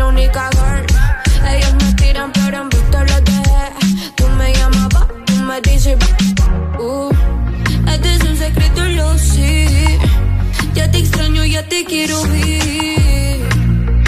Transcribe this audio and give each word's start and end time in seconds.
la 0.00 0.06
única 0.06 0.48
girl. 0.56 0.86
Ellos 1.52 1.74
me 1.74 1.92
tiran, 1.94 2.32
pero 2.32 2.56
en 2.62 2.68
visto 2.70 2.98
los 3.10 3.24
dejé. 3.24 3.64
Tú 4.16 4.26
me 4.38 4.52
llamabas, 4.54 5.06
tú 5.26 5.34
me 5.48 5.60
dices, 5.60 5.96
uh, 6.78 7.10
este 7.92 8.14
es 8.14 8.22
un 8.30 8.36
secreto, 8.36 8.80
lo 8.98 9.18
sé. 9.18 9.98
Ya 10.74 10.90
te 10.90 10.98
extraño, 10.98 11.44
ya 11.44 11.62
te 11.68 11.84
quiero 11.84 12.16
ver. 12.32 13.40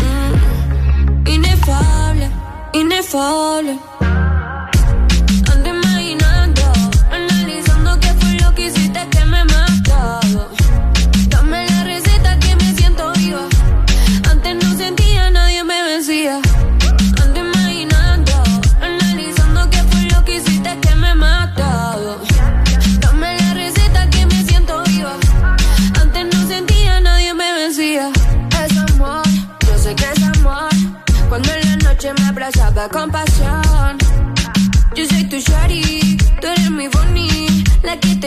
Mm, 0.02 1.28
inefable, 1.28 2.30
inefable. 2.72 3.91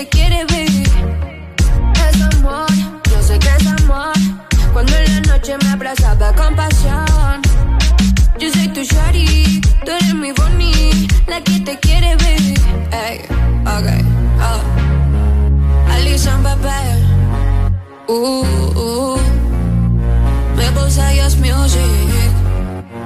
La 0.05 0.11
que 0.11 0.11
te 0.11 0.17
quiere, 0.17 0.45
baby. 0.45 0.83
Es 2.09 2.21
amor, 2.37 2.67
yo 3.11 3.21
sé 3.21 3.39
que 3.39 3.47
es 3.47 3.67
amor. 3.67 4.13
Cuando 4.73 4.95
en 4.95 5.13
la 5.13 5.21
noche 5.33 5.57
me 5.63 5.69
abrazaba 5.69 6.33
con 6.33 6.55
pasión. 6.55 7.41
Yo 8.39 8.51
soy 8.51 8.67
tu 8.69 8.83
shari, 8.83 9.61
tú 9.85 9.91
eres 9.91 10.13
mi 10.13 10.31
bonnie, 10.31 11.07
la 11.27 11.41
que 11.41 11.59
te 11.59 11.79
quiere, 11.79 12.15
baby. 12.17 12.55
Hey, 12.91 13.21
ok, 13.61 13.87
oh. 14.41 15.91
Alison, 15.91 16.43
bebé. 16.43 16.81
Uh, 18.07 18.45
uh. 18.75 19.19
Me 20.57 20.71
puse 20.71 21.01
Just 21.21 21.39
Music. 21.39 21.81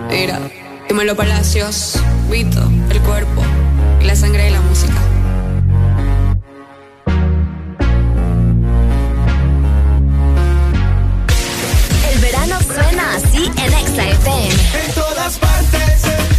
Mira. 0.09 0.39
Dímelo 0.87 1.15
Palacios, 1.15 1.99
Vito, 2.31 2.63
el 2.89 2.99
cuerpo 3.01 3.43
la 4.03 4.15
sangre 4.15 4.43
de 4.45 4.51
la 4.51 4.61
música. 4.61 5.18
Así 13.23 13.51
en 13.57 13.73
Exa 13.73 14.03
En 14.09 14.93
todas 14.93 15.37
partes 15.39 16.38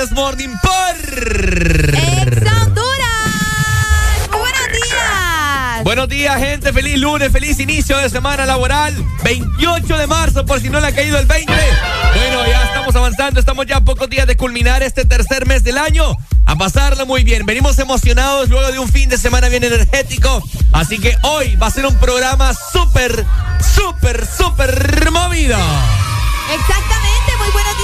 Desmorning 0.00 0.58
por. 0.62 0.96
¡Ex 1.94 2.40
¡Buenos 4.30 4.72
días! 4.72 5.84
Buenos 5.84 6.08
días, 6.08 6.38
gente. 6.38 6.72
Feliz 6.72 6.98
lunes, 6.98 7.30
feliz 7.30 7.60
inicio 7.60 7.98
de 7.98 8.08
semana 8.08 8.46
laboral. 8.46 8.94
28 9.24 9.98
de 9.98 10.06
marzo, 10.06 10.46
por 10.46 10.58
si 10.62 10.70
no 10.70 10.80
le 10.80 10.86
ha 10.86 10.94
caído 10.94 11.18
el 11.18 11.26
20. 11.26 11.52
Bueno, 11.52 12.46
ya 12.46 12.64
estamos 12.64 12.96
avanzando. 12.96 13.40
Estamos 13.40 13.66
ya 13.66 13.76
a 13.76 13.80
pocos 13.84 14.08
días 14.08 14.26
de 14.26 14.38
culminar 14.38 14.82
este 14.82 15.04
tercer 15.04 15.44
mes 15.46 15.64
del 15.64 15.76
año. 15.76 16.16
A 16.46 16.56
pasarlo 16.56 17.04
muy 17.04 17.22
bien. 17.22 17.44
Venimos 17.44 17.78
emocionados 17.78 18.48
luego 18.48 18.72
de 18.72 18.78
un 18.78 18.88
fin 18.88 19.10
de 19.10 19.18
semana 19.18 19.50
bien 19.50 19.64
energético. 19.64 20.42
Así 20.72 20.98
que 20.98 21.14
hoy 21.24 21.56
va 21.56 21.66
a 21.66 21.70
ser 21.70 21.84
un 21.84 21.96
programa 21.96 22.54
súper, 22.54 23.26
súper, 23.74 24.26
súper 24.26 25.10
movido. 25.10 25.58
Exactamente. 26.54 27.36
Muy 27.38 27.50
buenos 27.52 27.79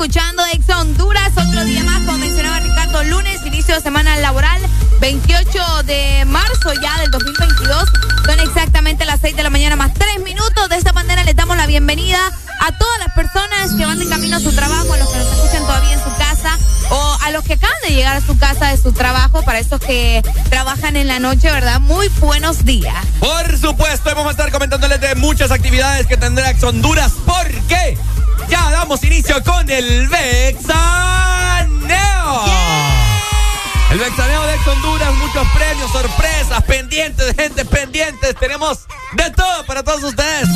escuchando 0.00 0.42
Ex 0.54 0.66
Honduras. 0.70 1.30
Otro 1.36 1.62
día 1.66 1.84
más, 1.84 1.98
como 2.06 2.16
mencionaba 2.16 2.58
Ricardo, 2.60 3.02
lunes, 3.04 3.44
inicio 3.44 3.74
de 3.74 3.82
semana 3.82 4.16
laboral, 4.16 4.58
28 4.98 5.82
de 5.82 6.24
marzo 6.24 6.72
ya 6.80 6.98
del 7.00 7.10
2022. 7.10 7.84
Son 8.24 8.40
exactamente 8.40 9.04
las 9.04 9.20
6 9.20 9.36
de 9.36 9.42
la 9.42 9.50
mañana 9.50 9.76
más 9.76 9.92
3 9.92 10.20
minutos. 10.20 10.70
De 10.70 10.76
esta 10.76 10.94
manera 10.94 11.22
les 11.24 11.36
damos 11.36 11.54
la 11.58 11.66
bienvenida 11.66 12.18
a 12.60 12.78
todas 12.78 12.98
las 12.98 13.14
personas 13.14 13.74
que 13.76 13.84
van 13.84 13.98
de 13.98 14.08
camino 14.08 14.38
a 14.38 14.40
su 14.40 14.52
trabajo, 14.52 14.90
a 14.94 14.96
los 14.96 15.06
que 15.10 15.18
nos 15.18 15.26
escuchan 15.26 15.62
todavía 15.64 15.92
en 15.92 16.02
su 16.02 16.16
casa 16.16 16.58
o 16.88 17.18
a 17.22 17.30
los 17.30 17.44
que 17.44 17.52
acaban 17.54 17.76
de 17.86 17.94
llegar 17.94 18.16
a 18.16 18.20
su 18.22 18.38
casa 18.38 18.68
de 18.68 18.78
su 18.78 18.92
trabajo, 18.92 19.42
para 19.42 19.58
esos 19.58 19.80
que 19.80 20.22
trabajan 20.48 20.96
en 20.96 21.08
la 21.08 21.18
noche, 21.18 21.52
¿verdad? 21.52 21.78
Muy 21.78 22.08
buenos 22.20 22.64
días. 22.64 23.04
Por 23.18 23.58
supuesto, 23.58 24.08
vamos 24.14 24.28
a 24.28 24.30
estar 24.30 24.50
comentándoles 24.50 24.98
de 25.00 25.14
muchas 25.16 25.50
actividades 25.50 26.06
que 26.06 26.16
tendrá 26.16 26.50
Ex 26.50 26.62
Honduras 26.64 27.12
porque 27.26 27.98
ya 28.50 28.70
damos 28.70 29.02
inicio 29.04 29.42
con 29.44 29.70
el 29.70 30.08
Vexaneo. 30.08 30.70
El 33.90 33.98
Vexaneo 33.98 34.42
de 34.46 34.54
Honduras, 34.70 35.14
muchos 35.14 35.48
premios, 35.54 35.90
sorpresas, 35.90 36.62
pendientes, 36.64 37.34
gente 37.36 37.64
pendientes. 37.64 38.34
Tenemos 38.36 38.80
de 39.12 39.30
todo 39.30 39.64
para 39.66 39.82
todos 39.82 40.02
ustedes. 40.02 40.48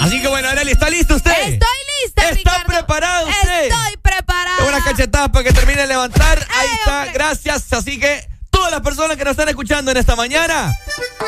Así 0.00 0.20
que 0.20 0.28
bueno, 0.28 0.48
Arely, 0.48 0.72
¿está 0.72 0.90
listo 0.90 1.16
usted? 1.16 1.32
Estoy 1.32 1.68
lista. 2.04 2.28
¿Está 2.30 2.64
preparado 2.66 3.28
usted? 3.28 3.64
Estoy 3.64 3.96
preparada. 4.02 4.64
Una 4.66 4.84
cachetada 4.84 5.30
para 5.30 5.44
que 5.44 5.52
termine 5.52 5.82
de 5.82 5.86
levantar. 5.88 6.46
Ahí 6.54 6.68
está, 6.78 7.06
gracias. 7.06 7.72
Así 7.72 7.98
que 7.98 8.28
todas 8.62 8.74
las 8.74 8.82
personas 8.82 9.16
que 9.16 9.24
nos 9.24 9.32
están 9.32 9.48
escuchando 9.48 9.90
en 9.90 9.96
esta 9.96 10.14
mañana, 10.14 10.72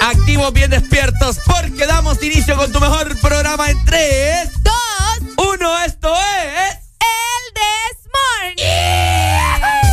activos, 0.00 0.52
bien 0.52 0.70
despiertos, 0.70 1.40
porque 1.44 1.84
damos 1.84 2.22
inicio 2.22 2.56
con 2.56 2.70
tu 2.70 2.78
mejor 2.78 3.18
programa 3.20 3.70
en 3.70 3.84
3, 3.84 4.50
2, 4.62 4.74
1. 5.36 5.78
Esto 5.84 6.14
es. 6.14 6.76
El 7.00 7.44
Desmorning. 8.54 8.64
Buenos 9.60 9.83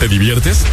¿Te 0.00 0.08
diviertes? 0.08 0.64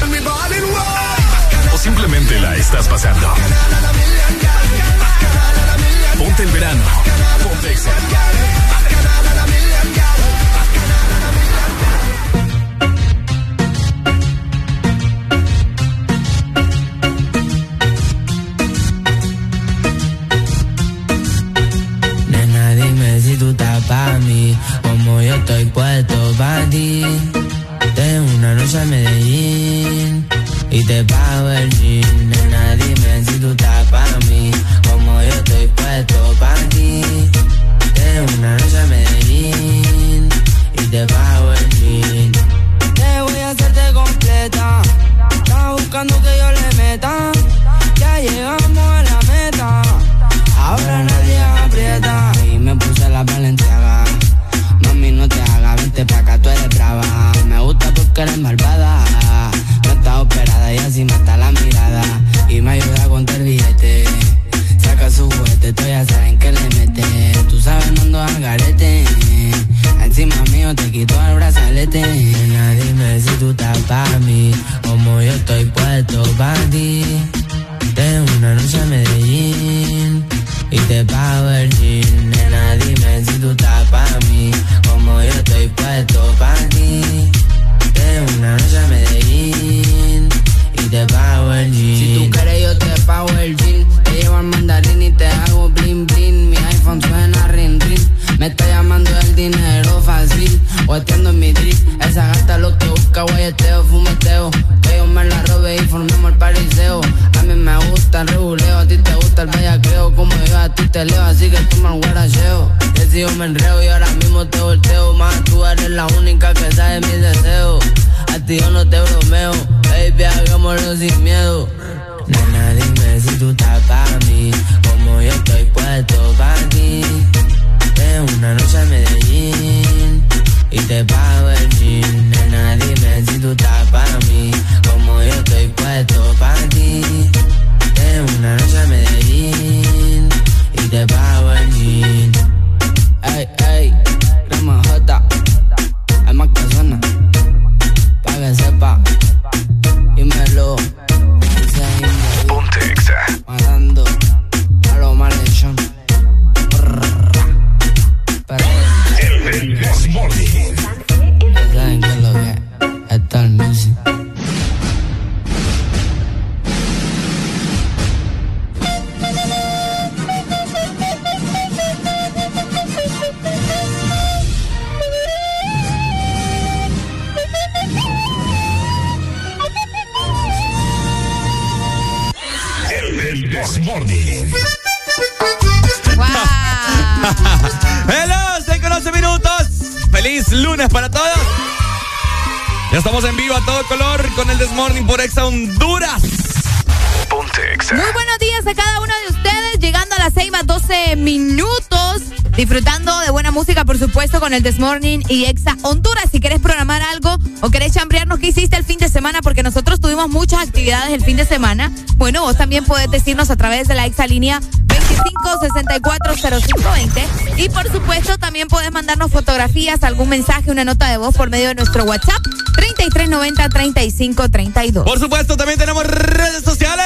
Podés 212.88 213.12
decirnos 213.12 213.52
a 213.52 213.56
través 213.56 213.88
de 213.88 213.94
la 213.94 214.06
Exa 214.06 214.26
línea 214.26 214.60
25640520 214.88 217.58
y 217.58 217.70
por 217.70 217.92
supuesto 217.92 218.38
también 218.38 218.68
podés 218.68 218.92
mandarnos 218.92 219.32
fotografías, 219.32 220.04
algún 220.04 220.30
mensaje, 220.30 220.70
una 220.72 220.86
nota 220.86 221.10
de 221.10 221.18
voz 221.18 221.36
por 221.36 221.50
medio 221.50 221.68
de 221.68 221.76
nuestro 221.76 222.06
WhatsApp 222.06 222.42
3390-3532. 222.78 225.04
Por 225.04 225.20
supuesto, 225.20 225.58
también 225.58 225.80
tenemos 225.80 226.06
redes 226.06 226.64
sociales. 226.64 227.06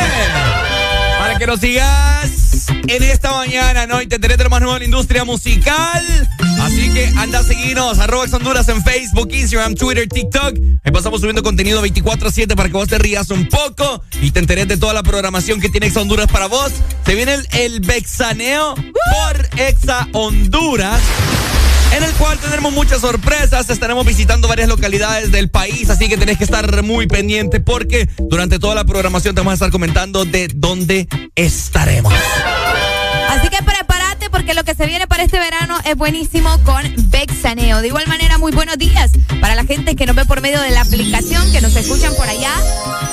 Para 1.19 1.37
que 1.37 1.47
nos 1.47 1.59
sigas 1.59 2.67
en 2.87 3.03
esta 3.03 3.31
mañana, 3.31 3.87
¿no? 3.87 4.01
Y 4.01 4.07
te 4.07 4.15
enteré 4.15 4.49
más 4.49 4.59
nuevo 4.59 4.75
en 4.75 4.81
la 4.81 4.85
industria 4.85 5.23
musical. 5.23 6.29
Así 6.61 6.91
que 6.93 7.11
anda 7.17 7.39
a 7.39 7.43
seguirnos, 7.43 7.99
arroba 7.99 8.25
Honduras 8.31 8.67
en 8.69 8.83
Facebook, 8.83 9.29
Instagram, 9.31 9.75
Twitter, 9.75 10.07
TikTok. 10.07 10.57
Ahí 10.83 10.91
pasamos 10.91 11.21
subiendo 11.21 11.43
contenido 11.43 11.85
24-7 11.85 12.55
para 12.55 12.69
que 12.69 12.73
vos 12.73 12.87
te 12.87 12.97
rías 12.97 13.29
un 13.29 13.47
poco 13.47 14.03
y 14.21 14.31
te 14.31 14.39
enteres 14.39 14.67
de 14.67 14.77
toda 14.77 14.93
la 14.93 15.03
programación 15.03 15.59
que 15.59 15.69
tiene 15.69 15.87
Exa 15.87 16.01
Honduras 16.01 16.27
para 16.27 16.47
vos. 16.47 16.71
Se 17.05 17.15
viene 17.15 17.33
el, 17.33 17.47
el 17.51 17.79
Bexaneo 17.81 18.75
por 18.75 19.59
Exa 19.59 20.07
Honduras 20.13 21.01
en 21.95 22.03
el 22.03 22.11
cual 22.13 22.37
tendremos 22.39 22.71
muchas 22.71 23.01
sorpresas. 23.01 23.69
Estaremos 23.69 24.05
visitando 24.05 24.47
varias 24.47 24.69
localidades 24.69 25.31
del 25.31 25.49
país, 25.49 25.89
así 25.89 26.07
que 26.07 26.17
tenés 26.17 26.37
que 26.37 26.43
estar 26.43 26.83
muy 26.83 27.07
pendiente 27.07 27.59
porque 27.59 28.09
durante 28.17 28.59
toda 28.59 28.75
la 28.75 28.85
programación 28.85 29.35
te 29.35 29.41
vamos 29.41 29.51
a 29.51 29.55
estar 29.55 29.71
comentando 29.71 30.25
de 30.25 30.49
dónde 30.53 31.07
estaremos. 31.35 32.13
Así 33.29 33.49
que 33.49 33.63
prepárate 33.63 34.29
porque 34.29 34.53
lo 34.53 34.63
que 34.63 34.75
se 34.75 34.85
viene 34.85 35.07
para 35.07 35.23
este 35.23 35.39
verano 35.39 35.77
es 35.85 35.95
buenísimo 35.95 36.57
con 36.63 36.83
Bexaneo. 37.09 37.81
De 37.81 37.87
igual 37.87 38.07
manera, 38.07 38.37
muy 38.37 38.51
buenos 38.51 38.77
días 38.77 39.11
para 39.39 39.55
la 39.55 39.63
gente 39.63 39.95
que 39.95 40.05
nos 40.05 40.15
ve 40.15 40.25
por 40.25 40.41
medio 40.41 40.59
de 40.61 40.69
la 40.71 40.81
aplicación, 40.81 41.51
que 41.51 41.61
nos 41.61 41.75
escuchan 41.75 42.13
por 42.15 42.27
allá. 42.27 42.51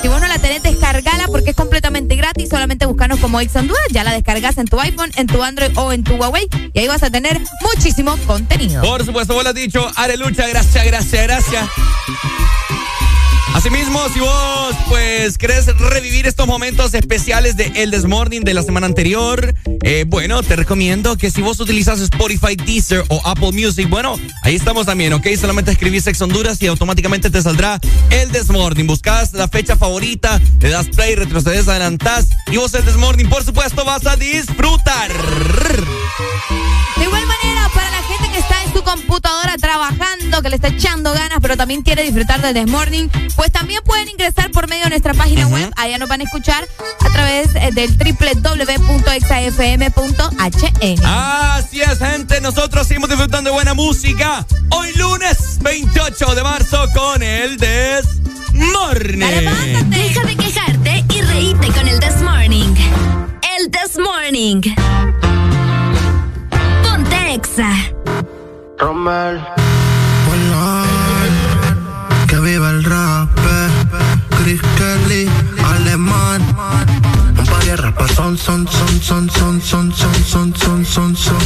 Si 0.02 0.08
vos 0.08 0.20
no 0.20 0.26
la 0.26 0.37
Como 3.16 3.40
Ex 3.40 3.56
Honduras. 3.56 3.86
Ya 3.90 4.04
la 4.04 4.12
descargas 4.12 4.58
en 4.58 4.66
tu 4.66 4.78
iPhone, 4.80 5.10
en 5.16 5.26
tu 5.26 5.42
Android 5.42 5.76
o 5.76 5.92
en 5.92 6.04
tu 6.04 6.14
Huawei. 6.16 6.48
Y 6.74 6.78
ahí 6.80 6.88
vas 6.88 7.02
a 7.02 7.10
tener 7.10 7.40
muchísimo 7.62 8.16
contenido. 8.26 8.82
Por 8.82 9.04
supuesto, 9.04 9.34
vos 9.34 9.42
lo 9.42 9.50
has 9.50 9.54
dicho, 9.54 9.90
Arelucha, 9.96 10.46
gracias, 10.46 10.84
gracias, 10.84 11.22
gracias. 11.22 11.68
Asimismo, 13.54 14.08
si 14.10 14.20
vos 14.20 14.76
pues 14.88 15.36
querés 15.38 15.66
revivir 15.78 16.26
estos 16.26 16.46
momentos 16.46 16.94
especiales 16.94 17.56
de 17.56 17.72
El 17.76 17.90
Desmorning 17.90 18.44
de 18.44 18.54
la 18.54 18.62
semana 18.62 18.86
anterior, 18.86 19.54
eh, 19.82 20.04
bueno, 20.06 20.42
te 20.42 20.56
recomiendo 20.56 21.16
que 21.16 21.30
si 21.30 21.42
vos 21.42 21.60
utilizas 21.60 22.00
Spotify, 22.00 22.56
Deezer 22.56 23.04
o 23.08 23.20
Apple 23.24 23.52
Music, 23.52 23.88
bueno, 23.88 24.16
ahí 24.42 24.56
estamos 24.56 24.86
también, 24.86 25.12
¿ok? 25.12 25.26
Solamente 25.40 25.70
escribís 25.70 26.04
Sex 26.04 26.20
Honduras 26.20 26.60
y 26.62 26.66
automáticamente 26.66 27.30
te 27.30 27.40
saldrá 27.40 27.80
El 28.10 28.30
Desmorning. 28.32 28.86
Buscas 28.86 29.32
la 29.32 29.48
fecha 29.48 29.76
favorita, 29.76 30.40
le 30.60 30.70
das 30.70 30.88
play, 30.88 31.14
retrocedes, 31.14 31.68
adelantás 31.68 32.28
y 32.50 32.56
vos 32.56 32.74
El 32.74 32.84
Desmorning, 32.84 33.28
por 33.28 33.44
supuesto, 33.44 33.84
vas 33.84 34.06
a 34.06 34.16
disfrutar. 34.16 35.10
De 36.96 37.04
igual 37.04 37.26
manera, 37.26 37.68
para 37.72 37.90
la 37.90 38.02
gente 38.02 38.30
que 38.32 38.38
está 38.38 38.64
en 38.64 38.72
su 38.72 38.82
computadora 38.82 39.47
trabajando, 40.38 40.42
que 40.42 40.48
le 40.50 40.56
está 40.56 40.68
echando 40.68 41.12
ganas, 41.12 41.38
pero 41.40 41.56
también 41.56 41.82
quiere 41.82 42.02
disfrutar 42.02 42.40
del 42.40 42.54
Desmorning, 42.54 43.10
pues 43.36 43.50
también 43.52 43.82
pueden 43.84 44.08
ingresar 44.08 44.50
por 44.50 44.68
medio 44.68 44.84
de 44.84 44.90
nuestra 44.90 45.14
página 45.14 45.46
web. 45.48 45.70
Allá 45.76 45.98
nos 45.98 46.08
van 46.08 46.20
a 46.20 46.24
escuchar 46.24 46.66
a 47.00 47.10
través 47.10 47.54
eh, 47.54 47.70
del 47.72 47.96
www.exafm.hn. 47.96 48.66
Así 51.04 51.80
es, 51.80 51.98
gente. 51.98 52.40
Nosotros 52.40 52.86
seguimos 52.86 53.08
disfrutando 53.08 53.50
de 53.50 53.54
buena 53.54 53.74
música. 53.74 54.46
Hoy 54.70 54.92
lunes 54.94 55.58
28 55.62 56.34
de 56.34 56.42
marzo 56.42 56.88
con 56.94 57.22
el 57.22 57.56
Desmorning. 57.56 59.20
Deja 59.90 60.24
de 60.24 60.36
quejarte 60.36 61.04
y 61.14 61.22
reíte 61.22 61.68
con 61.68 61.88
el 61.88 62.00
This 62.00 62.22
Morning. 62.22 62.74
El 63.58 63.70
This 63.70 63.98
Morning. 63.98 64.62
Ponte 66.82 67.34
Exa. 67.34 67.72
Que 72.26 72.38
viva 72.40 72.70
el 72.70 72.84
rap. 72.84 73.28
Chris 74.38 74.60
Kelly, 74.76 75.28
alemán. 75.64 76.42
Un 77.38 77.44
par 77.44 77.64
de 77.64 77.76
rapas 77.76 78.10
son, 78.12 78.36
son, 78.36 78.66
son, 78.66 79.00
son, 79.00 79.28
son, 79.30 79.60
son, 79.60 79.92
son, 79.92 80.24
son, 80.24 80.54
son, 80.54 80.84
son, 80.84 81.16
son. 81.16 81.38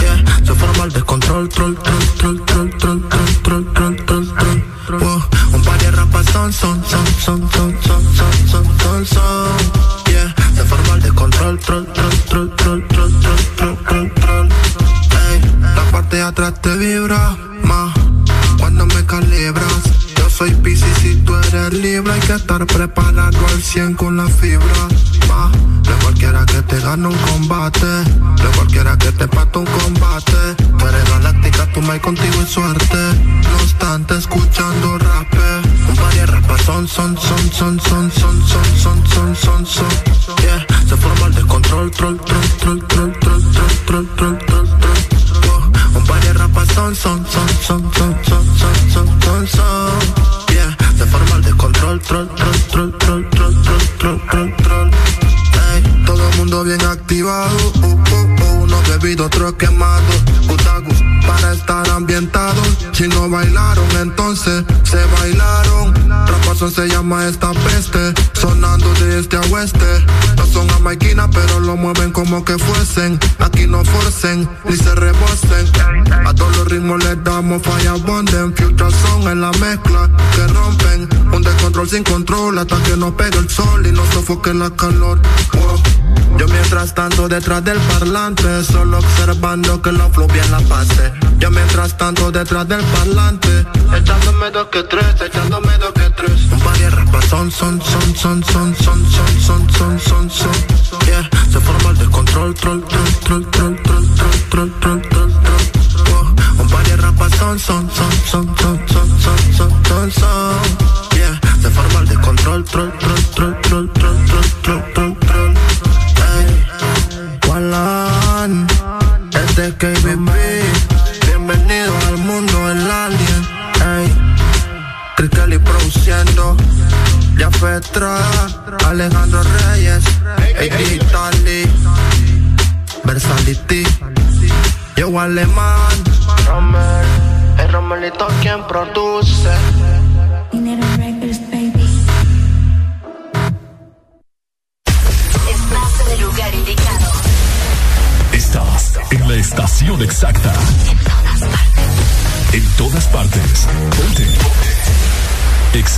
Yeah, 0.00 0.24
se 0.44 0.54
forma 0.54 0.84
el 0.84 0.92
descontrol, 0.92 1.48
troll, 1.48 1.76
troll, 1.76 2.06
troll, 2.16 2.44
troll, 2.46 2.70
troll, 2.78 3.00
troll, 3.08 3.32
troll, 3.42 3.64
troll, 3.74 3.96
troll, 4.06 4.26
troll. 4.86 5.22
Un 5.54 5.60
par 5.62 5.78
de 5.78 5.90
rapas 5.90 6.24
son, 6.32 6.52
son, 6.52 6.82
son, 6.84 7.04
son, 7.24 7.40
son, 7.50 7.74
son, 7.86 7.95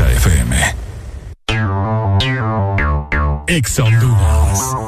FM. 0.04 0.52
Exa 3.48 3.84
Honduras. 3.84 4.87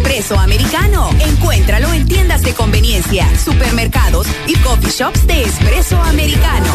Espresso 0.00 0.38
americano. 0.38 1.10
Encuéntralo 1.20 1.92
en 1.92 2.06
tiendas 2.08 2.40
de 2.40 2.54
conveniencia, 2.54 3.28
supermercados 3.38 4.26
y 4.46 4.56
coffee 4.56 4.90
shops 4.90 5.26
de 5.26 5.42
espresso 5.42 6.00
americano. 6.02 6.72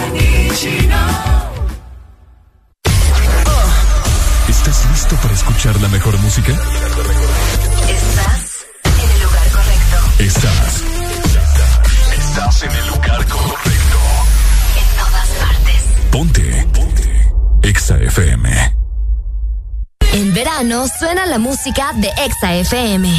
Estás 4.48 4.88
¿Listo 4.92 5.16
para 5.16 5.34
escuchar 5.34 5.82
la 5.82 5.88
mejor 5.88 6.16
música? 6.20 6.52
Estás 7.90 8.68
en 8.84 9.12
el 9.12 9.24
lugar 9.24 9.50
correcto. 9.50 9.98
Estás. 10.20 10.84
Estás 12.14 12.64
en 12.64 12.72
el 12.72 12.88
lugar 12.90 13.26
correcto. 13.26 13.98
En 14.78 14.98
todas 14.98 15.30
partes. 15.40 15.84
Ponte. 16.12 16.68
Ponte. 16.72 17.34
Exa 17.64 17.98
FM. 17.98 18.75
En 20.16 20.34
verano 20.34 20.86
suena 20.88 21.26
la 21.26 21.40
música 21.40 21.92
de 21.96 22.08
Exa 22.08 22.56
FM. 22.56 23.18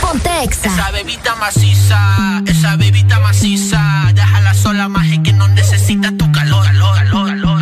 Ponte 0.00 0.30
Exa. 0.42 0.72
Esa 0.72 0.90
bebita 0.90 1.34
maciza, 1.36 2.42
esa 2.46 2.76
bebita 2.76 3.20
maciza, 3.20 4.10
déjala 4.14 4.54
sola 4.54 4.88
más 4.88 5.06
y 5.06 5.22
que 5.22 5.34
no 5.34 5.48
necesita 5.48 6.12
tu 6.16 6.32
calor. 6.32 6.64
calor, 6.64 6.96
calor, 6.96 7.28
calor, 7.28 7.58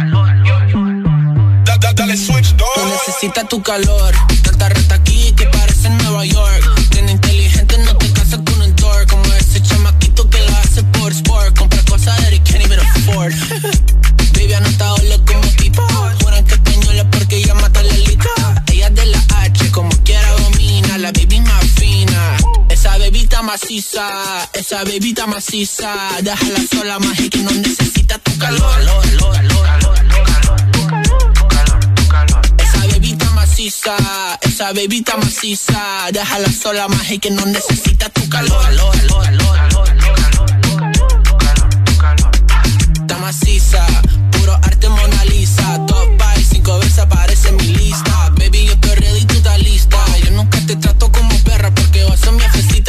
calor. 0.70 1.94
Dale 1.96 2.16
switch, 2.16 2.54
No 2.76 2.86
necesita 2.86 3.42
tu 3.48 3.64
calor. 3.64 4.14
Tanta 4.44 4.68
reta 4.68 4.94
aquí 4.94 5.32
que 5.32 5.46
parece 5.46 5.90
Nueva 5.90 6.24
York. 6.24 6.57
Maciza, 23.48 24.04
esa 24.52 24.84
bebita 24.84 25.26
maciza. 25.26 25.90
Déjala 26.22 26.60
sola 26.70 26.98
más 26.98 27.18
que 27.30 27.38
no 27.38 27.50
necesita 27.50 28.18
tu 28.18 28.36
calor. 28.38 28.60
calor, 28.60 29.02
calor, 29.68 29.96
calor. 32.12 32.42
Esa 32.58 32.86
bebita 32.92 33.30
maciza, 33.30 33.96
esa 34.42 34.72
bebita 34.72 35.16
maciza, 35.16 35.80
déjala 36.12 36.52
sola 36.52 36.88
más 36.88 37.08
que 37.22 37.30
no 37.30 37.46
necesita 37.46 38.10
tu 38.10 38.28
calor. 38.28 38.62
Está 43.00 43.18
maciza, 43.18 43.57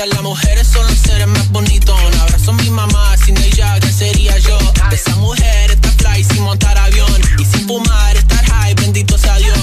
Las 0.05 0.21
mujeres 0.21 0.65
son 0.65 0.87
los 0.87 0.97
seres 0.97 1.27
más 1.27 1.49
bonitos. 1.51 1.93
Un 2.07 2.19
abrazo 2.21 2.51
a 2.51 2.53
mi 2.53 2.69
mamá, 2.69 3.17
sin 3.17 3.35
ella, 3.37 3.77
¿qué 3.81 3.91
sería 3.91 4.37
yo? 4.37 4.57
Esa 4.93 5.13
mujer 5.17 5.71
está 5.71 5.91
fly 5.91 6.23
sin 6.23 6.41
montar 6.43 6.77
avión 6.77 7.21
y 7.37 7.43
sin 7.43 7.67
fumar, 7.67 8.15
estar 8.15 8.45
high, 8.45 8.75
bendito 8.75 9.17
sea 9.17 9.37
Dios. 9.37 9.57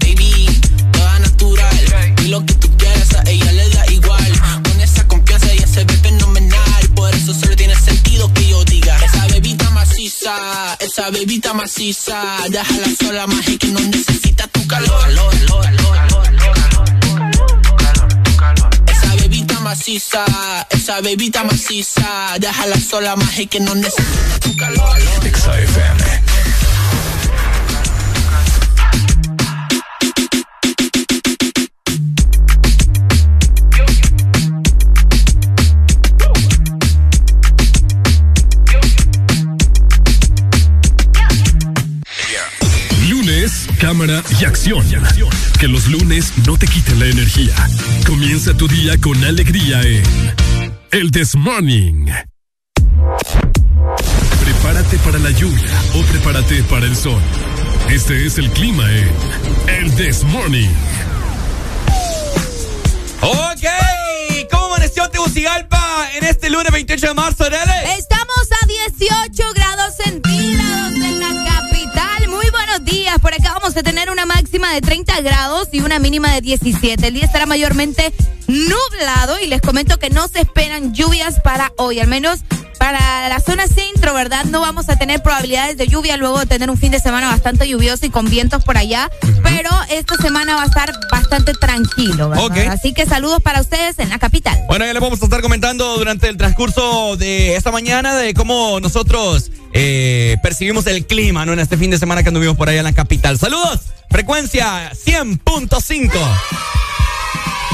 Baby, 0.00 0.48
toda 0.90 1.18
natural. 1.18 2.14
Y 2.24 2.28
lo 2.28 2.46
que 2.46 2.54
tú 2.54 2.74
quieras 2.78 3.14
a 3.14 3.22
ella 3.28 3.52
le 3.52 3.68
da 3.68 3.92
igual. 3.92 4.32
Con 4.62 4.80
esa 4.80 5.06
confianza 5.06 5.52
ella 5.52 5.66
se 5.66 5.84
ve 5.84 5.94
fenomenal. 5.98 6.88
Por 6.94 7.14
eso 7.14 7.34
solo 7.34 7.54
tiene 7.54 7.76
sentido 7.76 8.32
que 8.32 8.48
yo 8.48 8.64
diga. 8.64 8.96
Esa 9.04 9.26
bebita 9.26 9.68
maciza, 9.68 10.78
esa 10.80 11.10
bebita 11.10 11.52
maciza. 11.52 12.22
Déjala 12.48 12.88
sola 12.98 13.26
más 13.26 13.46
y 13.46 13.58
que 13.58 13.66
no 13.66 13.80
necesita 13.80 14.46
tu 14.48 14.66
calor. 14.66 15.08
Maciza, 19.68 20.24
esa 20.70 21.02
bebita 21.02 21.44
maciza. 21.44 22.36
Déjala 22.40 22.80
sola 22.80 23.16
más 23.16 23.38
y 23.38 23.46
que 23.46 23.60
no 23.60 23.74
necesita 23.74 24.40
tu 24.40 24.56
calor. 24.56 24.98
Exa 25.26 25.60
FM. 25.60 26.04
Lunes, 43.10 43.66
cámara 43.78 44.22
y 44.40 44.44
acción. 44.46 44.82
Que 45.58 45.66
los 45.66 45.88
lunes 45.88 46.32
no 46.46 46.56
te 46.56 46.68
quiten 46.68 47.00
la 47.00 47.06
energía. 47.06 47.52
Comienza 48.06 48.54
tu 48.54 48.68
día 48.68 48.96
con 49.00 49.22
alegría 49.24 49.82
en 49.82 50.02
El 50.92 51.10
This 51.10 51.34
Morning. 51.34 52.06
Prepárate 54.44 54.98
para 54.98 55.18
la 55.18 55.30
lluvia 55.32 55.82
o 55.96 56.02
prepárate 56.02 56.62
para 56.64 56.86
el 56.86 56.94
sol. 56.94 57.20
Este 57.90 58.24
es 58.24 58.38
el 58.38 58.48
clima 58.50 58.84
en 58.88 59.10
El 59.66 59.96
This 59.96 60.22
Morning. 60.22 60.70
Ok, 63.20 64.48
¿cómo 64.52 64.66
amaneció 64.66 65.10
Tegucigalpa 65.10 66.08
en 66.14 66.24
este 66.24 66.50
lunes 66.50 66.70
28 66.70 67.08
de 67.08 67.14
marzo, 67.14 67.50
Dale? 67.50 67.98
Estamos 67.98 68.48
a 68.62 68.66
18 68.96 69.52
grados 69.54 69.94
centígrados 69.96 70.27
días. 72.88 73.18
Por 73.18 73.34
acá 73.34 73.54
vamos 73.54 73.76
a 73.76 73.82
tener 73.82 74.10
una 74.10 74.26
máxima 74.26 74.72
de 74.72 74.80
30 74.80 75.20
grados 75.20 75.68
y 75.72 75.80
una 75.80 75.98
mínima 75.98 76.32
de 76.32 76.40
17. 76.40 77.06
El 77.06 77.14
día 77.14 77.24
estará 77.24 77.46
mayormente 77.46 78.12
nublado 78.46 79.38
y 79.40 79.46
les 79.46 79.60
comento 79.60 79.98
que 79.98 80.10
no 80.10 80.28
se 80.28 80.40
esperan 80.40 80.94
lluvias 80.94 81.40
para 81.40 81.72
hoy, 81.76 82.00
al 82.00 82.08
menos 82.08 82.40
para 82.78 83.28
la 83.28 83.40
zona 83.40 83.66
centro, 83.66 84.14
¿verdad? 84.14 84.44
No 84.44 84.60
vamos 84.60 84.88
a 84.88 84.96
tener 84.96 85.22
probabilidades 85.22 85.76
de 85.76 85.88
lluvia 85.88 86.16
luego 86.16 86.38
de 86.38 86.46
tener 86.46 86.70
un 86.70 86.78
fin 86.78 86.92
de 86.92 87.00
semana 87.00 87.28
bastante 87.28 87.68
lluvioso 87.68 88.06
y 88.06 88.10
con 88.10 88.30
vientos 88.30 88.62
por 88.64 88.78
allá, 88.78 89.10
pero 89.42 89.70
esta 89.90 90.16
semana 90.16 90.56
va 90.56 90.62
a 90.62 90.66
estar 90.66 90.92
bastante 91.10 91.52
tranquilo, 91.54 92.30
¿verdad? 92.30 92.46
Ok. 92.46 92.56
Así 92.70 92.94
que 92.94 93.04
saludos 93.04 93.42
para 93.42 93.60
ustedes 93.60 93.98
en 93.98 94.08
la 94.08 94.18
capital. 94.18 94.58
Bueno, 94.68 94.86
ya 94.86 94.92
les 94.92 95.02
vamos 95.02 95.20
a 95.20 95.24
estar 95.24 95.42
comentando 95.42 95.98
durante 95.98 96.28
el 96.28 96.36
transcurso 96.36 97.16
de 97.16 97.56
esta 97.56 97.72
mañana 97.72 98.14
de 98.14 98.32
cómo 98.32 98.80
nosotros 98.80 99.50
eh, 99.72 100.36
percibimos 100.42 100.86
el 100.86 101.06
clima, 101.06 101.44
¿no? 101.46 101.52
En 101.52 101.60
este 101.60 101.76
fin 101.76 101.90
de 101.90 101.98
semana 101.98 102.22
que 102.22 102.28
anduvimos 102.28 102.56
por 102.56 102.68
allá 102.68 102.78
en 102.78 102.84
la 102.84 102.92
capital. 102.92 103.38
Saludos, 103.38 103.80
frecuencia 104.10 104.92
100.5. 104.92 106.10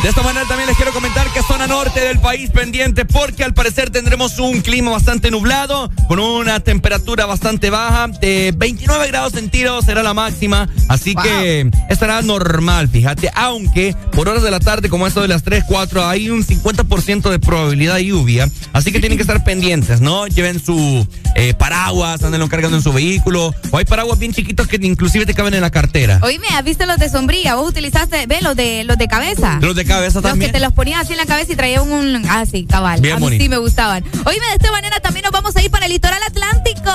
De 0.05 0.11
esta 0.11 0.23
manera 0.23 0.45
también 0.47 0.69
les 0.69 0.77
quiero 0.77 0.93
comentar 0.93 1.27
que 1.33 1.43
zona 1.43 1.67
norte 1.67 1.99
del 1.99 2.21
país 2.21 2.51
pendiente 2.51 3.07
porque 3.07 3.43
al 3.43 3.55
parecer 3.55 3.89
tendremos 3.89 4.39
un 4.39 4.61
clima 4.61 4.91
bastante 4.91 5.31
nublado 5.31 5.91
con 6.09 6.19
una 6.19 6.61
temperatura 6.61 7.25
bastante 7.25 7.71
baja 7.71 8.09
de 8.09 8.53
29 8.55 9.09
grados 9.09 9.33
centígrados 9.33 9.87
será 9.87 10.03
la 10.03 10.13
máxima, 10.13 10.69
así 10.91 11.15
que 11.15 11.71
estará 11.89 12.21
normal, 12.21 12.89
fíjate, 12.89 13.31
aunque 13.35 13.97
por 14.13 14.29
horas 14.29 14.43
de 14.43 14.51
la 14.51 14.61
tarde 14.61 14.91
como 14.91 15.07
esto 15.07 15.23
de 15.23 15.29
las 15.29 15.43
3, 15.43 15.65
4 15.67 16.07
hay 16.07 16.29
un 16.29 16.45
50% 16.45 17.31
de 17.31 17.39
probabilidad 17.39 17.95
de 17.95 18.05
lluvia, 18.05 18.51
así 18.75 18.93
que 18.93 19.01
tienen 19.01 19.17
que 19.17 19.23
estar 19.23 19.43
pendientes, 19.43 20.03
¿no? 20.03 20.27
Lleven 20.27 20.63
su 20.63 21.09
eh, 21.35 21.55
paraguas, 21.55 22.23
andenlo 22.23 22.47
cargando 22.51 22.77
en 22.77 22.83
su 22.83 22.93
vehículo, 22.93 23.55
o 23.71 23.79
hay 23.79 23.87
paraguas 23.87 24.19
bien 24.19 24.35
chiquitos 24.35 24.69
que 24.69 24.77
inclusive 24.83 25.25
te 25.25 25.33
caben 25.33 25.55
en 25.55 25.63
la 25.63 25.71
cartera. 25.71 26.21
Oíme, 26.23 26.49
¿has 26.49 26.63
visto 26.63 26.85
los 26.85 26.99
de 26.99 27.09
sombrilla? 27.09 27.55
¿Vos 27.55 27.71
utilizaste, 27.71 28.27
ve, 28.27 28.43
los 28.43 28.55
de, 28.55 28.85
los 28.85 28.99
de 28.99 29.09
cabeza? 29.09 29.59
Los 29.63 29.75
de 29.75 29.87
cabeza 29.87 29.94
Los 30.01 30.23
también. 30.23 30.51
que 30.51 30.59
te 30.59 30.65
los 30.65 30.73
ponías 30.73 31.01
así 31.03 31.13
en 31.13 31.19
la 31.19 31.27
cabeza 31.27 31.53
y 31.53 31.57
traían 31.57 31.91
un... 31.91 32.23
Ah, 32.29 32.45
sí, 32.51 32.67
cabal. 32.67 33.01
Bien 33.01 33.17
a 33.17 33.19
mí 33.21 33.39
sí 33.39 33.49
me 33.49 33.59
gustaban. 33.59 34.05
Oíme, 34.27 34.47
de 34.47 34.55
esta 34.55 34.71
manera 34.71 35.01
también 35.01 35.25
nos 35.25 35.33
vamos 35.33 35.55
a 35.57 35.63
ir 35.63 35.71
para 35.71 35.87
el 35.87 35.93
litoral 35.93 36.21
atlántico. 36.23 36.91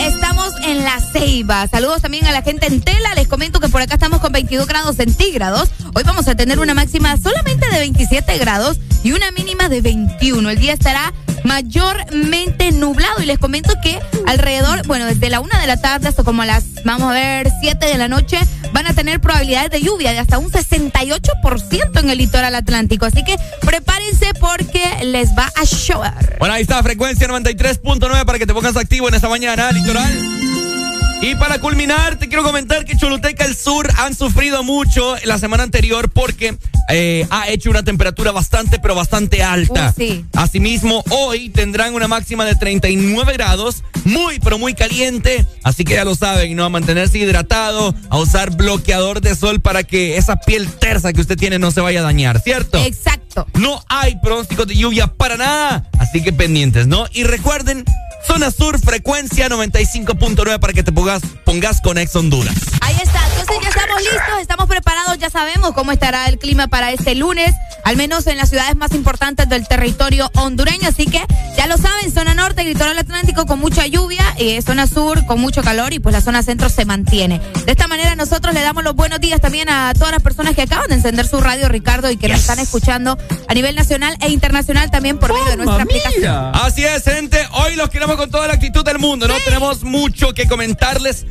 Estamos 0.00 0.52
en 0.64 0.82
La 0.82 0.98
Ceiba. 1.12 1.66
Saludos 1.68 2.02
también 2.02 2.26
a 2.26 2.32
la 2.32 2.42
gente 2.42 2.66
en 2.66 2.80
Tela. 2.80 3.14
Les 3.14 3.28
comento 3.28 3.60
que 3.60 3.68
por 3.68 3.82
acá 3.82 3.94
estamos 3.94 4.20
con 4.20 4.32
22 4.32 4.66
grados 4.66 4.96
centígrados. 4.96 5.70
Hoy 5.94 6.02
vamos 6.04 6.26
a 6.28 6.34
tener 6.34 6.58
una 6.58 6.74
máxima 6.74 7.16
solamente 7.16 7.68
de 7.70 7.78
27 7.78 8.38
grados 8.38 8.78
y 9.04 9.12
una 9.12 9.30
mínima 9.30 9.68
de 9.68 9.80
21. 9.80 10.50
El 10.50 10.58
día 10.58 10.72
estará 10.72 11.12
mayormente 11.44 12.72
nublado 12.72 13.22
y 13.22 13.26
les 13.26 13.38
comento 13.38 13.74
que 13.82 13.98
alrededor, 14.26 14.86
bueno, 14.86 15.06
desde 15.06 15.30
la 15.30 15.40
una 15.40 15.60
de 15.60 15.66
la 15.66 15.80
tarde 15.80 16.08
hasta 16.08 16.24
como 16.24 16.44
las, 16.44 16.64
vamos 16.84 17.10
a 17.10 17.12
ver, 17.12 17.50
7 17.60 17.86
de 17.86 17.98
la 17.98 18.08
noche, 18.08 18.38
van 18.72 18.86
a 18.86 18.94
tener 18.94 19.20
probabilidades 19.20 19.70
de 19.70 19.82
lluvia 19.82 20.12
de 20.12 20.18
hasta 20.18 20.38
un 20.38 20.50
68% 20.50 22.00
en 22.00 22.10
el 22.10 22.18
litoral 22.18 22.54
atlántico. 22.54 23.06
Así 23.06 23.24
que 23.24 23.36
prepárense 23.60 24.32
porque 24.40 24.84
les 25.04 25.30
va 25.30 25.50
a 25.56 25.64
llover. 25.64 26.36
Bueno, 26.38 26.54
ahí 26.54 26.62
está, 26.62 26.82
frecuencia 26.82 27.28
93.9 27.28 28.24
para 28.24 28.38
que 28.38 28.46
te 28.46 28.54
pongas 28.54 28.76
activo 28.76 29.08
en 29.08 29.14
esta 29.14 29.28
mañana, 29.28 29.70
litoral. 29.72 30.81
Y 31.22 31.36
para 31.36 31.60
culminar, 31.60 32.16
te 32.18 32.26
quiero 32.26 32.42
comentar 32.42 32.84
que 32.84 32.96
Choluteca 32.96 33.44
el 33.44 33.54
Sur 33.54 33.88
han 33.98 34.12
sufrido 34.12 34.64
mucho 34.64 35.14
la 35.24 35.38
semana 35.38 35.62
anterior 35.62 36.10
porque 36.10 36.58
eh, 36.88 37.28
ha 37.30 37.48
hecho 37.48 37.70
una 37.70 37.84
temperatura 37.84 38.32
bastante, 38.32 38.80
pero 38.80 38.96
bastante 38.96 39.40
alta. 39.40 39.90
Uh, 39.90 39.92
sí. 39.96 40.24
Asimismo, 40.34 41.04
hoy 41.10 41.48
tendrán 41.48 41.94
una 41.94 42.08
máxima 42.08 42.44
de 42.44 42.56
39 42.56 43.34
grados, 43.34 43.84
muy, 44.04 44.40
pero 44.40 44.58
muy 44.58 44.74
caliente. 44.74 45.46
Así 45.62 45.84
que 45.84 45.94
ya 45.94 46.04
lo 46.04 46.16
saben, 46.16 46.56
¿no? 46.56 46.64
A 46.64 46.68
mantenerse 46.70 47.18
hidratado, 47.18 47.94
a 48.10 48.18
usar 48.18 48.50
bloqueador 48.56 49.20
de 49.20 49.36
sol 49.36 49.60
para 49.60 49.84
que 49.84 50.16
esa 50.16 50.40
piel 50.40 50.66
tersa 50.72 51.12
que 51.12 51.20
usted 51.20 51.36
tiene 51.36 51.60
no 51.60 51.70
se 51.70 51.80
vaya 51.80 52.00
a 52.00 52.02
dañar, 52.02 52.40
¿cierto? 52.40 52.84
Exacto. 52.84 53.46
No 53.54 53.80
hay 53.88 54.16
pronósticos 54.20 54.66
de 54.66 54.74
lluvia 54.74 55.06
para 55.06 55.36
nada, 55.36 55.88
así 56.00 56.20
que 56.20 56.32
pendientes, 56.32 56.88
¿no? 56.88 57.06
Y 57.12 57.22
recuerden 57.22 57.84
Zona 58.26 58.50
Sur, 58.50 58.78
frecuencia 58.80 59.48
95.9 59.48 60.58
para 60.58 60.72
que 60.72 60.82
te 60.82 60.92
pongas, 60.92 61.22
pongas 61.44 61.80
con 61.80 61.98
Ex 61.98 62.14
Honduras. 62.16 62.54
Ahí 62.80 62.96
está, 63.02 63.20
entonces 63.42 63.62
ya 63.62 63.68
estamos 63.70 64.02
listos, 64.02 64.40
estamos 64.40 64.68
preparados, 64.68 65.18
ya 65.18 65.28
sabemos 65.28 65.72
cómo 65.72 65.90
estará 65.92 66.26
el 66.26 66.38
clima 66.38 66.68
para 66.68 66.92
este 66.92 67.14
lunes, 67.14 67.52
al 67.84 67.96
menos 67.96 68.26
en 68.28 68.36
las 68.36 68.50
ciudades 68.50 68.76
más 68.76 68.92
importantes 68.92 69.48
del 69.48 69.66
territorio 69.66 70.30
hondureño, 70.34 70.88
así 70.88 71.06
que 71.06 71.20
ya 71.56 71.66
lo 71.66 71.76
saben, 71.76 72.12
zona 72.12 72.34
norte, 72.34 72.62
litoral 72.62 72.96
atlántico 72.96 73.44
con 73.46 73.58
mucha 73.58 73.86
lluvia, 73.86 74.22
y 74.38 74.62
zona 74.62 74.86
sur 74.86 75.26
con 75.26 75.40
mucho 75.40 75.62
calor 75.62 75.92
y 75.92 75.98
pues 75.98 76.12
la 76.12 76.20
zona 76.20 76.42
centro 76.42 76.68
se 76.68 76.84
mantiene. 76.84 77.40
De 77.66 77.72
esta 77.72 77.88
manera 77.88 78.14
nosotros 78.14 78.54
le 78.54 78.60
damos 78.60 78.84
los 78.84 78.94
buenos 78.94 79.20
días 79.20 79.40
también 79.40 79.68
a 79.68 79.92
todas 79.94 80.12
las 80.12 80.22
personas 80.22 80.54
que 80.54 80.62
acaban 80.62 80.88
de 80.88 80.94
encender 80.94 81.26
su 81.26 81.40
radio, 81.40 81.68
Ricardo, 81.68 82.10
y 82.10 82.16
que 82.16 82.28
nos 82.28 82.40
están 82.40 82.60
escuchando 82.60 83.18
a 83.48 83.54
nivel 83.54 83.74
nacional 83.74 84.16
e 84.20 84.30
internacional 84.30 84.90
también 84.90 85.18
por 85.18 85.32
medio 85.32 85.46
de 85.46 85.56
nuestra 85.56 85.82
aplicación. 85.82 86.52
Así 86.54 86.84
es, 86.84 87.02
gente, 87.02 87.44
hoy 87.52 87.74
los 87.74 87.90
queremos 87.90 88.16
con 88.16 88.30
toda 88.30 88.46
la 88.46 88.54
actitud 88.54 88.84
del 88.84 89.00
mundo, 89.00 89.26
¿no? 89.26 89.34
Tenemos 89.44 89.82
mucho 89.82 90.32
que 90.32 90.46
comentarles 90.46 91.26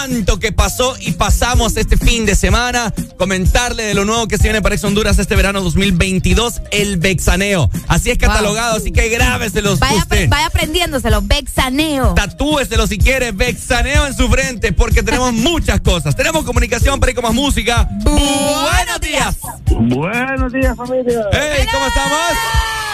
tanto 0.00 0.38
que 0.38 0.52
pasó 0.52 0.94
y 1.00 1.12
pasamos 1.12 1.76
este 1.78 1.96
fin 1.96 2.26
de 2.26 2.34
semana. 2.34 2.92
Comentarle 3.16 3.82
de 3.84 3.94
lo 3.94 4.04
nuevo 4.04 4.28
que 4.28 4.36
se 4.36 4.42
viene 4.44 4.60
para 4.60 4.74
Ex 4.74 4.84
Honduras 4.84 5.18
este 5.18 5.34
verano 5.36 5.62
2022, 5.62 6.60
el 6.70 6.98
Bexaneo. 6.98 7.70
Así 7.88 8.10
es 8.10 8.18
catalogado, 8.18 8.76
así 8.76 8.92
que 8.92 9.08
grábeselos 9.08 9.78
Vaya, 9.80 9.96
usted. 9.96 10.28
vaya 10.28 10.46
aprendiéndoselo, 10.46 11.22
Bexaneo. 11.22 12.12
Tatúeselo 12.14 12.86
si 12.86 12.98
quiere, 12.98 13.32
Bexaneo 13.32 14.06
en 14.06 14.14
su 14.14 14.28
frente, 14.28 14.72
porque 14.72 15.02
tenemos 15.02 15.32
muchas 15.48 15.80
cosas. 15.80 16.14
Tenemos 16.14 16.44
comunicación 16.44 17.00
para 17.00 17.10
ir 17.12 17.16
con 17.16 17.24
más 17.24 17.34
música. 17.34 17.88
Buenos 18.04 19.00
días. 19.00 19.36
Buenos 19.70 20.52
días, 20.52 20.76
familia. 20.76 21.22
Hey, 21.32 21.66
¿cómo 21.72 21.86
estamos? 21.86 22.85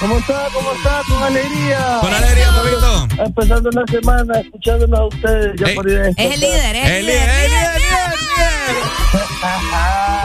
¿Cómo 0.00 0.18
está? 0.18 0.48
¿Cómo 0.52 0.72
está? 0.74 1.00
Con 1.08 1.22
alegría. 1.24 1.98
Con 2.00 2.14
alegría, 2.14 2.46
papito. 2.52 3.08
Empezando 3.24 3.70
la 3.72 3.84
semana, 3.86 4.40
escuchándonos 4.40 4.98
a 5.00 5.04
ustedes. 5.06 5.60
Ya 5.60 5.66
Ey. 5.66 5.74
por. 5.74 5.88
Es 5.90 6.16
el 6.16 6.40
líder, 6.40 6.76
es 6.76 6.84
el, 6.86 6.92
El 6.92 7.06
líder. 7.06 7.28
líder, 7.28 7.30
el 7.30 7.50
líder, 7.50 7.80
líder, 7.80 8.18
líder. 8.20 8.78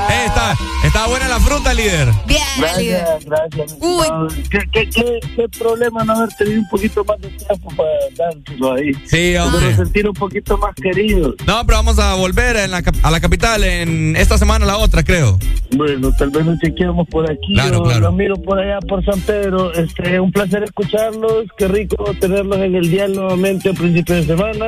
Eh, 0.09 0.25
está, 0.25 0.55
está 0.93 1.07
buena 1.07 1.27
la 1.27 1.39
fruta, 1.39 1.73
líder. 1.73 2.09
Bien, 2.27 2.41
el 2.77 2.83
líder. 2.83 3.03
Gracias, 3.25 3.25
gracias. 3.25 3.77
Uy. 3.81 4.43
¿Qué, 4.49 4.59
qué, 4.71 4.89
qué, 4.89 5.19
qué 5.35 5.49
problema 5.49 6.03
no 6.03 6.13
haber 6.13 6.29
tenido 6.35 6.59
un 6.59 6.69
poquito 6.69 7.03
más 7.03 7.19
de 7.19 7.29
tiempo 7.29 7.69
para 7.75 7.89
dárselo 8.15 8.73
ahí? 8.73 8.93
Sí, 9.05 9.31
Pero 9.33 9.45
hombre. 9.45 9.75
sentir 9.75 10.07
un 10.07 10.13
poquito 10.13 10.57
más 10.59 10.75
queridos. 10.75 11.35
No, 11.47 11.65
pero 11.65 11.77
vamos 11.79 11.97
a 11.97 12.13
volver 12.13 12.57
en 12.57 12.71
la 12.71 12.83
cap- 12.83 12.95
a 13.01 13.09
la 13.09 13.19
capital 13.19 13.63
en 13.63 14.15
esta 14.15 14.37
semana, 14.37 14.65
la 14.67 14.77
otra, 14.77 15.03
creo. 15.03 15.39
Bueno, 15.75 16.11
tal 16.17 16.29
vez 16.29 16.45
nos 16.45 16.59
chequeamos 16.59 17.07
por 17.09 17.29
aquí. 17.29 17.53
Claro, 17.55 17.77
Yo 17.79 17.83
claro. 17.85 17.99
los 18.01 18.13
miro 18.13 18.35
por 18.35 18.59
allá, 18.59 18.79
por 18.87 19.03
San 19.03 19.19
Pedro. 19.21 19.73
Este, 19.73 20.19
un 20.19 20.31
placer 20.31 20.63
escucharlos. 20.63 21.45
Qué 21.57 21.67
rico 21.67 22.05
tenerlos 22.19 22.59
en 22.59 22.75
el 22.75 22.89
día 22.91 23.07
nuevamente 23.07 23.69
a 23.69 23.73
principio 23.73 24.13
de 24.15 24.25
semana. 24.25 24.67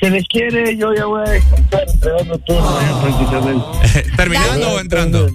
Se 0.00 0.10
les 0.10 0.24
quiere, 0.28 0.76
yo 0.76 0.94
ya 0.94 1.06
voy 1.06 1.22
a 1.26 1.30
descansar 1.30 1.84
entregando 1.92 2.38
todo 2.38 2.78
allá 2.78 3.00
prácticamente. 3.02 4.10
¿Terminando 4.16 4.70
o 4.70 4.78
entrando? 4.78 5.26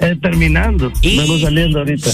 Eh, 0.00 0.16
terminando. 0.22 0.92
Vengo 1.02 1.38
saliendo 1.40 1.80
ahorita. 1.80 2.08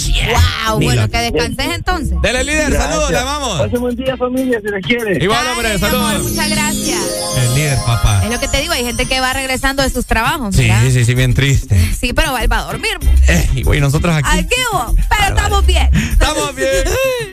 Wow, 0.67 0.81
bueno, 0.81 1.07
que 1.11 1.19
descanses 1.19 1.67
entonces. 1.75 2.21
Dele, 2.23 2.43
líder, 2.45 2.71
Gracias. 2.71 2.83
saludos, 2.91 3.11
le 3.11 3.19
amamos. 3.19 3.59
Pasen 3.61 3.81
buen 3.81 3.97
día, 3.97 4.17
familia, 4.17 4.61
se 4.63 4.71
les 4.71 4.87
quiere. 4.87 5.23
Igual, 5.23 5.47
hombre, 5.49 5.69
amor, 5.75 5.81
saludos. 5.81 6.23
muchas 6.31 6.49
gracias. 6.49 7.01
El 7.37 7.55
líder, 7.55 7.79
papá. 7.85 8.23
Es 8.25 8.31
lo 8.31 8.41
que 8.41 8.49
te 8.49 8.59
digo, 8.63 8.73
hay 8.73 8.85
gente 8.85 9.05
que 9.05 9.21
va 9.21 9.35
regresando 9.35 9.83
de 9.83 9.91
sus 9.91 10.07
trabajos, 10.07 10.55
Sí, 10.57 10.63
¿verdad? 10.63 10.83
sí, 10.91 11.05
sí, 11.05 11.15
bien 11.15 11.35
triste. 11.35 11.79
Sí, 12.01 12.15
pero 12.15 12.33
va, 12.33 12.43
él 12.43 12.51
va 12.51 12.61
a 12.61 12.63
dormir. 12.65 12.99
Eh, 13.29 13.49
y 13.55 13.63
güey, 13.65 13.81
nosotros 13.81 14.15
aquí. 14.17 14.29
Aquí, 14.39 14.57
vos, 14.73 14.95
pero 15.11 15.37
estamos 15.37 15.67
bien. 15.67 15.91
Estamos 15.95 16.55
bien. 16.57 16.71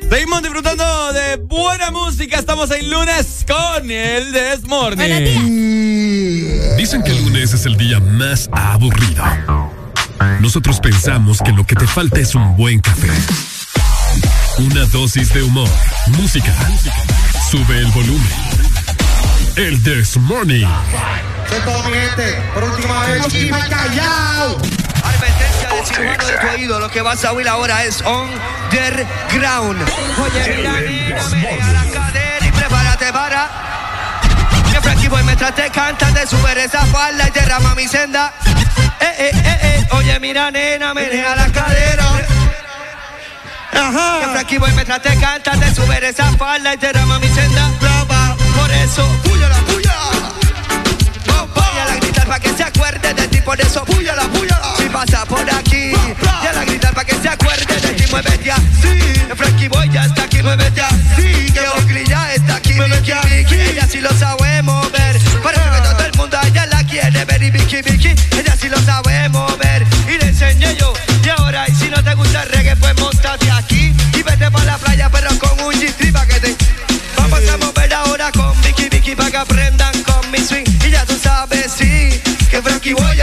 Seguimos 0.09 0.41
disfrutando 0.41 1.13
de 1.13 1.37
buena 1.37 1.91
música. 1.91 2.37
Estamos 2.37 2.69
en 2.71 2.89
lunes 2.89 3.45
con 3.47 3.89
el 3.89 4.33
Desmorning. 4.33 4.97
Buenos 4.97 5.19
días. 5.49 6.77
Dicen 6.77 7.03
que 7.03 7.11
el 7.11 7.23
lunes 7.23 7.53
es 7.53 7.65
el 7.65 7.77
día 7.77 8.01
más 8.01 8.49
aburrido. 8.51 9.23
Nosotros 10.39 10.79
pensamos 10.79 11.39
que 11.43 11.51
lo 11.51 11.65
que 11.65 11.75
te 11.75 11.87
falta 11.87 12.19
es 12.19 12.35
un 12.35 12.55
buen 12.55 12.79
café. 12.79 13.09
Una 14.57 14.85
dosis 14.85 15.33
de 15.33 15.41
humor, 15.43 15.69
música. 16.19 16.53
Sube 17.49 17.79
el 17.79 17.87
volumen. 17.87 18.31
El 19.55 19.81
This 19.83 20.17
Morning. 20.17 20.65
todo 21.65 21.83
mi 21.83 21.97
gente, 21.97 22.35
por 22.53 22.63
última 22.63 23.05
vez, 23.05 23.33
y 23.33 23.49
callao. 23.49 24.57
Advertencia 25.03 25.69
del 25.75 25.85
cirujano 25.85 26.25
de 26.27 26.37
tu 26.37 26.47
oído, 26.55 26.79
lo 26.79 26.89
que 26.89 27.01
vas 27.01 27.25
a 27.25 27.31
oír 27.33 27.47
ahora 27.47 27.83
es 27.83 28.01
underground. 28.01 29.81
Oye, 30.19 30.55
mira, 30.57 30.73
nena, 30.81 31.27
menea 31.29 31.73
la 31.73 31.91
cadera 31.91 32.47
y 32.47 32.51
prepárate 32.51 33.11
para. 33.11 33.80
Que 34.71 34.81
Frankie 34.81 35.07
Boy 35.09 35.23
mientras 35.23 35.53
te 35.55 35.69
cantan 35.69 36.13
de 36.13 36.25
subir 36.25 36.57
esa 36.57 36.85
falda 36.85 37.27
y 37.27 37.31
derrama 37.31 37.75
mi 37.75 37.87
senda. 37.87 38.33
Eh, 38.99 39.05
eh, 39.17 39.31
eh, 39.33 39.59
eh. 39.63 39.87
Oye, 39.91 40.19
mira, 40.19 40.51
nena, 40.51 40.93
menea 40.93 41.35
la 41.35 41.51
cadera. 41.51 42.05
Ajá. 43.73 44.19
Que 44.21 44.27
Frankie 44.31 44.57
Boy 44.59 44.71
mientras 44.73 45.01
te 45.01 45.15
cantan 45.17 45.59
de 45.59 45.73
subir 45.73 46.03
esa 46.03 46.31
falda 46.37 46.73
y 46.73 46.77
derrama 46.77 47.19
mi 47.19 47.27
senda. 47.27 47.69
Por 48.55 48.71
eso, 48.71 49.05
por 53.43 53.59
eso 53.59 53.83
púyala, 53.85 54.23
púyala. 54.23 54.75
Si 54.77 54.89
pasa 54.89 55.25
por 55.25 55.49
aquí, 55.53 55.93
ya 56.43 56.53
la 56.53 56.65
gritar 56.65 56.93
para 56.93 57.05
que 57.05 57.15
se 57.15 57.29
acuerde 57.29 57.79
de 57.79 57.93
ti, 57.93 58.03
muévete 58.11 58.51
así. 58.51 58.99
El 59.29 59.35
Frankie 59.35 59.67
Boy 59.67 59.89
ya 59.89 60.05
está 60.05 60.23
aquí, 60.23 60.41
muévete 60.41 60.81
así. 60.81 61.51
Que 61.51 61.67
Oakley 61.75 62.05
ya 62.05 62.33
está 62.33 62.55
aquí, 62.55 62.73
Vicky, 62.73 63.13
Vicky. 63.29 63.55
Ella 63.55 63.87
sí 63.87 64.01
lo 64.01 64.09
sabe 64.17 64.61
mover. 64.61 65.19
Parece 65.43 65.63
que 65.63 65.81
todo 65.81 66.05
el 66.05 66.17
mundo 66.17 66.37
a 66.39 66.47
ella 66.47 66.65
la 66.67 66.83
quiere 66.83 67.25
ver 67.25 67.43
y 67.43 67.51
Vicky, 67.51 67.81
Vicky. 67.81 68.09
Ella 68.37 68.55
sí 68.59 68.69
lo 68.69 68.79
sabe 68.81 69.29
mover. 69.29 69.85
Y 70.07 70.17
le 70.17 70.27
enseñé 70.27 70.75
yo. 70.75 70.93
Y 71.23 71.29
ahora, 71.29 71.67
y 71.67 71.75
si 71.75 71.89
no 71.89 72.03
te 72.03 72.13
gusta 72.13 72.43
el 72.43 72.49
reggae, 72.49 72.75
pues 72.75 72.97
montate 72.99 73.51
aquí. 73.51 73.93
Y 74.13 74.23
vete 74.23 74.49
para 74.51 74.65
la 74.65 74.77
playa, 74.77 75.09
pero 75.09 75.29
con 75.39 75.65
un 75.65 75.73
G-Trip 75.73 76.13
pa' 76.13 76.25
que 76.25 76.39
te 76.39 76.55
Vamos 77.17 77.47
a 77.47 77.57
mover 77.57 77.93
ahora 77.93 78.31
con 78.31 78.59
Vicky 78.61 78.89
Vicky 78.89 79.15
para 79.15 79.31
que 79.31 79.37
aprendan 79.37 80.03
con 80.03 80.31
mi 80.31 80.39
swing. 80.39 80.65
Y 80.85 80.89
ya 80.91 81.05
tú 81.05 81.17
sabes, 81.21 81.71
sí, 81.71 82.19
que 82.49 82.61
Frankie 82.61 82.93
Boy 82.93 83.20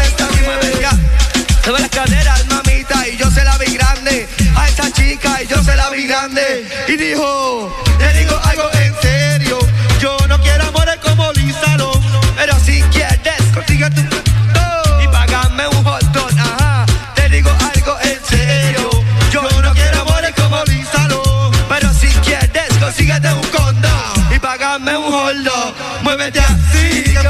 Y 6.31 6.97
dijo, 6.97 7.75
le 7.99 8.19
digo 8.19 8.39
algo 8.45 8.71
en 8.75 8.95
serio. 9.01 9.59
Yo 9.99 10.15
no 10.29 10.39
quiero 10.41 10.65
amores 10.65 10.97
como 11.03 11.33
Lisa 11.33 11.77
Long, 11.79 12.03
pero 12.37 12.59
si 12.61 12.83
quieres, 12.93 13.41
consigue 13.55 13.89
tu. 13.91 14.03
Oh, 14.03 15.03
y 15.03 15.09
págame 15.09 15.67
un 15.69 15.85
hot 15.85 16.03
dog, 16.13 16.31
ajá. 16.39 16.85
Te 17.15 17.31
digo 17.31 17.51
algo 17.51 17.97
en 18.03 18.21
serio. 18.27 18.91
Yo 19.33 19.43
no 19.43 19.73
quiero 19.73 20.03
amores 20.03 20.35
como 20.37 20.63
Lisa 20.65 21.09
Long, 21.09 21.55
pero 21.69 21.93
si 21.95 22.09
quieres, 22.09 22.77
consíguete 22.79 23.33
un 23.33 23.49
condón 23.49 24.35
y 24.35 24.39
págame 24.39 24.99
un 24.99 25.13
holdo. 25.13 25.75
Muévete 26.03 26.41
así, 26.41 27.05
que 27.05 27.29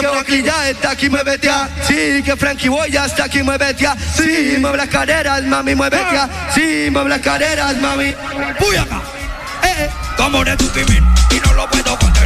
que 0.00 0.06
Oakley 0.06 0.42
ya 0.42 0.70
está 0.70 0.90
aquí, 0.90 1.08
muévete 1.08 1.48
así, 1.48 2.22
que 2.22 2.36
Frankie 2.36 2.68
Boy 2.68 2.90
ya 2.90 3.06
está 3.06 3.24
aquí, 3.24 3.42
muévete 3.42 3.86
así, 3.86 4.56
mueve 4.58 4.78
las 4.78 4.88
caderas, 4.88 5.42
mami, 5.44 5.74
muévete 5.74 6.16
así, 6.16 6.88
mueve 6.90 7.10
las 7.10 7.20
caderas, 7.20 7.76
mami. 7.76 8.14
¡Uy, 8.68 8.76
acá! 8.76 9.02
Eh, 9.64 9.84
eh. 9.84 9.90
Tu 10.16 10.22
amor 10.22 10.48
es 10.48 10.56
tu 10.56 10.68
crimen 10.68 11.04
y 11.30 11.46
no 11.46 11.52
lo 11.54 11.68
puedo 11.68 11.98
contener, 11.98 12.21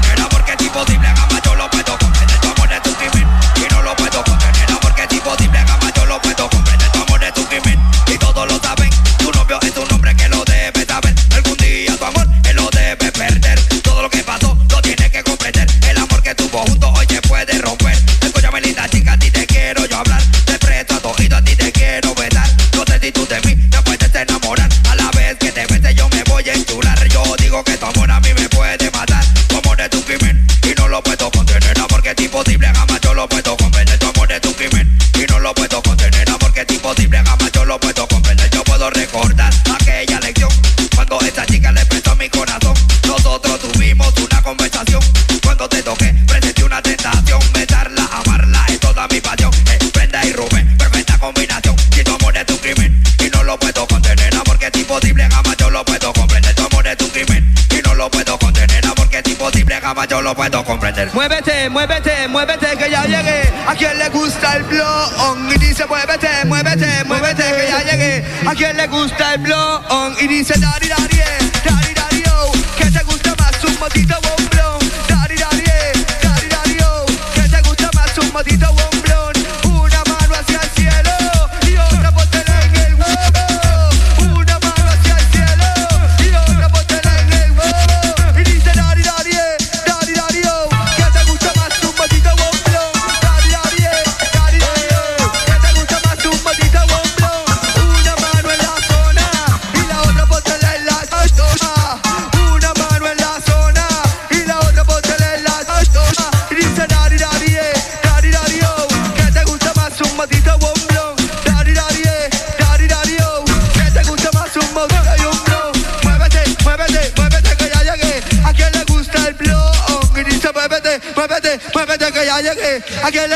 lo 60.27 60.35
puedo 60.35 60.65
comprender. 60.65 61.09
Muévete, 61.15 61.71
muévete, 61.71 62.27
muévete 62.27 62.77
que 62.77 62.91
ya 62.91 63.05
llegué. 63.05 63.43
A 63.65 63.75
quien 63.77 63.97
le 63.97 64.09
gusta 64.09 64.57
el 64.57 64.65
blon 64.65 65.53
y 65.55 65.59
dice 65.59 65.87
muévete, 65.87 66.45
muévete, 66.47 67.05
muévete 67.05 67.45
que 67.45 67.69
ya 67.71 67.81
llegué. 67.85 68.25
A 68.45 68.53
quien 68.55 68.77
le 68.77 68.89
gusta 68.89 69.35
el 69.35 69.41
blon 69.41 70.17
y 70.21 70.27
dice 70.27 70.55
dari 70.59 70.76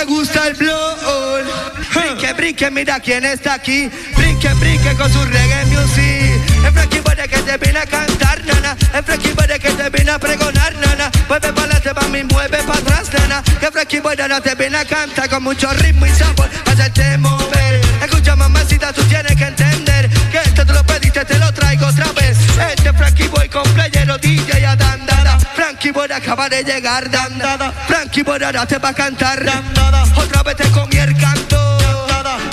le 0.01 0.07
gusta 0.07 0.47
el 0.47 0.55
blon. 0.55 0.97
Brinque, 1.95 2.33
brinque, 2.33 2.71
mira 2.71 3.01
quién 3.01 3.25
está 3.25 3.55
aquí. 3.55 3.91
Brinque, 4.17 4.53
brinque 4.55 4.95
con 4.97 5.13
su 5.13 5.23
reggae 5.25 5.67
music. 5.67 6.41
En 6.65 6.73
Frankie 6.73 7.01
Boy 7.01 7.17
que 7.17 7.39
te 7.43 7.59
viene 7.59 7.79
a 7.81 7.87
cantar, 7.87 8.43
nana. 8.45 8.77
En 8.95 9.05
Frankie 9.05 9.33
Boy 9.33 9.47
que 9.47 9.71
te 9.71 9.91
viene 9.91 10.11
a 10.11 10.19
pregonar, 10.19 10.75
nana. 10.77 11.11
Mueve 11.29 11.53
para 11.53 11.67
adelante, 11.67 11.93
mami, 11.95 12.25
mueve 12.25 12.59
para 12.63 12.79
atrás, 12.79 13.11
nana. 13.13 13.43
Que 13.61 13.71
Frankie 13.71 14.01
Boy 14.01 14.17
nana 14.17 14.41
te 14.41 14.55
viene 14.55 14.79
a 14.79 14.85
cantar 14.85 15.29
con 15.29 15.43
mucho 15.43 15.71
ritmo 15.75 16.07
y 16.07 16.11
sabor. 16.11 16.49
Hacerte 16.67 17.19
mover. 17.19 17.81
Escucha, 18.03 18.37
mamacita, 18.37 18.93
tú 18.93 19.03
tienes 19.05 19.37
que 19.37 19.45
entender 19.45 20.09
que 20.31 20.39
esto 20.39 20.65
te 20.65 20.73
lo 20.73 20.85
pediste, 20.85 21.25
te 21.25 21.39
lo 21.39 21.53
traigo 21.53 21.87
otra 21.87 22.11
vez. 22.13 22.39
Este 22.73 22.93
Frankie 22.93 23.29
Boy 23.29 23.49
con 23.49 23.65
playero 23.75 24.17
DJ. 24.19 24.50
Frankie 25.81 25.93
Boy 25.93 26.13
acaba 26.13 26.47
de 26.51 26.63
llegar, 26.63 27.11
dandada. 27.11 27.73
Frankie 27.89 28.23
Boy 28.23 28.43
ahora 28.43 28.67
te 28.67 28.77
va 28.77 28.91
a 28.91 28.93
cantar, 28.93 29.43
dandada. 29.43 30.05
Otra 30.15 30.43
vez 30.43 30.55
te 30.57 30.71
comí 30.73 30.99
el 30.99 31.17
canto. 31.17 31.57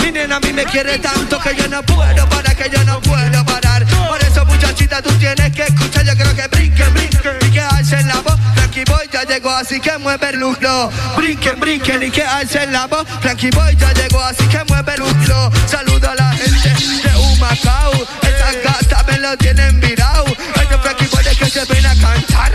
Mi 0.02 0.13
nena 0.13 0.38
a 0.38 0.40
mí 0.40 0.54
me 0.54 0.63
quiere 0.63 0.98
tanto 0.98 1.38
que 1.42 1.54
yo 1.54 1.68
no 1.68 1.84
puedo 1.84 2.30
parar, 2.30 2.56
que 2.56 2.70
yo 2.70 2.82
no 2.86 3.02
puedo 3.02 3.44
parar. 3.44 3.86
Por 3.86 4.24
eso, 4.24 4.46
muchachita, 4.46 5.02
tú 5.02 5.12
tienes 5.20 5.52
que 5.52 5.63
escuchar. 5.63 6.06
Yo 6.06 6.16
creo 6.16 6.34
que 6.38 6.48
brinquen, 6.48 6.94
brinquen 6.94 7.38
y 7.42 7.52
que 7.52 7.60
alcen 7.60 8.08
la 8.08 8.22
voz. 8.22 8.40
Frankie 8.56 8.86
Boy 8.86 9.10
ya 9.12 9.24
llegó, 9.24 9.50
así 9.50 9.82
que 9.82 9.98
mueve 9.98 10.30
el 10.30 10.40
lucro. 10.40 10.90
Brinquen, 11.18 11.60
brinquen 11.60 12.04
y 12.04 12.12
que 12.12 12.24
alcen 12.24 12.72
la 12.72 12.88
voz. 12.88 13.06
Frankie 13.20 13.50
Boy 13.50 13.76
ya 13.76 13.92
llegó, 13.92 14.24
así 14.24 14.46
que 14.46 14.63
mueve 14.70 14.94
el 14.94 15.02
lucro. 15.02 15.52
Saludo 15.70 16.12
a 16.12 16.16
la 16.16 16.32
gente 16.32 16.70
de 16.70 17.16
Humacao. 17.18 17.92
Estas 18.22 18.63
gatas 18.63 19.06
me 19.06 19.20
lo 19.20 19.36
tienen 19.36 19.82
virado. 19.82 20.24
Este 20.28 20.78
Frankie 20.78 21.08
Boy 21.08 21.26
es 21.30 21.38
que 21.38 21.50
se 21.50 21.66
viene 21.66 21.90
a 21.90 21.96
cantar. 21.96 22.47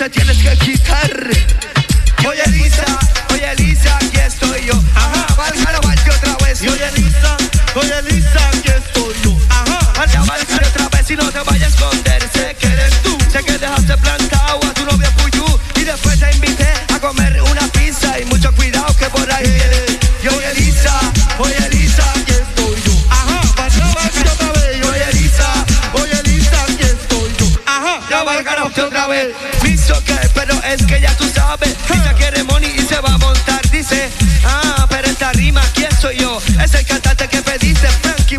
Te 0.00 0.08
tienes 0.08 0.38
que 0.38 0.56
quitar. 0.64 1.59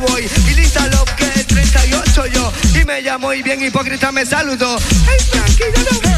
Y 0.09 0.53
Lisa 0.55 0.87
Love, 0.87 1.11
que 1.15 1.25
es 1.25 1.45
38 1.47 2.25
yo. 2.27 2.51
Y 2.73 2.83
me 2.85 3.01
llamo 3.01 3.33
y 3.33 3.43
bien 3.43 3.63
hipócrita 3.63 4.11
me 4.11 4.25
saludó. 4.25 4.77
Hey, 5.07 5.17
Frankie, 5.31 5.63
yo 5.75 5.83
no 5.91 5.99
voy 6.01 6.11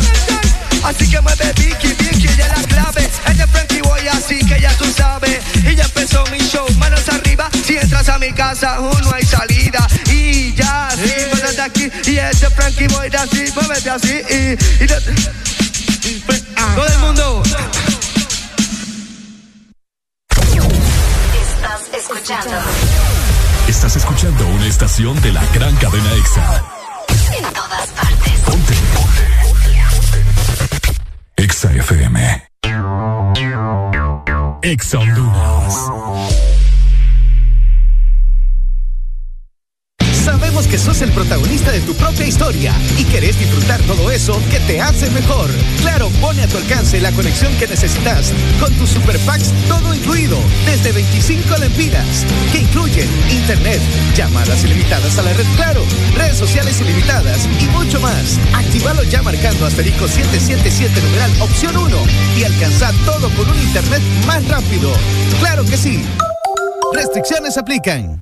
a. 0.83 0.87
Así 0.87 1.09
que 1.09 1.19
mueve 1.21 1.51
Vicky, 1.57 1.87
Vicky, 1.93 2.27
ella 2.27 2.45
es 2.47 2.61
la 2.61 2.67
clave. 2.67 3.09
Este 3.27 3.47
Frankie 3.47 3.81
Boy, 3.81 4.07
así 4.07 4.39
que 4.45 4.59
ya 4.61 4.71
tú 4.77 4.85
sabes. 4.95 5.39
Y 5.69 5.75
ya 5.75 5.83
empezó 5.83 6.23
mi 6.31 6.37
show, 6.39 6.65
manos 6.77 7.07
arriba. 7.09 7.49
Si 7.65 7.75
entras 7.75 8.07
a 8.09 8.17
mi 8.19 8.31
casa, 8.31 8.75
aún 8.75 9.01
no 9.01 9.13
hay 9.13 9.25
salida. 9.25 9.85
Y 10.09 10.53
ya, 10.53 10.89
sí, 10.91 11.11
muévete 11.31 11.61
aquí. 11.61 11.91
Y 12.09 12.17
este 12.17 12.49
Frankie 12.51 12.87
Boy, 12.87 13.09
de 13.09 13.17
así, 13.17 13.45
muévete 13.53 13.89
así. 13.89 14.13
Y, 14.29 14.83
y 14.83 14.87
no- 14.87 15.42
estación 24.73 25.21
de 25.21 25.31
la 25.31 25.45
gran 25.53 25.75
cadena 25.75 26.13
EXA. 26.15 26.72
Necesitas 48.03 48.33
con 48.59 48.73
tus 48.75 48.89
super 48.89 49.17
packs 49.19 49.53
todo 49.67 49.93
incluido 49.93 50.37
desde 50.65 50.91
25 50.91 51.57
lempiras 51.57 52.25
que 52.51 52.59
incluyen 52.59 53.07
internet, 53.29 53.81
llamadas 54.15 54.63
ilimitadas 54.63 55.17
a 55.17 55.23
la 55.23 55.33
red 55.33 55.45
Claro, 55.55 55.81
redes 56.15 56.37
sociales 56.37 56.79
ilimitadas 56.81 57.47
y 57.59 57.67
mucho 57.67 57.99
más. 57.99 58.39
Actívalo 58.53 59.03
ya 59.03 59.21
marcando 59.21 59.65
asterisco 59.65 60.07
777 60.07 61.01
numeral 61.01 61.31
opción 61.41 61.77
1 61.77 61.97
y 62.37 62.43
alcanza 62.43 62.91
todo 63.05 63.29
con 63.31 63.49
un 63.49 63.59
internet 63.59 64.01
más 64.25 64.47
rápido. 64.47 64.91
Claro 65.39 65.63
que 65.65 65.77
sí. 65.77 66.03
Restricciones 66.93 67.57
aplican. 67.57 68.21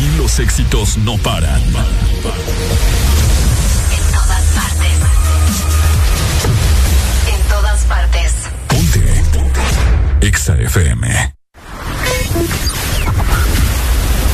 Aquí 0.00 0.08
los 0.16 0.38
éxitos 0.38 0.96
no 0.96 1.18
paran. 1.18 1.60
En 1.60 1.72
todas 4.14 4.44
partes. 4.54 4.96
En 7.28 7.42
todas 7.50 7.84
partes. 7.84 8.32
EXA 10.22 10.54
FM. 10.54 11.34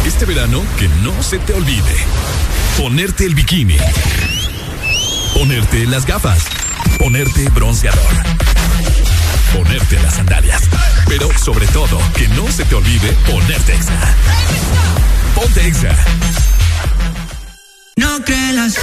Este 0.07 0.25
verano, 0.25 0.63
que 0.79 0.87
no 1.03 1.21
se 1.21 1.41
te 1.41 1.53
olvide. 1.53 1.97
Ponerte 2.79 3.25
el 3.25 3.35
bikini. 3.35 3.79
Ponerte 5.35 5.85
las 5.87 6.07
gafas. 6.07 6.45
Ponerte 7.01 7.49
bronceador 7.49 8.46
ponerte 9.53 9.99
las 10.03 10.15
sandalias. 10.15 10.63
Pero 11.07 11.29
sobre 11.39 11.67
todo, 11.69 11.99
que 12.15 12.29
no 12.29 12.51
se 12.51 12.65
te 12.65 12.75
olvide 12.75 13.13
ponerte 13.31 13.75
Exa. 13.75 13.93
Ponte 15.35 15.67
Exa. 15.67 15.95
No 17.97 18.25
que 18.25 18.53
las 18.53 18.75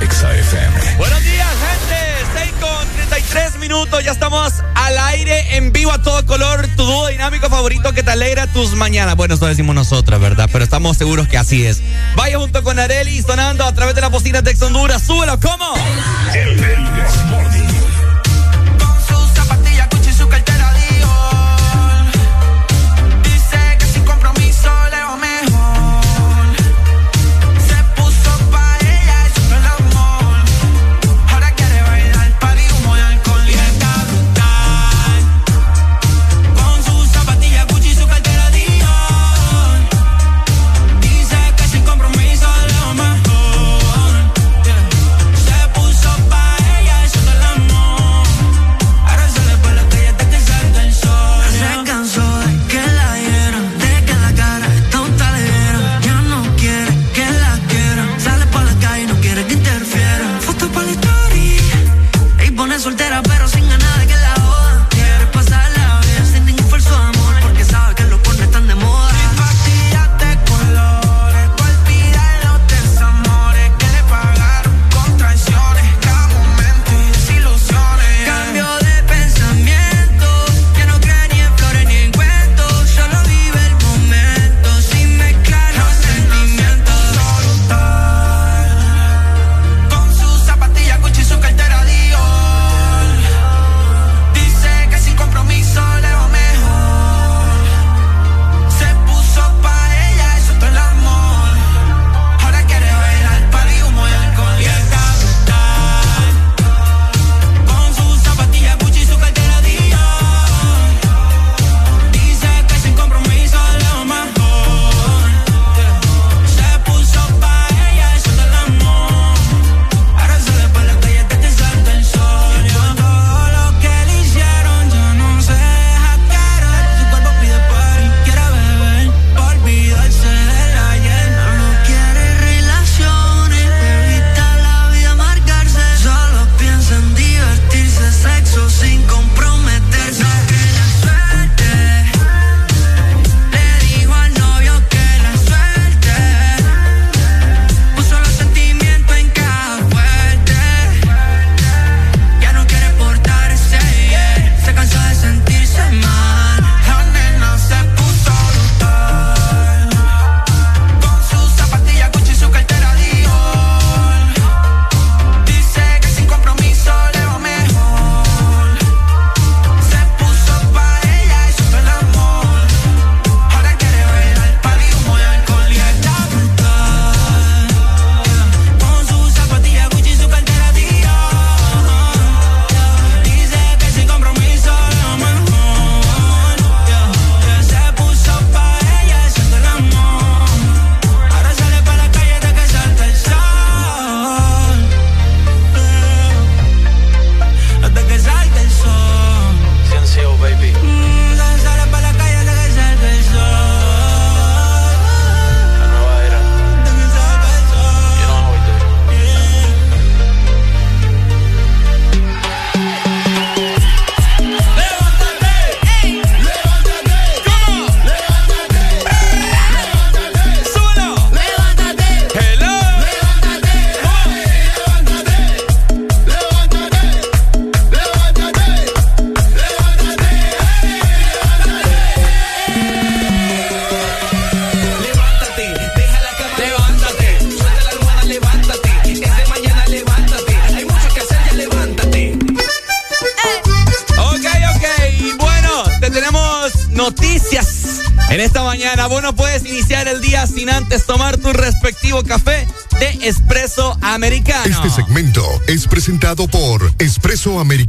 Exa 0.00 0.36
FM. 0.36 0.96
Buenos 0.96 1.22
días, 1.22 1.48
gente. 1.48 2.04
6 2.34 2.52
con 2.60 2.88
33 3.08 3.56
minutos. 3.58 4.04
Ya 4.04 4.12
estamos 4.12 4.52
al 4.74 4.98
aire, 4.98 5.56
en 5.56 5.72
vivo 5.72 5.92
a 5.92 6.02
todo 6.02 6.24
color. 6.26 6.66
Tu 6.76 6.84
dúo 6.84 7.08
dinámico 7.08 7.48
favorito 7.48 7.92
que 7.92 8.02
te 8.02 8.10
alegra 8.10 8.46
tus 8.48 8.74
mañanas. 8.74 9.16
Bueno, 9.16 9.34
eso 9.34 9.46
decimos 9.46 9.74
nosotras, 9.74 10.20
¿verdad? 10.20 10.48
Pero 10.52 10.64
estamos 10.64 10.96
seguros 10.96 11.28
que 11.28 11.38
así 11.38 11.66
es. 11.66 11.82
Vaya 12.16 12.38
junto 12.38 12.62
con 12.62 12.78
Areli 12.78 13.22
sonando 13.22 13.64
a 13.64 13.72
través 13.74 13.94
de 13.94 14.00
la 14.00 14.08
bocina 14.08 14.42
de 14.42 14.50
Ex 14.50 14.62
Honduras. 14.62 15.02
Súbelo, 15.02 15.38
¿cómo? 15.40 15.74
El, 16.32 16.48
el, 16.48 16.60
el, 16.60 17.63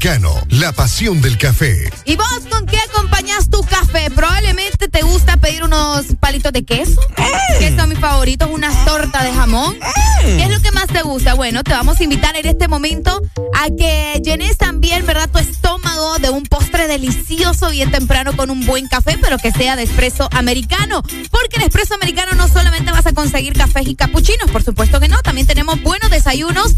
americano, 0.05 0.39
la 0.49 0.71
pasión 0.71 1.19
del 1.19 1.35
café. 1.35 1.89
¿Y 2.05 2.15
vos 2.15 2.41
con 2.51 2.67
qué 2.67 2.77
acompañas 2.77 3.49
tu 3.49 3.61
café? 3.63 4.11
Probablemente 4.11 4.87
te 4.87 5.01
gusta 5.01 5.37
pedir 5.37 5.63
unos 5.63 6.05
palitos 6.19 6.53
de 6.53 6.63
queso, 6.63 7.01
¡Eh! 7.17 7.59
que 7.59 7.75
son 7.75 7.89
mis 7.89 7.97
favoritos, 7.97 8.47
unas 8.51 8.85
tortas 8.85 9.23
de 9.23 9.31
jamón. 9.31 9.75
Mm. 9.75 10.37
¿Qué 10.37 10.43
es 10.43 10.49
lo 10.51 10.61
que 10.61 10.71
más 10.71 10.87
te 10.87 11.01
gusta? 11.01 11.33
Bueno, 11.33 11.63
te 11.63 11.71
vamos 11.71 11.99
a 11.99 12.03
invitar 12.03 12.35
en 12.35 12.45
este 12.45 12.67
momento 12.67 13.19
a 13.55 13.67
que 13.75 14.21
llenes 14.23 14.57
también, 14.57 15.07
¿verdad?, 15.07 15.27
tu 15.27 15.39
estómago 15.39 16.19
de 16.19 16.29
un 16.29 16.43
postre 16.43 16.87
delicioso 16.87 17.71
bien 17.71 17.89
temprano 17.89 18.35
con 18.37 18.51
un 18.51 18.63
buen 18.65 18.87
café, 18.87 19.17
pero 19.19 19.39
que 19.39 19.51
sea 19.51 19.75
de 19.75 19.83
espresso 19.83 20.29
americano. 20.33 21.01
Porque 21.31 21.55
en 21.55 21.63
espresso 21.63 21.95
americano 21.95 22.33
no 22.35 22.47
solamente 22.47 22.91
vas 22.91 23.07
a 23.07 23.13
conseguir 23.13 23.53
cafés 23.53 23.87
y 23.87 23.95
capuchinos, 23.95 24.51
por 24.51 24.61
supuesto 24.61 24.99
que 24.99 25.07
no, 25.07 25.19
también 25.23 25.47
tenemos 25.47 25.81
buenos 25.81 26.11
desayunos 26.11 26.75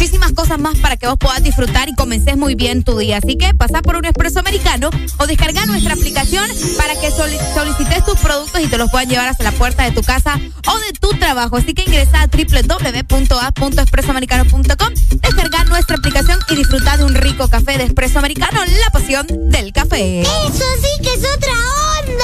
muchísimas 0.00 0.32
cosas 0.32 0.58
más 0.58 0.78
para 0.78 0.96
que 0.96 1.06
vos 1.06 1.18
puedas 1.18 1.42
disfrutar 1.42 1.90
y 1.90 1.94
comences 1.94 2.34
muy 2.34 2.54
bien 2.54 2.84
tu 2.84 2.96
día. 2.96 3.18
Así 3.18 3.36
que 3.36 3.52
pasa 3.52 3.82
por 3.82 3.96
un 3.96 4.06
expreso 4.06 4.40
americano 4.40 4.88
o 5.18 5.26
descarga 5.26 5.66
nuestra 5.66 5.92
aplicación 5.92 6.48
para 6.78 6.98
que 6.98 7.10
solicites 7.10 8.02
tus 8.06 8.18
productos 8.18 8.62
y 8.62 8.66
te 8.66 8.78
los 8.78 8.90
puedan 8.90 9.10
llevar 9.10 9.28
hasta 9.28 9.44
la 9.44 9.52
puerta 9.52 9.84
de 9.84 9.90
tu 9.90 10.02
casa 10.02 10.40
o 10.66 10.78
de 10.78 10.92
tu 10.98 11.10
trabajo. 11.18 11.58
Así 11.58 11.74
que 11.74 11.82
ingresa 11.82 12.22
a 12.22 12.28
www.a.expresoamericano.com, 12.28 14.94
descarga 15.20 15.64
nuestra 15.64 15.96
aplicación 15.96 16.38
y 16.48 16.54
disfruta 16.54 16.96
de 16.96 17.04
un 17.04 17.14
rico 17.14 17.48
café 17.48 17.76
de 17.76 17.84
expreso 17.84 18.20
americano, 18.20 18.64
la 18.64 18.88
pasión 18.90 19.26
del 19.50 19.74
café. 19.74 20.22
Eso 20.22 20.64
sí 20.80 21.02
que 21.02 21.12
es 21.12 21.24
otra 21.36 21.52
onda. 22.00 22.19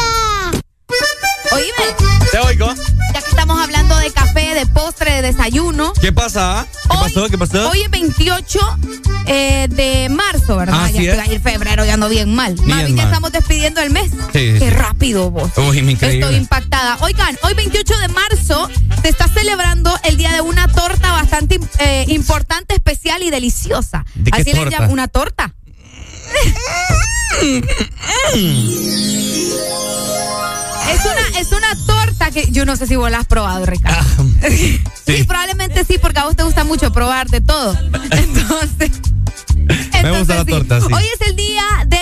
Desayuno. 5.46 5.92
¿Qué 6.00 6.12
pasa? 6.12 6.66
¿Qué 6.82 6.96
pasó? 6.98 7.28
¿Qué 7.28 7.38
pasó? 7.38 7.70
Hoy 7.70 7.82
es 7.82 7.90
28 7.90 8.58
eh, 9.26 9.68
de 9.70 10.08
marzo, 10.08 10.56
¿verdad? 10.56 10.84
Así 10.84 11.04
ya 11.04 11.24
es. 11.24 11.32
ir 11.32 11.40
febrero, 11.40 11.84
ya 11.84 11.94
ando 11.94 12.08
bien 12.08 12.34
mal. 12.34 12.54
Bien 12.54 12.78
bien 12.86 12.96
ya 12.96 13.04
estamos 13.04 13.30
despidiendo 13.32 13.80
el 13.80 13.90
mes. 13.90 14.10
Sí, 14.32 14.56
Qué 14.58 14.58
sí. 14.58 14.70
rápido 14.70 15.30
vos. 15.30 15.50
Uy, 15.56 15.78
increíble. 15.78 16.20
Estoy 16.20 16.36
impactada. 16.36 16.98
Oigan, 17.00 17.38
hoy 17.42 17.54
28 17.54 17.98
de 17.98 18.08
marzo 18.08 18.68
se 19.02 19.08
está 19.08 19.28
celebrando 19.28 19.96
el 20.04 20.16
día 20.16 20.32
de 20.32 20.40
una 20.40 20.66
torta 20.68 21.12
bastante 21.12 21.60
eh, 21.78 22.04
importante, 22.08 22.74
especial 22.74 23.22
y 23.22 23.30
deliciosa. 23.30 24.04
¿De 24.14 24.30
qué 24.30 24.40
Así 24.40 24.52
le 24.52 24.58
torta? 24.58 24.70
llaman 24.70 24.90
una 24.90 25.08
torta. 25.08 25.54
Es 30.88 31.04
una, 31.04 31.40
es 31.40 31.52
una 31.52 31.74
torta 31.86 32.05
que 32.36 32.52
yo 32.52 32.66
no 32.66 32.76
sé 32.76 32.86
si 32.86 32.96
vos 32.96 33.10
la 33.10 33.20
has 33.20 33.26
probado, 33.26 33.64
Ricardo. 33.64 34.26
Ah, 34.42 34.48
sí. 34.50 35.24
probablemente 35.26 35.84
sí, 35.86 35.96
porque 35.96 36.18
a 36.20 36.24
vos 36.24 36.36
te 36.36 36.42
gusta 36.42 36.64
mucho 36.64 36.92
probar 36.92 37.30
de 37.30 37.40
todo. 37.40 37.74
Entonces. 38.10 38.90
Me 40.02 40.18
gusta 40.18 40.34
la 40.36 40.44
torta, 40.44 40.80
sí. 40.80 40.86
Hoy 40.92 41.04
es 41.18 41.28
el 41.28 41.34
día 41.34 41.64
de 41.86 41.95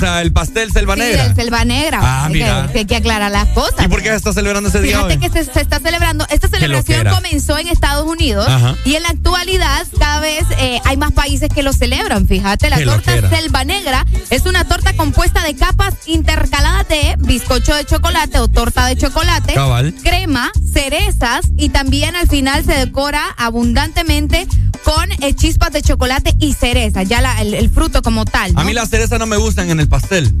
sea, 0.00 0.22
el 0.22 0.32
pastel 0.32 0.72
selva 0.72 0.94
Sí, 0.94 1.00
negra. 1.00 1.26
el 1.26 1.34
selva 1.34 1.64
negra. 1.64 2.00
Ah, 2.02 2.26
Hay 2.26 2.32
mira. 2.32 2.68
Que, 2.72 2.78
hay 2.80 2.84
que 2.86 2.96
aclarar 2.96 3.30
las 3.30 3.48
cosas. 3.48 3.84
¿Y 3.84 3.88
por 3.88 4.02
qué 4.02 4.08
se 4.10 4.16
está 4.16 4.32
celebrando 4.32 4.68
ese 4.68 4.80
día 4.80 4.96
Fíjate 4.96 5.14
hoy? 5.14 5.20
que 5.20 5.30
se, 5.30 5.52
se 5.52 5.60
está 5.60 5.78
celebrando, 5.80 6.26
esta 6.30 6.48
celebración 6.48 7.06
comenzó 7.08 7.58
en 7.58 7.68
Estados 7.68 8.06
Unidos 8.06 8.46
Ajá. 8.48 8.76
y 8.84 8.94
en 8.94 9.02
la 9.02 9.10
actualidad 9.10 9.86
cada 9.98 10.20
vez 10.20 10.44
eh, 10.58 10.80
hay 10.84 10.96
más 10.96 11.12
países 11.12 11.48
que 11.54 11.62
lo 11.62 11.72
celebran. 11.72 12.26
Fíjate, 12.26 12.70
la 12.70 12.76
Qué 12.78 12.84
torta 12.84 13.16
loquera. 13.16 13.36
selva 13.36 13.64
negra 13.64 14.06
es 14.30 14.46
una 14.46 14.64
torta 14.64 14.92
compuesta 14.94 15.42
de 15.44 15.54
capas 15.54 15.94
intercaladas 16.06 16.88
de 16.88 17.14
bizcocho 17.18 17.74
de 17.74 17.84
chocolate 17.84 18.38
o 18.38 18.48
torta 18.48 18.86
de 18.86 18.96
chocolate, 18.96 19.54
Cabal. 19.54 19.94
crema, 20.02 20.50
cerezas 20.72 21.46
y 21.56 21.68
también 21.68 22.16
al 22.16 22.28
final 22.28 22.64
se 22.64 22.72
decora 22.74 23.22
abundantemente 23.36 24.46
con 24.84 25.12
eh, 25.22 25.34
chispas 25.34 25.72
de 25.72 25.82
chocolate 25.82 26.34
y 26.40 26.54
cereza, 26.54 27.02
ya 27.02 27.20
la- 27.20 27.40
el, 27.42 27.52
el 27.52 27.68
fruto 27.68 28.00
como 28.00 28.24
tal. 28.24 28.52
A 28.56 28.64
mí 28.64 28.72
las 28.72 28.88
cerezas 28.88 29.18
no 29.18 29.26
me 29.26 29.36
gustan 29.36 29.68
en 29.70 29.78
el 29.78 29.88
pastel. 29.90 30.32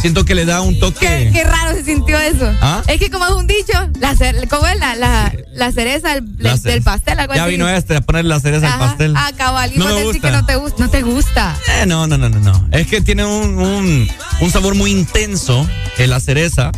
Siento 0.00 0.24
que 0.24 0.34
le 0.34 0.44
da 0.44 0.60
un 0.60 0.78
toque. 0.78 1.00
Qué, 1.06 1.30
qué 1.32 1.42
raro 1.44 1.72
se 1.74 1.82
sintió 1.84 2.18
eso. 2.18 2.52
¿Ah? 2.60 2.82
Es 2.86 2.98
que 3.00 3.10
como 3.10 3.24
es 3.26 3.32
un 3.32 3.46
dicho, 3.46 3.72
la 3.98 4.14
¿cómo 4.48 4.66
es 4.66 4.78
la, 4.78 4.94
la, 4.94 5.32
la 5.54 5.72
cereza 5.72 6.14
del, 6.14 6.82
pastel? 6.82 7.18
Algo 7.18 7.34
Ya 7.34 7.44
así. 7.44 7.52
vino 7.52 7.68
este 7.68 7.96
a 7.96 8.00
poner 8.02 8.24
la 8.26 8.38
cereza 8.38 8.72
al 8.74 8.78
pastel. 8.78 9.14
Ah, 9.16 9.30
cabal. 9.36 9.72
Y 9.74 9.78
No 9.78 9.86
me 9.86 10.04
gusta. 10.04 10.20
que 10.30 10.36
no 10.36 10.44
te, 10.46 10.56
gusta, 10.56 10.84
no 10.84 10.90
te 10.90 11.02
gusta. 11.02 11.56
Eh, 11.80 11.86
no, 11.86 12.06
no, 12.06 12.18
no, 12.18 12.28
no, 12.28 12.38
no. 12.40 12.68
Es 12.72 12.86
que 12.88 13.00
tiene 13.00 13.24
un, 13.24 13.58
un, 13.58 14.08
un 14.42 14.50
sabor 14.50 14.74
muy 14.74 14.90
intenso 14.92 15.66
eh, 15.98 16.06
la 16.06 16.20
cereza. 16.20 16.72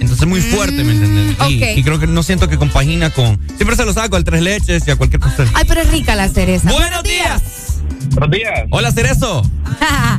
Entonces 0.00 0.26
muy 0.26 0.40
fuerte, 0.40 0.82
¿me 0.82 0.92
entiendes? 0.92 1.36
Y, 1.48 1.54
Mm, 1.74 1.78
y 1.78 1.84
creo 1.84 1.98
que 2.00 2.06
no 2.08 2.22
siento 2.24 2.48
que 2.48 2.58
compagina 2.58 3.10
con. 3.10 3.38
Siempre 3.56 3.76
se 3.76 3.84
lo 3.84 3.92
saco 3.92 4.16
al 4.16 4.24
tres 4.24 4.42
leches 4.42 4.82
y 4.86 4.90
a 4.90 4.96
cualquier 4.96 5.20
pastel. 5.20 5.48
Ay, 5.54 5.64
pero 5.68 5.80
es 5.80 5.90
rica 5.90 6.16
la 6.16 6.28
cereza. 6.28 6.70
Buenos 6.70 7.02
días. 7.04 7.40
Buenos 8.10 8.30
días. 8.30 8.62
Hola, 8.70 8.92
Cerezo. 8.92 9.42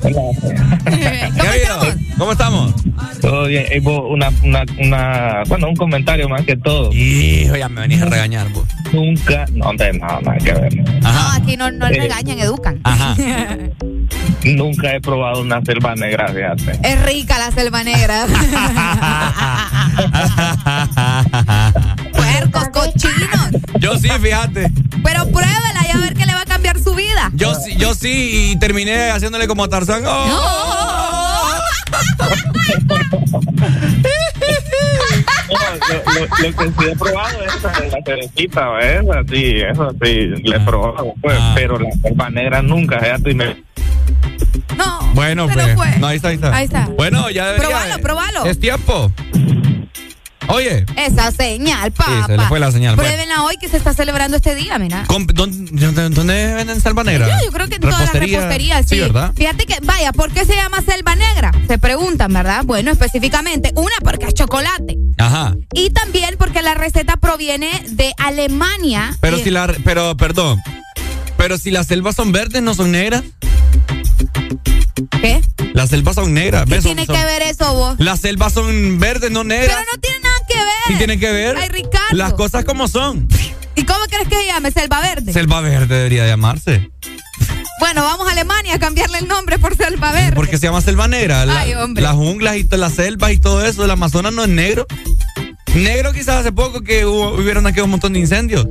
¿Qué 0.02 1.48
ha 1.48 1.52
habido? 1.52 1.80
¿Cómo 2.18 2.32
estamos? 2.34 2.74
Todo 3.22 3.46
bien. 3.48 3.66
Eh, 3.70 3.80
vos, 3.80 4.04
una, 4.10 4.30
una, 4.44 4.64
una, 4.80 5.44
bueno, 5.48 5.70
un 5.70 5.76
comentario 5.76 6.28
más 6.30 6.42
que 6.44 6.56
todo. 6.58 6.92
Hijo, 6.94 7.56
ya 7.56 7.70
me 7.70 7.82
venís 7.82 8.02
a 8.02 8.06
regañar, 8.06 8.50
vos. 8.52 8.66
Nunca, 8.92 9.46
no, 9.54 9.70
hombre, 9.70 9.94
no, 9.94 10.08
nada 10.22 10.38
que 10.38 10.54
ver. 10.54 10.76
No, 11.02 11.32
aquí 11.34 11.58
no, 11.58 11.72
no 11.72 11.88
Eh. 11.88 11.94
regañan, 11.94 12.40
educan. 12.40 12.80
Ajá. 12.84 13.16
Nunca 14.44 14.94
he 14.94 15.02
probado 15.02 15.42
una 15.42 15.62
selva 15.64 15.96
negra, 15.96 16.28
fíjate. 16.28 16.80
Es 16.84 17.04
rica 17.06 17.38
la 17.40 17.52
selva 17.52 17.84
negra. 17.84 18.26
Puercos, 22.14 22.70
cochinos. 22.70 23.50
Yo 23.80 23.98
sí, 23.98 24.10
fíjate. 24.22 24.72
Pero 25.04 25.26
pruébela 25.30 25.86
y 25.88 25.92
a 25.92 25.98
ver 26.00 26.14
qué 26.14 26.26
le 26.26 26.34
va 26.34 26.42
a 26.42 26.46
cambiar 26.76 26.80
su 26.84 26.96
vida. 26.96 27.32
Yo 27.34 27.54
sí, 27.56 27.76
yo 27.78 27.94
sí, 27.94 28.52
y 28.52 28.60
terminé 28.60 29.10
haciéndole 29.12 29.48
como 29.48 29.64
a 29.64 29.68
Tarzán. 29.70 30.04
¡Oh! 30.06 31.62
No, 35.50 35.58
lo, 35.88 36.14
lo- 36.14 36.26
lo 36.26 36.58
que 36.58 36.66
sí 36.84 36.90
he 36.92 36.96
probado 36.96 37.44
es 37.44 37.64
la, 37.64 37.72
la 37.72 38.04
cerecita, 38.06 38.80
esa 38.80 39.24
sí, 39.30 39.62
eso 39.62 39.92
sí, 40.04 40.14
le 40.44 40.56
he 40.56 40.60
probado, 40.62 41.14
pues, 41.22 41.38
Ah. 41.40 41.52
pero 41.56 41.78
la 41.80 41.90
selva 42.02 42.30
negra 42.30 42.62
nunca, 42.62 43.00
fíjate, 43.00 43.32
y 43.32 43.36
me... 43.36 43.64
No. 44.78 45.00
Bueno, 45.14 45.48
Pero 45.48 45.62
pues. 45.62 45.76
fue. 45.76 46.00
No, 46.00 46.08
ahí 46.08 46.16
está, 46.18 46.30
ahí 46.30 46.36
está. 46.36 46.56
Ahí 46.56 46.66
está. 46.66 46.88
Bueno, 46.98 47.30
ya 47.30 47.48
debería. 47.52 47.68
Probalo, 47.70 48.02
probalo. 48.02 48.46
Es 48.46 48.60
tiempo. 48.60 49.12
Oye. 50.48 50.86
Esa 50.96 51.32
señal, 51.32 51.92
papá. 51.92 52.28
se 52.28 52.38
le 52.38 52.44
fue 52.46 52.60
la 52.60 52.72
señal, 52.72 52.96
bueno. 52.96 53.10
Pruébenla 53.10 53.44
hoy 53.44 53.58
que 53.60 53.68
se 53.68 53.78
está 53.78 53.94
celebrando 53.94 54.38
este 54.38 54.56
día, 54.56 54.78
mira. 54.80 55.04
¿Con- 55.08 55.26
¿Dónde, 55.28 56.10
dónde- 56.10 56.54
venden 56.54 56.82
selva 56.82 57.04
negra? 57.04 57.28
Yo, 57.40 57.46
yo 57.46 57.52
creo 57.52 57.68
que 57.68 57.76
en 57.76 57.82
todas 57.82 58.00
las 58.00 58.14
Repostería. 58.14 58.40
reposterías, 58.40 58.86
sí. 58.88 59.00
¿verdad? 59.00 59.32
Fíjate 59.36 59.66
que, 59.66 59.78
vaya, 59.84 60.12
¿por 60.14 60.32
qué 60.32 60.46
se 60.46 60.56
llama 60.56 60.82
selva 60.82 61.16
negra? 61.16 61.52
Se 61.68 61.78
preguntan, 61.78 62.32
¿verdad? 62.34 62.64
Bueno, 62.66 62.92
específicamente, 62.92 63.72
una 63.76 63.96
porque 64.04 64.26
es 64.28 64.34
chocolate. 64.34 64.98
Ajá. 65.18 65.56
Y 65.74 65.90
también 65.92 66.36
porque 66.38 66.62
la 66.62 66.74
receta 66.76 67.18
proviene 67.18 67.70
de 67.90 68.14
Alemania. 68.18 69.18
Pero 69.22 69.40
Y- 69.40 69.44
si 69.44 69.50
la, 69.52 69.74
pero, 69.84 70.16
perdón. 70.18 70.62
Pero 71.38 71.58
si 71.58 71.72
las 71.72 71.88
selvas 71.88 72.16
son 72.16 72.32
verdes, 72.32 72.62
no 72.62 72.74
son 72.76 72.92
negras. 72.92 73.24
¿Qué? 75.22 75.42
Las 75.76 75.90
selvas 75.90 76.16
son 76.16 76.34
negras. 76.34 76.66
¿Qué 76.68 76.80
tiene 76.80 77.06
son- 77.06 77.16
que 77.16 77.26
ver 77.26 77.42
eso 77.44 77.74
vos? 77.74 77.96
Las 78.00 78.22
selvas 78.22 78.54
son 78.54 78.98
verdes, 78.98 79.30
no 79.30 79.44
negras. 79.44 79.76
Pero 79.78 79.92
no 79.94 80.00
tiene 80.00 80.20
nada 80.22 80.36
que 80.48 80.56
ver. 80.56 80.66
Sí 80.88 80.94
tiene 80.98 81.20
que 81.20 81.32
ver. 81.32 81.58
Ay, 81.58 81.68
Ricardo. 81.70 82.08
Las 82.14 82.34
cosas 82.34 82.64
como 82.64 82.88
son. 82.88 83.28
¿Y 83.76 83.84
cómo 83.84 84.00
crees 84.10 84.28
que 84.30 84.36
se 84.38 84.46
llame? 84.48 84.72
Selva 84.72 85.02
verde. 85.02 85.34
Selva 85.34 85.60
verde 85.62 85.94
debería 85.96 86.26
llamarse. 86.26 86.90
bueno, 87.82 88.04
vamos 88.04 88.28
a 88.28 88.32
Alemania 88.32 88.76
a 88.76 88.80
cambiarle 88.80 89.18
el 89.20 89.28
nombre 89.28 89.60
por 89.60 89.76
selva 89.76 90.12
verde. 90.14 90.36
Porque 90.36 90.58
se 90.58 90.68
llama 90.68 90.80
selva 90.82 91.10
negra. 91.10 91.46
La- 91.46 91.60
Ay, 91.60 91.74
hombre. 91.74 92.02
las 92.02 92.14
junglas 92.14 92.56
y 92.56 92.64
las 92.72 92.94
selvas 92.94 93.34
y 93.34 93.38
todo 93.38 93.66
eso. 93.66 93.84
El 93.84 93.92
Amazonas 93.92 94.32
no 94.34 94.44
es 94.44 94.50
negro. 94.50 94.88
Negro 95.76 96.14
quizás 96.14 96.38
hace 96.38 96.54
poco 96.54 96.82
que 96.82 97.06
hubo, 97.06 97.34
hubieron 97.34 97.68
aquí 97.68 97.82
un 97.82 97.90
montón 97.90 98.14
de 98.14 98.20
incendios. 98.20 98.66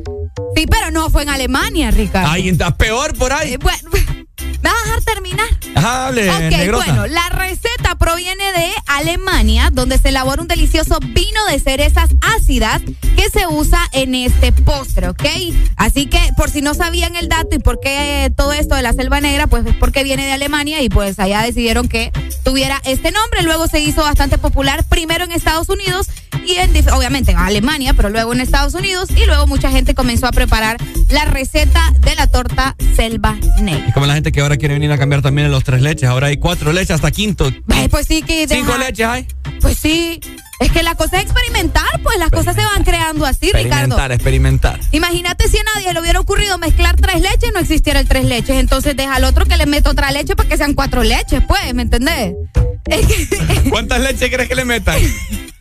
Sí, 0.57 0.67
pero 0.71 0.91
no 0.91 1.11
fue 1.11 1.23
en 1.25 1.29
Alemania, 1.29 1.91
Ricardo. 1.91 2.31
Ay, 2.31 2.49
está 2.49 2.75
peor 2.77 3.15
por 3.15 3.33
ahí. 3.35 3.53
Eh, 3.55 3.59
bueno, 3.59 3.91
¿me 4.63 4.71
vas 4.71 4.75
a 4.83 4.85
dejar 4.87 5.03
terminar? 5.03 5.47
Ajá, 5.75 6.07
hable, 6.09 6.31
Ok, 6.31 6.41
negrota. 6.51 6.85
bueno, 6.85 7.07
la 7.07 7.29
receta 7.31 7.95
proviene 7.99 8.45
de 8.53 8.71
Alemania, 8.87 9.71
donde 9.73 9.99
se 9.99 10.09
elabora 10.11 10.41
un 10.43 10.49
delicioso 10.49 10.99
vino 11.01 11.47
de 11.51 11.59
cerezas 11.59 12.11
ácidas 12.21 12.83
que 13.17 13.29
se 13.31 13.47
usa 13.47 13.81
en 13.93 14.15
este 14.15 14.53
postre, 14.53 15.09
¿ok? 15.09 15.25
Así 15.77 16.07
que, 16.07 16.21
por 16.37 16.51
si 16.51 16.63
no 16.63 16.75
sabían 16.75 17.17
el 17.17 17.29
dato 17.29 17.57
y 17.57 17.59
por 17.59 17.81
qué 17.81 18.33
todo 18.37 18.53
esto 18.53 18.75
de 18.75 18.83
la 18.83 18.93
selva 18.93 19.21
negra, 19.21 19.47
pues 19.47 19.67
es 19.67 19.75
porque 19.77 20.05
viene 20.05 20.25
de 20.27 20.33
Alemania 20.33 20.83
y 20.83 20.89
pues 20.89 21.19
allá 21.19 21.43
decidieron 21.43 21.89
que 21.89 22.13
tuviera 22.45 22.81
este 22.85 23.11
nombre. 23.11 23.43
Luego 23.43 23.67
se 23.69 23.81
hizo 23.81 24.03
bastante 24.03 24.39
popular, 24.39 24.85
primero 24.89 25.25
en 25.25 25.33
Estados 25.33 25.69
Unidos 25.69 26.09
y 26.47 26.55
en, 26.57 26.71
obviamente 26.91 27.33
en 27.33 27.39
Alemania, 27.39 27.95
pero 27.95 28.11
luego 28.11 28.33
en 28.33 28.41
Estados 28.41 28.75
Unidos 28.75 29.09
y 29.17 29.25
luego 29.27 29.47
mucha 29.47 29.71
gente 29.71 29.95
comenzó 29.95 30.27
a 30.27 30.33
preparar 30.33 30.77
la 31.09 31.25
receta 31.25 31.83
de 32.01 32.15
la 32.17 32.27
torta 32.27 32.77
selva 32.97 33.37
negra. 33.61 33.87
Es 33.89 33.95
como 33.95 34.07
la 34.07 34.15
gente 34.15 34.33
que 34.35 34.41
ahora 34.41 34.57
quiere 34.57 34.75
venir 34.75 34.91
a 34.91 34.99
cambiar 34.99 35.23
también 35.23 35.51
los 35.51 35.63
tres 35.63 35.81
leches. 35.81 36.09
Ahora 36.09 36.27
hay 36.27 36.37
cuatro 36.39 36.73
leches 36.73 36.91
hasta 36.91 37.11
quinto. 37.13 37.51
Ay, 37.69 37.89
pues 37.89 38.07
sí 38.07 38.21
que 38.23 38.47
Cinco 38.49 38.77
leches 38.77 39.07
hay. 39.07 39.29
Pues 39.61 39.79
sí. 39.79 40.21
Es 40.61 40.73
que 40.73 40.83
la 40.83 40.95
cosa 40.95 41.19
es 41.19 41.25
experimentar, 41.25 42.01
pues 42.03 42.19
las 42.19 42.31
cosas 42.31 42.55
se 42.55 42.63
van 42.63 42.85
creando 42.85 43.27
así, 43.27 43.47
Ricardo. 43.47 43.67
Experimentar, 43.69 44.13
experimentar. 44.13 44.81
Imagínate 44.93 45.49
si 45.49 45.59
a 45.59 45.63
nadie 45.75 45.93
le 45.93 46.01
hubiera 46.01 46.21
ocurrido 46.21 46.59
mezclar 46.59 46.97
tres 46.97 47.21
leches, 47.21 47.53
no 47.53 47.61
existiera 47.61 48.01
el 48.01 48.09
tres 48.09 48.25
leches. 48.25 48.57
Entonces 48.57 48.97
deja 48.97 49.15
al 49.15 49.25
otro 49.25 49.47
que 49.47 49.57
le 49.57 49.67
meta 49.67 49.91
otra 49.91 50.11
leche 50.11 50.35
para 50.35 50.49
que 50.49 50.57
sean 50.57 50.75
cuatro 50.75 51.03
leches, 51.03 51.43
pues, 51.47 51.75
¿me 51.75 51.83
entendés? 51.83 52.35
Es 52.87 53.07
que, 53.07 53.71
¿Cuántas 53.71 54.01
leches 54.01 54.31
crees 54.31 54.49
que 54.49 54.55
le 54.55 54.65
metan? 54.65 54.99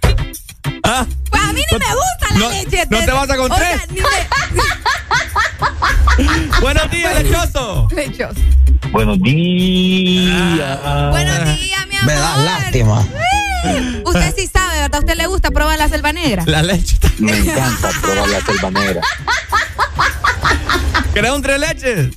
¿Ah? 0.83 1.05
pues 1.29 1.41
a 1.43 1.53
mí 1.53 1.61
ni 1.71 1.77
me 1.79 1.85
gusta 1.85 2.27
la 2.33 2.37
no- 2.39 2.49
leche. 2.49 2.83
no 2.89 2.99
te 2.99 3.11
vas 3.11 3.29
a 3.29 3.37
con 3.37 3.51
O 3.51 3.55
sea, 3.57 3.69
tres. 3.85 3.89
ni 3.91 4.01
me- 4.01 4.07
Buenos 6.61 6.91
días, 6.91 7.23
lechoso. 7.23 7.87
Lechoso. 7.95 8.39
Buenos 8.91 9.19
días. 9.21 10.79
Buenos 11.11 11.59
días, 11.59 11.87
mi 11.87 11.95
amor. 11.97 12.05
Me 12.05 12.13
das 12.13 12.37
lástima. 12.45 13.05
Usted 14.05 14.35
sí 14.35 14.47
sabe, 14.51 14.79
¿verdad? 14.81 14.95
¿A 14.95 14.99
usted 14.99 15.15
le 15.15 15.27
gusta 15.27 15.51
probar 15.51 15.77
la 15.79 15.87
selva 15.89 16.11
negra? 16.13 16.43
La 16.45 16.61
leche. 16.61 16.97
Me 17.17 17.37
encanta 17.37 17.89
probar 18.01 18.27
la 18.29 18.41
selva 18.41 18.71
negra. 18.71 19.01
¿Querés 21.13 21.31
un 21.31 21.41
tres 21.41 21.59
leches? 21.59 22.09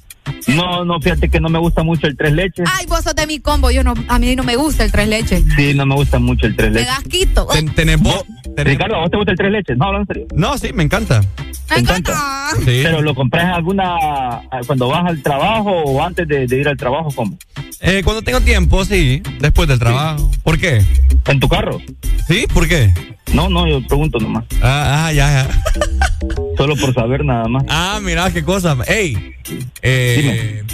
No, 0.49 0.85
no, 0.85 1.01
fíjate 1.01 1.29
que 1.29 1.41
no 1.41 1.49
me 1.49 1.59
gusta 1.59 1.83
mucho 1.83 2.07
el 2.07 2.16
tres 2.16 2.33
leches. 2.33 2.68
Ay, 2.72 2.87
vos 2.87 3.03
sos 3.03 3.14
de 3.14 3.27
mi 3.27 3.41
combo. 3.41 3.70
Yo 3.70 3.83
no, 3.85 3.95
a 4.09 4.18
mí 4.18 4.35
no 4.37 4.43
me 4.45 4.57
gusta 4.57 4.85
el 4.85 4.93
tres 4.93 5.09
leches. 5.09 5.45
Sí, 5.57 5.74
no 5.74 5.87
me 5.87 5.95
gusta 5.95 6.18
mucho 6.18 6.47
el 6.47 6.57
tres 6.57 6.70
Me 6.72 6.81
leches. 6.81 6.95
das 6.95 7.05
quito. 7.05 7.47
Ten- 7.53 7.74
¿Tenés 7.74 8.01
vos? 8.01 8.24
tenés- 8.57 8.64
Ricardo, 8.74 8.97
¿a 8.97 9.01
vos 9.01 9.11
te 9.11 9.16
gusta 9.16 9.33
el 9.33 9.39
tres 9.39 9.53
leches? 9.53 9.77
No, 9.77 9.87
hablando 9.87 10.12
en 10.12 10.14
serio. 10.22 10.29
No, 10.39 10.57
sí, 10.59 10.72
me 10.72 10.83
encanta. 10.85 11.20
Me 11.70 11.79
encanta. 11.79 12.14
Sí. 12.59 12.81
Pero 12.85 13.03
lo 13.03 13.14
compras 13.14 13.45
en 13.45 13.51
alguna 13.51 13.97
cuando 14.66 14.89
vas 14.89 15.05
al 15.07 15.20
trabajo 15.22 15.70
o 15.70 16.03
antes 16.03 16.27
de, 16.29 16.47
de 16.47 16.57
ir 16.61 16.68
al 16.68 16.77
trabajo, 16.77 17.09
¿cómo? 17.14 17.37
Eh, 17.81 18.03
cuando 18.05 18.22
tengo 18.22 18.41
tiempo, 18.41 18.85
sí. 18.85 19.22
Después 19.41 19.68
del 19.68 19.79
trabajo. 19.79 20.31
¿Por 20.45 20.59
qué? 20.59 20.83
¿En 21.27 21.41
tu 21.41 21.49
carro? 21.49 21.81
¿Sí? 22.29 22.47
¿Por 22.53 22.68
qué? 22.68 22.93
No, 23.35 23.49
no, 23.51 23.66
yo 23.68 23.85
pregunto 23.87 24.18
nomás. 24.18 24.45
Ah, 24.62 25.07
ah, 25.09 25.12
ya, 25.12 25.29
ya. 25.45 25.62
Solo 26.57 26.77
por 26.77 26.95
saber 26.95 27.24
nada 27.24 27.49
más. 27.49 27.64
Ah, 27.68 27.99
mira, 28.01 28.31
qué 28.33 28.45
cosa. 28.45 28.77
Ey, 28.87 29.35
eh, 29.83 30.16
Dime. 30.17 30.31
Eh, 30.31 30.64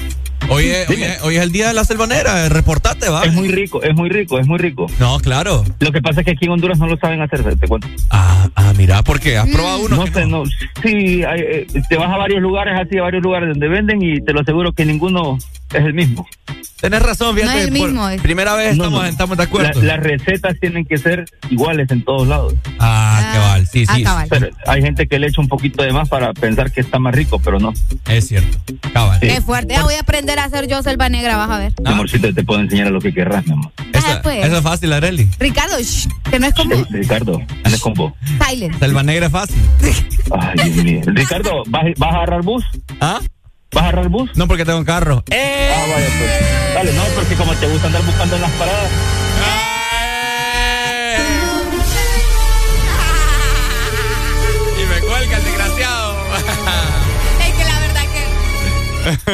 hoy, 0.49 0.67
es, 0.67 0.89
hoy, 0.91 1.03
es, 1.03 1.23
hoy 1.23 1.37
es 1.37 1.43
el 1.43 1.53
día 1.53 1.69
de 1.69 1.75
la 1.75 1.85
selvanera. 1.85 2.49
Reportate, 2.49 3.09
va. 3.09 3.25
Es 3.25 3.33
muy 3.33 3.49
rico, 3.49 3.83
es 3.83 3.95
muy 3.95 4.09
rico, 4.09 4.39
es 4.39 4.47
muy 4.47 4.59
rico. 4.59 4.87
No, 4.99 5.19
claro. 5.21 5.65
Lo 5.81 5.93
que 5.93 6.01
pasa 6.03 6.21
es 6.21 6.27
que 6.27 6.33
aquí 6.33 6.45
en 6.47 6.53
Honduras 6.53 6.79
no 6.79 6.87
lo 6.87 6.97
saben 6.97 7.21
hacer, 7.23 7.43
te 7.59 7.69
cuento. 7.69 7.89
Ah, 8.11 8.49
ah, 8.55 8.73
mira, 8.77 9.03
¿por 9.03 9.21
qué? 9.21 9.37
¿Has 9.39 9.49
probado 9.49 9.81
uno? 9.81 9.97
No 9.97 10.07
sé, 10.07 10.27
no. 10.27 10.45
Sí, 10.83 11.23
hay, 11.25 11.41
eh, 11.41 11.67
te 11.89 11.97
vas 11.97 12.11
a 12.13 12.17
varios 12.17 12.41
lugares, 12.41 12.75
así, 12.79 12.99
a 12.99 13.03
varios 13.03 13.23
lugares 13.23 13.49
donde 13.51 13.69
venden 13.69 14.03
y 14.03 14.21
te 14.21 14.33
lo 14.33 14.41
aseguro 14.41 14.73
que 14.73 14.85
ninguno 14.85 15.39
es 15.73 15.85
el 15.85 15.95
mismo. 15.95 16.27
Tenés 16.81 17.01
razón, 17.01 17.37
fíjate. 17.37 17.53
No 17.53 17.59
es 17.61 17.67
el 17.69 17.79
por- 17.79 17.89
mismo, 17.89 18.09
es- 18.09 18.21
Primera 18.23 18.55
vez 18.57 18.77
No, 18.77 18.85
estamos, 18.85 19.03
no. 19.05 19.09
estamos 19.09 19.37
de 19.37 19.43
acuerdo. 19.45 19.81
La- 19.83 19.95
las 19.97 20.05
recetas 20.05 20.57
tienen 20.61 20.85
que 20.85 20.99
ser 20.99 21.25
iguales 21.49 21.89
en 21.93 22.03
todos 22.05 22.27
lados. 22.27 22.55
Ah, 22.81 23.31
cabal, 23.35 23.67
sí, 23.69 23.85
Ah, 23.89 23.95
sí. 23.95 24.03
cabal. 24.03 24.27
Pero 24.29 24.49
hay 24.67 24.83
gente 24.83 25.07
que 25.07 25.19
le 25.21 25.29
echa 25.29 25.41
un 25.41 25.47
poquito 25.49 25.85
de 25.85 25.93
más 25.93 26.09
para 26.09 26.33
pensar 26.33 26.73
que 26.73 26.81
está 26.81 26.99
más 26.99 27.15
rico, 27.15 27.39
pero 27.39 27.61
no. 27.61 27.73
Es 28.09 28.27
cierto. 28.27 28.59
Cabal. 28.93 29.21
Sí. 29.21 29.29
Qué 29.29 29.41
fuerte. 29.41 29.75
Ya 29.75 29.85
voy 29.85 29.95
a 29.95 30.01
aprender 30.01 30.32
a 30.39 30.45
hacer 30.45 30.67
yo 30.69 30.83
selva 30.83 31.09
negra, 31.09 31.37
vas 31.37 31.51
a 31.51 31.59
ver. 31.59 31.73
Mi 31.85 31.91
amorcito, 31.93 32.33
te 32.33 32.43
puedo 32.45 32.61
enseñar 32.61 32.89
a 32.89 32.91
lo 32.91 33.01
que 33.01 33.13
querrás, 33.13 33.47
mi 33.47 33.53
amor. 33.53 33.73
Eso, 33.93 34.07
Ah, 34.09 34.21
pues. 34.23 34.45
eso 34.45 34.57
es 34.59 34.63
fácil, 34.63 34.93
Areli. 34.93 35.29
Ricardo, 35.39 35.79
shh, 35.81 36.09
que 36.31 36.39
no 36.39 36.47
es 36.47 36.55
como 36.55 36.75
Eh, 36.75 36.85
Ricardo, 36.91 37.41
anda 37.65 37.79
con 37.79 37.95
vos. 37.95 38.13
silent. 38.49 38.79
Selva 38.79 39.03
negra 39.03 39.27
es 39.27 39.33
fácil. 39.33 39.63
Ay, 40.39 40.71
Dios 40.71 40.85
mío. 40.85 41.01
Ricardo, 41.07 41.63
¿vas, 41.69 41.85
vas 41.99 42.11
a 42.13 42.17
agarrar 42.17 42.43
bus? 42.43 42.65
¿Ah? 43.01 43.21
¿Vas 43.73 43.85
a 43.85 43.89
agarrar 43.89 44.09
bus? 44.09 44.31
No, 44.37 44.47
porque 44.49 44.65
tengo 44.65 44.79
un 44.79 44.85
carro. 44.85 45.25
¡Eh! 45.31 45.73
Ah, 45.75 45.81
vaya, 45.93 46.07
pues. 46.19 46.75
Dale, 46.75 46.93
no, 46.95 47.03
porque 47.15 47.35
como 47.37 47.53
te 47.55 47.67
gusta 47.69 47.87
andar 47.87 48.03
buscando 48.05 48.37
en 48.37 48.43
las 48.43 48.51
paradas. 48.53 48.91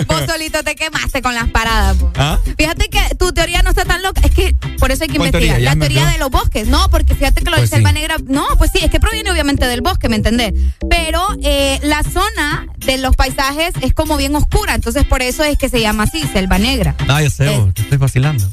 Vos 0.06 0.22
solito 0.26 0.62
te 0.62 0.74
quemaste 0.74 1.22
con 1.22 1.34
las 1.34 1.48
paradas. 1.48 1.96
¿Ah? 2.16 2.38
Fíjate 2.56 2.88
que 2.88 3.00
tu 3.18 3.32
teoría 3.32 3.62
no 3.62 3.70
está 3.70 3.84
tan 3.84 4.02
loca. 4.02 4.20
Es 4.24 4.30
que 4.34 4.54
por 4.78 4.90
eso 4.90 5.04
hay 5.04 5.08
que 5.08 5.16
¿Cuál 5.18 5.28
investigar. 5.28 5.56
teoría? 5.56 5.74
La 5.74 5.80
teoría 5.80 6.06
de 6.06 6.18
los 6.18 6.30
bosques. 6.30 6.66
No, 6.68 6.88
porque 6.90 7.14
fíjate 7.14 7.42
que 7.42 7.50
lo 7.50 7.56
Pues 7.56 7.70
de 7.70 7.76
selva 7.76 7.90
sí. 7.90 7.94
negra. 7.94 8.16
No, 8.26 8.46
pues 8.58 8.70
sí, 8.72 8.80
es 8.82 8.90
que 8.90 9.00
proviene 9.00 9.30
obviamente 9.30 9.66
del 9.66 9.80
bosque, 9.80 10.08
¿me 10.08 10.16
entendés? 10.16 10.54
Pero 10.88 11.22
eh, 11.42 11.78
la 11.82 12.02
zona 12.02 12.66
de 12.78 12.98
los 12.98 13.16
paisajes 13.16 13.72
es 13.82 13.92
como 13.94 14.16
bien 14.16 14.34
oscura. 14.36 14.74
Entonces 14.74 15.04
por 15.04 15.22
eso 15.22 15.44
es 15.44 15.58
que 15.58 15.68
se 15.68 15.80
llama 15.80 16.04
así, 16.04 16.22
selva 16.32 16.58
negra. 16.58 16.94
Ah, 17.08 17.22
yo 17.22 17.30
sé, 17.30 17.48
vos, 17.56 17.74
te 17.74 17.82
estoy 17.82 17.98
vacilando. 17.98 18.48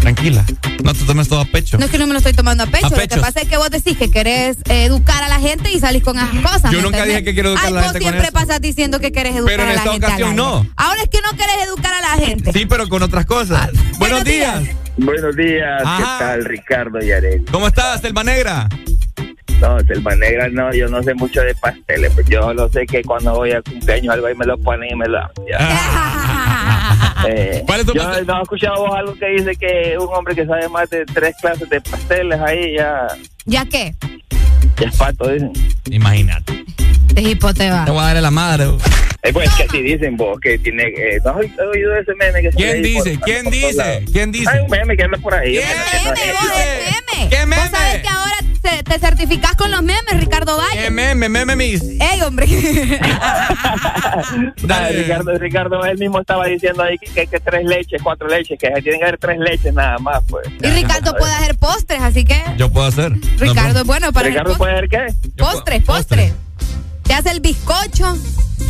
Tranquila. 0.00 0.44
No 0.82 0.94
te 0.94 1.04
tomes 1.04 1.28
todo 1.28 1.40
a 1.40 1.44
pecho. 1.44 1.76
No 1.78 1.84
es 1.84 1.90
que 1.90 1.98
no 1.98 2.06
me 2.06 2.12
lo 2.14 2.18
estoy 2.18 2.32
tomando 2.32 2.64
a 2.64 2.66
pecho. 2.66 2.86
A 2.86 2.90
Lo 2.90 2.96
que 2.96 3.16
pasa 3.18 3.40
es 3.40 3.48
que 3.48 3.56
vos 3.58 3.70
decís 3.70 3.96
que 3.98 4.10
querés 4.10 4.56
eh, 4.68 4.84
educar 4.84 5.22
a 5.22 5.28
la 5.28 5.38
gente 5.38 5.70
y 5.70 5.78
salís 5.78 6.02
con 6.02 6.16
esas 6.18 6.30
cosas. 6.40 6.70
Yo 6.72 6.78
¿me 6.78 6.82
nunca 6.84 6.98
entendés? 6.98 7.06
dije 7.08 7.24
que 7.24 7.34
quiero 7.34 7.50
educar 7.50 7.66
Ay, 7.66 7.72
a 7.72 7.74
la 7.74 7.80
vos 7.82 7.92
gente 7.92 7.98
con 8.04 8.12
siempre 8.12 8.28
eso. 8.28 8.32
pasas 8.32 8.60
diciendo 8.62 8.98
que 9.00 9.12
querés 9.12 9.36
educar 9.36 9.46
Pero 9.56 9.62
en 9.64 9.68
a 9.68 9.72
la 9.72 9.78
esta 9.78 9.90
gente. 9.92 10.06
al 10.06 10.12
ocasión 10.12 10.30
aire. 10.30 10.42
no. 10.42 10.66
Ahora 10.76 11.02
es 11.02 11.08
que 11.08 11.18
no 11.22 11.30
querés 11.36 11.66
educar 11.66 11.92
a 11.94 12.00
la 12.00 12.26
gente. 12.26 12.52
Sí, 12.52 12.66
pero 12.66 12.88
con 12.88 13.02
otras 13.02 13.26
cosas. 13.26 13.70
Buenos 13.72 13.98
buenos 13.98 14.24
días. 14.24 14.62
días. 14.62 14.76
Buenos 14.96 15.36
días, 15.36 15.82
Ajá. 15.84 15.98
¿qué 16.18 16.24
tal 16.24 16.44
Ricardo 16.44 17.04
y 17.04 17.12
Arely? 17.12 17.44
¿Cómo 17.50 17.66
estás, 17.68 18.00
Selva 18.00 18.24
Negra? 18.24 18.68
No, 19.60 19.78
Selva 19.80 20.14
Negra 20.16 20.48
no, 20.48 20.72
yo 20.74 20.88
no 20.88 21.02
sé 21.02 21.12
mucho 21.14 21.40
de 21.42 21.54
pasteles, 21.54 22.10
pues 22.14 22.26
yo 22.28 22.52
lo 22.54 22.68
sé 22.70 22.86
que 22.86 23.02
cuando 23.02 23.34
voy 23.34 23.52
a 23.52 23.60
cumpleaños 23.62 24.14
algo 24.14 24.26
ahí 24.26 24.34
me 24.34 24.46
lo 24.46 24.58
ponen 24.58 24.90
y 24.90 24.94
me 24.96 25.06
lo 25.06 25.18
dan. 25.18 25.30
ya. 27.26 27.34
Eh, 27.34 27.62
¿Cuál 27.66 27.80
es 27.80 27.86
tu 27.86 27.94
yo 27.94 28.02
pastel? 28.02 28.26
no 28.26 28.38
he 28.38 28.42
escuchado 28.42 28.86
vos 28.86 28.94
algo 28.96 29.14
que 29.14 29.26
dice 29.28 29.56
que 29.56 29.96
un 29.98 30.08
hombre 30.14 30.34
que 30.34 30.46
sabe 30.46 30.68
más 30.68 30.88
de 30.90 31.04
tres 31.06 31.34
clases 31.40 31.68
de 31.68 31.80
pasteles 31.80 32.40
ahí 32.40 32.76
ya, 32.76 33.06
¿Ya 33.46 33.64
qué? 33.64 33.94
ya 34.78 34.88
es 34.88 34.96
pato, 34.96 35.28
dicen. 35.28 35.52
Imagínate. 35.90 36.64
Te 37.14 37.22
hipoteba. 37.22 37.84
Te 37.84 37.90
voy 37.90 38.00
a 38.00 38.04
darle 38.04 38.22
la 38.22 38.30
madre. 38.30 38.66
vos. 38.66 38.82
Eh, 39.22 39.32
pues 39.34 39.52
que 39.54 39.64
así 39.64 39.82
dicen 39.82 40.16
vos, 40.16 40.40
que 40.40 40.58
tiene... 40.58 40.84
Eh, 40.84 41.18
¿No 41.22 41.30
has 41.32 41.36
oído- 41.36 41.94
ese 41.96 42.14
meme 42.14 42.40
que 42.40 42.48
¿Quién 42.50 42.68
sale 42.68 42.72
ahí 42.72 42.82
dice? 42.82 43.14
por- 43.18 43.24
¿Quién 43.26 43.44
por 43.44 43.52
dice? 43.52 44.04
¿Quién 44.12 44.32
dice? 44.32 44.50
Hay 44.50 44.60
un 44.60 44.70
meme 44.70 44.96
que 44.96 45.02
anda 45.02 45.18
por 45.18 45.34
ahí. 45.34 45.52
¿Quién? 45.58 45.66
meme. 46.24 47.28
¿Qué 47.28 47.36
meme? 47.46 47.56
Vos 47.56 47.70
sabés 47.70 48.02
que 48.02 48.08
ahora 48.08 48.36
te, 48.62 48.82
te 48.82 48.98
certificás 48.98 49.54
con 49.56 49.70
los 49.70 49.82
memes, 49.82 50.18
Ricardo 50.18 50.56
Valle. 50.56 50.84
¿Qué 50.84 50.90
meme, 50.90 51.28
meme 51.28 51.56
mis? 51.56 51.82
Ey, 51.82 52.20
hombre. 52.22 52.46
Ah, 54.68 54.88
Ricardo, 54.92 55.38
Ricardo, 55.38 55.84
él 55.84 55.98
mismo 55.98 56.20
estaba 56.20 56.46
diciendo 56.46 56.82
ahí 56.82 56.98
que, 56.98 57.06
que, 57.10 57.26
que 57.26 57.40
tres 57.40 57.64
leches, 57.64 58.00
cuatro 58.02 58.28
leches, 58.28 58.58
que 58.58 58.68
tienen 58.82 59.00
que 59.00 59.04
haber 59.06 59.18
tres 59.18 59.38
leches 59.38 59.74
nada 59.74 59.98
más, 59.98 60.22
pues. 60.28 60.46
y 60.62 60.66
Ricardo 60.68 61.14
puede 61.16 61.32
hacer 61.32 61.56
postres, 61.56 62.00
así 62.00 62.24
que 62.24 62.42
Yo 62.56 62.70
puedo 62.70 62.86
hacer. 62.86 63.12
Ricardo 63.38 63.80
es 63.80 63.86
bueno 63.86 64.12
para 64.12 64.28
Ricardo 64.28 64.50
hacer 64.50 64.58
puede 64.58 64.72
hacer 64.74 64.88
qué? 64.88 65.06
Postres, 65.36 65.82
postres. 65.84 66.32
Te 67.02 67.14
hace 67.14 67.30
el 67.30 67.40
bizcocho. 67.40 68.16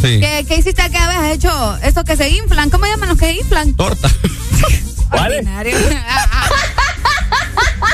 Sí. 0.00 0.20
¿Qué, 0.20 0.44
qué 0.48 0.56
hiciste 0.56 0.82
aquella 0.82 1.08
vez? 1.08 1.16
¿Has 1.18 1.32
hecho 1.32 1.76
esos 1.82 2.04
que 2.04 2.16
se 2.16 2.28
inflan? 2.30 2.70
¿Cómo 2.70 2.86
llaman 2.86 3.08
los 3.10 3.18
que 3.18 3.32
inflan? 3.32 3.74
Torta. 3.74 4.08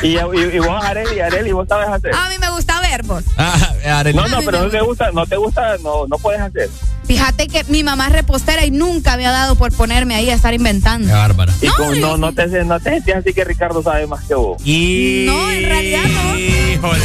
Y, 0.02 0.08
y, 0.08 0.18
y 0.18 0.58
vos, 0.58 0.84
Areli, 0.84 1.20
Areli, 1.20 1.52
vos 1.52 1.66
sabes 1.68 1.88
hacer. 1.88 2.12
A 2.14 2.28
mí 2.28 2.36
me 2.38 2.50
gusta 2.50 2.80
ver 2.80 3.02
vos. 3.04 3.24
Ah, 3.38 3.72
Arely. 3.98 4.16
No, 4.16 4.28
no, 4.28 4.40
pero 4.42 4.64
no 4.64 4.68
te 4.68 4.80
gusta, 4.80 5.10
no 5.12 5.26
te 5.26 5.36
gusta, 5.36 5.76
no, 5.82 6.06
no 6.06 6.18
puedes 6.18 6.40
hacer. 6.40 6.68
Fíjate 7.06 7.46
que 7.46 7.62
mi 7.64 7.82
mamá 7.84 8.08
es 8.08 8.12
repostera 8.12 8.64
y 8.66 8.70
nunca 8.72 9.16
me 9.16 9.26
ha 9.26 9.30
dado 9.30 9.54
por 9.54 9.72
ponerme 9.72 10.14
ahí 10.16 10.28
a 10.28 10.34
estar 10.34 10.52
inventando. 10.52 11.06
Qué 11.08 11.14
bárbara. 11.14 11.52
Y 11.62 11.66
No, 11.66 11.74
con- 11.76 12.00
no, 12.00 12.16
no, 12.16 12.32
te, 12.32 12.46
no 12.64 12.80
te 12.80 12.90
sientes 12.90 13.16
así 13.16 13.32
que 13.32 13.44
Ricardo 13.44 13.82
sabe 13.82 14.06
más 14.06 14.24
que 14.24 14.34
vos. 14.34 14.60
Y... 14.64 15.24
No, 15.26 15.50
en 15.50 15.64
realidad 15.64 16.02
no. 16.04 16.36
Híjole. 16.38 17.02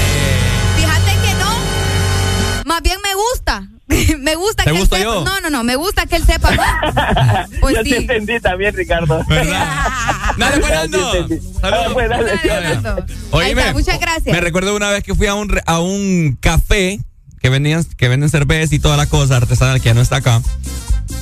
Más 2.72 2.82
bien 2.82 2.98
me 3.04 3.14
gusta. 3.14 3.68
me 4.20 4.36
gusta 4.36 4.64
¿Te 4.64 4.72
que 4.72 4.80
gusto 4.80 4.96
él 4.96 5.02
sepa. 5.02 5.14
yo? 5.14 5.26
No, 5.26 5.42
no, 5.42 5.50
no. 5.50 5.64
Me 5.66 5.76
gusta 5.76 6.06
que 6.06 6.16
él 6.16 6.26
sepa 6.26 6.52
más. 6.52 7.50
Pues 7.60 7.76
Yo 7.76 7.84
sí. 7.84 7.90
te 7.90 7.98
entendí 7.98 8.40
también, 8.40 8.74
Ricardo. 8.74 9.24
¿Verdad? 9.28 9.68
Dale, 10.38 10.62
Fernando. 10.62 11.16
Entendí. 11.16 11.46
Saludos. 11.60 11.86
Ah, 11.88 11.90
pues, 11.94 12.10
dale. 12.10 12.38
Fernando. 12.38 13.06
Oíme, 13.32 13.74
muchas 13.74 14.00
gracias. 14.00 14.34
Me 14.34 14.40
recuerdo 14.40 14.74
una 14.76 14.90
vez 14.90 15.04
que 15.04 15.14
fui 15.14 15.28
a 15.28 15.34
un, 15.36 15.50
re- 15.50 15.62
a 15.66 15.80
un 15.80 16.38
café 16.40 17.00
que 17.42 17.50
vendían 17.50 17.84
que 17.98 18.08
venden 18.08 18.30
cerveza 18.30 18.74
y 18.74 18.80
toda 18.80 18.96
la 18.96 19.08
cosa 19.08 19.36
artesanal 19.38 19.82
que 19.82 19.90
ya 19.90 19.94
no 19.94 20.02
está 20.02 20.18
acá. 20.18 20.42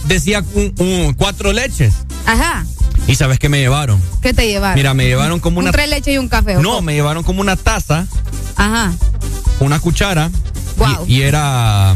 Decía 0.05 0.43
un- 0.53 0.73
un- 0.77 1.13
cuatro 1.15 1.51
leches. 1.51 1.95
Ajá. 2.27 2.65
¿Y 3.07 3.15
sabes 3.15 3.39
qué 3.39 3.49
me 3.49 3.59
llevaron? 3.59 3.99
¿Qué 4.21 4.33
te 4.33 4.45
llevaron? 4.47 4.75
Mira, 4.75 4.93
me 4.93 5.05
llevaron 5.07 5.39
como 5.39 5.57
un 5.59 5.63
una... 5.63 5.71
tres 5.71 5.89
leches 5.89 6.13
y 6.13 6.17
un 6.19 6.27
café. 6.29 6.57
¿o 6.57 6.61
No, 6.61 6.69
cómo? 6.69 6.81
me 6.83 6.93
llevaron 6.93 7.23
como 7.23 7.41
una 7.41 7.55
taza, 7.55 8.05
Ajá. 8.55 8.93
una 9.59 9.79
cuchara. 9.79 10.29
Y, 11.07 11.13
y 11.15 11.21
era... 11.23 11.95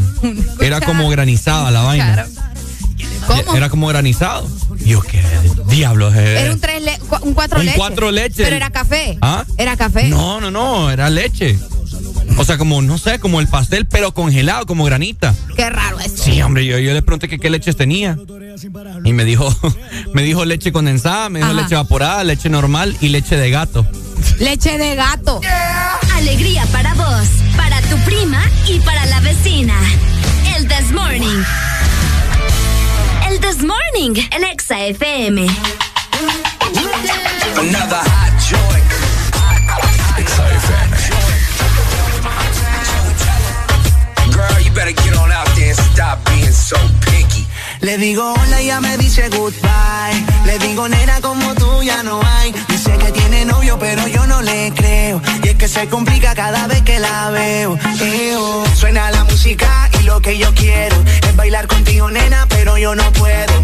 Era 0.60 0.80
como 0.80 1.08
granizada 1.08 1.70
la 1.70 1.82
vaina. 1.82 2.26
Era 3.54 3.68
como 3.70 3.86
granizado. 3.88 4.46
Yo, 4.84 5.00
¿qué 5.00 5.22
diablos 5.68 6.14
es? 6.14 6.40
Era 6.42 6.52
un 6.52 6.60
tres 6.60 6.82
le- 6.82 6.98
un 7.22 7.32
cuatro 7.32 7.58
Un 7.58 7.64
leches. 7.64 7.78
cuatro 7.78 8.10
leches. 8.10 8.44
Pero 8.44 8.56
era 8.56 8.70
café. 8.70 9.16
¿Ah? 9.22 9.44
Era 9.56 9.76
café. 9.76 10.08
No, 10.08 10.40
no, 10.40 10.50
no, 10.50 10.90
era 10.90 11.08
leche. 11.08 11.58
O 12.36 12.44
sea, 12.44 12.58
como, 12.58 12.82
no 12.82 12.98
sé, 12.98 13.18
como 13.20 13.40
el 13.40 13.46
pastel, 13.48 13.86
pero 13.86 14.12
congelado, 14.12 14.66
como 14.66 14.84
granita. 14.84 15.34
Qué 15.56 15.70
raro 15.70 16.00
eso. 16.00 16.22
Sí, 16.22 16.42
hombre, 16.42 16.66
yo, 16.66 16.78
yo 16.78 16.92
le 16.92 17.00
pregunté 17.02 17.28
que 17.28 17.38
qué 17.38 17.48
leches 17.48 17.76
tenía. 17.76 18.18
Y 19.04 19.12
me 19.12 19.24
dijo, 19.24 19.54
me 20.14 20.22
dijo 20.22 20.44
leche 20.44 20.72
condensada, 20.72 21.28
me 21.30 21.38
dijo 21.38 21.50
Ajá. 21.52 21.62
leche 21.62 21.74
evaporada, 21.74 22.24
leche 22.24 22.48
normal 22.50 22.94
y 23.00 23.08
leche 23.08 23.36
de 23.36 23.50
gato. 23.50 23.86
Leche 24.38 24.78
de 24.78 24.94
gato. 24.94 25.40
Alegría 26.14 26.66
para 26.66 26.94
vos, 26.94 27.28
para 27.56 27.80
tu 27.82 27.96
prima 28.04 28.42
y 28.66 28.80
para 28.80 29.06
la 29.06 29.20
vecina. 29.20 29.74
El 30.56 30.68
This 30.68 30.90
Morning. 30.92 31.42
El 33.28 33.40
This 33.40 33.62
Morning, 33.62 34.20
el 34.30 34.44
Exa 34.44 34.78
FM. 34.80 35.46
Another 37.56 38.02
hot 38.02 38.32
joint. 38.40 38.84
Girl, 44.32 44.60
you 44.60 44.70
better 44.72 44.92
get 44.92 45.16
on 45.16 45.30
out 45.30 45.46
there 45.54 45.68
and 45.68 45.78
stop 45.78 46.18
being 46.26 46.50
so 46.52 46.76
picky. 47.02 47.46
Le 47.80 47.98
digo 47.98 48.32
hola 48.32 48.62
y 48.62 48.66
ya 48.66 48.80
me 48.80 48.96
dice 48.98 49.28
goodbye. 49.28 50.24
Le 50.46 50.58
digo 50.58 50.88
nena 50.88 51.20
como 51.20 51.54
tú 51.54 51.82
ya 51.82 52.02
no 52.02 52.20
hay. 52.24 52.52
Dice 52.68 52.96
que 52.98 53.12
tiene 53.12 53.44
novio 53.44 53.78
pero 53.78 54.06
yo 54.08 54.26
no 54.26 54.42
le 54.42 54.72
creo. 54.74 55.20
Y 55.42 55.48
es 55.48 55.56
que 55.56 55.68
se 55.68 55.88
complica 55.88 56.34
cada 56.34 56.66
vez 56.66 56.82
que 56.82 56.98
la 56.98 57.30
veo. 57.30 57.78
Suena 58.74 59.10
la 59.10 59.24
música 59.24 59.90
y 60.00 60.04
lo 60.04 60.20
que 60.20 60.38
yo 60.38 60.52
quiero 60.54 60.96
es 61.26 61.36
bailar 61.36 61.66
contigo 61.66 62.10
nena 62.10 62.46
pero 62.48 62.76
yo 62.78 62.94
no 62.94 63.10
puedo 63.12 63.54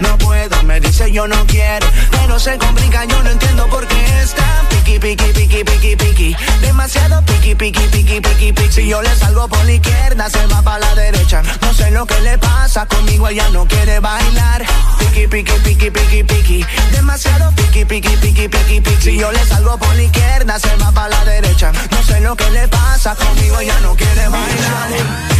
no 0.00 0.16
puedo, 0.18 0.62
me 0.64 0.80
dice 0.80 1.12
yo 1.12 1.28
no 1.28 1.46
quiero, 1.46 1.86
pero 2.10 2.38
se 2.38 2.56
complica, 2.56 3.04
yo 3.04 3.22
no 3.22 3.30
entiendo 3.30 3.66
por 3.68 3.86
qué 3.86 4.22
está 4.22 4.62
piqui, 4.98 5.16
piqui, 5.16 5.32
piqui, 5.32 5.64
piqui, 5.64 5.96
piqui, 5.96 6.36
demasiado 6.60 7.22
piqui, 7.24 7.54
piqui, 7.54 7.80
piqui, 7.92 8.20
piqui, 8.20 8.52
piqui. 8.52 8.72
Si 8.72 8.88
yo 8.88 9.00
le 9.02 9.14
salgo 9.16 9.48
por 9.48 9.64
la 9.64 9.72
izquierda, 9.72 10.28
se 10.28 10.46
va 10.46 10.62
para 10.62 10.78
la 10.78 10.94
derecha, 10.94 11.42
no 11.60 11.72
sé 11.74 11.90
lo 11.90 12.06
que 12.06 12.20
le 12.20 12.38
pasa, 12.38 12.86
conmigo 12.86 13.28
ella 13.28 13.48
no 13.50 13.66
quiere 13.66 14.00
bailar, 14.00 14.64
piqui, 14.98 15.26
piqui, 15.26 15.52
piqui, 15.64 15.90
piqui, 15.90 16.24
piqui, 16.24 16.66
demasiado 16.92 17.52
piqui, 17.52 17.84
piqui, 17.84 18.16
piqui, 18.16 18.48
piqui, 18.48 18.80
piqui. 18.80 19.02
Si 19.02 19.16
yo 19.16 19.30
le 19.30 19.44
salgo 19.46 19.78
por 19.78 19.94
la 19.94 20.02
izquierda, 20.02 20.58
se 20.58 20.74
va 20.76 20.90
para 20.92 21.08
la 21.08 21.24
derecha, 21.24 21.72
no 21.90 22.02
sé 22.02 22.20
lo 22.20 22.34
que 22.36 22.50
le 22.50 22.68
pasa, 22.68 23.14
conmigo 23.14 23.60
ella 23.60 23.78
no 23.80 23.94
quiere 23.94 24.28
bailar. 24.28 25.39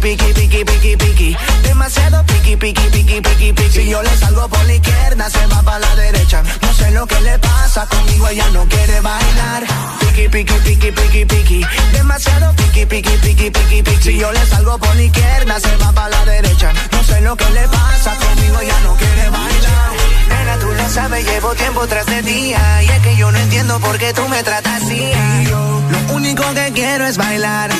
piqui, 0.00 0.32
piqui, 0.32 0.64
piqui, 0.64 0.64
piqui, 0.64 0.96
piqui. 0.96 1.36
Demasiado 1.62 2.24
piqui, 2.26 2.56
piqui, 2.56 2.82
piqui, 2.90 3.20
piqui, 3.20 3.52
piqui. 3.52 3.70
Si 3.70 3.88
yo 3.88 4.02
le 4.02 4.16
salgo 4.16 4.48
por 4.48 4.64
la 4.64 4.74
izquierda, 4.74 5.30
se 5.30 5.46
va 5.46 5.62
para 5.62 5.78
la 5.80 5.94
derecha. 5.96 6.42
No 6.62 6.72
sé 6.74 6.90
lo 6.90 7.06
que 7.06 7.20
le 7.20 7.38
pasa, 7.38 7.86
conmigo 7.86 8.28
ella 8.28 8.48
no 8.52 8.66
quiere 8.68 9.00
bailar. 9.00 9.64
Piqui, 10.00 10.28
piqui, 10.28 10.54
piqui, 10.64 10.92
piqui, 10.92 11.24
piqui. 11.24 11.66
Demasiado 11.92 12.54
piqui, 12.56 12.86
piqui, 12.86 13.16
piqui, 13.18 13.50
piqui, 13.50 13.82
piqui. 13.82 14.02
Si 14.02 14.18
yo 14.18 14.32
le 14.32 14.46
salgo 14.46 14.78
por 14.78 14.94
la 14.94 15.02
izquierda, 15.02 15.60
se 15.60 15.76
va 15.76 15.92
para 15.92 16.08
la 16.10 16.24
derecha. 16.24 16.72
No 16.92 17.02
sé 17.04 17.20
lo 17.20 17.36
que 17.36 17.50
le 17.50 17.68
pasa, 17.68 18.16
conmigo 18.16 18.60
ella 18.60 18.78
no 18.84 18.94
quiere 18.96 19.30
bailar. 19.30 20.21
Nena, 20.32 20.58
tú 20.58 20.68
lo 20.72 20.88
sabes, 20.88 21.24
llevo 21.24 21.54
tiempo 21.54 21.86
tras 21.86 22.06
de 22.06 22.22
día. 22.22 22.82
Y 22.82 22.88
es 22.88 23.00
que 23.00 23.16
yo 23.16 23.30
no 23.30 23.38
entiendo 23.38 23.78
por 23.80 23.98
qué 23.98 24.12
tú 24.12 24.26
me 24.28 24.42
tratas 24.42 24.82
así. 24.82 25.12
Lo 25.50 26.14
único 26.14 26.42
que 26.54 26.72
quiero 26.74 27.06
es 27.06 27.16
bailar. 27.16 27.70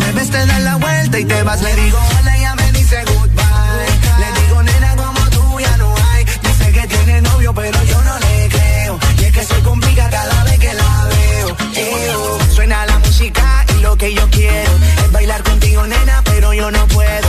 Me 0.00 0.12
ves, 0.12 0.30
te 0.30 0.46
das 0.46 0.60
la 0.60 0.76
vuelta 0.76 1.18
y 1.18 1.24
te 1.24 1.42
vas. 1.42 1.60
Le 1.62 1.74
digo 1.76 1.98
hola, 2.20 2.36
ella 2.36 2.54
me 2.54 2.72
dice 2.72 3.02
goodbye. 3.04 3.86
Le 4.22 4.40
digo 4.40 4.62
nena 4.62 4.96
como 4.96 5.20
tú 5.30 5.60
ya 5.60 5.76
no 5.76 5.94
hay. 6.12 6.24
Dice 6.24 6.72
que 6.72 6.86
tiene 6.86 7.22
novio, 7.22 7.52
pero 7.54 7.82
yo 7.84 8.02
no 8.02 8.18
le 8.18 8.48
creo. 8.48 8.98
Y 9.18 9.24
es 9.24 9.32
que 9.32 9.44
se 9.44 9.58
complica 9.62 10.08
cada 10.10 10.44
vez 10.44 10.58
que 10.58 10.72
la 10.74 11.08
veo. 11.10 12.38
suena 12.50 12.86
la 12.86 12.98
música 12.98 13.64
y 13.76 13.80
lo 13.80 13.96
que 13.96 14.14
yo 14.14 14.28
quiero 14.30 14.72
es 15.04 15.12
bailar 15.12 15.42
contigo, 15.42 15.86
nena, 15.86 16.22
pero 16.24 16.52
yo 16.52 16.70
no 16.70 16.86
puedo. 16.88 17.21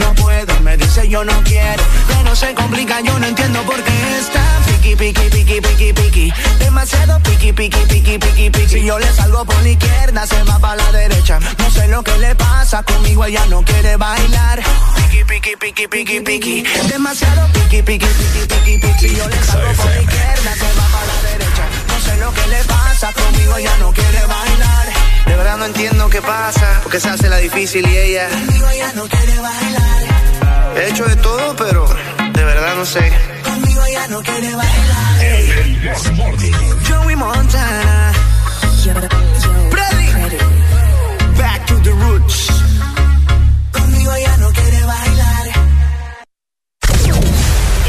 No 0.00 0.14
puedo, 0.14 0.52
me 0.60 0.76
dice 0.76 1.08
yo 1.08 1.24
no 1.24 1.36
quiero. 1.44 1.82
Pero 2.08 2.34
se 2.34 2.54
complica, 2.54 3.00
yo 3.00 3.18
no 3.18 3.26
entiendo 3.26 3.62
por 3.62 3.80
qué 3.82 4.18
está 4.18 4.42
piqui, 4.66 4.96
piqui, 4.96 5.28
piqui, 5.30 5.60
piqui, 5.60 5.92
piqui. 5.92 6.32
Demasiado 6.58 7.20
piqui, 7.22 7.52
piqui, 7.52 7.80
piqui, 7.88 8.18
piqui, 8.18 8.50
piqui. 8.50 8.68
Si 8.68 8.84
yo 8.84 8.98
le 8.98 9.06
salgo 9.12 9.44
por 9.44 9.60
la 9.62 9.68
izquierda, 9.68 10.26
se 10.26 10.42
va 10.44 10.58
para 10.58 10.76
la 10.76 10.92
derecha. 10.92 11.38
No 11.58 11.70
sé 11.70 11.86
lo 11.88 12.02
que 12.02 12.16
le 12.18 12.34
pasa, 12.34 12.82
conmigo 12.82 13.24
ella 13.24 13.44
no 13.46 13.62
quiere 13.62 13.96
bailar. 13.96 14.62
Piqui, 14.96 15.24
piqui, 15.24 15.56
piqui, 15.56 15.86
piqui, 15.88 16.20
piqui. 16.20 16.64
Demasiado 16.88 17.46
piqui, 17.52 17.82
piqui, 17.82 18.06
piqui, 18.06 18.46
piqui, 18.46 18.78
piqui. 18.78 19.08
Si 19.08 19.16
yo 19.16 19.28
le 19.28 19.42
salgo 19.44 19.72
por 19.74 19.86
la 19.86 20.00
izquierda, 20.00 20.54
se 20.54 20.68
va 20.78 20.86
para 20.92 21.06
la 21.06 21.30
derecha. 21.30 21.59
No 22.00 22.06
sé 22.06 22.16
lo 22.16 22.32
que 22.32 22.46
le 22.46 22.64
pasa, 22.64 23.12
conmigo 23.12 23.56
ella 23.58 23.76
no 23.78 23.92
quiere 23.92 24.20
bailar. 24.26 24.86
De 25.26 25.36
verdad 25.36 25.58
no 25.58 25.66
entiendo 25.66 26.08
qué 26.08 26.22
pasa, 26.22 26.80
porque 26.82 26.98
se 26.98 27.10
hace 27.10 27.28
la 27.28 27.36
difícil 27.36 27.86
y 27.86 27.94
ella. 27.94 28.26
Conmigo 28.30 28.68
ella 28.70 28.92
no 28.94 29.06
quiere 29.06 29.38
bailar. 29.38 30.76
He 30.78 30.88
hecho 30.88 31.04
de 31.04 31.16
todo, 31.16 31.54
pero 31.56 31.86
de 32.32 32.44
verdad 32.44 32.74
no 32.74 32.86
sé. 32.86 33.12
Conmigo 33.44 33.84
ella 33.84 34.08
no 34.08 34.22
quiere 34.22 34.54
bailar. 34.54 35.16
Hey. 35.18 35.90
Joey 36.88 37.16
Montana. 37.16 38.12
Freddy. 39.70 40.38
Back 41.36 41.66
to 41.66 41.74
the 41.82 41.92
roots. 41.92 42.48
Conmigo 43.72 44.14
ella 44.14 44.36
no 44.38 44.50
quiere 44.52 44.84
bailar. 44.86 45.46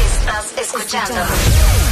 Estás 0.04 0.46
escuchando. 0.60 1.91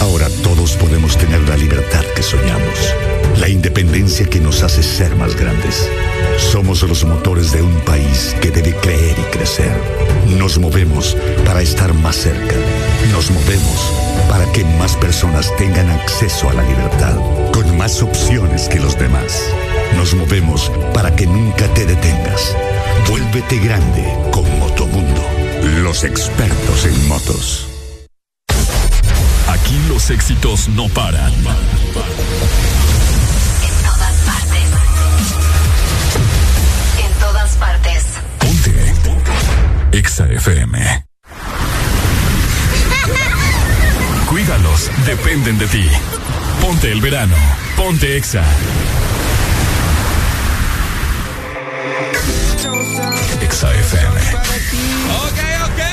Ahora 0.00 0.28
todos 0.42 0.76
podemos 0.76 1.16
tener 1.16 1.48
la 1.48 1.56
libertad 1.56 2.04
que 2.14 2.22
soñamos, 2.22 2.94
la 3.40 3.48
independencia 3.48 4.26
que 4.26 4.40
nos 4.40 4.62
hace 4.62 4.82
ser 4.82 5.16
más 5.16 5.34
grandes. 5.36 5.88
Somos 6.38 6.82
los 6.82 7.04
motores 7.04 7.52
de 7.52 7.62
un 7.62 7.74
país 7.80 8.36
que 8.40 8.50
debe 8.50 8.74
creer 8.76 9.16
y 9.18 9.36
crecer. 9.36 9.72
Nos 10.38 10.58
movemos 10.58 11.16
para 11.44 11.62
estar 11.62 11.92
más 11.94 12.16
cerca. 12.16 12.54
Nos 13.12 13.30
movemos 13.30 13.92
para 14.28 14.50
que 14.52 14.64
más 14.78 14.96
personas 14.96 15.54
tengan 15.56 15.90
acceso 15.90 16.50
a 16.50 16.54
la 16.54 16.62
libertad, 16.62 17.16
con 17.52 17.76
más 17.76 18.02
opciones 18.02 18.68
que 18.68 18.80
los 18.80 18.98
demás. 18.98 19.42
Nos 19.96 20.14
movemos 20.14 20.70
para 20.92 21.14
que 21.14 21.26
nunca 21.26 21.72
te 21.74 21.86
detengas. 21.86 22.56
Vuélvete 23.08 23.58
grande 23.58 24.04
con 24.30 24.44
Motomundo, 24.58 25.22
los 25.82 26.04
expertos 26.04 26.86
en 26.86 27.08
motos. 27.08 27.75
Los 29.88 30.10
éxitos 30.10 30.68
no 30.68 30.88
paran. 30.88 31.32
En 31.32 31.42
todas 33.84 34.14
partes. 34.24 34.62
En 37.04 37.12
todas 37.20 37.50
partes. 37.56 38.04
Ponte. 38.38 38.94
EXA 39.92 40.26
FM. 40.26 41.06
Cuídalos, 44.28 44.90
dependen 45.06 45.58
de 45.58 45.66
ti. 45.68 45.88
Ponte 46.60 46.90
el 46.90 47.00
verano. 47.00 47.36
Ponte 47.76 48.16
EXA. 48.16 48.42
EXA 53.40 53.74
FM. 53.74 54.20
Ok, 55.22 55.38
ok. 55.64 55.85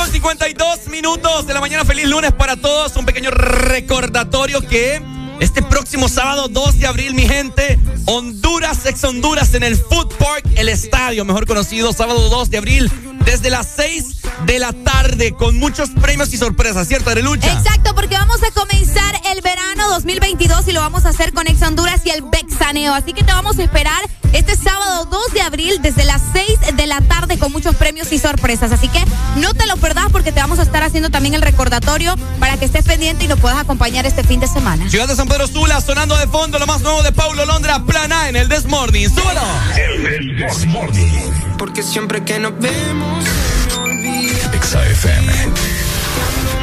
con 0.00 0.12
52 0.12 0.88
minutos 0.88 1.46
de 1.46 1.52
la 1.52 1.60
mañana. 1.60 1.84
Feliz 1.84 2.08
lunes 2.08 2.32
para 2.32 2.56
todos. 2.56 2.96
Un 2.96 3.04
pequeño 3.04 3.30
recordatorio 3.30 4.62
que 4.62 5.02
este 5.40 5.62
próximo 5.62 6.08
sábado 6.08 6.48
2 6.48 6.78
de 6.78 6.86
abril, 6.86 7.14
mi 7.14 7.26
gente, 7.26 7.78
Honduras, 8.04 8.86
ex 8.86 9.02
Honduras 9.04 9.54
en 9.54 9.62
el 9.62 9.76
Food 9.76 10.14
Park, 10.16 10.44
el 10.56 10.68
estadio, 10.68 11.24
mejor 11.24 11.46
conocido, 11.46 11.92
sábado 11.92 12.28
2 12.28 12.50
de 12.50 12.58
abril, 12.58 12.92
desde 13.24 13.50
las 13.50 13.66
6 13.76 14.20
de 14.46 14.58
la 14.58 14.72
tarde, 14.72 15.32
con 15.32 15.58
muchos 15.58 15.90
premios 15.90 16.32
y 16.32 16.36
sorpresas, 16.36 16.86
¿cierto, 16.86 17.10
Arelucha? 17.10 17.52
Exacto, 17.52 17.94
porque 17.94 18.14
vamos 18.14 18.42
a 18.42 18.50
comenzar 18.52 19.20
el 19.32 19.40
verano 19.42 19.88
2022 19.90 20.68
y 20.68 20.72
lo 20.72 20.80
vamos 20.80 21.04
a 21.04 21.10
hacer 21.10 21.32
con 21.32 21.46
Ex 21.46 21.62
Honduras 21.62 22.00
y 22.04 22.10
el 22.10 22.22
Bexaneo. 22.22 22.94
Así 22.94 23.12
que 23.12 23.22
te 23.22 23.32
vamos 23.32 23.58
a 23.58 23.62
esperar 23.62 24.00
este 24.32 24.56
sábado 24.56 25.06
2 25.06 25.32
de 25.34 25.42
abril 25.42 25.82
desde 25.82 26.04
las 26.04 26.22
6 26.32 26.76
de 26.76 26.86
la 26.86 27.00
tarde 27.00 27.38
con 27.38 27.52
muchos 27.52 27.74
premios 27.76 28.12
y 28.12 28.18
sorpresas. 28.18 28.72
Así 28.72 28.88
que 28.88 29.04
no 29.36 29.54
te 29.54 29.66
lo 29.66 29.76
perdás 29.76 30.06
porque 30.10 30.32
te 30.32 30.40
vamos 30.40 30.58
a 30.58 30.62
estar 30.62 30.82
haciendo 30.82 31.10
también 31.10 31.34
el 31.34 31.42
recordatorio 31.42 32.14
para 32.38 32.56
que 32.56 32.64
estés 32.64 32.84
pendiente 32.84 33.24
y 33.24 33.28
nos 33.28 33.40
puedas 33.40 33.58
acompañar 33.58 34.06
este 34.06 34.22
fin 34.24 34.40
de 34.40 34.46
semana. 34.46 34.88
Ciudad 34.88 35.08
de 35.08 35.16
San 35.16 35.28
Pedro 35.30 35.46
Sula, 35.46 35.80
sonando 35.80 36.16
de 36.16 36.26
fondo 36.26 36.58
lo 36.58 36.66
más 36.66 36.80
nuevo 36.80 37.04
de 37.04 37.12
Paulo 37.12 37.46
Londra, 37.46 37.78
Plana 37.84 38.28
en 38.28 38.34
el 38.34 38.48
Desmorning. 38.48 39.08
¡Súbalo! 39.08 39.40
El 39.76 40.36
Desmorning. 40.36 41.56
Porque 41.56 41.84
siempre 41.84 42.24
que 42.24 42.40
nos 42.40 42.58
vemos 42.58 43.24
se 43.24 43.78
me 43.78 43.84
olvida. 43.84 44.50
XAFM. 44.60 45.32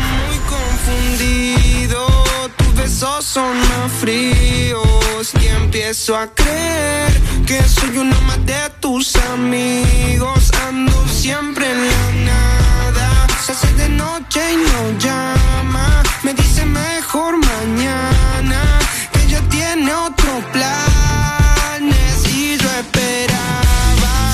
muy 0.03 0.37
confundido. 0.49 2.07
Tus 2.57 2.75
besos 2.75 3.23
son 3.23 3.57
más 3.57 3.91
fríos. 4.01 5.31
Y 5.41 5.47
empiezo 5.47 6.17
a 6.17 6.27
creer 6.27 7.21
que 7.45 7.63
soy 7.63 7.97
uno 7.97 8.19
más 8.23 8.45
de 8.45 8.69
tus 8.81 9.15
amigos. 9.15 10.51
Ando 10.67 11.07
siempre 11.07 11.71
en 11.71 11.87
la 11.87 12.11
nada. 12.25 12.76
Se 13.47 13.53
hace 13.53 13.73
de 13.75 13.87
noche 13.87 14.41
y 14.51 14.57
no 14.57 14.99
llama. 14.99 16.03
Me 16.23 16.33
dice 16.33 16.65
mejor 16.65 17.37
mañana. 17.37 18.61
Que 19.13 19.23
ella 19.23 19.41
tiene 19.47 19.93
otro 19.93 20.43
planes. 20.51 22.27
Y 22.27 22.57
yo 22.57 22.69
esperaba 22.81 24.33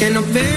que 0.00 0.08
nos 0.08 0.32
vemos 0.32 0.49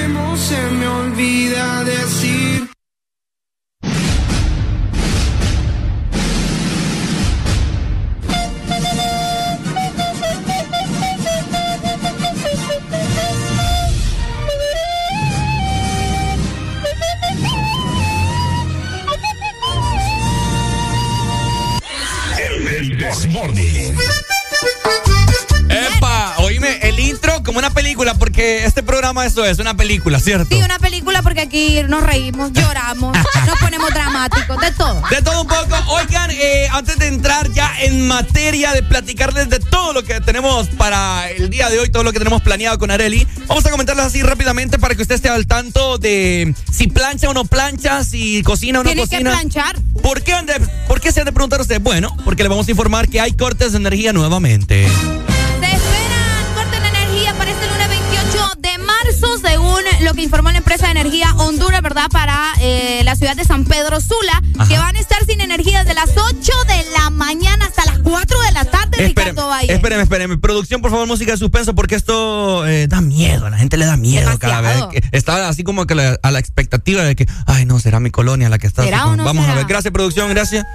eso 29.34 29.46
es 29.46 29.60
una 29.60 29.76
película, 29.76 30.20
¿cierto? 30.20 30.56
Sí, 30.56 30.62
una 30.62 30.78
película 30.80 31.22
porque 31.24 31.42
aquí 31.42 31.82
nos 31.88 32.04
reímos, 32.04 32.52
lloramos, 32.54 33.18
nos 33.48 33.60
ponemos 33.60 33.90
dramáticos, 33.94 34.60
de 34.62 34.72
todo. 34.72 35.02
De 35.10 35.22
todo 35.22 35.42
un 35.42 35.48
poco. 35.48 35.76
Oigan, 35.90 36.30
eh, 36.32 36.68
antes 36.72 36.98
de 37.00 37.08
entrar 37.08 37.52
ya 37.52 37.72
en 37.82 38.08
materia 38.08 38.74
de 38.74 38.84
platicarles 38.84 39.50
de 39.50 39.60
todo 39.60 39.94
lo 39.94 40.04
que 40.04 40.22
tenemos 40.22 40.68
para 40.70 41.30
el 41.32 41.50
día 41.50 41.70
de 41.70 41.80
hoy, 41.80 41.90
todo 41.92 42.04
lo 42.04 42.12
que 42.14 42.20
tenemos 42.20 42.42
planeado 42.44 42.78
con 42.78 42.92
Areli, 42.92 43.28
vamos 43.48 43.66
a 43.66 43.72
comentarles 43.72 44.06
así 44.06 44.22
rápidamente 44.22 44.78
para 44.78 44.94
que 44.96 45.02
usted 45.02 45.16
esté 45.16 45.30
al 45.30 45.48
tanto 45.48 45.98
de 45.98 46.54
si 46.72 46.88
plancha 46.88 47.30
o 47.30 47.34
no 47.34 47.46
plancha, 47.46 48.04
si 48.04 48.44
cocina 48.44 48.82
o 48.82 48.84
no 48.84 48.90
Tiene 48.92 49.04
que 49.04 49.10
cocina. 49.10 49.32
planchar. 49.32 49.78
¿Por 50.02 50.22
qué, 50.22 50.34
de- 50.44 50.60
¿Por 50.88 51.02
qué 51.02 51.12
se 51.12 51.22
han 51.22 51.26
de 51.26 51.32
preguntar 51.32 51.62
usted? 51.62 51.82
Bueno, 51.82 52.16
porque 52.24 52.44
le 52.44 52.50
vamos 52.50 52.68
a 52.68 52.72
informar 52.72 53.08
que 53.10 53.20
hay 53.22 53.34
cortes 53.34 53.72
de 53.72 53.78
energía 53.80 54.14
nuevamente. 54.14 54.88
Según 59.44 59.82
lo 60.02 60.14
que 60.14 60.24
informó 60.24 60.52
la 60.52 60.58
empresa 60.60 60.86
de 60.86 60.92
energía 60.92 61.34
Honduras, 61.38 61.82
¿verdad? 61.82 62.08
Para 62.12 62.54
eh, 62.62 63.02
la 63.04 63.16
ciudad 63.16 63.36
de 63.36 63.44
San 63.46 63.66
Pedro 63.66 64.00
Sula, 64.02 64.42
que 64.68 64.78
van 64.78 64.96
a 64.96 65.00
estar 65.00 65.24
sin 65.26 65.42
energía 65.42 65.80
desde 65.84 65.94
las 65.94 66.10
8 66.16 66.52
de 66.68 66.86
la 66.98 67.10
mañana 67.10 67.66
hasta 67.66 67.86
las 67.86 68.00
4 68.00 68.42
de 68.42 68.52
la 68.54 68.66
tarde, 68.66 68.98
Ricardo 69.08 69.48
Valle. 69.48 69.74
Espérenme, 69.74 70.04
espérenme. 70.04 70.38
Producción, 70.38 70.82
por 70.82 70.92
favor, 70.92 71.08
música 71.08 71.32
de 71.34 71.38
suspenso, 71.38 71.76
porque 71.76 71.96
esto 71.96 72.66
eh, 72.66 72.88
da 72.88 73.02
miedo. 73.02 73.46
A 73.46 73.50
la 73.50 73.58
gente 73.58 73.78
le 73.78 73.86
da 73.86 73.98
miedo 73.98 74.38
cada 74.40 74.62
vez. 74.62 74.76
Demasiado. 74.76 74.90
que- 74.90 75.04
está 75.18 75.50
así 75.50 75.64
como 75.64 75.86
que 75.86 75.96
la- 75.96 76.18
a 76.24 76.32
la 76.32 76.40
expectativa 76.40 77.04
de 77.04 77.16
que, 77.16 77.26
ay, 77.46 77.66
no, 77.66 77.80
será 77.80 78.00
mi 78.00 78.12
colonia 78.12 78.50
la 78.50 78.58
que 78.60 78.68
está. 78.68 78.84
¿Será 78.84 79.08
o 79.08 79.16
no 79.16 79.24
Vamos 79.26 79.48
a 79.48 79.56
ver. 79.56 79.66
Gracias, 79.66 79.92
producción, 79.94 80.30
gracias. 80.30 80.66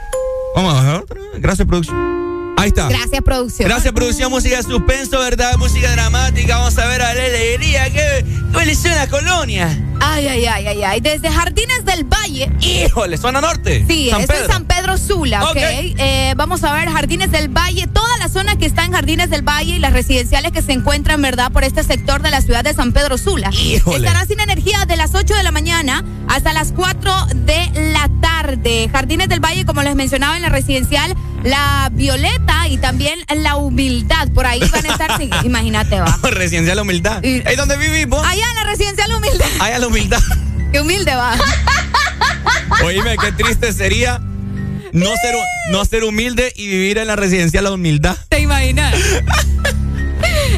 Vamos 0.55 0.75
a 0.75 0.83
ver. 0.83 1.05
Gracias, 1.41 1.67
producción. 1.67 2.28
Ahí 2.59 2.69
está. 2.69 2.89
Gracias, 2.89 3.23
producción. 3.23 3.69
Gracias, 3.69 3.93
producción, 3.93 4.31
música 4.31 4.57
de 4.57 4.63
suspenso, 4.65 5.21
¿verdad? 5.21 5.57
Música 5.57 5.93
dramática. 5.93 6.59
Vamos 6.59 6.77
a 6.77 6.87
ver 6.87 7.03
a 7.03 7.15
la 7.15 7.25
alegría. 7.25 7.91
¿Qué, 7.93 8.25
¿Cuál 8.53 8.69
es 8.69 8.83
la 8.85 9.07
colonia? 9.07 9.85
Ay, 10.01 10.27
ay, 10.27 10.47
ay, 10.47 10.67
ay, 10.67 10.83
ay. 10.83 11.01
Desde 11.01 11.31
Jardines 11.31 11.85
del 11.85 12.05
Valle. 12.05 12.51
Híjole, 12.61 13.17
zona 13.17 13.41
norte. 13.41 13.85
Sí, 13.89 14.11
San 14.11 14.27
Pedro. 14.27 14.43
es 14.43 14.47
San 14.47 14.65
Pedro 14.65 14.99
Sula, 14.99 15.45
¿ok? 15.45 15.51
Ok. 15.51 15.57
Eh, 15.59 16.35
vamos 16.37 16.65
a 16.65 16.73
ver 16.73 16.89
Jardines 16.89 17.31
del 17.31 17.49
Valle, 17.49 17.87
toda 17.87 18.17
la 18.19 18.29
zona 18.29 18.57
que 18.57 18.67
está 18.67 18.85
en 18.85 18.93
Jardines 18.93 19.31
del 19.31 19.43
Valle 19.43 19.77
y 19.77 19.79
las 19.79 19.93
residenciales 19.93 20.53
que 20.53 20.63
se 20.63 20.73
encuentran, 20.73 21.21
¿verdad?, 21.23 21.53
por 21.53 21.65
este 21.65 21.83
sector 21.83 22.23
de 22.23 22.31
la 22.31 22.41
ciudad 22.41 22.65
de 22.65 22.75
San 22.75 22.93
Pedro 22.93 23.19
Sula. 23.19 23.51
Híjole. 23.53 24.07
Estarán 24.07 24.27
sin 24.27 24.41
energía 24.41 24.85
de 24.87 24.97
las 24.97 25.15
8 25.15 25.35
de 25.35 25.43
la 25.43 25.53
mañana 25.53 26.05
hasta 26.29 26.53
las 26.53 26.73
4 26.73 27.13
de 27.35 27.93
la 27.93 28.09
tarde. 28.21 28.89
Jardines 28.91 29.29
del 29.29 29.41
Valle, 29.41 29.65
como 29.65 29.83
les 29.83 29.95
mencionaba 29.95 30.37
en 30.37 30.43
la 30.43 30.49
residencial 30.49 31.15
la 31.45 31.91
violeta 31.93 32.48
y 32.69 32.79
también 32.79 33.21
la 33.35 33.57
humildad. 33.57 34.29
Por 34.29 34.47
ahí 34.47 34.61
van 34.61 34.87
a 34.87 34.89
estar, 34.89 35.23
imagínate, 35.45 36.01
va. 36.01 36.19
residencial 36.31 36.79
humildad. 36.81 37.23
¿Y 37.23 37.41
dónde 37.57 37.77
vivimos? 37.77 38.25
Allá 38.27 38.45
en 38.49 38.55
la 38.55 38.65
residencial 38.65 39.15
humildad. 39.15 39.47
Allá 39.61 39.79
la 39.79 39.87
humildad. 39.87 40.21
Qué 40.73 40.81
humilde 40.81 41.15
va. 41.15 41.35
Oíme, 42.85 43.17
qué 43.17 43.33
triste 43.33 43.73
sería 43.73 44.21
no 44.93 45.07
ser, 45.17 45.35
no 45.71 45.85
ser 45.87 46.05
humilde 46.05 46.53
y 46.57 46.67
vivir 46.67 46.99
en 46.99 47.07
la 47.07 47.17
residencial 47.17 47.65
la 47.65 47.73
humildad. 47.73 48.19
¿Te 48.29 48.41
imaginas? 48.41 48.95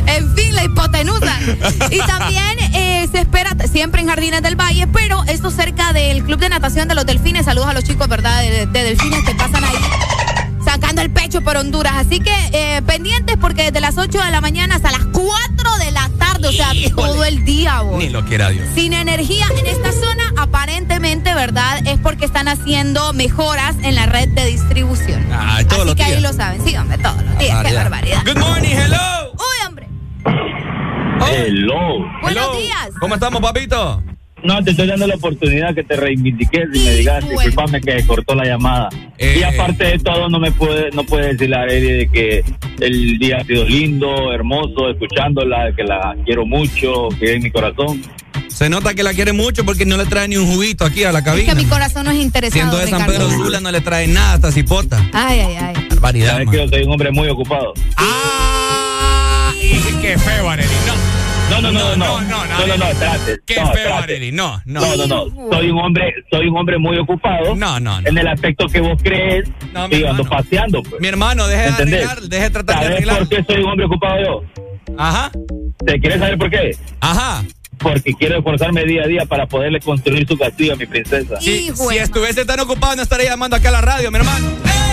en 0.06 0.34
fin, 0.34 0.54
la 0.54 0.64
hipotenusa. 0.64 1.38
Y 1.90 1.98
también 1.98 2.58
eh, 2.74 3.08
se 3.12 3.20
espera 3.20 3.56
siempre 3.70 4.00
en 4.00 4.08
Jardines 4.08 4.42
del 4.42 4.56
Valle, 4.56 4.88
pero 4.88 5.22
esto 5.28 5.52
cerca 5.52 5.92
del 5.92 6.24
Club 6.24 6.40
de 6.40 6.48
Natación 6.48 6.88
de 6.88 6.96
los 6.96 7.06
Delfines. 7.06 7.44
Saludos 7.44 7.68
a 7.68 7.72
los 7.72 7.84
chicos, 7.84 8.08
¿verdad? 8.08 8.42
De, 8.42 8.66
Delfines 8.66 9.24
que 9.24 9.34
pasan 9.36 9.62
ahí 9.62 9.76
sacando 10.80 11.02
el 11.02 11.10
pecho 11.10 11.42
por 11.42 11.56
Honduras. 11.56 11.92
Así 11.96 12.20
que 12.20 12.32
eh, 12.52 12.82
pendientes 12.82 13.36
porque 13.40 13.64
desde 13.64 13.80
las 13.80 13.98
8 13.98 14.18
de 14.18 14.30
la 14.30 14.40
mañana 14.40 14.76
hasta 14.76 14.90
las 14.90 15.04
4 15.12 15.76
de 15.78 15.90
la 15.92 16.08
tarde, 16.18 16.48
o 16.48 16.52
sea, 16.52 16.72
todo 16.94 17.24
el 17.24 17.44
día, 17.44 17.82
Ni 17.96 18.08
lo 18.08 18.24
quiera 18.24 18.48
Dios. 18.48 18.66
Sin 18.74 18.92
energía 18.92 19.46
en 19.58 19.66
esta 19.66 19.92
zona, 19.92 20.32
aparentemente, 20.36 21.34
¿verdad? 21.34 21.86
Es 21.86 21.98
porque 21.98 22.24
están 22.24 22.48
haciendo 22.48 23.12
mejoras 23.12 23.76
en 23.82 23.94
la 23.94 24.06
red 24.06 24.28
de 24.28 24.46
distribución. 24.46 25.26
Ah, 25.32 25.60
todos 25.68 25.86
Así 25.86 25.94
que 25.96 26.04
ahí 26.04 26.20
lo 26.20 26.32
saben. 26.32 26.64
Sí, 26.64 26.76
hombre, 26.76 26.98
todos 26.98 27.22
los 27.22 27.38
días. 27.38 27.64
Qué 27.64 27.74
barbaridad. 27.74 28.22
Good 28.24 28.38
morning, 28.38 28.76
hello. 28.76 29.32
Uy, 29.34 29.66
hombre. 29.66 29.88
Hello. 31.30 32.06
Buenos 32.22 32.56
días. 32.56 32.90
¿Cómo 32.98 33.14
estamos, 33.14 33.40
papito? 33.40 34.02
No, 34.42 34.62
te 34.64 34.70
estoy 34.70 34.86
dando 34.86 35.06
la 35.06 35.16
oportunidad 35.16 35.74
que 35.74 35.84
te 35.84 35.96
reivindiques 35.96 36.68
y 36.72 36.78
me 36.78 36.92
digas, 36.94 37.28
disculpame 37.28 37.80
que 37.80 38.06
cortó 38.06 38.34
la 38.34 38.44
llamada. 38.44 38.88
Eh, 39.18 39.36
y 39.40 39.42
aparte 39.42 39.84
de 39.84 39.98
todo, 39.98 40.28
no 40.28 40.38
me 40.38 40.50
puede, 40.52 40.90
no 40.92 41.04
puedes 41.04 41.32
decir 41.32 41.50
la 41.50 41.64
de 41.66 42.08
que 42.12 42.44
el 42.80 43.18
día 43.18 43.38
ha 43.38 43.44
sido 43.44 43.64
lindo, 43.64 44.32
hermoso, 44.32 44.90
escuchándola, 44.90 45.72
que 45.76 45.84
la 45.84 46.16
quiero 46.24 46.46
mucho, 46.46 47.08
que 47.18 47.34
es 47.34 47.42
mi 47.42 47.50
corazón. 47.50 48.02
Se 48.48 48.68
nota 48.68 48.94
que 48.94 49.02
la 49.02 49.14
quiere 49.14 49.32
mucho 49.32 49.64
porque 49.64 49.86
no 49.86 49.96
le 49.96 50.06
trae 50.06 50.28
ni 50.28 50.36
un 50.36 50.46
juguito 50.46 50.84
aquí 50.84 51.04
a 51.04 51.12
la 51.12 51.22
cabina. 51.22 51.52
Es 51.52 51.54
que 51.54 51.62
mi 51.64 51.68
corazón 51.68 52.04
no 52.04 52.10
es 52.10 52.18
interesado. 52.18 52.70
Siendo 52.70 52.78
de 52.78 52.88
San 52.88 53.06
Pedro 53.06 53.30
Sula 53.30 53.60
no 53.60 53.70
le 53.70 53.80
trae 53.80 54.06
nada 54.06 54.34
hasta 54.34 54.52
cipota. 54.52 55.02
Ay, 55.12 55.40
ay, 55.40 55.56
ay. 55.56 55.86
Barbaridad. 55.88 56.32
Sabes 56.32 56.50
que 56.50 56.56
yo 56.56 56.68
soy 56.68 56.82
un 56.82 56.92
hombre 56.92 57.10
muy 57.10 57.28
ocupado. 57.28 57.72
¡Ah! 57.96 59.52
¡Qué 60.02 60.18
feo, 60.18 60.48
Arely! 60.48 60.68
No. 60.86 61.19
No, 61.50 61.60
no, 61.60 61.72
no, 61.72 61.96
no, 61.96 62.20
no, 62.20 62.46
no, 62.46 62.66
no, 62.66 62.76
no, 62.76 62.84
espérate. 62.86 63.40
Qué 63.44 63.56
no, 63.56 63.72
feo, 63.72 63.94
Arely. 63.94 64.32
No, 64.32 64.62
no. 64.64 64.80
No, 64.80 64.96
no, 64.96 65.06
no. 65.06 65.50
Soy 65.50 65.70
un 65.70 65.78
hombre, 65.78 66.14
soy 66.30 66.46
un 66.46 66.56
hombre 66.56 66.78
muy 66.78 66.96
ocupado. 66.98 67.56
No, 67.56 67.80
no, 67.80 68.00
no. 68.00 68.08
En 68.08 68.16
el 68.16 68.28
aspecto 68.28 68.66
que 68.66 68.80
vos 68.80 68.98
crees, 69.02 69.48
no, 69.72 69.88
y 69.90 70.04
ando 70.04 70.24
paseando, 70.24 70.82
pues. 70.82 71.00
Mi 71.00 71.08
hermano, 71.08 71.46
deje 71.48 71.62
de 71.62 71.68
arreglar, 71.68 72.20
deje 72.20 72.42
de 72.44 72.50
tratar 72.50 72.80
de 72.80 72.86
arreglar. 72.86 73.16
¿Sabes 73.16 73.28
por 73.28 73.38
qué 73.38 73.52
soy 73.52 73.62
un 73.62 73.70
hombre 73.70 73.86
ocupado 73.86 74.14
yo? 74.24 74.42
Ajá. 74.96 75.30
¿Te 75.84 75.98
quieres 75.98 76.20
saber 76.20 76.38
por 76.38 76.50
qué? 76.50 76.76
Ajá. 77.00 77.44
Porque 77.78 78.12
quiero 78.14 78.38
esforzarme 78.38 78.84
día 78.84 79.04
a 79.04 79.06
día 79.06 79.26
para 79.26 79.46
poderle 79.46 79.80
construir 79.80 80.26
su 80.28 80.38
castillo 80.38 80.74
a 80.74 80.76
mi 80.76 80.86
princesa. 80.86 81.40
Sí, 81.40 81.70
si 81.74 81.96
estuviese 81.96 82.44
tan 82.44 82.60
ocupado, 82.60 82.94
no 82.96 83.02
estaría 83.02 83.30
llamando 83.30 83.56
acá 83.56 83.70
a 83.70 83.72
la 83.72 83.80
radio, 83.80 84.10
mi 84.10 84.18
hermano. 84.18 84.48
¡Eh! 84.48 84.90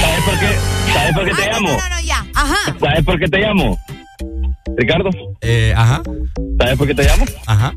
¿Sabes 0.00 0.24
por 0.24 0.38
qué? 0.38 0.92
¿Sabes 0.92 1.14
por 1.14 1.24
qué 1.24 1.34
te 1.34 1.50
llamo? 1.50 1.68
No, 1.68 1.76
no, 1.76 1.88
no, 1.88 2.00
ya. 2.00 2.26
Ajá. 2.34 2.76
¿Sabes 2.80 3.04
por 3.04 3.18
qué 3.18 3.28
te 3.28 3.38
llamo? 3.38 3.78
Ricardo. 4.76 5.10
Eh, 5.40 5.72
ajá. 5.76 6.02
¿Sabes 6.58 6.76
por 6.76 6.86
qué 6.86 6.94
te 6.94 7.04
llamo? 7.04 7.24
Ajá. 7.46 7.74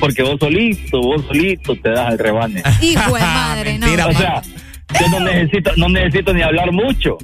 Porque 0.00 0.22
vos 0.22 0.36
solito, 0.40 1.00
vos 1.00 1.24
solito 1.26 1.76
te 1.76 1.90
das 1.90 2.12
el 2.12 2.18
rebane. 2.18 2.62
Hijo 2.80 3.14
de 3.14 3.20
madre, 3.20 3.78
no. 3.78 3.86
Mira, 3.86 4.06
o 4.06 4.12
sea, 4.12 4.42
yo 5.00 5.08
no 5.08 5.20
necesito, 5.20 5.70
no 5.76 5.88
necesito 5.88 6.32
ni 6.32 6.42
hablar 6.42 6.72
mucho. 6.72 7.16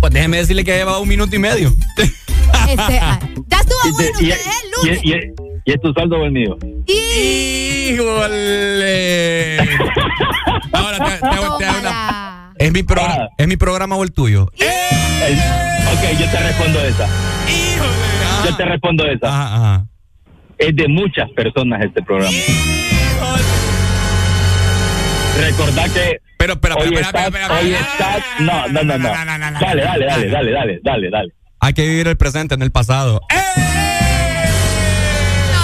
Pues 0.00 0.12
déjeme 0.12 0.38
decirle 0.38 0.64
que 0.64 0.72
ha 0.72 0.76
llevado 0.76 1.00
un 1.02 1.08
minuto 1.08 1.36
y 1.36 1.38
medio. 1.38 1.72
Este, 2.68 2.98
ah, 3.00 3.18
ya 3.48 3.58
estuvo 3.58 3.78
bueno, 3.94 4.10
y, 4.20 4.30
el 4.30 4.38
lunes. 4.76 5.00
Y, 5.04 5.10
y, 5.10 5.72
es 5.72 5.80
tu 5.80 5.92
saldo 5.92 6.16
o 6.18 6.24
el 6.24 6.32
mío? 6.32 6.56
¡Híjole! 6.86 8.08
Ahora 10.72 10.98
te, 10.98 11.12
te, 11.12 11.20
te, 11.20 11.80
una... 11.80 12.52
¿Es 12.56 12.72
mi, 12.72 12.82
programa, 12.82 13.28
¿Es 13.36 13.46
mi 13.48 13.56
programa 13.56 13.96
o 13.96 14.04
el 14.04 14.12
tuyo? 14.12 14.44
Ok, 14.44 14.52
yo 16.18 16.30
te 16.30 16.38
respondo 16.38 16.80
esa. 16.80 17.08
¡Híjole! 17.48 18.48
Yo 18.50 18.56
te 18.56 18.64
respondo 18.64 19.06
esa. 19.06 19.28
Ajá, 19.28 19.54
ajá. 19.56 19.86
Es 20.58 20.74
de 20.76 20.88
muchas 20.88 21.28
personas 21.30 21.80
este 21.84 22.02
programa. 22.02 22.36
Recordá 25.40 25.84
que. 25.88 26.18
Pero, 26.36 26.60
pero, 26.60 26.74
hoy 26.76 26.88
pero, 26.90 27.00
estás, 27.00 27.30
pero, 27.30 27.46
pero, 27.48 27.60
hoy 27.60 27.72
estás, 27.74 28.22
no, 28.40 28.68
no, 28.68 28.82
no, 28.82 28.98
no. 28.98 29.08
Dale, 29.08 29.82
dale, 29.82 30.06
dale, 30.06 30.28
dale, 30.28 30.50
dale, 30.52 30.80
dale, 30.82 31.10
dale. 31.10 31.32
Hay 31.60 31.72
que 31.72 31.82
vivir 31.88 32.08
el 32.08 32.16
presente, 32.16 32.54
en 32.54 32.62
el 32.62 32.72
pasado. 32.72 33.20
No, 33.30 33.36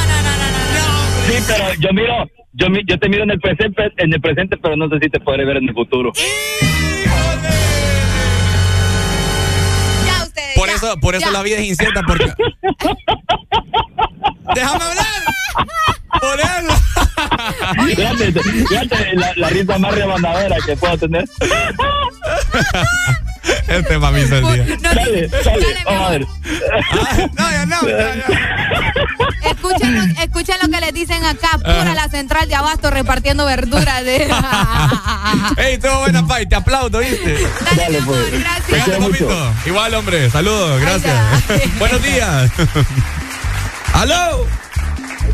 no, 0.06 0.22
no, 0.22 0.36
no, 0.36 0.36
no. 0.38 1.26
Sí, 1.26 1.42
pero 1.48 1.74
yo 1.80 1.88
miro, 1.92 2.14
yo, 2.52 2.70
mi- 2.70 2.84
yo 2.86 2.96
te 2.98 3.08
miro 3.08 3.24
en 3.24 3.30
el 3.32 3.40
presente, 3.40 3.90
en 3.96 4.12
el 4.14 4.20
presente, 4.20 4.56
pero 4.62 4.76
no 4.76 4.88
sé 4.88 4.98
si 5.02 5.10
te 5.10 5.18
podré 5.20 5.44
ver 5.44 5.56
en 5.56 5.68
el 5.68 5.74
futuro. 5.74 6.12
Ya 6.14 6.22
Por 10.58 10.68
ya, 10.68 10.74
eso, 10.74 10.96
por 11.00 11.14
eso 11.14 11.26
ya. 11.26 11.30
la 11.32 11.42
vida 11.42 11.58
es 11.58 11.66
incierta, 11.66 12.02
porque. 12.06 12.26
¡Déjame 14.54 14.84
hablar! 14.84 15.06
¡Por 16.20 16.40
eso! 16.40 16.82
Fíjate, 17.86 18.32
fíjate 18.42 19.14
la, 19.14 19.32
la 19.36 19.48
risa 19.50 19.78
más 19.78 19.94
rebandadera 19.94 20.56
que 20.64 20.76
puedo 20.76 20.96
tener. 20.98 21.24
Este 23.66 23.98
mami 23.98 24.26
se 24.26 24.38
el 24.38 24.44
día. 24.44 24.76
No, 24.82 24.94
Dale, 24.94 25.28
dale, 25.28 25.66
vamos 25.84 26.06
a 26.06 26.10
ver. 26.10 26.26
Ah, 26.72 27.28
no, 27.36 27.50
ya 27.50 27.66
no. 27.66 27.88
ya, 27.88 28.14
ya. 28.16 29.50
Escuchen 29.50 29.94
lo, 29.94 30.22
escuchen 30.22 30.56
lo 30.62 30.68
que 30.70 30.80
les 30.80 30.94
dicen 30.94 31.24
acá, 31.24 31.50
pura 31.58 31.94
la 31.94 32.08
central 32.08 32.48
de 32.48 32.54
abasto 32.54 32.90
repartiendo 32.90 33.44
verduras 33.46 34.04
de. 34.04 34.16
Ey, 35.56 35.74
estuvo 35.74 36.00
buena, 36.00 36.26
Pai. 36.26 36.46
Te 36.46 36.56
aplaudo, 36.56 36.98
¿viste? 36.98 37.38
Dale, 37.76 38.02
pues. 38.02 38.30
Te 38.30 38.38
Gracias. 38.38 38.64
Cuídate, 38.68 38.84
quiero 38.84 39.00
mucho. 39.00 39.28
papito. 39.28 39.52
Igual, 39.66 39.94
hombre. 39.94 40.30
Saludos. 40.30 40.80
Gracias. 40.80 41.16
Ay, 41.48 41.72
Buenos 41.78 42.02
días. 42.02 42.50
¡Aló! 43.94 44.46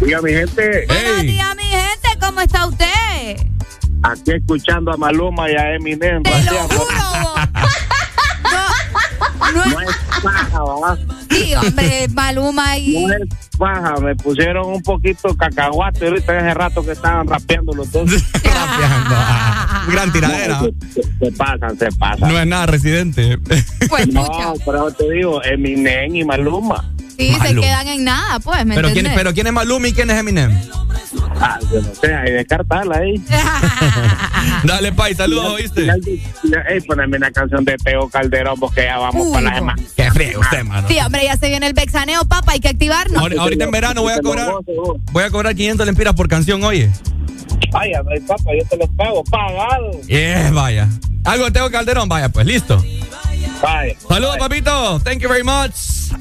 Diga 0.00 0.20
mi 0.22 0.32
gente, 0.32 0.86
Buenos 0.88 1.22
días, 1.22 1.56
mi 1.56 1.62
gente, 1.64 2.08
¿cómo 2.20 2.40
está 2.40 2.66
usted? 2.66 3.36
aquí 4.02 4.32
escuchando 4.32 4.92
a 4.92 4.96
Maluma 4.98 5.50
y 5.50 5.54
a 5.54 5.74
Eminem. 5.76 6.22
Te 6.22 6.42
lo 6.44 6.52
juro. 6.68 6.86
No, 8.42 8.64
no 9.54 9.64
No 9.66 9.80
es. 9.80 9.96
paja, 10.22 10.60
¿verdad? 10.64 10.98
Sí, 11.30 11.54
hombre, 11.54 12.06
Maluma 12.12 12.76
y. 12.78 13.06
No 13.06 13.14
es 13.14 13.22
paja. 13.56 13.94
Me 14.00 14.14
pusieron 14.16 14.66
un 14.66 14.82
poquito 14.82 15.34
cacahuate 15.36 16.06
ahorita 16.08 16.36
hace 16.38 16.54
rato 16.54 16.84
que 16.84 16.92
estaban 16.92 17.26
rapeando 17.26 17.72
los 17.72 17.90
dos. 17.92 18.10
Rapeando. 18.34 19.14
Ah, 19.16 19.86
Gran 19.90 20.12
tiradera. 20.12 20.60
Se, 20.60 21.02
se 21.26 21.32
pasan, 21.32 21.78
se 21.78 21.88
pasan. 21.92 22.28
No 22.28 22.38
es 22.38 22.46
nada 22.46 22.66
residente. 22.66 23.38
Pues 23.88 24.08
No, 24.08 24.54
pero 24.66 24.90
te 24.90 25.10
digo, 25.10 25.42
Eminem 25.44 26.14
y 26.16 26.24
Maluma. 26.24 26.90
Sí, 27.16 27.34
se 27.42 27.54
quedan 27.54 27.88
en 27.88 28.04
nada, 28.04 28.40
pues, 28.40 28.64
¿me 28.66 28.74
Pero 28.74 28.90
quién, 28.92 29.10
pero 29.14 29.32
quién 29.34 29.46
es 29.46 29.52
Maluma 29.52 29.88
y 29.88 29.92
quién 29.92 30.10
es 30.10 30.18
Eminem. 30.18 30.50
Ah, 31.40 31.58
yo 31.72 31.80
no 31.80 31.94
sé, 31.94 32.14
hay 32.14 32.26
que 32.26 32.32
descartarla 32.32 32.96
ahí. 32.98 33.22
Dale, 34.64 34.92
Pai, 34.92 35.14
saludos, 35.14 35.46
¿oíste? 35.54 35.88
Ey, 36.68 36.80
poneme 36.86 37.16
una 37.16 37.30
canción 37.30 37.64
de 37.64 37.76
Teo 37.76 38.08
Calderón 38.08 38.58
porque 38.58 38.84
ya 38.84 38.98
vamos 38.98 39.28
para 39.32 39.42
las 39.42 39.54
demás. 39.56 39.80
Qué 39.96 40.10
frío 40.10 40.40
usted, 40.40 40.64
mano. 40.64 40.88
Sí, 40.88 40.98
hombre, 41.04 41.24
ya 41.24 41.36
se 41.36 41.48
viene 41.48 41.66
el 41.66 41.72
vexaneo, 41.72 42.24
papá, 42.24 42.52
hay 42.52 42.60
que 42.60 42.68
activarnos. 42.68 43.22
Ahori- 43.22 43.38
Ahorita 43.38 43.64
en 43.64 43.70
verano 43.70 44.02
voy 44.02 44.12
a 44.12 44.20
cobrar 44.20 44.48
voy 45.12 45.24
a 45.24 45.30
cobrar 45.30 45.54
500 45.54 45.86
lempiras 45.86 46.14
por 46.14 46.28
canción, 46.28 46.62
oye. 46.64 46.90
Vaya, 47.72 48.02
no 48.02 48.10
hay 48.10 48.20
papa, 48.20 48.50
yo 48.58 48.66
te 48.68 48.76
los 48.76 48.88
pago, 48.90 49.24
pagado. 49.24 50.00
Yeah, 50.06 50.50
vaya. 50.52 50.88
Algo 51.24 51.46
de 51.46 51.50
Teo 51.52 51.70
Calderón, 51.70 52.08
vaya, 52.08 52.28
pues 52.28 52.46
listo. 52.46 52.82
Saludos, 54.08 54.36
papito. 54.38 55.00
Thank 55.00 55.20
you 55.20 55.28
very 55.28 55.42
much. 55.42 55.72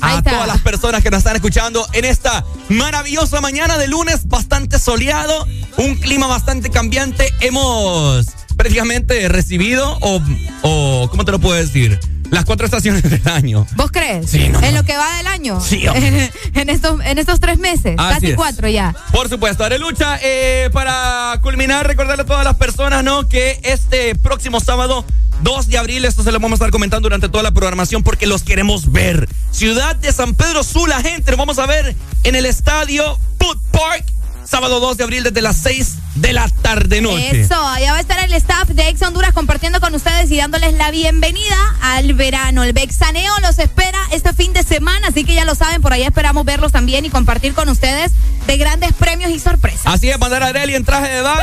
Ahí 0.01 0.15
A 0.15 0.17
está. 0.19 0.31
todas 0.31 0.47
las 0.47 0.61
personas 0.61 1.03
que 1.03 1.09
nos 1.11 1.19
están 1.19 1.35
escuchando 1.35 1.85
en 1.93 2.05
esta 2.05 2.45
maravillosa 2.69 3.41
mañana 3.41 3.77
de 3.77 3.87
lunes, 3.87 4.27
bastante 4.27 4.79
soleado, 4.79 5.47
un 5.77 5.95
clima 5.95 6.27
bastante 6.27 6.69
cambiante. 6.69 7.33
Hemos 7.41 8.25
prácticamente 8.55 9.27
recibido, 9.29 9.97
o, 10.01 10.21
o 10.61 11.07
¿cómo 11.09 11.25
te 11.25 11.31
lo 11.31 11.39
puedo 11.39 11.55
decir? 11.55 11.99
Las 12.33 12.45
cuatro 12.45 12.65
estaciones 12.65 13.03
del 13.03 13.27
año. 13.27 13.67
¿Vos 13.75 13.91
crees? 13.91 14.29
Sí, 14.29 14.49
no, 14.49 14.59
¿En 14.59 14.73
no. 14.73 14.81
lo 14.81 14.85
que 14.85 14.97
va 14.97 15.17
del 15.17 15.27
año? 15.27 15.61
Sí, 15.61 15.87
hombre. 15.87 16.31
en, 16.55 16.69
estos, 16.69 16.99
en 17.05 17.19
estos 17.19 17.39
tres 17.39 17.59
meses, 17.59 17.95
Así 17.99 18.13
casi 18.15 18.27
es. 18.31 18.35
cuatro 18.35 18.67
ya. 18.67 18.95
Por 19.11 19.29
supuesto, 19.29 19.63
Arelucha, 19.63 20.17
eh, 20.23 20.69
para 20.73 21.39
culminar, 21.43 21.85
recordarle 21.85 22.23
a 22.23 22.25
todas 22.25 22.43
las 22.43 22.55
personas, 22.55 23.03
¿no? 23.03 23.29
Que 23.29 23.59
este 23.63 24.15
próximo 24.15 24.59
sábado, 24.59 25.05
2 25.43 25.67
de 25.67 25.77
abril, 25.77 26.05
esto 26.05 26.23
se 26.23 26.31
lo 26.31 26.39
vamos 26.39 26.53
a 26.53 26.55
estar 26.55 26.71
comentando 26.71 27.05
durante 27.05 27.29
toda 27.29 27.43
la 27.43 27.51
programación 27.51 28.01
porque 28.01 28.25
los 28.25 28.41
queremos 28.41 28.91
ver. 28.91 29.29
Ciudad 29.51 29.95
de 29.95 30.11
San 30.11 30.33
Pedro 30.33 30.63
Sula, 30.63 31.01
gente, 31.01 31.29
nos 31.31 31.37
vamos 31.37 31.59
a 31.59 31.67
ver 31.67 31.95
en 32.23 32.35
el 32.35 32.47
estadio 32.47 33.17
Food 33.39 33.59
Park 33.71 34.05
sábado 34.45 34.79
2 34.79 34.97
de 34.97 35.03
abril 35.03 35.23
desde 35.23 35.41
las 35.41 35.57
6 35.57 35.95
de 36.15 36.33
la 36.33 36.47
tarde 36.49 37.01
noche. 37.01 37.41
Eso, 37.41 37.55
allá 37.55 37.91
va 37.91 37.97
a 37.97 38.01
estar 38.01 38.23
el 38.23 38.33
staff 38.33 38.69
de 38.69 38.87
Ex 38.89 39.01
Honduras 39.01 39.33
compartiendo 39.33 39.79
con 39.79 39.93
ustedes 39.95 40.29
y 40.31 40.37
dándoles 40.37 40.73
la 40.75 40.91
bienvenida 40.91 41.57
al 41.81 42.13
verano. 42.13 42.63
El 42.63 42.73
Bexaneo 42.73 43.33
los 43.41 43.57
espera 43.59 43.99
este 44.11 44.33
fin 44.33 44.53
de 44.53 44.63
semana, 44.63 45.07
así 45.07 45.23
que 45.23 45.33
ya 45.33 45.45
lo 45.45 45.55
saben, 45.55 45.81
por 45.81 45.93
allá 45.93 46.07
esperamos 46.07 46.45
verlos 46.45 46.71
también 46.71 47.05
y 47.05 47.09
compartir 47.09 47.53
con 47.53 47.69
ustedes 47.69 48.11
de 48.47 48.57
grandes 48.57 48.93
premios 48.93 49.31
y 49.31 49.39
sorpresas. 49.39 49.81
Así 49.85 50.09
es, 50.09 50.19
mandar 50.19 50.43
a 50.43 50.47
Areli 50.47 50.75
en 50.75 50.85
traje 50.85 51.09
de 51.09 51.21
baño. 51.21 51.39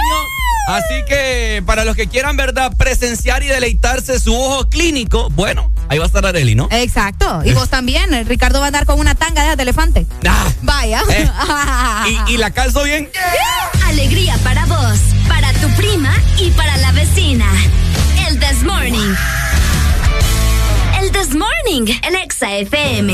Así 0.69 1.05
que 1.09 1.63
para 1.67 1.85
los 1.85 1.97
que 1.97 2.07
quieran, 2.07 2.37
¿verdad?, 2.37 2.77
presenciar 2.77 3.43
y 3.43 3.47
deleitarse 3.47 4.21
su 4.21 4.35
ojo 4.37 4.69
clínico, 4.69 5.29
bueno, 5.31 5.73
ahí 5.89 5.99
va 5.99 6.05
a 6.05 6.07
estar 6.07 6.25
Areli, 6.25 6.55
¿no? 6.55 6.69
Exacto. 6.71 7.43
Y 7.45 7.53
vos 7.55 7.69
también, 7.71 8.27
Ricardo 8.27 8.61
va 8.61 8.67
a 8.67 8.69
andar 8.69 8.87
con 8.87 9.01
una 9.01 9.17
tanga 9.17 9.57
de 9.57 9.63
elefante. 9.63 10.07
Ah. 10.29 10.47
Vaya. 10.63 11.03
Eh. 11.11 11.29
¿Y, 12.29 12.35
y 12.35 12.37
la 12.37 12.53
calzo 12.53 12.85
bien? 12.85 12.90
Alegría 13.87 14.37
para 14.43 14.67
vos, 14.67 14.99
para 15.29 15.53
tu 15.53 15.69
prima 15.77 16.13
y 16.39 16.51
para 16.51 16.77
la 16.79 16.91
vecina. 16.91 17.47
El 18.27 18.41
This 18.41 18.65
Morning. 18.65 19.15
El 21.01 21.13
This 21.13 21.37
Morning, 21.37 21.87
el 22.03 22.17
Exa 22.17 22.53
FM. 22.57 23.13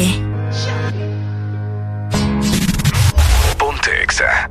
Ponte 3.59 4.03
Exa. 4.03 4.49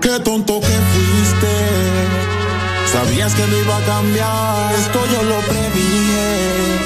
Qué 0.00 0.20
tonto 0.20 0.60
que 0.60 0.78
fuiste. 0.92 1.52
Sabías 2.92 3.34
que 3.34 3.44
no 3.48 3.58
iba 3.58 3.76
a 3.76 3.80
cambiar. 3.80 4.74
Esto 4.76 5.00
yo 5.12 5.22
lo 5.24 5.40
predije. 5.40 6.78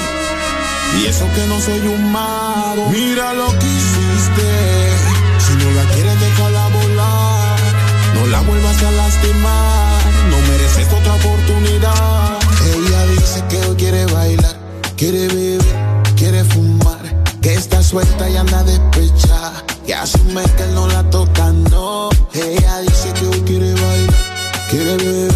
Y 0.99 1.05
eso 1.05 1.27
que 1.35 1.45
no 1.45 1.61
soy 1.61 1.81
un 1.81 2.11
mago. 2.11 2.89
Mira 2.89 3.33
lo 3.33 3.47
que 3.59 3.65
hiciste. 3.67 4.86
No 10.29 10.37
mereces 10.47 10.87
otra 10.93 11.13
oportunidad. 11.15 12.39
Ella 12.73 13.05
dice 13.07 13.43
que 13.49 13.59
hoy 13.67 13.75
quiere 13.75 14.05
bailar, 14.05 14.55
quiere 14.95 15.27
beber, 15.27 15.61
quiere 16.15 16.43
fumar. 16.43 17.23
Que 17.41 17.53
está 17.53 17.81
suelta 17.81 18.29
y 18.29 18.37
anda 18.37 18.63
despechada. 18.63 19.63
Que 19.85 19.95
asume 19.95 20.43
que 20.55 20.63
él 20.63 20.75
no 20.75 20.87
la 20.87 21.09
toca, 21.09 21.51
no. 21.51 22.09
Ella 22.33 22.81
dice 22.81 23.13
que 23.13 23.27
hoy 23.27 23.41
quiere 23.41 23.73
bailar, 23.73 24.25
quiere 24.69 24.97
beber, 24.97 25.33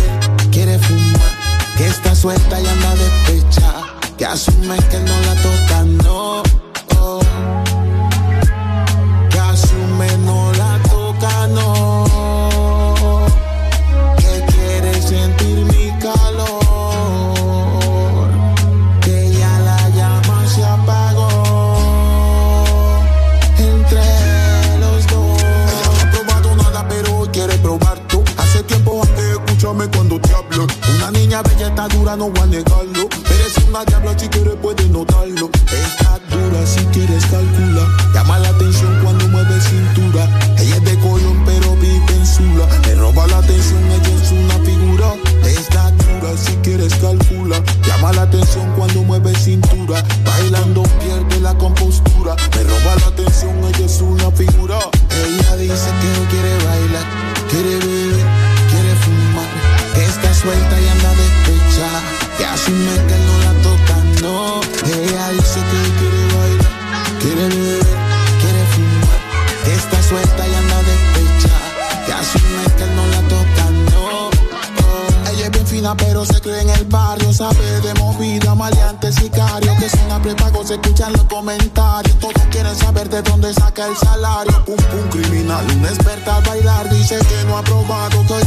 quiere 0.52 0.80
fumar. 0.80 1.32
Que 1.78 1.88
está 1.88 2.16
suelta 2.16 2.60
y 2.60 2.68
anda 2.68 2.96
despechada. 2.96 3.86
Que 4.18 4.26
asume 4.26 4.78
que 4.90 4.98
él 4.98 5.06
no 5.06 5.20
la 5.22 5.36
toca, 5.42 5.84
no. 6.04 6.31
Está 31.82 31.98
dura, 31.98 32.16
no 32.16 32.30
voy 32.30 32.42
a 32.42 32.46
negarlo. 32.46 33.10
Eres 33.26 33.58
una 33.68 33.84
diabla, 33.86 34.18
si 34.18 34.28
quieres 34.28 34.56
puedes 34.62 34.90
notarlo. 34.90 35.50
Está 35.72 36.20
dura, 36.30 36.66
si 36.66 36.80
quieres 36.94 37.26
calcula. 37.26 37.88
Llama 38.14 38.40
la 38.40 38.50
atención 38.50 39.00
cuando 39.04 39.28
mueve 39.30 39.60
cintura. 39.62 40.30
Ella 40.58 40.76
es 40.76 40.84
de 40.84 41.00
Colón, 41.00 41.44
pero 41.46 41.76
vive 41.78 42.14
en 42.14 42.28
Sula. 42.28 42.68
Me 42.86 42.96
roba 42.96 43.26
la 43.28 43.38
atención, 43.40 43.84
ella 43.86 44.24
es 44.24 44.32
una 44.32 44.66
figura. 44.66 45.14
Está 45.46 45.92
dura, 45.92 46.38
si 46.38 46.54
quieres 46.58 46.94
calcula. 46.96 47.62
Llama 47.88 48.14
la 48.14 48.24
atención 48.24 48.72
cuando 48.78 49.02
mueve 49.04 49.34
cintura. 49.36 50.04
Bailando 50.26 50.84
pierde 51.00 51.40
la 51.40 51.56
compostura. 51.56 52.36
Me 52.56 52.64
roba 52.64 52.96
la 53.00 53.08
atención, 53.08 53.58
ella 53.64 53.86
es 53.86 54.02
una 54.02 54.30
figura. 54.32 54.78
Ella 55.26 55.56
dice 55.56 55.90
que 56.00 56.20
no 56.20 56.30
quiere 56.30 56.58
bailar, 56.66 56.71
No 62.72 63.38
la 63.44 64.22
no. 64.22 64.62
Ella 64.86 65.30
dice 65.32 65.60
que 65.60 65.80
quiere 66.00 66.24
bailar, 66.34 67.20
quiere 67.20 67.48
beber, 67.50 67.98
quiere 68.40 68.66
fumar. 68.72 69.20
Está 69.66 70.02
suelta 70.02 70.48
y 70.48 70.54
anda 70.54 70.78
despechada. 70.84 72.20
Asume 72.20 72.64
que 72.78 72.84
él 72.84 72.96
no 72.96 73.08
la 73.08 73.22
toca, 73.28 73.70
no. 73.92 74.28
Oh. 74.28 75.32
Ella 75.32 75.46
es 75.46 75.52
bien 75.52 75.68
fina, 75.68 75.98
pero 75.98 76.24
se 76.24 76.40
cree 76.40 76.62
en 76.62 76.70
el 76.70 76.86
barrio. 76.86 77.34
Sabe 77.34 77.82
de 77.82 77.94
movida, 77.96 78.56
maleante, 78.56 79.12
sicario. 79.12 79.76
Que 79.78 79.90
son 79.90 80.10
a 80.10 80.22
se 80.66 80.76
escuchan 80.76 81.12
los 81.12 81.24
comentarios. 81.24 82.18
Todos 82.20 82.46
quieren 82.52 82.76
saber 82.78 83.10
de 83.10 83.22
dónde 83.22 83.54
saca 83.54 83.88
el 83.88 83.98
salario. 83.98 84.64
Pum, 84.64 84.78
pum, 84.78 85.10
criminal, 85.10 85.66
una 85.78 85.90
experta 85.90 86.38
al 86.38 86.44
bailar. 86.44 86.90
Dice 86.90 87.18
que 87.18 87.44
no 87.48 87.58
ha 87.58 87.64
probado, 87.64 88.26
que 88.28 88.41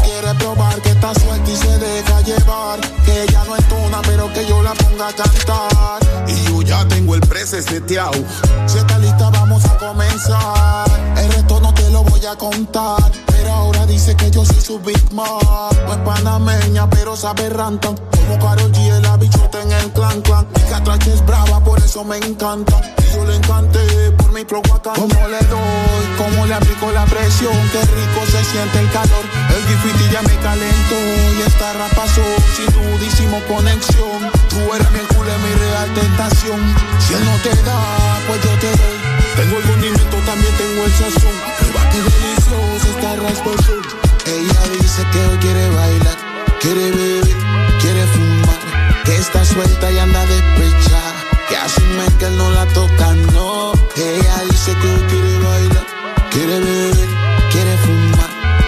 la 4.64 4.72
ponga 4.74 5.08
a 5.08 5.12
cantar. 5.12 6.00
Y 6.26 6.44
yo 6.48 6.62
ya 6.62 6.88
tengo 6.88 7.14
el 7.14 7.20
precio 7.20 7.62
seteado. 7.62 8.24
Si 8.66 8.78
está 8.78 8.98
lista, 8.98 9.30
vamos 9.30 9.64
a 9.66 9.76
comenzar. 9.76 10.86
El 11.16 11.32
resto 11.32 11.60
no 11.60 11.72
te 11.74 11.88
lo 11.90 12.02
voy 12.02 12.24
a 12.26 12.34
contar. 12.36 13.12
Pero 13.26 13.52
ahora 13.52 13.86
dice 13.86 14.16
que 14.16 14.30
yo 14.30 14.44
soy 14.44 14.60
su 14.60 14.80
Big 14.80 15.12
Mom. 15.12 15.26
No 15.86 15.92
es 15.92 15.98
panameña, 15.98 16.88
pero 16.88 17.14
sabe 17.14 17.50
rantan. 17.50 17.94
Como 18.16 18.38
Karol 18.38 18.72
G, 18.72 19.00
la 19.02 19.16
bichota 19.18 19.62
en 19.62 19.70
el 19.70 19.92
clan 19.92 20.22
clan. 20.22 20.46
Mi 20.56 20.62
catracha 20.62 21.12
es 21.12 21.24
brava, 21.26 21.62
por 21.62 21.78
eso 21.78 22.02
me 22.02 22.16
encanta. 22.16 22.80
Y 22.98 23.14
yo 23.14 23.24
le 23.24 23.36
encanté 23.36 24.10
por 24.12 24.32
mi 24.32 24.44
provocación. 24.44 25.08
Como 25.10 25.28
le 25.28 25.38
doy, 25.46 26.06
como 26.16 26.46
le 26.46 26.54
aplico 26.54 26.90
la 26.90 27.04
presión. 27.04 27.54
Qué 27.70 27.80
rico 27.80 28.20
se 28.32 28.42
siente 28.44 28.80
el 28.80 28.90
calor. 28.90 29.43
Graffiti 29.68 30.08
ya 30.10 30.22
me 30.22 30.36
calentó. 30.38 30.96
Y 31.38 31.42
esta 31.46 31.72
rapa 31.74 31.94
pasó 31.94 32.22
sin 32.56 32.66
dudísimo 32.72 33.40
conexión. 33.46 34.30
Tú 34.48 34.58
eres 34.74 34.90
mi 34.92 35.00
culo, 35.14 35.32
mi 35.38 35.54
real 35.54 35.92
tentación. 35.94 36.60
Si 36.98 37.14
él 37.14 37.24
no 37.24 37.36
te 37.42 37.54
da, 37.62 38.18
pues 38.26 38.42
yo 38.42 38.50
te 38.58 38.68
doy. 38.68 38.98
Tengo 39.36 39.58
el 39.58 39.64
condimento, 39.64 40.16
también 40.24 40.54
tengo 40.56 40.84
el 40.84 40.92
sazón. 40.92 41.36
Que 41.92 41.98
delicioso 42.00 42.86
esta 42.96 43.16
raspación. 43.16 43.82
Ella 44.26 44.60
dice 44.80 45.02
que 45.12 45.20
hoy 45.26 45.38
quiere 45.38 45.68
bailar, 45.68 46.16
quiere 46.60 46.90
beber, 46.90 47.36
quiere 47.80 48.06
fumar. 48.06 49.02
Que 49.04 49.16
está 49.16 49.44
suelta 49.44 49.90
y 49.90 49.98
anda 49.98 50.24
despechada. 50.26 51.14
Que 51.48 51.56
asume 51.56 52.06
que 52.18 52.26
él 52.26 52.36
no 52.38 52.50
la 52.50 52.64
toca, 52.66 53.12
no. 53.32 53.72
Ella 53.96 54.36
dice 54.50 54.74
que 54.80 54.88
hoy 54.88 55.02
quiere 55.10 55.38
bailar, 55.38 55.86
quiere 56.30 56.58
beber, 56.60 57.08
quiere 57.50 57.76
fumar. 57.78 58.13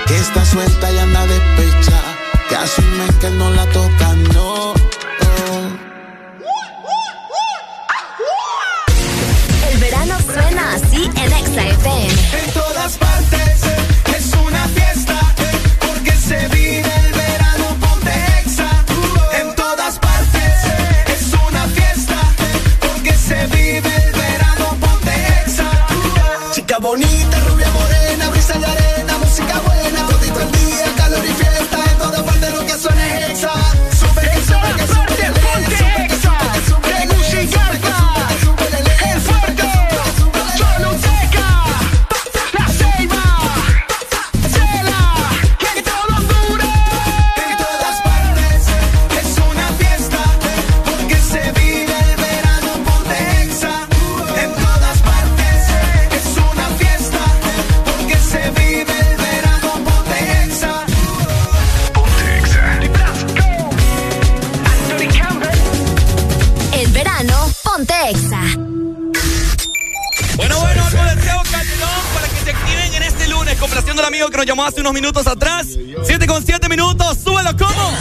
Que 0.07 0.17
está 0.17 0.45
suelta 0.45 0.93
y 0.93 0.99
anda 0.99 1.27
despechada. 1.27 2.19
Que 2.49 2.57
asume 2.57 3.07
que 3.21 3.31
no 3.31 3.51
la 3.51 3.67
toca, 3.67 4.15
no. 4.35 4.86
Unos 74.87 74.95
minutos 74.95 75.27
atrás. 75.27 75.67
7 76.05 76.27
con 76.29 76.45
7 76.45 76.69
minutos, 76.69 77.19
súbelo 77.25 77.57
como. 77.57 77.93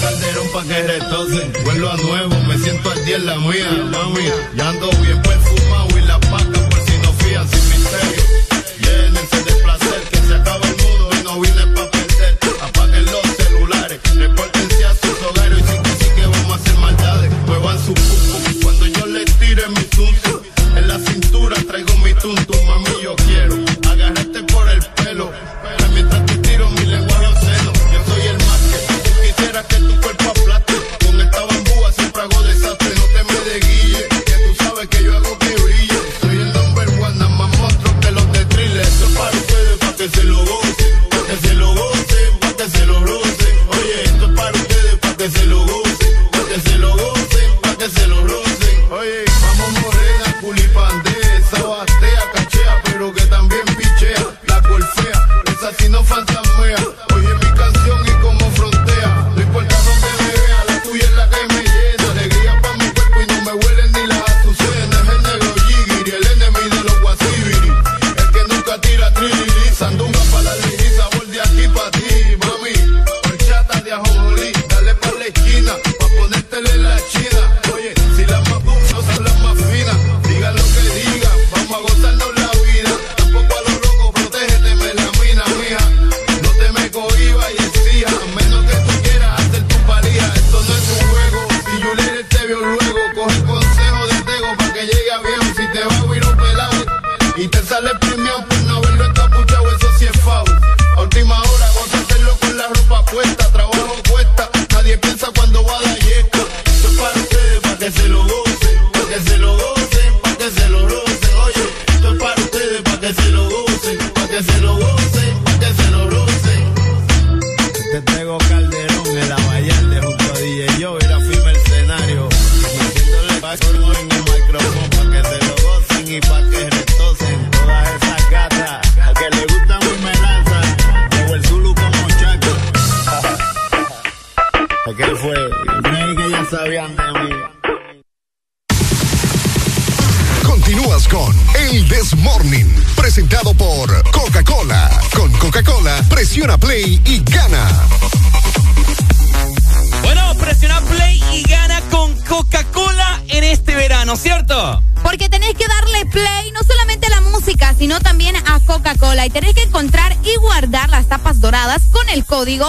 Calderón 0.00 0.48
pa' 0.52 0.62
que 0.64 0.74
a 1.90 1.96
nuevo, 1.96 2.34
me 2.46 2.58
siento 2.58 2.90
al 2.90 3.04
día 3.04 3.16
en 3.16 3.26
la 3.26 3.36
mía, 3.36 3.68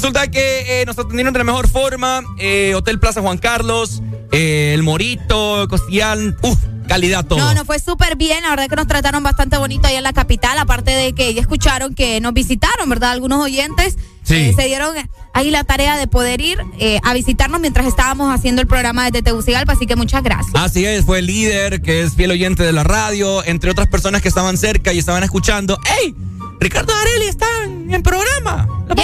Resulta 0.07 0.31
que 0.31 0.83
eh, 0.83 0.87
nos 0.87 0.97
atendieron 0.97 1.33
de 1.33 1.39
la 1.41 1.45
mejor 1.45 1.67
forma. 1.69 2.23
eh, 2.39 2.75
Hotel 2.77 3.01
Plaza 3.01 3.21
Juan 3.23 3.39
Carlos, 3.39 4.03
eh, 4.31 4.71
El 4.73 4.85
Morito, 4.85 5.67
Costillán. 5.69 6.37
Uf, 6.43 6.57
calidad 6.87 7.27
todo. 7.27 7.41
No, 7.41 7.55
no 7.55 7.65
fue 7.65 7.81
súper 7.81 8.15
bien. 8.15 8.41
La 8.45 8.51
verdad 8.51 8.69
que 8.69 8.77
nos 8.77 8.87
trataron 8.87 9.25
bastante 9.25 9.57
bonito 9.57 9.89
ahí 9.89 9.97
en 9.97 10.05
la 10.05 10.13
capital. 10.13 10.59
Aparte 10.61 10.93
de 10.93 11.13
que 11.13 11.35
ya 11.35 11.41
escucharon 11.41 11.93
que 11.97 12.21
nos 12.21 12.35
visitaron, 12.35 12.89
¿verdad? 12.89 13.11
Algunos 13.11 13.43
oyentes 13.43 13.97
Sí. 14.23 14.35
eh, 14.37 14.53
se 14.57 14.67
dieron 14.67 14.95
ahí 15.35 15.51
la 15.51 15.65
tarea 15.65 15.97
de 15.97 16.07
poder 16.07 16.41
ir 16.41 16.61
a 17.03 17.13
visitarnos 17.13 17.61
mientras 17.61 17.85
estábamos 17.89 18.33
haciendo 18.33 18.63
el 18.63 18.69
programa 18.69 19.07
desde 19.07 19.23
Tegucigalpa. 19.23 19.73
Así 19.73 19.87
que 19.89 19.97
muchas 19.97 20.23
gracias. 20.23 20.55
Así 20.55 20.87
es, 20.87 21.05
fue 21.05 21.19
el 21.19 21.27
líder, 21.27 21.83
que 21.83 22.03
es 22.05 22.15
fiel 22.15 22.31
oyente 22.31 22.63
de 22.63 22.73
la 22.73 22.85
radio, 22.85 23.45
entre 23.45 23.73
otras 23.73 23.89
personas 23.89 24.23
que 24.23 24.29
estaban 24.29 24.57
cerca 24.57 24.93
y 24.93 24.99
estaban 25.01 25.25
escuchando. 25.25 25.81
¡Ey! 26.01 26.15
Ricardo 26.59 26.91
Areli 26.95 27.27
está 27.27 27.47
en, 27.65 28.03
programa. 28.03 28.67
La 28.89 28.95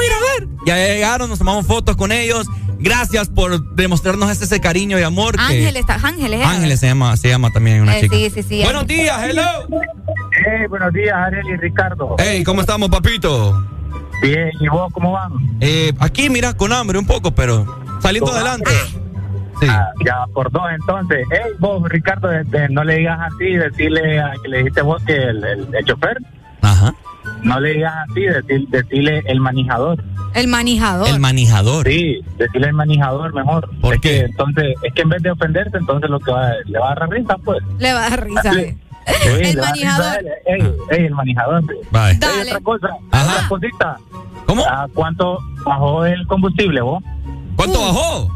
vamos, 0.00 0.02
a 0.02 0.06
ir 0.06 0.12
a 0.12 0.46
ver. 0.46 0.48
Ya 0.66 0.76
llegaron, 0.76 1.28
nos 1.30 1.38
tomamos 1.38 1.66
fotos 1.66 1.96
con 1.96 2.12
ellos. 2.12 2.46
Gracias 2.78 3.28
por 3.28 3.74
demostrarnos 3.74 4.30
ese, 4.30 4.44
ese 4.44 4.60
cariño 4.60 4.98
y 4.98 5.02
amor. 5.02 5.36
que- 5.36 5.42
Ángeles, 5.42 5.84
Ángeles. 5.88 6.40
¿eh? 6.40 6.44
Ángeles 6.44 6.80
se 6.80 6.86
llama, 6.86 7.16
se 7.16 7.28
llama 7.28 7.50
también 7.50 7.82
una 7.82 7.96
Eh, 7.98 8.00
chica. 8.02 8.16
sí, 8.16 8.30
sí, 8.30 8.42
sí. 8.42 8.62
Buenos 8.64 8.86
días, 8.86 9.20
hello. 9.22 9.42
Hey, 10.32 10.66
buenos 10.68 10.92
días, 10.92 11.14
Ariel 11.14 11.46
y 11.46 11.56
Ricardo. 11.56 12.16
Hey, 12.18 12.42
¿cómo 12.44 12.62
estamos, 12.62 12.88
papito? 12.88 13.66
Bien, 14.22 14.50
¿y 14.60 14.68
vos 14.68 14.90
cómo 14.94 15.12
van? 15.12 15.32
Eh, 15.60 15.92
aquí, 15.98 16.30
mira, 16.30 16.54
con 16.54 16.72
hambre 16.72 16.98
un 16.98 17.06
poco, 17.06 17.32
pero 17.34 17.66
saliendo 18.00 18.30
adelante. 18.32 18.70
Ah, 19.68 19.88
ya 20.06 20.24
por 20.32 20.50
dos, 20.50 20.62
entonces. 20.72 21.18
Hey, 21.30 21.52
vos, 21.58 21.82
Ricardo, 21.88 22.32
este, 22.32 22.68
no 22.70 22.82
le 22.82 22.96
digas 22.96 23.18
así, 23.20 23.44
decirle 23.56 24.18
a 24.20 24.32
que 24.42 24.48
le 24.48 24.58
dijiste 24.58 24.80
vos 24.80 25.02
que 25.04 25.14
el, 25.14 25.44
el- 25.44 25.68
el 25.74 25.84
chofer. 25.84 26.16
Ajá. 26.62 26.94
No 27.42 27.58
le 27.60 27.74
digas 27.74 27.94
así, 28.10 28.20
decir, 28.22 28.68
decirle 28.68 29.22
el 29.26 29.40
manejador. 29.40 30.02
El 30.34 30.46
manejador. 30.48 31.08
El 31.08 31.20
manejador. 31.20 31.86
Sí, 31.86 32.20
decirle 32.38 32.68
el 32.68 32.74
manejador 32.74 33.34
mejor. 33.34 33.68
¿Por 33.80 33.94
Es 33.94 34.00
qué? 34.00 34.08
que, 34.10 34.20
entonces, 34.26 34.74
es 34.82 34.94
que 34.94 35.02
en 35.02 35.08
vez 35.08 35.22
de 35.22 35.30
ofenderte, 35.30 35.78
entonces 35.78 36.08
lo 36.10 36.20
que 36.20 36.30
va, 36.30 36.50
le 36.66 36.78
va 36.78 36.92
a 36.92 36.94
dar 36.94 37.08
risa, 37.08 37.36
pues. 37.44 37.58
Le 37.78 37.92
va 37.92 38.06
a 38.06 38.10
dar 38.10 38.24
risa. 38.24 38.52
Sí. 38.52 38.58
eh. 38.60 38.76
Sí, 39.06 39.28
El 39.28 39.54
le 39.56 39.60
va 39.60 39.66
a 39.68 39.70
dar 39.70 39.70
manejador. 39.70 40.16
risa. 40.22 40.34
Ey, 40.46 40.74
ey, 40.98 41.06
el 41.06 41.14
manejador. 41.14 41.62
Bye. 41.90 42.10
Ey, 42.12 42.18
Dale. 42.18 42.42
otra 42.42 42.60
cosa, 42.60 42.88
otra 43.08 43.48
cosita. 43.48 43.96
¿Cómo? 44.46 44.64
¿A 44.64 44.86
cuánto 44.94 45.38
bajó 45.64 46.04
el 46.04 46.26
combustible, 46.26 46.80
vos? 46.80 47.02
¿Cuánto 47.56 47.80
bajó? 47.80 48.30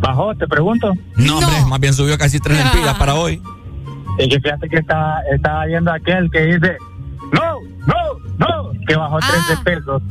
¿Bajó, 0.00 0.34
te 0.36 0.46
pregunto? 0.46 0.92
No, 1.16 1.38
hombre, 1.38 1.56
más 1.68 1.80
bien 1.80 1.92
subió 1.94 2.16
casi 2.18 2.38
tres 2.38 2.58
lempiras 2.58 2.96
para 2.98 3.14
hoy. 3.14 3.40
Es 4.18 4.28
que 4.28 4.40
fíjate 4.40 4.68
que 4.68 4.76
estaba, 4.78 5.20
estaba 5.32 5.64
viendo 5.66 5.92
aquel 5.92 6.30
que 6.30 6.40
dice, 6.42 6.76
no, 7.32 7.60
no, 7.86 8.18
no, 8.38 8.70
que 8.86 8.96
bajó 8.96 9.18
13 9.18 9.62
pesos. 9.64 10.02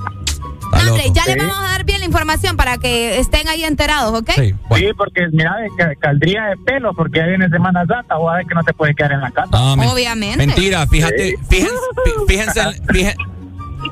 Hombre, 0.89 1.05
ya 1.13 1.23
le 1.25 1.33
Sí. 1.33 1.39
vamos 1.39 1.57
a 1.59 1.69
dar 1.71 1.85
bien 1.85 1.99
la 1.99 2.05
información 2.05 2.57
para 2.57 2.77
que 2.77 3.19
estén 3.19 3.47
ahí 3.47 3.63
enterados, 3.63 4.19
¿ok? 4.19 4.31
Sí, 4.35 4.53
porque 4.97 5.27
mira, 5.31 5.55
caldría 5.99 6.43
de 6.47 6.57
pelo 6.57 6.93
porque 6.93 7.19
ya 7.19 7.25
viene 7.25 7.47
Semana 7.49 7.85
Santa, 7.87 8.17
o 8.17 8.29
a 8.29 8.35
ver 8.37 8.45
que 8.45 8.53
no 8.53 8.63
te 8.63 8.73
puedes 8.73 8.93
quedar 8.95 9.13
en 9.13 9.21
la 9.21 9.31
casa. 9.31 9.49
Ah, 9.53 9.75
men- 9.77 9.87
Obviamente. 9.87 10.37
Mentira, 10.45 10.85
fíjate, 10.87 11.37
fíjense, 11.49 11.73
fí- 12.05 12.27
fíjense, 12.27 12.61
fíjense, 12.91 13.17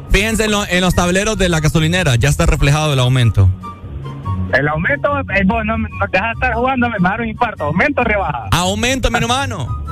fíjense 0.10 0.46
en, 0.46 0.52
lo- 0.52 0.66
en 0.68 0.82
los 0.82 0.94
tableros 0.96 1.38
de 1.38 1.48
la 1.48 1.62
gasolinera, 1.62 2.16
ya 2.16 2.28
está 2.28 2.46
reflejado 2.46 2.92
el 2.94 3.00
aumento. 3.00 3.50
El 4.54 4.68
aumento, 4.68 5.18
eh, 5.20 5.44
vos 5.46 5.64
no, 5.66 5.78
me- 5.78 5.90
no 5.90 6.06
dejas 6.12 6.28
de 6.28 6.34
estar 6.34 6.54
jugando, 6.56 6.90
me 6.90 6.98
va 7.00 7.08
a 7.10 7.12
dar 7.12 7.22
un 7.22 7.28
infarto. 7.30 7.64
¿Aumento 7.66 8.02
o 8.02 8.04
rebaja? 8.04 8.48
Aumento, 8.52 9.10
mi 9.10 9.18
hermano. 9.18 9.85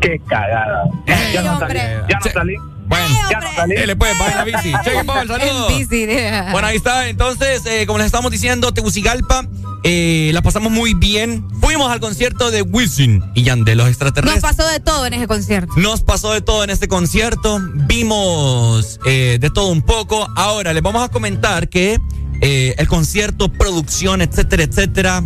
Qué 0.00 0.20
cagada. 0.26 0.84
ya 1.32 1.42
no 1.42 1.58
salí. 1.58 1.78
Ya 2.08 2.18
no 2.24 2.30
salí. 2.32 2.54
Bueno, 2.86 3.06
ya 3.30 3.40
no 3.40 3.54
salí. 3.54 3.74
Dele 3.76 3.96
pues, 3.96 4.12
va 4.20 4.26
en 4.28 4.36
la 4.36 4.44
bici. 4.44 4.72
Cheque, 4.84 5.04
Paul, 5.04 5.28
saludos. 5.28 5.68
Bici, 5.78 6.06
Bueno, 6.52 6.66
ahí 6.66 6.76
está. 6.76 7.08
Entonces, 7.08 7.64
eh, 7.66 7.86
como 7.86 7.98
les 7.98 8.06
estamos 8.06 8.32
diciendo, 8.32 8.72
Tegucigalpa, 8.72 9.46
eh, 9.84 10.30
la 10.34 10.42
pasamos 10.42 10.72
muy 10.72 10.94
bien. 10.94 11.46
Fuimos 11.60 11.90
al 11.90 12.00
concierto 12.00 12.50
de 12.50 12.62
Wisin 12.62 13.22
y 13.34 13.44
Yandel, 13.44 13.78
los 13.78 13.86
Nos 13.86 13.92
extraterrestres. 13.92 14.42
pasó 14.42 14.66
de 14.68 14.80
todo 14.80 15.06
en 15.06 15.14
ese 15.14 15.26
concierto. 15.26 15.72
Nos 15.76 16.02
pasó 16.02 16.32
de 16.32 16.40
todo 16.40 16.64
en 16.64 16.70
este 16.70 16.88
concierto. 16.88 17.60
Vimos 17.86 18.98
eh, 19.06 19.38
de 19.40 19.50
todo 19.50 19.68
un 19.68 19.82
poco. 19.82 20.28
Ahora 20.36 20.72
les 20.72 20.82
vamos 20.82 21.02
a 21.04 21.08
comentar 21.08 21.68
que 21.68 21.98
eh, 22.40 22.74
el 22.78 22.88
concierto, 22.88 23.52
producción, 23.52 24.20
etcétera, 24.22 24.64
etcétera, 24.64 25.22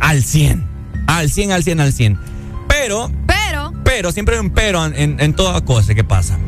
al 0.00 0.22
100. 0.22 0.68
Al 1.06 1.30
100, 1.30 1.52
al 1.52 1.64
100, 1.64 1.80
al 1.80 1.92
100. 1.92 2.18
Pero, 2.68 3.10
pero, 3.26 3.39
pero, 3.90 4.12
siempre 4.12 4.36
hay 4.36 4.40
un 4.40 4.50
pero 4.50 4.86
en, 4.86 4.94
en, 4.94 5.20
en 5.20 5.34
toda 5.34 5.60
cosa 5.62 5.96
que 5.96 6.04
pasa. 6.04 6.38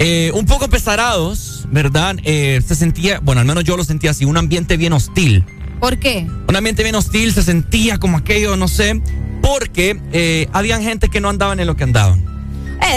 Eh, 0.00 0.30
un 0.34 0.44
poco 0.44 0.68
pesarados, 0.68 1.66
¿verdad? 1.70 2.16
Eh, 2.24 2.60
se 2.66 2.74
sentía, 2.74 3.20
bueno, 3.20 3.40
al 3.40 3.46
menos 3.46 3.64
yo 3.64 3.78
lo 3.78 3.84
sentía 3.84 4.10
así, 4.10 4.26
un 4.26 4.36
ambiente 4.36 4.76
bien 4.76 4.92
hostil. 4.92 5.46
¿Por 5.80 5.98
qué? 5.98 6.26
Un 6.46 6.54
ambiente 6.54 6.82
bien 6.82 6.94
hostil, 6.94 7.32
se 7.32 7.42
sentía 7.42 7.96
como 7.96 8.18
aquello, 8.18 8.56
no 8.58 8.68
sé, 8.68 9.00
porque 9.40 9.98
eh, 10.12 10.46
habían 10.52 10.82
gente 10.82 11.08
que 11.08 11.22
no 11.22 11.30
andaban 11.30 11.58
en 11.58 11.66
lo 11.66 11.74
que 11.74 11.84
andaban. 11.84 12.22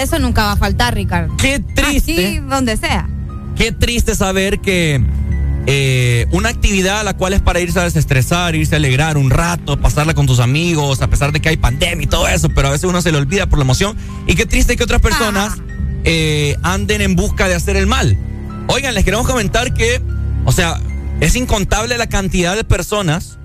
Eso 0.02 0.20
nunca 0.20 0.44
va 0.44 0.52
a 0.54 0.58
faltar, 0.58 0.94
Ricardo. 0.94 1.34
Qué 1.38 1.60
triste. 1.60 2.28
Aquí, 2.28 2.40
donde 2.40 2.76
sea. 2.76 3.08
Qué 3.56 3.72
triste 3.72 4.16
saber 4.16 4.60
que 4.60 5.02
eh, 5.70 6.28
una 6.32 6.48
actividad 6.48 7.02
a 7.02 7.04
la 7.04 7.18
cual 7.18 7.34
es 7.34 7.42
para 7.42 7.60
irse 7.60 7.78
a 7.78 7.84
desestresar, 7.84 8.56
irse 8.56 8.76
a 8.76 8.78
alegrar 8.78 9.18
un 9.18 9.30
rato, 9.30 9.78
pasarla 9.78 10.14
con 10.14 10.26
tus 10.26 10.40
amigos, 10.40 11.02
a 11.02 11.10
pesar 11.10 11.34
de 11.34 11.42
que 11.42 11.50
hay 11.50 11.58
pandemia 11.58 12.06
y 12.06 12.08
todo 12.08 12.26
eso, 12.26 12.48
pero 12.48 12.70
a 12.70 12.72
veces 12.72 12.90
uno 12.90 13.02
se 13.02 13.12
le 13.12 13.18
olvida 13.18 13.48
por 13.48 13.60
la 13.60 13.64
emoción. 13.64 13.98
Y 14.28 14.36
qué 14.36 14.46
triste 14.46 14.78
que 14.78 14.84
otras 14.86 15.02
personas 15.02 15.58
eh, 16.06 16.56
anden 16.64 17.02
en 17.02 17.18
busca 17.18 17.50
de 17.50 17.56
hacer 17.56 17.76
el 17.76 17.86
mal. 17.86 18.18
Oigan, 18.70 18.94
les 18.94 19.04
queremos 19.04 19.28
comentar 19.28 19.74
que, 19.74 20.02
o 20.46 20.54
sea, 20.54 20.80
es 21.20 21.36
incontable 21.36 21.98
la 21.98 22.08
cantidad 22.08 22.56
de 22.56 22.64
personas 22.64 23.38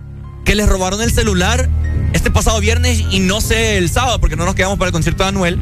que 0.44 0.54
les 0.54 0.68
robaron 0.68 1.02
el 1.02 1.10
celular 1.10 1.68
este 2.12 2.30
pasado 2.30 2.60
viernes 2.60 3.02
y 3.10 3.18
no 3.18 3.40
sé 3.40 3.78
el 3.78 3.90
sábado, 3.90 4.20
porque 4.20 4.36
no 4.36 4.44
nos 4.44 4.54
quedamos 4.54 4.78
para 4.78 4.90
el 4.90 4.92
concierto 4.92 5.24
de 5.24 5.30
Anuel. 5.30 5.58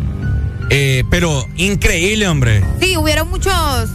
Eh, 0.70 1.04
pero 1.10 1.48
increíble, 1.56 2.28
hombre. 2.28 2.62
Sí, 2.80 2.96
hubieron 2.96 3.28
muchos 3.28 3.54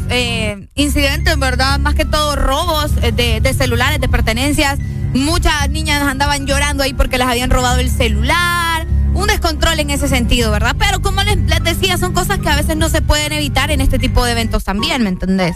eh, 0.09 0.67
incidentes, 0.75 1.39
¿verdad? 1.39 1.79
Más 1.79 1.95
que 1.95 2.03
todo 2.03 2.35
robos 2.35 2.91
eh, 3.01 3.13
de, 3.13 3.39
de 3.39 3.53
celulares, 3.53 4.01
de 4.01 4.09
pertenencias. 4.09 4.77
Muchas 5.13 5.69
niñas 5.69 6.01
andaban 6.01 6.45
llorando 6.45 6.83
ahí 6.83 6.93
porque 6.93 7.17
les 7.17 7.27
habían 7.27 7.49
robado 7.49 7.79
el 7.79 7.89
celular. 7.89 8.85
Un 9.13 9.27
descontrol 9.27 9.79
en 9.79 9.89
ese 9.89 10.09
sentido, 10.09 10.51
¿verdad? 10.51 10.75
Pero 10.77 11.01
como 11.01 11.23
les, 11.23 11.37
les 11.37 11.63
decía, 11.63 11.97
son 11.97 12.11
cosas 12.11 12.39
que 12.39 12.49
a 12.49 12.57
veces 12.57 12.75
no 12.75 12.89
se 12.89 13.01
pueden 13.01 13.31
evitar 13.31 13.71
en 13.71 13.79
este 13.79 13.97
tipo 13.97 14.25
de 14.25 14.33
eventos 14.33 14.65
también, 14.65 15.03
¿me 15.03 15.09
entendés? 15.09 15.55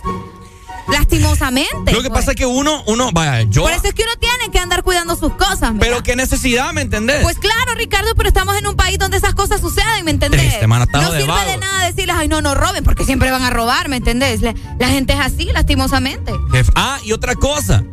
Lastimosamente. 0.91 1.91
Lo 1.91 2.01
que 2.01 2.09
pues. 2.09 2.21
pasa 2.21 2.31
es 2.31 2.37
que 2.37 2.45
uno, 2.45 2.83
uno, 2.87 3.11
vaya, 3.11 3.43
yo. 3.49 3.63
Por 3.63 3.71
eso 3.71 3.87
es 3.87 3.93
que 3.93 4.03
uno 4.03 4.13
tiene 4.19 4.51
que 4.51 4.59
andar 4.59 4.83
cuidando 4.83 5.15
sus 5.15 5.33
cosas, 5.33 5.59
¿verdad? 5.61 5.79
Pero 5.79 6.03
qué 6.03 6.15
necesidad, 6.15 6.71
¿me 6.73 6.81
entendés? 6.81 7.21
Pues 7.23 7.37
claro, 7.37 7.75
Ricardo, 7.75 8.13
pero 8.15 8.27
estamos 8.29 8.55
en 8.57 8.67
un 8.67 8.75
país 8.75 8.97
donde 8.97 9.17
esas 9.17 9.33
cosas 9.33 9.61
suceden, 9.61 10.05
¿me 10.05 10.11
entendés? 10.11 10.41
Triste, 10.41 10.67
man, 10.67 10.87
no 10.91 11.11
de 11.11 11.21
sirve 11.21 11.45
de 11.45 11.57
nada 11.57 11.85
decirles, 11.85 12.15
ay, 12.17 12.27
no, 12.27 12.41
no 12.41 12.55
roben, 12.55 12.83
porque 12.83 13.03
siempre 13.05 13.31
van 13.31 13.43
a 13.43 13.49
robar, 13.49 13.89
¿me 13.89 13.97
entendés? 13.97 14.41
La, 14.41 14.53
la 14.79 14.89
gente 14.89 15.13
es 15.13 15.19
así, 15.19 15.45
lastimosamente. 15.51 16.31
Jef- 16.51 16.71
Ah, 16.75 16.99
y 17.03 17.11
otra 17.11 17.35
cosa. 17.35 17.83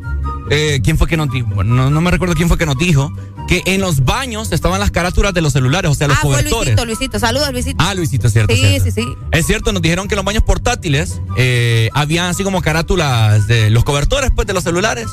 Eh, 0.51 0.81
¿Quién 0.83 0.99
fue 0.99 1.07
que 1.07 1.17
nos 1.17 1.31
dijo? 1.31 1.49
Bueno, 1.49 1.75
no, 1.75 1.91
no 1.91 2.01
me 2.01 2.11
recuerdo 2.11 2.35
quién 2.35 2.49
fue 2.49 2.57
que 2.59 2.67
nos 2.67 2.79
dijo 2.79 3.13
que 3.47 3.63
en 3.67 3.81
los 3.81 4.05
baños 4.05 4.53
estaban 4.53 4.81
las 4.81 4.91
carátulas 4.91 5.33
de 5.33 5.41
los 5.41 5.53
celulares, 5.53 5.91
o 5.91 5.95
sea, 5.95 6.09
los 6.09 6.17
ah, 6.17 6.21
fue 6.23 6.31
cobertores. 6.33 6.75
Luisito, 6.75 6.85
Luisito. 6.85 7.19
Saludos, 7.19 7.53
Luisito. 7.53 7.85
Ah, 7.85 7.95
Luisito, 7.95 8.27
es 8.27 8.33
cierto. 8.33 8.55
Sí, 8.55 8.61
cierto. 8.61 8.85
sí, 8.85 8.91
sí. 8.91 9.07
Es 9.31 9.47
cierto, 9.47 9.73
nos 9.73 9.83
dijeron 9.83 10.09
que 10.09 10.15
en 10.15 10.17
los 10.17 10.25
baños 10.25 10.43
portátiles 10.43 11.21
eh, 11.37 11.89
habían 11.95 12.27
así 12.27 12.45
como 12.45 12.61
carátulas 12.61 13.47
de 13.47 13.71
los 13.71 13.85
cobertores, 13.85 14.31
pues, 14.35 14.47
de 14.47 14.53
los 14.53 14.65
celulares. 14.65 15.07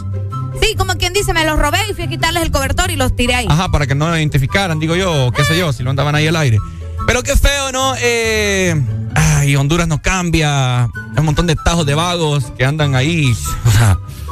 Sí, 0.61 0.76
como 0.76 0.95
quien 0.95 1.14
dice, 1.14 1.34
me 1.34 1.45
los 1.45 1.57
robé 1.60 1.80
y 1.89 1.93
fui 1.93 2.03
a 2.03 2.07
quitarles 2.07 2.43
el 2.43 2.51
cobertor 2.51 2.91
y 2.91 2.95
los 2.95 3.15
tiré 3.15 3.35
ahí. 3.35 3.47
Ajá, 3.49 3.69
para 3.69 3.88
que 3.88 3.95
no 3.95 4.10
lo 4.10 4.18
identificaran, 4.18 4.80
digo 4.80 4.95
yo, 4.95 5.31
qué 5.35 5.43
sé 5.43 5.57
yo, 5.57 5.73
si 5.73 5.84
no 5.84 5.89
andaban 5.89 6.15
ahí 6.15 6.27
al 6.27 6.35
aire. 6.35 6.60
Pero 7.05 7.22
qué 7.22 7.35
feo, 7.35 7.72
¿no? 7.72 7.95
Eh, 8.01 8.81
ay, 9.15 9.55
Honduras 9.55 9.88
no 9.88 10.01
cambia. 10.01 10.84
Hay 10.84 11.18
un 11.18 11.26
montón 11.26 11.47
de 11.47 11.55
tajos 11.55 11.85
de 11.85 11.95
vagos 11.95 12.45
que 12.57 12.65
andan 12.65 12.95
ahí. 12.95 13.35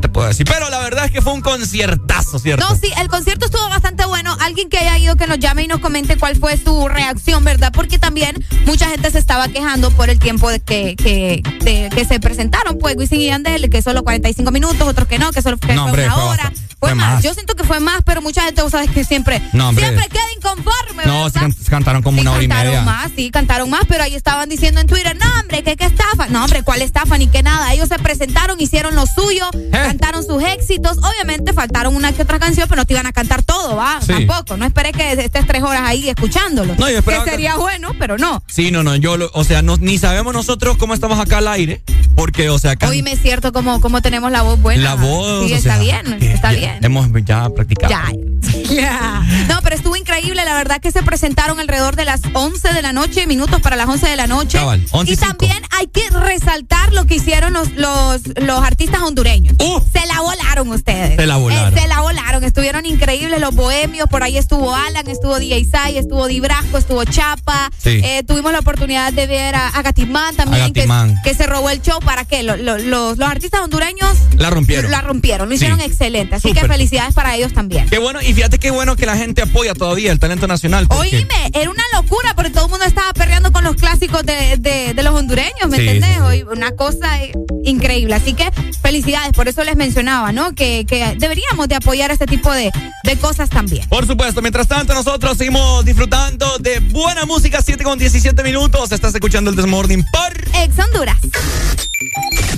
que 0.00 0.05
puedo 0.16 0.28
decir? 0.28 0.46
Pero 0.46 0.68
la 0.70 0.78
verdad 0.80 1.04
es 1.06 1.10
que 1.10 1.20
fue 1.22 1.32
un 1.34 1.40
conciertazo, 1.42 2.38
¿cierto? 2.38 2.68
No, 2.68 2.74
sí, 2.76 2.90
el 3.00 3.08
concierto 3.08 3.46
estuvo 3.46 3.68
bastante 3.68 4.04
bueno. 4.06 4.36
Alguien 4.40 4.68
que 4.68 4.78
haya 4.78 4.98
ido 4.98 5.16
que 5.16 5.26
nos 5.26 5.38
llame 5.38 5.64
y 5.64 5.68
nos 5.68 5.80
comente 5.80 6.16
cuál 6.16 6.36
fue 6.36 6.56
su 6.56 6.88
reacción, 6.88 7.44
¿verdad? 7.44 7.70
Porque 7.72 7.98
también 7.98 8.44
mucha 8.64 8.88
gente 8.88 9.10
se 9.10 9.18
estaba 9.18 9.48
quejando 9.48 9.90
por 9.90 10.08
el 10.10 10.18
tiempo 10.18 10.50
de 10.50 10.60
que, 10.60 10.96
que, 10.96 11.42
de- 11.60 11.90
que 11.94 12.04
se 12.04 12.18
presentaron, 12.20 12.78
pues 12.78 12.96
Wisin 12.96 13.20
y 13.20 13.26
Yandel, 13.26 13.68
que 13.70 13.82
solo 13.82 14.02
45 14.02 14.50
minutos, 14.50 14.80
otros 14.88 15.06
que 15.06 15.18
no, 15.18 15.30
que 15.32 15.42
solo 15.42 15.58
que 15.58 15.68
No, 15.74 15.82
fue 15.82 15.90
hombre, 15.90 16.04
una 16.06 16.14
fue 16.14 16.22
hora. 16.24 16.52
Fue 16.78 16.90
Fue 16.90 16.94
más. 16.94 17.14
más. 17.14 17.22
Yo 17.24 17.32
siento 17.32 17.54
que 17.54 17.64
fue 17.64 17.80
más, 17.80 18.02
pero 18.04 18.20
mucha 18.20 18.42
gente, 18.44 18.60
vos 18.62 18.70
sabes 18.70 18.90
que 18.90 19.02
siempre, 19.02 19.40
No, 19.54 19.68
hombre. 19.70 19.86
siempre 19.86 20.08
queda 20.08 20.22
inconforme. 20.36 21.04
No, 21.06 21.30
sí 21.30 21.38
can- 21.38 21.54
cantaron 21.70 22.02
como 22.02 22.20
una 22.20 22.32
hora 22.32 22.42
y 22.42 22.48
Cantaron 22.48 22.72
media. 22.72 22.82
más, 22.84 23.10
sí, 23.16 23.30
cantaron 23.30 23.70
más, 23.70 23.82
pero 23.88 24.04
ahí 24.04 24.14
estaban 24.14 24.48
diciendo 24.50 24.80
en 24.82 24.86
Twitter, 24.86 25.16
no, 25.16 25.24
hombre, 25.40 25.62
que 25.62 25.74
qué 25.76 25.86
estafa. 25.86 26.28
No, 26.28 26.44
hombre, 26.44 26.62
¿cuál 26.62 26.82
estafa? 26.82 27.16
Ni 27.16 27.28
que 27.28 27.42
nada. 27.42 27.72
Ellos 27.72 27.88
se 27.88 27.98
presentaron, 27.98 28.60
hicieron 28.60 28.94
lo 28.94 29.04
suyo, 29.06 29.48
Eh. 29.54 29.70
cantaron 29.72 30.05
sus 30.14 30.42
éxitos. 30.42 30.98
Obviamente 30.98 31.52
faltaron 31.52 31.94
una 31.96 32.12
que 32.12 32.22
otra 32.22 32.38
canción, 32.38 32.68
pero 32.68 32.82
no 32.82 32.86
te 32.86 32.94
iban 32.94 33.06
a 33.06 33.12
cantar 33.12 33.42
todo, 33.42 33.76
¿va? 33.76 33.98
Sí. 34.00 34.08
Tampoco. 34.26 34.56
No 34.56 34.64
esperé 34.64 34.92
que 34.92 35.12
estés 35.12 35.46
tres 35.46 35.62
horas 35.62 35.82
ahí 35.84 36.08
escuchándolo. 36.08 36.74
No, 36.78 36.88
yo 36.90 37.02
que 37.02 37.10
que- 37.24 37.30
sería 37.30 37.56
bueno, 37.56 37.90
pero 37.98 38.18
no. 38.18 38.42
Sí, 38.46 38.70
no, 38.70 38.82
no, 38.82 38.96
yo, 38.96 39.16
lo- 39.16 39.30
o 39.34 39.44
sea, 39.44 39.62
no, 39.62 39.76
ni 39.78 39.98
sabemos 39.98 40.32
nosotros 40.34 40.76
cómo 40.76 40.94
estamos 40.94 41.18
acá 41.18 41.38
al 41.38 41.48
aire, 41.48 41.82
porque, 42.14 42.48
o 42.50 42.58
sea, 42.58 42.72
acá 42.72 42.88
Hoy 42.88 43.02
me 43.02 43.12
es 43.12 43.20
cierto 43.22 43.52
cómo, 43.52 43.80
cómo 43.80 44.00
tenemos 44.02 44.30
la 44.30 44.42
voz 44.42 44.60
buena. 44.60 44.82
la 44.82 44.94
voz. 44.94 45.46
Sí, 45.46 45.52
o 45.52 45.56
está 45.56 45.74
sea, 45.74 45.78
bien, 45.82 46.22
está 46.22 46.52
ya 46.52 46.58
bien. 46.58 46.78
Hemos 46.84 47.08
ya 47.24 47.48
practicado. 47.50 47.90
Ya. 47.90 48.04
Ya. 48.70 49.22
No, 49.48 49.60
pero 49.62 49.76
estuvo 49.76 49.96
increíble. 49.96 50.44
La 50.44 50.54
verdad 50.54 50.80
que 50.80 50.90
se 50.90 51.02
presentaron 51.02 51.60
alrededor 51.60 51.94
de 51.94 52.04
las 52.04 52.20
11 52.32 52.72
de 52.72 52.82
la 52.82 52.92
noche, 52.92 53.26
minutos 53.26 53.60
para 53.60 53.76
las 53.76 53.88
11 53.88 54.08
de 54.08 54.16
la 54.16 54.26
noche. 54.26 54.58
Cabal, 54.58 54.84
11 54.90 55.12
y 55.12 55.16
también 55.16 55.62
hay 55.78 55.86
que 55.86 56.08
resaltar 56.10 56.92
lo 56.92 57.06
que 57.06 57.16
hicieron 57.16 57.52
los, 57.52 57.72
los, 57.74 58.22
los 58.42 58.62
artistas 58.64 59.00
hondureños. 59.02 59.54
Se 60.00 60.06
la 60.06 60.20
volaron 60.20 60.68
ustedes. 60.70 61.16
Se 61.16 61.26
la 61.26 61.36
volaron. 61.36 61.76
Eh, 61.76 61.80
se 61.80 61.88
la 61.88 62.00
volaron. 62.00 62.44
Estuvieron 62.44 62.86
increíbles 62.86 63.40
los 63.40 63.54
bohemios. 63.54 64.08
Por 64.08 64.22
ahí 64.22 64.36
estuvo 64.36 64.74
Alan, 64.74 65.08
estuvo 65.08 65.38
DJ 65.38 65.64
Sai, 65.64 65.98
estuvo 65.98 66.26
Di 66.26 66.40
Brasco, 66.40 66.78
estuvo 66.78 67.04
Chapa. 67.04 67.70
Sí. 67.82 68.00
Eh, 68.04 68.22
tuvimos 68.26 68.52
la 68.52 68.58
oportunidad 68.60 69.12
de 69.12 69.26
ver 69.26 69.54
a, 69.54 69.70
Gatimán 69.82 70.34
también, 70.36 70.62
A 70.62 70.66
que, 70.72 70.80
Gatimán. 70.80 71.16
que 71.24 71.34
se 71.34 71.46
robó 71.46 71.70
el 71.70 71.80
show. 71.82 71.98
¿Para 72.00 72.24
qué? 72.24 72.42
Lo- 72.42 72.56
lo- 72.56 72.78
los, 72.78 73.16
los 73.18 73.28
artistas 73.28 73.60
hondureños 73.62 74.10
La 74.36 74.50
rompieron. 74.50 74.90
la 74.90 75.00
rompieron. 75.00 75.48
Lo 75.48 75.52
Sí. 75.54 75.56
hicieron 75.64 75.80
excelente. 75.80 76.34
Así 76.36 76.52
que 76.52 76.60
felicidades 76.66 77.14
para 77.14 77.34
ellos 77.36 77.52
también. 77.52 77.88
Qué 77.88 77.98
bueno, 77.98 78.20
y 78.20 78.32
fíjate 78.34 78.58
qué 78.58 78.70
bueno 78.70 78.96
que 78.96 79.06
la 79.06 79.16
gente 79.16 79.42
apoya 79.42 79.74
todavía 79.74 80.12
el 80.12 80.18
talento 80.18 80.46
nacional. 80.46 80.86
porque- 80.88 81.16
Oíme, 81.16 81.50
era 81.54 81.70
una 81.70 81.82
locura 81.94 82.34
porque 82.34 82.50
todo 82.50 82.66
el 82.66 82.70
mundo 82.70 82.84
estaba 82.84 83.12
perreando 83.14 83.50
con 83.52 83.64
los 83.64 83.74
clásicos 83.76 83.86
clásicos 83.96 84.26
de, 84.26 84.92
los 85.02 85.14
hondureños, 85.14 85.68
¿me 85.68 85.76
entendés? 85.78 86.18
Hoy 86.20 86.42
una 86.42 86.72
cosa 86.72 87.18
increíble. 87.64 88.14
Así 88.14 88.34
que 88.34 88.50
felicidades, 88.82 89.32
por 89.32 89.46
eso 89.48 89.62
les 89.64 89.76
mencionaba, 89.86 90.32
¿no? 90.32 90.52
Que, 90.52 90.84
deberíamos 91.16 91.68
de 91.68 91.76
apoyar 91.76 92.10
este 92.10 92.26
tipo 92.26 92.52
de, 92.52 92.72
de 93.04 93.16
cosas 93.18 93.48
también. 93.48 93.88
Por 93.88 94.04
supuesto, 94.06 94.42
mientras 94.42 94.66
tanto 94.66 94.94
nosotros 94.94 95.38
seguimos 95.38 95.84
disfrutando 95.84 96.58
de 96.58 96.80
buena 96.80 97.24
música, 97.24 97.62
7 97.62 97.84
con 97.84 97.98
17 97.98 98.42
minutos. 98.42 98.90
Estás 98.90 99.14
escuchando 99.14 99.50
el 99.50 99.56
Desmorning 99.56 100.04
por 100.10 100.32
Ex 100.56 100.78
Honduras. 100.78 101.18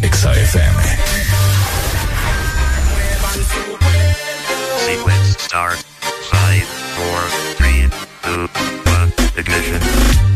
Ex 0.00 0.24
FM. 0.24 0.82
Sequence 4.86 5.38
start. 5.38 5.78
5, 6.30 6.66
4, 6.96 7.28
3, 7.58 7.90
2, 8.24 8.50
1, 8.86 9.12
ignition. 9.36 10.27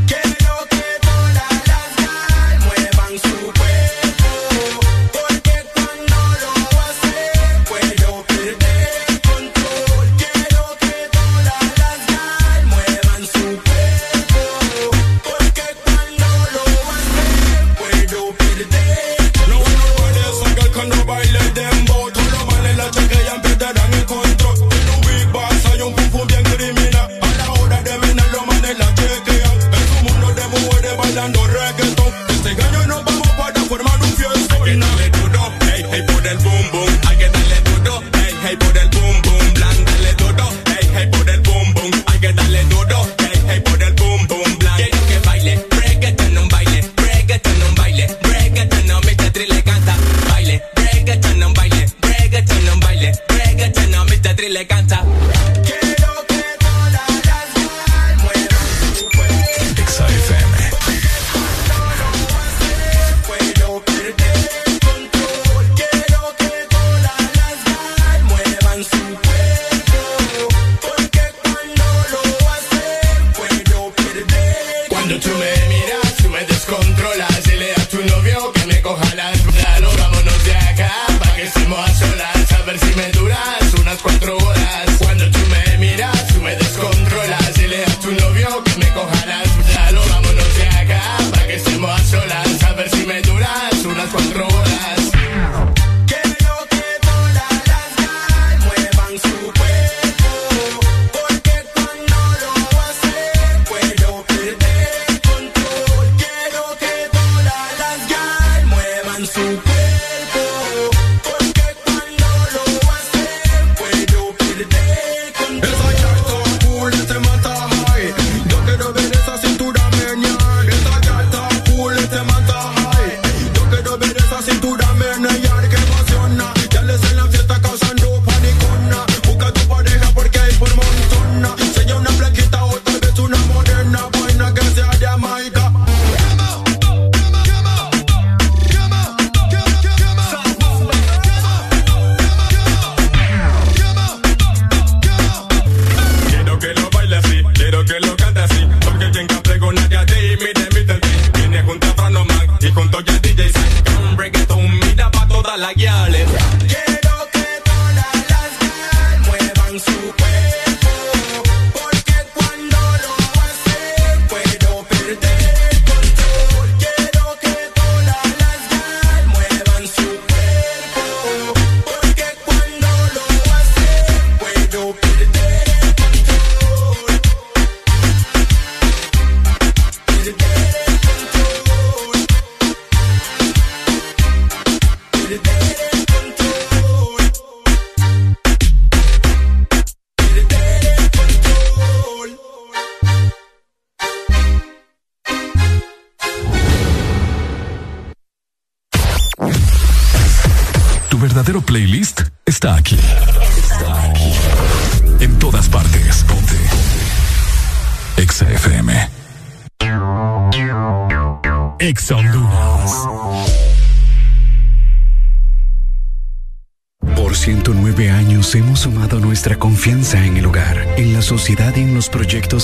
le 54.53 54.65
canta. 54.65 55.12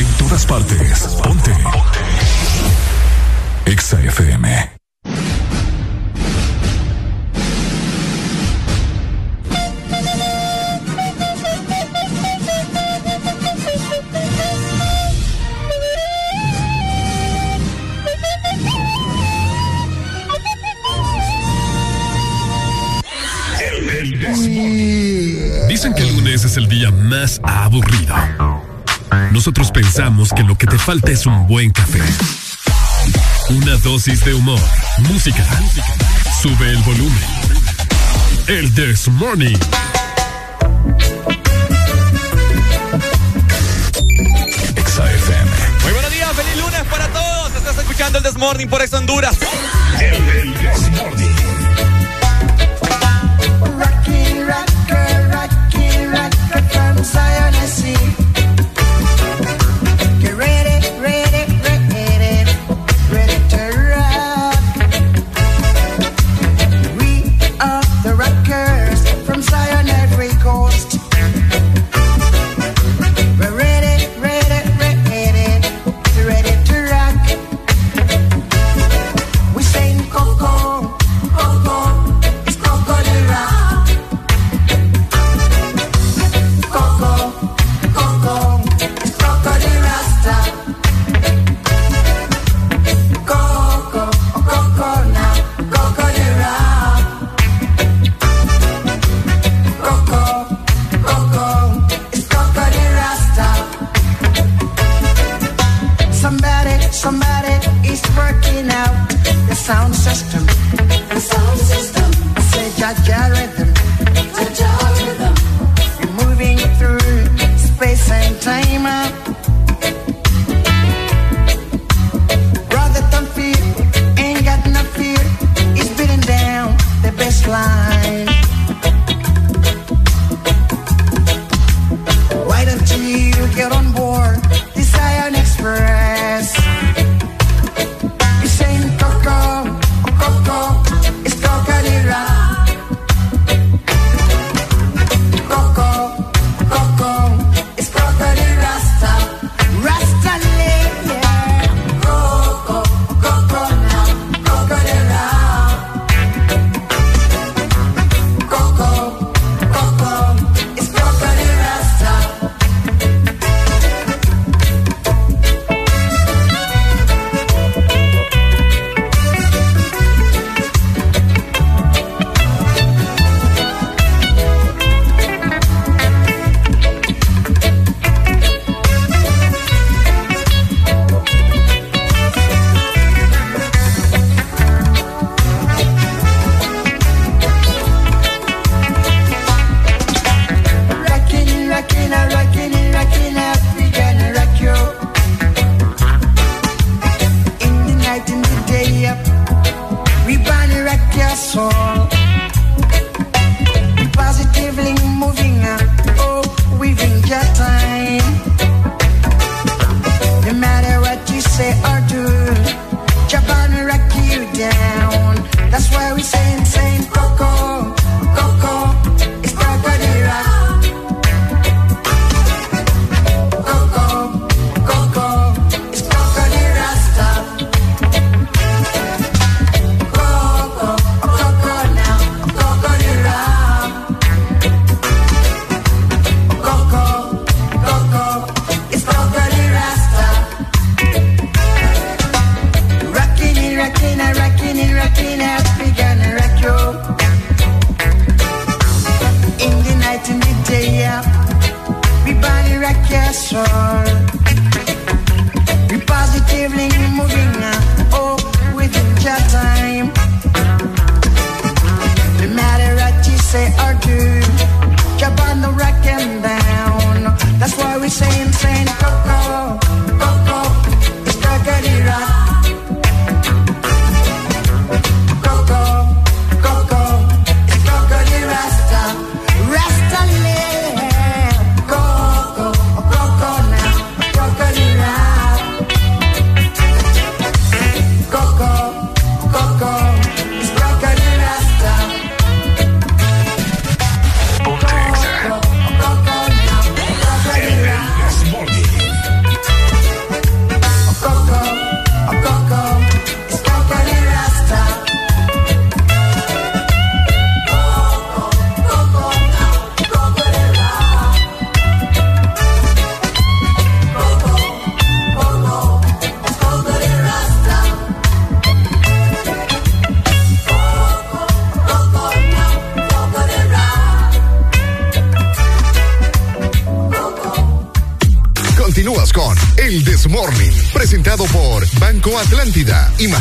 En 0.00 0.06
todas 0.16 0.46
partes. 0.46 1.08
Ponte. 1.22 1.52
Exa 3.66 4.00
FM. 4.00 4.70
Dicen 25.68 25.92
que 25.92 26.02
el 26.02 26.16
lunes 26.16 26.44
es 26.46 26.56
el 26.56 26.68
día 26.68 26.90
más 26.90 27.38
aburrido. 27.44 28.14
Nosotros 29.30 29.70
pensamos 29.70 30.30
que 30.30 30.42
lo 30.42 30.56
que 30.56 30.66
te 30.66 30.76
falta 30.76 31.12
es 31.12 31.24
un 31.24 31.46
buen 31.46 31.70
café. 31.70 32.00
Una 33.50 33.76
dosis 33.76 34.24
de 34.24 34.34
humor, 34.34 34.60
música. 34.98 35.44
Sube 36.42 36.70
el 36.70 36.78
volumen. 36.78 37.24
El 38.48 38.74
This 38.74 39.08
Morning. 39.08 39.56
Muy 45.82 45.92
buenos 45.92 46.12
días, 46.12 46.28
feliz 46.32 46.56
lunes 46.56 46.82
para 46.90 47.06
todos. 47.08 47.54
Estás 47.54 47.78
escuchando 47.78 48.18
el 48.18 48.24
This 48.24 48.36
Morning 48.36 48.66
por 48.66 48.82
Ex 48.82 48.92
Honduras. 48.92 49.36
El, 50.00 50.14
el 50.14 50.54
This 50.54 50.90
Morning. 50.90 51.30
Rocky, 53.78 54.42
rocker, 54.42 55.30
rocky, 55.30 56.06
rocker 56.06 56.62
from 56.70 57.04
Zion, 57.04 57.54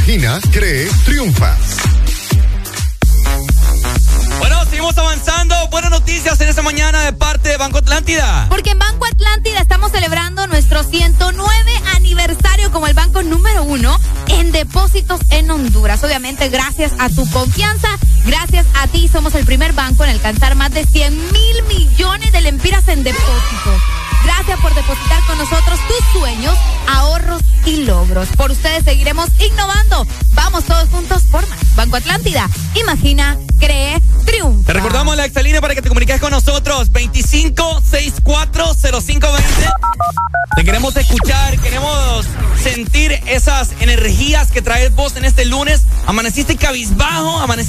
imaginas, 0.09 0.43
crees 0.51 0.78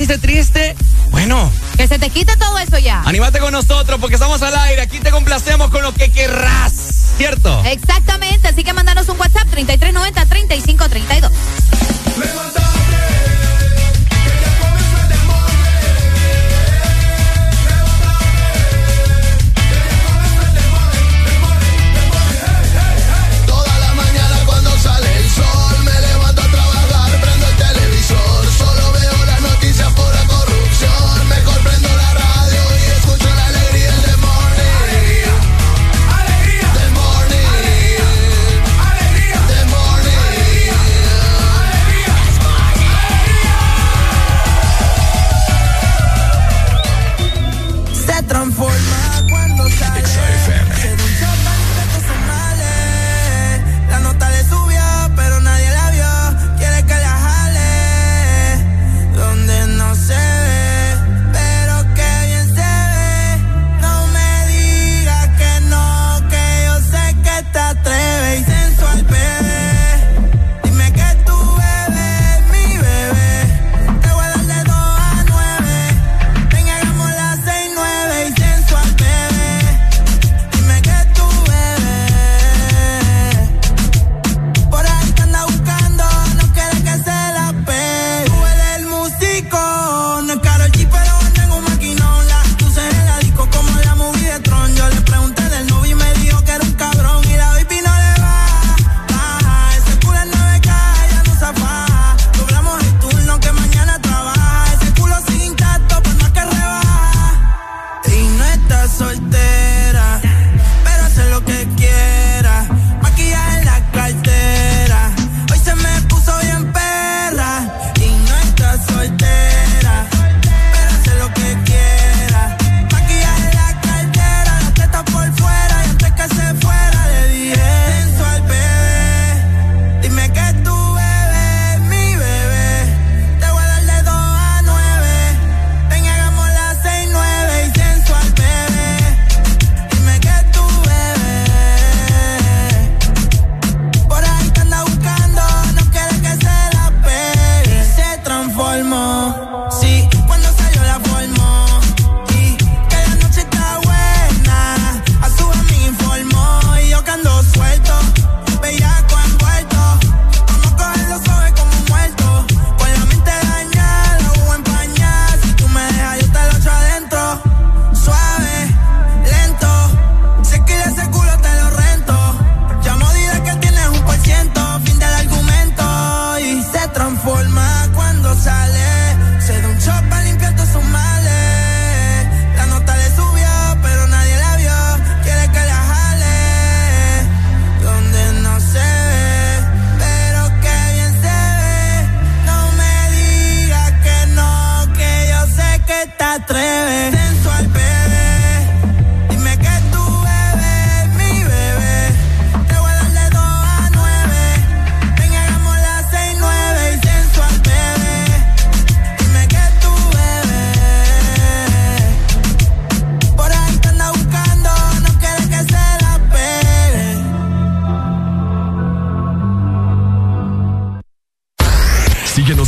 triste, 0.07 0.75
bueno. 1.11 1.53
Que 1.77 1.87
se 1.87 1.99
te 1.99 2.11
quite 2.11 2.37
todo 2.37 2.59
eso 2.59 2.79
ya. 2.79 3.03
Anímate 3.03 3.39
con 3.39 3.53
nosotros 3.53 4.01
porque 4.01 4.15
estamos 4.15 4.41
al 4.43 4.55
aire 4.57 4.83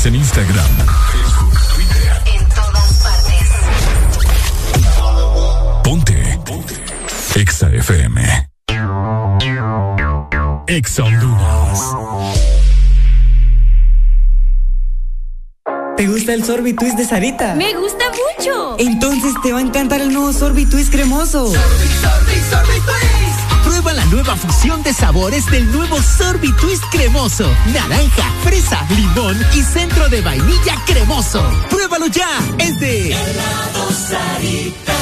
En 0.04 0.16
Instagram, 0.16 0.66
Facebook, 1.12 1.54
Twitter. 1.74 2.22
En 2.34 2.48
todas 2.48 3.02
partes. 3.04 3.48
Ponte. 5.84 6.38
Ponte. 6.44 6.74
Exa 7.36 7.68
FM. 7.68 8.48
Exa 10.66 11.04
Honduras. 11.04 11.80
¿Te 15.96 16.06
gusta 16.08 16.34
el 16.34 16.44
sorbitwist 16.44 16.96
de 16.96 17.06
Sarita? 17.06 17.54
Me 17.54 17.72
gusta 17.74 18.04
mucho. 18.10 18.74
Entonces 18.80 19.34
te 19.40 19.52
va 19.52 19.60
a 19.60 19.62
encantar 19.62 20.00
el 20.00 20.12
nuevo 20.12 20.32
sorbitwist 20.32 20.90
cremoso. 20.90 21.46
Sorbit, 21.46 21.90
sorbit, 22.02 22.42
sorbitwist 22.50 23.31
Prueba 23.82 24.04
la 24.04 24.10
nueva 24.12 24.36
fusión 24.36 24.80
de 24.84 24.92
sabores 24.92 25.44
del 25.46 25.70
nuevo 25.72 26.00
Sorbi 26.00 26.52
Twist 26.52 26.84
cremoso. 26.92 27.50
Naranja, 27.72 28.30
fresa, 28.44 28.86
limón 28.90 29.36
y 29.54 29.62
centro 29.62 30.08
de 30.08 30.20
vainilla 30.20 30.76
cremoso. 30.86 31.42
Pruébalo 31.68 32.06
ya. 32.06 32.28
Es 32.58 32.78
de 32.78 33.12
En 33.12 35.01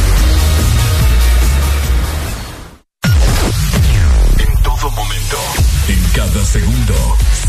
Segundo. 6.51 6.93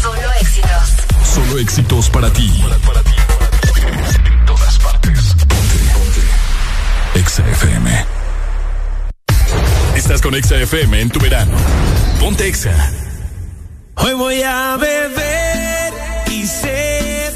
Solo 0.01 0.33
éxitos. 0.41 0.95
Solo 1.35 1.59
éxitos 1.59 2.09
para 2.11 2.31
ti. 2.31 2.49
En 4.25 4.45
todas 4.47 4.79
partes. 4.79 5.35
Ponte, 5.35 5.79
ponte. 5.93 7.19
Exa 7.19 7.43
FM. 7.49 8.07
Estás 9.97 10.23
con 10.23 10.37
Exa 10.37 10.57
FM 10.57 11.01
en 11.01 11.11
tu 11.11 11.19
verano. 11.19 11.57
Ponte 12.21 12.47
Exa. 12.47 12.93
Hoy 13.97 14.15
voy 14.15 14.43
a 14.43 14.77
beber 14.77 15.93
y 16.31 16.47
sé 16.47 17.33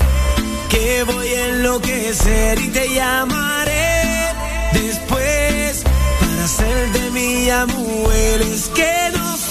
que 0.68 1.02
voy 1.02 1.26
a 1.26 1.48
enloquecer 1.48 2.60
y 2.60 2.68
te 2.68 2.94
llamaré 2.94 4.30
después 4.72 5.82
para 6.20 6.44
hacer 6.44 6.92
de 6.92 7.10
mi 7.10 7.50
amor. 7.50 8.12
Es 8.52 8.68
que 8.68 9.10
no 9.14 9.36
sé 9.36 9.45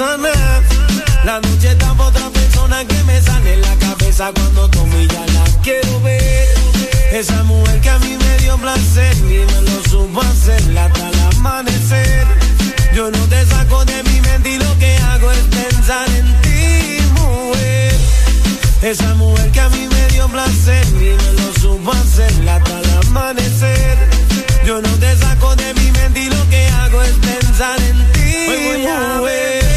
La 0.00 1.40
noche 1.42 1.72
está 1.72 1.92
pa' 1.92 2.06
otra 2.06 2.30
persona 2.30 2.82
que 2.86 3.04
me 3.04 3.20
sale 3.20 3.52
en 3.52 3.60
la 3.60 3.76
cabeza 3.76 4.32
cuando 4.34 4.66
tomo 4.70 4.98
y 4.98 5.06
ya 5.06 5.26
la 5.26 5.44
quiero 5.62 6.00
ver. 6.00 6.48
Esa 7.12 7.44
mujer 7.44 7.82
que 7.82 7.90
a 7.90 7.98
mí 7.98 8.16
me 8.16 8.38
dio 8.38 8.56
placer 8.56 9.14
y 9.18 9.44
me 9.44 9.60
lo 9.60 9.82
supo 9.90 10.22
hacer 10.22 10.78
hasta 10.78 11.06
el 11.06 11.20
amanecer. 11.36 12.26
Yo 12.94 13.10
no 13.10 13.18
te 13.26 13.44
saco 13.44 13.84
de 13.84 14.02
mi 14.04 14.22
mente 14.22 14.48
y 14.52 14.58
lo 14.58 14.78
que 14.78 14.96
hago 14.96 15.32
es 15.32 15.44
pensar 15.58 16.08
en 16.08 16.26
ti, 16.40 17.02
mujer. 17.20 17.94
Esa 18.80 19.14
mujer 19.16 19.50
que 19.50 19.60
a 19.60 19.68
mí 19.68 19.86
me 19.86 20.06
dio 20.14 20.26
placer 20.28 20.86
y 20.94 21.14
me 21.22 21.32
lo 21.42 21.52
supo 21.60 21.92
hacer 21.92 22.48
hasta 22.48 22.80
el 22.80 22.90
amanecer. 23.06 23.98
Yo 24.64 24.80
no 24.80 24.92
te 24.94 25.14
saco 25.18 25.54
de 25.56 25.74
mi 25.74 25.90
mente 25.90 26.20
y 26.20 26.30
lo 26.30 26.48
que 26.48 26.66
hago 26.68 27.02
es 27.02 27.12
pensar 27.16 27.78
en 27.82 28.12
ti, 28.12 28.34
Hoy 28.48 28.64
voy 28.64 28.86
a 28.86 29.18
mujer. 29.18 29.69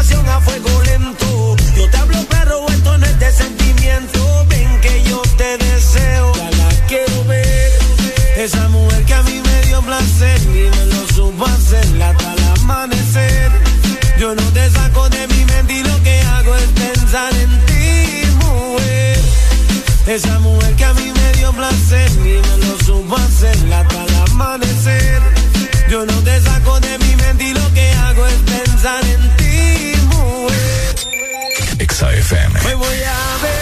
Pasión 0.00 0.26
a 0.30 0.40
fuego 0.40 0.82
lento. 0.84 1.56
Yo 1.76 1.90
te 1.90 1.96
hablo, 1.98 2.24
perro, 2.24 2.66
esto 2.68 2.96
no 2.96 3.04
es 3.04 3.18
de 3.18 3.30
sentimiento. 3.32 4.46
Ven 4.48 4.80
que 4.80 5.02
yo 5.04 5.20
te 5.36 5.58
deseo, 5.58 6.32
ya 6.36 6.50
la 6.60 6.70
quiero 6.88 7.24
ver. 7.24 7.70
Esa 8.36 8.66
mujer 8.68 9.04
que 9.04 9.14
a 9.14 9.22
mí 9.24 9.42
me 9.48 9.66
dio 9.66 9.82
placer 9.82 10.40
y 10.60 10.64
me 10.76 10.84
lo 10.92 11.02
supo 11.14 11.44
hacer 11.44 12.02
hasta 12.02 12.32
el 12.32 12.44
amanecer. 12.60 13.50
Yo 14.18 14.34
no 14.34 14.46
te 14.56 14.70
saco 14.70 15.06
de 15.10 15.26
mi 15.32 15.44
mente 15.44 15.72
y 15.74 15.82
lo 15.82 16.02
que 16.02 16.16
hago 16.34 16.54
es 16.56 16.70
pensar 16.84 17.32
en 17.34 17.52
ti, 17.66 18.22
mujer. 18.44 19.18
Esa 20.06 20.38
mujer 20.38 20.76
que 20.76 20.84
a 20.86 20.94
mí 20.94 21.12
me 21.12 21.32
dio 21.38 21.52
placer 21.52 22.10
y 22.12 22.40
me 22.46 22.56
lo 22.64 22.72
supo 22.86 23.16
hacer 23.16 23.58
hasta 23.74 24.04
el 24.04 24.09
Exa 32.00 32.12
FM. 32.14 32.60
Hoy 32.64 32.74
voy 32.76 33.02
a 33.02 33.36
beber 33.42 33.59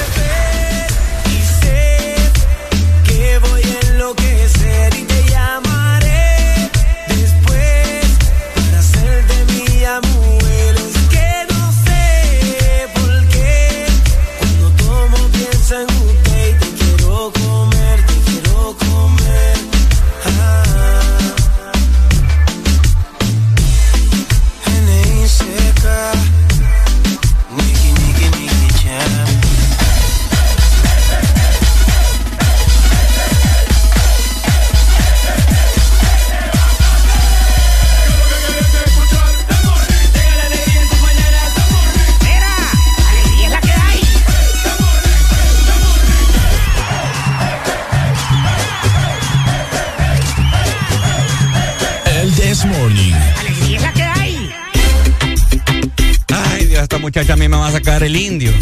sacar 57.79 58.03
el 58.03 58.17
indio. 58.17 58.53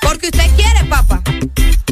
Porque 0.00 0.26
usted 0.26 0.50
quiere, 0.56 0.82
papá. 0.88 1.22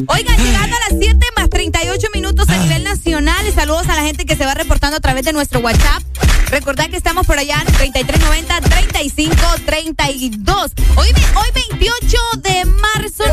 Oigan, 0.07 0.35
llegando 0.37 0.75
a 0.75 0.79
las 0.89 0.99
7 0.99 1.17
más 1.37 1.49
38 1.49 2.07
minutos 2.13 2.49
a 2.49 2.57
nivel 2.57 2.83
nacional. 2.83 3.45
Saludos 3.55 3.87
a 3.87 3.95
la 3.95 4.01
gente 4.01 4.25
que 4.25 4.35
se 4.35 4.45
va 4.45 4.53
reportando 4.53 4.97
a 4.97 4.99
través 4.99 5.23
de 5.23 5.31
nuestro 5.31 5.61
WhatsApp. 5.61 6.03
Recordad 6.49 6.89
que 6.89 6.97
estamos 6.97 7.25
por 7.25 7.39
allá 7.39 7.61
en 7.61 7.67
3390-3532. 7.93 10.73
Hoy, 10.97 11.07
hoy 11.35 11.47
28 11.55 12.17
de 12.43 12.65
marzo. 12.65 13.23
¿Qué 13.23 13.31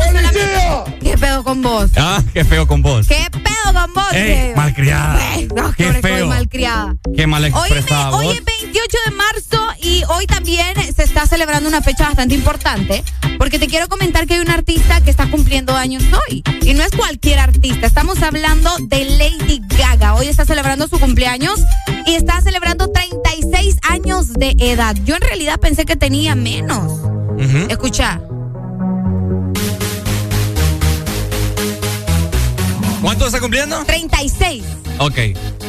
pedo 1.19 1.43
con 1.43 1.61
vos? 1.61 1.91
Ah, 1.97 2.21
qué 2.33 2.43
feo 2.45 2.67
con 2.67 2.81
vos. 2.81 3.07
¿Qué 3.07 3.27
pedo 3.31 3.73
con 3.73 3.93
vos? 3.93 4.13
Ey, 4.13 4.53
malcriada. 4.55 5.19
no, 5.55 5.73
qué 5.73 5.93
feo. 5.93 6.27
malcriada. 6.27 6.95
Qué 7.15 7.27
mal 7.27 7.43
Hoy, 7.43 7.49
expresada 7.49 8.11
hoy 8.11 8.25
vos. 8.25 8.35
es 8.35 8.45
28 8.45 8.97
de 9.05 9.11
marzo 9.11 9.67
y 9.81 10.03
hoy 10.09 10.25
también 10.25 10.73
se 10.95 11.03
está 11.03 11.25
celebrando 11.27 11.67
una 11.69 11.81
fecha 11.81 12.05
bastante 12.05 12.35
importante 12.35 13.03
porque 13.37 13.59
te 13.59 13.67
quiero 13.67 13.87
comentar 13.87 14.27
que 14.27 14.35
hay 14.35 14.39
un 14.39 14.49
artista 14.49 15.01
que 15.01 15.09
está 15.09 15.29
cumpliendo 15.29 15.75
años 15.75 16.03
hoy 16.29 16.43
y 16.61 16.73
no 16.73 16.83
es 16.83 16.91
cualquier 16.91 17.39
artista, 17.39 17.87
estamos 17.87 18.21
hablando 18.21 18.69
de 18.87 19.05
Lady 19.05 19.61
Gaga. 19.77 20.15
Hoy 20.15 20.27
está 20.27 20.45
celebrando 20.45 20.87
su 20.87 20.99
cumpleaños 20.99 21.59
y 22.05 22.15
está 22.15 22.41
celebrando 22.41 22.89
36 22.89 23.77
años 23.89 24.33
de 24.33 24.55
edad. 24.59 24.95
Yo 25.05 25.15
en 25.15 25.21
realidad 25.21 25.59
pensé 25.59 25.85
que 25.85 25.95
tenía 25.95 26.35
menos. 26.35 26.99
Escucha. 27.69 28.21
¿Cuánto 33.01 33.25
está 33.25 33.39
cumpliendo? 33.39 33.83
36. 33.85 34.63
Ok. 34.99 35.17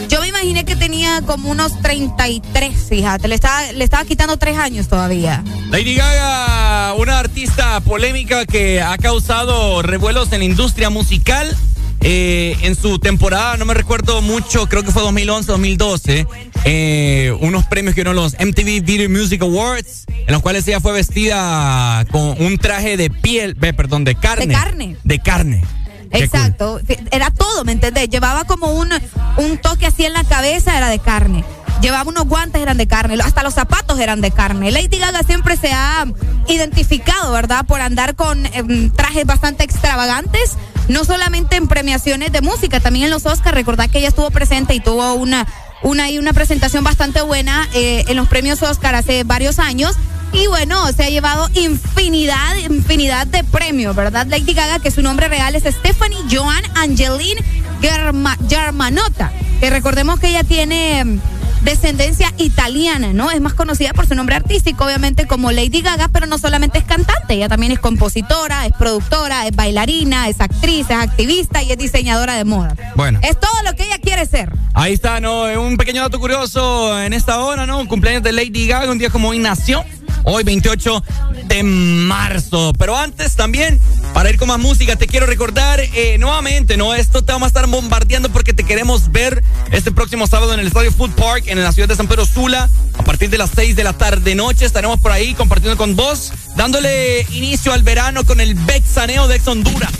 Yo 0.09 0.21
me 0.21 0.29
imaginé 0.29 0.65
que 0.65 0.75
tenía 0.75 1.23
como 1.23 1.51
unos 1.51 1.81
33, 1.81 2.75
fíjate. 2.89 3.29
Le 3.29 3.37
estaba, 3.37 3.71
le 3.73 3.85
estaba 3.85 4.05
quitando 4.05 4.37
tres 4.37 4.59
años 4.59 4.89
todavía. 4.89 5.45
Lady 5.71 5.95
Gaga, 5.95 6.95
una 6.95 7.21
artista 7.21 7.81
polémica 7.81 8.45
que 8.45 8.83
ha 8.83 8.99
causado 8.99 9.83
revuelos 9.83 10.33
en 10.33 10.41
la 10.41 10.45
industria 10.47 10.91
musical. 10.91 11.57
Eh, 12.03 12.57
en 12.63 12.77
su 12.77 12.99
temporada, 12.99 13.59
no 13.59 13.67
me 13.67 13.75
recuerdo 13.75 14.23
mucho, 14.23 14.67
creo 14.71 14.83
que 14.83 14.91
fue 14.91 15.03
2011-2012, 15.03 16.27
eh, 16.65 17.37
unos 17.41 17.67
premios 17.67 17.95
que 17.95 18.01
eran 18.01 18.17
los 18.17 18.37
MTV 18.41 18.81
Video 18.83 19.11
Music 19.11 19.43
Awards, 19.43 20.07
en 20.09 20.33
los 20.33 20.41
cuales 20.41 20.67
ella 20.67 20.81
fue 20.81 20.93
vestida 20.93 22.07
con 22.11 22.41
un 22.43 22.57
traje 22.57 22.97
de 22.97 23.11
piel, 23.11 23.55
ve, 23.55 23.75
perdón, 23.75 24.05
de 24.05 24.15
carne. 24.15 24.47
De 24.47 24.55
carne. 24.55 24.97
De 25.05 25.19
carne. 25.19 25.63
Exacto. 26.11 26.81
Era 27.11 27.31
todo, 27.31 27.65
¿me 27.65 27.73
entendés? 27.73 28.09
Llevaba 28.09 28.45
como 28.45 28.73
un, 28.73 28.91
un 29.37 29.59
toque 29.59 29.87
así 29.87 30.05
en 30.05 30.13
la 30.13 30.25
cabeza, 30.25 30.77
era 30.77 30.89
de 30.89 30.99
carne. 30.99 31.45
Llevaba 31.81 32.09
unos 32.11 32.27
guantes, 32.27 32.61
eran 32.61 32.77
de 32.77 32.87
carne. 32.87 33.17
Hasta 33.23 33.43
los 33.43 33.55
zapatos 33.55 33.99
eran 33.99 34.21
de 34.21 34.31
carne. 34.31 34.71
Lady 34.71 34.99
Gaga 34.99 35.23
siempre 35.23 35.57
se 35.57 35.73
ha 35.73 36.05
identificado, 36.47 37.33
¿verdad? 37.33 37.65
Por 37.65 37.81
andar 37.81 38.17
con 38.17 38.45
em, 38.47 38.91
trajes 38.91 39.25
bastante 39.25 39.65
extravagantes. 39.65 40.57
No 40.89 41.05
solamente 41.05 41.57
en 41.57 41.69
premiaciones 41.69 42.33
de 42.33 42.43
música, 42.43 42.81
también 42.81 43.07
en 43.07 43.11
los 43.11 43.25
Oscars. 43.25 43.55
Recordad 43.55 43.89
que 43.89 43.99
ella 43.99 44.09
estuvo 44.09 44.31
presente 44.31 44.75
y 44.75 44.81
tuvo 44.81 45.15
una, 45.15 45.47
una, 45.83 46.11
y 46.11 46.19
una 46.19 46.33
presentación 46.33 46.85
bastante 46.85 47.23
buena 47.23 47.69
eh, 47.75 48.05
en 48.09 48.17
los 48.17 48.29
premios 48.29 48.63
Oscar 48.63 48.95
hace 48.95 49.25
varios 49.25 49.59
años. 49.59 49.97
Y 50.33 50.47
bueno, 50.47 50.87
se 50.93 51.05
ha 51.05 51.09
llevado 51.09 51.49
infinidad, 51.55 52.57
infinidad 52.57 53.27
de 53.27 53.43
premios, 53.43 53.97
¿verdad? 53.97 54.27
Lady 54.29 54.55
Gaga, 54.55 54.79
que 54.79 54.91
su 54.93 55.03
nombre 55.03 55.29
real 55.29 55.57
es 55.57 55.65
Stephanie 55.65 56.19
Joan 56.31 56.63
Angeline 56.77 57.43
Germa, 57.81 58.37
Germanotta. 58.49 59.33
Que 59.59 59.71
recordemos 59.71 60.21
que 60.21 60.29
ella 60.29 60.45
tiene 60.45 61.19
descendencia 61.63 62.33
italiana, 62.39 63.13
¿no? 63.13 63.31
Es 63.31 63.41
más 63.41 63.55
conocida 63.55 63.93
por 63.93 64.07
su 64.07 64.15
nombre 64.15 64.37
artístico, 64.37 64.85
obviamente, 64.85 65.27
como 65.27 65.53
Lady 65.53 65.83
Gaga, 65.83 66.09
pero 66.09 66.27
no 66.27 66.39
solamente 66.39 66.79
es 66.79 66.85
cantante, 66.85 67.35
ella 67.35 67.49
también 67.49 67.73
es 67.73 67.79
compositora, 67.79 68.67
es 68.67 68.73
productora, 68.79 69.47
es 69.47 69.55
bailarina, 69.55 70.29
es 70.29 70.41
actriz, 70.41 70.87
es 70.91 70.97
activista 70.97 71.63
y 71.63 71.73
es 71.73 71.79
diseñadora 71.79 72.35
de 72.35 72.45
moda. 72.45 72.75
Bueno. 72.97 73.21
Es 73.23 73.39
todo 73.39 73.63
lo 73.65 73.75
que 73.75 73.85
ella 73.85 73.99
quiere 73.99 74.27
ser. 74.27 74.53
Ahí 74.75 74.95
está, 74.95 75.21
¿no? 75.21 75.45
Un 75.61 75.77
pequeño 75.77 76.03
dato 76.03 76.19
curioso 76.19 77.01
en 77.01 77.13
esta 77.13 77.41
hora, 77.41 77.67
¿no? 77.67 77.79
Un 77.79 77.87
cumpleaños 77.87 78.23
de 78.23 78.33
Lady 78.33 78.67
Gaga, 78.67 78.91
un 78.91 78.99
día 78.99 79.11
como 79.11 79.29
hoy 79.29 79.39
nació. 79.39 79.85
Hoy 80.25 80.45
28 80.45 81.05
de 81.47 81.63
marzo. 81.63 82.73
Pero 82.79 82.97
antes 82.97 83.35
también, 83.37 83.81
para 84.15 84.31
ir 84.31 84.39
con 84.39 84.49
más 84.49 84.59
música, 84.59 84.97
te 84.97 85.07
quiero 85.07 85.27
recordar 85.27 85.81
eh, 85.81 86.17
nuevamente, 86.19 86.77
¿no? 86.77 86.95
Esto 86.95 87.23
te 87.23 87.33
vamos 87.33 87.47
a 87.47 87.49
estar 87.49 87.67
bombardeando 87.67 88.31
porque 88.31 88.53
te 88.53 88.65
queremos 88.65 89.11
ver 89.13 89.43
este 89.73 89.93
próximo 89.93 90.27
sábado 90.27 90.55
en 90.55 90.61
el 90.61 90.67
Estadio 90.67 90.93
Food 90.93 91.13
Park 91.13 91.45
en 91.47 91.63
la 91.63 91.73
ciudad 91.73 91.89
de 91.89 91.97
San 91.97 92.09
Pedro 92.09 92.27
Sula. 92.27 92.69
A 92.99 93.03
partir 93.03 93.31
de 93.31 93.39
las 93.39 93.51
6 93.55 93.77
de 93.77 93.85
la 93.85 93.93
tarde 93.93 94.35
noche 94.35 94.65
estaremos 94.65 95.01
por 95.01 95.13
ahí 95.13 95.35
compartiendo 95.35 95.77
con 95.77 95.97
vos, 95.97 96.33
dándole 96.57 97.27
inicio 97.31 97.73
al 97.73 97.83
verano 97.83 98.25
con 98.25 98.41
el 98.41 98.55
Bexaneo 98.55 99.29
de 99.29 99.37
Ex 99.37 99.49
Honduras. 99.49 99.91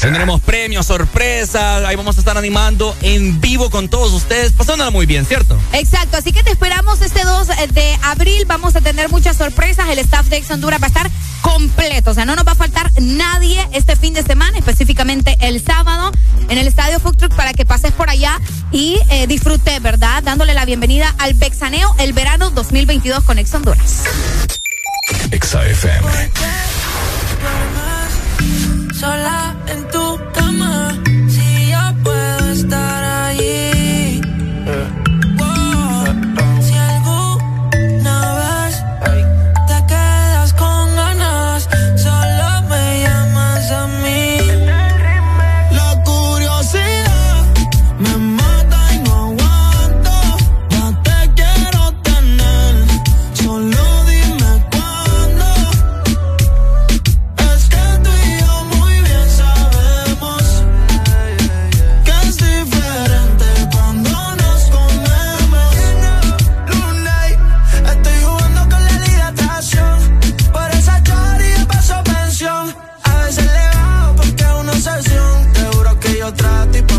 Tendremos 0.00 0.40
premios, 0.40 0.86
sorpresas, 0.86 1.84
ahí 1.84 1.94
vamos 1.94 2.16
a 2.16 2.20
estar 2.20 2.38
animando 2.38 2.96
en 3.02 3.40
vivo 3.40 3.68
con 3.70 3.88
todos 3.88 4.12
ustedes, 4.12 4.52
pasándola 4.52 4.90
muy 4.90 5.04
bien, 5.04 5.26
¿cierto? 5.26 5.58
Exacto, 5.72 6.16
así 6.16 6.32
que 6.32 6.42
te 6.42 6.50
esperamos 6.50 7.02
este 7.02 7.22
2 7.22 7.48
de 7.72 7.98
abril. 8.02 8.44
Vamos 8.46 8.76
a 8.76 8.80
tener 8.80 9.10
muchas 9.10 9.36
sorpresas. 9.36 9.88
El 9.90 9.98
staff 9.98 10.26
de 10.28 10.38
Ex 10.38 10.50
Honduras 10.50 10.80
va 10.80 10.86
a 10.86 10.88
estar 10.88 11.10
completo. 11.42 12.10
O 12.10 12.14
sea, 12.14 12.24
no 12.24 12.34
nos 12.34 12.46
va 12.46 12.52
a 12.52 12.54
faltar 12.54 12.90
nadie 13.00 13.66
este 13.72 13.94
fin 13.96 14.14
de 14.14 14.22
semana, 14.22 14.56
específicamente 14.58 15.36
el 15.40 15.62
sábado, 15.62 16.12
en 16.48 16.58
el 16.58 16.66
Estadio 16.66 16.98
Food 16.98 17.16
Truck 17.16 17.34
para 17.34 17.52
que 17.52 17.64
pases 17.64 17.92
por 17.92 18.08
allá 18.08 18.40
y 18.72 18.98
eh, 19.10 19.26
disfrute, 19.26 19.80
¿verdad? 19.80 20.22
Dándole 20.22 20.54
la 20.54 20.64
bienvenida 20.64 21.14
al 21.18 21.34
Bexaneo 21.34 21.94
el 21.98 22.12
verano 22.12 22.50
2022 22.50 23.24
con 23.24 23.38
Ex 23.38 23.52
Honduras. 23.54 24.04
Exa 25.30 25.66
FM. 25.66 26.30
Sola 29.00 29.56
en 29.66 29.88
tu 29.88 30.09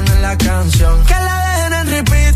poner 0.06 0.22
la 0.22 0.38
canción. 0.38 1.04
Que 1.06 1.14
la 1.14 1.38
dejen 1.48 1.74
en 1.74 1.88
repeat, 1.88 2.31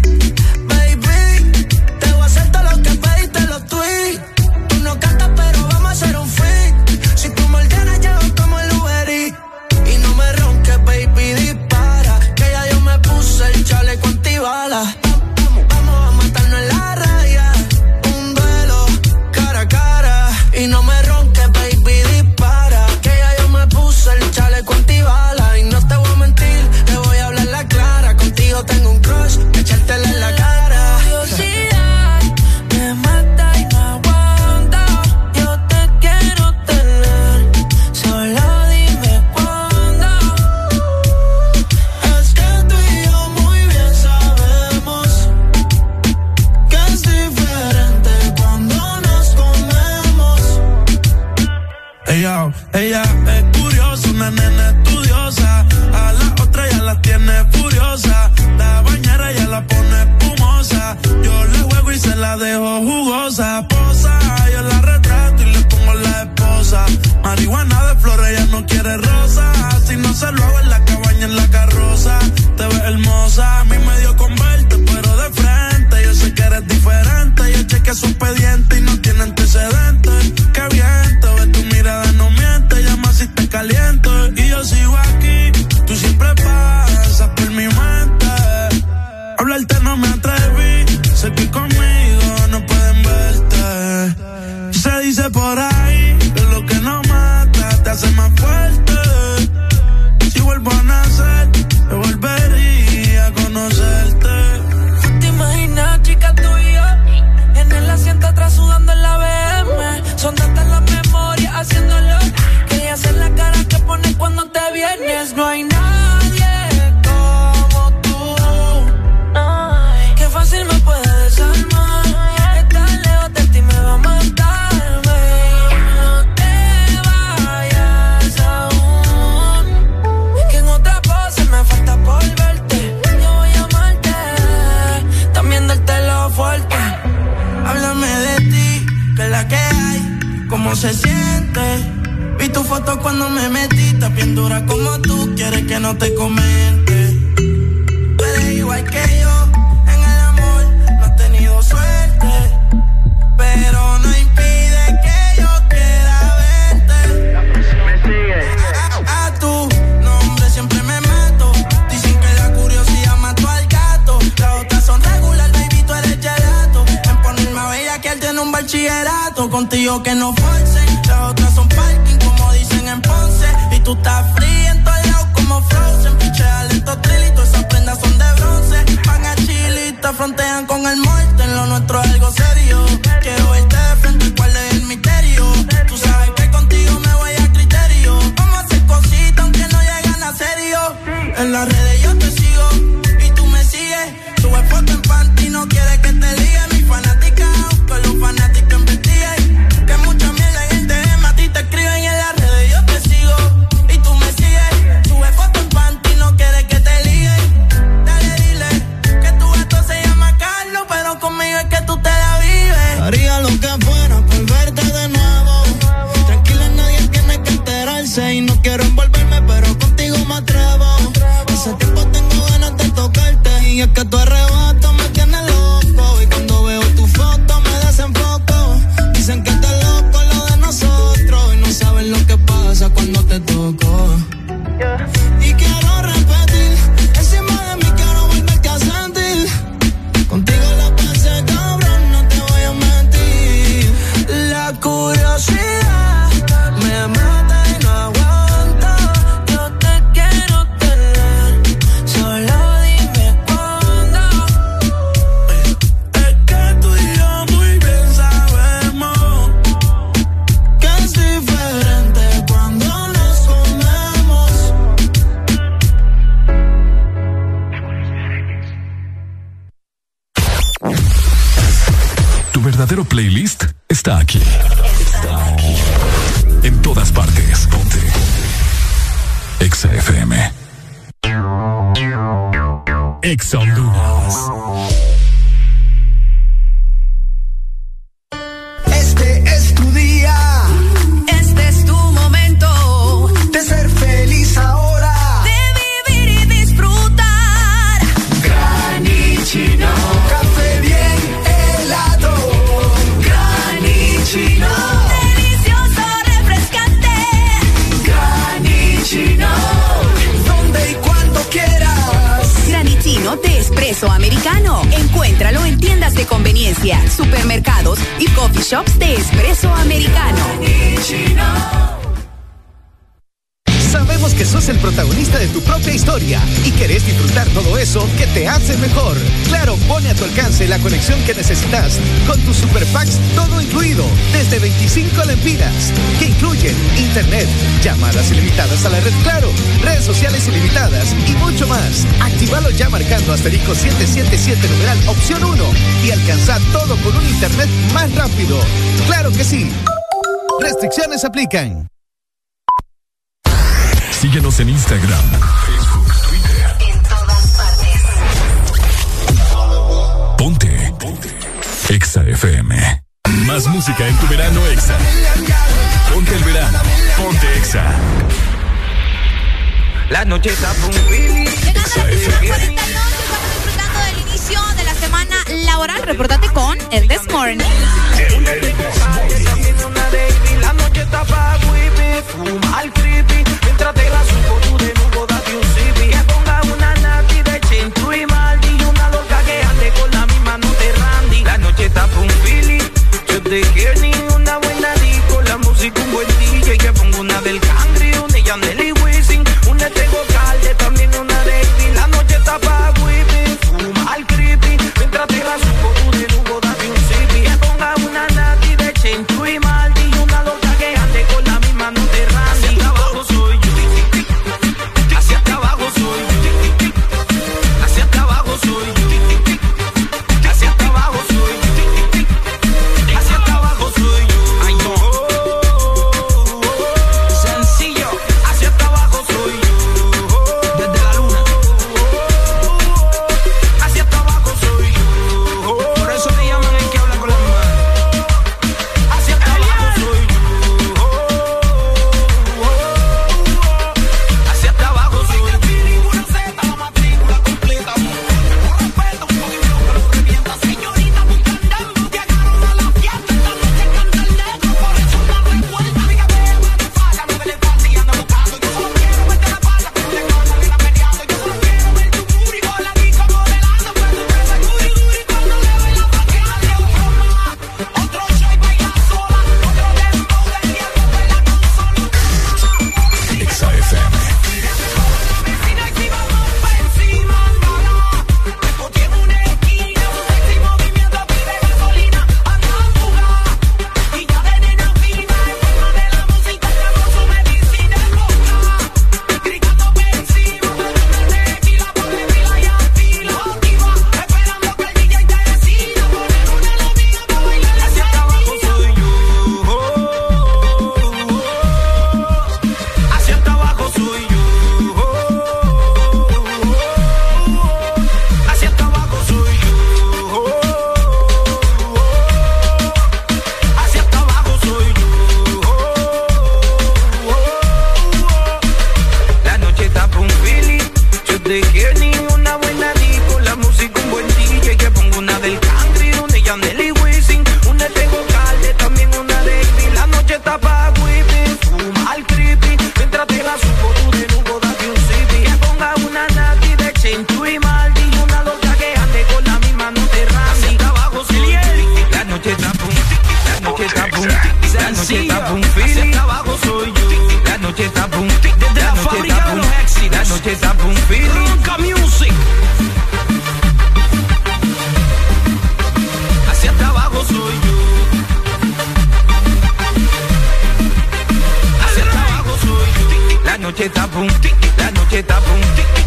está 563.96 564.46
la 564.78 564.92
noche 564.92 565.20
está 565.20 565.40
pum, 565.40 565.62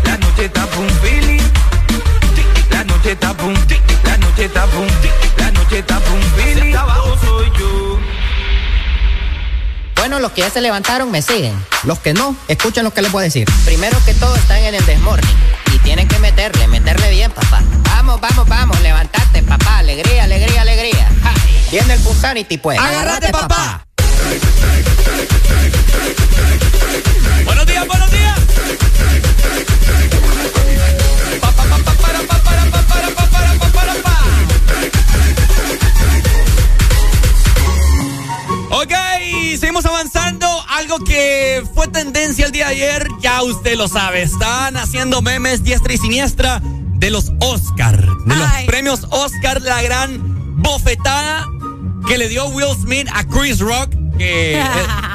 la 0.04 0.18
noche 0.18 0.44
está 0.44 0.66
Philly. 1.02 1.40
La 2.70 2.84
noche 2.84 3.12
está 3.12 3.34
pum, 3.34 3.54
la 4.04 4.16
noche 4.18 4.44
está 4.44 4.66
pum, 4.66 4.86
la 5.38 5.50
noche 5.50 5.78
está. 5.78 5.96
Hacia 5.96 6.64
hasta 6.64 6.80
abajo 6.80 7.16
soy 7.20 7.52
yo. 7.58 7.98
Bueno, 9.96 10.20
los 10.20 10.32
que 10.32 10.42
ya 10.42 10.50
se 10.50 10.60
levantaron 10.60 11.10
me 11.10 11.22
siguen. 11.22 11.54
Los 11.84 11.98
que 11.98 12.14
no, 12.14 12.36
escuchen 12.48 12.84
lo 12.84 12.92
que 12.92 13.02
les 13.02 13.12
voy 13.12 13.22
a 13.22 13.24
decir. 13.24 13.46
Primero 13.64 13.98
que 14.04 14.14
todo 14.14 14.34
están 14.36 14.58
en 14.58 14.74
el 14.74 14.86
desmorning. 14.86 15.36
Y 15.74 15.78
tienen 15.78 16.08
que 16.08 16.18
meterle, 16.18 16.66
meterle 16.68 17.10
bien, 17.10 17.30
papá. 17.30 17.62
Vamos, 17.84 18.20
vamos, 18.20 18.48
vamos, 18.48 18.80
levantate, 18.80 19.42
papá. 19.42 19.78
Alegría, 19.78 20.24
alegría, 20.24 20.62
alegría. 20.62 21.08
Ja. 21.22 21.34
Viene 21.70 21.94
el 21.94 22.00
Punsanity, 22.00 22.58
pues. 22.58 22.78
Agárrate, 22.78 23.30
papá. 23.30 23.84
Que 41.18 41.64
fue 41.74 41.88
tendencia 41.88 42.46
el 42.46 42.52
día 42.52 42.66
de 42.68 42.74
ayer, 42.74 43.08
ya 43.20 43.42
usted 43.42 43.76
lo 43.76 43.88
sabe. 43.88 44.22
Están 44.22 44.76
haciendo 44.76 45.20
memes 45.20 45.64
diestra 45.64 45.92
y 45.92 45.98
siniestra 45.98 46.62
de 46.62 47.10
los 47.10 47.32
Oscar, 47.40 48.00
de 48.24 48.36
los 48.36 48.48
premios 48.66 49.06
Oscar, 49.10 49.60
la 49.62 49.82
gran 49.82 50.62
bofetada 50.62 51.44
que 52.06 52.18
le 52.18 52.28
dio 52.28 52.46
Will 52.48 52.76
Smith 52.80 53.08
a 53.12 53.24
Chris 53.24 53.58
Rock. 53.58 53.90
Que 54.16 54.58
eh, 54.60 54.64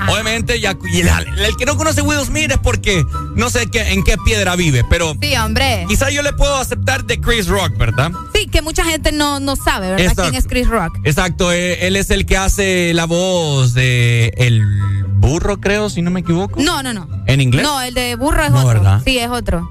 obviamente 0.09 0.59
ya 0.61 0.71
el, 0.71 1.39
el 1.39 1.55
que 1.57 1.65
no 1.65 1.77
conoce 1.77 2.01
a 2.01 2.03
Will 2.03 2.25
Smith 2.25 2.51
es 2.51 2.57
porque 2.57 3.03
no 3.35 3.49
sé 3.49 3.67
qué, 3.69 3.93
en 3.93 4.03
qué 4.03 4.15
piedra 4.25 4.55
vive, 4.55 4.84
pero 4.89 5.13
Sí, 5.21 5.35
hombre. 5.35 5.85
quizá 5.88 6.09
yo 6.09 6.21
le 6.21 6.34
puedo 6.34 6.55
aceptar 6.55 7.03
de 7.05 7.19
Chris 7.19 7.47
Rock, 7.47 7.77
¿verdad? 7.77 8.11
Sí, 8.34 8.47
que 8.47 8.61
mucha 8.61 8.84
gente 8.85 9.11
no, 9.11 9.39
no 9.39 9.55
sabe, 9.55 9.89
¿verdad? 9.89 10.01
Exacto. 10.01 10.23
¿Quién 10.23 10.35
es 10.35 10.47
Chris 10.47 10.67
Rock? 10.67 10.97
Exacto, 11.03 11.51
eh, 11.51 11.85
él 11.88 11.95
es 11.97 12.11
el 12.11 12.25
que 12.25 12.38
hace 12.38 12.93
la 12.93 13.05
voz 13.05 13.73
de 13.73 14.34
el 14.38 15.02
burro, 15.23 15.59
creo, 15.59 15.89
si 15.89 16.01
no 16.01 16.11
me 16.11 16.19
equivoco. 16.21 16.61
No, 16.61 16.83
no, 16.83 16.93
no. 16.93 17.07
¿En 17.27 17.41
inglés? 17.41 17.63
No, 17.63 17.81
el 17.81 17.93
de 17.93 18.15
burro 18.15 18.43
es 18.43 18.51
No, 18.51 18.57
otro. 18.59 18.67
¿verdad? 18.67 19.01
Sí, 19.03 19.17
es 19.17 19.29
otro. 19.29 19.69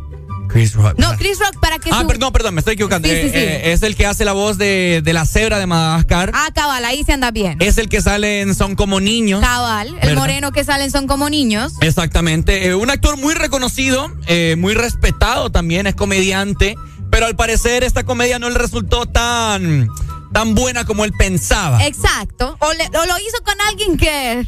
Chris 0.49 0.75
Rock. 0.75 0.99
No, 0.99 1.17
Chris 1.17 1.39
Rock 1.39 1.59
para 1.63 1.79
que 1.79 1.89
Ah, 1.91 2.01
su- 2.03 2.07
perdón, 2.07 2.31
perdón, 2.31 2.53
me 2.55 2.59
estoy 2.61 2.75
equivocando. 2.75 3.09
Sí, 3.09 3.15
sí, 3.15 3.21
Eh, 3.21 3.31
sí. 3.31 3.39
eh, 3.39 3.73
es 3.73 3.83
el 3.83 3.97
que 3.97 4.05
hace 4.05 4.27
la 4.27 4.33
voz 4.33 4.59
de, 4.59 5.01
de 5.03 5.13
la 5.15 5.25
cebra 5.25 5.59
de 5.59 5.65
Madagascar. 5.67 6.31
Ah, 6.35 6.49
cabal, 6.55 6.85
ahí 6.85 7.05
se 7.05 7.13
anda 7.15 7.31
bien. 7.31 7.57
Es 7.63 7.79
el 7.79 7.89
que 7.89 8.03
sale 8.03 8.43
en 8.43 8.55
Son 8.55 8.75
como 8.77 9.01
niños. 9.01 9.41
Cabal, 9.41 9.97
el 10.03 10.15
moreno 10.15 10.53
que 10.53 10.63
salen 10.63 10.91
son 10.91 11.07
como 11.07 11.31
niños. 11.31 11.73
Exactamente. 11.81 12.67
Eh, 12.67 12.75
un 12.75 12.91
actor 12.91 13.17
muy 13.17 13.33
reconocido, 13.33 14.13
eh, 14.27 14.57
muy 14.59 14.75
respetado 14.75 15.51
también, 15.51 15.87
es 15.87 15.95
comediante. 15.95 16.75
Pero 17.11 17.25
al 17.27 17.35
parecer 17.37 17.83
esta 17.85 18.05
comedia 18.05 18.39
no 18.39 18.51
le 18.51 18.59
resultó 18.59 19.07
tan, 19.07 19.89
tan 20.35 20.55
buena 20.55 20.85
como 20.85 21.05
él 21.07 21.13
pensaba. 21.17 21.87
Exacto. 21.87 22.57
O, 22.61 22.73
le- 22.75 22.89
o 22.99 23.07
lo 23.07 23.19
hizo 23.19 23.43
con 23.45 23.55
alguien 23.69 23.97
que 23.97 24.47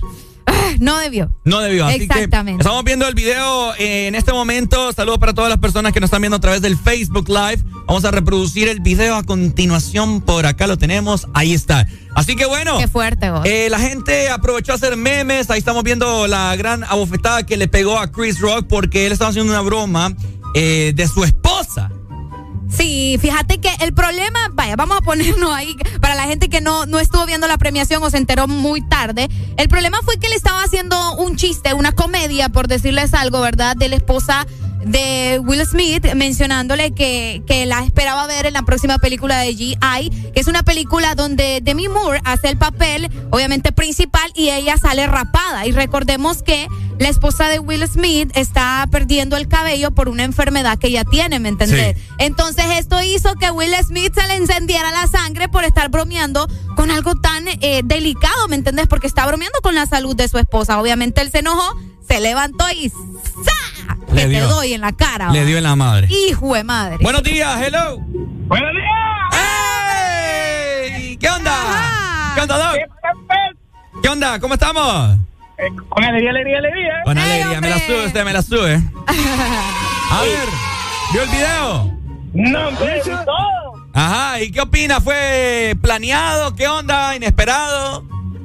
no 0.80 0.98
debió. 0.98 1.30
No 1.44 1.60
debió. 1.60 1.86
Así 1.86 2.02
Exactamente. 2.02 2.58
que 2.58 2.62
estamos 2.62 2.84
viendo 2.84 3.06
el 3.06 3.14
video 3.14 3.74
eh, 3.76 4.08
en 4.08 4.14
este 4.14 4.32
momento. 4.32 4.92
Saludos 4.92 5.18
para 5.18 5.34
todas 5.34 5.50
las 5.50 5.58
personas 5.58 5.92
que 5.92 6.00
nos 6.00 6.08
están 6.08 6.22
viendo 6.22 6.36
a 6.36 6.40
través 6.40 6.62
del 6.62 6.76
Facebook 6.76 7.28
Live. 7.28 7.62
Vamos 7.86 8.04
a 8.04 8.10
reproducir 8.10 8.68
el 8.68 8.80
video 8.80 9.16
a 9.16 9.22
continuación. 9.22 10.20
Por 10.20 10.46
acá 10.46 10.66
lo 10.66 10.78
tenemos. 10.78 11.26
Ahí 11.34 11.54
está. 11.54 11.86
Así 12.14 12.36
que 12.36 12.46
bueno. 12.46 12.78
Qué 12.78 12.88
fuerte, 12.88 13.30
vos. 13.30 13.44
Eh, 13.44 13.68
la 13.70 13.78
gente 13.78 14.28
aprovechó 14.28 14.72
a 14.72 14.76
hacer 14.76 14.96
memes. 14.96 15.50
Ahí 15.50 15.58
estamos 15.58 15.82
viendo 15.84 16.26
la 16.26 16.54
gran 16.56 16.84
abofetada 16.84 17.44
que 17.44 17.56
le 17.56 17.68
pegó 17.68 17.98
a 17.98 18.10
Chris 18.10 18.40
Rock 18.40 18.66
porque 18.68 19.06
él 19.06 19.12
estaba 19.12 19.30
haciendo 19.30 19.52
una 19.52 19.62
broma 19.62 20.14
eh, 20.54 20.92
de 20.94 21.08
su 21.08 21.24
esposa. 21.24 21.90
Sí, 22.70 23.18
fíjate 23.20 23.60
que 23.60 23.70
el 23.80 23.94
problema, 23.94 24.48
vaya, 24.52 24.76
vamos 24.76 24.98
a 24.98 25.00
ponernos 25.00 25.52
ahí 25.52 25.76
para 26.00 26.14
la 26.14 26.24
gente 26.24 26.48
que 26.48 26.60
no, 26.60 26.86
no 26.86 26.98
estuvo 26.98 27.26
viendo 27.26 27.46
la 27.46 27.58
premiación 27.58 28.02
o 28.02 28.10
se 28.10 28.16
enteró 28.16 28.48
muy 28.48 28.80
tarde. 28.82 29.28
El 29.56 29.68
problema 29.68 29.98
fue 30.04 30.18
que 30.18 30.28
le 30.28 30.34
estaba 30.34 30.62
haciendo 30.62 31.16
un 31.16 31.36
chiste, 31.36 31.74
una 31.74 31.92
comedia, 31.92 32.48
por 32.48 32.68
decirles 32.68 33.14
algo, 33.14 33.40
¿verdad? 33.40 33.76
De 33.76 33.88
la 33.88 33.96
esposa 33.96 34.46
de 34.86 35.40
Will 35.42 35.64
Smith, 35.66 36.06
mencionándole 36.14 36.92
que, 36.92 37.42
que 37.46 37.66
la 37.66 37.82
esperaba 37.84 38.26
ver 38.26 38.46
en 38.46 38.54
la 38.54 38.62
próxima 38.62 38.98
película 38.98 39.38
de 39.38 39.54
G.I., 39.54 40.10
que 40.32 40.40
es 40.40 40.46
una 40.46 40.62
película 40.62 41.14
donde 41.14 41.60
Demi 41.62 41.88
Moore 41.88 42.20
hace 42.24 42.48
el 42.48 42.56
papel, 42.56 43.10
obviamente 43.30 43.72
principal, 43.72 44.30
y 44.34 44.50
ella 44.50 44.76
sale 44.76 45.06
rapada. 45.06 45.66
Y 45.66 45.72
recordemos 45.72 46.42
que 46.42 46.68
la 46.98 47.08
esposa 47.08 47.48
de 47.48 47.58
Will 47.58 47.86
Smith 47.88 48.30
está 48.34 48.86
perdiendo 48.90 49.36
el 49.36 49.48
cabello 49.48 49.90
por 49.90 50.08
una 50.08 50.24
enfermedad 50.24 50.78
que 50.78 50.88
ella 50.88 51.04
tiene, 51.04 51.40
¿me 51.40 51.48
entendés? 51.48 51.96
Entonces 52.18 52.64
esto 52.78 53.02
hizo 53.02 53.34
que 53.34 53.50
Will 53.50 53.74
Smith 53.84 54.14
se 54.14 54.26
le 54.28 54.36
encendiera 54.36 54.90
la 54.92 55.06
sangre 55.06 55.48
por 55.48 55.64
estar 55.64 55.88
bromeando 55.88 56.48
con 56.76 56.90
algo 56.90 57.14
tan 57.16 57.46
eh, 57.48 57.82
delicado, 57.84 58.48
¿me 58.48 58.56
entendés? 58.56 58.86
Porque 58.86 59.06
está 59.06 59.26
bromeando 59.26 59.58
con 59.62 59.74
la 59.74 59.86
salud 59.86 60.14
de 60.14 60.28
su 60.28 60.38
esposa. 60.38 60.80
Obviamente 60.80 61.20
él 61.20 61.30
se 61.30 61.38
enojó, 61.40 61.76
se 62.06 62.20
levantó 62.20 62.64
y 62.70 62.90
¡za! 62.90 63.73
Le 64.14 64.20
Que 64.22 64.28
te 64.28 64.28
dio. 64.28 64.48
doy 64.48 64.72
en 64.74 64.80
la 64.80 64.92
cara. 64.92 65.30
Le 65.30 65.40
va. 65.40 65.46
dio 65.46 65.58
en 65.58 65.64
la 65.64 65.76
madre. 65.76 66.08
Hijo 66.10 66.54
de 66.54 66.64
madre. 66.64 66.98
Buenos 67.00 67.22
días, 67.22 67.60
hello. 67.60 67.98
Buenos 68.00 68.70
días. 68.72 69.42
¡Ey! 70.90 71.16
¿Qué 71.16 71.28
onda? 71.28 72.32
¿Qué 72.34 72.40
onda, 72.40 72.58
Doc? 72.58 72.76
¿Qué 74.02 74.08
onda? 74.08 74.38
¿Cómo 74.40 74.54
estamos? 74.54 75.16
Con 75.88 76.04
alegría, 76.04 76.30
alegría, 76.30 76.58
alegría. 76.58 76.92
Con 77.04 77.16
alegría, 77.18 77.60
me 77.60 77.70
la 77.70 77.78
sube 77.78 78.06
usted, 78.06 78.24
me 78.24 78.32
la 78.32 78.42
sube. 78.42 78.74
A 80.10 80.20
ver, 80.22 80.48
¿vio 81.12 81.22
el 81.22 81.28
video? 81.30 81.94
No, 82.34 82.68
hombre, 82.68 83.00
todo. 83.04 83.88
Ajá, 83.94 84.40
¿y 84.42 84.50
qué 84.50 84.60
opina? 84.60 85.00
¿Fue 85.00 85.74
planeado? 85.80 86.54
¿Qué 86.54 86.66
onda? 86.68 87.14
¿Inesperado? 87.16 88.04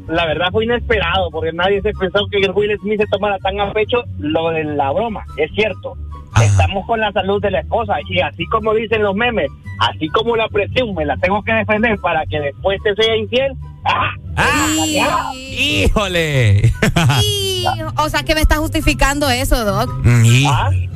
La 0.10 0.26
verdad 0.26 0.48
fue 0.52 0.66
inesperado, 0.66 1.30
porque 1.30 1.54
nadie 1.54 1.82
se 1.82 1.94
pensó 1.94 2.28
que 2.32 2.40
el 2.40 2.52
Will 2.52 2.78
Smith 2.80 3.00
se 3.00 3.08
tomara 3.08 3.38
tan 3.40 3.60
a 3.62 3.72
pecho 3.72 4.04
lo 4.18 4.50
de 4.50 4.64
la 4.64 4.92
broma. 4.92 5.24
Es 5.38 5.52
cierto. 5.54 5.96
Estamos 6.42 6.86
con 6.88 7.00
la 7.00 7.12
salud 7.12 7.42
de 7.42 7.52
la 7.52 7.60
esposa 7.60 7.96
y 8.08 8.20
así 8.20 8.46
como 8.48 8.74
dicen 8.74 9.04
los 9.04 9.16
memes, 9.16 9.52
así 9.80 10.08
como 10.10 10.36
la 10.36 10.48
presión 10.48 10.94
me 10.96 11.06
la 11.06 11.18
tengo 11.18 11.44
que 11.44 11.54
defender 11.54 12.00
para 12.00 12.26
que 12.26 12.40
después 12.40 12.82
te 12.82 12.96
sea 12.96 13.16
infiel. 13.16 13.54
¡Ah! 13.86 15.32
¡Híjole! 15.36 16.74
Y, 17.22 17.66
o 17.98 18.10
sea, 18.10 18.24
que 18.24 18.36
me 18.36 18.42
está 18.42 18.58
justificando 18.58 19.30
eso, 19.30 19.66
Doc. 19.66 19.90
Y- 20.24 20.48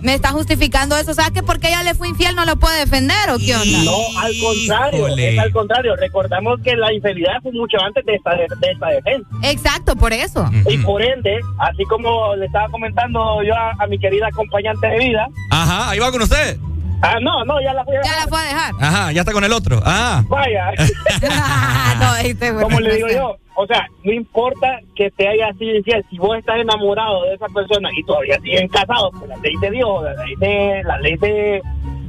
Me 0.02 0.14
está 0.14 0.30
justificando 0.32 0.96
eso. 0.98 1.12
O 1.12 1.14
sea, 1.14 1.30
que 1.32 1.44
porque 1.44 1.68
ella 1.70 1.84
le 1.84 1.94
fue 1.96 2.08
infiel 2.10 2.36
no 2.36 2.46
lo 2.46 2.56
puede 2.58 2.80
defender 2.80 3.30
o 3.30 3.38
qué 3.38 3.56
onda? 3.56 3.84
No, 3.84 4.20
al 4.20 4.34
contrario, 4.42 5.08
es 5.18 5.40
al 5.40 5.52
contrario. 5.52 5.96
Recordamos 5.96 6.60
que 6.62 6.76
la 6.76 6.94
infidelidad 6.94 7.42
fue 7.42 7.52
mucho 7.54 7.78
antes 7.82 8.06
de 8.06 8.16
esta, 8.16 8.32
de, 8.32 8.48
de 8.60 8.72
esta 8.72 8.88
defensa. 8.88 9.28
Exacto, 9.44 9.96
por 9.96 10.14
eso. 10.14 10.50
Y 10.70 10.78
por 10.80 11.02
ende, 11.02 11.40
así 11.60 11.84
como 11.86 12.36
le 12.36 12.46
estaba 12.46 12.68
comentando 12.70 13.42
yo 13.44 13.54
a, 13.56 13.72
a 13.80 13.88
mi 13.88 13.98
querida 14.00 14.28
acompañante 14.28 14.88
de 14.88 15.00
vida, 15.00 15.28
Ajá, 15.52 15.90
ahí 15.90 16.00
va 16.00 16.12
con 16.12 16.22
usted. 16.22 16.58
Ah, 17.04 17.20
no, 17.22 17.46
no, 17.46 17.62
ya 17.62 17.74
la 17.74 17.84
fui 17.84 17.96
a 17.96 18.02
Ya 18.02 18.16
la 18.18 18.28
fue 18.28 18.40
a 18.40 18.44
dejar. 18.44 18.74
Ajá, 18.80 19.12
ya 19.12 19.22
está 19.22 19.34
con 19.34 19.44
el 19.44 19.54
otro. 19.54 19.80
Ah. 19.86 20.24
Vaya. 20.28 20.72
no, 22.00 22.16
este, 22.18 22.54
Como 22.54 22.80
le 22.80 22.96
digo 22.96 23.08
yo, 23.10 23.38
o 23.56 23.68
sea, 23.68 23.88
no 24.04 24.12
importa 24.12 24.80
que 24.96 25.12
te 25.12 25.28
haya 25.28 25.54
sido 25.54 25.78
infiel, 25.78 26.04
si 26.10 26.18
vos 26.18 26.38
estás 26.38 26.58
enamorado 26.58 27.24
de 27.24 27.36
esa 27.36 27.48
persona 27.48 27.90
y 27.96 28.04
todavía 28.04 28.40
siguen 28.40 28.68
casados, 28.68 29.12
pues 29.18 29.30
la 29.30 29.38
ley 29.38 29.54
de 29.62 29.72
Dios, 29.72 30.04
la 30.04 30.26
ley, 30.26 30.36
de, 30.38 30.84
la 30.84 30.98
ley 31.00 31.16
de, 31.18 31.62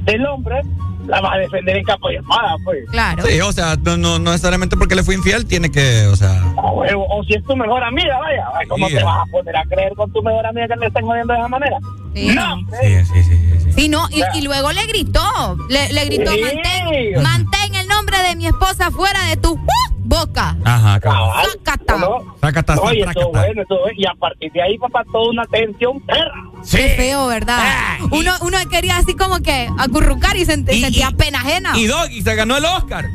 del 0.05 0.25
hombre, 0.25 0.61
la 1.07 1.21
vas 1.21 1.35
a 1.35 1.37
defender 1.37 1.77
en 1.77 1.83
capa 1.83 2.11
y 2.11 2.15
espada, 2.15 2.55
pues. 2.63 2.89
Claro. 2.89 3.23
Sí, 3.25 3.39
o 3.41 3.51
sea, 3.51 3.75
no, 3.83 3.97
no, 3.97 4.19
no 4.19 4.31
necesariamente 4.31 4.75
porque 4.77 4.95
le 4.95 5.03
fue 5.03 5.15
infiel, 5.15 5.45
tiene 5.45 5.71
que, 5.71 6.07
o 6.07 6.15
sea. 6.15 6.41
O 6.57 7.23
si 7.23 7.35
es 7.35 7.43
tu 7.43 7.55
mejor 7.55 7.83
amiga, 7.83 8.17
vaya, 8.19 8.49
vaya, 8.49 8.69
¿cómo 8.69 8.87
te 8.87 9.03
vas 9.03 9.23
a 9.23 9.25
poner 9.31 9.55
a 9.55 9.63
creer 9.63 9.93
con 9.95 10.11
tu 10.11 10.21
mejor 10.21 10.45
amiga 10.45 10.67
que 10.67 10.75
le 10.75 10.87
estén 10.87 11.05
jodiendo 11.05 11.33
de 11.33 11.39
esa 11.39 11.47
manera? 11.47 11.77
Sí, 12.13 12.27
no. 12.33 12.57
Sí, 12.81 13.05
sí, 13.13 13.23
sí. 13.23 13.59
Sí, 13.59 13.71
sí 13.73 13.89
no, 13.89 14.07
y, 14.09 14.23
y, 14.37 14.41
luego 14.41 14.71
le 14.71 14.85
gritó. 14.87 15.57
Le, 15.69 15.91
le 15.91 16.05
gritó, 16.05 16.31
sí. 16.31 16.41
mantén, 16.41 17.21
mantén, 17.21 17.75
el 17.75 17.84
nombre 17.95 18.17
de 18.29 18.35
mi 18.35 18.47
esposa 18.47 18.91
fuera 18.91 19.25
de 19.29 19.37
tu 19.37 19.53
uh, 19.53 19.59
boca. 19.99 20.55
Ajá, 20.63 20.99
cabal. 20.99 21.45
Sácata. 21.45 21.97
No, 21.97 22.35
Sácata, 22.41 22.75
Oye, 22.81 23.01
eso 23.01 23.29
bueno, 23.29 23.61
eso 23.61 23.75
Y 23.95 24.05
a 24.05 24.13
partir 24.15 24.51
de 24.51 24.61
ahí, 24.61 24.77
papá, 24.77 25.03
toda 25.11 25.29
una 25.29 25.45
tensión 25.45 25.99
perra. 26.01 26.43
Sí. 26.63 26.77
Qué 26.77 26.89
feo, 26.89 27.27
¿verdad? 27.27 27.59
Ay. 27.61 28.03
Uno, 28.11 28.31
uno 28.41 28.57
quería 28.69 28.97
así 28.97 29.15
como 29.15 29.39
que 29.39 29.69
acurrucar 29.77 30.35
y, 30.35 30.45
sent 30.45 30.71
y 30.71 30.81
sentía 30.81 31.11
pena 31.11 31.39
ajena. 31.39 31.77
Y 31.77 31.87
Doggy 31.87 32.21
se 32.21 32.35
ganó 32.35 32.57
el 32.57 32.65
Oscar. 32.65 33.05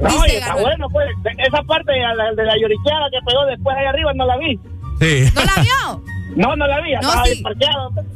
No, 0.00 0.26
y 0.26 0.30
está 0.30 0.54
bueno, 0.54 0.88
pues. 0.90 1.08
Esa 1.38 1.62
parte 1.62 1.92
de 1.92 2.00
la, 2.00 2.32
de 2.36 2.44
la 2.44 2.54
lloriqueada 2.60 3.08
que 3.10 3.18
pegó 3.26 3.46
después 3.46 3.76
ahí 3.76 3.86
arriba 3.86 4.12
no 4.14 4.26
la 4.26 4.36
vi. 4.36 4.58
Sí. 5.00 5.32
¿No 5.34 5.42
la 5.44 5.62
vio? 5.62 6.02
No, 6.34 6.56
no 6.56 6.66
la 6.66 6.80
vi, 6.80 6.92
no, 7.00 7.24
sí. 7.24 7.42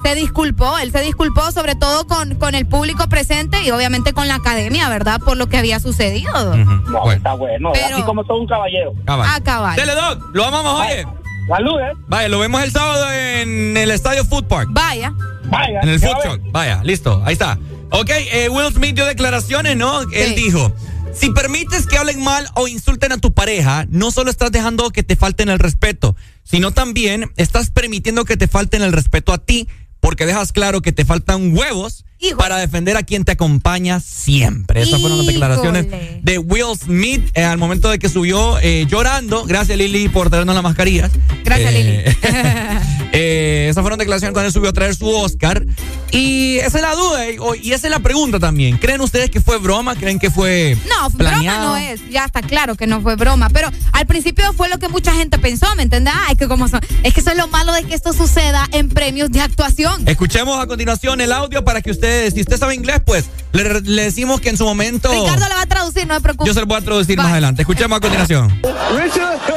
Se 0.03 0.15
disculpó, 0.15 0.79
él 0.79 0.91
se 0.91 1.01
disculpó 1.01 1.53
sobre 1.53 1.75
todo 1.75 2.07
con, 2.07 2.35
con 2.35 2.55
el 2.55 2.67
público 2.67 3.09
presente 3.09 3.63
y 3.63 3.71
obviamente 3.71 4.13
con 4.13 4.29
la 4.29 4.37
academia, 4.37 4.89
¿verdad? 4.89 5.21
Por 5.21 5.37
lo 5.37 5.49
que 5.49 5.57
había 5.57 5.81
sucedido. 5.81 6.33
Uh 6.33 6.55
-huh. 6.55 6.85
No, 6.85 7.01
bueno. 7.01 7.13
está 7.13 7.35
bueno, 7.35 7.71
Pero... 7.73 7.97
así 7.97 8.03
como 8.03 8.25
todo 8.25 8.39
un 8.41 8.47
caballero. 8.47 8.93
Cabal. 9.07 9.29
Ah, 9.31 9.41
cabal. 9.43 9.77
Dele, 9.77 9.95
Doc, 9.95 10.23
lo 10.35 10.45
amamos, 10.45 10.81
oye. 10.81 11.07
Salud, 11.49 11.81
¿eh? 11.81 11.93
Vaya, 12.09 12.29
lo 12.29 12.39
vemos 12.39 12.63
el 12.63 12.71
sábado 12.73 13.13
en 13.13 13.77
el 13.77 13.91
Estadio 13.91 14.25
Food 14.25 14.45
Park. 14.45 14.69
Vaya. 14.73 15.13
Vaya. 15.45 15.81
En 15.83 15.89
el 15.89 16.01
Food 16.01 16.17
Truck. 16.23 16.41
Vaya, 16.53 16.81
listo, 16.85 17.23
ahí 17.25 17.33
está. 17.33 17.59
Ok, 17.91 18.11
eh, 18.11 18.49
Will 18.51 18.73
Smith 18.73 18.95
dio 18.95 19.07
declaraciones, 19.07 19.77
¿no? 19.77 20.03
Sí. 20.03 20.09
Él 20.15 20.35
dijo... 20.35 20.73
Si 21.13 21.31
permites 21.31 21.87
que 21.87 21.99
hablen 21.99 22.23
mal 22.23 22.47
o 22.55 22.69
insulten 22.69 23.13
a 23.13 23.19
tu 23.19 23.33
pareja, 23.33 23.87
no 23.89 24.11
solo 24.11 24.31
estás 24.31 24.53
dejando 24.53 24.91
que 24.91 25.03
te 25.03 25.17
falten 25.17 25.49
el 25.49 25.59
respeto, 25.59 26.17
sino 26.45 26.71
también 26.71 27.31
estás 27.37 27.71
permitiendo 27.71 28.25
que 28.25 28.37
te 28.37 28.49
falten 28.49 28.83
el 28.83 28.93
respeto 28.93 29.33
a 29.33 29.39
ti, 29.39 29.69
porque 30.01 30.25
dejas 30.25 30.53
claro 30.53 30.81
que 30.81 30.93
te 30.93 31.05
faltan 31.05 31.57
huevos 31.57 32.05
Híjole. 32.21 32.37
para 32.37 32.57
defender 32.57 32.97
a 32.97 33.03
quien 33.03 33.25
te 33.25 33.33
acompaña 33.33 34.01
siempre. 34.01 34.83
Esas 34.83 35.01
fueron 35.01 35.19
las 35.19 35.27
declaraciones 35.27 35.87
de 36.23 36.39
Will 36.39 36.77
Smith 36.79 37.29
eh, 37.35 37.45
al 37.45 37.59
momento 37.59 37.91
de 37.91 37.99
que 37.99 38.09
subió 38.09 38.59
eh, 38.61 38.87
llorando. 38.89 39.45
Gracias, 39.45 39.77
Lili, 39.77 40.09
por 40.09 40.31
traernos 40.31 40.55
las 40.55 40.65
mascarillas. 40.65 41.11
Gracias, 41.45 41.75
eh, 41.75 42.17
Lili. 42.23 43.11
esas 43.69 43.83
fueron 43.83 43.99
declaraciones 43.99 44.33
cuando 44.33 44.47
él 44.47 44.53
subió 44.53 44.71
a 44.71 44.73
traer 44.73 44.95
su 44.95 45.09
Oscar. 45.09 45.67
Y 46.13 46.59
esa 46.59 46.79
es 46.79 46.83
la 46.83 46.95
duda, 46.95 47.21
y 47.63 47.73
esa 47.73 47.87
es 47.87 47.91
la 47.91 48.01
pregunta 48.01 48.39
también. 48.41 48.79
¿Creen 48.79 49.01
ustedes 49.01 49.31
que 49.31 49.41
fue 49.41 49.59
broma? 49.59 49.95
¿Creen 49.97 50.19
que 50.19 50.31
fue 50.31 50.77
No, 50.89 51.11
planeado? 51.11 51.71
broma 51.71 51.81
no 51.81 51.87
es. 51.87 52.01
Ya 52.11 52.25
está 52.25 52.43
claro 52.43 52.75
que 52.75 52.87
no 52.87 53.01
fue 53.01 53.17
broma. 53.17 53.49
Pero 53.51 53.71
al 53.93 54.07
principio 54.07 54.53
fue 54.55 54.69
lo 54.69 54.79
que 54.79 54.89
mucha 54.89 55.13
gente 55.13 55.39
pensó, 55.39 55.67
¿me 55.77 55.83
entiendes? 55.85 56.13
Ah, 56.17 56.29
es 56.33 56.39
que 56.39 56.49
como 56.49 56.69
son, 56.69 56.81
es 57.03 57.15
que 57.15 57.21
eso 57.21 57.31
es 57.31 57.37
lo 57.37 57.49
malo 57.49 57.73
de 57.73 57.85
que 57.85 57.95
esto 57.95 58.13
suceda 58.13 58.67
en 58.73 58.89
premios 58.89 59.31
de 59.31 59.41
actuación. 59.41 60.07
Escuchemos 60.09 60.59
a 60.61 60.67
continuación 60.67 61.21
el 61.21 61.33
audio 61.33 61.65
para 61.65 61.81
que 61.83 61.91
ustedes, 61.91 62.35
si 62.35 62.41
usted 62.41 62.59
sabe 62.59 62.75
inglés, 62.75 63.01
pues 63.05 63.27
le, 63.53 63.81
le 63.81 64.03
decimos 64.05 64.41
que 64.41 64.49
en 64.51 64.57
su 64.57 64.65
momento. 64.65 65.11
Ricardo 65.13 65.49
le 65.49 65.55
va 65.55 65.63
a 65.63 65.67
traducir, 65.67 66.07
no 66.07 66.15
se 66.15 66.21
preocupe. 66.21 66.47
Yo 66.49 66.55
se 66.55 66.61
lo 66.61 66.67
voy 66.67 66.79
a 66.79 66.81
traducir 66.81 67.17
Bye. 67.17 67.25
más 67.25 67.33
adelante. 67.33 67.63
Escuchemos 67.63 67.97
a 67.97 68.01
continuación. 68.01 68.49
Richard. 68.97 69.39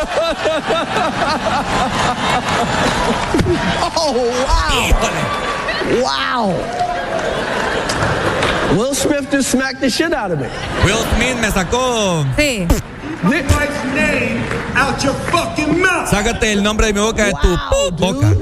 oh, 3.96 4.14
wow. 4.14 4.90
Híjole. 4.90 5.53
Wow. 6.02 6.48
Will 8.78 8.94
Smith 8.96 9.30
just 9.30 9.52
smacked 9.52 9.82
the 9.82 9.90
shit 9.90 10.14
out 10.14 10.32
of 10.32 10.40
me. 10.40 10.48
Will 10.86 11.04
Smith 11.16 11.40
me 11.42 11.50
sacó. 11.52 12.26
Sí. 12.36 12.68
Sácate 16.08 16.52
el 16.52 16.64
nombre 16.64 16.88
de 16.88 16.94
mi 16.94 17.00
boca 17.00 17.26
de 17.26 17.32
tu 17.42 17.48
wow, 17.48 17.92
boca. 17.92 18.36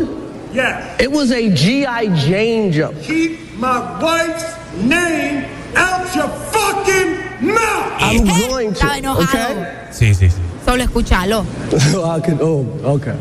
Yeah. 0.54 0.98
It 1.00 1.12
was 1.12 1.32
a 1.32 1.50
G.I. 1.50 2.08
Jane 2.16 2.72
jump. 2.72 3.00
Keep 3.02 3.58
my 3.58 3.80
wife's 4.02 4.56
name 4.76 5.46
out 5.76 6.14
your 6.16 6.28
fucking 6.28 7.54
mouth. 7.54 7.94
I'm 8.00 8.26
going 8.26 8.74
to. 8.74 9.12
Okay? 9.22 9.88
Sí, 9.92 10.14
sí, 10.14 10.30
sí. 10.30 10.42
Solo 10.66 10.84
escúchalo. 10.84 11.46
Oh, 12.44 12.96
okay. 12.96 13.16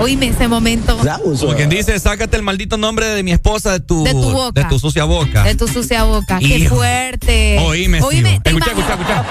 Oíme 0.00 0.28
ese 0.28 0.46
momento. 0.46 0.98
Como 1.40 1.54
quien 1.54 1.68
dice, 1.68 1.98
sácate 1.98 2.36
el 2.36 2.42
maldito 2.42 2.76
nombre 2.76 3.06
de 3.06 3.22
mi 3.22 3.32
esposa 3.32 3.72
de 3.72 3.80
tu, 3.80 4.04
de 4.04 4.12
tu 4.12 4.30
boca. 4.30 4.62
De 4.62 4.68
tu 4.68 4.78
sucia 4.78 5.04
boca. 5.04 5.42
De 5.42 5.54
tu 5.54 5.66
sucia 5.66 6.04
boca. 6.04 6.38
Hijo. 6.40 6.54
Qué 6.54 6.68
fuerte. 6.68 7.58
Oíme, 7.60 8.00
Oíme. 8.02 8.40
Escucha, 8.44 8.70
escucha, 8.70 8.92
escucha. 8.92 9.24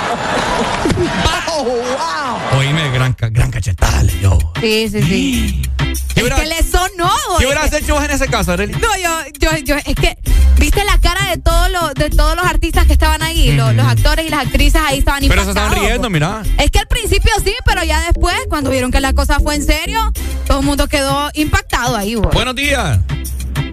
Oh, 1.58 1.64
wow. 1.64 2.60
Oíme, 2.60 2.90
gran, 2.92 3.16
gran 3.18 3.50
cachetada 3.50 4.04
le 4.04 4.14
dio. 4.14 4.38
Sí, 4.60 4.90
sí, 4.90 5.02
sí. 5.04 5.62
¿Qué 6.14 6.22
es 6.22 6.34
que 6.34 6.46
le 6.46 6.64
sonó. 6.64 7.12
¿Qué 7.40 7.46
hubieras 7.46 7.72
hecho 7.74 7.94
vos 7.96 8.04
en 8.04 8.12
ese 8.12 8.28
caso, 8.28 8.52
Arely? 8.52 8.74
No, 8.74 8.88
yo, 9.02 9.10
yo, 9.40 9.58
yo, 9.64 9.76
es 9.76 9.96
que, 9.96 10.18
viste 10.58 10.84
la 10.84 10.98
cara 11.00 11.30
de 11.30 11.38
todos 11.38 11.70
los, 11.72 11.94
de 11.94 12.10
todos 12.10 12.36
los 12.36 12.46
artistas 12.46 12.88
que 12.88 12.94
estaban 12.94 13.22
ahí, 13.22 13.52
mm. 13.52 13.58
los, 13.58 13.76
los, 13.76 13.86
actores 13.86 14.26
y 14.26 14.30
las 14.30 14.46
actrices 14.48 14.82
ahí 14.84 15.00
estaban 15.00 15.22
Pero 15.22 15.34
impactados. 15.42 15.56
se 15.56 15.66
estaban 15.66 15.88
riendo, 15.88 16.10
mira. 16.10 16.44
Es 16.58 16.72
que 16.72 16.80
al 16.80 16.88
principio 16.88 17.32
sí, 17.44 17.54
pero 17.66 17.84
ya 17.84 18.02
después, 18.02 18.36
cuando 18.50 18.70
vieron 18.72 18.92
que 18.92 19.00
la 19.00 19.14
cosa 19.14 19.40
fue 19.40 19.56
en 19.56 19.66
serio, 19.66 20.00
todo 20.58 20.64
el 20.64 20.70
mundo 20.70 20.88
quedó 20.88 21.30
impactado 21.36 21.96
ahí. 21.96 22.16
Buenos 22.16 22.56
días. 22.56 23.00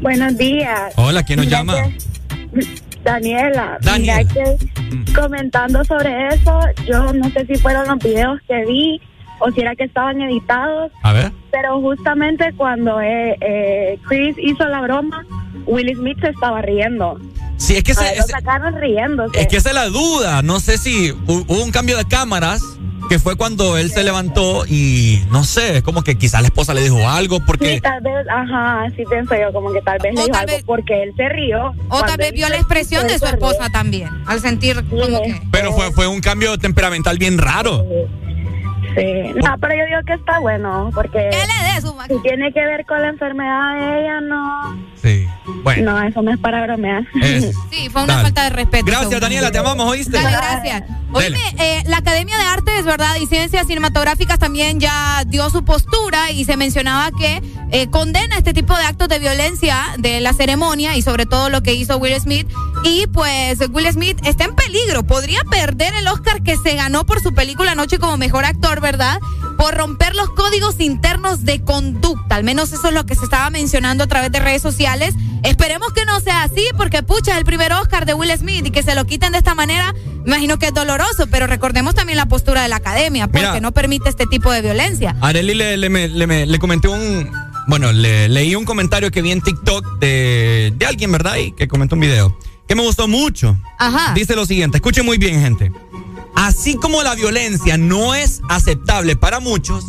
Buenos 0.03 0.37
días. 0.37 0.93
Hola, 0.97 1.23
¿quién 1.23 1.39
nos 1.39 1.49
llama? 1.49 1.77
Daniela. 3.03 3.79
Daniela. 3.81 4.23
Mira 4.23 4.25
que 4.25 5.15
comentando 5.15 5.83
sobre 5.87 6.29
eso, 6.29 6.61
yo 6.87 7.11
no 7.15 7.31
sé 7.31 7.47
si 7.47 7.55
fueron 7.55 7.89
los 7.89 7.99
videos 8.01 8.39
que 8.47 8.67
vi 8.67 9.01
o 9.39 9.51
si 9.53 9.63
era 9.63 9.75
que 9.75 9.85
estaban 9.85 10.21
editados. 10.21 10.93
A 11.03 11.15
ver. 11.15 11.33
Pero 11.51 11.81
justamente 11.81 12.53
cuando 12.55 13.01
eh, 13.01 13.35
eh, 13.41 13.99
Chris 14.07 14.37
hizo 14.37 14.69
la 14.69 14.83
broma, 14.83 15.25
Will 15.65 15.91
Smith 15.97 16.21
se 16.21 16.29
estaba 16.29 16.61
riendo. 16.61 17.19
Sí, 17.57 17.77
es 17.77 17.83
que 17.83 17.95
se, 17.95 18.15
lo 18.15 18.25
sacaron 18.25 18.79
riéndose. 18.79 19.41
Es 19.41 19.47
que 19.47 19.57
esa 19.57 19.71
es 19.71 19.75
la 19.75 19.89
duda. 19.89 20.43
No 20.43 20.61
sé 20.61 20.77
si 20.77 21.13
hubo 21.13 21.65
un 21.65 21.71
cambio 21.71 21.97
de 21.97 22.05
cámaras 22.05 22.61
que 23.09 23.19
fue 23.19 23.37
cuando 23.37 23.77
él 23.77 23.91
se 23.91 24.03
levantó 24.03 24.65
y 24.67 25.23
no 25.31 25.45
sé, 25.45 25.79
es 25.79 25.83
como 25.83 26.03
que 26.03 26.17
quizás 26.17 26.41
la 26.41 26.49
esposa 26.49 26.75
le 26.75 26.83
dijo 26.83 27.09
algo 27.09 27.41
porque 27.45 27.75
sí, 27.75 27.81
tal 27.81 28.01
vez, 28.03 28.27
ajá, 28.29 28.87
sí 28.97 29.05
pienso 29.09 29.35
yo 29.35 29.53
como 29.53 29.73
que 29.73 29.81
tal 29.83 29.99
vez 30.03 30.13
o 30.17 30.21
le 30.21 30.25
dijo 30.25 30.37
algo 30.37 30.53
vez, 30.53 30.63
porque 30.65 31.03
él 31.03 31.13
se 31.17 31.29
rió. 31.29 31.73
O 31.89 32.03
tal 32.03 32.17
vez 32.17 32.33
vio 32.33 32.49
la 32.49 32.57
expresión 32.57 33.07
de 33.07 33.19
su 33.19 33.27
esposa 33.27 33.71
también, 33.71 34.11
al 34.27 34.41
sentir 34.41 34.77
como 34.89 35.23
que 35.23 35.41
Pero 35.51 35.73
fue 35.73 35.93
fue 35.93 36.07
un 36.07 36.21
cambio 36.21 36.59
temperamental 36.59 37.19
bien 37.19 37.39
raro. 37.39 37.85
Sí, 38.95 39.33
no, 39.43 39.57
pero 39.61 39.75
yo 39.75 39.85
digo 39.87 40.01
que 40.07 40.13
está 40.13 40.39
bueno, 40.39 40.91
porque 40.95 41.29
¿Qué 41.31 41.39
le 41.39 41.75
dé 41.75 41.81
su 41.81 41.95
si 42.09 42.23
tiene 42.23 42.53
que 42.53 42.65
ver 42.65 42.87
con 42.87 43.03
la 43.03 43.09
enfermedad 43.09 43.75
de 43.75 44.01
ella, 44.01 44.21
no. 44.21 44.94
Sí, 45.05 45.29
bueno. 45.63 45.93
No, 45.93 46.03
eso 46.03 46.23
no 46.23 46.33
es 46.33 46.39
para 46.39 46.63
bromear. 46.65 47.07
Es. 47.21 47.55
Sí, 47.71 47.89
fue 47.91 48.05
una 48.05 48.15
Dale. 48.15 48.25
falta 48.25 48.45
de 48.45 48.51
respeto. 48.51 48.87
Gracias. 48.87 49.21
Daniela, 49.21 49.51
te 49.51 49.59
amamos, 49.59 49.87
¿oíste? 49.87 50.13
Dale, 50.13 50.31
gracias. 50.31 50.85
Oíme, 51.13 51.39
eh, 51.59 51.83
la 51.87 51.99
Academia 51.99 52.37
de 52.39 52.45
Artes, 52.45 52.85
¿verdad? 52.85 53.17
Y 53.21 53.27
Ciencias 53.27 53.67
Cinematográficas 53.67 54.39
también 54.39 54.81
ya 54.81 55.23
dio 55.27 55.51
su 55.51 55.65
postura 55.65 56.31
y 56.31 56.45
se 56.45 56.57
mencionaba 56.57 57.11
que 57.17 57.43
eh, 57.71 57.89
condena 57.91 58.37
este 58.37 58.53
tipo 58.55 58.77
de 58.77 58.85
actos 58.85 59.09
de 59.09 59.19
violencia 59.19 59.77
de 59.99 60.21
la 60.21 60.33
ceremonia 60.33 60.97
y 60.97 61.03
sobre 61.03 61.27
todo 61.27 61.51
lo 61.51 61.63
que 61.63 61.75
hizo 61.75 61.99
Will 61.99 62.19
Smith. 62.21 62.49
Y 62.85 63.07
pues 63.09 63.59
Will 63.71 63.91
Smith 63.93 64.19
está 64.25 64.45
en 64.45 64.55
peligro. 64.55 65.05
Podría 65.05 65.43
perder 65.45 65.95
el 65.95 66.07
Oscar 66.09 66.43
que 66.43 66.57
se 66.57 66.75
ganó 66.75 67.05
por 67.05 67.21
su 67.21 67.35
película 67.35 67.73
Anoche 67.73 67.99
como 67.99 68.17
mejor 68.17 68.45
actor, 68.45 68.81
¿verdad? 68.81 69.19
Por 69.59 69.75
romper 69.75 70.15
los 70.15 70.31
códigos 70.31 70.81
internos 70.81 71.45
de 71.45 71.63
conducta. 71.63 72.37
Al 72.37 72.45
menos 72.45 72.73
eso 72.73 72.89
es 72.89 72.95
lo 72.95 73.07
que 73.07 73.15
se 73.15 73.25
estaba 73.25 73.51
mencionando 73.51 74.05
a 74.05 74.07
través 74.07 74.33
de 74.33 74.41
redes 74.41 74.63
sociales. 74.63 74.94
Esperemos 75.43 75.93
que 75.93 76.05
no 76.07 76.21
sea 76.21 76.43
así, 76.43 76.65
porque 76.77 77.03
pucha, 77.03 77.33
es 77.33 77.39
el 77.39 77.45
primer 77.45 77.73
Oscar 77.73 78.07
de 78.07 78.15
Will 78.15 78.31
Smith 78.37 78.67
y 78.67 78.71
que 78.71 78.83
se 78.83 78.95
lo 78.95 79.05
quiten 79.05 79.33
de 79.33 79.39
esta 79.39 79.55
manera, 79.55 79.95
imagino 80.27 80.59
que 80.59 80.67
es 80.67 80.75
doloroso, 80.75 81.27
pero 81.31 81.47
recordemos 81.47 81.95
también 81.95 82.17
la 82.17 82.27
postura 82.27 82.63
de 82.63 82.69
la 82.69 82.77
academia, 82.77 83.27
porque 83.27 83.41
Mira, 83.47 83.61
no 83.61 83.73
permite 83.73 84.09
este 84.09 84.27
tipo 84.27 84.51
de 84.51 84.63
violencia. 84.63 85.17
Arely 85.21 85.55
le, 85.55 85.77
le, 85.77 85.89
le, 85.91 86.09
le, 86.09 86.47
le 86.47 86.59
comenté 86.59 86.89
un. 86.89 87.31
Bueno, 87.67 87.93
le, 87.93 88.29
leí 88.29 88.55
un 88.55 88.65
comentario 88.65 89.11
que 89.11 89.23
vi 89.23 89.33
en 89.33 89.41
TikTok 89.41 89.99
de, 89.99 90.73
de 90.77 90.87
alguien, 90.87 91.11
¿verdad? 91.13 91.37
Y 91.37 91.53
que 91.53 91.67
comentó 91.69 91.95
un 91.95 92.01
video. 92.01 92.39
Que 92.67 92.75
me 92.75 92.83
gustó 92.83 93.09
mucho. 93.09 93.57
Ajá. 93.79 94.15
Dice 94.15 94.35
lo 94.37 94.47
siguiente: 94.47 94.79
escuchen 94.79 95.05
muy 95.05 95.19
bien, 95.19 95.41
gente. 95.41 95.73
Así 96.35 96.75
como 96.77 97.03
la 97.03 97.15
violencia 97.15 97.77
no 97.77 98.15
es 98.15 98.41
aceptable 98.49 99.17
para 99.17 99.41
muchos, 99.41 99.85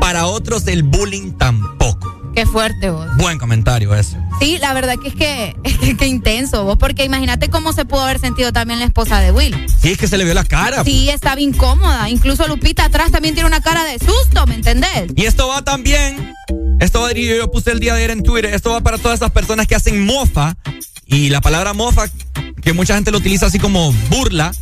para 0.00 0.26
otros 0.26 0.66
el 0.66 0.82
bullying 0.82 1.32
tampoco. 1.32 1.87
Qué 2.34 2.46
fuerte 2.46 2.90
vos. 2.90 3.06
Buen 3.16 3.38
comentario 3.38 3.94
ese. 3.94 4.16
Sí, 4.40 4.58
la 4.58 4.72
verdad 4.72 4.94
que 5.02 5.08
es 5.08 5.14
que, 5.14 5.96
que 5.98 6.06
intenso 6.06 6.64
vos, 6.64 6.76
porque 6.78 7.04
imagínate 7.04 7.48
cómo 7.48 7.72
se 7.72 7.84
pudo 7.84 8.02
haber 8.02 8.18
sentido 8.18 8.52
también 8.52 8.78
la 8.78 8.86
esposa 8.86 9.20
de 9.20 9.32
Will. 9.32 9.56
Sí, 9.80 9.90
es 9.90 9.98
que 9.98 10.06
se 10.06 10.16
le 10.16 10.24
vio 10.24 10.34
la 10.34 10.44
cara. 10.44 10.84
Sí, 10.84 11.10
estaba 11.10 11.40
incómoda. 11.40 12.08
Incluso 12.08 12.46
Lupita 12.46 12.84
atrás 12.84 13.10
también 13.10 13.34
tiene 13.34 13.48
una 13.48 13.60
cara 13.60 13.84
de 13.84 13.98
susto, 13.98 14.46
¿me 14.46 14.54
entendés? 14.54 15.12
Y 15.16 15.24
esto 15.24 15.48
va 15.48 15.62
también, 15.62 16.34
esto 16.80 17.00
va, 17.00 17.12
yo 17.12 17.50
puse 17.50 17.72
el 17.72 17.80
día 17.80 17.94
de 17.94 17.98
ayer 17.98 18.10
en 18.10 18.22
Twitter, 18.22 18.54
esto 18.54 18.70
va 18.70 18.80
para 18.80 18.98
todas 18.98 19.18
esas 19.18 19.32
personas 19.32 19.66
que 19.66 19.74
hacen 19.74 20.04
mofa, 20.04 20.56
y 21.06 21.30
la 21.30 21.40
palabra 21.40 21.72
mofa, 21.72 22.04
que 22.62 22.72
mucha 22.72 22.94
gente 22.94 23.10
lo 23.10 23.18
utiliza 23.18 23.46
así 23.46 23.58
como 23.58 23.92
burla, 24.10 24.52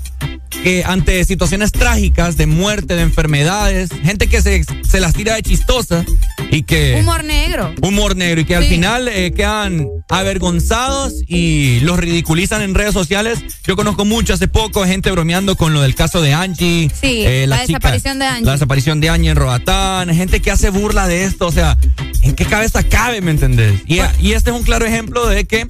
que 0.50 0.84
ante 0.84 1.24
situaciones 1.24 1.72
trágicas 1.72 2.36
de 2.36 2.46
muerte, 2.46 2.96
de 2.96 3.02
enfermedades, 3.02 3.90
gente 4.02 4.28
que 4.28 4.42
se, 4.42 4.64
se 4.64 5.00
las 5.00 5.12
tira 5.14 5.34
de 5.34 5.42
chistosa 5.42 6.04
y 6.50 6.62
que... 6.62 6.96
Humor 7.00 7.24
negro. 7.24 7.74
Humor 7.82 8.16
negro 8.16 8.40
y 8.40 8.44
que 8.44 8.56
al 8.56 8.64
final 8.64 9.08
eh, 9.08 9.32
quedan 9.32 9.86
avergonzados 10.08 11.14
y 11.26 11.80
los 11.80 11.98
ridiculizan 11.98 12.62
en 12.62 12.74
redes 12.74 12.94
sociales. 12.94 13.38
Yo 13.66 13.76
conozco 13.76 14.04
mucho 14.04 14.34
hace 14.34 14.48
poco 14.48 14.84
gente 14.84 15.10
bromeando 15.10 15.56
con 15.56 15.72
lo 15.72 15.82
del 15.82 15.94
caso 15.94 16.20
de 16.22 16.32
Angie. 16.32 16.90
Sí, 17.00 17.22
eh, 17.24 17.46
la, 17.46 17.60
desaparición 17.60 18.18
de 18.18 18.26
Angie. 18.26 18.46
La 18.46 18.52
desaparición 18.52 19.00
de 19.00 19.08
Angie 19.08 19.30
en 19.30 19.36
Roatán, 19.36 20.14
gente 20.14 20.40
que 20.40 20.50
hace 20.50 20.70
burla 20.70 21.06
de 21.06 21.24
esto, 21.24 21.46
o 21.46 21.52
sea, 21.52 21.76
¿en 22.22 22.34
qué 22.34 22.44
cabeza 22.44 22.82
cabe, 22.82 23.20
me 23.20 23.30
entendés? 23.30 23.80
Y, 23.86 23.98
y 24.20 24.32
este 24.32 24.50
es 24.50 24.56
un 24.56 24.62
claro 24.62 24.86
ejemplo 24.86 25.26
de 25.26 25.44
que 25.44 25.66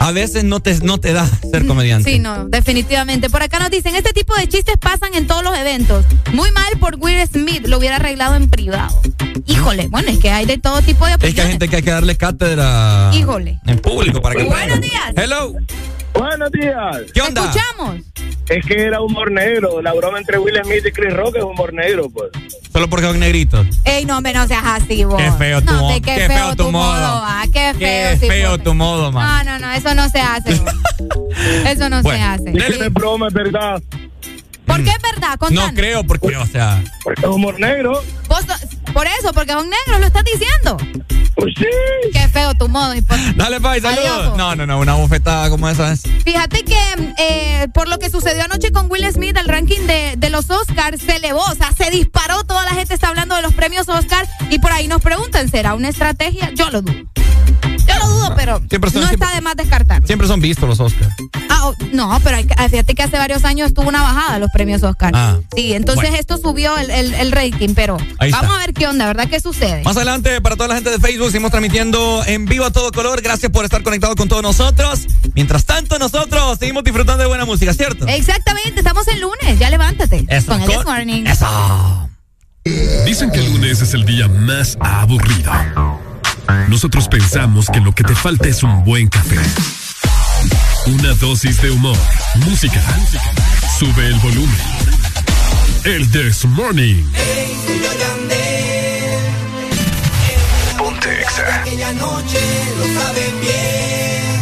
a 0.00 0.12
veces 0.12 0.44
no 0.44 0.60
te, 0.60 0.74
no 0.80 0.98
te 0.98 1.12
da 1.12 1.26
ser 1.26 1.66
comediante. 1.66 2.10
Sí, 2.10 2.18
no, 2.18 2.46
definitivamente. 2.48 3.30
Por 3.30 3.42
acá 3.42 3.58
nos 3.58 3.70
dicen, 3.70 3.94
este 3.96 4.12
tipo 4.12 4.34
de 4.34 4.48
chistes 4.48 4.76
pasan 4.78 5.14
en 5.14 5.26
todos 5.26 5.42
los 5.42 5.56
eventos. 5.56 6.04
Muy 6.32 6.50
mal 6.52 6.78
por 6.78 6.96
Will 6.96 7.26
Smith, 7.26 7.66
lo 7.66 7.78
hubiera 7.78 7.96
arreglado 7.96 8.34
en 8.36 8.48
privado. 8.48 9.00
Híjole, 9.46 9.88
bueno, 9.88 10.10
es 10.10 10.18
que 10.18 10.30
hay 10.30 10.46
de 10.46 10.58
todo 10.58 10.82
tipo 10.82 11.06
de 11.06 11.14
Es 11.20 11.34
que 11.34 11.40
hay 11.42 11.48
gente 11.50 11.68
que 11.68 11.76
hay 11.76 11.82
que 11.82 11.90
darle 11.90 12.16
cátedra 12.16 13.10
Híjole. 13.14 13.60
en 13.66 13.78
público 13.78 14.20
para 14.20 14.34
que 14.36 14.44
Buenos 14.44 14.80
días. 14.80 15.12
Hello. 15.16 15.54
Buenos 16.18 16.50
días. 16.50 17.12
¿Qué 17.14 17.20
onda? 17.20 17.44
Escuchamos. 17.44 18.00
Es 18.48 18.66
que 18.66 18.82
era 18.82 19.00
humor 19.00 19.30
negro. 19.30 19.80
La 19.80 19.92
broma 19.92 20.18
entre 20.18 20.36
Will 20.38 20.60
Smith 20.64 20.84
y 20.84 20.90
Chris 20.90 21.14
Rock 21.14 21.36
es 21.36 21.44
humor 21.44 21.72
negro, 21.72 22.10
pues. 22.10 22.30
Solo 22.72 22.88
porque 22.88 23.06
son 23.06 23.20
negritos. 23.20 23.66
Ey, 23.84 24.04
no, 24.04 24.16
hombre, 24.16 24.32
no 24.32 24.48
seas 24.48 24.64
así, 24.64 25.04
vos. 25.04 25.16
Qué 25.16 25.30
feo 25.32 25.60
tu 25.62 25.72
no, 25.72 25.88
qué, 25.90 26.02
qué 26.02 26.26
feo, 26.26 26.56
tu 26.56 26.72
modo. 26.72 26.88
ah, 26.92 27.44
qué 27.52 27.72
feo. 27.72 27.78
Qué 27.78 28.16
sí, 28.20 28.26
feo 28.26 28.58
tu 28.58 28.74
modo, 28.74 29.12
man. 29.12 29.46
No, 29.46 29.58
no, 29.58 29.66
no, 29.66 29.72
eso 29.72 29.94
no 29.94 30.08
se 30.08 30.18
hace. 30.18 30.54
vos. 30.54 30.74
eso 31.66 31.88
no 31.88 32.02
Bueno, 32.02 32.18
se 32.18 32.50
hace. 32.50 32.58
Es 32.58 32.76
que 32.78 32.86
es 32.86 32.92
broma, 32.92 33.28
es 33.28 33.34
verdad. 33.34 33.80
¿Por 34.66 34.82
qué 34.82 34.90
es 34.90 35.02
verdad? 35.02 35.38
Contanos. 35.38 35.72
No 35.72 35.74
creo 35.74 36.04
porque, 36.04 36.36
o 36.36 36.46
sea... 36.46 36.82
Porque 37.04 37.22
es 37.22 37.28
humor 37.28 37.58
negro. 37.60 38.02
Vos 38.28 38.44
por 38.92 39.06
eso, 39.06 39.32
porque 39.32 39.52
son 39.52 39.68
negros, 39.68 40.00
lo 40.00 40.06
estás 40.06 40.24
diciendo. 40.24 40.76
Pues 41.34 41.54
sí. 41.56 41.66
Qué 42.12 42.28
feo 42.28 42.52
tu 42.54 42.68
modo. 42.68 42.94
y 42.94 43.00
por- 43.02 43.16
Dale, 43.36 43.60
Pai, 43.60 43.80
saludos. 43.80 44.36
No, 44.36 44.56
no, 44.56 44.66
no, 44.66 44.78
una 44.80 44.94
bofetada 44.94 45.48
como 45.50 45.68
esa 45.68 45.92
es. 45.92 46.02
Fíjate 46.24 46.64
que 46.64 46.76
eh, 47.18 47.68
por 47.72 47.88
lo 47.88 47.98
que 47.98 48.10
sucedió 48.10 48.44
anoche 48.44 48.72
con 48.72 48.90
Will 48.90 49.06
Smith, 49.12 49.36
el 49.36 49.46
ranking 49.46 49.86
de, 49.86 50.14
de 50.18 50.30
los 50.30 50.50
Oscars 50.50 51.00
se 51.00 51.16
elevó, 51.16 51.40
o 51.42 51.54
sea, 51.54 51.70
se 51.72 51.90
disparó, 51.90 52.42
toda 52.44 52.64
la 52.64 52.72
gente 52.72 52.94
está 52.94 53.08
hablando 53.08 53.36
de 53.36 53.42
los 53.42 53.54
premios 53.54 53.88
Oscar 53.88 54.26
y 54.50 54.58
por 54.58 54.72
ahí 54.72 54.88
nos 54.88 55.00
preguntan, 55.00 55.48
¿será 55.48 55.74
una 55.74 55.88
estrategia? 55.90 56.50
Yo 56.54 56.70
lo 56.70 56.82
dudo. 56.82 56.94
Yo 58.00 58.06
lo 58.08 58.14
dudo, 58.14 58.34
pero 58.36 58.60
Siempre 58.68 58.90
son- 58.90 59.00
no 59.02 59.08
siempre- 59.08 59.26
está 59.26 59.34
de 59.36 59.40
más 59.42 59.56
descartar. 59.56 60.06
Siempre 60.06 60.28
son 60.28 60.40
vistos 60.40 60.68
los 60.68 60.80
Oscars. 60.80 61.12
Ah, 61.50 61.68
oh, 61.68 61.74
no, 61.92 62.18
pero 62.22 62.36
hay 62.36 62.44
fíjate 62.68 62.94
que 62.94 63.02
hace 63.02 63.16
varios 63.18 63.44
años 63.44 63.74
tuvo 63.74 63.88
una 63.88 64.02
bajada 64.02 64.38
los 64.38 64.50
premios 64.50 64.82
Oscar. 64.82 65.12
Ah. 65.14 65.38
Sí, 65.56 65.72
entonces 65.72 66.02
Bueno. 66.10 66.16
esto 66.18 66.38
subió 66.38 66.76
el, 66.78 66.90
el- 66.90 67.14
el 67.14 67.32
rating, 67.32 67.74
pero 67.74 67.96
Ahí 68.18 68.30
vamos 68.30 68.44
está. 68.50 68.56
a 68.56 68.66
ver 68.66 68.74
qué 68.74 68.86
onda, 68.86 69.06
¿verdad? 69.06 69.28
¿Qué 69.28 69.40
sucede? 69.40 69.82
Más 69.82 69.96
adelante, 69.96 70.40
para 70.40 70.56
toda 70.56 70.68
la 70.68 70.74
gente 70.76 70.90
de 70.90 70.98
Facebook, 70.98 71.26
seguimos 71.30 71.50
transmitiendo 71.50 72.22
en 72.26 72.44
vivo 72.44 72.64
a 72.64 72.70
todo 72.70 72.92
color. 72.92 73.20
Gracias 73.22 73.50
por 73.50 73.64
estar 73.64 73.82
conectados 73.82 74.16
con 74.16 74.28
todos 74.28 74.42
nosotros. 74.42 75.00
Mientras 75.34 75.64
tanto, 75.64 75.98
nosotros 75.98 76.58
seguimos 76.58 76.84
disfrutando 76.84 77.22
de 77.22 77.28
buena 77.28 77.44
música, 77.44 77.72
¿cierto? 77.74 78.06
Exactamente, 78.06 78.78
estamos 78.80 79.06
el 79.08 79.20
lunes, 79.20 79.58
ya 79.58 79.70
levántate. 79.70 80.24
Eso, 80.28 80.46
con 80.52 80.60
el 80.62 80.66
con- 80.66 80.76
This 80.76 80.84
Morning. 80.84 81.24
Eso. 81.26 82.08
Dicen 83.06 83.30
que 83.30 83.38
el 83.38 83.52
lunes 83.52 83.80
es 83.80 83.94
el 83.94 84.04
día 84.04 84.28
más 84.28 84.76
aburrido. 84.80 85.50
Nosotros 86.68 87.08
pensamos 87.08 87.66
que 87.70 87.80
lo 87.80 87.92
que 87.92 88.04
te 88.04 88.14
falta 88.14 88.48
es 88.48 88.62
un 88.62 88.84
buen 88.84 89.08
café. 89.08 89.36
Una 90.86 91.12
dosis 91.14 91.60
de 91.60 91.70
humor, 91.70 91.96
música. 92.46 92.82
Sube 93.78 94.06
el 94.06 94.14
volumen. 94.20 94.56
El 95.84 96.10
This 96.10 96.44
Morning. 96.46 97.04
Ponte 100.78 101.20
Exa. 101.20 101.60
Aquella 101.60 101.92
noche 101.92 102.40
lo 102.78 103.00
sabes 103.00 103.40
bien. 103.40 104.38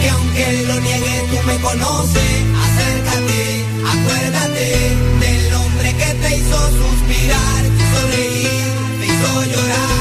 Que 0.00 0.08
aunque 0.10 0.64
lo 0.66 0.80
niegue, 0.80 1.24
tú 1.30 1.46
me 1.46 1.56
conoces. 1.60 2.42
Acércate, 2.64 3.64
acuérdate 3.86 4.96
del 5.20 5.54
hombre 5.54 5.94
que 5.94 6.14
te 6.14 6.36
hizo 6.36 6.70
suspirar, 6.70 7.62
te 7.62 7.82
hizo 7.82 8.06
reír, 8.08 9.00
te 9.00 9.06
hizo 9.06 9.44
llorar 9.44 9.91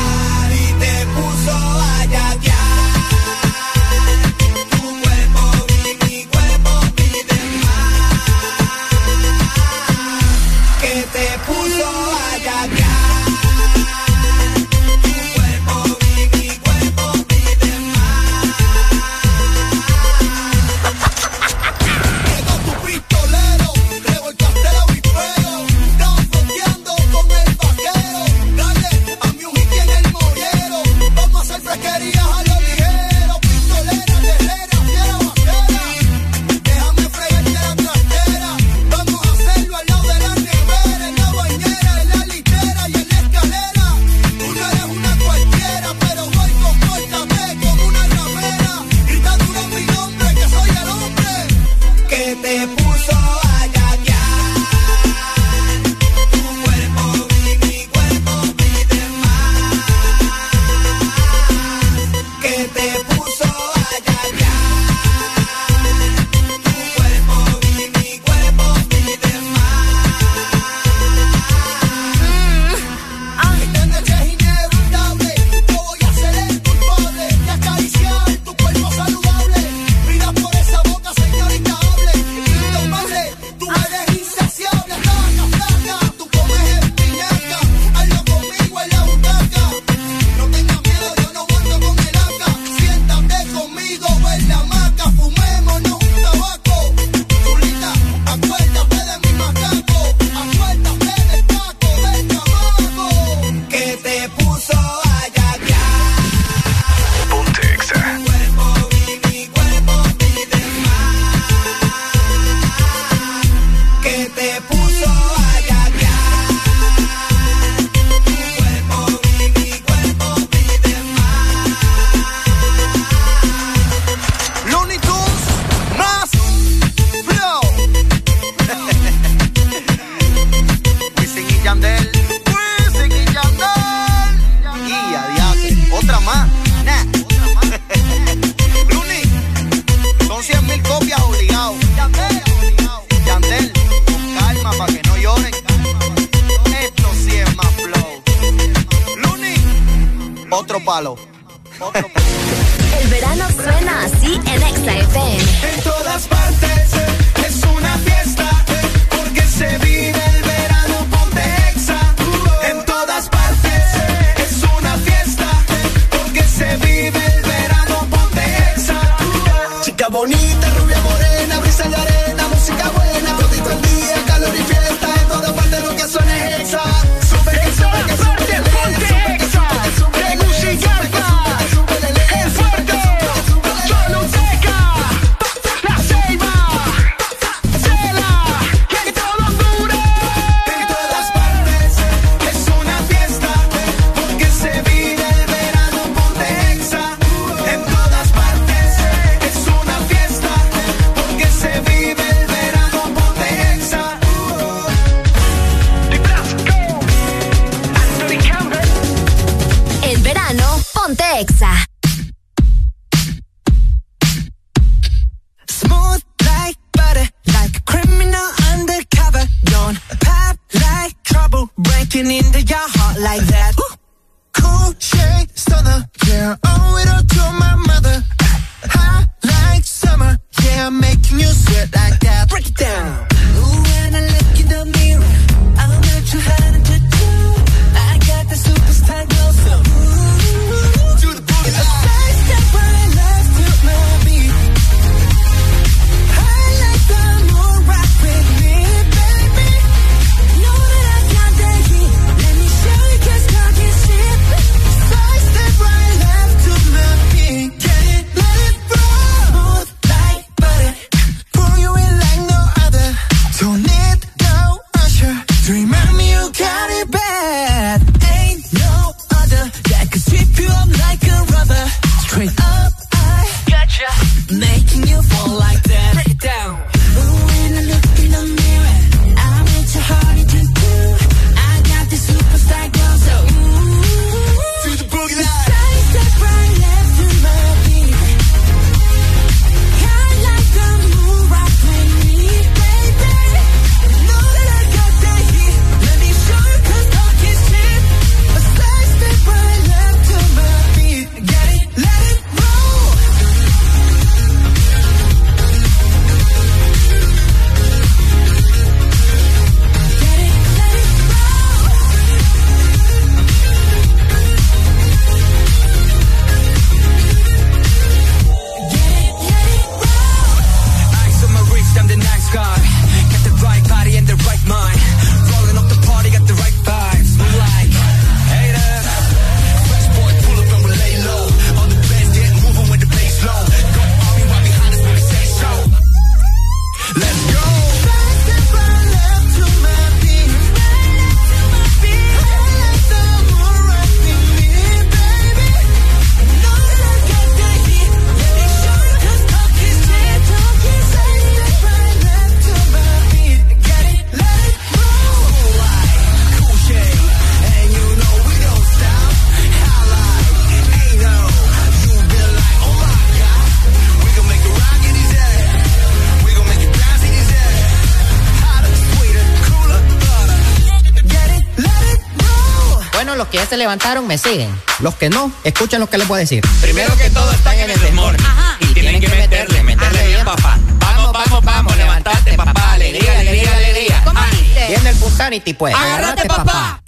levantaron 373.92 374.26
me 374.26 374.38
siguen. 374.38 374.74
Los 375.00 375.16
que 375.16 375.30
no, 375.30 375.52
escuchen 375.66 376.00
lo 376.00 376.10
que 376.10 376.18
les 376.18 376.26
voy 376.26 376.38
a 376.38 376.40
decir. 376.40 376.64
Primero 376.82 377.14
que 377.18 377.30
todo 377.30 377.52
están 377.52 377.78
en 377.78 377.90
el 377.90 378.00
desmorning. 378.00 378.46
Y 378.80 378.86
tienen 378.94 379.20
que 379.20 379.28
meterle, 379.28 379.84
meterle 379.84 380.28
bien, 380.28 380.46
papá. 380.46 380.80
Vamos, 381.00 381.34
vamos, 381.34 381.66
vamos, 381.66 381.98
levantate, 381.98 382.54
papá. 382.54 382.94
Alegría, 382.94 383.40
alegría, 383.40 383.76
alegría. 383.76 384.24
Ay, 384.34 384.88
Viene 384.88 385.10
el 385.10 385.16
Punsanity, 385.18 385.74
pues. 385.74 385.94
Agárrate, 385.94 386.46
papá. 386.46 387.01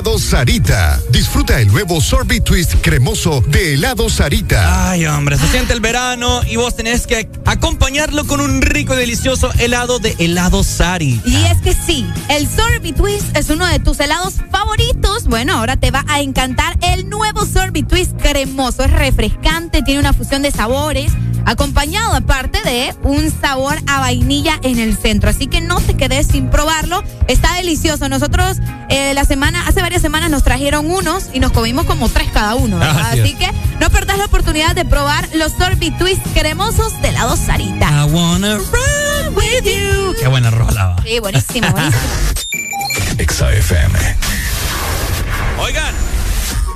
Helado 0.00 0.18
Sarita. 0.18 0.98
Disfruta 1.10 1.60
el 1.60 1.68
nuevo 1.68 2.00
sorbet 2.00 2.42
twist 2.42 2.72
cremoso 2.80 3.42
de 3.48 3.74
Helado 3.74 4.08
Sarita. 4.08 4.88
Ay, 4.88 5.04
hombre, 5.04 5.36
se 5.36 5.46
siente 5.48 5.74
el 5.74 5.80
verano 5.80 6.40
y 6.48 6.56
vos 6.56 6.74
tenés 6.74 7.06
que 7.06 7.28
acompañarlo 7.44 8.26
con 8.26 8.40
un 8.40 8.62
rico 8.62 8.94
y 8.94 8.96
delicioso 8.96 9.52
helado 9.58 9.98
de 9.98 10.16
helado 10.18 10.64
Sari. 10.64 11.20
Y 11.26 11.36
es 11.44 11.58
que 11.58 11.74
sí, 11.74 12.06
el 12.30 12.48
Sorbet 12.48 12.96
Twist 12.96 13.36
es 13.36 13.50
uno 13.50 13.66
de 13.66 13.78
tus 13.78 14.00
helados 14.00 14.36
favoritos. 14.50 15.24
Bueno, 15.24 15.52
ahora 15.52 15.76
te 15.76 15.90
va 15.90 16.06
a 16.08 16.22
encantar 16.22 16.78
el 16.80 17.10
nuevo 17.10 17.44
Sorbet 17.44 17.86
Twist 17.86 18.12
cremoso. 18.22 18.84
Es 18.84 18.92
refrescante, 18.92 19.82
tiene 19.82 20.00
una 20.00 20.14
fusión 20.14 20.40
de 20.40 20.50
sabores, 20.50 21.12
acompañado 21.44 22.14
aparte 22.14 22.58
de 22.62 22.94
un 23.02 23.30
sabor 23.38 23.76
a 23.86 24.00
vainilla 24.00 24.58
en 24.62 24.78
el 24.78 24.96
centro. 24.96 25.28
Así 25.28 25.46
que 25.46 25.60
no 25.60 25.78
te 25.78 25.94
quedes 25.94 26.26
sin 26.28 26.48
probarlo. 26.48 27.04
Está 27.28 27.52
delicioso. 27.56 28.08
Nosotros 28.08 28.56
eh, 28.90 29.14
la 29.14 29.24
semana, 29.24 29.66
hace 29.66 29.80
varias 29.82 30.02
semanas 30.02 30.30
nos 30.30 30.42
trajeron 30.42 30.90
unos 30.90 31.26
y 31.32 31.40
nos 31.40 31.52
comimos 31.52 31.86
como 31.86 32.08
tres 32.08 32.28
cada 32.32 32.54
uno. 32.54 32.78
¿verdad? 32.78 33.00
Así 33.10 33.20
Así 33.20 33.34
que 33.34 33.50
no 33.80 33.88
perdás 33.90 34.18
la 34.18 34.26
oportunidad 34.26 34.74
de 34.74 34.84
probar 34.84 35.28
los 35.34 35.52
Sorbet 35.52 35.96
Twist 35.98 36.20
cremosos 36.34 37.00
de 37.02 37.08
helado 37.08 37.36
Sarita. 37.36 37.88
I 37.88 38.10
wanna 38.10 38.58
run 38.58 39.34
with 39.34 39.64
you. 39.64 40.14
Qué 40.20 40.28
buena 40.28 40.50
rola. 40.50 40.86
va. 40.96 41.02
Sí, 41.02 41.18
buenísimo, 41.20 41.68
buenísimo. 41.72 42.00
XAFM. 43.26 43.98
Oigan, 45.60 45.94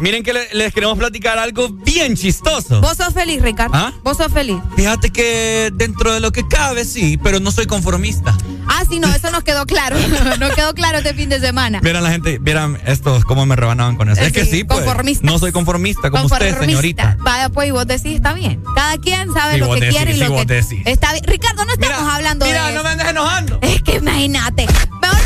miren 0.00 0.22
que 0.22 0.32
le- 0.32 0.48
les 0.52 0.72
queremos 0.72 0.98
platicar 0.98 1.38
algo 1.38 1.68
bien 1.68 2.16
chistoso. 2.16 2.80
¿Vos 2.80 2.96
sos 2.96 3.12
feliz, 3.14 3.40
Ricardo? 3.42 3.74
¿Ah? 3.76 3.92
¿Vos 4.02 4.16
sos 4.16 4.32
feliz? 4.32 4.56
Fíjate 4.76 5.10
que 5.10 5.70
dentro 5.74 6.12
de 6.12 6.20
lo 6.20 6.32
que 6.32 6.46
cabe, 6.46 6.84
sí, 6.84 7.18
pero 7.22 7.40
no 7.40 7.50
soy 7.52 7.66
conformista. 7.66 8.36
Ah, 8.66 8.82
sí, 8.88 8.98
no, 8.98 9.08
eso 9.14 9.30
nos 9.30 9.44
quedó 9.44 9.66
claro. 9.66 9.96
nos 10.40 10.52
quedó 10.54 10.74
claro 10.74 10.98
este 10.98 11.14
fin 11.14 11.28
de 11.28 11.38
semana. 11.40 11.80
Vieran 11.80 12.02
la 12.02 12.10
gente, 12.10 12.38
vieran 12.38 12.78
estos 12.86 13.24
cómo 13.24 13.44
me 13.46 13.56
rebanaban 13.56 13.96
con 13.96 14.08
eso. 14.08 14.20
Es 14.22 14.32
que 14.32 14.44
sí, 14.44 14.64
pues. 14.64 14.84
No 15.22 15.38
soy 15.38 15.52
conformista 15.52 16.10
como 16.10 16.24
usted, 16.24 16.38
Conformista. 16.38 16.64
señorita. 16.66 17.16
Vaya, 17.20 17.48
pues, 17.50 17.68
y 17.68 17.70
vos 17.72 17.86
decís, 17.86 18.14
está 18.16 18.32
bien. 18.32 18.62
Cada 18.74 18.96
quien 18.98 19.32
sabe 19.32 19.54
Sí, 19.54 19.60
lo 19.60 19.68
que 19.74 19.80
decís, 19.80 19.96
quiere 19.96 20.10
y 20.12 20.14
sí, 20.14 20.20
lo 20.20 20.30
vos 20.30 20.46
que. 20.46 20.54
decís. 20.54 20.82
Está 20.86 21.12
bien. 21.12 21.24
Ricardo, 21.24 21.64
no 21.64 21.72
estamos 21.72 22.12
hablando 22.12 22.46
mira, 22.46 22.66
de. 22.68 22.72
no 22.74 22.80
eso. 22.80 22.84
me 22.84 22.90
andes 22.90 23.08
enojando. 23.08 23.58
Es 23.62 23.82
que 23.82 23.96
imagínate. 23.96 24.66
Mejor 25.00 25.20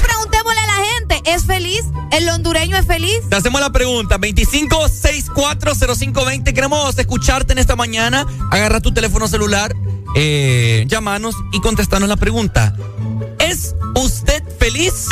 ¿es 1.34 1.44
feliz? 1.44 1.84
¿El 2.10 2.28
hondureño 2.28 2.76
es 2.76 2.84
feliz? 2.86 3.20
Te 3.28 3.36
hacemos 3.36 3.60
la 3.60 3.70
pregunta, 3.70 4.18
25640520. 4.18 6.52
Queremos 6.55 6.98
escucharte 6.98 7.52
en 7.52 7.59
esta 7.59 7.76
mañana. 7.76 8.26
Agarra 8.50 8.80
tu 8.80 8.92
teléfono 8.92 9.28
celular, 9.28 9.76
eh, 10.16 10.84
llámanos 10.88 11.36
y 11.52 11.60
contestanos 11.60 12.09
la 12.09 12.16
pregunta. 12.16 12.74
¿Es 13.38 13.76
usted 13.94 14.42
feliz? 14.59 15.06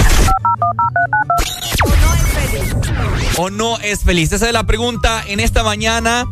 ¿O 1.85 1.89
no 1.89 2.15
es 2.15 2.23
feliz? 2.23 2.75
¿O 3.37 3.51
no 3.51 3.79
es 3.81 4.01
feliz? 4.01 4.33
Esa 4.33 4.47
es 4.47 4.53
la 4.53 4.65
pregunta 4.65 5.23
en 5.27 5.41
esta 5.41 5.63
mañana. 5.63 6.27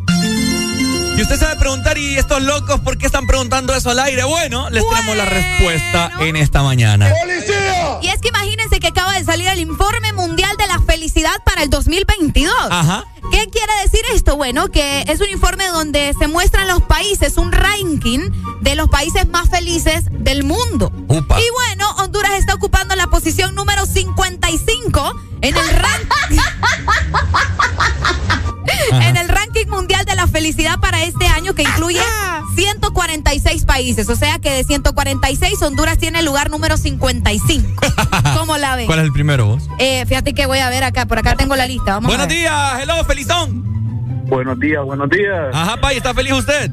Y 1.17 1.21
usted 1.21 1.39
sabe 1.39 1.55
preguntar, 1.55 1.97
¿y 1.97 2.17
estos 2.17 2.41
locos 2.41 2.81
por 2.81 2.97
qué 2.97 3.05
están 3.05 3.25
preguntando 3.25 3.73
eso 3.73 3.89
al 3.89 3.99
aire? 3.99 4.25
Bueno, 4.25 4.69
les 4.69 4.83
tenemos 4.87 5.15
la 5.15 5.25
respuesta 5.25 6.11
en 6.19 6.35
esta 6.35 6.61
mañana. 6.61 7.09
¡Policía! 7.21 7.99
Y 8.01 8.07
es 8.09 8.19
que 8.19 8.27
imagínense 8.27 8.79
que 8.81 8.87
acaba 8.87 9.13
de 9.13 9.23
salir 9.23 9.47
el 9.47 9.59
informe 9.59 10.11
mundial 10.11 10.55
de 10.57 10.67
la 10.67 10.79
felicidad 10.81 11.35
para 11.45 11.63
el 11.63 11.69
2022. 11.69 12.53
Ajá. 12.69 13.05
¿Qué 13.31 13.49
quiere 13.49 13.73
decir 13.83 14.01
esto? 14.13 14.35
Bueno, 14.35 14.67
que 14.67 15.03
es 15.07 15.21
un 15.21 15.29
informe 15.29 15.65
donde 15.67 16.13
se 16.19 16.27
muestran 16.27 16.67
los 16.67 16.81
países, 16.83 17.37
un 17.37 17.51
ranking 17.53 18.29
de 18.61 18.75
los 18.75 18.89
países 18.89 19.27
más 19.29 19.49
felices 19.49 20.03
del 20.11 20.43
mundo. 20.43 20.91
Y 21.09 21.49
bueno, 21.51 21.89
Honduras 21.97 22.33
está 22.33 22.53
ocupando 22.55 22.93
la 22.95 23.07
posición 23.07 23.55
número 23.55 23.85
55 23.85 25.15
en 25.41 25.55
el 25.57 25.69
ranking. 25.69 26.39
en 29.01 29.17
el 29.17 29.27
ranking 29.65 29.69
mundial 29.69 30.05
de 30.05 30.15
la 30.15 30.27
felicidad 30.27 30.79
para 30.79 31.03
este 31.03 31.27
año 31.27 31.53
que 31.53 31.63
incluye 31.63 31.99
146 32.55 33.65
países. 33.65 34.09
O 34.09 34.15
sea 34.15 34.39
que 34.39 34.51
de 34.51 34.63
146 34.63 35.61
Honduras 35.61 35.97
tiene 35.97 36.19
el 36.19 36.25
lugar 36.25 36.49
número 36.49 36.77
55. 36.77 37.67
¿Cómo 38.37 38.57
la 38.57 38.75
ves? 38.75 38.85
¿Cuál 38.87 38.99
es 38.99 39.05
el 39.05 39.13
primero 39.13 39.45
vos? 39.45 39.69
Eh, 39.79 40.05
fíjate 40.05 40.33
que 40.33 40.45
voy 40.45 40.59
a 40.59 40.69
ver 40.69 40.83
acá, 40.83 41.05
por 41.05 41.19
acá 41.19 41.35
tengo 41.35 41.55
la 41.55 41.67
lista. 41.67 41.93
Vamos 41.95 42.09
Buenos 42.09 42.25
a 42.25 42.29
ver. 42.29 42.37
días, 42.37 42.81
hello, 42.81 43.03
felizón. 43.05 43.63
Buenos 44.27 44.59
días, 44.59 44.83
buenos 44.83 45.09
días. 45.09 45.53
Ajá, 45.53 45.77
Pai, 45.77 45.97
¿está 45.97 46.13
feliz 46.13 46.33
usted? 46.33 46.71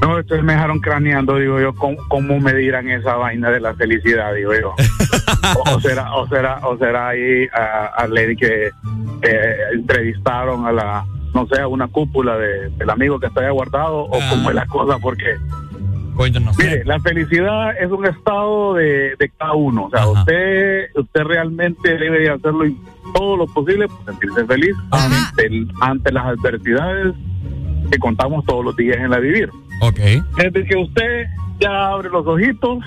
No, 0.00 0.18
ustedes 0.18 0.42
me 0.42 0.54
dejaron 0.54 0.80
craneando, 0.80 1.36
digo 1.36 1.60
yo, 1.60 1.74
¿cómo, 1.74 1.96
cómo 2.08 2.40
me 2.40 2.52
dirán 2.52 2.90
esa 2.90 3.14
vaina 3.14 3.48
de 3.50 3.60
la 3.60 3.74
felicidad, 3.74 4.34
digo 4.34 4.52
yo. 4.52 4.74
o, 5.56 5.70
o 5.70 5.80
será, 5.80 6.12
o 6.14 6.28
será, 6.28 6.58
o 6.66 6.76
será 6.76 7.08
ahí 7.08 7.46
a, 7.54 7.86
a 7.96 8.06
Lady 8.08 8.36
que 8.36 8.70
eh, 9.22 9.56
entrevistaron 9.72 10.66
a 10.66 10.72
la, 10.72 11.06
no 11.34 11.46
sé, 11.48 11.60
a 11.60 11.68
una 11.68 11.88
cúpula 11.88 12.36
de, 12.38 12.70
del 12.70 12.88
amigo 12.90 13.18
que 13.20 13.26
está 13.26 13.40
ahí 13.42 13.50
guardado, 13.52 14.04
o 14.04 14.10
cómo 14.30 14.48
es 14.50 14.54
la 14.54 14.66
cosa, 14.66 14.98
porque 14.98 15.36
Mire, 16.58 16.84
la 16.84 17.00
felicidad 17.00 17.76
es 17.76 17.90
un 17.90 18.06
estado 18.06 18.74
de, 18.74 19.16
de 19.18 19.28
cada 19.36 19.54
uno. 19.54 19.86
O 19.86 19.90
sea, 19.90 20.06
usted 20.20 20.86
usted 20.94 21.22
realmente 21.24 21.98
debe 21.98 22.20
de 22.20 22.30
hacerlo 22.30 22.64
todo 23.14 23.36
lo 23.36 23.46
posible 23.48 23.88
para 23.88 24.12
sentirse 24.12 24.44
feliz 24.46 24.76
ante, 24.92 25.46
el- 25.46 25.68
ante 25.80 26.12
las 26.12 26.24
adversidades 26.26 27.14
que 27.90 27.98
contamos 27.98 28.44
todos 28.46 28.64
los 28.64 28.76
días 28.76 28.96
en 28.98 29.10
la 29.10 29.18
vivir. 29.18 29.50
Ok. 29.80 29.98
Desde 30.36 30.64
que 30.66 30.76
usted 30.76 31.26
ya 31.60 31.88
abre 31.88 32.08
los 32.10 32.24
ojitos, 32.26 32.78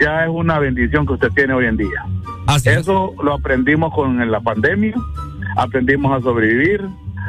ya 0.00 0.24
es 0.24 0.30
una 0.30 0.58
bendición 0.58 1.06
que 1.06 1.12
usted 1.12 1.30
tiene 1.34 1.52
hoy 1.52 1.66
en 1.66 1.76
día. 1.76 2.02
Eso 2.78 3.12
lo 3.22 3.34
aprendimos 3.34 3.92
con 3.94 4.30
la 4.30 4.40
pandemia, 4.40 4.94
aprendimos 5.56 6.18
a 6.18 6.22
sobrevivir, 6.22 6.82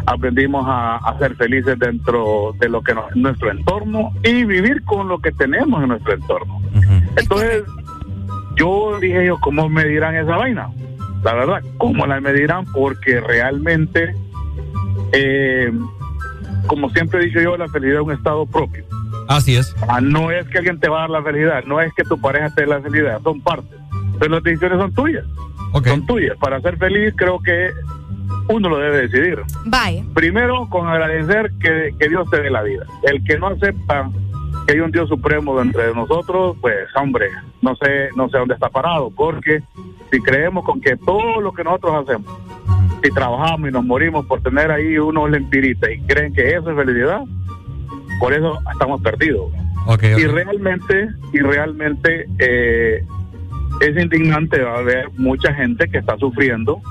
aprendimos 0.05 0.65
a, 0.67 0.97
a 0.97 1.17
ser 1.19 1.35
felices 1.35 1.77
dentro 1.79 2.53
de 2.59 2.69
lo 2.69 2.81
que 2.81 2.93
nos- 2.93 3.15
nuestro 3.15 3.51
entorno 3.51 4.11
y 4.23 4.43
vivir 4.43 4.83
con 4.83 5.07
lo 5.07 5.19
que 5.19 5.31
tenemos 5.31 5.81
en 5.81 5.89
nuestro 5.89 6.13
entorno. 6.13 6.61
Entonces, 7.17 7.63
yo 8.55 8.97
dije 8.99 9.25
yo, 9.25 9.37
¿cómo 9.39 9.67
medirán 9.69 10.15
esa 10.15 10.37
vaina? 10.37 10.69
La 11.23 11.33
verdad, 11.33 11.61
¿cómo 11.77 12.05
la 12.05 12.19
medirán? 12.21 12.65
Porque 12.71 13.19
realmente, 13.19 14.13
eh, 15.13 15.71
como 16.67 16.89
siempre 16.89 17.21
he 17.21 17.25
dicho 17.25 17.41
yo, 17.41 17.57
la 17.57 17.67
felicidad 17.67 18.01
es 18.01 18.07
un 18.07 18.13
estado 18.13 18.45
propio. 18.45 18.83
Así 19.27 19.55
es. 19.55 19.75
Ah, 19.87 20.01
no 20.01 20.29
es 20.31 20.45
que 20.49 20.59
alguien 20.59 20.79
te 20.79 20.87
va 20.87 20.99
a 20.99 21.01
dar 21.01 21.09
la 21.09 21.23
felicidad, 21.23 21.63
no 21.65 21.81
es 21.81 21.91
que 21.95 22.03
tu 22.03 22.19
pareja 22.19 22.49
te 22.53 22.61
dé 22.61 22.67
la 22.67 22.79
felicidad, 22.81 23.19
son 23.23 23.41
partes. 23.41 23.77
Pero 24.19 24.35
las 24.35 24.43
decisiones 24.43 24.77
son 24.79 24.93
tuyas. 24.93 25.25
Son 25.89 26.05
tuyas. 26.05 26.37
Para 26.37 26.61
ser 26.61 26.77
feliz 26.77 27.13
creo 27.17 27.39
que 27.41 27.69
uno 28.47 28.69
lo 28.69 28.77
debe 28.77 29.07
decidir. 29.07 29.41
Vaya. 29.65 30.03
Primero, 30.13 30.67
con 30.69 30.87
agradecer 30.87 31.51
que, 31.59 31.93
que 31.99 32.09
Dios 32.09 32.29
te 32.29 32.41
dé 32.41 32.49
la 32.49 32.63
vida. 32.63 32.85
El 33.03 33.23
que 33.23 33.37
no 33.37 33.47
acepta 33.47 34.09
que 34.65 34.73
hay 34.73 34.79
un 34.79 34.91
Dios 34.91 35.09
supremo 35.09 35.57
dentro 35.59 35.81
de 35.81 35.93
nosotros, 35.93 36.57
pues 36.61 36.87
hombre, 36.95 37.29
no 37.61 37.75
sé, 37.75 38.09
no 38.15 38.29
sé 38.29 38.37
dónde 38.37 38.55
está 38.55 38.69
parado, 38.69 39.11
porque 39.11 39.61
si 40.11 40.19
creemos 40.21 40.65
con 40.65 40.81
que 40.81 40.95
todo 40.97 41.41
lo 41.41 41.53
que 41.53 41.63
nosotros 41.63 42.03
hacemos, 42.03 42.31
si 43.03 43.09
trabajamos 43.11 43.69
y 43.69 43.71
nos 43.71 43.85
morimos 43.85 44.25
por 44.25 44.41
tener 44.41 44.71
ahí 44.71 44.97
unos 44.97 45.29
lempiritas 45.29 45.89
y 45.91 45.99
creen 46.01 46.33
que 46.33 46.55
eso 46.55 46.71
es 46.71 46.75
felicidad, 46.75 47.21
por 48.19 48.33
eso 48.33 48.59
estamos 48.71 49.01
perdidos. 49.01 49.51
Y 50.01 50.25
realmente, 50.25 51.09
y 51.31 51.39
realmente 51.39 52.27
eh, 52.39 53.05
es 53.81 53.97
indignante 54.01 54.61
va 54.61 54.79
a 54.79 54.81
ver 54.81 55.09
mucha 55.17 55.53
gente 55.53 55.87
que 55.87 55.99
está 55.99 56.17
sufriendo 56.17 56.81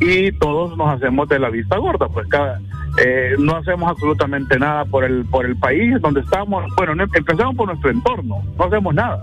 y 0.00 0.32
todos 0.32 0.76
nos 0.76 0.88
hacemos 0.94 1.28
de 1.28 1.38
la 1.38 1.50
vista 1.50 1.76
gorda, 1.78 2.08
pues 2.08 2.26
cada, 2.28 2.58
eh, 3.04 3.34
no 3.38 3.56
hacemos 3.56 3.90
absolutamente 3.90 4.58
nada 4.58 4.84
por 4.86 5.04
el 5.04 5.24
por 5.26 5.44
el 5.46 5.56
país 5.56 6.00
donde 6.00 6.20
estamos. 6.20 6.64
Bueno, 6.76 6.94
no- 6.94 7.04
empezamos 7.04 7.54
por 7.56 7.68
nuestro 7.68 7.90
entorno, 7.90 8.42
no 8.58 8.64
hacemos 8.64 8.94
nada. 8.94 9.22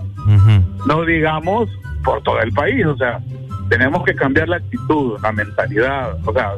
No 0.86 1.04
digamos 1.04 1.68
por 2.04 2.22
todo 2.22 2.40
el 2.40 2.52
país, 2.52 2.84
o 2.86 2.96
sea, 2.96 3.20
tenemos 3.68 4.02
que 4.04 4.14
cambiar 4.14 4.48
la 4.48 4.56
actitud, 4.56 5.18
la 5.22 5.32
mentalidad, 5.32 6.16
o 6.26 6.32
sea, 6.32 6.52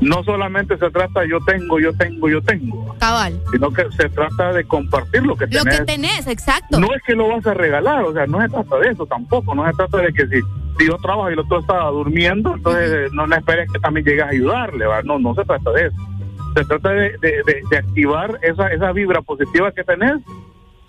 no 0.00 0.22
solamente 0.24 0.76
se 0.78 0.90
trata 0.90 1.24
yo 1.26 1.38
tengo, 1.46 1.78
yo 1.80 1.92
tengo, 1.94 2.28
yo 2.28 2.42
tengo, 2.42 2.94
Cabal. 2.98 3.40
sino 3.50 3.70
que 3.72 3.90
se 3.92 4.08
trata 4.10 4.52
de 4.52 4.64
compartir 4.64 5.22
lo 5.24 5.36
que 5.36 5.46
Lo 5.46 5.62
tenés. 5.62 5.78
que 5.80 5.84
tenés, 5.86 6.26
exacto. 6.26 6.78
No 6.78 6.88
es 6.94 7.02
que 7.02 7.14
lo 7.14 7.28
vas 7.28 7.46
a 7.46 7.54
regalar, 7.54 8.04
o 8.04 8.12
sea, 8.12 8.26
no 8.26 8.40
se 8.42 8.48
trata 8.48 8.76
de 8.78 8.88
eso 8.90 9.06
tampoco, 9.06 9.54
no 9.54 9.66
se 9.66 9.72
trata 9.72 9.98
de 9.98 10.12
que 10.12 10.26
si, 10.28 10.40
si 10.78 10.86
yo 10.86 10.96
trabajo 10.98 11.30
y 11.30 11.32
el 11.34 11.38
otro 11.40 11.60
estaba 11.60 11.90
durmiendo, 11.90 12.54
entonces 12.54 13.12
no 13.12 13.26
me 13.26 13.36
esperes 13.36 13.70
que 13.72 13.78
también 13.78 14.04
llegues 14.06 14.24
a 14.24 14.28
ayudarle, 14.28 14.86
¿va? 14.86 15.02
no, 15.02 15.18
no 15.18 15.34
se 15.34 15.44
trata 15.44 15.70
de 15.72 15.86
eso. 15.86 15.96
Se 16.54 16.64
trata 16.64 16.90
de, 16.90 17.10
de- 17.18 17.42
de- 17.44 17.62
de 17.70 17.76
activar 17.78 18.38
esa, 18.42 18.68
esa 18.68 18.90
vibra 18.92 19.20
positiva 19.22 19.72
que 19.72 19.84
tenés 19.84 20.16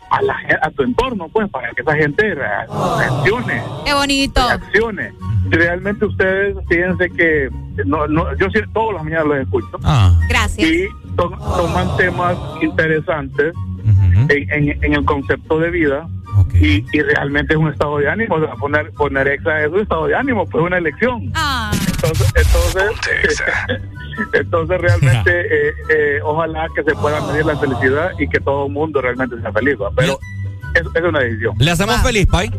a, 0.09 0.21
la, 0.21 0.35
a 0.61 0.69
tu 0.71 0.83
entorno, 0.83 1.27
pues, 1.29 1.49
para 1.49 1.69
que 1.71 1.81
esa 1.81 1.95
gente 1.95 2.33
rea- 2.35 2.65
reaccione 2.97 3.61
Qué 3.85 3.93
bonito. 3.93 4.41
acciones. 4.41 5.13
Realmente 5.49 6.05
ustedes, 6.05 6.55
fíjense 6.67 7.09
que 7.11 7.49
no, 7.85 8.05
no, 8.07 8.35
yo 8.37 8.47
sí, 8.49 8.59
todas 8.73 8.95
las 8.95 9.03
mañanas 9.03 9.27
los 9.27 9.37
escucho. 9.39 9.79
Gracias. 10.29 10.69
Y 10.69 10.87
to- 11.15 11.29
toman 11.55 11.95
temas 11.97 12.35
interesantes 12.61 13.53
en, 14.29 14.29
en- 14.51 14.83
en 14.83 14.93
el 14.93 15.05
concepto 15.05 15.59
de 15.59 15.69
vida. 15.71 16.07
Y, 16.53 16.85
y 16.91 17.01
realmente 17.01 17.53
es 17.53 17.59
un 17.59 17.71
estado 17.71 17.97
de 17.97 18.09
ánimo. 18.09 18.35
O 18.35 18.39
sea, 18.39 18.53
poner, 18.55 18.91
poner 18.91 19.27
exa 19.27 19.63
es 19.63 19.71
un 19.71 19.81
estado 19.81 20.07
de 20.07 20.15
ánimo, 20.15 20.45
pues 20.45 20.63
una 20.63 20.77
elección. 20.77 21.31
Ah. 21.35 21.71
Entonces, 21.87 22.33
entonces, 22.35 23.43
entonces 24.33 24.81
realmente, 24.81 25.31
eh, 25.41 25.73
eh, 25.89 26.19
ojalá 26.23 26.67
que 26.75 26.83
se 26.83 26.95
pueda 26.95 27.21
medir 27.27 27.45
la 27.45 27.57
felicidad 27.57 28.11
y 28.19 28.27
que 28.27 28.39
todo 28.39 28.67
el 28.67 28.73
mundo 28.73 29.01
realmente 29.01 29.39
sea 29.41 29.51
feliz. 29.51 29.75
¿va? 29.81 29.91
Pero 29.95 30.19
es, 30.73 30.83
es 30.93 31.03
una 31.03 31.19
decisión. 31.19 31.55
¿Le 31.59 31.71
hacemos 31.71 32.01
feliz, 32.01 32.27
Pai? 32.27 32.51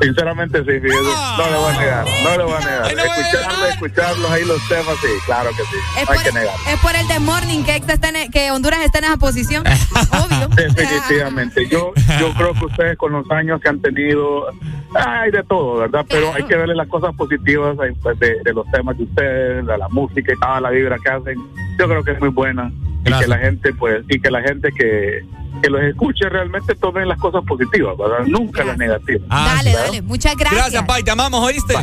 Sinceramente 0.00 0.58
sí, 0.60 0.80
fíjese. 0.80 0.94
No 0.94 1.50
le 1.50 1.56
voy 1.56 1.74
a 1.74 1.78
negar, 1.80 2.06
no 2.24 2.36
le 2.38 2.44
voy 2.44 2.52
a 2.54 2.60
negar. 2.60 2.86
Escucharlo, 2.92 3.66
escucharlos 3.66 4.30
ahí 4.30 4.44
los 4.44 4.68
temas, 4.68 4.96
sí, 5.00 5.08
claro 5.26 5.50
que 5.50 5.62
sí. 5.64 5.76
Es 6.00 6.08
no 6.08 6.12
hay 6.12 6.18
que 6.20 6.32
negar. 6.32 6.54
es 6.72 6.80
por 6.80 6.94
el 6.94 7.08
de 7.08 7.18
Morning 7.18 7.64
que, 7.64 7.76
Exa 7.76 7.92
está 7.94 8.08
en- 8.10 8.30
que 8.30 8.50
Honduras 8.50 8.80
está 8.84 8.98
en 8.98 9.04
esa 9.06 9.16
posición. 9.16 9.64
Obvio. 10.12 10.48
Definitivamente. 10.48 11.66
Yo, 11.68 11.92
yo 12.20 12.32
creo 12.34 12.54
que 12.54 12.64
ustedes 12.66 12.96
con 12.98 13.12
los 13.12 13.28
años 13.30 13.60
que 13.60 13.68
han 13.68 13.80
tenido, 13.80 14.46
hay 14.94 15.30
de 15.30 15.42
todo, 15.44 15.78
¿verdad? 15.80 16.06
Pero 16.08 16.32
hay 16.34 16.44
que 16.44 16.56
verle 16.56 16.74
las 16.74 16.88
cosas 16.88 17.14
positivas 17.16 17.76
pues, 18.02 18.18
de, 18.20 18.36
de 18.44 18.52
los 18.52 18.70
temas 18.70 18.96
de 18.96 19.04
ustedes, 19.04 19.66
de 19.66 19.78
la 19.78 19.88
música 19.88 20.32
y 20.32 20.38
toda 20.40 20.60
la 20.60 20.70
vibra 20.70 20.96
que 21.02 21.10
hacen. 21.10 21.36
Yo 21.78 21.88
creo 21.88 22.04
que 22.04 22.12
es 22.12 22.20
muy 22.20 22.28
buena 22.30 22.70
y 23.04 23.12
que 23.12 23.26
la 23.26 23.38
gente, 23.38 23.72
pues, 23.74 24.04
y 24.08 24.20
que 24.20 24.30
la 24.30 24.42
gente 24.42 24.70
que, 24.76 25.24
que 25.62 25.70
los 25.70 25.82
escuche 25.82 26.28
realmente 26.28 26.74
tomen 26.76 27.08
las 27.08 27.18
cosas 27.18 27.42
positivas, 27.46 27.96
¿verdad? 27.96 28.26
Nunca 28.26 28.64
las 28.64 28.78
negativas. 28.78 29.28
Dale, 29.28 29.70
¿verdad? 29.70 29.86
dale. 29.86 30.02
Muchas 30.02 30.36
gracias. 30.36 30.60
Gracias, 30.60 30.84
Pai, 30.84 31.02
te 31.02 31.10
amamos, 31.10 31.40
¿oíste? 31.44 31.74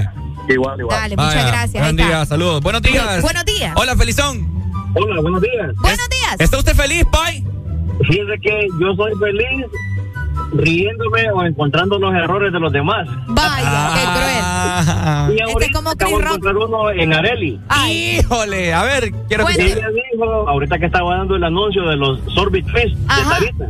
Igual, 0.48 0.80
igual. 0.80 0.98
Dale, 0.98 1.18
muchas 1.18 1.48
gracias. 1.48 1.84
Buen 1.84 1.96
día, 1.98 2.26
saludos. 2.26 2.62
Buenos 2.62 2.82
días. 2.82 3.22
Buenos 3.22 3.46
días. 3.46 3.74
Hola, 3.76 3.96
Felizón. 3.96 4.48
Hola, 4.96 5.22
buenos 5.22 5.42
días. 5.42 5.76
Buenos 5.82 6.10
días. 6.10 6.36
¿Está 6.40 6.58
usted 6.58 6.76
feliz, 6.76 7.06
Pai? 7.12 7.44
Fíjese 8.08 8.40
que 8.42 8.68
yo 8.80 8.94
soy 8.96 9.12
feliz 9.20 9.66
riéndome 10.58 11.30
o 11.32 11.44
encontrando 11.46 12.00
los 12.00 12.14
errores 12.14 12.52
de 12.54 12.60
los 12.60 12.72
demás. 12.72 13.08
Vaya, 13.28 13.90
qué 13.96 14.02
cruel. 14.20 15.36
Y 15.36 15.40
Este 15.40 15.44
ahorita 15.44 15.66
es 15.66 15.72
como 15.76 15.90
acabo 15.90 16.18
de 16.20 16.24
encontrar 16.26 16.58
uno 16.58 16.92
en 16.92 17.14
Areli. 17.14 17.60
Híjole, 17.90 18.74
a 18.74 18.84
ver, 18.84 19.12
quiero 19.28 19.46
que 19.48 19.62
Ella 19.62 19.88
dijo, 20.12 20.24
ahorita 20.50 20.80
que 20.80 20.86
estaba 20.86 21.18
dando 21.18 21.36
el 21.36 21.44
anuncio 21.44 21.84
de 21.88 21.96
los 21.96 22.20
Sorbit 22.34 22.66
Fest 22.72 22.96
de 22.96 23.24
Sarita. 23.24 23.66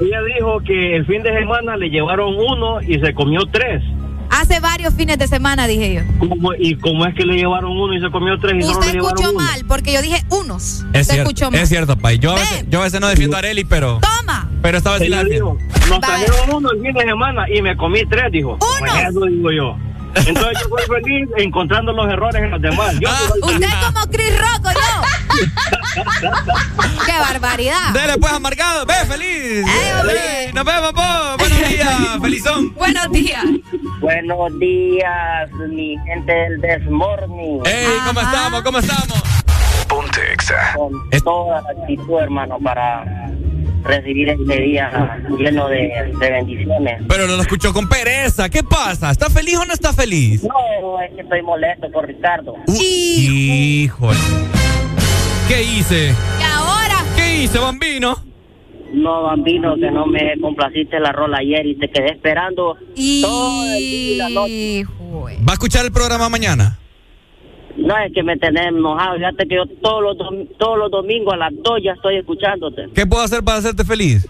Ella 0.00 0.18
dijo 0.36 0.60
que 0.64 0.96
el 0.96 1.06
fin 1.06 1.22
de 1.22 1.32
semana 1.38 1.76
le 1.76 1.88
llevaron 1.90 2.34
uno 2.36 2.80
y 2.82 2.98
se 3.00 3.12
comió 3.14 3.40
tres. 3.52 3.82
Hace 4.30 4.60
varios 4.60 4.92
fines 4.94 5.18
de 5.18 5.26
semana, 5.26 5.66
dije 5.66 5.94
yo. 5.94 6.00
¿Cómo- 6.18 6.52
¿Y 6.58 6.74
cómo 6.76 7.06
es 7.06 7.14
que 7.14 7.24
le 7.24 7.36
llevaron 7.36 7.72
uno 7.72 7.94
y 7.94 8.00
se 8.00 8.10
comió 8.10 8.38
tres 8.38 8.56
y 8.58 8.62
solo 8.62 8.72
Usted 8.78 8.86
le 8.88 8.92
llevaron 8.94 9.18
escuchó 9.18 9.30
uno? 9.34 9.40
mal, 9.44 9.64
porque 9.66 9.92
yo 9.94 10.02
dije 10.02 10.22
unos. 10.28 10.62
Es 10.62 10.70
Usted 10.82 11.04
cierto, 11.04 11.22
escuchó 11.22 11.50
mal. 11.50 11.60
es 11.60 11.68
cierto, 11.70 11.96
Pai. 11.96 12.18
Yo 12.18 12.32
a, 12.32 12.34
veces, 12.34 12.66
yo 12.68 12.80
a 12.80 12.84
veces 12.84 13.00
no 13.00 13.08
defiendo 13.08 13.36
a 13.36 13.38
Areli, 13.38 13.64
pero. 13.64 14.00
Toma. 14.00 14.47
Pero 14.62 14.78
esta 14.78 14.90
vez 14.92 15.02
sí 15.02 15.08
la 15.08 15.22
nos 15.22 16.00
trajeron 16.00 16.54
uno 16.54 16.70
el 16.72 16.82
fin 16.82 16.92
de 16.92 17.02
semana 17.02 17.46
y 17.48 17.62
me 17.62 17.76
comí 17.76 18.04
tres, 18.06 18.30
dijo. 18.30 18.58
¿Cómo 18.58 18.86
es 18.86 19.08
eso, 19.08 19.20
digo 19.20 19.50
yo. 19.50 19.76
Entonces 20.14 20.58
yo 20.62 20.68
soy 20.68 21.02
feliz 21.02 21.28
encontrando 21.36 21.92
los 21.92 22.10
errores 22.10 22.42
en 22.42 22.50
los 22.50 22.60
demás. 22.60 22.94
Yo 23.00 23.08
soy 23.08 23.40
Usted 23.42 23.66
es 23.66 23.74
como 23.74 24.06
Chris 24.10 24.38
Rock, 24.38 24.66
¿o 24.66 24.72
yo. 24.72 24.88
Qué 27.06 27.12
barbaridad! 27.12 27.92
Dele 27.92 28.18
pues, 28.18 28.32
amargado. 28.32 28.86
Ve, 28.86 28.94
feliz. 29.06 29.66
hombre! 30.00 30.52
Nos 30.52 30.64
vemos, 30.64 30.92
po. 30.92 31.02
Buenos 31.38 31.68
días, 31.68 32.18
felizón. 32.20 32.74
Buenos 32.74 33.10
días. 33.12 33.44
Buenos 34.00 34.58
días, 34.58 35.50
mi 35.68 35.96
gente 36.06 36.32
del 36.32 36.60
Desmorning. 36.60 37.62
Hey, 37.64 37.86
¿cómo 38.06 38.20
estamos? 38.20 38.62
¿Cómo 38.62 38.78
estamos? 38.78 39.22
Ponte 39.88 40.32
Exa. 40.32 40.74
Con 40.74 40.92
toda 41.24 41.62
la 41.62 41.70
actitud, 41.70 42.20
hermano, 42.20 42.58
para 42.58 43.04
recibir 43.84 44.28
este 44.28 44.60
día 44.60 45.22
lleno 45.38 45.68
de, 45.68 46.12
de 46.20 46.30
bendiciones. 46.30 47.02
Pero 47.08 47.26
no 47.26 47.36
lo 47.36 47.42
escuchó 47.42 47.72
con 47.72 47.88
pereza. 47.88 48.48
¿Qué 48.48 48.62
pasa? 48.62 49.10
¿Está 49.10 49.30
feliz 49.30 49.56
o 49.58 49.64
no 49.64 49.72
está 49.72 49.92
feliz? 49.92 50.42
No, 50.44 51.00
es 51.00 51.14
que 51.14 51.22
estoy 51.22 51.42
molesto 51.42 51.90
por 51.90 52.06
Ricardo. 52.06 52.54
Híjole. 52.66 54.18
¿Qué 55.48 55.62
hice? 55.62 56.14
¿Y 56.40 56.42
ahora? 56.42 56.96
¿Qué 57.16 57.42
hice, 57.42 57.58
bambino? 57.58 58.16
No, 58.92 59.22
bambino, 59.22 59.76
que 59.76 59.90
no 59.90 60.06
me 60.06 60.38
complaciste 60.40 60.98
la 60.98 61.12
rola 61.12 61.38
ayer 61.38 61.66
y 61.66 61.78
te 61.78 61.90
quedé 61.90 62.12
esperando 62.12 62.76
todo 63.22 63.64
el 63.64 63.78
día 63.78 64.14
y 64.14 64.16
la 64.16 64.28
noche. 64.30 64.84
¿Va 65.46 65.52
a 65.52 65.54
escuchar 65.54 65.84
el 65.84 65.92
programa 65.92 66.28
mañana? 66.28 66.78
No, 67.78 67.96
es 67.98 68.12
que 68.12 68.22
me 68.22 68.36
tenés 68.36 68.66
enojado. 68.66 69.16
Fíjate 69.16 69.46
que 69.48 69.54
yo 69.54 69.62
todos 69.80 70.02
los, 70.02 70.16
dom- 70.16 70.48
todos 70.58 70.78
los 70.78 70.90
domingos 70.90 71.34
a 71.34 71.36
las 71.36 71.52
2 71.62 71.80
ya 71.82 71.92
estoy 71.92 72.16
escuchándote. 72.16 72.88
¿Qué 72.94 73.06
puedo 73.06 73.22
hacer 73.22 73.42
para 73.44 73.58
hacerte 73.58 73.84
feliz? 73.84 74.26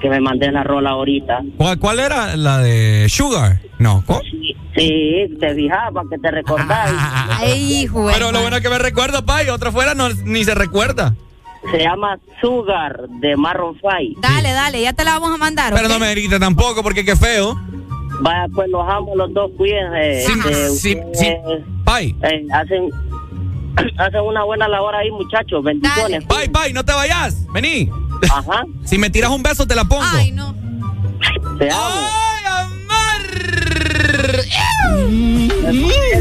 Que 0.00 0.08
me 0.08 0.20
mandé 0.20 0.50
la 0.50 0.64
rola 0.64 0.90
ahorita. 0.90 1.40
¿Cuál, 1.56 1.78
cuál 1.78 2.00
era? 2.00 2.36
¿La 2.36 2.58
de 2.58 3.06
Sugar? 3.08 3.60
No. 3.78 4.02
¿cuál? 4.06 4.22
Sí, 4.76 5.24
te 5.38 5.54
fijaba, 5.54 6.02
que 6.10 6.18
te 6.18 6.30
recordás. 6.30 6.90
Ay, 7.40 7.82
hijo. 7.82 8.08
Pero 8.12 8.32
lo 8.32 8.40
bueno 8.40 8.56
es 8.56 8.62
que 8.62 8.70
me 8.70 8.78
recuerdo, 8.78 9.24
pa, 9.24 9.44
y 9.44 9.48
otra 9.48 9.70
fuera 9.70 9.94
no, 9.94 10.08
ni 10.24 10.44
se 10.44 10.54
recuerda. 10.54 11.14
Se 11.70 11.78
llama 11.78 12.18
Sugar 12.40 13.08
de 13.20 13.36
Marron 13.36 13.74
Five. 13.76 14.16
Dale, 14.18 14.50
dale, 14.52 14.82
ya 14.82 14.92
te 14.92 15.04
la 15.04 15.12
vamos 15.12 15.32
a 15.34 15.38
mandar. 15.38 15.72
Pero 15.74 15.88
no 15.88 15.98
me 15.98 16.14
tampoco, 16.38 16.82
porque 16.82 17.04
qué 17.04 17.16
feo. 17.16 17.58
Vaya, 18.20 18.46
pues 18.54 18.68
los 18.70 18.86
amo 18.88 19.14
los 19.16 19.32
dos, 19.32 19.50
cuídense. 19.56 20.26
Sí, 20.26 20.32
sí, 20.32 20.38
ustedes, 20.38 20.80
sí. 21.18 21.34
Bye. 21.84 22.14
eh, 22.22 22.46
hacen, 22.52 22.90
hacen 23.98 24.20
una 24.20 24.44
buena 24.44 24.68
labor 24.68 24.94
ahí, 24.94 25.10
muchachos. 25.10 25.62
Bendiciones. 25.62 26.26
Bye, 26.26 26.48
bye, 26.48 26.72
no 26.72 26.84
te 26.84 26.92
vayas. 26.92 27.36
Vení. 27.52 27.90
Ajá. 28.30 28.64
Si 28.84 28.98
me 28.98 29.10
tiras 29.10 29.30
un 29.30 29.42
beso, 29.42 29.66
te 29.66 29.74
la 29.74 29.84
pongo. 29.84 30.04
Ay, 30.14 30.30
no. 30.32 30.54
Te 31.58 31.70
amo. 31.70 32.08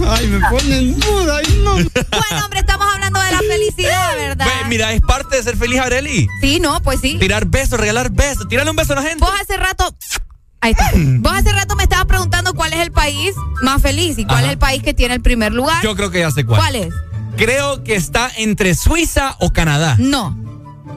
Ay, 0.07 0.27
me 0.27 0.39
ponen 0.49 0.99
duda. 0.99 1.41
no. 1.63 1.73
Bueno, 1.75 2.45
hombre, 2.45 2.59
estamos 2.59 2.87
hablando 2.93 3.19
de 3.19 3.31
la 3.31 3.39
felicidad, 3.39 4.15
¿verdad? 4.15 4.45
Ve, 4.45 4.69
mira, 4.69 4.91
es 4.93 5.01
parte 5.01 5.37
de 5.37 5.43
ser 5.43 5.57
feliz, 5.57 5.79
Areli. 5.79 6.27
Sí, 6.41 6.59
no, 6.59 6.79
pues 6.81 6.99
sí. 7.01 7.17
Tirar 7.19 7.45
besos, 7.45 7.79
regalar 7.79 8.11
besos. 8.11 8.47
Tírale 8.47 8.69
un 8.69 8.75
beso 8.75 8.93
a 8.93 8.97
la 8.97 9.01
gente. 9.03 9.19
Vos 9.23 9.33
hace 9.41 9.57
rato. 9.57 9.93
Ahí 10.63 10.71
está. 10.71 10.89
Vos 10.95 11.33
hace 11.33 11.51
rato 11.51 11.75
me 11.75 11.83
estabas 11.83 12.05
preguntando 12.05 12.53
cuál 12.53 12.73
es 12.73 12.79
el 12.79 12.91
país 12.91 13.31
más 13.61 13.81
feliz 13.81 14.17
y 14.17 14.23
cuál 14.25 14.37
Ajá. 14.39 14.45
es 14.47 14.51
el 14.53 14.57
país 14.57 14.81
que 14.81 14.93
tiene 14.93 15.13
el 15.13 15.21
primer 15.21 15.53
lugar. 15.53 15.83
Yo 15.83 15.95
creo 15.95 16.09
que 16.09 16.19
ya 16.21 16.31
sé 16.31 16.45
cuál. 16.45 16.59
¿Cuál 16.61 16.75
es? 16.77 16.93
Creo 17.37 17.83
que 17.83 17.95
está 17.95 18.31
entre 18.37 18.73
Suiza 18.75 19.35
o 19.39 19.51
Canadá. 19.51 19.95
No, 19.99 20.37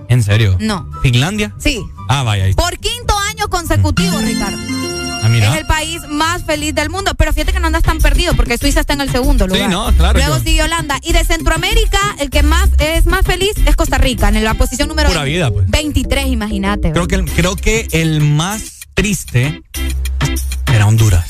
¿En 0.09 0.23
serio? 0.23 0.57
no. 0.61 0.89
¿Finlandia? 1.03 1.53
Sí. 1.59 1.81
Ah, 2.09 2.23
vaya. 2.23 2.45
ahí 2.45 2.51
está. 2.51 2.63
Por 2.63 2.79
quinto 2.79 3.15
año 3.31 3.49
consecutivo, 3.49 4.19
Ricardo. 4.21 4.57
Ah, 5.25 5.29
mira. 5.29 5.53
Es 5.53 5.61
el 5.61 5.67
país 5.67 6.03
más 6.09 6.45
feliz 6.45 6.73
del 6.75 6.89
mundo. 6.91 7.13
Pero 7.17 7.33
fíjate 7.33 7.53
que 7.53 7.59
no 7.59 7.67
andas 7.67 7.83
tan 7.83 7.99
perdido 7.99 8.35
porque 8.35 8.59
Suiza 8.59 8.79
está 8.81 8.93
en 8.93 9.01
el 9.01 9.11
segundo 9.11 9.47
Sí, 9.47 9.55
lugar. 9.55 9.69
no, 9.71 9.93
claro, 9.97 10.19
Luego 10.21 10.37
yo- 10.37 10.45
sigue 10.45 10.63
Holanda. 10.63 10.99
Y 11.03 11.13
de 11.13 11.25
Centroamérica, 11.25 11.99
el 12.21 12.31
que 12.31 12.45
más 12.45 12.69
es 12.79 13.07
más 13.07 13.25
feliz 13.27 13.51
es 13.67 13.75
Costa 13.75 13.99
Rica, 13.99 14.29
en 14.29 14.45
la 14.45 14.55
posición 14.55 14.89
número 14.89 15.09
Pura 15.09 15.25
vida, 15.25 15.51
pues. 15.51 15.69
23, 15.69 16.29
imagínate. 16.29 16.93
Creo 16.93 17.09
que, 17.09 17.17
el- 17.17 17.25
creo 17.25 17.57
que 17.57 17.89
el 17.91 18.21
más 18.21 18.76
triste 18.97 19.63
era 20.73 20.87
Honduras. 20.87 21.27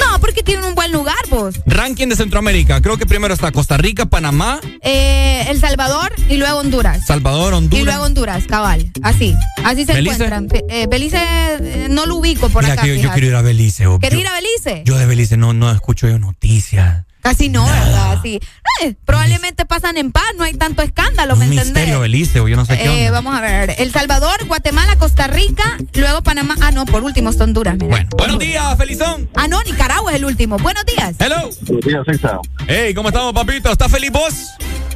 No, 0.00 0.18
porque 0.18 0.42
tienen 0.42 0.64
un 0.64 0.74
buen 0.74 0.90
lugar, 0.90 1.16
vos. 1.30 1.54
Ranking 1.66 2.08
de 2.08 2.16
Centroamérica. 2.16 2.80
Creo 2.82 2.96
que 2.98 3.06
primero 3.06 3.32
está 3.32 3.52
Costa 3.52 3.76
Rica, 3.76 4.06
Panamá, 4.06 4.60
Eh, 4.82 5.46
el 5.48 5.60
Salvador 5.60 6.12
y 6.28 6.36
luego 6.36 6.58
Honduras. 6.58 7.06
Salvador, 7.06 7.54
Honduras. 7.54 7.80
Y 7.80 7.84
luego 7.84 8.04
Honduras, 8.04 8.44
cabal. 8.48 8.90
Así. 9.02 9.34
Así 9.64 9.84
se 9.86 9.94
¿Belice? 9.94 10.24
encuentran. 10.24 10.48
Eh, 10.68 10.86
Belice 10.90 11.16
eh, 11.20 11.86
no 11.90 12.06
lo 12.06 12.16
ubico 12.16 12.48
por 12.48 12.62
Mira 12.64 12.74
acá. 12.74 12.82
que 12.82 13.00
yo, 13.00 13.10
quiero 13.12 13.28
ir 13.28 13.34
a 13.36 13.42
Belice. 13.42 13.86
o- 13.86 14.00
¿Querés 14.00 14.18
yo- 14.18 14.20
ir 14.22 14.26
a 14.28 14.32
Belice? 14.34 14.82
Yo 14.84 14.98
de 14.98 15.06
Belice 15.06 15.36
no, 15.36 15.52
no 15.52 15.70
escucho 15.70 16.08
yo 16.08 16.18
noticias. 16.18 17.04
Casi 17.24 17.48
no, 17.48 17.64
¿verdad? 17.64 18.18
Sí. 18.22 18.38
Eh, 18.84 18.94
probablemente 19.06 19.64
pasan 19.64 19.96
en 19.96 20.12
paz, 20.12 20.24
no 20.36 20.44
hay 20.44 20.52
tanto 20.52 20.82
escándalo, 20.82 21.36
¿me 21.36 21.46
Un 21.46 21.52
entendés? 21.52 21.72
misterio 21.74 22.00
Belice 22.00 22.40
o 22.40 22.48
yo 22.48 22.56
no 22.56 22.66
sé 22.66 22.76
qué 22.76 22.84
Eh, 22.84 22.98
onda. 23.08 23.10
vamos 23.12 23.34
a 23.34 23.40
ver. 23.40 23.74
El 23.78 23.90
Salvador, 23.92 24.44
Guatemala, 24.46 24.96
Costa 24.96 25.26
Rica, 25.26 25.78
luego 25.94 26.22
Panamá. 26.22 26.54
Ah, 26.60 26.70
no, 26.70 26.84
por 26.84 27.02
último 27.02 27.30
está 27.30 27.44
Honduras. 27.44 27.76
Mira. 27.76 27.86
Bueno, 27.88 28.08
buenos 28.18 28.38
días, 28.38 28.76
Felizón. 28.76 29.30
Ah, 29.36 29.48
no, 29.48 29.62
Nicaragua 29.62 30.10
es 30.12 30.18
el 30.18 30.26
último. 30.26 30.58
Buenos 30.58 30.84
días. 30.84 31.14
Hello. 31.18 31.48
Buenos 31.62 31.86
días, 31.86 32.02
Exa. 32.08 32.38
Hey, 32.68 32.92
¿cómo 32.92 33.08
estamos, 33.08 33.32
papito? 33.32 33.70
¿Estás 33.72 33.90
feliz 33.90 34.10
vos? 34.12 34.34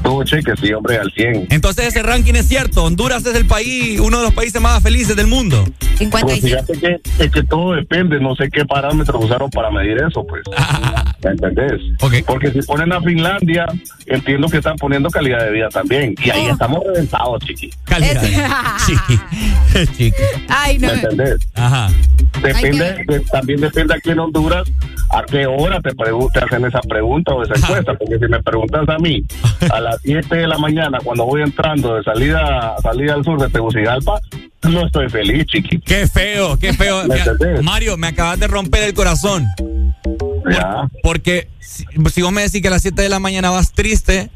Todo 0.02 0.23
cheque, 0.23 0.52
sí, 0.62 0.73
hombre, 0.73 0.97
al 0.98 1.10
100. 1.12 1.48
Entonces 1.50 1.86
ese 1.89 2.02
ranking 2.02 2.34
es 2.34 2.47
cierto. 2.47 2.84
Honduras 2.84 3.24
es 3.26 3.34
el 3.34 3.47
país, 3.47 3.98
uno 4.00 4.18
de 4.18 4.24
los 4.24 4.34
países 4.34 4.60
más 4.60 4.81
felices 4.82 5.16
del 5.16 5.26
mundo. 5.26 5.65
Pues 6.10 6.40
fíjate 6.40 6.73
que, 6.78 7.00
es 7.18 7.31
que 7.32 7.42
todo 7.42 7.73
depende, 7.73 8.20
no 8.20 8.36
sé 8.36 8.48
qué 8.52 8.65
parámetros 8.65 9.24
usaron 9.24 9.50
para 9.50 9.70
medir 9.70 9.97
eso, 10.08 10.24
pues. 10.28 10.42
¿Me 11.24 11.31
entendés? 11.31 11.81
Porque 12.23 12.51
si 12.53 12.61
ponen 12.63 12.93
a 12.93 13.01
Finlandia, 13.01 13.67
entiendo 14.07 14.49
que 14.49 14.59
están 14.59 14.77
poniendo 14.77 15.11
calidad 15.11 15.45
de 15.45 15.51
vida 15.53 15.69
también. 15.69 16.15
Y 16.23 16.31
ahí 16.31 16.47
estamos 16.47 16.83
reventados, 16.85 17.41
chiqui. 17.45 17.71
Calidad. 17.85 18.23
Chiqui. 18.87 19.21
Chiqui. 19.97 20.13
Ay, 20.49 20.79
no. 20.79 20.89
¿Me 20.89 20.93
entendés? 20.95 21.37
Ajá. 21.55 21.89
Depende, 22.43 23.05
de- 23.07 23.21
también 23.33 23.61
depende 23.61 23.95
aquí 23.95 24.11
en 24.11 24.19
Honduras 24.21 24.69
a 25.11 25.23
qué 25.25 25.47
hora 25.47 25.81
te, 25.81 25.91
te 25.91 26.39
hacen 26.45 26.65
esa 26.67 26.81
pregunta 26.81 27.33
o 27.33 27.43
esa 27.43 27.55
encuesta. 27.55 27.95
Porque 27.95 28.19
si 28.19 28.27
me 28.31 28.43
preguntas 28.43 28.89
a 28.89 28.99
mí 28.99 29.23
a 29.73 29.81
las 29.81 30.01
7 30.03 30.37
de 30.37 30.47
la 30.47 30.59
mañana, 30.59 30.99
cuando 31.03 31.25
voy 31.25 31.43
entrando 31.43 31.95
de 31.97 32.03
salida, 32.05 32.75
salida 32.83 33.15
al 33.15 33.25
sur 33.25 33.41
de 33.41 33.49
Tegucigalpa, 33.49 34.21
no 34.63 34.87
estoy 34.87 35.09
feliz, 35.09 35.47
chiqui. 35.47 35.79
Qué 35.81 36.07
feo, 36.07 36.59
qué 36.59 36.73
feo. 36.73 37.05
¿Me? 37.07 37.63
Mario, 37.63 37.97
me 37.97 38.09
acabas 38.09 38.39
de 38.39 38.47
romper 38.49 38.83
el 38.85 38.95
corazón. 38.95 39.47
Ya. 40.51 40.89
Porque 41.02 41.49
si, 41.60 41.85
si 42.12 42.23
vos 42.23 42.33
me 42.33 42.43
decís 42.43 42.60
que 42.62 42.68
a 42.68 42.70
las 42.73 42.83
7 42.83 43.01
de 43.02 43.09
la 43.09 43.18
mañana 43.18 43.51
vas 43.51 43.73
triste 43.73 44.31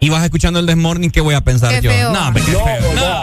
y 0.00 0.08
vas 0.10 0.22
escuchando 0.24 0.60
el 0.60 0.66
Desmorning, 0.66 1.10
¿qué 1.10 1.20
voy 1.20 1.34
a 1.34 1.40
pensar 1.42 1.70
Qué 1.70 1.82
yo? 1.82 1.90
feo. 1.90 2.12
No, 2.12 2.28
hombre, 2.28 2.42
qué 2.44 2.52
No, 2.52 2.64
feo. 2.64 2.92
no, 2.94 3.22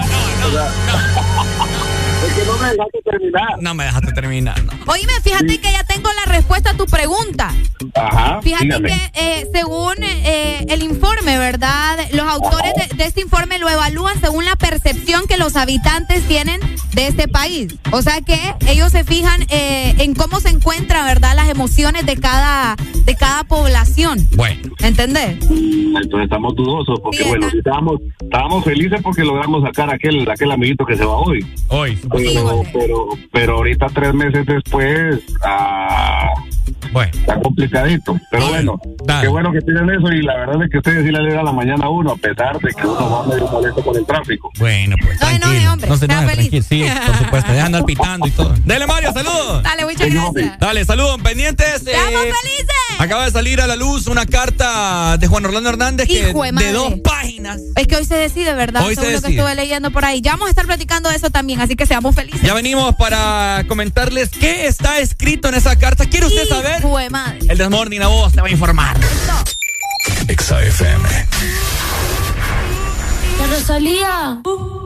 Es 2.28 2.34
que 2.34 2.46
no 2.46 2.53
me 2.64 2.72
dejaste 2.72 3.02
terminar. 3.04 3.62
No 3.62 3.74
me 3.74 3.84
dejaste 3.86 4.12
terminar. 4.14 4.64
no. 4.64 4.74
Oíme, 4.92 5.14
fíjate 5.24 5.60
que 5.60 5.72
ya 5.72 5.84
tengo 5.84 6.10
la 6.26 6.32
respuesta 6.32 6.72
a 6.72 6.74
tu 6.74 6.86
pregunta. 6.86 7.52
Ajá. 7.96 8.42
Fíjate 8.42 8.66
dígame. 8.66 8.90
que 8.90 9.12
eh, 9.16 9.48
según 9.54 9.96
eh, 10.02 10.66
el 10.70 10.84
informe, 10.84 11.38
¿verdad? 11.38 11.98
Los 12.14 12.28
autores 12.28 12.74
de, 12.76 12.96
de 12.96 13.06
este 13.06 13.22
informe 13.22 13.60
lo 13.60 13.70
evalúan 13.70 14.20
según 14.20 14.46
la 14.46 14.56
percepción 14.56 15.28
que 15.28 15.38
los 15.38 15.56
habitantes 15.56 16.24
tienen 16.28 16.60
de 16.94 17.08
este 17.08 17.28
país. 17.28 17.76
O 17.92 18.02
sea 18.02 18.22
que 18.22 18.38
ellos 18.68 18.92
se 18.92 19.04
fijan 19.04 19.42
eh, 19.50 19.94
en 20.00 20.14
cómo 20.16 20.40
se 20.40 20.50
encuentran, 20.50 21.06
¿verdad? 21.06 21.36
Las 21.36 21.50
emociones 21.50 22.06
de 22.06 22.18
cada, 22.18 22.76
de 23.06 23.16
cada 23.16 23.44
población. 23.44 24.28
Bueno. 24.36 24.62
¿Entendés? 24.80 25.38
Entonces 25.42 26.24
estamos 26.24 26.56
dudosos, 26.56 27.00
porque 27.02 27.24
bueno, 27.24 27.50
sí 27.50 27.58
estábamos, 27.58 28.00
estábamos 28.20 28.64
felices 28.64 29.00
porque 29.02 29.24
logramos 29.24 29.64
sacar 29.64 29.94
aquel, 29.94 30.30
aquel 30.30 30.52
amiguito 30.52 30.86
que 30.86 30.96
se 30.96 31.06
va 31.06 31.16
hoy. 31.18 31.46
Hoy. 31.70 31.98
Pero, 32.12 32.53
pero, 32.72 33.08
pero 33.32 33.58
ahorita 33.58 33.88
tres 33.88 34.14
meses 34.14 34.46
después, 34.46 35.24
ah, 35.44 36.34
bueno. 36.94 37.12
está 37.14 37.40
complicadito. 37.42 38.20
Pero 38.32 38.48
bueno, 38.50 38.80
qué 39.22 39.28
bueno 39.28 39.52
que 39.52 39.62
tienen 39.62 39.90
eso 39.90 40.08
y 40.12 40.22
la 40.22 40.36
verdad 40.36 40.64
es 40.64 40.70
que 40.70 40.78
ustedes 40.78 41.06
sí 41.06 41.12
le 41.12 41.18
alegra 41.18 41.44
la 41.44 41.52
mañana 41.52 41.86
a 41.86 41.90
uno, 41.90 42.12
a 42.12 42.16
pesar 42.16 42.60
de 42.60 42.74
que 42.74 42.88
uno 42.88 43.10
va 43.10 43.26
medio 43.28 43.48
molesto 43.48 43.84
con 43.84 43.96
el 43.98 44.06
tráfico. 44.06 44.50
Bueno, 44.60 44.96
pues. 45.02 45.20
No, 45.22 45.32
no, 45.32 45.40
tranquilo. 45.40 45.74
hombre, 45.74 45.90
No 45.90 45.98
se 45.98 46.06
sea 46.06 46.20
enoje, 46.20 46.36
feliz. 46.36 46.50
tranquilo. 46.52 46.88
Sí, 46.94 47.02
por 47.08 47.18
supuesto. 47.18 47.52
Deja 47.52 47.54
de 47.54 47.62
andar 47.62 47.86
pitando 47.86 48.28
y 48.28 48.32
todo. 48.32 48.56
Dele, 48.66 48.88
Mario, 48.88 49.12
saludos. 49.14 49.64
Dale, 49.64 49.86
muchas 49.86 50.10
gracias. 50.10 50.60
Dale, 50.60 50.86
saludos, 50.86 51.22
pendientes. 51.22 51.68
eh, 51.88 51.92
¡Estamos 51.92 52.22
felices! 52.42 52.68
Acaba 53.00 53.26
de 53.26 53.32
salir 53.32 53.60
a 53.60 53.68
la 53.68 53.76
luz 53.76 54.08
una 54.08 54.26
carta 54.26 55.18
de 55.18 55.28
Juan 55.28 55.46
Orlando 55.46 55.70
Hernández 55.70 56.08
que 56.08 56.30
Hijo 56.30 56.42
de 56.44 56.48
de 56.48 56.52
madre. 56.54 56.72
dos 56.74 56.94
páginas. 57.04 57.60
Es 57.76 57.88
que 57.88 57.96
hoy 57.96 58.06
se 58.06 58.16
decide, 58.16 58.54
¿verdad? 58.54 58.84
Hoy 58.86 58.96
se 58.96 59.02
Según 59.02 59.14
lo 59.16 59.22
que 59.22 59.28
decide. 59.28 59.40
estuve 59.42 59.56
leyendo 59.56 59.92
por 59.92 60.06
ahí. 60.06 60.22
Ya 60.22 60.32
vamos 60.32 60.48
a 60.48 60.50
estar 60.52 60.66
platicando 60.66 61.10
de 61.10 61.16
eso 61.16 61.30
también, 61.30 61.60
así 61.60 61.76
que 61.76 61.86
seamos 61.86 62.16
felices. 62.16 62.42
Ya 62.42 62.54
venimos 62.54 62.96
para 62.96 63.66
comentarles 63.68 64.30
qué 64.30 64.68
está 64.68 65.00
escrito 65.00 65.50
en 65.50 65.56
esa 65.56 65.76
carta. 65.78 66.06
¿Quiere 66.06 66.28
usted 66.28 66.48
saber? 66.48 66.83
De 66.84 67.10
madre. 67.10 67.40
El 67.48 67.58
Desmorning 67.58 68.02
a 68.02 68.08
vos 68.08 68.34
te 68.34 68.42
va 68.42 68.48
a 68.48 68.52
informar. 68.52 68.98
Exa 70.28 70.62
FM. 70.62 71.10
La 73.40 73.48
Rosalía. 73.48 74.42
Rosa, 74.44 74.83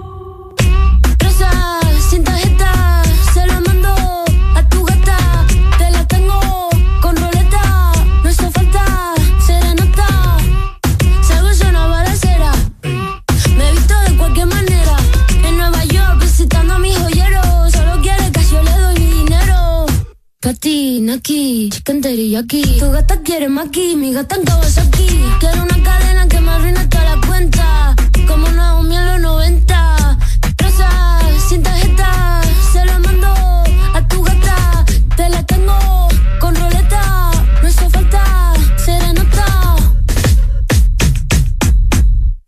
naki, 20.44 21.70
chicken 21.70 22.02
teriyaki. 22.02 22.62
Tu 22.80 22.92
gata 22.92 23.18
quiere 23.24 23.48
maki, 23.48 23.96
mi 23.96 24.14
gata 24.14 24.36
en 24.36 24.46
Kawasaki. 24.46 25.08
Quiero 25.40 25.64
una 25.64 25.84
cadena 25.84 26.28
que 26.28 26.40
me 26.40 26.52
arruine 26.52 26.88
toda 26.88 27.16
la 27.16 27.28
cuenta. 27.28 27.96
Como 28.28 28.48
Naomi 28.50 28.96
en 28.96 29.06
los 29.06 29.20
90. 29.22 29.97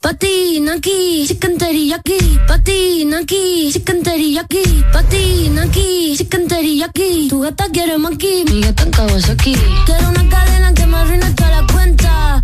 Patina 0.10 0.74
aquí, 0.74 1.28
chicken 1.28 1.56
teriyaki. 1.60 2.18
Patina 2.48 3.20
aquí, 3.20 3.70
chicken 3.72 4.02
teriyaki. 4.02 4.84
Patina 4.92 5.62
aquí, 5.62 6.16
chicken 6.18 6.48
teriyaki. 6.48 7.28
Tu 7.30 7.40
gata 7.40 7.66
quiere 7.72 8.00
maki, 8.00 8.44
mi 8.50 8.60
gata 8.60 8.86
en 8.86 8.90
Kawasaki. 8.90 9.54
Quiero 9.86 10.10
una 10.10 10.28
cadena 10.28 10.74
que 10.74 10.88
me 10.88 10.98
arruine 10.98 11.32
toda 11.36 11.50
la 11.52 11.68
cuenta. 11.72 12.42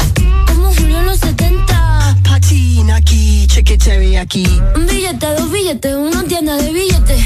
Como 0.48 0.72
Julio 0.76 1.00
en 1.00 1.06
los 1.08 1.18
70. 1.18 2.18
Patina 2.24 2.98
aquí, 2.98 3.48
chicken 3.48 3.80
teriyaki. 3.80 4.46
Un 4.76 4.86
billete, 4.86 5.26
dos 5.36 5.52
billetes, 5.52 5.96
una 5.96 6.24
tienda 6.24 6.58
de 6.58 6.72
billetes. 6.72 7.20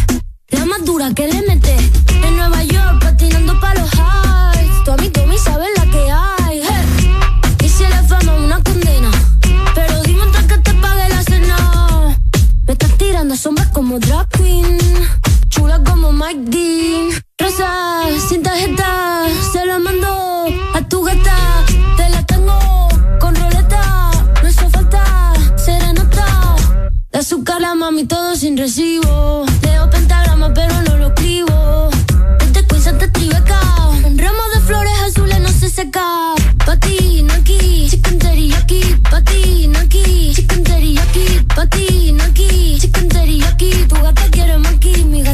La 0.51 0.65
más 0.65 0.85
dura 0.85 1.13
que 1.13 1.27
le 1.27 1.41
mete. 1.41 1.75
En 2.23 2.37
Nueva 2.37 2.63
York, 2.63 3.01
patinando 3.01 3.59
pa' 3.59 3.75
los 3.75 3.91
highs. 3.91 4.83
Tu 4.85 4.91
amigo 4.91 5.27
me 5.27 5.37
sabe 5.37 5.65
la 5.75 5.85
que 5.91 6.09
hay. 6.09 6.38
Estás 13.39 13.53
tirando 13.53 13.59
sombras 13.59 13.67
como 13.73 13.99
drag 13.99 14.27
queen. 14.29 14.77
Chula 15.49 15.81
como 15.83 16.11
Mike 16.11 16.49
Dean. 16.51 17.09
Rosa, 17.37 18.03
sin 18.27 18.43
tarjeta. 18.43 19.25
Se 19.51 19.65
la 19.65 19.79
mando 19.79 20.45
a 20.73 20.81
tu 20.87 21.03
gata. 21.03 21.65
Te 21.97 22.09
la 22.09 22.23
tengo 22.25 22.57
con 23.19 23.35
roleta. 23.35 24.11
No 24.41 24.49
hizo 24.49 24.69
falta 24.69 25.33
serenata. 25.55 26.55
De 27.11 27.19
azúcar 27.19 27.61
la 27.61 27.75
mami 27.75 28.05
todo 28.05 28.35
sin 28.35 28.57
recibo. 28.57 29.45
Leo 29.63 29.89
pentagrama 29.89 30.53
pero 30.53 30.81
no 30.81 30.97
lo 30.97 31.07
escribo. 31.07 31.89
Este 32.41 32.65
quiz 32.67 32.83
te 32.83 33.07
tribeca. 33.07 33.61
Un 34.05 34.17
ramo 34.17 34.43
de 34.53 34.59
flores 34.61 34.93
azules 35.07 35.39
no 35.39 35.49
se 35.49 35.69
seca. 35.69 36.35
Patina 36.65 37.35
aquí, 37.35 37.87
chicken 37.89 38.19
teriyaki. 38.19 38.81
Patina 39.09 39.79
aquí, 39.81 40.33
chicken 40.35 40.63
teriyaki. 40.63 41.45
Aquí, 41.57 42.15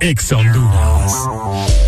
Exa 0.00 0.36
Honduras. 0.36 1.87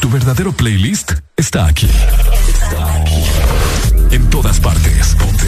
Tu 0.00 0.08
verdadero 0.08 0.52
playlist 0.52 1.12
está 1.36 1.66
aquí. 1.66 1.90
Está 2.48 2.94
aquí. 2.94 3.24
En 4.10 4.30
todas 4.30 4.58
partes. 4.58 5.14
Ponte. 5.16 5.46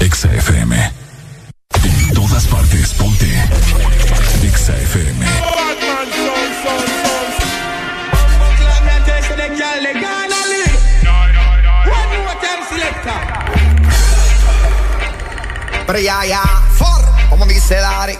Exa 0.00 0.32
FM. 0.34 0.92
En 1.82 2.14
todas 2.14 2.46
partes. 2.46 2.92
Ponte. 2.92 3.26
Exa 4.42 4.76
FM. 4.76 5.26
Pero 15.86 15.98
ya, 15.98 16.24
ya, 16.26 16.42
for, 16.72 17.02
como 17.28 17.46
dice 17.46 17.76
Dari. 17.76 18.18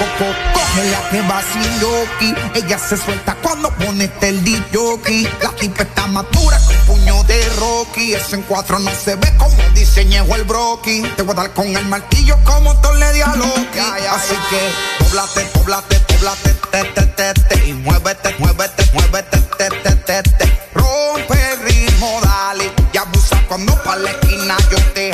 Coco, 0.00 0.32
coge 0.54 0.90
la 0.90 1.10
que 1.10 1.20
va 1.28 1.42
sin 1.42 1.78
yoki. 1.78 2.34
Ella 2.54 2.78
se 2.78 2.96
suelta 2.96 3.36
cuando 3.42 3.70
pone 3.70 4.04
este 4.04 4.30
el 4.30 4.66
jockey. 4.72 5.28
La 5.42 5.50
tipa 5.50 5.82
está 5.82 6.06
madura 6.06 6.58
con 6.66 6.96
puño 6.96 7.22
de 7.24 7.38
Rocky. 7.58 8.14
Eso 8.14 8.36
en 8.36 8.42
cuatro 8.42 8.78
no 8.78 8.90
se 8.92 9.16
ve 9.16 9.30
como 9.36 9.54
diseñó 9.74 10.24
el 10.34 10.44
broki. 10.44 11.02
Te 11.16 11.22
voy 11.22 11.32
a 11.32 11.42
dar 11.42 11.52
con 11.52 11.66
el 11.66 11.84
martillo 11.84 12.38
como 12.44 12.74
tú 12.80 12.88
le 12.94 13.12
di 13.12 13.20
a 13.20 13.36
Loki. 13.36 13.78
Así 13.78 14.34
que, 14.48 15.04
poblate, 15.04 15.42
poblate, 15.52 16.00
poblate, 16.00 16.54
te, 16.70 16.84
te, 16.84 17.02
te, 17.02 17.34
te. 17.34 17.68
Y 17.68 17.74
muévete, 17.74 18.34
muévete, 18.38 18.90
muévete, 18.94 19.36
te, 19.58 19.68
te, 19.68 19.96
te, 19.96 20.22
te. 20.22 20.60
Rompe 20.72 21.52
el 21.52 21.60
ritmo, 21.60 22.20
dale. 22.22 22.72
Y 22.90 22.96
abusa 22.96 23.38
cuando 23.48 23.74
pa' 23.82 23.96
la 23.96 24.12
esquina 24.12 24.56
yo 24.70 24.78
te 24.94 25.09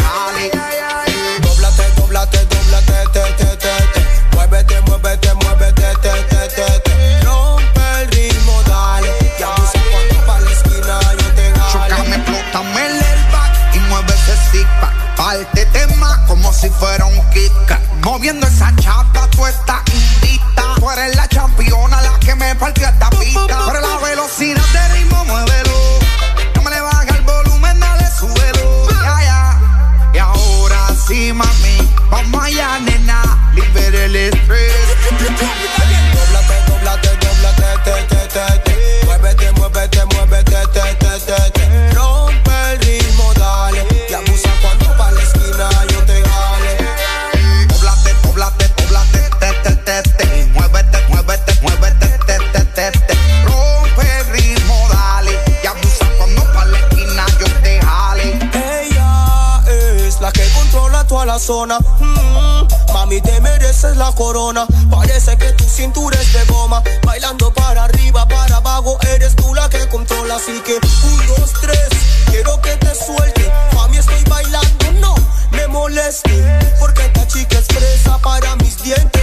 Moviendo 18.16 18.46
esa 18.46 18.74
chapa, 18.76 19.28
tú 19.28 19.44
estás 19.44 19.82
indita. 19.92 20.74
Tú 20.76 20.90
eres 20.90 21.14
la 21.16 21.28
championa, 21.28 22.00
la 22.00 22.18
que 22.18 22.34
me 22.34 22.54
partió 22.54 22.88
esta 22.88 23.10
pista. 23.10 23.58
Pero 23.66 23.78
la 23.78 23.98
velocidad 23.98 24.64
de 24.72 24.88
ritmo, 24.94 25.22
muévelo. 25.26 25.98
No 26.54 26.62
me 26.62 26.70
le 26.70 26.80
baja 26.80 27.04
el 27.14 27.22
volumen, 27.24 27.78
dale, 27.78 28.06
súbelo. 28.18 28.88
Ya, 29.02 29.20
ya. 29.22 29.60
Y 30.14 30.18
ahora 30.18 30.78
sí, 31.06 31.30
mami, 31.34 31.94
vamos 32.10 32.42
allá, 32.42 32.78
nena. 32.78 33.52
Libera 33.54 34.04
el 34.04 34.16
estrés. 34.16 34.75
La 61.36 61.42
que 61.42 61.44
controla 61.44 61.44
toda 61.44 61.66
la 61.66 61.78
zona. 61.78 61.78
Mm, 62.00 62.92
Mami, 62.92 63.20
te 63.20 63.40
mereces 63.40 63.96
la 63.96 64.12
corona. 64.12 64.66
Parece 64.90 65.36
que 65.36 65.52
tu 65.52 65.64
cintura 65.64 66.18
es 66.20 66.32
de 66.32 66.44
goma. 66.46 66.82
Bailando 67.04 67.52
para 67.52 67.84
arriba, 67.84 68.26
para 68.26 68.56
abajo. 68.56 68.98
Eres 69.14 69.34
tú 69.36 69.54
la 69.54 69.68
que 69.68 69.86
controla. 69.88 70.36
Así 70.36 70.60
que 70.64 70.74
un, 70.74 71.26
dos, 71.26 71.52
tres. 71.60 71.88
Quiero 72.30 72.60
que 72.62 72.76
te 72.76 72.94
suelte. 72.94 73.52
Mami, 73.74 73.98
estoy 73.98 74.22
bailando, 74.28 74.92
no 75.00 75.14
me 75.52 75.66
moleste. 75.68 76.42
Porque 76.78 77.04
esta 77.04 77.26
chica 77.26 77.58
es 77.58 77.66
fresa 77.66 78.18
para 78.18 78.56
mis 78.56 78.82
dientes. 78.82 79.15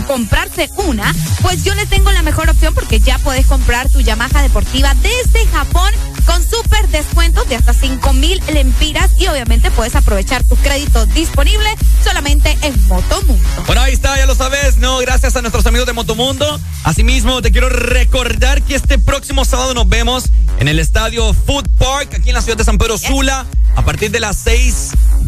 En 0.00 0.06
comprarse 0.06 0.70
una, 0.76 1.14
pues 1.42 1.64
yo 1.64 1.74
les 1.74 1.88
tengo 1.88 2.10
la 2.12 2.22
mejor 2.22 2.48
opción 2.48 2.74
porque 2.74 3.00
ya 3.00 3.18
puedes 3.18 3.46
comprar 3.46 3.88
tu 3.90 4.00
Yamaha 4.00 4.42
deportiva 4.42 4.94
desde 4.94 5.46
Japón 5.48 5.92
con 6.24 6.42
súper 6.42 6.88
descuentos 6.88 7.48
de 7.48 7.56
hasta 7.56 7.74
5 7.74 8.12
mil 8.14 8.40
lempiras 8.52 9.10
y 9.18 9.26
obviamente 9.26 9.70
puedes 9.70 9.94
aprovechar 9.96 10.44
tu 10.44 10.56
crédito 10.56 11.04
disponible 11.06 11.68
solamente 12.02 12.56
en 12.62 12.88
Motomundo. 12.88 13.44
Bueno, 13.66 13.82
ahí 13.82 13.92
está, 13.92 14.16
ya 14.16 14.26
lo 14.26 14.34
sabes, 14.34 14.78
¿no? 14.78 14.98
Gracias 14.98 15.36
a 15.36 15.42
nuestros 15.42 15.66
amigos 15.66 15.86
de 15.86 15.92
Motomundo. 15.92 16.60
Asimismo, 16.84 17.42
te 17.42 17.52
quiero 17.52 17.68
recordar 17.68 18.62
que 18.62 18.74
este 18.74 18.98
próximo 18.98 19.44
sábado 19.44 19.74
nos 19.74 19.88
vemos 19.88 20.24
en 20.58 20.68
el 20.68 20.78
estadio 20.78 21.34
Food 21.34 21.68
Park, 21.78 22.14
aquí 22.14 22.30
en 22.30 22.34
la 22.34 22.42
ciudad 22.42 22.58
de 22.58 22.64
San 22.64 22.78
Pedro 22.78 22.96
Sula, 22.96 23.46
a 23.76 23.82
partir 23.82 24.10
de 24.10 24.20
las 24.20 24.36
6 24.38 24.79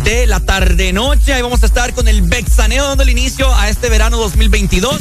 de 0.05 0.27
la 0.27 0.41
tarde-noche. 0.41 1.33
Ahí 1.33 1.43
vamos 1.43 1.63
a 1.63 1.67
estar 1.67 1.95
con 1.95 2.09
el 2.09 2.23
Bexaneo 2.23 2.89
dando 2.89 3.03
el 3.03 3.11
inicio 3.11 3.55
a 3.55 3.69
este 3.69 3.89
verano 3.89 4.17
2022. 4.17 5.01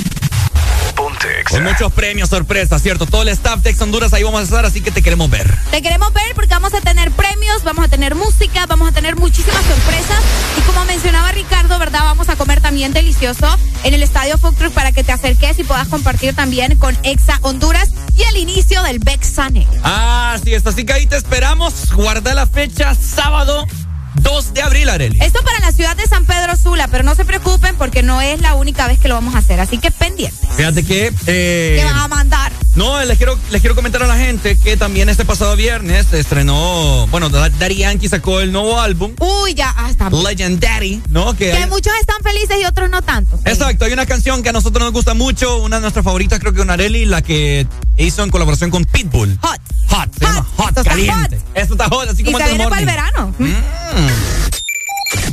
Con 1.50 1.64
muchos 1.64 1.92
premios, 1.94 2.30
sorpresas, 2.30 2.82
¿cierto? 2.82 3.06
Todo 3.06 3.22
el 3.24 3.30
staff 3.30 3.62
de 3.62 3.72
Ex 3.72 3.82
Honduras 3.82 4.14
ahí 4.14 4.24
vamos 4.24 4.42
a 4.42 4.44
estar, 4.44 4.66
así 4.66 4.82
que 4.82 4.92
te 4.92 5.02
queremos 5.02 5.30
ver. 5.30 5.56
Te 5.70 5.82
queremos 5.82 6.14
ver 6.14 6.34
porque 6.36 6.50
vamos 6.50 6.74
a 6.74 6.82
tener 6.82 7.12
premios, 7.12 7.64
vamos 7.64 7.86
a 7.86 7.88
tener 7.88 8.16
música, 8.16 8.66
vamos 8.66 8.90
a 8.90 8.92
tener 8.92 9.16
muchísimas 9.16 9.64
sorpresas. 9.66 10.20
Y 10.58 10.62
como 10.62 10.84
mencionaba 10.86 11.32
Ricardo, 11.32 11.78
¿verdad? 11.80 12.02
Vamos 12.04 12.30
a 12.30 12.36
comer 12.36 12.62
también 12.62 12.94
delicioso 12.94 13.48
en 13.84 13.94
el 13.94 14.04
Estadio 14.04 14.38
Food 14.38 14.56
Truck 14.56 14.74
para 14.74 14.92
que 14.92 15.04
te 15.04 15.12
acerques 15.12 15.60
y 15.60 15.64
puedas 15.64 15.88
compartir 15.88 16.36
también 16.36 16.78
con 16.78 16.98
Exa 17.04 17.40
Honduras 17.42 17.90
y 18.16 18.24
el 18.24 18.38
inicio 18.38 18.82
del 18.84 19.00
Bexane. 19.00 19.68
Ah, 19.84 20.38
sí, 20.44 20.54
está. 20.54 20.70
Así 20.70 20.86
que 20.86 20.94
ahí 20.94 21.08
te 21.08 21.18
esperamos. 21.18 21.94
Guarda 21.94 22.34
la 22.34 22.48
fecha, 22.48 22.96
sábado 22.96 23.68
2 24.16 24.54
de 24.54 24.62
abril, 24.62 24.90
Areli. 24.90 25.20
Esto 25.22 25.42
para 25.44 25.60
la 25.60 25.72
ciudad 25.72 25.96
de 25.96 26.06
San 26.06 26.26
Pedro 26.26 26.56
Sula, 26.58 26.88
pero 26.90 27.04
no 27.04 27.16
se 27.16 27.26
preocupen 27.26 27.76
porque 27.78 28.04
no 28.04 28.22
es 28.22 28.42
la 28.42 28.56
única 28.56 28.88
vez 28.88 29.00
que 29.00 29.08
lo 29.08 29.16
vamos 29.16 29.36
a 29.36 29.40
hacer, 29.40 29.60
así 29.60 29.78
que 29.78 29.92
pendiente. 29.92 30.36
Fíjate 30.56 30.84
que... 30.84 31.14
Eh, 31.28 31.76
¿Qué 31.80 31.86
van 31.86 31.98
a 31.98 32.08
mandar? 32.08 32.52
No, 32.76 33.04
les 33.04 33.18
quiero, 33.18 33.38
les 33.50 33.62
quiero 33.62 33.76
comentar 33.76 34.02
a 34.04 34.08
la 34.08 34.18
gente 34.18 34.58
que 34.58 34.78
también 34.78 35.10
este 35.10 35.26
pasado 35.26 35.56
viernes 35.58 36.08
se 36.10 36.20
estrenó, 36.20 37.06
bueno, 37.08 37.30
Daddy 37.30 37.76
Yankee 37.76 38.08
sacó 38.08 38.40
el 38.40 38.52
nuevo 38.54 38.80
álbum. 38.80 39.14
Uy, 39.20 39.54
ya, 39.54 39.70
hasta. 39.72 40.10
Legendary, 40.10 41.02
¿no? 41.10 41.34
Que, 41.34 41.52
Que 41.52 41.58
hay- 41.58 41.70
muchos 41.70 41.92
están 42.00 42.18
felices 42.24 42.58
y 42.62 42.66
otros 42.66 42.90
no 42.90 43.02
tanto. 43.02 43.40
Exacto, 43.46 43.86
hay 43.86 43.92
una 43.94 44.06
canción 44.06 44.42
que 44.44 44.50
a 44.50 44.54
nosotros 44.54 44.84
nos 44.84 44.94
gusta 44.94 45.14
mucho, 45.14 45.58
una 45.58 45.78
de 45.78 45.82
nuestras 45.82 46.06
favoritas 46.06 46.40
creo 46.40 46.54
que 46.54 46.60
con 46.60 46.70
Areli, 46.70 47.06
la 47.06 47.22
que 47.22 47.68
hizo 48.04 48.24
en 48.24 48.30
colaboración 48.30 48.72
con 48.72 48.86
Pitbull. 48.86 49.38
Hot. 49.42 49.60
Hot, 49.90 50.14
se 50.18 50.26
llama 50.26 50.46
Hot, 50.58 50.68
Esto 50.70 50.82
está 50.82 50.92
caliente. 50.92 51.42
Esto 51.54 51.74
está 51.74 51.90
hot, 51.90 52.10
así 52.10 52.22
Y 52.22 52.26
como 52.26 52.38
se 52.38 52.44
el 52.44 52.50
viene 52.50 52.68
para 52.68 52.82
el 52.82 52.86
verano. 52.86 53.36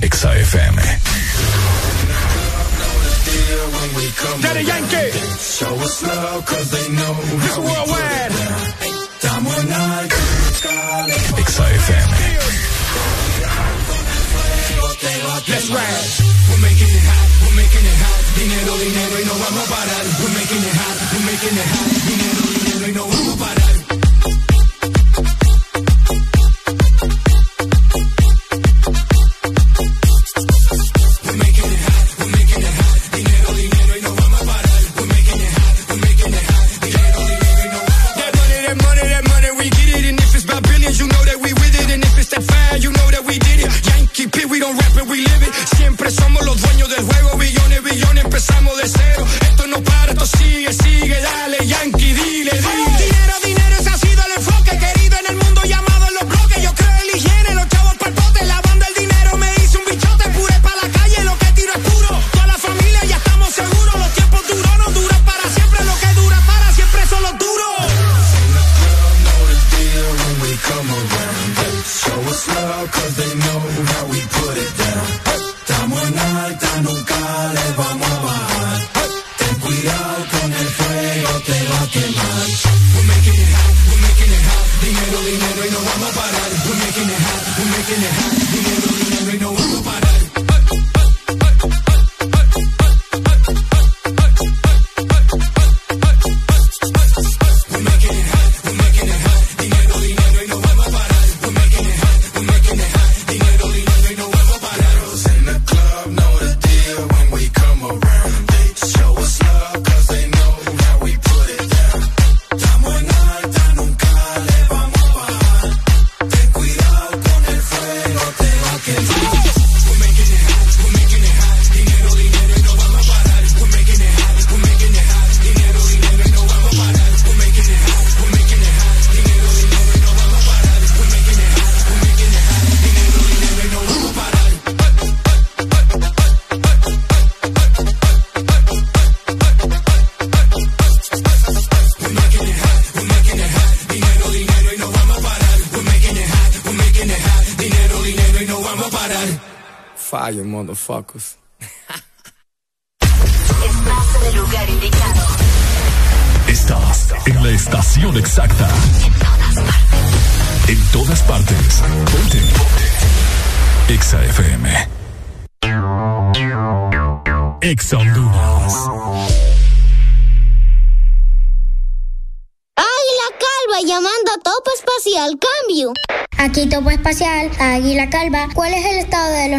Exa 0.00 0.36
FM. 0.36 0.82
Daddy 4.40 4.64
Yankee. 4.64 5.10
Show 5.58 5.74
us 5.82 6.02
love 6.02 6.44
cause 6.44 6.70
they 6.70 6.88
know 6.94 7.14
this 7.40 7.58
worldwide. 7.58 8.32
Exa 11.36 11.70
FM. 11.70 12.38
Let's 15.08 15.70
ride. 15.70 16.28
We're 16.50 16.60
making 16.60 16.84
it 16.84 17.04
hot, 17.08 17.28
we're 17.40 17.56
making 17.56 17.80
it 17.80 17.96
hot. 17.96 18.20
Dinero, 18.36 18.76
dinero 18.76 19.16
y 19.16 19.24
no 19.24 19.34
vamos 19.40 19.64
a 19.64 19.70
parar. 19.72 20.04
We're 20.20 20.34
making 20.36 20.60
it 20.60 20.76
hot, 20.76 20.96
we're 21.12 21.24
making 21.24 21.56
it 21.56 21.68
hot. 21.72 21.88
Dinero, 22.08 22.42
dinero 22.52 22.86
y 22.88 22.92
no 22.92 23.04
vamos 23.08 23.34
a 23.34 23.38
parar. 23.38 23.77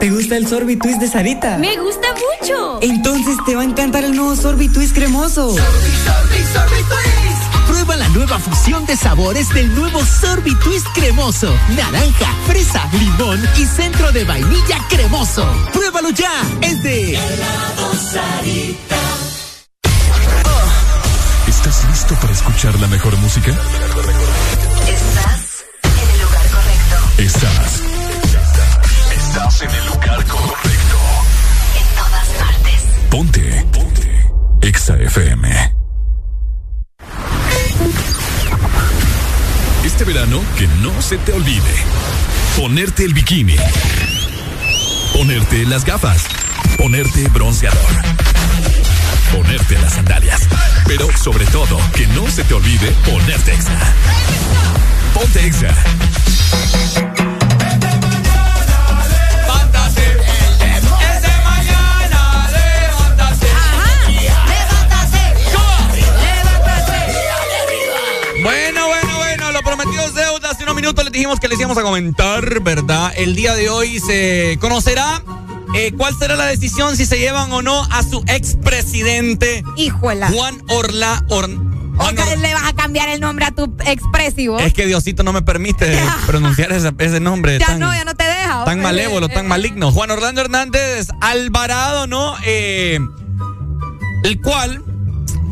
¿Te 0.00 0.10
gusta 0.10 0.38
el 0.38 0.48
Sorbit 0.48 0.80
Twist 0.80 0.98
de 0.98 1.08
Sarita? 1.08 1.58
Me 1.58 1.76
gusta 1.76 2.08
mucho. 2.40 2.78
Entonces 2.80 3.36
te 3.44 3.54
va 3.54 3.60
a 3.60 3.64
encantar 3.64 4.02
el 4.02 4.16
nuevo 4.16 4.34
Sorbit 4.34 4.72
Twist 4.72 4.94
cremoso. 4.94 5.54
Prueba 7.68 7.96
la 7.96 8.08
nueva 8.08 8.38
fusión 8.38 8.86
de 8.86 8.96
sabores 8.96 9.50
del 9.50 9.74
nuevo 9.74 10.02
Sorbit 10.02 10.58
Twist 10.60 10.86
cremoso. 10.94 11.54
Naranja, 11.76 12.34
fresa, 12.46 12.88
limón 12.98 13.46
y 13.58 13.66
centro 13.66 14.10
de 14.10 14.24
vainilla 14.24 14.78
cremoso. 14.88 15.46
Pruébalo 15.74 16.08
ya. 16.10 16.32
Es 16.62 16.82
de 16.82 17.18
¿Estás 21.46 21.84
listo 21.90 22.14
para 22.14 22.32
escuchar 22.32 22.80
la 22.80 22.86
mejor 22.86 23.14
música? 23.18 23.50
Estás 24.88 25.64
en 25.82 26.10
el 26.14 26.22
lugar 26.22 26.46
correcto. 26.48 27.22
Estás. 27.22 27.69
Estás 29.30 29.62
en 29.62 29.70
el 29.70 29.86
lugar 29.86 30.24
correcto. 30.26 30.98
En 31.78 31.94
todas 31.94 32.28
partes. 32.30 32.82
Ponte. 33.08 33.64
Ponte. 33.72 34.30
Exa 34.60 34.96
FM. 34.96 35.72
Este 39.84 40.02
verano, 40.02 40.40
que 40.58 40.66
no 40.82 41.00
se 41.00 41.16
te 41.18 41.32
olvide. 41.32 41.62
Ponerte 42.56 43.04
el 43.04 43.14
bikini. 43.14 43.54
Ponerte 45.12 45.64
las 45.64 45.84
gafas. 45.84 46.24
Ponerte 46.76 47.28
bronceador. 47.28 48.02
Ponerte 49.32 49.78
las 49.78 49.92
sandalias. 49.92 50.40
Pero 50.88 51.06
sobre 51.16 51.46
todo, 51.46 51.78
que 51.94 52.08
no 52.08 52.28
se 52.28 52.42
te 52.42 52.54
olvide 52.54 52.90
ponerte 53.08 53.52
Exa. 53.54 53.94
Ponte 55.14 55.46
Exa. 55.46 55.72
Minutos 70.80 71.04
les 71.04 71.12
dijimos 71.12 71.38
que 71.40 71.48
les 71.48 71.58
íbamos 71.58 71.76
a 71.76 71.82
comentar, 71.82 72.60
¿verdad? 72.62 73.12
El 73.16 73.34
día 73.36 73.54
de 73.54 73.68
hoy 73.68 74.00
se 74.00 74.56
conocerá 74.60 75.22
eh, 75.74 75.92
cuál 75.96 76.16
será 76.18 76.36
la 76.36 76.46
decisión 76.46 76.96
si 76.96 77.04
se 77.06 77.18
llevan 77.18 77.52
o 77.52 77.60
no 77.62 77.82
a 77.90 78.02
su 78.02 78.24
expresidente 78.26 79.62
Híjola. 79.76 80.30
Juan 80.30 80.62
Orla. 80.68 81.22
Or- 81.28 81.50
O 81.50 82.02
Juan 82.02 82.16
que 82.16 82.22
Or- 82.22 82.38
le 82.38 82.54
vas 82.54 82.64
a 82.66 82.72
cambiar 82.72 83.10
el 83.10 83.20
nombre 83.20 83.44
a 83.44 83.50
tu 83.50 83.64
expresivo. 83.84 84.58
es 84.58 84.72
que 84.72 84.86
Diosito 84.86 85.22
no 85.22 85.32
me 85.34 85.42
permite 85.42 85.98
pronunciar 86.26 86.72
ese, 86.72 86.92
ese 86.98 87.20
nombre 87.20 87.58
ya 87.58 87.66
tan, 87.66 87.78
no, 87.80 87.92
ya 87.94 88.04
no 88.04 88.14
te 88.14 88.24
deja. 88.24 88.64
tan 88.64 88.80
malévolo, 88.80 89.28
tan 89.28 89.46
maligno. 89.46 89.92
Juan 89.92 90.10
Orlando 90.10 90.40
Hernández 90.40 91.08
Alvarado, 91.20 92.06
¿no? 92.06 92.36
Eh, 92.46 92.98
el 94.24 94.40
cual 94.40 94.82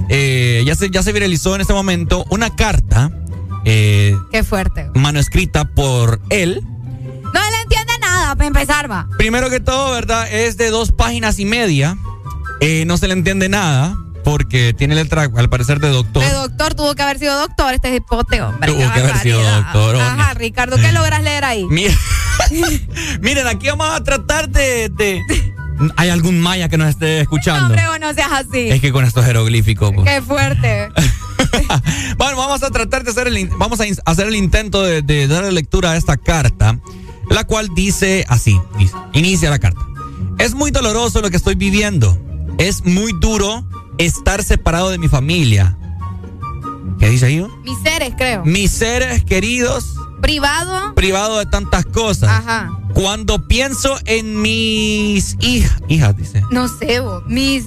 eh, 0.09 0.63
ya, 0.65 0.75
se, 0.75 0.89
ya 0.91 1.03
se 1.03 1.13
viralizó 1.13 1.55
en 1.55 1.61
este 1.61 1.75
momento 1.75 2.25
una 2.31 2.57
carta 2.57 3.11
eh, 3.71 4.17
Qué 4.33 4.43
fuerte. 4.45 4.91
manuscrita 4.95 5.67
por 5.67 6.21
él. 6.31 6.63
No 6.65 7.41
le 7.51 7.63
entiende 7.63 7.93
nada, 8.01 8.35
para 8.35 8.47
empezar, 8.47 8.91
va. 8.91 9.07
Primero 9.19 9.51
que 9.51 9.61
todo, 9.61 9.93
¿verdad? 9.93 10.27
Es 10.33 10.57
de 10.57 10.71
dos 10.71 10.91
páginas 10.93 11.39
y 11.39 11.45
media. 11.45 11.97
Eh, 12.61 12.85
no 12.87 12.97
se 12.97 13.07
le 13.09 13.13
entiende 13.13 13.49
nada 13.49 13.97
porque 14.25 14.73
tiene 14.75 14.95
letra, 14.95 15.29
al 15.37 15.49
parecer, 15.51 15.81
de 15.81 15.89
doctor. 15.91 16.23
De 16.25 16.33
doctor, 16.33 16.75
tuvo 16.75 16.95
que 16.95 17.03
haber 17.03 17.19
sido 17.19 17.39
doctor 17.39 17.75
este 17.75 17.95
hipote, 17.95 18.41
hombre. 18.43 18.73
Tuvo 18.73 18.79
que 18.93 19.01
haber 19.01 19.19
sido 19.19 19.41
doctor, 19.43 19.95
hombre. 19.97 20.23
Ajá, 20.23 20.35
Ricardo, 20.35 20.77
¿qué 20.77 20.91
logras 20.93 21.23
leer 21.23 21.45
ahí? 21.45 21.67
Mira- 21.71 21.95
Miren, 23.21 23.47
aquí 23.47 23.69
vamos 23.69 23.89
a 23.91 24.03
tratar 24.03 24.49
de, 24.49 24.89
de- 24.89 25.23
¿Hay 25.97 26.09
algún 26.09 26.41
maya 26.41 26.69
que 26.69 26.77
nos 26.79 26.89
esté 26.89 27.17
No, 27.17 27.23
escuchando? 27.23 27.67
hombre, 27.67 27.87
vos 27.89 28.01
no 28.01 28.13
seas 28.15 28.33
así. 28.33 28.69
es 28.71 28.81
que 28.81 28.93
con 28.93 29.05
estos 29.05 29.25
jeroglíficos. 29.25 29.93
pues. 29.95 30.09
Qué 30.09 30.23
fuerte. 30.23 30.89
Bueno, 32.19 32.37
vamos 32.37 32.63
a 32.63 32.71
tratar 32.71 33.05
de 33.05 33.11
hacer 33.11 33.29
el, 33.29 33.49
vamos 33.59 33.81
a 33.81 33.85
hacer 34.05 34.27
el 34.27 34.35
intento 34.35 34.83
de, 34.83 35.03
de 35.03 35.29
darle 35.29 35.53
lectura 35.53 35.93
a 35.93 35.97
esta 35.97 36.17
carta, 36.17 36.79
la 37.31 37.45
cual 37.45 37.69
dice 37.75 38.25
así, 38.29 38.61
dice, 38.79 38.95
inicia 39.13 39.51
la 39.51 39.59
carta. 39.59 39.81
Es 40.39 40.55
muy 40.55 40.71
doloroso 40.71 41.21
lo 41.21 41.31
que 41.31 41.37
estoy 41.37 41.55
viviendo. 41.55 42.19
Es 42.59 42.85
muy 42.85 43.13
duro 43.13 43.65
estar 43.99 44.43
separado 44.43 44.91
de 44.91 44.99
mi 44.99 45.09
familia. 45.09 45.77
¿Qué 46.99 47.09
dice 47.09 47.27
ahí? 47.27 47.47
Mis 47.65 47.79
seres, 47.81 48.15
creo. 48.17 48.45
Mis 48.45 48.71
seres 48.73 49.25
queridos, 49.25 49.95
Privado. 50.21 50.95
privado 50.95 51.39
de 51.39 51.47
tantas 51.47 51.87
cosas. 51.87 52.29
Ajá. 52.31 52.73
Cuando 52.95 53.47
pienso 53.47 53.97
en 54.07 54.41
mis 54.43 55.37
hijas, 55.41 55.81
hijas 55.89 56.17
dice, 56.17 56.43
No 56.51 56.67
sé, 56.67 56.99
vos. 57.01 57.23
Mis 57.27 57.65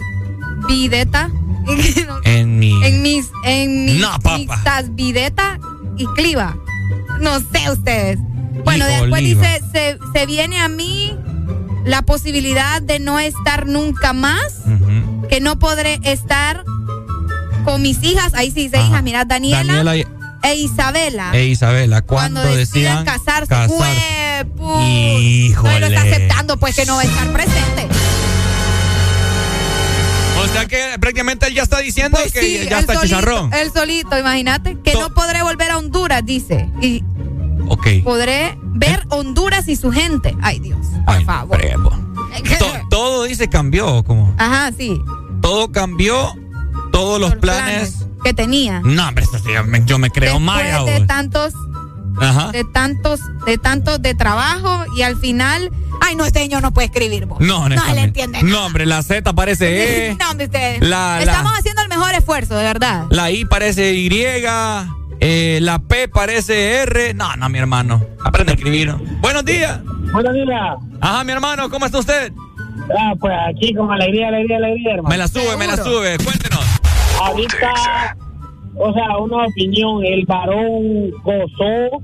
videta. 0.68 1.30
en 2.24 2.60
mi 2.60 2.84
en 2.84 3.02
mis. 3.02 3.28
En 3.46 3.86
mis. 3.86 4.00
No, 4.02 4.10
videta 4.92 5.60
y 5.98 6.06
cliva. 6.08 6.56
No 7.20 7.40
sé 7.40 7.70
ustedes. 7.72 8.18
Bueno, 8.66 8.86
Y 8.88 8.92
después 8.92 9.22
oliva. 9.22 9.42
dice: 9.42 9.62
se, 9.72 9.98
se 10.14 10.26
viene 10.26 10.60
a 10.60 10.68
mí 10.68 11.16
la 11.86 12.02
posibilidad 12.04 12.82
de 12.82 13.00
no 13.00 13.20
estar 13.20 13.66
nunca 13.68 14.14
más. 14.14 14.62
Que 15.30 15.40
no 15.40 15.58
podré 15.60 16.00
estar 16.04 16.64
con 17.64 17.82
mis 17.82 18.04
hijas. 18.04 18.34
Ahí 18.34 18.52
sí 18.52 18.64
dice 18.64 18.78
Ajá. 18.78 18.88
hijas. 18.88 19.04
Mira, 19.04 19.26
Daniela, 19.26 19.64
Daniela 19.64 19.98
y- 19.98 20.06
e 20.44 20.56
Isabela. 20.56 21.32
e 21.34 21.46
Isabela, 21.46 22.02
cuando, 22.02 22.42
cuando 22.42 22.58
decían 22.58 23.04
decidan 23.04 23.06
casarse. 23.06 23.48
casarse. 23.48 24.46
No, 24.58 24.82
y 25.22 25.54
lo 25.54 25.68
está 25.88 26.02
aceptando, 26.02 26.58
pues 26.58 26.76
que 26.76 26.86
no 26.86 26.96
va 26.96 27.02
a 27.02 27.06
estar 27.06 27.32
presente. 27.32 27.88
O 30.52 30.54
sea 30.54 30.66
que 30.68 31.00
prácticamente 31.00 31.48
él 31.48 31.54
ya 31.56 31.64
está 31.64 31.80
diciendo 31.80 32.18
Pues 32.22 32.34
que 32.34 32.42
sí, 32.42 32.68
ya 32.70 32.80
está 32.80 32.94
solito, 32.96 33.02
chicharrón. 33.16 33.54
Él 33.54 33.72
solito, 33.74 34.18
imagínate. 34.18 34.78
Que 34.84 34.94
no 34.96 35.14
podré 35.14 35.42
volver 35.44 35.72
a 35.72 35.78
Honduras, 35.78 36.26
dice. 36.26 36.70
Y 36.82 37.04
Ok. 37.68 37.88
podré 38.04 38.58
ver 38.62 39.06
Honduras 39.10 39.68
y 39.70 39.76
su 39.78 39.92
gente. 39.92 40.36
Ay, 40.42 40.60
Dios, 40.60 40.86
por 41.06 41.16
Ay, 41.16 41.26
favor. 41.26 41.62
To- 42.60 42.88
todo 42.90 43.24
dice 43.24 43.48
cambió, 43.50 44.04
como 44.04 44.34
Ajá, 44.38 44.72
sí. 44.78 45.02
todo 45.42 45.72
cambió, 45.72 46.34
todos 46.92 47.20
los 47.20 47.36
planes. 47.36 48.06
Que 48.24 48.34
tenía. 48.34 48.82
No, 48.84 49.08
hombre, 49.08 49.26
yo 49.46 49.64
me, 49.64 49.84
yo 49.86 49.98
me 50.00 50.10
creo 50.12 50.34
Después 50.38 50.42
maya. 50.46 50.84
de 50.84 50.98
vos. 51.00 51.08
tantos, 51.08 51.54
Ajá. 52.20 52.52
de 52.52 52.64
tantos, 52.66 53.20
de 53.46 53.58
tantos 53.58 54.02
de 54.02 54.14
trabajo 54.16 54.86
y 54.96 55.02
al 55.04 55.16
final. 55.18 55.72
Ay, 56.12 56.18
no, 56.18 56.26
este 56.26 56.40
señor 56.40 56.62
no 56.62 56.74
puede 56.74 56.88
escribir, 56.88 57.26
vos. 57.26 57.40
No, 57.40 57.70
no 57.70 57.82
se 57.82 57.96
le 57.96 58.02
entiende. 58.02 58.44
No, 58.44 58.66
hombre, 58.66 58.86
la 58.86 59.02
Z 59.02 59.32
parece 59.34 60.08
E, 60.10 60.16
no, 60.20 60.30
hombre, 60.30 60.48
ustedes. 60.48 60.82
La- 60.82 61.16
la- 61.16 61.22
Estamos 61.24 61.54
haciendo 61.58 61.82
el 61.84 61.88
mejor 61.88 62.14
esfuerzo, 62.14 62.56
de 62.58 62.64
verdad. 62.64 63.06
la 63.10 63.32
I 63.32 63.46
parece 63.46 63.94
Y, 63.94 64.10
eh, 65.22 65.60
la 65.62 65.80
P 65.80 66.10
parece 66.10 66.82
R. 66.82 67.14
No, 67.14 67.34
no, 67.38 67.48
mi 67.48 67.60
hermano. 67.60 68.06
Aprende 68.26 68.52
a 68.52 68.56
escribir. 68.56 68.94
Buenos 69.22 69.46
días. 69.46 69.80
Buenos 70.12 70.34
días. 70.34 70.76
Ajá, 71.00 71.24
mi 71.24 71.32
hermano, 71.32 71.70
¿cómo 71.70 71.86
está 71.86 72.00
usted? 72.00 72.34
Ah, 73.00 73.14
pues 73.18 73.34
aquí 73.48 73.74
con 73.74 73.90
alegría, 73.90 74.28
alegría, 74.28 74.58
alegría, 74.58 74.96
hermano. 74.96 75.10
Me 75.10 75.18
la 75.18 75.30
sube, 75.30 75.56
me 75.58 75.66
la 75.68 75.78
sube. 75.78 76.18
Cuéntenos. 76.18 76.66
Ahorita, 77.22 78.18
o 78.76 78.92
sea, 78.94 79.18
una 79.18 79.46
opinión, 79.48 80.04
el 80.04 80.26
varón 80.26 81.12
gozó 81.24 82.02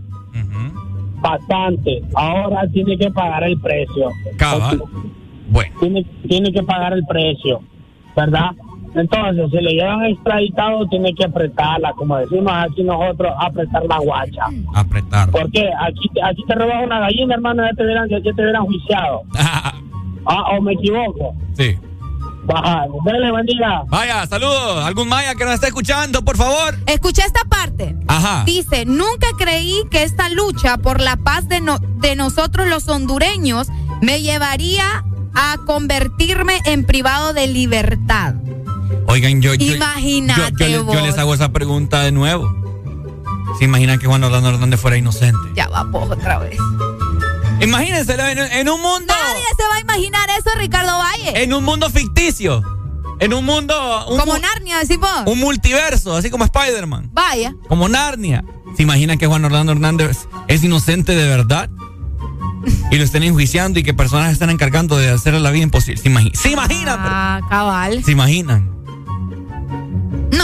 bastante. 1.22 2.02
Ahora 2.16 2.68
tiene 2.72 2.98
que 2.98 3.10
pagar 3.12 3.44
el 3.44 3.60
precio. 3.60 4.10
Cabal. 4.38 4.82
Bueno. 5.50 5.76
Tiene, 5.80 6.04
tiene 6.28 6.52
que 6.52 6.64
pagar 6.64 6.94
el 6.94 7.06
precio, 7.06 7.62
¿verdad? 8.16 8.52
Entonces, 8.96 9.50
si 9.52 9.58
le 9.58 9.74
llevan 9.74 10.06
extraditado, 10.06 10.88
tiene 10.88 11.14
que 11.14 11.26
apretarla, 11.26 11.94
como 11.94 12.18
decimos 12.18 12.52
aquí 12.52 12.84
nosotros, 12.84 13.32
apretar 13.40 13.84
la 13.86 14.00
guacha. 14.00 14.46
Apretar. 14.74 15.30
Porque 15.30 15.70
aquí, 15.80 16.10
aquí 16.24 16.44
te 16.48 16.56
robas 16.56 16.84
una 16.84 17.00
gallina, 17.02 17.36
hermano, 17.36 17.64
ya 17.64 17.74
te 17.74 17.84
hubieran, 17.84 18.10
ya 18.10 18.20
te 18.22 18.32
hubieran 18.32 18.66
juiciado. 18.66 19.22
ah, 20.26 20.58
o 20.58 20.62
me 20.62 20.74
equivoco. 20.74 21.36
Sí. 21.54 21.78
Baja, 22.48 22.86
dale, 23.06 23.30
buen 23.32 23.46
día. 23.46 23.82
Vaya, 23.90 24.26
saludos. 24.26 24.84
¿Algún 24.86 25.10
maya 25.10 25.36
que 25.36 25.44
nos 25.44 25.54
esté 25.56 25.68
escuchando, 25.68 26.24
por 26.24 26.38
favor? 26.38 26.76
Escuché 26.86 27.24
esta 27.24 27.42
parte. 27.44 27.96
Ajá. 28.08 28.44
Dice, 28.46 28.86
nunca 28.86 29.28
creí 29.38 29.84
que 29.92 30.04
esta 30.04 30.30
lucha 30.30 30.78
por 30.78 31.02
la 31.02 31.18
paz 31.18 31.50
de, 31.50 31.60
no- 31.60 31.80
de 31.80 32.16
nosotros 32.16 32.68
los 32.70 32.88
hondureños 32.88 33.68
me 34.02 34.22
llevaría 34.22 35.04
a 35.36 35.58
convertirme 35.66 36.62
en 36.66 36.86
privado 36.86 37.34
de 37.34 37.48
libertad. 37.48 38.36
Oigan, 39.08 39.42
yo, 39.42 39.54
yo, 39.54 39.76
Imagínate 39.76 40.72
yo, 40.72 40.84
les 41.02 41.18
hago 41.18 41.34
esa 41.34 41.52
pregunta 41.52 42.02
de 42.02 42.12
nuevo. 42.14 42.50
¿Se 43.60 43.66
imaginan 43.66 44.00
que 44.00 44.08
Juan 44.08 44.24
Orlando 44.24 44.50
Hernández 44.50 44.80
fuera 44.80 44.98
inocente? 44.98 45.38
Ya 45.56 45.68
va, 45.68 45.86
pues, 45.92 46.10
otra 46.12 46.40
vez. 46.40 46.58
Imagínense 47.62 48.14
en, 48.14 48.38
en 48.40 48.70
un 48.70 48.82
mundo. 48.82 49.08
Nadie 49.14 49.44
se 49.58 49.64
va 49.68 49.76
a 49.76 49.80
imaginar 49.80 50.30
eso, 50.32 50.50
Ricardo 50.58 50.98
Valle. 50.98 51.44
En 51.44 51.54
un 51.54 51.64
mundo 51.64 51.90
ficticio. 51.90 52.62
En 53.20 53.34
un 53.34 53.46
mundo. 53.46 54.06
Un, 54.10 54.20
Como 54.20 54.34
mu- 54.36 54.40
Narnia, 54.40 54.78
decimos. 54.80 55.10
un 55.26 55.40
multiverso, 55.40 56.16
así 56.16 56.30
como 56.30 56.44
Spider-Man. 56.46 57.10
Vaya. 57.14 57.56
Como 57.68 57.90
Narnia. 57.90 58.44
¿Se 58.76 58.84
imaginan 58.84 59.18
que 59.18 59.26
Juan 59.26 59.44
Orlando 59.44 59.72
Hernández 59.72 60.28
es 60.48 60.64
inocente 60.64 61.16
de 61.16 61.28
verdad? 61.28 61.70
Y 62.92 62.98
lo 62.98 63.04
estén 63.04 63.24
enjuiciando 63.24 63.80
y 63.80 63.84
que 63.84 63.94
personas 63.94 64.32
están 64.34 64.50
encargando 64.52 64.98
de 64.98 65.10
hacerle 65.10 65.40
la 65.40 65.50
vida 65.52 65.64
imposible. 65.64 66.00
¿Se, 66.02 66.10
imagi- 66.12 66.34
¿Se 66.36 66.52
imaginan? 66.52 66.98
Ah, 67.00 67.42
cabal. 67.50 68.04
¿Se 68.04 68.12
imaginan? 68.12 68.77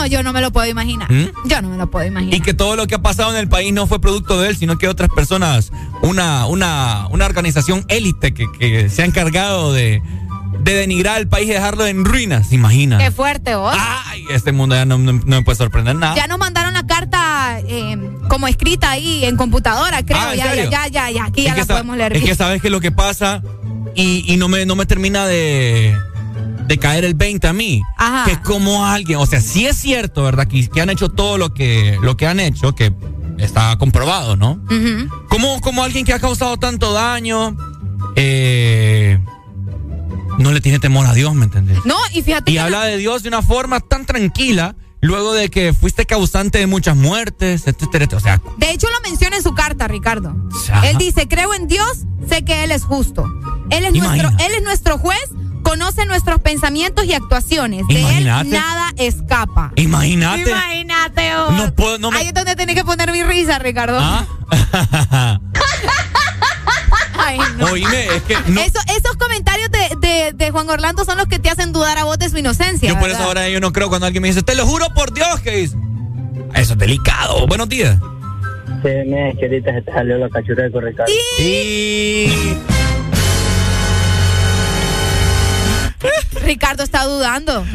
No, 0.03 0.07
yo 0.07 0.21
no 0.21 0.33
me 0.33 0.41
lo 0.41 0.51
puedo 0.51 0.67
imaginar. 0.67 1.09
¿Mm? 1.09 1.29
Yo 1.45 1.61
no 1.61 1.69
me 1.69 1.77
lo 1.77 1.89
puedo 1.89 2.05
imaginar. 2.05 2.35
Y 2.35 2.41
que 2.41 2.53
todo 2.53 2.75
lo 2.75 2.87
que 2.87 2.95
ha 2.95 3.01
pasado 3.01 3.31
en 3.31 3.37
el 3.37 3.47
país 3.47 3.71
no 3.73 3.87
fue 3.87 4.01
producto 4.01 4.39
de 4.41 4.49
él, 4.49 4.57
sino 4.57 4.77
que 4.77 4.89
otras 4.89 5.09
personas, 5.09 5.71
una, 6.01 6.45
una, 6.47 7.07
una 7.09 7.25
organización 7.25 7.85
élite 7.87 8.33
que, 8.33 8.45
que 8.59 8.89
se 8.89 9.01
ha 9.01 9.05
encargado 9.05 9.71
de, 9.71 10.01
de 10.59 10.73
denigrar 10.73 11.19
el 11.21 11.27
país 11.29 11.47
y 11.49 11.53
dejarlo 11.53 11.85
en 11.87 12.03
ruinas. 12.03 12.49
¿Se 12.49 12.55
imaginan? 12.55 12.99
Qué 12.99 13.11
fuerte, 13.11 13.55
vos. 13.55 13.73
Ay, 13.79 14.25
este 14.29 14.51
mundo 14.51 14.75
ya 14.75 14.83
no, 14.83 14.97
no- 14.97 15.13
no 15.13 15.21
me 15.37 15.41
puede 15.43 15.57
sorprender 15.57 15.95
nada. 15.95 16.15
Ya 16.15 16.27
nos 16.27 16.37
mandaron 16.37 16.73
la 16.73 16.85
carta 16.85 17.59
eh, 17.65 17.97
como 18.27 18.47
escrita 18.49 18.91
ahí 18.91 19.23
en 19.23 19.37
computadora, 19.37 20.03
creo. 20.03 20.17
Ah, 20.19 20.31
¿en 20.33 20.37
ya, 20.37 20.49
serio? 20.49 20.69
ya, 20.69 20.87
ya, 20.87 21.09
ya, 21.11 21.23
aquí 21.25 21.41
Es 21.47 21.55
ya 21.55 21.55
la 21.55 21.65
podemos 21.65 21.95
leer. 21.95 22.17
Es 22.17 22.23
que 22.23 22.35
sabes 22.35 22.61
que 22.61 22.69
lo 22.69 22.81
que 22.81 22.91
pasa 22.91 23.41
y, 23.95 24.25
y 24.27 24.35
no, 24.35 24.49
me, 24.49 24.65
no 24.65 24.75
me 24.75 24.85
termina 24.85 25.25
de, 25.27 25.95
de 26.67 26.77
caer 26.77 27.05
el 27.05 27.13
20 27.13 27.47
a 27.47 27.53
mí. 27.53 27.81
Ajá. 27.97 28.25
Que 28.29 28.41
como 28.41 28.85
alguien, 28.85 29.19
o 29.19 29.25
sea, 29.25 29.41
sí 29.41 29.65
es 29.65 29.77
cierto, 29.77 30.23
¿verdad? 30.23 30.47
Que, 30.47 30.67
que 30.67 30.81
han 30.81 30.89
hecho 30.89 31.09
todo 31.09 31.37
lo 31.37 31.53
que, 31.53 31.97
lo 32.01 32.17
que 32.17 32.27
han 32.27 32.39
hecho, 32.39 32.73
que 32.75 32.93
está 33.37 33.75
comprobado, 33.77 34.35
¿no? 34.35 34.59
Ujú. 34.65 35.09
Como, 35.29 35.59
como 35.61 35.83
alguien 35.83 36.05
que 36.05 36.13
ha 36.13 36.19
causado 36.19 36.57
tanto 36.57 36.93
daño, 36.93 37.55
eh, 38.15 39.19
no 40.37 40.51
le 40.51 40.61
tiene 40.61 40.79
temor 40.79 41.05
a 41.05 41.13
Dios, 41.13 41.33
¿me 41.35 41.45
entendés? 41.45 41.79
No, 41.85 41.95
y 42.13 42.21
fíjate 42.21 42.51
Y 42.51 42.55
que 42.55 42.59
habla 42.59 42.83
de 42.85 42.97
Dios 42.97 43.23
de 43.23 43.29
una 43.29 43.41
forma 43.41 43.79
tan 43.79 44.05
tranquila, 44.05 44.75
luego 45.01 45.33
de 45.33 45.49
que 45.49 45.73
fuiste 45.73 46.05
causante 46.05 46.59
de 46.59 46.67
muchas 46.67 46.95
muertes, 46.95 47.67
etcétera, 47.67 48.05
etcétera. 48.05 48.17
O 48.17 48.19
sea, 48.19 48.41
De 48.57 48.71
hecho, 48.71 48.87
lo 48.89 49.09
menciona 49.09 49.37
en 49.37 49.43
su 49.43 49.53
carta, 49.53 49.87
Ricardo. 49.87 50.35
Ajá. 50.69 50.89
Él 50.89 50.97
dice, 50.97 51.27
creo 51.27 51.53
en 51.53 51.67
Dios, 51.67 52.05
sé 52.29 52.43
que 52.45 52.63
Él 52.63 52.71
es 52.71 52.83
justo. 52.83 53.25
Él 53.69 53.85
es, 53.85 53.95
Imagina. 53.95 54.23
nuestro, 54.29 54.45
él 54.45 54.51
es 54.57 54.63
nuestro 54.63 54.97
juez, 54.97 55.29
conoce 55.73 56.05
nuestros 56.05 56.39
pensamientos 56.39 57.05
y 57.05 57.13
actuaciones. 57.13 57.85
De 57.87 57.99
Imagínate. 57.99 58.47
Él 58.47 58.51
nada 58.53 58.91
escapa. 58.97 59.71
imagínate. 59.75 60.49
Imagínate, 60.51 61.35
vos. 61.35 61.53
No 61.53 61.73
puedo- 61.75 61.97
no 61.97 62.11
me- 62.11 62.19
Ahí 62.19 62.27
es 62.27 62.33
donde 62.33 62.55
tenés 62.55 62.75
que 62.75 62.83
poner 62.83 63.11
mi 63.11 63.23
risa, 63.23 63.57
Ricardo. 63.59 63.97
¿Ah? 63.99 64.25
Ay, 67.17 67.39
no. 67.57 67.65
Oíme, 67.67 68.05
es 68.15 68.21
que 68.23 68.35
no- 68.47 68.61
Eso- 68.61 68.79
esos 68.97 69.15
comentarios 69.17 69.69
de, 69.71 69.95
de- 70.07 70.31
de 70.33 70.51
Juan 70.51 70.69
Orlando 70.69 71.05
son 71.05 71.17
los 71.17 71.25
que 71.27 71.39
te 71.39 71.49
hacen 71.49 71.71
dudar 71.73 71.97
a 71.97 72.03
vos 72.03 72.19
de 72.19 72.29
su 72.29 72.37
inocencia. 72.37 72.89
yo 72.89 72.99
por 72.99 73.09
eso 73.09 73.23
ahora 73.23 73.47
yo 73.49 73.59
no 73.59 73.71
creo 73.73 73.89
cuando 73.89 74.05
alguien 74.07 74.21
me 74.21 74.27
dice, 74.27 74.43
te 74.43 74.53
lo 74.55 74.65
juro 74.67 74.87
por 74.93 75.11
Dios 75.13 75.39
que 75.39 75.51
dice. 75.51 75.75
Eso 76.53 76.73
es 76.73 76.79
delicado. 76.79 77.47
Buenos 77.47 77.67
días. 77.69 77.97
Sí, 78.83 78.89
me 79.07 79.35
que 79.39 79.45
ahorita 79.45 79.73
se 79.73 79.81
te 79.81 79.91
salió 79.91 80.17
la 80.17 80.29
cachura 80.29 80.63
de 80.69 80.81
Ricardo. 80.81 81.11
Y 81.39 82.57
Ricardo 86.43 86.83
está 86.83 87.03
dudando. 87.05 87.65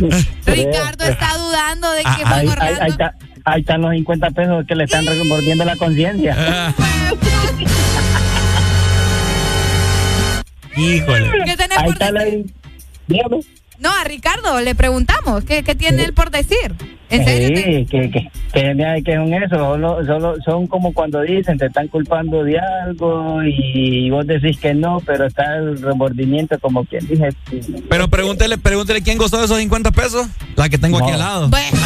Ricardo 0.46 1.04
está 1.04 1.36
dudando 1.38 1.90
de 1.92 2.02
que 2.02 2.08
ahí, 2.08 2.22
Juan 2.22 2.32
ahí- 2.32 2.48
Orlando. 2.48 3.10
están 3.56 3.80
los 3.82 3.92
50 3.92 4.30
pesos 4.30 4.64
que 4.66 4.74
le 4.74 4.84
están 4.84 5.06
remordiendo 5.06 5.64
la 5.64 5.76
conciencia. 5.76 6.36
Ah. 6.38 6.74
Híjole. 10.76 11.30
¿Qué 11.44 11.56
tenés 11.56 11.78
Ahí 11.78 11.84
por 11.84 11.92
está 11.94 12.12
la... 12.12 12.24
Dígame. 13.06 13.40
No, 13.78 13.90
a 13.90 14.02
Ricardo 14.04 14.60
le 14.60 14.74
preguntamos, 14.74 15.44
¿qué, 15.44 15.62
qué 15.62 15.74
tiene 15.76 16.02
él 16.04 16.12
por 16.12 16.30
decir? 16.32 16.74
¿En 17.10 17.24
serio? 17.24 17.48
te- 17.48 17.56
Sí, 17.62 17.86
que, 17.86 18.10
que, 18.10 18.28
que, 18.52 18.74
mira, 18.74 18.96
que 19.02 19.14
son 19.14 19.32
eso, 19.32 19.54
solo, 19.56 20.04
solo 20.04 20.34
son 20.44 20.66
como 20.66 20.92
cuando 20.92 21.20
dicen, 21.22 21.56
te 21.56 21.66
están 21.66 21.86
culpando 21.88 22.42
de 22.42 22.58
algo 22.58 23.40
y 23.44 24.10
vos 24.10 24.26
decís 24.26 24.58
que 24.58 24.74
no, 24.74 25.00
pero 25.06 25.26
está 25.26 25.56
el 25.58 25.80
remordimiento 25.80 26.58
como 26.58 26.84
quien 26.84 27.06
dije. 27.06 27.28
Pero 27.88 28.08
pregúntele, 28.08 28.58
pregúntele 28.58 29.00
quién 29.02 29.16
gozó 29.16 29.38
de 29.38 29.44
esos 29.44 29.58
50 29.58 29.92
pesos. 29.92 30.26
La 30.56 30.68
que 30.68 30.76
tengo 30.76 30.98
aquí 30.98 31.12
al 31.12 31.18
lado. 31.20 31.48
Bueno, 31.48 31.68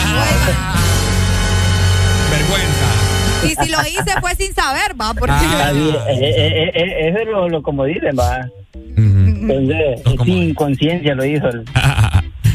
Vergüenza. 2.30 2.86
y 3.44 3.48
si 3.64 3.70
lo 3.70 3.80
hice 3.86 4.18
fue 4.20 4.34
sin 4.34 4.54
saber, 4.54 4.94
va, 5.00 5.12
porque... 5.14 5.34
Eh, 5.34 6.08
eh, 6.08 6.42
eh, 6.46 6.70
eh, 6.74 7.08
eso 7.08 7.18
es 7.18 7.26
lo, 7.28 7.48
lo 7.48 7.62
como 7.62 7.84
dicen, 7.84 8.16
va. 8.18 8.48
Entonces, 8.74 10.00
sin 10.24 10.54
conciencia 10.54 11.14
lo 11.14 11.24
hizo. 11.24 11.48
el- 11.48 11.64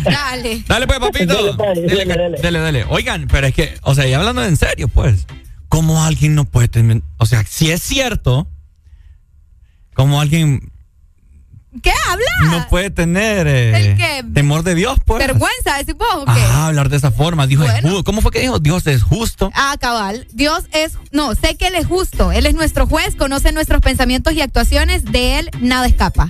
Dale. 0.03 0.63
Dale 0.67 0.87
pues, 0.87 0.99
papito. 0.99 1.55
Dale, 1.57 1.81
Dele, 1.81 2.05
dale, 2.05 2.21
dale. 2.23 2.37
dale, 2.41 2.59
dale. 2.59 2.85
Oigan, 2.89 3.27
pero 3.29 3.47
es 3.47 3.53
que, 3.53 3.73
o 3.81 3.93
sea, 3.93 4.07
y 4.07 4.13
hablando 4.13 4.43
en 4.43 4.55
serio, 4.55 4.87
pues, 4.87 5.27
¿cómo 5.67 6.03
alguien 6.03 6.33
no 6.35 6.45
puede 6.45 6.67
tener, 6.69 7.01
o 7.17 7.25
sea, 7.25 7.43
si 7.43 7.71
es 7.71 7.81
cierto, 7.81 8.47
¿cómo 9.93 10.21
alguien 10.21 10.71
¿Qué 11.81 11.91
habla? 12.09 12.25
no 12.57 12.67
puede 12.69 12.89
tener 12.89 13.47
eh, 13.47 13.91
¿El 13.91 13.97
qué? 13.97 14.23
temor 14.33 14.63
de 14.63 14.75
Dios, 14.75 14.97
pues? 15.05 15.19
¿Vergüenza, 15.25 15.77
decís 15.77 15.95
vos 15.95 16.07
o 16.15 16.25
qué? 16.25 16.31
Ah, 16.51 16.67
hablar 16.67 16.89
de 16.89 16.97
esa 16.97 17.11
forma. 17.11 17.47
Dios 17.47 17.65
es 17.65 17.71
Bueno. 17.83 17.99
ju- 17.99 18.03
¿Cómo 18.03 18.21
fue 18.21 18.31
que 18.31 18.39
dijo? 18.39 18.59
Dios 18.59 18.87
es 18.87 19.03
justo. 19.03 19.51
Ah, 19.53 19.75
cabal. 19.79 20.27
Dios 20.33 20.63
es, 20.73 20.93
no, 21.11 21.35
sé 21.35 21.55
que 21.55 21.67
Él 21.67 21.75
es 21.75 21.85
justo. 21.87 22.31
Él 22.31 22.45
es 22.45 22.55
nuestro 22.55 22.87
juez, 22.87 23.15
conoce 23.15 23.51
nuestros 23.51 23.81
pensamientos 23.81 24.33
y 24.33 24.41
actuaciones. 24.41 25.03
De 25.05 25.39
Él 25.39 25.49
nada 25.59 25.87
escapa. 25.87 26.29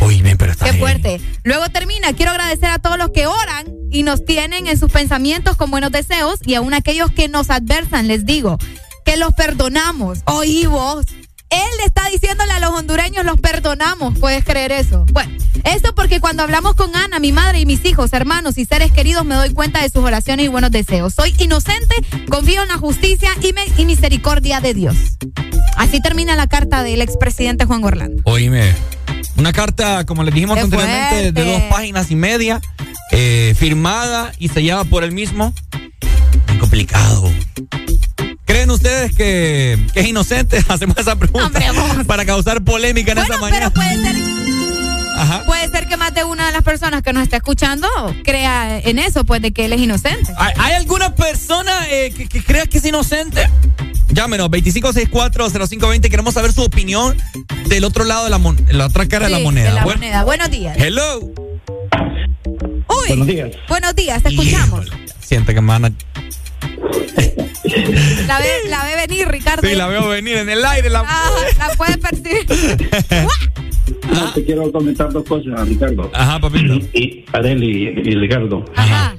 Uy, 0.00 0.20
ven, 0.22 0.36
pero 0.36 0.52
está 0.52 0.66
Qué 0.66 0.72
bien. 0.72 0.82
fuerte. 0.82 1.20
Luego 1.44 1.68
termina. 1.70 2.12
Quiero 2.12 2.32
agradecer 2.32 2.68
a 2.70 2.78
todos 2.78 2.98
los 2.98 3.10
que 3.10 3.26
oran 3.26 3.66
y 3.90 4.02
nos 4.02 4.24
tienen 4.24 4.66
en 4.66 4.78
sus 4.78 4.90
pensamientos 4.92 5.56
con 5.56 5.70
buenos 5.70 5.92
deseos 5.92 6.40
y 6.44 6.54
aún 6.54 6.74
aquellos 6.74 7.10
que 7.12 7.28
nos 7.28 7.48
adversan, 7.50 8.08
les 8.08 8.26
digo, 8.26 8.58
que 9.04 9.16
los 9.16 9.32
perdonamos. 9.34 10.20
Oí 10.26 10.66
vos. 10.66 11.06
Él 11.54 11.70
le 11.78 11.84
está 11.86 12.08
diciéndole 12.10 12.52
a 12.52 12.60
los 12.60 12.70
hondureños, 12.70 13.24
los 13.24 13.38
perdonamos. 13.40 14.18
¿Puedes 14.18 14.44
creer 14.44 14.72
eso? 14.72 15.06
Bueno, 15.12 15.32
esto 15.64 15.94
porque 15.94 16.20
cuando 16.20 16.42
hablamos 16.42 16.74
con 16.74 16.94
Ana, 16.96 17.18
mi 17.20 17.32
madre 17.32 17.60
y 17.60 17.66
mis 17.66 17.84
hijos, 17.84 18.12
hermanos 18.12 18.58
y 18.58 18.64
seres 18.64 18.90
queridos, 18.92 19.24
me 19.24 19.34
doy 19.36 19.52
cuenta 19.54 19.80
de 19.82 19.88
sus 19.88 20.02
oraciones 20.04 20.46
y 20.46 20.48
buenos 20.48 20.70
deseos. 20.70 21.14
Soy 21.14 21.34
inocente, 21.38 21.94
confío 22.28 22.62
en 22.62 22.68
la 22.68 22.78
justicia 22.78 23.30
y, 23.40 23.52
me- 23.52 23.66
y 23.78 23.84
misericordia 23.86 24.60
de 24.60 24.74
Dios. 24.74 24.96
Así 25.76 26.00
termina 26.00 26.36
la 26.36 26.46
carta 26.46 26.82
del 26.82 27.00
expresidente 27.02 27.64
Juan 27.66 27.84
Orlando. 27.84 28.22
Oíme, 28.26 28.74
una 29.36 29.52
carta, 29.52 30.04
como 30.06 30.22
les 30.24 30.34
dijimos 30.34 30.56
Qué 30.56 30.62
anteriormente, 30.62 31.32
de 31.32 31.44
dos 31.44 31.62
páginas 31.70 32.10
y 32.10 32.14
media, 32.16 32.60
eh, 33.12 33.54
firmada 33.56 34.32
y 34.38 34.48
sellada 34.48 34.84
por 34.84 35.04
él 35.04 35.12
mismo. 35.12 35.52
Muy 36.48 36.58
complicado. 36.58 37.30
¿Creen 38.44 38.70
ustedes 38.70 39.14
que, 39.14 39.78
que 39.92 40.00
es 40.00 40.06
inocente? 40.06 40.62
Hacemos 40.68 40.96
esa 40.98 41.16
pregunta 41.16 41.60
para 42.06 42.24
causar 42.26 42.62
polémica 42.62 43.12
en 43.12 43.18
esta 43.18 43.38
mañana. 43.38 43.70
Puede 43.70 43.96
ser, 44.02 44.16
Ajá. 45.16 45.44
puede 45.46 45.68
ser 45.68 45.86
que 45.86 45.96
más 45.96 46.12
de 46.12 46.24
una 46.24 46.46
de 46.46 46.52
las 46.52 46.62
personas 46.62 47.02
que 47.02 47.12
nos 47.12 47.22
está 47.22 47.36
escuchando 47.36 47.88
crea 48.24 48.78
en 48.80 48.98
eso, 48.98 49.24
pues 49.24 49.40
de 49.42 49.52
que 49.52 49.64
él 49.64 49.72
es 49.72 49.80
inocente. 49.80 50.30
¿Hay, 50.36 50.52
hay 50.58 50.72
alguna 50.74 51.14
persona 51.14 51.72
eh, 51.90 52.12
que, 52.14 52.26
que 52.28 52.42
crea 52.44 52.66
que 52.66 52.78
es 52.78 52.84
inocente? 52.84 53.48
Llámenos, 54.10 54.50
25640520. 54.50 56.10
Queremos 56.10 56.34
saber 56.34 56.52
su 56.52 56.62
opinión 56.62 57.16
del 57.66 57.84
otro 57.84 58.04
lado 58.04 58.24
de 58.24 58.30
la, 58.30 58.38
mon- 58.38 58.64
la 58.70 58.86
otra 58.86 59.06
cara 59.08 59.26
de 59.26 59.32
la 59.32 59.38
Sí, 59.38 59.44
moneda. 59.44 59.68
de 59.70 59.74
la 59.74 59.84
Bueno, 59.84 60.00
moneda. 60.00 60.24
Buenos 60.24 60.50
días. 60.50 60.76
Hello. 60.78 61.20
Uy. 61.20 63.08
Buenos 63.08 63.26
días. 63.26 63.50
Buenos 63.68 63.94
días, 63.96 64.22
te 64.22 64.28
escuchamos. 64.28 64.86
Siente 65.24 65.54
que 65.54 65.60
me 65.62 65.68
van 65.68 65.84
a... 65.86 65.92
La 68.26 68.38
ve, 68.38 68.68
la 68.68 68.84
ve 68.84 69.06
venir, 69.06 69.28
Ricardo. 69.28 69.66
Sí, 69.66 69.74
la 69.74 69.86
veo 69.88 70.08
venir 70.08 70.36
en 70.38 70.48
el 70.48 70.64
aire. 70.64 70.90
La... 70.90 71.04
Ah, 71.06 71.30
la 71.58 71.74
puede 71.74 71.98
percibir. 71.98 72.46
No, 74.14 74.32
te 74.32 74.44
quiero 74.44 74.70
comentar 74.70 75.12
dos 75.12 75.24
cosas, 75.24 75.68
Ricardo. 75.68 76.10
Ajá, 76.14 76.38
papito. 76.38 76.74
Y 76.92 77.24
Areli 77.32 77.88
y 77.88 78.14
Ricardo. 78.14 78.64
Ajá. 78.74 79.16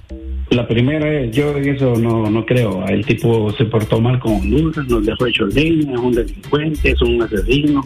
La 0.51 0.67
primera 0.67 1.11
es, 1.22 1.35
yo 1.35 1.57
en 1.57 1.67
eso 1.75 1.95
no, 1.95 2.30
no 2.30 2.45
creo. 2.45 2.85
El 2.88 3.06
tipo 3.06 3.51
se 3.57 3.65
portó 3.65 3.99
mal 3.99 4.19
con 4.19 4.33
Honduras, 4.35 4.85
nos 4.88 5.06
dejó 5.06 5.25
hecho 5.25 5.45
leña, 5.48 5.93
es 5.93 5.99
un 5.99 6.11
delincuente, 6.14 6.91
es 6.91 7.01
un 7.01 7.22
asesino. 7.22 7.82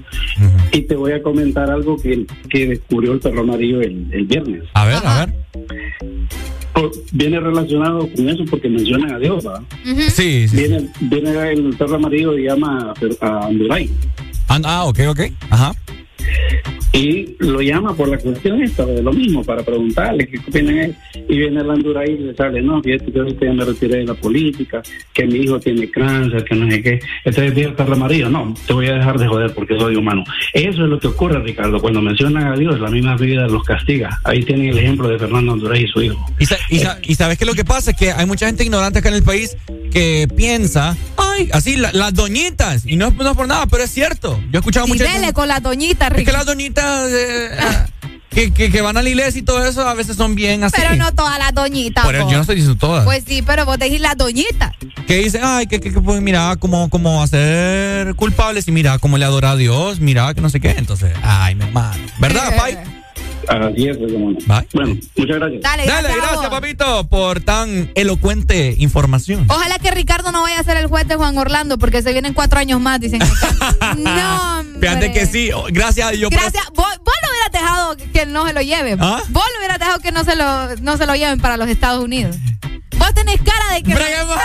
Y 0.71 0.81
te 0.81 0.95
voy 0.95 1.13
a 1.13 1.21
comentar 1.23 1.69
algo 1.69 1.97
que, 1.97 2.25
que 2.49 2.67
descubrió 2.67 3.13
el 3.13 3.19
perro 3.19 3.41
amarillo 3.41 3.81
el, 3.81 4.05
el 4.11 4.25
viernes. 4.25 4.63
A 4.73 4.85
ver, 4.85 4.97
a 5.05 5.25
ver. 5.25 5.33
Por- 6.73 6.91
viene 7.11 7.39
relacionado 7.39 8.07
con 8.15 8.29
eso 8.29 8.43
porque 8.49 8.69
mencionan 8.69 9.13
a 9.13 9.19
Dios, 9.19 9.43
¿verdad? 9.43 9.61
Sí, 10.09 10.47
sí. 10.47 10.57
Viene, 10.57 10.89
viene 10.99 11.51
el 11.51 11.75
perro 11.77 11.95
amarillo 11.95 12.37
y 12.37 12.43
llama 12.43 12.93
a, 13.21 13.25
a 13.25 13.47
Honduray. 13.47 13.89
Ah, 14.47 14.59
ah, 14.63 14.85
ok, 14.85 14.99
ok. 15.09 15.19
Ajá. 15.49 15.71
Y 16.91 17.35
lo 17.39 17.61
llama 17.61 17.95
por 17.95 18.09
la 18.09 18.17
cuestión 18.17 18.61
esta, 18.63 18.83
de 18.85 19.03
lo 19.03 19.13
mismo, 19.13 19.43
para 19.43 19.61
preguntarle 19.63 20.27
qué 20.27 20.39
opina 20.39 20.85
él. 20.85 20.95
Y 21.29 21.37
viene 21.37 21.61
el 21.61 21.69
Honduray 21.69 22.11
y 22.13 22.17
le 22.17 22.35
sale, 22.35 22.61
no, 22.63 22.81
fíjate 22.81 23.11
que 23.11 23.19
ahorita 23.19 23.45
ya 23.45 23.53
me 23.53 23.63
retiré 23.63 23.97
de 23.99 24.05
la 24.05 24.15
política, 24.15 24.81
que 25.13 25.25
mi 25.27 25.39
hijo 25.39 25.59
tiene 25.59 25.89
cáncer, 25.91 26.43
que 26.43 26.55
no 26.55 26.69
sé 26.69 26.81
qué. 26.81 26.99
Entonces 27.23 27.53
dice 27.55 27.67
el 27.69 27.75
perro 27.75 27.93
amarillo, 27.93 28.29
no, 28.29 28.55
te 28.65 28.73
voy 28.73 28.87
a 28.87 28.95
dejar 28.95 29.19
de 29.19 29.27
joder 29.27 29.53
porque 29.53 29.77
soy 29.77 29.95
humano. 29.95 30.23
Eso 30.53 30.83
es 30.83 30.89
lo 30.89 30.99
que 30.99 31.07
ocurre, 31.07 31.39
Ricardo, 31.43 31.79
cuando 31.79 32.01
mencionan 32.01 32.47
a 32.53 32.55
Dios, 32.57 32.79
la 32.79 32.89
misma 32.89 33.15
vida 33.17 33.47
los 33.47 33.63
castiga. 33.63 34.19
Ahí 34.23 34.41
tienen 34.43 34.69
el 34.69 34.79
ejemplo 34.79 35.07
de 35.07 35.19
Fernando 35.19 35.53
Honduray 35.53 35.83
y 35.83 35.87
su 35.87 36.01
hijo. 36.01 36.25
Y, 36.39 36.45
sa- 36.47 36.57
y 36.69 36.79
sa- 36.79 36.97
y 37.03 37.13
sabes 37.15 37.37
que 37.37 37.45
lo 37.45 37.53
que 37.53 37.65
pasa 37.65 37.91
es 37.91 37.97
que 37.97 38.11
hay 38.11 38.25
mucha 38.25 38.47
gente 38.47 38.63
ignorante 38.63 38.97
acá 38.99 39.09
en 39.09 39.15
el 39.15 39.23
país 39.23 39.55
que 39.91 40.27
piensa, 40.35 40.97
ay, 41.17 41.49
así, 41.53 41.75
la- 41.77 41.91
las 41.93 42.13
doñitas, 42.15 42.85
y 42.87 42.95
no, 42.95 43.07
es- 43.09 43.13
no 43.15 43.29
es 43.31 43.37
por 43.37 43.47
nada, 43.47 43.67
pero 43.67 43.83
es 43.83 43.91
cierto. 43.91 44.39
Yo 44.51 44.57
he 44.57 44.57
escuchado 44.57 44.87
Y 44.87 44.89
mucha 44.89 45.03
dele 45.05 45.33
con 45.33 45.47
Es 46.15 46.25
que 46.25 46.31
las 46.31 46.45
doñitas 46.45 47.09
eh, 47.11 47.51
que, 48.29 48.53
que, 48.53 48.71
que 48.71 48.81
van 48.81 48.97
a 48.97 49.01
la 49.01 49.09
iglesia 49.09 49.39
y 49.39 49.41
todo 49.41 49.65
eso 49.65 49.87
a 49.87 49.93
veces 49.93 50.15
son 50.15 50.35
bien 50.35 50.63
así. 50.63 50.75
Pero 50.77 50.95
no 50.95 51.13
todas 51.13 51.37
las 51.39 51.53
doñitas. 51.53 52.03
Vos. 52.03 52.13
yo 52.13 52.31
no 52.31 52.41
estoy 52.41 52.55
diciendo 52.55 52.79
todas. 52.79 53.05
Pues 53.05 53.23
sí, 53.27 53.41
pero 53.41 53.65
vos 53.65 53.77
decís 53.77 53.99
las 54.01 54.17
doñitas. 54.17 54.71
que 55.07 55.17
dicen, 55.17 55.41
ay, 55.43 55.67
que, 55.67 55.79
que, 55.79 55.91
que, 55.91 56.01
pues 56.01 56.21
mira, 56.21 56.55
como, 56.57 56.89
como 56.89 57.23
hacer 57.23 58.15
culpables 58.15 58.67
y 58.67 58.71
mira, 58.71 58.99
cómo 58.99 59.17
le 59.17 59.25
adora 59.25 59.51
a 59.51 59.55
Dios, 59.55 59.99
mira, 59.99 60.33
que 60.33 60.41
no 60.41 60.49
sé 60.49 60.59
qué. 60.59 60.71
Entonces, 60.71 61.13
ay, 61.23 61.55
mi 61.55 61.65
hermano. 61.65 62.03
¿Verdad, 62.19 62.55
Pai? 62.55 62.77
Así 63.47 63.87
es, 63.87 63.97
hermano. 63.97 64.37
Bueno, 64.73 64.95
muchas 65.15 65.37
gracias. 65.37 65.61
Dale, 65.61 65.85
Dale, 65.85 65.85
gracias, 65.85 66.15
gracias, 66.17 66.41
vos. 66.41 66.49
papito, 66.49 67.07
por 67.07 67.39
tan 67.41 67.91
elocuente 67.95 68.75
información. 68.79 69.45
Ojalá 69.49 69.79
que 69.79 69.91
Ricardo 69.91 70.31
no 70.31 70.41
vaya 70.43 70.59
a 70.59 70.63
ser 70.63 70.77
el 70.77 70.87
juez 70.87 71.07
de 71.07 71.15
Juan 71.15 71.37
Orlando 71.37 71.77
porque 71.77 72.01
se 72.01 72.11
vienen 72.11 72.33
cuatro 72.33 72.59
años 72.59 72.79
más, 72.79 72.99
dicen. 72.99 73.19
no, 73.97 74.59
hombre. 74.59 74.79
Fíjate 74.89 75.11
que 75.13 75.25
sí, 75.25 75.51
oh, 75.51 75.65
gracias 75.69 76.07
a 76.07 76.11
Dios. 76.11 76.29
por- 76.29 76.39
Gracias. 76.39 76.63
Vos, 76.75 76.87
vos 77.03 77.13
lo 77.23 77.29
hubieras 77.31 77.51
dejado 77.51 77.97
que 78.13 78.25
no 78.25 78.47
se 78.47 78.53
lo 78.53 78.61
lleven. 78.61 78.97
¿Ah? 79.01 79.21
Vos 79.29 79.43
lo 79.53 79.59
hubieras 79.59 79.79
dejado 79.79 79.99
que 79.99 80.11
no 80.11 80.23
se 80.23 80.35
lo, 80.35 80.75
no 80.81 80.97
se 80.97 81.05
lo 81.05 81.15
lleven 81.15 81.39
para 81.39 81.57
los 81.57 81.69
Estados 81.69 82.03
Unidos. 82.03 82.35
Vos 82.97 83.13
tenés 83.13 83.37
cara 83.41 83.73
de 83.75 83.83
que. 83.83 83.93
Breguemos 83.95 84.35
Lo 84.35 84.41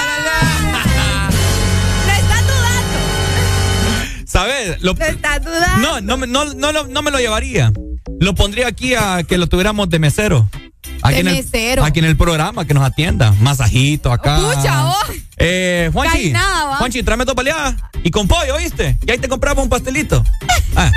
estás 2.12 2.42
dudando. 2.42 4.26
¿Sabes? 4.26 4.82
Lo- 4.82 4.94
Lo 4.94 5.04
estás 5.04 5.44
dudando. 5.44 6.00
no, 6.00 6.16
no, 6.16 6.26
no, 6.46 6.72
no, 6.72 6.84
no 6.84 7.02
me 7.02 7.10
lo 7.10 7.18
llevaría. 7.18 7.72
Lo 8.20 8.34
pondría 8.34 8.68
aquí 8.68 8.94
a 8.94 9.22
que 9.22 9.38
lo 9.38 9.46
tuviéramos 9.46 9.88
de 9.88 9.98
mesero. 9.98 10.48
Aquí 11.02 11.14
De 11.14 11.20
en 11.20 11.28
el, 11.28 11.34
mesero. 11.34 11.84
Aquí 11.84 11.98
en 11.98 12.04
el 12.04 12.16
programa, 12.16 12.66
que 12.66 12.74
nos 12.74 12.84
atienda. 12.84 13.32
Masajito 13.40 14.12
acá. 14.12 14.36
Pucha, 14.36 14.84
vos. 14.84 14.96
Eh, 15.36 15.90
Juanchi, 15.92 16.30
nada. 16.32 16.76
Juanchi, 16.76 17.02
tráeme 17.02 17.24
dos 17.24 17.34
baleadas 17.34 17.74
y 18.02 18.10
con 18.10 18.28
pollo, 18.28 18.54
¿oíste? 18.54 18.96
Y 19.06 19.10
ahí 19.10 19.18
te 19.18 19.28
compramos 19.28 19.64
un 19.64 19.70
pastelito. 19.70 20.22
Ah, 20.76 20.90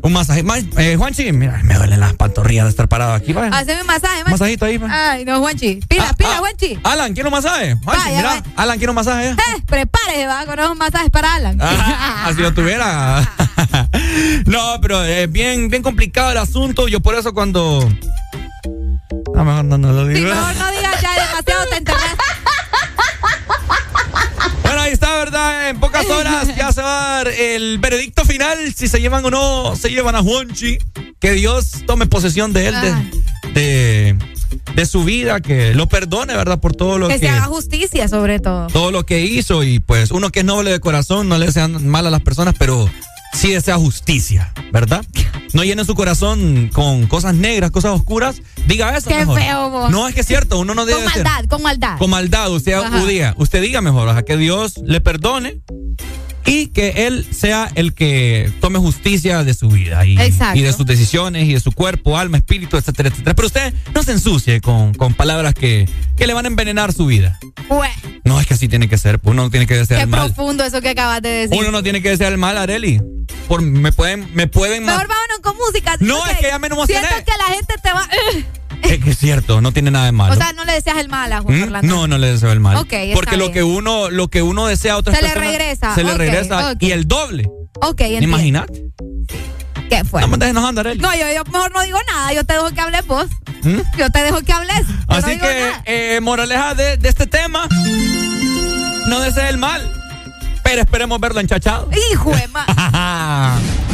un 0.00 0.14
masaje. 0.14 0.42
Ma- 0.42 0.56
eh, 0.78 0.96
Juanchi, 0.96 1.30
mira, 1.32 1.60
me 1.62 1.74
duelen 1.74 2.00
las 2.00 2.14
pantorrillas 2.14 2.64
de 2.64 2.70
estar 2.70 2.88
parado 2.88 3.12
aquí. 3.12 3.34
vaya. 3.34 3.54
Haceme 3.54 3.82
un 3.82 3.86
masaje, 3.86 4.22
man. 4.24 4.32
Masajito 4.32 4.64
ahí, 4.64 4.78
va. 4.78 5.10
Ay, 5.10 5.26
no, 5.26 5.40
Juanchi. 5.40 5.80
Pila, 5.86 6.06
Ah, 6.08 6.14
pila, 6.16 6.30
ah, 6.36 6.38
Juanchi. 6.38 6.80
Alan, 6.84 7.12
¿quiere 7.12 7.28
un 7.28 7.34
masaje? 7.34 7.76
Juanchi, 7.84 8.04
Vaya, 8.06 8.16
mira. 8.16 8.42
Alan, 8.56 8.78
¿quiere 8.78 8.90
un 8.90 8.94
masaje? 8.94 9.28
Eh, 9.32 9.62
prepárese, 9.66 10.26
va, 10.26 10.46
con 10.46 10.58
esos 10.58 10.74
masajes 10.74 11.10
para 11.10 11.34
Alan. 11.34 11.58
Ah, 11.60 12.24
así 12.28 12.40
lo 12.40 12.54
tuviera. 12.54 13.30
no, 14.46 14.80
pero 14.80 15.04
es 15.04 15.30
bien, 15.30 15.68
bien 15.68 15.82
complicado 15.82 16.30
el 16.30 16.38
asunto. 16.38 16.88
Yo 16.88 17.00
por 17.00 17.14
eso 17.14 17.34
cuando. 17.34 17.86
A 19.34 19.38
lo 19.38 19.44
mejor 19.44 19.64
no, 19.66 19.76
no 19.76 19.92
lo 19.92 20.06
Sí, 20.06 20.14
digo. 20.14 20.30
mejor 20.30 20.56
no 20.56 20.70
digas 20.70 21.00
ya 21.02 21.12
demasiado 21.12 21.66
te 21.68 21.76
enterraste. 21.76 22.24
Ahí 24.88 24.94
está, 24.94 25.18
¿verdad? 25.18 25.68
En 25.68 25.80
pocas 25.80 26.06
horas 26.08 26.48
ya 26.56 26.72
se 26.72 26.80
va 26.80 26.98
a 27.12 27.16
dar 27.18 27.28
el 27.28 27.76
veredicto 27.78 28.24
final. 28.24 28.56
Si 28.74 28.88
se 28.88 29.00
llevan 29.02 29.22
o 29.26 29.30
no, 29.30 29.76
se 29.76 29.90
llevan 29.90 30.16
a 30.16 30.22
Juanchi. 30.22 30.78
Que 31.20 31.32
Dios 31.32 31.82
tome 31.86 32.06
posesión 32.06 32.54
de 32.54 32.68
él, 32.68 32.74
de, 32.80 33.52
de, 33.52 34.16
de 34.74 34.86
su 34.86 35.04
vida, 35.04 35.40
que 35.42 35.74
lo 35.74 35.88
perdone, 35.90 36.34
¿verdad? 36.34 36.58
Por 36.58 36.74
todo 36.74 36.96
lo 36.96 37.06
Que 37.08 37.14
que. 37.14 37.20
se 37.20 37.28
haga 37.28 37.44
justicia, 37.44 38.08
sobre 38.08 38.40
todo. 38.40 38.68
todo 38.68 38.90
lo 38.90 39.04
que 39.04 39.20
hizo 39.20 39.62
y 39.62 39.78
pues 39.78 40.10
uno 40.10 40.30
que 40.30 40.38
es 40.38 40.46
noble 40.46 40.70
de 40.70 40.80
corazón 40.80 41.28
no 41.28 41.36
le 41.36 41.44
desea 41.46 41.68
mal 41.68 42.06
a 42.06 42.10
las 42.10 42.22
personas, 42.22 42.54
pero 42.58 42.88
sí 43.38 43.50
desea 43.52 43.76
justicia, 43.76 44.52
¿verdad? 44.72 45.04
No 45.54 45.62
llene 45.64 45.84
su 45.84 45.94
corazón 45.94 46.70
con 46.72 47.06
cosas 47.06 47.34
negras, 47.34 47.70
cosas 47.70 47.92
oscuras. 47.92 48.42
Diga 48.66 48.96
eso 48.96 49.08
Qué 49.08 49.16
mejor. 49.16 49.38
feo, 49.40 49.70
vos. 49.70 49.90
No, 49.90 50.06
es 50.08 50.14
que 50.14 50.20
es 50.20 50.26
cierto, 50.26 50.58
uno 50.58 50.74
no 50.74 50.84
debe 50.84 51.02
Con 51.04 51.12
ser- 51.12 51.24
maldad, 51.24 51.44
con 51.48 51.62
maldad. 51.62 51.98
con 51.98 52.10
maldad, 52.10 52.50
usted 52.52 52.74
Ajá. 52.74 53.04
diga, 53.06 53.34
usted 53.38 53.62
diga 53.62 53.80
mejor, 53.80 54.08
o 54.08 54.12
sea, 54.12 54.24
que 54.24 54.36
Dios 54.36 54.74
le 54.84 55.00
perdone 55.00 55.60
y 56.48 56.68
que 56.68 57.06
él 57.06 57.26
sea 57.30 57.70
el 57.74 57.94
que 57.94 58.50
tome 58.60 58.78
justicia 58.78 59.44
de 59.44 59.54
su 59.54 59.68
vida 59.68 60.04
y, 60.06 60.18
Exacto. 60.18 60.58
y 60.58 60.62
de 60.62 60.72
sus 60.72 60.86
decisiones 60.86 61.46
y 61.48 61.54
de 61.54 61.60
su 61.60 61.72
cuerpo, 61.72 62.16
alma, 62.18 62.38
espíritu, 62.38 62.76
etcétera, 62.76 63.10
etcétera. 63.10 63.34
Pero 63.34 63.46
usted 63.46 63.74
no 63.94 64.02
se 64.02 64.12
ensucie 64.12 64.60
con, 64.60 64.94
con 64.94 65.14
palabras 65.14 65.54
que, 65.54 65.88
que 66.16 66.26
le 66.26 66.32
van 66.34 66.44
a 66.46 66.48
envenenar 66.48 66.92
su 66.92 67.06
vida. 67.06 67.38
Ue, 67.68 67.88
No, 68.24 68.40
es 68.40 68.46
que 68.46 68.54
así 68.54 68.68
tiene 68.68 68.88
que 68.88 68.98
ser. 68.98 69.20
Uno 69.24 69.42
no 69.44 69.50
tiene 69.50 69.66
que 69.66 69.76
desear 69.76 69.98
qué 69.98 70.04
el 70.04 70.08
mal. 70.08 70.32
profundo 70.32 70.64
eso 70.64 70.80
que 70.80 70.88
acabas 70.90 71.20
de 71.22 71.28
decir. 71.28 71.58
Uno 71.58 71.70
no 71.70 71.82
tiene 71.82 72.00
que 72.02 72.10
desear 72.10 72.32
el 72.32 72.38
mal, 72.38 72.56
Areli. 72.56 73.00
Por, 73.46 73.60
me 73.62 73.92
pueden, 73.92 74.28
me 74.34 74.46
pueden 74.46 74.84
Mejor 74.84 75.06
vámonos 75.06 75.38
con 75.42 75.56
música. 75.56 75.96
No, 76.00 76.24
es 76.26 76.38
que 76.38 76.46
ya 76.48 76.58
me 76.58 76.68
emocioné. 76.68 77.06
Siento 77.08 77.24
que 77.24 77.38
la 77.38 77.54
gente 77.54 77.74
te 77.82 77.92
va. 77.92 78.08
Es 78.82 79.02
que 79.04 79.10
es 79.10 79.18
cierto, 79.18 79.60
no 79.60 79.72
tiene 79.72 79.90
nada 79.90 80.06
de 80.06 80.12
malo. 80.12 80.32
O 80.32 80.36
sea, 80.36 80.52
no 80.52 80.64
le 80.64 80.72
deseas 80.72 80.98
el 80.98 81.08
mal 81.08 81.32
a 81.32 81.40
Juan 81.40 81.58
¿Mm? 81.58 81.62
Orlando. 81.64 81.94
No, 81.94 82.06
no 82.06 82.18
le 82.18 82.32
deseo 82.32 82.52
el 82.52 82.60
mal. 82.60 82.76
Ok, 82.76 82.92
está 82.92 83.14
Porque 83.14 83.36
lo 83.36 83.44
bien. 83.44 83.54
que 83.54 83.62
uno, 83.62 84.10
lo 84.10 84.28
que 84.28 84.42
uno 84.42 84.66
desea 84.66 84.94
a 84.94 84.96
otras 84.98 85.16
Se 85.16 85.22
le 85.22 85.28
personas, 85.28 85.50
regresa, 85.52 85.94
Se 85.94 86.04
le 86.04 86.14
regresa 86.14 86.74
y 86.78 86.90
el 86.92 87.06
doble. 87.08 87.48
Ok. 87.82 88.00
Imagínate. 88.20 88.84
¿Qué 89.88 90.04
fue? 90.04 90.20
No 90.20 90.28
me 90.28 90.36
dejes 90.36 90.50
enojando. 90.50 90.82
No, 90.84 91.14
yo, 91.14 91.32
yo 91.34 91.44
mejor 91.50 91.72
no 91.72 91.82
digo 91.82 91.98
nada. 92.06 92.32
Yo 92.32 92.44
te 92.44 92.54
dejo 92.54 92.70
que 92.70 92.80
hables 92.80 93.06
vos. 93.06 93.26
¿Mm? 93.62 93.78
Yo 93.98 94.10
te 94.10 94.22
dejo 94.22 94.40
que 94.42 94.52
hables. 94.52 94.86
No 95.08 95.14
Así 95.16 95.38
que, 95.38 95.72
eh, 95.86 96.20
moraleja 96.20 96.74
de, 96.74 96.96
de 96.98 97.08
este 97.08 97.26
tema, 97.26 97.66
no 99.06 99.20
desee 99.20 99.48
el 99.48 99.58
mal, 99.58 99.90
pero 100.62 100.82
esperemos 100.82 101.18
verlo 101.20 101.40
enchachado. 101.40 101.88
Hijo 102.12 102.30
de 102.30 102.48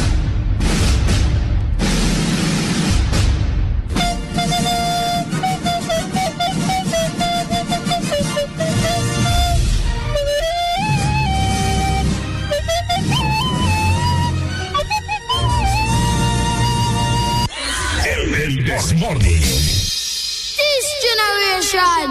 Mornings. 18.97 20.55
This 20.55 20.87
generation. 21.03 22.07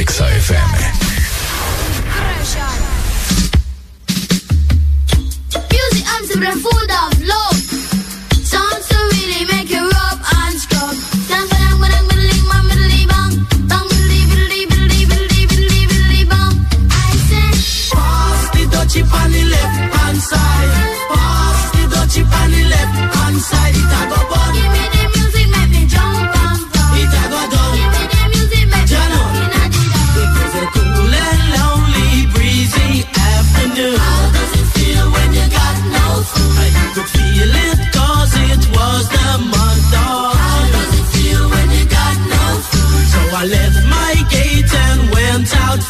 XFM. 0.00 0.70
Music 5.70 6.06
and 6.08 6.24
the 6.28 6.52
food 6.56 6.90
of 7.02 7.12
love. 7.20 7.60
Sounds 8.44 8.88
to 8.88 8.96
really 9.12 9.44
make 9.52 9.68
you 9.68 9.84
rub 9.84 10.18
and 10.36 10.58
scrub. 10.58 10.96
Dang, 11.28 11.48
dang, 11.48 11.80
dang, 11.80 12.06
middling, 12.08 12.46
my 12.48 12.62
middling, 12.62 13.08
bang. 13.08 13.32
Bang, 13.68 13.86
middling, 13.92 14.28
middling, 14.30 14.68
middling, 14.72 15.08
middling, 15.08 15.88
middling, 15.92 16.28
bang. 16.32 16.54
I 16.88 17.12
say, 17.28 17.48
pass 17.92 18.40
the 18.56 18.62
dutchie 18.72 19.04
pan 19.10 19.53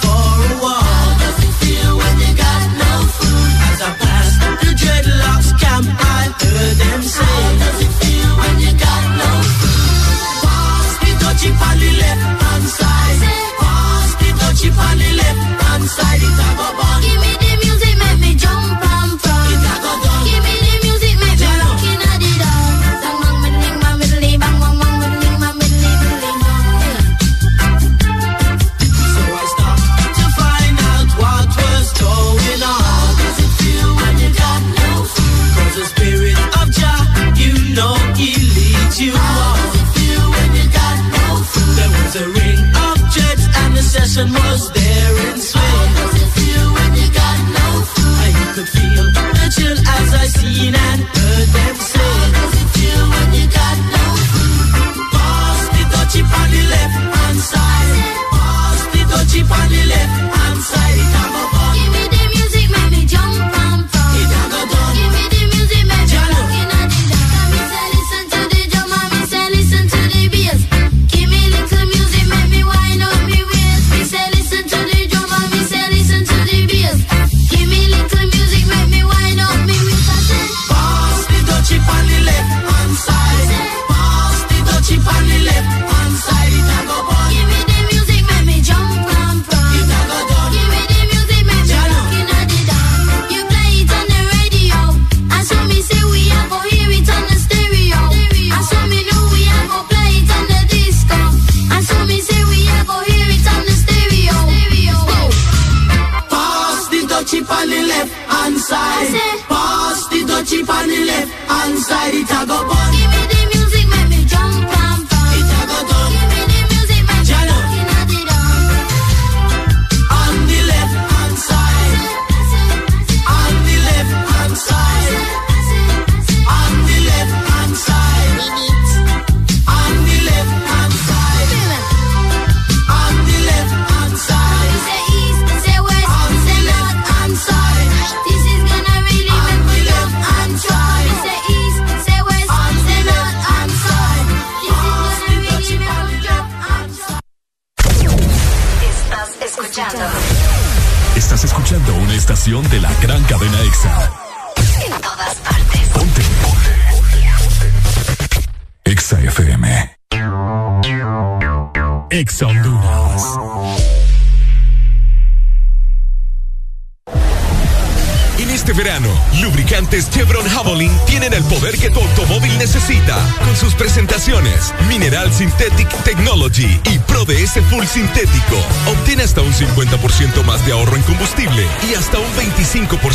How 0.03 1.19
does 1.19 1.39
it 1.45 1.53
feel 1.61 1.97
when 1.97 2.15
you 2.19 2.33
got 2.37 2.63
no 2.83 2.93
food? 3.17 3.51
As 3.69 3.81
I 3.83 3.91
pass 4.03 4.29
the 4.63 4.71
dreadlocks 4.81 5.51
camp, 5.61 5.87
I 5.87 6.33
heard 6.43 6.77
them 6.83 7.03
say. 7.03 7.25
How 7.25 7.59
does 7.63 7.79
it 7.87 7.93
feel 8.01 8.31
when 8.41 8.55
you 8.65 8.73
got 8.79 9.03
no 9.21 9.31
food? 9.61 10.45
Pass 10.45 10.91
the 11.03 11.11
touchy 11.23 11.51
on 11.69 11.77
left 12.01 12.23
hand 12.43 12.67
side. 12.79 13.21
Pass 13.61 14.11
the 14.21 14.29
touchy 14.41 14.69
on 14.71 14.97
the 14.99 15.11
left 15.21 15.43
hand 15.63 15.85
side. 15.97 16.53
passion 44.05 44.31
was 44.33 44.70
there 44.73 45.33
in 45.33 45.41
swing. 45.41 45.62
How 45.65 45.94
does 45.97 46.23
it 46.23 46.31
feel 46.36 46.66
when 46.76 46.91
you 47.00 47.08
got 47.20 47.39
no 47.58 47.68
food? 47.92 48.18
I 48.26 48.52
could 48.55 48.68
feel 48.68 49.05
the 49.39 49.47
chill 49.57 49.78
as 49.97 50.08
I 50.23 50.26
seen 50.26 50.74
and 50.74 51.00
heard 51.16 51.49
them 51.57 51.76
sing. 51.76 52.00
How 52.02 52.33
does 52.36 52.55
it 52.62 52.68
feel 52.76 53.02
when 53.15 53.28
you 53.39 53.47
got 53.49 53.64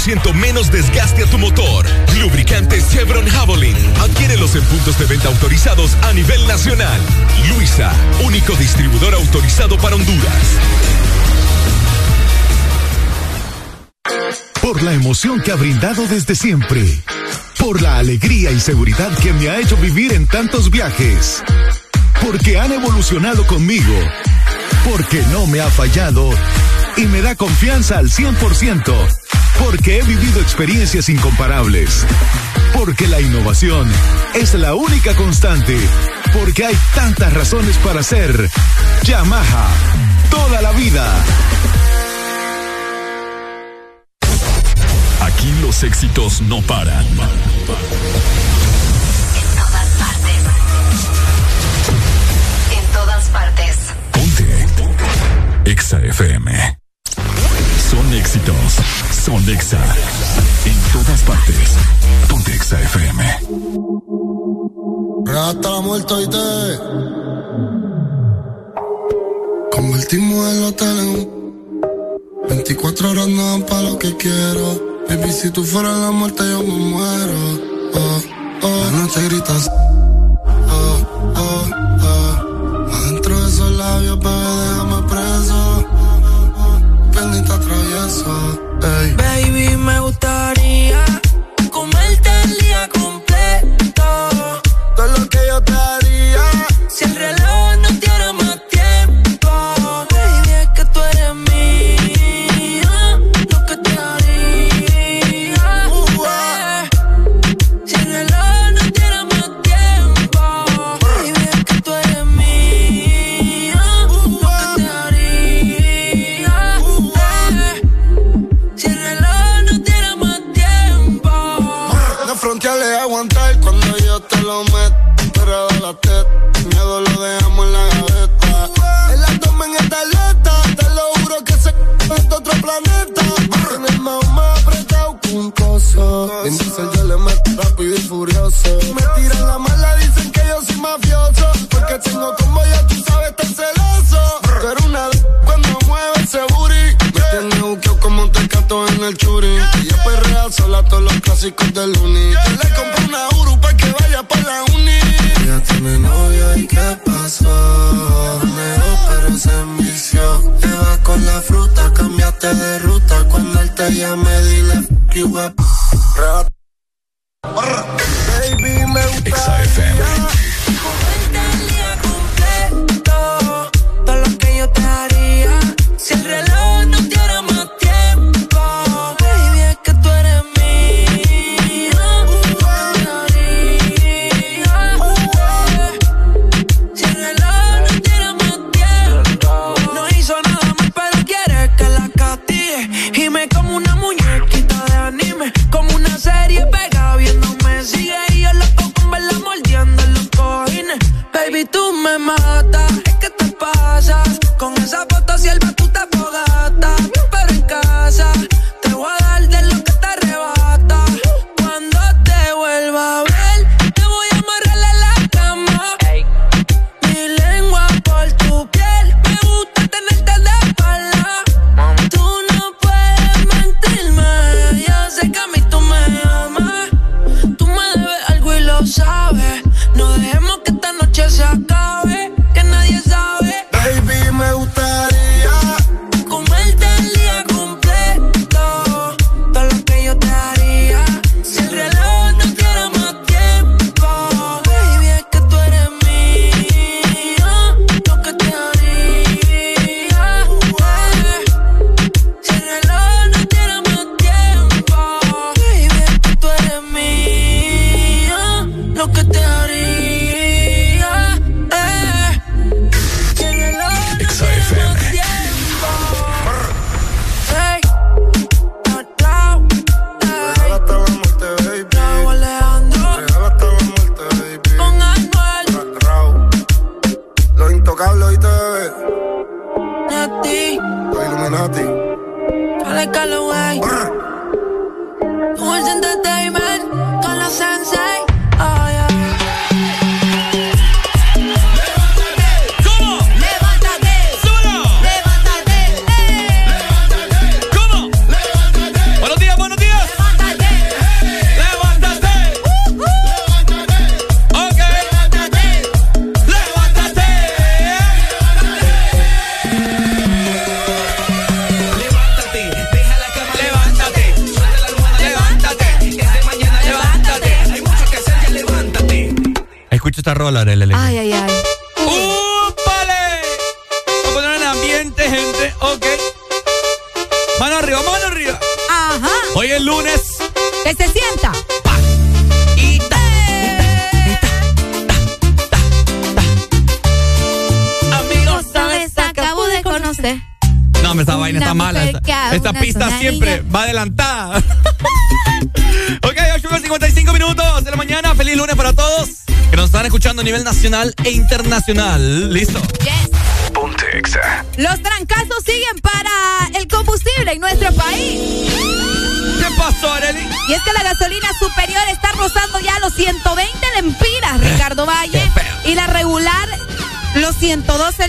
10% 0.10 0.34
menos 0.34 0.72
desgaste 0.72 1.24
a 1.24 1.28
tu 1.28 1.38
motor. 1.38 1.86
Lubricante 2.20 2.82
Chevron 2.90 3.28
Javelin. 3.28 3.76
Adquiérelos 4.02 4.56
en 4.56 4.64
puntos 4.64 4.98
de 4.98 5.06
venta 5.06 5.28
autorizados 5.28 5.96
a 6.02 6.14
nivel 6.14 6.48
nacional. 6.48 7.00
Luisa, 7.50 7.92
único 8.24 8.54
distribuidor 8.56 9.14
autorizado 9.14 9.78
para 9.78 9.96
Honduras. 9.96 10.44
Por 14.62 14.82
la 14.82 14.94
emoción 14.94 15.42
que 15.42 15.52
ha 15.52 15.56
brindado 15.56 16.08
desde 16.08 16.34
siempre. 16.34 16.84
Por 17.60 17.82
la 17.82 17.98
alegría 17.98 18.50
y 18.50 18.60
seguridad 18.60 19.16
que 19.20 19.32
me 19.34 19.50
ha 19.50 19.60
hecho 19.60 19.78
vivir 19.78 20.14
en 20.14 20.26
tantos 20.26 20.72
viajes. 20.72 21.44
Porque 22.26 22.60
han 22.60 22.72
evolucionado 22.72 23.46
conmigo. 23.46 23.94
Porque 24.90 25.24
no 25.32 25.46
me 25.46 25.62
ha 25.62 25.70
fallado. 25.70 26.32
Y 26.98 27.06
me 27.06 27.22
da 27.22 27.36
confianza 27.36 28.00
al 28.00 28.10
100%. 28.10 29.19
Porque 29.70 30.00
he 30.00 30.02
vivido 30.02 30.42
experiencias 30.42 31.10
incomparables. 31.10 32.04
Porque 32.74 33.06
la 33.06 33.22
innovación 33.22 33.88
es 34.34 34.56
la 34.56 34.74
única 34.74 35.16
constante. 35.16 35.78
Porque 36.34 36.66
hay 36.66 36.76
tantas 36.96 37.32
razones 37.36 37.78
para 37.78 38.02
ser 38.02 38.50
Yamaha. 39.04 39.68
Toda 40.32 40.64
la 40.64 40.72
vida. 40.72 41.06
Aquí 45.22 45.54
los 45.62 45.84
éxitos 45.84 46.42
no 46.42 46.64
paran. 46.64 47.06
En 47.06 47.16
todas 49.56 49.88
partes. 50.00 50.42
En 52.76 52.86
todas 52.92 53.30
partes. 53.30 53.78
Ponte. 54.14 54.66
Exa 55.66 56.00
FM. 56.00 56.80
Son 57.92 58.14
éxitos. 58.16 59.09
Son 59.30 59.38
En 59.38 60.80
todas 60.92 61.22
partes. 61.22 61.78
Ponte 62.30 62.52
Exa 62.52 62.82
FM. 62.82 63.24
Hasta 65.28 65.70
la 65.70 65.82
muerte 65.82 66.14
y 66.24 66.28
te. 66.28 66.80
Convertimos 69.72 70.52
el 70.52 70.64
hotel 70.64 70.98
en 70.98 72.50
24 72.50 73.12
horas 73.12 73.28
no 73.28 73.52
dan 73.52 73.62
pa' 73.68 73.82
lo 73.84 74.00
que 74.00 74.18
quiero. 74.18 75.06
Baby, 75.08 75.32
si 75.32 75.52
tú 75.52 75.64
fueras 75.64 75.96
la 76.00 76.10
muerte, 76.10 76.44
yo 76.50 76.64
me 76.64 76.74
muero. 76.74 77.40
Oh, 77.94 78.22
oh. 78.64 78.84
La 78.84 78.92
noche 78.98 79.22
gritas. 79.26 79.70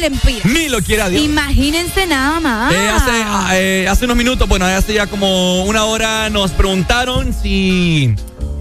112 0.00 0.10
lempiras. 0.10 0.44
Ni 0.46 0.68
lo 0.68 0.80
quiera 0.82 1.08
Dios. 1.08 1.22
Imagínense 1.22 2.06
nada 2.06 2.40
más. 2.40 2.72
Eh, 2.72 2.88
hace, 2.88 3.10
ah, 3.24 3.48
eh, 3.54 3.86
hace 3.90 4.04
unos 4.04 4.16
minutos, 4.16 4.48
bueno, 4.48 4.64
hace 4.66 4.94
ya 4.94 5.06
como 5.06 5.64
una 5.64 5.84
hora 5.84 6.30
nos 6.30 6.50
preguntaron 6.52 7.34
si. 7.34 8.14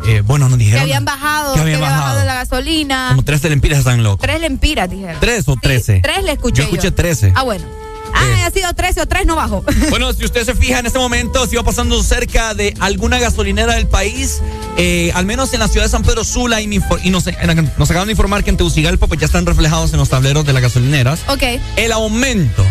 eh, 0.08 0.22
bueno, 0.26 0.50
nos 0.50 0.58
que 0.58 0.64
dijeron. 0.66 0.82
habían 0.84 1.06
bajado, 1.06 1.54
que 1.54 1.58
que 1.58 1.62
habían 1.62 1.78
había 1.84 1.90
bajado 1.90 2.06
bajado. 2.20 2.26
la 2.26 2.34
gasolina. 2.36 3.08
Como 3.10 3.24
tres 3.24 3.44
lempiras 3.44 3.80
están 3.80 4.04
locos. 4.04 4.20
Tres 4.22 4.40
lempiras, 4.42 4.90
dijeron. 4.90 5.18
¿Tres 5.20 5.48
o 5.48 5.56
trece? 5.56 6.02
Tres 6.04 6.24
le 6.24 6.34
escuché. 6.34 6.58
Yo 6.58 6.64
escuché 6.64 6.92
trece. 6.92 7.32
Ah, 7.36 7.44
bueno. 7.44 7.66
Ah, 8.12 8.48
ha 8.48 8.52
sido 8.52 8.74
13 8.74 9.02
o 9.02 9.06
3 9.06 9.28
no 9.28 9.36
bajó. 9.36 9.64
Bueno, 9.92 10.12
si 10.14 10.26
usted 10.26 10.44
se 10.44 10.56
fija 10.56 10.80
en 10.80 10.88
este 10.88 10.98
momento, 10.98 11.46
si 11.46 11.56
va 11.56 11.62
pasando 11.64 12.02
cerca 12.02 12.56
de 12.56 12.74
alguna 12.80 13.20
gasolinera 13.20 13.76
del 13.76 13.86
país, 13.88 14.42
eh, 14.82 15.12
al 15.14 15.26
menos 15.26 15.54
en 15.54 15.60
la 15.60 15.68
ciudad 15.68 15.86
de 15.86 15.90
San 15.92 16.04
Pedro 16.04 16.24
Sula, 16.24 16.62
y, 16.62 16.68
nos, 16.68 17.28
en- 17.28 17.72
nos 17.78 17.90
acaban 17.92 18.08
de 18.08 18.14
informar 18.14 18.44
que 18.44 18.50
en 18.50 18.58
Tegucigalpa 18.58 19.08
pues, 19.08 19.20
ya 19.20 19.26
están 19.26 19.46
reflejados 19.46 19.92
en 19.92 20.00
los 20.00 20.08
tableros 20.10 20.46
de 20.46 20.54
las 20.54 20.62
gasolineras. 20.62 21.20
ok, 21.28 21.44
El 21.76 21.92
aumento, 21.92 22.66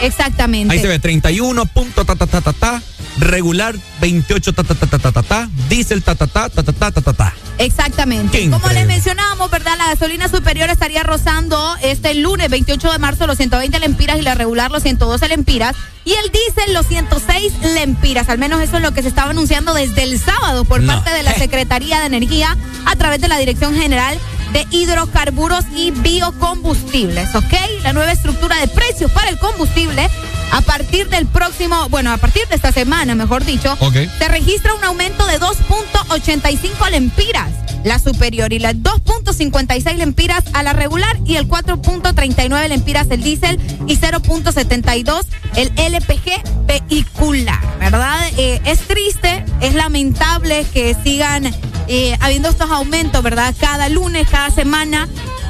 exactamente. 0.00 0.74
ahí 0.74 0.80
se 0.80 0.88
ve 0.88 0.98
31 0.98 1.66
punto 1.66 2.04
ta 2.04 2.16
ta 2.16 2.26
ta 2.26 2.40
ta 2.40 2.52
ta, 2.52 2.82
regular 3.18 3.76
28 4.00 4.52
ta 4.52 4.64
ta 4.64 4.74
ta 4.74 4.86
ta 4.86 4.98
ta 4.98 5.12
ta 5.12 5.22
ta, 5.22 5.48
diésel 5.68 6.02
ta 6.02 6.14
ta 6.14 6.26
ta 6.26 6.48
ta 6.48 6.62
ta 6.62 6.72
ta 6.72 6.90
ta 6.90 7.00
ta 7.00 7.12
ta. 7.12 7.34
Exactamente. 7.58 8.48
Como 8.50 8.68
les 8.70 8.86
mencionábamos, 8.86 9.50
¿verdad? 9.50 9.74
La 9.78 9.88
gasolina 9.88 10.28
superior 10.28 10.68
estaría 10.70 11.02
rozando 11.02 11.76
este 11.82 12.14
lunes 12.14 12.48
28 12.50 12.90
de 12.92 12.98
marzo 12.98 13.26
los 13.26 13.36
120 13.36 13.78
lempiras 13.78 14.18
y 14.18 14.22
la 14.22 14.34
regular 14.34 14.70
los 14.70 14.82
112 14.82 15.28
lempiras. 15.28 15.76
Y 16.04 16.12
el 16.12 16.30
diésel 16.32 16.74
los 16.74 16.86
106 16.86 17.52
lempiras. 17.74 18.28
Al 18.28 18.38
menos 18.38 18.60
eso 18.60 18.76
es 18.76 18.82
lo 18.82 18.92
que 18.92 19.02
se 19.02 19.08
estaba 19.08 19.30
anunciando 19.30 19.72
desde 19.74 20.02
el 20.02 20.18
sábado 20.18 20.64
por 20.64 20.80
No. 20.80 20.92
parte 20.94 21.10
de 21.12 21.22
la 21.22 21.34
Secretaría 21.38 22.00
de 22.00 22.06
Energía 22.06 22.56
a 22.86 22.96
través 22.96 23.20
de 23.20 23.28
la 23.28 23.38
Dirección 23.38 23.74
General 23.74 24.18
de 24.52 24.66
Hidrocarburos 24.70 25.64
y 25.74 25.92
Biocombustibles. 25.92 27.34
¿Ok? 27.34 27.54
La 27.84 27.92
nueva 27.92 28.12
estructura 28.12 28.56
de 28.56 28.68
precios 28.68 29.10
para 29.12 29.28
el 29.30 29.38
combustible 29.38 30.08
a 30.50 30.60
partir 30.60 31.08
del 31.08 31.24
próximo, 31.26 31.88
bueno, 31.88 32.12
a 32.12 32.18
partir 32.18 32.46
de 32.48 32.56
esta 32.56 32.72
semana, 32.72 33.14
mejor 33.14 33.42
dicho, 33.44 33.74
Ok. 33.80 33.94
se 34.18 34.28
registra 34.28 34.74
un 34.74 34.84
aumento 34.84 35.24
de 35.26 35.40
2.85 35.40 36.90
lempiras 36.90 37.48
la 37.84 37.98
superior 37.98 38.52
y 38.52 38.60
las 38.60 38.76
2.56 38.76 39.96
lempiras 39.96 40.44
a 40.52 40.62
la 40.62 40.72
regular 40.72 41.18
y 41.26 41.34
el 41.34 41.48
4.39 41.48 42.68
lempiras 42.68 43.08
el 43.10 43.24
diésel 43.24 43.58
y 43.88 43.96
0.72 43.96 45.24
el 45.56 45.72
LPG 45.76 46.66
vehicular, 46.66 47.60
¿verdad? 47.78 48.20
Eh, 48.36 48.60
es 48.64 48.80
triste, 48.80 49.44
es 49.60 49.74
lamentable 49.74 50.64
que 50.72 50.96
sigan 51.02 51.52
eh, 51.88 52.16
habiendo 52.20 52.48
estos 52.48 52.70
aumentos, 52.70 53.22
¿verdad? 53.22 53.54
Cada 53.58 53.88
lunes, 53.88 54.28
cada 54.30 54.50
semana 54.50 55.08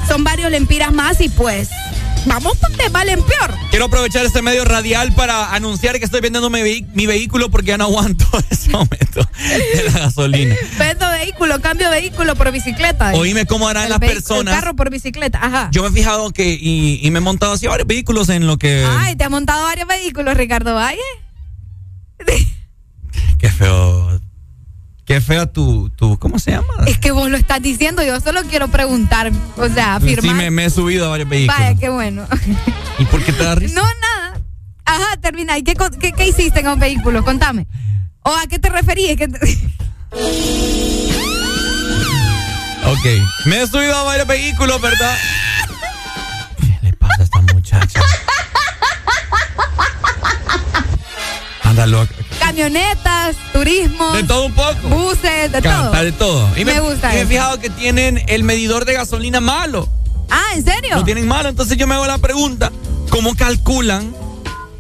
son 0.09 0.25
varios 0.25 0.51
lempiras 0.51 0.93
más 0.93 1.21
y 1.21 1.29
pues 1.29 1.71
vamos 2.27 2.59
de 2.77 2.91
mal 2.91 3.09
en 3.09 3.23
peor. 3.23 3.55
Quiero 3.71 3.87
aprovechar 3.87 4.25
este 4.25 4.43
medio 4.43 4.65
radial 4.65 5.13
para 5.13 5.55
anunciar 5.55 5.99
que 5.99 6.05
estoy 6.05 6.21
vendiendo 6.21 6.51
mi, 6.51 7.07
vehículo 7.07 7.51
porque 7.51 7.69
ya 7.69 7.79
no 7.79 7.85
aguanto 7.85 8.27
ese 8.51 8.71
momento 8.71 9.27
de 9.39 9.85
la 9.85 9.99
gasolina. 10.01 10.57
Vendo 10.79 11.09
vehículo, 11.11 11.61
cambio 11.61 11.91
vehículo 11.91 12.35
por 12.35 12.51
bicicleta. 12.53 13.13
Oíme 13.15 13.47
cómo 13.47 13.69
harán 13.69 13.85
El 13.85 13.91
las 13.91 13.99
personas. 13.99 14.55
El 14.55 14.61
carro 14.61 14.77
por 14.77 14.91
bicicleta, 14.91 15.39
ajá. 15.43 15.69
Yo 15.73 15.83
me 15.83 15.89
he 15.89 15.93
fijado 15.93 16.31
que, 16.33 16.57
y, 16.61 17.01
y 17.03 17.11
me 17.11 17.19
he 17.19 17.23
montado 17.23 17.53
así 17.53 17.67
varios 17.67 17.87
vehículos 17.87 18.29
en 18.29 18.47
lo 18.47 18.59
que. 18.59 18.87
Ay, 18.89 19.17
te 19.17 19.25
ha 19.25 19.29
montado 19.29 19.65
varios 19.65 19.89
vehículos, 19.89 20.37
Ricardo 20.37 20.75
Valle. 20.75 21.01
Qué 23.39 23.51
feo. 23.51 24.21
Qué 25.13 25.21
feo 25.21 25.47
tu, 25.47 25.91
tu. 25.91 26.19
¿Cómo 26.19 26.39
se 26.39 26.53
llama? 26.53 26.69
Es 26.87 26.97
que 26.97 27.11
vos 27.11 27.29
lo 27.29 27.37
estás 27.37 27.61
diciendo, 27.61 28.03
yo 28.03 28.19
solo 28.21 28.41
quiero 28.49 28.69
preguntar, 28.69 29.31
o 29.59 29.69
sea, 29.69 29.99
Sí, 30.01 30.07
afirmar. 30.15 30.37
me, 30.37 30.51
me 30.51 30.65
he 30.65 30.71
subido 30.71 31.05
a 31.05 31.11
varios 31.11 31.29
vehículos. 31.29 31.61
Vaya, 31.61 31.79
qué 31.79 31.91
bueno. 31.91 32.27
¿Y 32.99 33.05
por 33.05 33.23
qué 33.23 33.31
te 33.35 33.45
da 33.45 33.55
risa? 33.55 33.75
No, 33.75 33.83
nada. 33.83 34.41
Ajá, 34.87 35.19
termina. 35.21 35.59
¿Y 35.59 35.65
qué, 35.65 35.75
qué, 36.01 36.13
qué 36.13 36.29
hiciste 36.29 36.61
en 36.61 36.69
un 36.69 36.79
vehículo? 36.79 37.23
Contame. 37.27 37.67
¿O 38.23 38.31
a 38.35 38.47
qué 38.47 38.59
te 38.59 38.71
referías? 38.71 39.19
¿Qué 39.19 39.29
te- 39.29 39.39
Ok. 42.87 43.07
Me 43.45 43.61
he 43.61 43.67
subido 43.67 43.95
a 43.95 44.05
varios 44.05 44.27
vehículos, 44.27 44.81
¿verdad? 44.81 45.15
¿Qué 46.59 46.79
le 46.81 46.93
pasa 46.95 47.17
a 47.21 47.25
esta 47.25 47.43
muchacha? 47.53 48.01
Anda 51.65 51.87
loca. 51.87 52.15
Camionetas, 52.57 53.35
turismo. 53.51 54.13
De 54.13 54.25
todo 54.25 54.45
un 54.45 54.53
poco. 54.53 54.75
Buses, 54.89 55.51
de 55.51 55.63
Canta 55.63 55.91
todo. 55.91 56.05
de 56.05 56.13
todo. 56.13 56.49
Y 56.59 56.67
Me 56.67 56.81
gusta 56.81 57.11
y 57.13 57.15
me 57.17 57.21
he 57.23 57.27
fijado 57.27 57.59
que 57.59 57.71
tienen 57.71 58.23
el 58.29 58.45
medidor 58.45 58.85
de 58.85 58.93
gasolina 58.93 59.41
malo. 59.41 59.89
Ah, 60.31 60.43
¿en 60.55 60.63
serio? 60.63 60.97
Lo 60.97 61.05
tienen 61.05 61.27
malo. 61.27 61.49
Entonces 61.49 61.79
yo 61.79 61.87
me 61.87 61.95
hago 61.95 62.07
la 62.07 62.19
pregunta: 62.19 62.71
¿cómo 63.09 63.35
calculan 63.37 64.15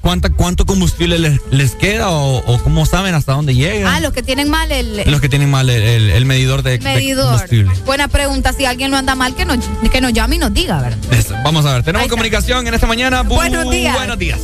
cuánta, 0.03 0.29
cuánto 0.31 0.67
combustible 0.67 1.19
les, 1.19 1.41
les 1.51 1.75
queda 1.75 2.11
o, 2.11 2.39
o 2.47 2.63
cómo 2.63 2.85
saben 2.85 3.15
hasta 3.15 3.33
dónde 3.33 3.55
llegan? 3.55 3.87
Ah, 3.95 4.01
los 4.01 4.13
que 4.13 4.23
tienen 4.23 4.51
mal 4.51 4.71
el, 4.71 5.11
Los 5.11 5.23
que 5.23 5.31
tienen 5.31 5.51
mal 5.51 5.71
el, 5.71 5.83
el- 5.83 6.11
el 6.11 6.25
medidor 6.27 6.63
de, 6.63 6.79
combustible. 6.79 7.73
Buena 7.87 8.09
pregunta. 8.09 8.53
Si 8.53 8.67
alguien 8.67 8.91
no 8.91 8.99
anda 8.99 9.15
mal, 9.15 9.35
que 9.35 9.47
nos, 9.47 9.59
que 9.91 10.01
nos 10.03 10.13
llame 10.13 10.37
y 10.37 10.39
nos 10.39 10.53
diga, 10.53 10.79
¿verdad? 10.83 10.99
Eso, 11.11 11.35
Vamos 11.43 11.65
a 11.65 11.73
ver, 11.73 11.83
tenemos 11.85 12.09
comunicación 12.09 12.67
en 12.67 12.75
esta 12.75 12.87
mañana. 12.87 13.23
Bu- 13.25 13.37
Buenos 13.37 13.71
días. 13.71 13.97
Buenos 13.97 14.19
días. 14.19 14.41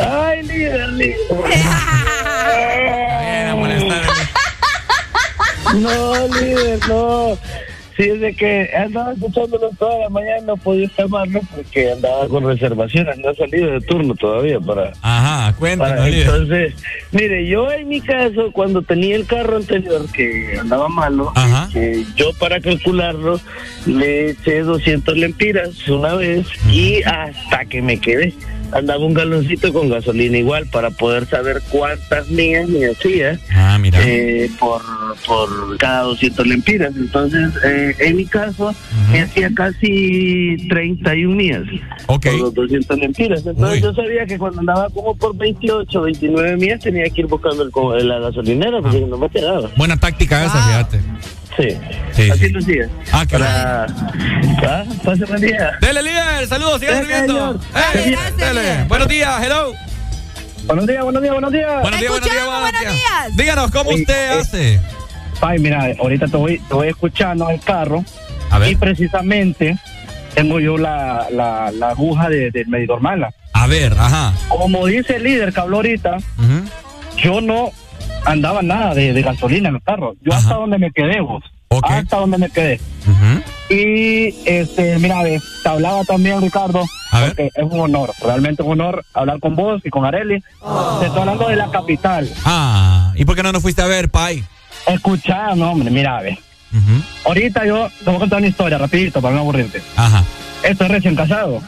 Ay, 0.00 0.42
líder, 0.44 0.88
líder. 0.90 1.16
No, 5.74 6.28
líder, 6.28 6.78
no. 6.88 7.38
Sí, 7.96 8.04
es 8.10 8.20
de 8.20 8.32
que 8.32 8.70
andaba 8.76 9.12
escuchándolo 9.12 9.70
toda 9.76 9.98
la 9.98 10.08
mañana, 10.08 10.40
no 10.46 10.56
podía 10.56 10.88
llamarlo 10.96 11.40
porque 11.52 11.90
andaba 11.90 12.28
con 12.28 12.46
reservaciones, 12.46 13.18
no 13.18 13.30
ha 13.30 13.34
salido 13.34 13.72
de 13.72 13.80
turno 13.80 14.14
todavía 14.14 14.60
para... 14.60 14.92
Ajá, 15.02 15.52
cuéntanos, 15.58 15.94
para- 15.98 16.08
entonces, 16.08 16.74
mire, 17.10 17.44
yo 17.48 17.68
en 17.72 17.88
mi 17.88 18.00
caso, 18.00 18.52
cuando 18.52 18.82
tenía 18.82 19.16
el 19.16 19.26
carro 19.26 19.56
anterior 19.56 20.06
que 20.12 20.58
andaba 20.60 20.88
malo, 20.88 21.32
que 21.72 22.04
yo 22.14 22.30
para 22.38 22.60
calcularlo 22.60 23.40
le 23.84 24.30
eché 24.30 24.60
200 24.60 25.16
lempiras 25.16 25.88
una 25.88 26.14
vez 26.14 26.46
y 26.70 27.02
hasta 27.02 27.64
que 27.64 27.82
me 27.82 27.98
quedé. 27.98 28.32
Andaba 28.72 29.04
un 29.04 29.14
galoncito 29.14 29.72
con 29.72 29.88
gasolina 29.88 30.36
igual 30.38 30.66
para 30.66 30.90
poder 30.90 31.26
saber 31.26 31.62
cuántas 31.70 32.28
millas 32.28 32.68
me 32.68 32.86
hacía 32.86 33.38
Ah, 33.54 33.78
mira. 33.80 33.98
eh, 34.06 34.50
por, 34.60 34.82
por 35.26 35.76
cada 35.78 36.02
200 36.02 36.46
lempiras. 36.46 36.94
Entonces, 36.96 37.50
eh, 37.64 37.94
en 37.98 38.16
mi 38.16 38.26
caso, 38.26 38.74
me 39.10 39.22
hacía 39.22 39.50
casi 39.54 40.56
31 40.68 41.34
millas 41.34 41.62
por 42.30 42.40
los 42.40 42.54
200 42.54 42.98
lempiras. 42.98 43.38
Entonces, 43.46 43.82
yo 43.82 43.94
sabía 43.94 44.26
que 44.26 44.38
cuando 44.38 44.60
andaba 44.60 44.88
como 44.90 45.14
por 45.16 45.36
28, 45.36 46.02
29 46.02 46.56
millas, 46.56 46.80
tenía 46.80 47.04
que 47.10 47.22
ir 47.22 47.26
buscando 47.26 47.62
el 47.62 47.70
co- 47.70 47.94
la 47.96 48.18
gasolinera 48.18 48.80
porque 48.82 49.00
no 49.00 49.16
me 49.18 49.28
quedaba. 49.30 49.70
Buena 49.76 49.96
táctica 49.96 50.44
esa, 50.44 50.62
fíjate. 50.66 51.00
Sí, 51.58 51.76
Sí, 52.12 52.30
así 52.30 52.48
sí. 52.62 52.78
Ah, 53.12 53.24
qué 53.28 53.38
Para... 53.38 53.84
¿Ah? 53.86 54.84
Pase 55.04 55.24
buen 55.24 55.40
día. 55.40 55.72
Dele, 55.80 56.02
líder, 56.02 56.46
saludos, 56.48 56.80
sigan 56.80 56.96
escribiendo. 56.98 57.60
señor. 57.60 57.60
Eh, 57.94 58.16
dele. 58.36 58.84
Buenos 58.88 59.08
días, 59.08 59.42
hello. 59.44 59.72
Buenos 60.66 60.86
días, 60.86 61.02
buenos 61.02 61.22
días, 61.22 61.32
buenos 61.32 61.52
días. 61.52 61.82
Buenos 61.82 62.00
días, 62.00 62.10
buenos 62.12 62.30
días, 62.30 62.46
buenos 62.46 62.80
días. 62.80 63.36
Díganos, 63.36 63.70
¿cómo 63.70 63.90
Sí, 63.92 64.00
usted 64.02 64.30
eh, 64.30 64.38
hace? 64.40 64.80
Ay, 65.40 65.58
mira, 65.58 65.86
ahorita 66.00 66.26
te 66.26 66.36
voy, 66.36 66.58
te 66.60 66.74
voy 66.74 66.88
escuchando 66.88 67.48
en 67.48 67.54
el 67.56 67.60
carro. 67.60 68.04
A 68.50 68.58
ver. 68.58 68.70
Y 68.72 68.76
precisamente 68.76 69.76
tengo 70.34 70.60
yo 70.60 70.76
la, 70.78 71.26
la, 71.32 71.70
la 71.72 71.90
aguja 71.90 72.28
de- 72.28 72.50
del 72.50 72.68
medidor 72.68 73.00
mala. 73.00 73.30
A 73.52 73.66
ver, 73.66 73.92
ajá. 73.98 74.32
Como 74.48 74.86
dice 74.86 75.16
el 75.16 75.24
líder 75.24 75.52
que 75.52 75.60
habló 75.60 75.76
ahorita, 75.78 76.18
yo 77.16 77.40
no 77.40 77.70
andaba 78.24 78.62
nada 78.62 78.94
de, 78.94 79.12
de 79.12 79.22
gasolina 79.22 79.68
en 79.68 79.76
el 79.76 79.82
carro. 79.82 80.14
Yo 80.22 80.32
hasta 80.32 80.54
donde 80.54 80.78
me 80.78 80.90
quedé, 80.90 81.20
vos. 81.20 81.44
Hasta 81.82 82.16
donde 82.16 82.38
me 82.38 82.50
quedé. 82.50 82.80
Y, 83.70 84.34
este, 84.46 84.98
mira, 84.98 85.22
ve, 85.22 85.40
te 85.62 85.68
hablaba 85.68 86.02
también, 86.04 86.40
Ricardo, 86.40 86.82
porque 87.10 87.50
es 87.54 87.64
un 87.64 87.80
honor, 87.80 88.12
realmente 88.22 88.62
un 88.62 88.72
honor 88.72 89.04
hablar 89.12 89.40
con 89.40 89.56
vos 89.56 89.82
y 89.84 89.90
con 89.90 90.06
Areli. 90.06 90.40
Te 91.00 91.06
estoy 91.06 91.20
hablando 91.20 91.48
de 91.48 91.56
la 91.56 91.70
capital. 91.70 92.30
Ah, 92.44 93.12
¿y 93.14 93.24
por 93.26 93.36
qué 93.36 93.42
no 93.42 93.52
nos 93.52 93.62
fuiste 93.62 93.82
a 93.82 93.86
ver, 93.86 94.08
Pai? 94.08 94.42
Escuchá, 94.86 95.54
no, 95.54 95.72
hombre, 95.72 95.90
mira, 95.90 96.20
ve. 96.22 96.38
Ahorita 97.26 97.66
yo 97.66 97.88
te 97.98 98.04
voy 98.06 98.16
a 98.16 98.18
contar 98.20 98.38
una 98.38 98.48
historia 98.48 98.78
rapidito 98.78 99.20
para 99.20 99.34
no 99.34 99.40
aburrirte. 99.40 99.82
Ajá. 99.96 100.24
Estoy 100.62 100.88
recién 100.88 101.14
casado. 101.14 101.60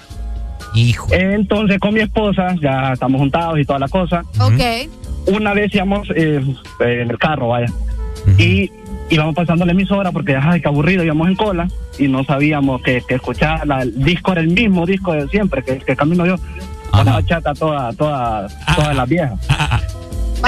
Hijo. 0.74 1.08
Entonces 1.10 1.78
con 1.78 1.92
mi 1.92 2.00
esposa, 2.00 2.54
ya 2.62 2.92
estamos 2.92 3.20
juntados 3.20 3.58
y 3.58 3.64
toda 3.64 3.78
la 3.78 3.88
cosa. 3.88 4.22
Ok. 4.38 4.88
Una 5.30 5.54
vez 5.54 5.74
íbamos 5.74 6.08
eh, 6.14 6.42
en 6.80 7.10
el 7.10 7.18
carro, 7.18 7.48
vaya. 7.48 7.68
Y 8.36 8.70
íbamos 9.08 9.34
pasando 9.34 9.64
la 9.64 9.72
emisora 9.72 10.12
porque, 10.12 10.36
ay, 10.36 10.60
qué 10.60 10.68
aburrido, 10.68 11.04
íbamos 11.04 11.28
en 11.28 11.36
cola 11.36 11.68
y 11.98 12.08
no 12.08 12.24
sabíamos 12.24 12.82
que, 12.82 13.02
que 13.06 13.14
escuchar. 13.14 13.66
La, 13.66 13.82
el 13.82 14.02
disco 14.02 14.32
era 14.32 14.40
el 14.40 14.48
mismo 14.48 14.86
disco 14.86 15.12
de 15.12 15.28
siempre, 15.28 15.62
que, 15.62 15.78
que 15.78 15.96
camino 15.96 16.26
yo. 16.26 16.36
Con 16.90 17.06
la 17.06 17.12
bachata 17.12 17.54
toda, 17.54 17.92
toda, 17.92 18.48
todas 18.74 18.96
las 18.96 19.08
viejas. 19.08 19.38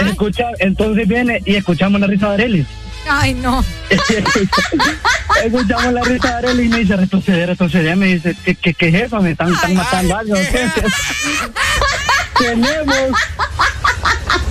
Escucha, 0.06 0.48
entonces 0.58 1.06
viene 1.06 1.40
y 1.44 1.54
escuchamos 1.54 2.00
la 2.00 2.06
risa 2.06 2.30
de 2.30 2.34
Arely. 2.34 2.66
Ay, 3.08 3.34
no. 3.34 3.64
Escuchamos 5.44 5.92
la 5.92 6.02
risa 6.02 6.28
de 6.28 6.48
Arely 6.48 6.64
y 6.64 6.68
me 6.68 6.78
dice, 6.78 6.96
retroceder, 6.96 7.50
retroceder. 7.50 7.96
Me 7.96 8.06
dice, 8.06 8.34
¿qué, 8.44 8.54
qué, 8.56 8.74
qué 8.74 8.88
es 8.88 8.94
eso? 8.94 9.20
Me 9.20 9.32
están, 9.32 9.52
están 9.52 9.74
matando 9.74 10.16
algo. 10.16 10.34
tenemos, 12.38 13.18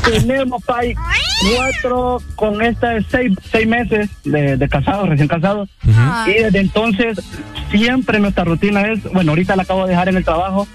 tenemos, 0.03 0.63
Pai, 0.63 0.95
cuatro, 1.55 2.21
con 2.35 2.61
esta 2.61 3.01
seis, 3.09 3.33
seis 3.51 3.67
meses 3.67 4.09
de, 4.23 4.57
de 4.57 4.69
casados, 4.69 5.09
recién 5.09 5.27
casados. 5.27 5.69
Y 6.27 6.33
desde 6.33 6.59
entonces, 6.59 7.19
siempre 7.71 8.19
nuestra 8.19 8.43
rutina 8.43 8.81
es, 8.91 9.03
bueno, 9.11 9.31
ahorita 9.31 9.55
la 9.55 9.63
acabo 9.63 9.83
de 9.83 9.89
dejar 9.89 10.09
en 10.09 10.17
el 10.17 10.23
trabajo, 10.23 10.67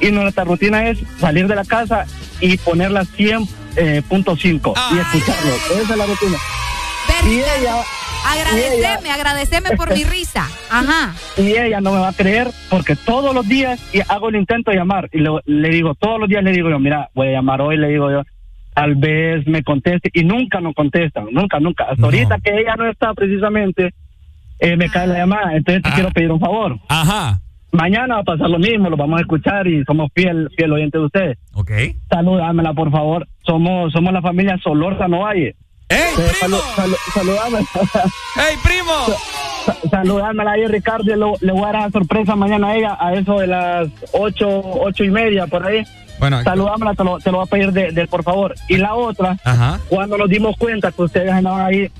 y 0.00 0.10
nuestra 0.10 0.44
rutina 0.44 0.88
es 0.88 0.98
salir 1.18 1.48
de 1.48 1.54
la 1.54 1.64
casa 1.64 2.06
y 2.40 2.56
ponerla 2.58 3.02
100.5 3.02 3.48
eh, 3.76 4.02
punto 4.08 4.36
cinco 4.36 4.74
y 4.92 4.98
escucharlo. 4.98 5.54
Esa 5.54 5.92
es 5.92 5.98
la 5.98 6.06
rutina. 6.06 6.38
Y 7.24 7.34
ella, 7.34 7.82
Agradeceme, 8.26 9.10
agradeceme 9.10 9.76
por 9.76 9.94
mi 9.94 10.04
risa. 10.04 10.48
Ajá. 10.70 11.14
y 11.36 11.56
ella 11.56 11.80
no 11.80 11.92
me 11.92 12.00
va 12.00 12.08
a 12.08 12.12
creer 12.12 12.50
porque 12.68 12.96
todos 12.96 13.34
los 13.34 13.46
días 13.46 13.80
y 13.92 14.00
hago 14.08 14.28
el 14.28 14.36
intento 14.36 14.70
de 14.70 14.78
llamar 14.78 15.08
y 15.12 15.18
le, 15.18 15.30
le 15.44 15.68
digo, 15.68 15.94
todos 15.94 16.18
los 16.18 16.28
días 16.28 16.42
le 16.42 16.50
digo 16.50 16.68
yo, 16.68 16.78
mira, 16.78 17.10
voy 17.14 17.28
a 17.28 17.32
llamar 17.32 17.60
hoy, 17.60 17.76
le 17.76 17.88
digo 17.88 18.10
yo, 18.10 18.22
tal 18.76 18.94
vez 18.94 19.46
me 19.46 19.62
conteste 19.62 20.10
y 20.12 20.22
nunca 20.22 20.60
nos 20.60 20.74
contestan, 20.74 21.28
nunca, 21.32 21.58
nunca. 21.58 21.84
Hasta 21.84 22.04
ahorita 22.04 22.38
que 22.44 22.60
ella 22.60 22.76
no 22.76 22.86
está 22.86 23.14
precisamente, 23.14 23.94
eh, 24.58 24.76
me 24.76 24.90
cae 24.90 25.06
la 25.06 25.16
llamada, 25.16 25.56
entonces 25.56 25.82
te 25.82 25.90
quiero 25.92 26.10
pedir 26.10 26.30
un 26.30 26.38
favor. 26.38 26.78
Ajá. 26.90 27.40
Mañana 27.72 28.16
va 28.16 28.20
a 28.20 28.24
pasar 28.24 28.50
lo 28.50 28.58
mismo, 28.58 28.90
lo 28.90 28.98
vamos 28.98 29.18
a 29.18 29.22
escuchar 29.22 29.66
y 29.66 29.82
somos 29.84 30.10
fiel, 30.14 30.50
fiel 30.58 30.72
oyente 30.72 30.98
de 30.98 31.04
ustedes. 31.04 31.38
Ok. 31.54 31.70
Saludámela, 32.10 32.74
por 32.74 32.90
favor. 32.90 33.26
Somos, 33.46 33.94
somos 33.94 34.12
la 34.12 34.20
familia 34.20 34.58
Solórzano 34.62 35.20
Valle. 35.20 35.56
¡Ey, 35.88 35.98
primo! 36.14 36.58
saludame. 37.14 37.58
¡Ey, 37.58 38.56
primo! 38.62 39.16
Saludámela 39.90 40.52
ahí, 40.52 40.66
Ricardo. 40.66 41.04
Le, 41.04 41.46
le 41.46 41.52
voy 41.52 41.62
a 41.64 41.72
dar 41.72 41.82
la 41.82 41.90
sorpresa 41.90 42.36
mañana 42.36 42.68
a 42.68 42.76
ella, 42.76 42.96
a 43.00 43.14
eso 43.14 43.38
de 43.38 43.46
las 43.46 43.88
ocho, 44.12 44.48
ocho 44.80 45.04
y 45.04 45.10
media, 45.10 45.46
por 45.46 45.66
ahí. 45.66 45.82
Bueno, 46.18 46.42
Saludámela, 46.42 46.94
te 46.94 47.04
lo, 47.04 47.18
te 47.18 47.30
lo 47.30 47.38
voy 47.38 47.46
a 47.46 47.50
pedir 47.50 47.72
de, 47.72 47.92
de 47.92 48.06
por 48.06 48.22
favor. 48.22 48.54
Y 48.68 48.76
la 48.78 48.94
otra, 48.94 49.36
Ajá. 49.44 49.78
cuando 49.88 50.16
nos 50.16 50.28
dimos 50.30 50.56
cuenta 50.56 50.90
que 50.92 51.02
ustedes 51.02 51.30
andaban 51.30 51.66
ahí, 51.66 51.90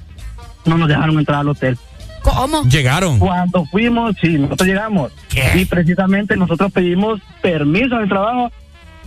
no 0.65 0.78
nos 0.78 0.89
dejaron 0.89 1.19
entrar 1.19 1.41
al 1.41 1.49
hotel. 1.51 1.77
¿Cómo? 2.23 2.62
Llegaron. 2.65 3.19
Cuando 3.19 3.65
fuimos, 3.67 4.17
sí, 4.20 4.39
nosotros 4.39 4.67
llegamos. 4.69 5.12
Y 5.55 5.65
precisamente 5.67 6.36
nosotros 6.36 6.73
pedimos 6.73 7.20
permiso 7.41 7.97
del 7.99 8.09
trabajo 8.09 8.51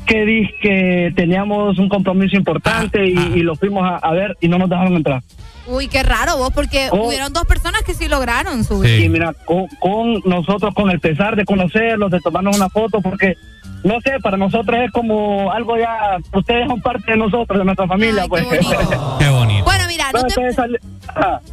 que 0.06 0.26
di 0.26 0.50
que 0.62 1.12
teníamos 1.16 1.78
un 1.78 1.90
compromiso 1.90 2.36
importante 2.38 3.06
y, 3.06 3.18
y 3.36 3.42
lo 3.42 3.56
fuimos 3.56 3.84
a, 3.84 3.98
a 3.98 4.12
ver 4.14 4.38
y 4.42 4.48
no 4.48 4.58
nos 4.58 4.70
dejaron 4.70 4.94
entrar. 4.96 5.22
Uy, 5.70 5.88
qué 5.88 6.04
raro 6.04 6.38
vos, 6.38 6.52
porque 6.54 6.90
Oh. 6.92 7.08
hubieron 7.08 7.32
dos 7.34 7.46
personas 7.46 7.84
que 7.84 7.94
sí 7.94 8.08
lograron 8.08 8.64
subir. 8.64 9.00
Y 9.02 9.10
mira, 9.10 9.34
con, 9.46 9.68
con 9.80 10.22
nosotros, 10.26 10.74
con 10.74 10.90
el 10.90 11.00
pesar 11.00 11.36
de 11.36 11.46
conocerlos, 11.46 12.10
de 12.12 12.20
tomarnos 12.20 12.56
una 12.58 12.70
foto, 12.70 13.02
porque, 13.02 13.36
no 13.84 14.02
sé, 14.02 14.20
para 14.22 14.36
nosotros 14.38 14.80
es 14.84 14.92
como 14.92 15.52
algo 15.52 15.78
ya, 15.78 16.18
ustedes 16.34 16.68
son 16.68 16.82
parte 16.82 17.12
de 17.12 17.18
nosotros, 17.18 17.60
de 17.60 17.66
nuestra 17.66 17.88
familia, 17.88 18.26
pues. 18.28 18.46
Qué 19.20 19.30
bonito. 19.30 19.64
Bueno, 19.64 19.84
mira, 19.88 20.12
no 20.12 20.24
te, 20.24 20.36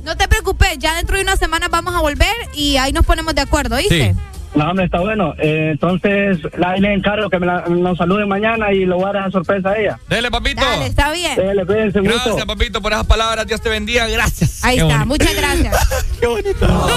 no 0.05 0.17
te 0.17 0.29
preocupes, 0.29 0.79
ya 0.79 0.95
dentro 0.97 1.17
de 1.17 1.23
una 1.23 1.37
semana 1.37 1.69
vamos 1.69 1.95
a 1.95 2.01
volver 2.01 2.35
y 2.55 2.77
ahí 2.79 2.93
nos 2.93 3.05
ponemos 3.05 3.35
de 3.35 3.43
acuerdo, 3.43 3.77
¿viste? 3.77 4.15
No, 4.55 4.71
hombre, 4.71 4.87
está 4.87 5.01
bueno. 5.01 5.35
Eh, 5.39 5.71
entonces, 5.73 6.39
la, 6.57 6.77
le 6.77 6.95
encargo 6.95 7.29
que 7.29 7.39
me 7.39 7.47
la- 7.47 7.65
nos 7.69 7.99
saluden 7.99 8.27
mañana 8.29 8.73
y 8.73 8.87
le 8.87 8.95
voy 8.95 9.05
a 9.05 9.13
dar 9.13 9.23
esa 9.23 9.33
sorpresa 9.33 9.71
a 9.71 9.79
ella. 9.79 9.99
Dele, 10.09 10.31
papito. 10.31 10.63
Dale, 10.65 10.87
está 10.87 11.13
bien. 11.13 11.37
Dele, 11.37 11.67
cuídense 11.67 12.01
mucho. 12.01 12.15
Gracias, 12.25 12.47
papito, 12.47 12.81
por 12.81 12.93
esas 12.93 13.07
palabras. 13.07 13.47
Dios 13.47 13.61
te 13.61 13.69
bendiga. 13.69 14.07
Gracias. 14.09 14.65
Ahí 14.65 14.77
Qué 14.79 14.83
está, 14.83 15.05
bonito. 15.05 15.07
muchas 15.25 15.35
gracias. 15.37 16.07
Qué 16.21 16.27
bonito. 16.27 16.89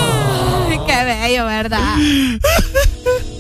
Ay, 0.70 0.80
qué 0.88 1.04
bello, 1.04 1.46
¿verdad? 1.46 1.96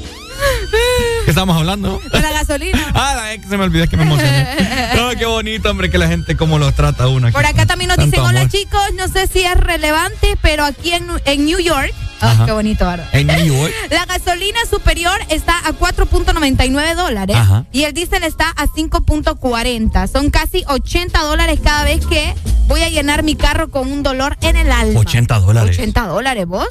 ¿Qué 1.25 1.31
estamos 1.31 1.55
hablando? 1.57 2.01
Con 2.11 2.21
la 2.21 2.31
gasolina. 2.31 2.79
Ah, 2.95 3.31
se 3.47 3.57
me 3.57 3.63
olvidó 3.63 3.87
que 3.87 3.97
me 3.97 4.03
emocioné. 4.03 4.47
No, 4.95 5.09
qué 5.11 5.25
bonito, 5.25 5.69
hombre, 5.69 5.89
que 5.89 5.97
la 5.97 6.07
gente 6.07 6.35
cómo 6.35 6.57
los 6.59 6.73
trata 6.73 7.07
uno. 7.07 7.31
Por 7.31 7.45
acá 7.45 7.65
también 7.65 7.89
nos 7.89 7.97
dicen, 7.97 8.19
hola 8.19 8.47
chicos, 8.49 8.81
no 8.95 9.07
sé 9.07 9.27
si 9.27 9.41
es 9.41 9.55
relevante, 9.55 10.37
pero 10.41 10.65
aquí 10.65 10.91
en, 10.91 11.07
en 11.25 11.45
New 11.45 11.59
York, 11.59 11.93
Ajá. 12.19 12.45
qué 12.45 12.51
bonito, 12.51 12.85
¿verdad? 12.85 13.07
En 13.13 13.27
New 13.27 13.45
York. 13.55 13.73
La 13.91 14.05
gasolina 14.05 14.59
superior 14.69 15.17
está 15.29 15.57
a 15.59 15.71
4.99 15.71 16.95
dólares 16.95 17.35
Ajá. 17.37 17.65
y 17.71 17.83
el 17.83 17.93
diésel 17.93 18.23
está 18.23 18.49
a 18.49 18.65
5.40. 18.67 20.07
Son 20.07 20.29
casi 20.29 20.63
80 20.67 21.21
dólares 21.21 21.59
cada 21.63 21.83
vez 21.83 22.05
que 22.05 22.33
voy 22.67 22.81
a 22.81 22.89
llenar 22.89 23.23
mi 23.23 23.35
carro 23.35 23.69
con 23.69 23.91
un 23.91 24.03
dolor 24.03 24.37
en 24.41 24.55
el 24.55 24.71
alma. 24.71 24.99
80 24.99 25.39
dólares. 25.39 25.77
80 25.77 26.07
dólares, 26.07 26.45
¿vos? 26.47 26.67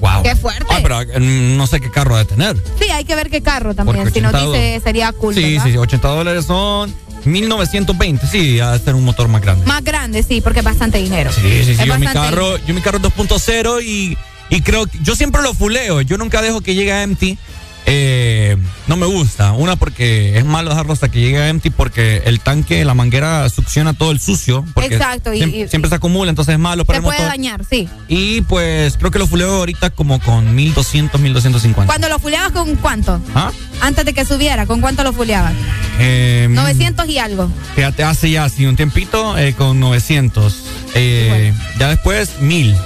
Wow. 0.00 0.22
Qué 0.22 0.36
fuerte. 0.36 0.66
Ah, 0.70 0.78
pero 0.82 1.00
mm, 1.00 1.56
no 1.56 1.66
sé 1.66 1.80
qué 1.80 1.90
carro 1.90 2.16
de 2.16 2.24
tener. 2.24 2.56
Sí, 2.80 2.90
hay 2.90 3.04
que 3.04 3.14
ver 3.14 3.30
qué 3.30 3.42
carro 3.42 3.74
también. 3.74 3.98
Porque 3.98 4.12
Si 4.12 4.20
nos 4.20 4.34
80 4.34 4.52
dice, 4.52 4.80
sería 4.84 5.12
cool. 5.12 5.34
Sí, 5.34 5.42
¿verdad? 5.54 5.64
sí, 5.64 5.72
sí, 5.72 5.78
80 5.78 6.08
dólares 6.08 6.44
son 6.44 6.94
1920. 7.24 8.26
Sí, 8.26 8.60
a 8.60 8.78
ser 8.78 8.94
un 8.94 9.04
motor 9.04 9.28
más 9.28 9.42
grande. 9.42 9.66
Más 9.66 9.82
grande, 9.82 10.22
sí, 10.22 10.40
porque 10.40 10.60
es 10.60 10.64
bastante 10.64 10.98
dinero. 10.98 11.30
Sí, 11.32 11.64
sí, 11.64 11.76
sí. 11.76 11.84
Yo 11.84 11.98
mi 11.98 12.06
carro, 12.06 12.56
yo 12.66 12.74
mi 12.74 12.80
carro 12.80 12.98
es 12.98 13.04
2.0 13.04 13.82
y, 13.84 14.16
y 14.50 14.60
creo 14.62 14.86
que 14.86 14.98
yo 15.02 15.16
siempre 15.16 15.42
lo 15.42 15.54
fuleo. 15.54 16.00
Yo 16.02 16.18
nunca 16.18 16.42
dejo 16.42 16.60
que 16.60 16.74
llegue 16.74 16.92
a 16.92 17.02
empty. 17.02 17.38
Eh, 17.88 18.56
no 18.88 18.96
me 18.96 19.06
gusta. 19.06 19.52
Una 19.52 19.76
porque 19.76 20.36
es 20.38 20.44
malo 20.44 20.70
dejarlo 20.70 20.92
hasta 20.92 21.08
que 21.08 21.20
llegue 21.20 21.38
a 21.38 21.48
empty 21.48 21.70
porque 21.70 22.22
el 22.26 22.40
tanque, 22.40 22.84
la 22.84 22.94
manguera 22.94 23.48
succiona 23.48 23.92
todo 23.94 24.10
el 24.10 24.18
sucio. 24.20 24.64
Porque 24.74 24.94
Exacto, 24.96 25.32
y- 25.32 25.38
siempre, 25.38 25.60
y- 25.60 25.68
siempre 25.68 25.88
se 25.88 25.94
acumula, 25.94 26.30
entonces 26.30 26.54
es 26.54 26.58
malo 26.58 26.84
para 26.84 26.96
Se 26.96 27.00
el 27.00 27.04
puede 27.04 27.18
motor. 27.18 27.30
dañar, 27.30 27.64
sí. 27.68 27.88
Y 28.08 28.40
pues 28.42 28.96
creo 28.98 29.10
que 29.12 29.18
lo 29.20 29.26
fuleo 29.28 29.50
ahorita 29.58 29.90
como 29.90 30.18
con 30.20 30.54
1200, 30.54 31.20
1250. 31.20 31.86
Cuando 31.86 32.08
lo 32.08 32.18
fuleabas 32.18 32.50
con 32.52 32.74
cuánto? 32.76 33.20
¿Ah? 33.34 33.52
Antes 33.80 34.04
de 34.04 34.12
que 34.14 34.24
subiera, 34.24 34.66
¿con 34.66 34.80
cuánto 34.80 35.04
lo 35.04 35.12
fuleabas? 35.12 35.52
Eh, 36.00 36.48
900 36.50 37.08
y 37.08 37.18
algo. 37.18 37.48
Fíjate, 37.76 38.02
hace 38.02 38.30
ya 38.30 38.44
así 38.44 38.66
un 38.66 38.74
tiempito 38.76 39.38
eh, 39.38 39.54
con 39.54 39.78
900. 39.78 40.56
Eh, 40.96 41.52
Ya 41.78 41.88
después 41.88 42.40
1000. 42.40 42.76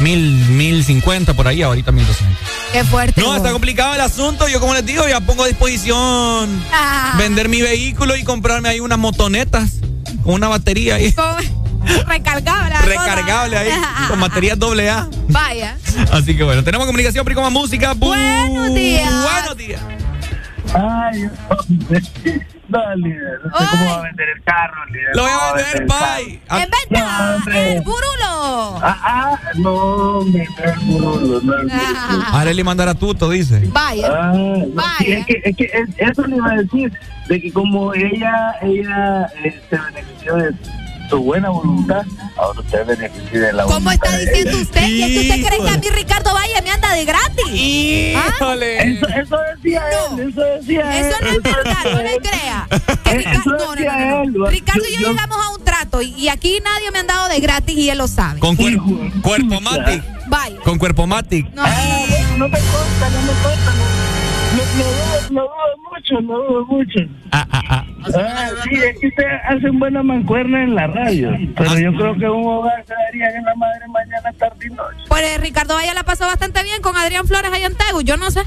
1000, 0.00 0.20
1050 0.50 1.34
por 1.34 1.48
ahí, 1.48 1.62
ahorita 1.62 1.90
1200. 1.90 2.38
Qué 2.72 2.84
fuerte. 2.84 3.20
No, 3.20 3.28
vos. 3.28 3.36
está 3.38 3.50
complicado 3.52 3.94
el 3.94 4.00
asunto. 4.00 4.46
Yo, 4.46 4.60
como 4.60 4.74
les 4.74 4.86
digo, 4.86 5.08
ya 5.08 5.20
pongo 5.20 5.42
a 5.42 5.46
disposición 5.48 6.62
Ah. 6.72 7.14
vender 7.18 7.48
mi 7.48 7.62
vehículo 7.62 8.14
y 8.16 8.22
comprarme 8.22 8.68
ahí 8.68 8.78
unas 8.80 8.98
motonetas 8.98 9.70
con 10.22 10.34
una 10.34 10.46
batería 10.48 10.96
ahí. 10.96 11.12
Recargable. 12.06 12.76
Recargable 12.84 13.56
ahí, 13.58 13.70
con 14.08 14.20
baterías 14.20 14.58
doble 14.58 14.88
A. 14.90 15.08
Vaya. 15.28 15.76
Así 16.12 16.36
que 16.36 16.44
bueno, 16.44 16.62
tenemos 16.62 16.86
comunicación, 16.86 17.24
Pri, 17.24 17.34
con 17.34 17.42
más 17.44 17.52
música. 17.52 17.94
Bu- 17.94 18.08
Buenos 18.08 18.74
días. 18.74 19.12
Buenos 19.22 19.56
días. 19.56 19.80
Ay. 20.74 21.28
No, 22.68 22.94
líder. 22.96 23.40
No 23.44 23.58
sé 23.58 23.66
cómo 23.70 23.84
va 23.86 23.94
a 23.96 24.02
vender 24.02 24.28
el 24.28 24.42
carro, 24.44 24.84
líder. 24.86 25.16
Lo 25.16 25.22
voy 25.22 25.30
a 25.30 25.34
No, 25.34 25.54
vender, 25.54 25.82
el 25.82 25.86
pay. 25.86 26.40
¡En 26.50 26.70
venta! 26.70 27.38
No. 27.46 27.52
¡El 27.52 27.80
burulo! 27.82 28.80
Ah, 28.82 28.98
ah, 29.02 29.38
no, 29.56 29.74
hombre, 29.74 30.46
no 30.58 30.64
es 30.70 30.86
burro, 30.86 31.20
no 31.20 31.36
es 31.38 31.42
burro. 31.64 32.24
Ahora 32.30 32.52
le 32.52 32.64
mandar 32.64 32.88
a 32.88 32.94
Tuto, 32.94 33.30
dice. 33.30 33.62
Vaya. 33.72 34.08
Ah, 34.10 34.32
no, 34.34 34.66
Vaya. 34.74 35.18
es 35.18 35.26
que, 35.26 35.40
es 35.44 35.56
que 35.56 35.64
es- 35.64 35.90
eso 35.96 36.26
le 36.26 36.36
iba 36.36 36.50
a 36.50 36.56
decir, 36.56 36.92
de 37.28 37.40
que 37.40 37.52
como 37.52 37.94
ella, 37.94 38.54
ella 38.62 39.26
eh, 39.44 39.60
se 39.70 39.76
benefició 39.78 40.34
de 40.36 40.50
su 41.08 41.18
buena 41.18 41.48
voluntad, 41.50 42.02
ahora 42.36 42.60
usted 42.60 42.86
beneficia 42.86 43.40
de 43.40 43.52
la 43.52 43.64
¿Cómo 43.64 43.90
está 43.90 44.16
diciendo 44.18 44.58
usted? 44.58 44.86
¿Y 44.88 45.02
es 45.02 45.08
que 45.08 45.20
usted 45.20 45.46
cree 45.48 45.60
que 45.64 45.70
a 45.70 45.78
mí 45.78 45.88
Ricardo 45.90 46.34
Valle 46.34 46.62
me 46.62 46.70
anda 46.70 46.92
de 46.92 47.04
gratis? 47.04 48.14
¿Ah? 48.16 48.26
Híjole. 48.28 48.92
Eso, 48.92 49.08
eso 49.08 49.36
decía 49.56 49.82
No. 50.10 50.18
él, 50.18 50.28
eso 50.28 50.40
decía 50.40 50.98
Eso 51.00 51.16
él. 51.20 51.24
no 51.24 51.30
es 51.30 51.42
verdad, 51.42 51.84
no 51.92 52.02
le 52.02 52.18
crea. 52.18 52.68
Eso 53.32 53.50
no, 53.50 53.74
no, 53.74 54.24
no. 54.24 54.46
Ricardo 54.46 54.82
y 54.88 54.92
yo, 55.02 55.10
llegamos 55.12 55.38
a 55.44 55.50
un 55.50 55.64
trato 55.64 56.02
y, 56.02 56.14
y 56.14 56.28
aquí 56.28 56.58
nadie 56.62 56.90
me 56.90 56.98
ha 57.00 57.02
dado 57.04 57.28
de 57.28 57.40
gratis 57.40 57.76
y 57.76 57.88
él 57.90 57.98
lo 57.98 58.06
sabe. 58.08 58.40
Con 58.40 58.56
cuer- 58.56 58.80
cuerpo 59.22 59.60
matic. 59.60 60.02
Vaya. 60.26 60.56
Con 60.62 60.78
cuerpo 60.78 61.06
matic. 61.06 61.50
No, 61.54 61.62
Ah, 61.64 62.04
bueno, 62.08 62.36
no 62.36 62.48
me 62.48 62.58
consta, 62.58 63.10
no 63.10 63.22
me 63.22 63.32
consta. 63.42 63.72
No, 63.74 63.97
no, 64.78 64.84
no 65.30 65.42
dudo, 65.42 65.42
no 65.42 65.42
dudo 65.42 65.76
mucho, 65.90 66.20
no 66.20 66.38
dudo 66.38 66.66
mucho. 66.66 67.00
Ah, 67.32 67.46
ah, 67.52 67.62
ah. 67.68 67.84
Ah, 68.16 68.48
sí, 68.64 68.74
es 68.76 68.98
que 69.00 69.08
ustedes 69.08 69.40
hacen 69.48 69.78
buena 69.78 70.02
mancuerna 70.02 70.62
en 70.62 70.74
la 70.74 70.86
radio. 70.86 71.30
Pero 71.56 71.78
yo 71.78 71.92
creo 71.94 72.14
que 72.16 72.28
un 72.28 72.46
hogar 72.46 72.84
se 72.86 72.94
darían 72.94 73.34
en 73.36 73.44
la 73.44 73.54
madre 73.56 73.86
mañana, 73.88 74.32
tarde 74.38 74.66
y 74.66 74.70
noche. 74.70 74.96
pues 75.08 75.22
eh, 75.22 75.38
Ricardo 75.38 75.74
Valle 75.74 75.92
la 75.94 76.04
pasó 76.04 76.24
bastante 76.26 76.62
bien 76.62 76.80
con 76.80 76.96
Adrián 76.96 77.26
Flores 77.26 77.52
allá 77.52 77.66
en 77.66 77.74
Tegu. 77.74 78.02
Yo 78.02 78.16
no 78.16 78.30
sé. 78.30 78.40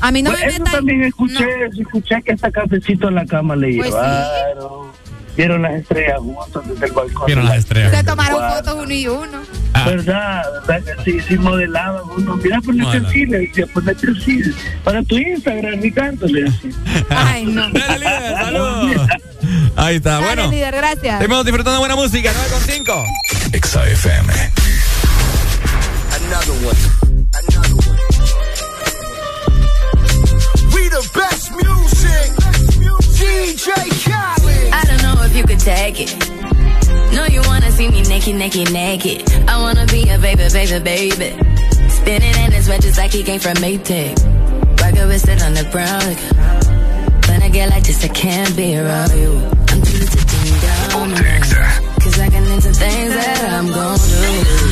A 0.00 0.10
mí 0.10 0.20
no 0.22 0.30
Pues 0.30 0.42
me 0.42 0.46
eso 0.48 0.58
metan. 0.58 0.72
también 0.74 1.04
escuché, 1.04 1.46
escuché 1.78 2.22
que 2.22 2.32
hasta 2.32 2.50
cafecito 2.50 3.08
en 3.08 3.14
la 3.14 3.24
cama 3.24 3.54
le 3.56 3.76
Pues 3.78 3.90
sí. 3.90 5.11
Vieron 5.36 5.62
las 5.62 5.72
estrellas 5.74 6.18
juntos 6.18 6.68
desde 6.68 6.86
el 6.86 6.92
balcón. 6.92 7.26
Vieron 7.26 7.44
las 7.46 7.56
estrellas. 7.58 7.90
Se 7.96 8.04
tomaron 8.04 8.52
fotos 8.52 8.74
uno 8.84 8.92
y 8.92 9.06
uno. 9.08 9.38
Ah. 9.72 9.84
¿Verdad? 9.86 10.42
¿Verdad? 10.68 10.94
Sí, 11.04 11.18
sí 11.26 11.36
modelaban 11.38 12.02
uno. 12.18 12.36
Mira, 12.36 12.60
ponete 12.60 12.84
Bueno. 12.84 13.08
así, 13.08 13.24
le 13.26 13.38
decía, 13.38 13.66
ponete 13.72 14.06
así. 14.10 14.42
Para 14.84 15.02
tu 15.02 15.16
Instagram, 15.16 15.80
Ricardo, 15.80 16.26
le 16.26 16.42
decía. 16.42 16.70
Ay, 17.10 17.46
no. 17.46 17.62
Dale, 17.70 17.98
líder, 17.98 18.34
saludos. 18.44 19.08
Ahí 19.76 19.96
está, 19.96 20.10
Dale, 20.20 20.26
bueno. 20.26 20.50
líder, 20.50 20.74
gracias. 20.76 21.18
Seguimos 21.18 21.44
disfrutando 21.46 21.72
de 21.72 21.78
buena 21.78 21.96
música, 21.96 22.30
9 22.34 22.48
con 22.50 22.60
5. 22.60 23.04
Exa 23.52 23.86
FM. 23.88 24.32
Another 26.14 26.66
one. 26.66 26.78
Another 27.32 27.74
one. 27.88 27.98
We 30.74 30.88
the 30.90 31.10
best 31.14 31.50
music. 31.52 32.41
DJ 33.42 33.66
Khaled. 34.06 34.72
I 34.72 34.84
don't 34.84 35.02
know 35.02 35.24
if 35.24 35.34
you 35.34 35.42
could 35.42 35.58
take 35.58 35.98
it. 35.98 36.14
No, 37.12 37.26
you 37.26 37.42
wanna 37.42 37.72
see 37.72 37.88
me 37.88 38.02
naked, 38.02 38.36
naked, 38.36 38.72
naked. 38.72 39.28
I 39.48 39.60
wanna 39.60 39.84
be 39.86 40.08
a 40.08 40.16
baby, 40.16 40.46
baby, 40.52 40.78
baby. 40.78 41.30
Spinning 41.88 42.36
in 42.44 42.52
his 42.52 42.68
red 42.68 42.82
just 42.82 42.98
like 42.98 43.10
he 43.10 43.22
came 43.24 43.40
from 43.40 43.54
Maytag. 43.54 44.14
Rocket 44.80 45.06
with 45.08 45.28
it 45.28 45.42
on 45.42 45.54
the 45.54 45.64
brown. 45.72 46.00
Like, 46.06 46.22
when 47.28 47.42
I 47.42 47.48
get 47.48 47.70
like 47.70 47.82
this, 47.82 48.04
I 48.04 48.08
can't 48.08 48.56
be 48.56 48.78
around 48.78 49.10
you. 49.10 49.32
I'm 49.70 49.82
too 49.82 49.98
little 49.98 50.20
to 50.20 50.26
ding 50.32 50.60
down. 50.60 51.10
Cause 52.00 52.18
I 52.20 52.28
can 52.28 52.44
into 52.46 52.72
things 52.72 53.14
that 53.14 53.44
I'm 53.50 53.66
gon' 53.66 53.98
do. 53.98 54.71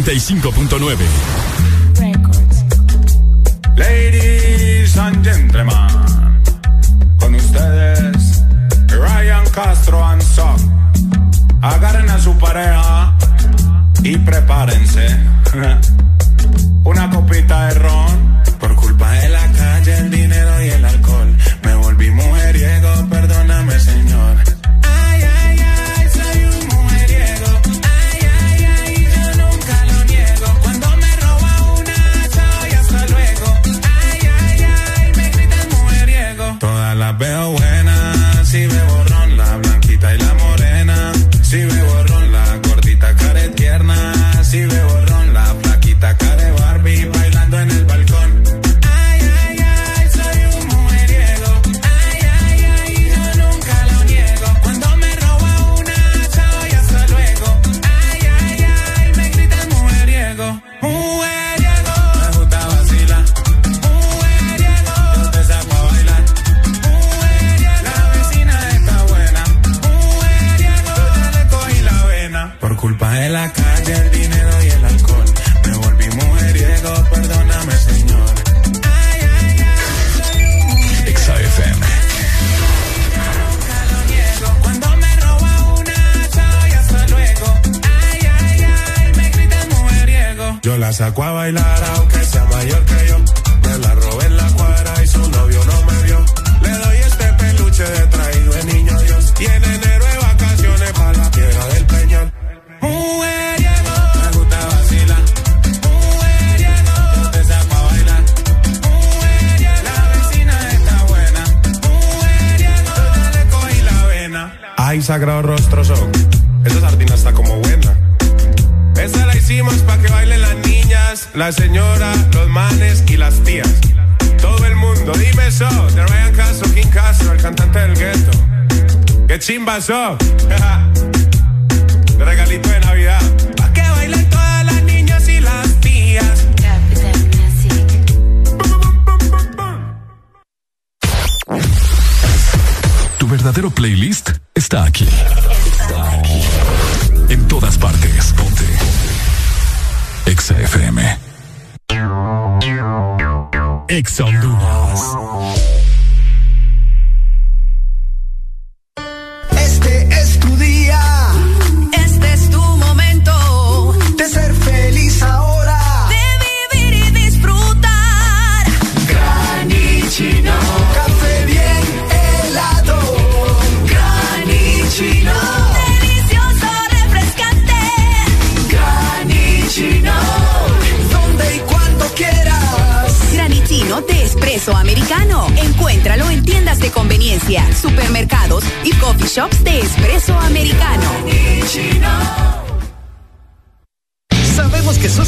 95.1. 0.00 0.71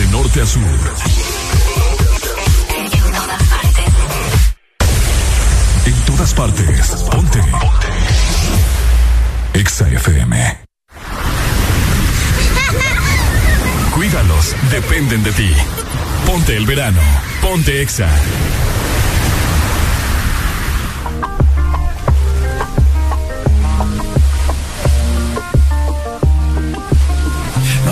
De 0.00 0.06
norte 0.06 0.40
a 0.40 0.46
sur. 0.46 0.62
En 5.84 5.94
todas 6.06 6.32
partes. 6.32 6.88
Ponte. 7.10 7.40
Exa 9.52 9.88
FM. 9.90 10.58
Cuídalos, 13.94 14.56
dependen 14.70 15.22
de 15.22 15.32
ti. 15.32 15.50
Ponte 16.24 16.56
el 16.56 16.64
verano. 16.64 17.02
Ponte 17.42 17.82
Exa. 17.82 18.08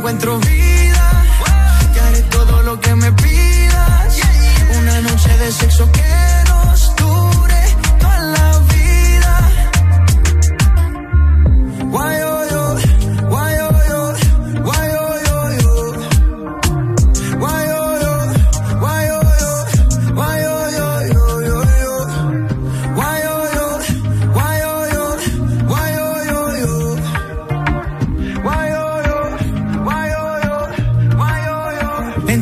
encuentro 0.00 0.38
vida. 0.38 1.26
Te 1.92 2.00
haré 2.00 2.22
todo 2.22 2.62
lo 2.62 2.80
que 2.80 2.94
me 2.94 3.12
pidas. 3.12 4.16
Una 4.78 5.00
noche 5.02 5.36
de 5.36 5.52
sexo 5.52 5.92
que 5.92 6.29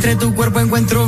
Entre 0.08 0.26
tu 0.26 0.34
cuerpo 0.34 0.58
encuentro 0.58 1.07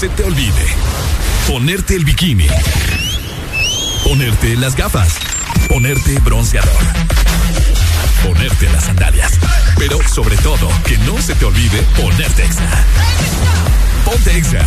se 0.00 0.08
te 0.08 0.24
olvide. 0.24 0.66
Ponerte 1.46 1.94
el 1.94 2.06
bikini. 2.06 2.46
Ponerte 4.02 4.56
las 4.56 4.74
gafas. 4.74 5.18
Ponerte 5.68 6.18
bronceador. 6.20 6.72
Ponerte 8.22 8.66
las 8.72 8.84
sandalias. 8.84 9.32
Pero 9.76 9.98
sobre 10.08 10.38
todo, 10.38 10.70
que 10.86 10.96
no 11.00 11.20
se 11.20 11.34
te 11.34 11.44
olvide 11.44 11.82
ponerte 12.00 12.46
exa. 12.46 12.62
Ponte 14.06 14.38
exa. 14.38 14.66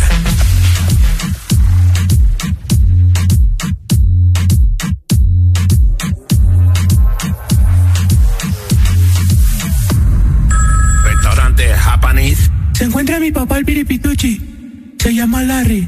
Restaurante 11.02 11.74
Japanese. 11.74 12.50
Se 12.74 12.84
encuentra 12.84 13.18
mi 13.18 13.32
papá 13.32 13.58
el 13.58 13.64
piripituchi. 13.64 14.53
Se 15.04 15.14
llama 15.14 15.42
Larry. 15.42 15.86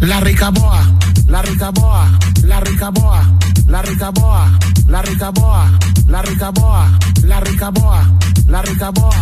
La 0.00 0.18
Ricaboa, 0.18 0.82
la 1.28 1.40
Ricaboa, 1.40 2.18
la 2.42 2.58
Ricaboa, 2.58 3.22
la 3.68 3.80
Ricaboa, 3.80 4.58
la 4.88 5.02
Ricaboa, 5.02 5.70
la 6.08 6.20
Ricaboa, 6.20 6.90
la 7.22 7.40
Ricaboa, 7.40 8.10
la 8.48 8.60
Ricaboa, 8.60 9.14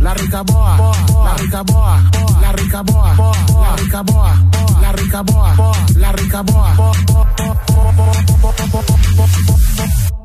la 0.00 0.14
Ricaboa, 0.14 0.82
la 1.20 1.34
Ricaboa, 1.36 2.00
la 2.40 2.52
Ricaboa, 2.52 3.12
la 3.60 3.76
Ricaboa, 3.76 4.34
la 4.80 4.92
Ricaboa, 4.92 5.54
la 5.94 6.12
Ricaboa. 6.12 6.74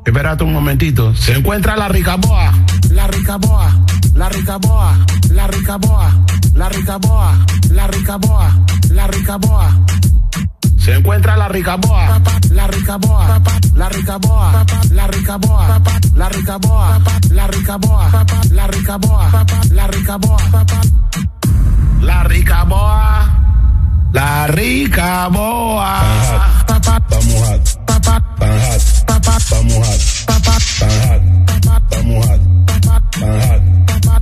Espérate 0.08 0.46
un 0.46 0.54
momentito. 0.54 1.14
Se 1.16 1.34
encuentra 1.34 1.76
la 1.76 1.90
Ricaboa, 1.90 2.54
la 2.92 3.08
Ricaboa, 3.08 3.70
la 4.16 4.30
Ricaboa, 4.30 4.98
la 5.32 5.48
Ricaboa, 5.48 6.14
la 6.54 6.70
Ricaboa, 6.70 7.46
la 7.72 7.88
Ricaboa, 7.88 8.54
la 8.90 9.08
Ricaboa. 9.08 9.70
Se 10.78 10.94
encuentra 10.94 11.36
la 11.36 11.50
ricaboa, 11.50 12.22
la 12.52 12.68
ricaboa, 12.68 13.42
la 13.76 13.90
ricaboa, 13.90 14.66
la 14.92 15.08
ricaboa, 15.08 15.82
la 16.16 16.30
ricaboa, 16.30 17.02
la 17.30 17.48
ricaboa, 17.48 18.10
la 18.52 18.68
ricaboa, 18.68 19.44
la 19.70 19.88
ricaboa, 19.88 20.56
la 22.00 22.24
ricaboa, 22.24 23.30
la 24.14 24.48
ricaboa. 24.48 25.98
Vamos 29.38 29.54
a, 29.54 29.62
vamos 30.26 30.58
a, 30.82 31.22
vamos 31.92 32.26
a, 32.26 32.38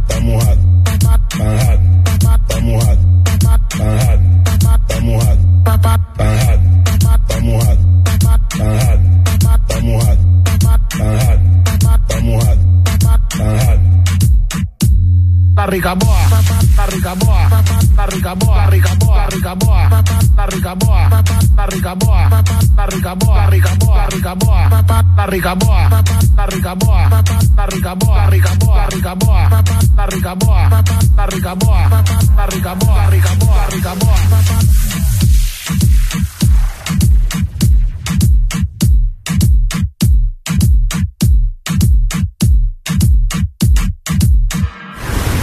vamos 0.09 0.43
a, 0.43 0.45
vamos 0.45 0.45
a, 0.45 0.57
vamos 2.55 2.83
a, 2.83 2.97
vamos 12.11 12.43
a. 12.43 12.65
La 15.55 15.65
ricaboa, 15.67 16.19
la 16.75 16.85
ricaboa, 16.87 17.44
la 17.95 18.05
rica 18.05 18.35
boa, 18.35 18.65
rica 18.69 18.95
boa, 18.95 19.25
rica 19.29 19.55
boa, 19.55 20.03
la 20.35 20.45
rica 20.45 20.75
boa, 20.75 21.23
la 21.55 21.65
rica 21.65 21.95
boa, 21.95 22.43
la 22.75 22.85
rica 22.85 23.15
boa, 23.15 23.45
rica 23.49 23.75
boa, 23.75 24.05
rica 24.09 24.35
boa, 24.35 24.69
la 25.15 25.25
rica 25.25 25.55
boa, 25.55 25.89
la 26.35 26.45
rica 26.45 26.75
boa, 26.75 27.09
la 27.55 27.65
rica 27.65 27.95
boa, 27.95 28.25
rica 28.29 28.55
boa, 28.55 28.85
rica 28.89 29.15
boa, 29.15 29.49
la 29.95 30.05
rica 30.05 30.35
boa, 30.35 30.83
la 31.15 31.25
rica 31.25 31.55
boa, 31.55 32.03
la 32.35 32.45
rica 32.45 32.75
boa, 32.75 33.09
rica 33.09 33.35
boa, 33.35 33.65
rica 33.69 33.93
boa. 33.95 35.14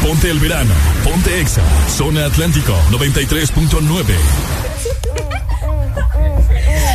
Ponte 0.02 0.30
el 0.30 0.40
verano. 0.40 0.74
Ponte 1.04 1.40
exa. 1.40 1.62
Zona 1.88 2.26
Atlántico 2.26 2.74
93.9. 2.90 4.04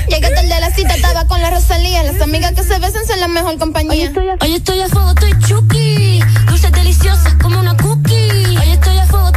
Llegué 0.10 0.30
tarde 0.30 0.54
a 0.54 0.60
la 0.60 0.72
cita, 0.72 0.94
estaba 0.96 1.26
con 1.26 1.42
la 1.42 1.50
Rosalía. 1.50 2.04
Las 2.04 2.22
amigas 2.22 2.54
que 2.54 2.64
se 2.64 2.78
besan 2.80 3.06
son 3.08 3.20
la 3.20 3.28
mejor 3.28 3.58
compañía. 3.58 4.12
Hoy 4.42 4.56
estoy 4.56 4.82
a 4.82 4.88
fuego, 4.90 5.10
estoy 5.10 5.40
chuki. 5.40 6.20
Dulces 6.48 6.72
deliciosas 6.72 7.34
como 7.42 7.60
una 7.60 7.76
cookie. 7.78 8.58
Hoy 8.58 8.72
estoy 8.72 8.98
a 8.98 9.06
fuego, 9.06 9.32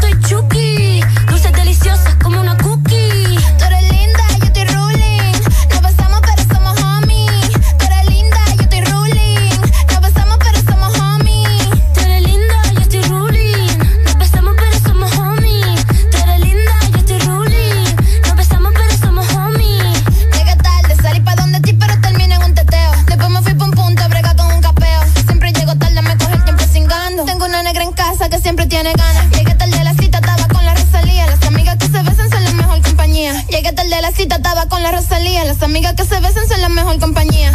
amigas 35.70 35.94
que 35.94 36.04
se 36.04 36.18
besan 36.18 36.48
son 36.48 36.60
la 36.60 36.68
mejor 36.68 36.98
compañía. 36.98 37.52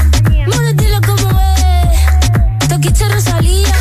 Mórdetelo 0.47 1.01
como 1.01 1.37
es. 1.41 2.69
Toquicha 2.69 3.09
Rosalía. 3.09 3.75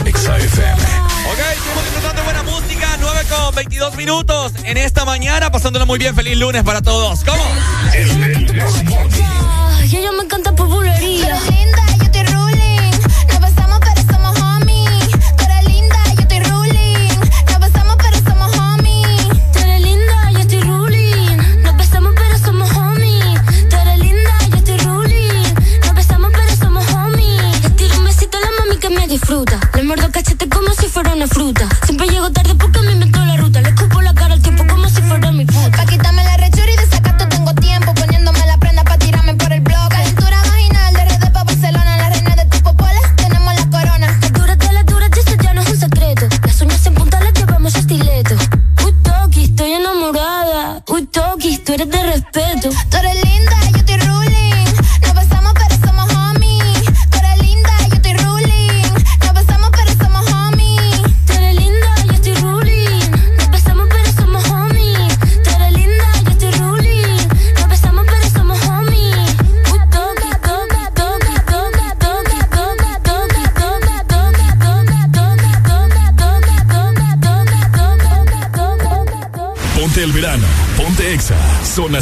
Ok, 0.00 1.38
estamos 1.54 1.84
disfrutando 1.84 2.24
buena 2.24 2.42
música. 2.44 2.96
9 2.98 3.20
con 3.28 3.54
22 3.54 3.96
minutos 3.96 4.52
en 4.64 4.78
esta 4.78 5.04
mañana. 5.04 5.50
Pasándola 5.50 5.84
muy 5.84 5.98
bien. 5.98 6.14
Feliz 6.14 6.38
lunes 6.38 6.62
para 6.62 6.80
todos. 6.80 7.22
¿Cómo? 7.22 7.44
Ya, 9.86 10.00
ya 10.00 10.12
me 10.12 10.22
encanta 10.22 10.56
populería. 10.56 11.38
una 31.20 31.26
fruta. 31.26 31.68
Siempre 31.84 32.06
llego 32.08 32.30
tarde 32.30 32.49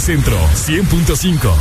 Centro 0.09 0.39
100.5. 0.55 1.55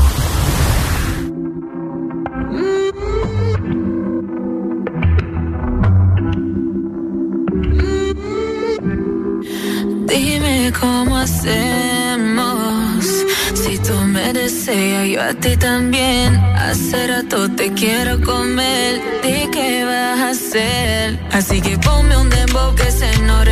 Dime 10.08 10.72
cómo 10.80 11.18
hacemos. 11.18 13.04
Si 13.54 13.80
tú 13.80 13.92
me 14.06 14.32
deseas, 14.32 15.10
yo 15.10 15.22
a 15.22 15.34
ti 15.34 15.58
también. 15.58 16.38
Hace 16.56 17.06
rato 17.06 17.52
te 17.52 17.74
quiero 17.74 18.22
comer. 18.22 19.02
¿De 19.24 19.50
qué 19.52 19.84
vas 19.84 20.22
a 20.22 20.30
hacer? 20.30 21.20
Así 21.34 21.60
que 21.60 21.78
ponme 21.80 22.16
un 22.16 22.30
dembow 22.30 22.74
que 22.76 22.90
se 22.92 23.12
no 23.24 23.44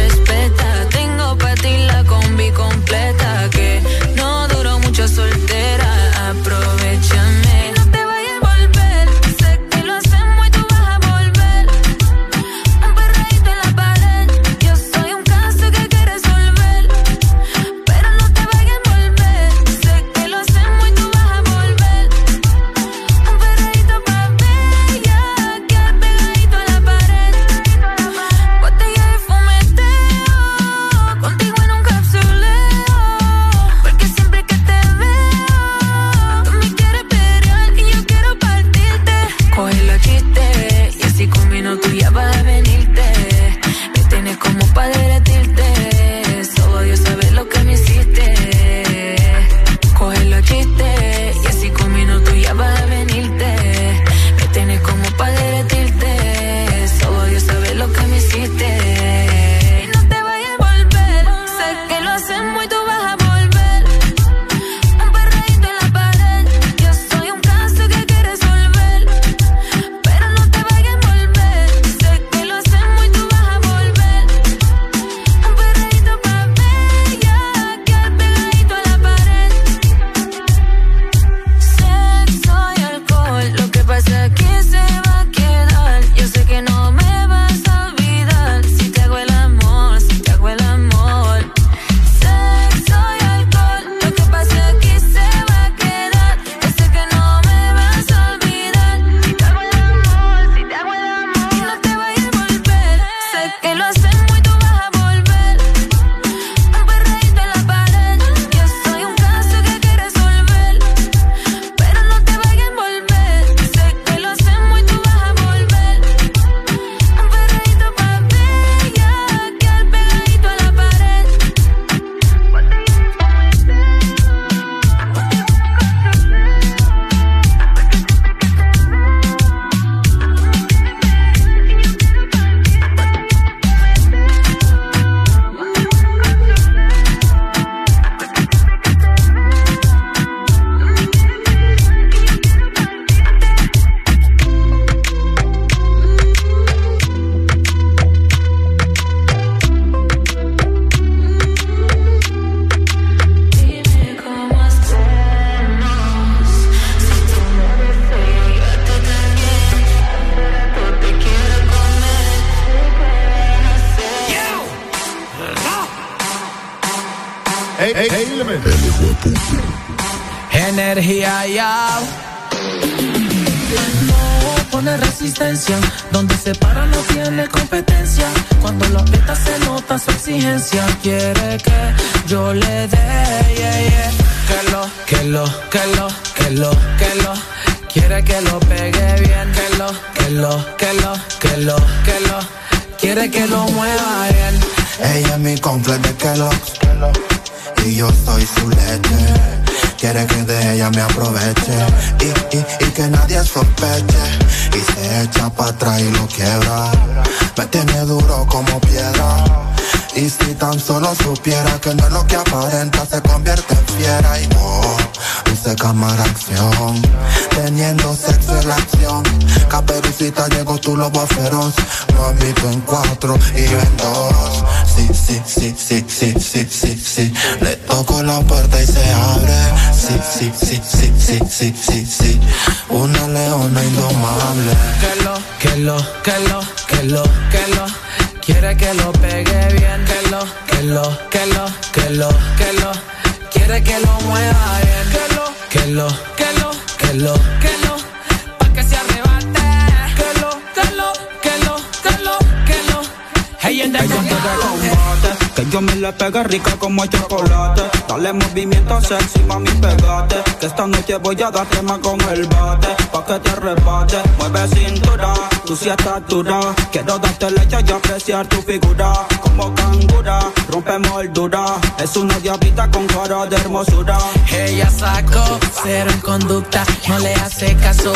voy 261.26 261.42
a 261.42 261.50
darte 261.50 261.82
más 261.82 261.98
con 262.00 262.22
el 262.30 262.46
bate. 262.46 262.96
Pa' 263.12 263.26
que 263.26 263.40
te 263.40 263.50
arrebate. 263.50 264.18
Mueve 264.38 264.68
cintura, 264.68 265.34
tú 265.66 265.76
si 265.76 265.90
estás 265.90 266.22
dura. 266.28 266.60
Quiero 266.92 267.18
darte 267.18 267.50
leche 267.50 267.78
y 267.88 267.92
apreciar 267.92 268.46
tu 268.48 268.62
figura. 268.62 269.12
Como 269.42 269.74
cangura, 269.74 270.40
rompe 270.70 271.00
moldura. 271.00 271.66
Es 271.98 272.16
una 272.16 272.38
diablita 272.40 272.90
con 272.92 273.08
cara 273.08 273.48
de 273.48 273.56
hermosura. 273.56 274.20
Ella 274.52 274.90
sacó 274.92 275.60
cero 275.84 276.12
en 276.14 276.20
conducta. 276.20 276.86
No 277.08 277.18
le 277.18 277.34
hace 277.34 277.76
caso 277.78 278.14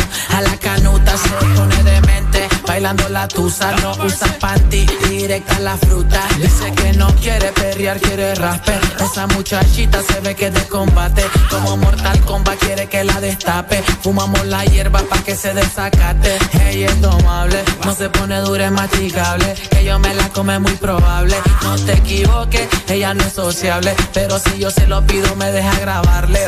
Bailando 2.89 3.09
la 3.09 3.27
tusa, 3.27 3.71
no 3.83 3.91
usa 4.03 4.39
panty. 4.39 4.83
Directa 5.09 5.59
la 5.59 5.77
fruta. 5.77 6.23
Dice 6.41 6.71
que 6.71 6.93
no 6.93 7.13
quiere 7.17 7.51
perrear, 7.51 7.99
quiere 7.99 8.33
rasper. 8.33 8.81
Esa 8.99 9.27
muchachita 9.27 10.01
se 10.01 10.19
ve 10.21 10.33
que 10.33 10.49
de 10.49 10.63
combate. 10.63 11.23
Como 11.51 11.77
Mortal 11.77 12.19
Kombat 12.21 12.57
quiere 12.57 12.87
que 12.87 13.03
la 13.03 13.21
destape. 13.21 13.83
Fumamos 14.01 14.43
la 14.47 14.65
hierba 14.65 15.01
pa' 15.03 15.21
que 15.23 15.35
se 15.35 15.53
desacate. 15.53 16.39
Ella 16.65 16.87
es 16.87 16.99
domable, 16.99 17.63
no 17.85 17.93
se 17.93 18.09
pone 18.09 18.39
dura, 18.39 18.65
es 18.65 18.71
masticable. 18.71 19.53
Que 19.69 19.83
yo 19.83 19.99
me 19.99 20.15
la 20.15 20.27
come 20.29 20.57
muy 20.57 20.73
probable. 20.73 21.35
No 21.61 21.75
te 21.75 21.93
equivoques, 21.93 22.67
ella 22.87 23.13
no 23.13 23.23
es 23.23 23.33
sociable. 23.33 23.95
Pero 24.15 24.39
si 24.39 24.57
yo 24.57 24.71
se 24.71 24.87
lo 24.87 25.05
pido, 25.05 25.35
me 25.35 25.51
deja 25.51 25.77
grabarle. 25.79 26.39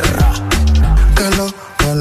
Que 1.14 1.36
lo, 1.36 1.54
que 1.78 1.94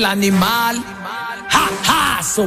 el 0.00 0.06
animal, 0.06 0.82
ha, 1.50 1.68
ha, 1.86 2.22
so 2.22 2.46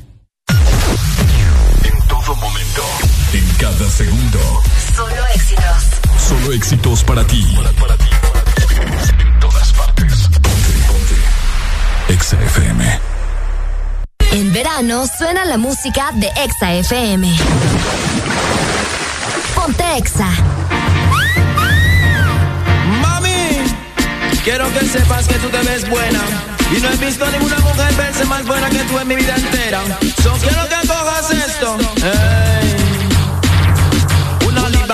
Segundo. 4.03 4.63
Solo 4.95 5.27
éxitos. 5.35 5.83
Solo 6.17 6.53
éxitos 6.53 7.03
para 7.03 7.25
ti. 7.25 7.45
En 9.19 9.39
todas 9.39 9.73
partes. 9.73 10.27
Ponte, 10.41 10.71
ponte. 10.87 12.13
Exa 12.13 12.37
FM. 12.41 12.99
En 14.31 14.53
verano 14.53 15.05
suena 15.17 15.45
la 15.45 15.57
música 15.57 16.11
de 16.13 16.27
Exa 16.43 16.73
FM. 16.73 17.31
Ponte 19.53 19.83
Exa. 19.97 20.29
Mami, 23.01 23.61
quiero 24.43 24.71
que 24.73 24.87
sepas 24.87 25.27
que 25.27 25.35
tú 25.35 25.49
te 25.49 25.59
ves 25.59 25.87
buena. 25.89 26.21
Y 26.75 26.79
no 26.79 26.89
he 26.89 26.97
visto 26.97 27.25
a 27.25 27.29
ninguna 27.29 27.59
mujer 27.59 27.93
verse 27.95 28.25
más 28.25 28.45
buena 28.47 28.69
que 28.69 28.79
tú 28.79 28.97
en 28.97 29.07
mi 29.07 29.15
vida 29.15 29.35
entera. 29.35 29.81
So 30.23 30.33
quiero 30.41 30.67
que 30.69 30.87
cojas 30.87 31.31
esto. 31.31 31.77
Ey. 31.97 32.50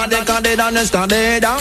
De 0.10 0.24
cadera 0.24 0.70
en 0.70 0.78
escalera. 0.78 1.58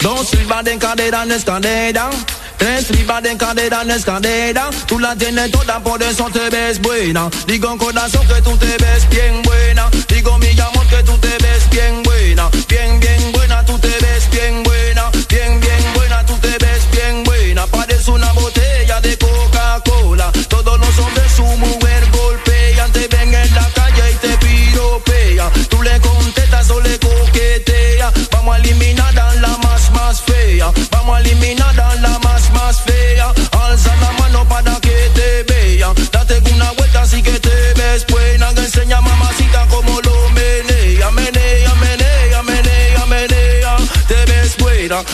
Dos 0.00 0.32
libras 0.34 0.64
de 0.64 0.78
cadera 0.78 1.22
en 1.22 1.32
escalera. 1.32 2.08
Tres 2.56 2.90
libras 2.90 3.22
de 3.22 3.36
cadera 3.36 3.82
en 3.82 3.90
escalera. 3.90 4.70
Tú 4.86 4.98
la 4.98 5.14
tienes 5.14 5.50
toda, 5.50 5.80
por 5.80 6.02
eso 6.02 6.30
te 6.30 6.48
ves 6.48 6.80
buena. 6.80 7.28
Digo 7.46 7.76
corazón 7.76 8.26
que 8.26 8.40
tú 8.40 8.56
te 8.56 8.74
ves 8.78 9.06
bien 9.10 9.42
buena. 9.42 9.90
Digo 10.08 10.38
mi 10.38 10.58
amor 10.58 10.86
que 10.86 11.02
tú 11.02 11.18
te 11.18 11.28
ves 11.28 11.68
bien 11.70 12.02
buena. 12.02 12.48
Bien, 12.68 12.98
bien 13.00 13.32
buena, 13.32 13.39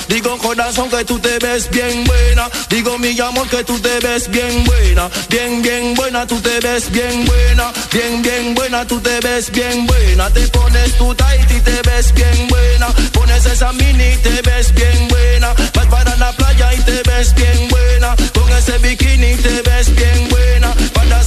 Digo 0.09 0.37
corazón 0.39 0.89
que 0.91 1.05
tú 1.05 1.19
te 1.19 1.39
ves 1.39 1.69
bien 1.71 2.05
buena. 2.05 2.51
Digo 2.69 2.99
mi 2.99 3.19
amor 3.21 3.49
que 3.49 3.65
tú 3.65 3.79
te 3.79 3.99
ves 4.01 4.29
bien 4.29 4.65
buena. 4.65 5.11
Bien, 5.29 5.63
bien 5.63 5.95
buena, 5.95 6.27
tú 6.27 6.41
te 6.41 6.61
ves 6.61 6.91
bien 6.91 7.25
buena. 7.25 7.73
Bien, 7.93 8.23
bien 8.23 8.55
buena, 8.55 8.87
tú 8.87 9.01
te 9.01 9.21
ves 9.21 9.51
bien 9.51 9.87
buena. 9.87 10.31
Te 10.31 10.47
pones 10.49 10.97
tu 10.97 11.15
tight 11.15 11.51
y 11.51 11.61
te 11.61 11.83
ves 11.83 12.13
bien 12.15 12.49
buena. 12.49 12.89
Pones 13.13 13.47
esa 13.47 13.73
mini 13.73 14.05
y 14.05 14.17
te 14.17 14.43
ves 14.43 14.73
bien 14.75 15.09
buena. 15.09 15.55
Vas 15.75 15.87
para 15.87 16.17
la 16.17 16.33
playa 16.33 16.75
y 16.75 16.81
te 16.81 17.03
ves 17.03 17.35
bien 17.35 17.69
buena. 17.69 18.15
Con 18.35 18.51
ese 18.53 18.79
bikini 18.79 19.37
te 19.37 19.63
ves 19.63 19.95
bien 19.95 20.29
buena. 20.29 20.37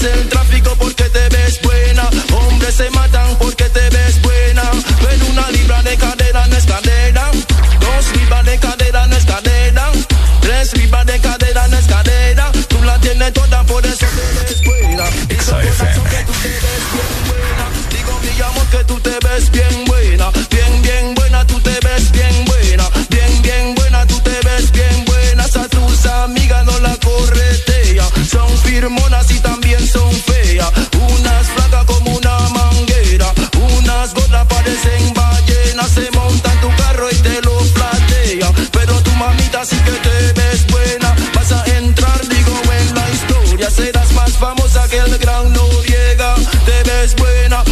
El 0.01 0.29
tráfico 0.29 0.73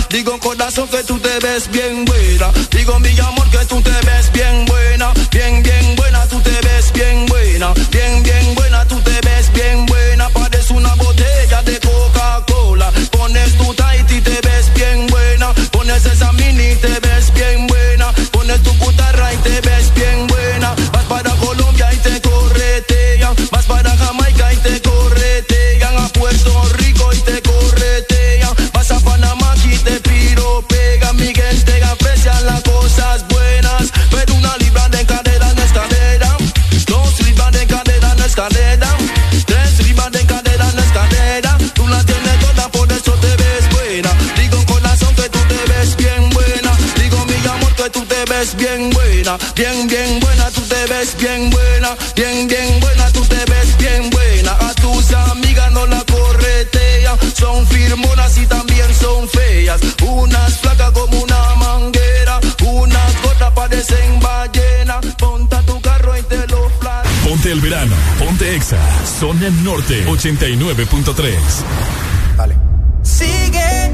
Digo 0.10 0.34
un 0.34 0.40
corazón 0.40 0.88
que 0.88 1.04
tú 1.04 1.20
te 1.20 1.40
ves 1.40 1.70
bien 1.72 2.06
buena. 2.06 2.52
Digo 2.72 3.00
mi 3.00 3.18
amor 3.20 3.37
ves 48.38 48.56
bien 48.56 48.90
buena, 48.92 49.38
bien, 49.56 49.88
bien 49.88 50.20
buena, 50.20 50.50
tú 50.52 50.62
te 50.62 50.86
ves 50.86 51.16
bien 51.18 51.50
buena, 51.50 51.96
bien, 52.16 52.48
bien 52.48 52.80
buena, 52.80 53.12
tú 53.12 53.22
te 53.22 53.36
ves 53.36 53.78
bien 53.78 54.10
buena. 54.10 54.52
A 54.52 54.74
tus 54.76 55.12
amigas 55.14 55.72
no 55.72 55.86
la 55.88 56.04
corretean, 56.04 57.18
son 57.34 57.66
firmonas 57.68 58.38
y 58.38 58.46
también 58.46 58.94
son 58.94 59.28
feas. 59.30 59.80
Unas 60.04 60.60
flacas 60.60 60.92
como 60.92 61.20
una 61.20 61.56
manguera, 61.56 62.40
unas 62.66 63.22
gotas 63.24 63.52
parecen 63.54 64.20
ballena. 64.20 65.00
Ponta 65.18 65.62
tu 65.64 65.80
carro 65.82 66.16
y 66.18 66.22
te 66.24 66.48
lo 66.48 66.70
flan. 66.80 67.04
Ponte 67.28 67.52
el 67.52 67.62
verano, 67.62 67.96
ponte 68.20 68.56
exa, 68.56 68.78
zona 69.20 69.50
norte 69.64 70.06
89.3. 70.06 71.34
Dale. 72.38 72.56
Sigue 73.02 73.92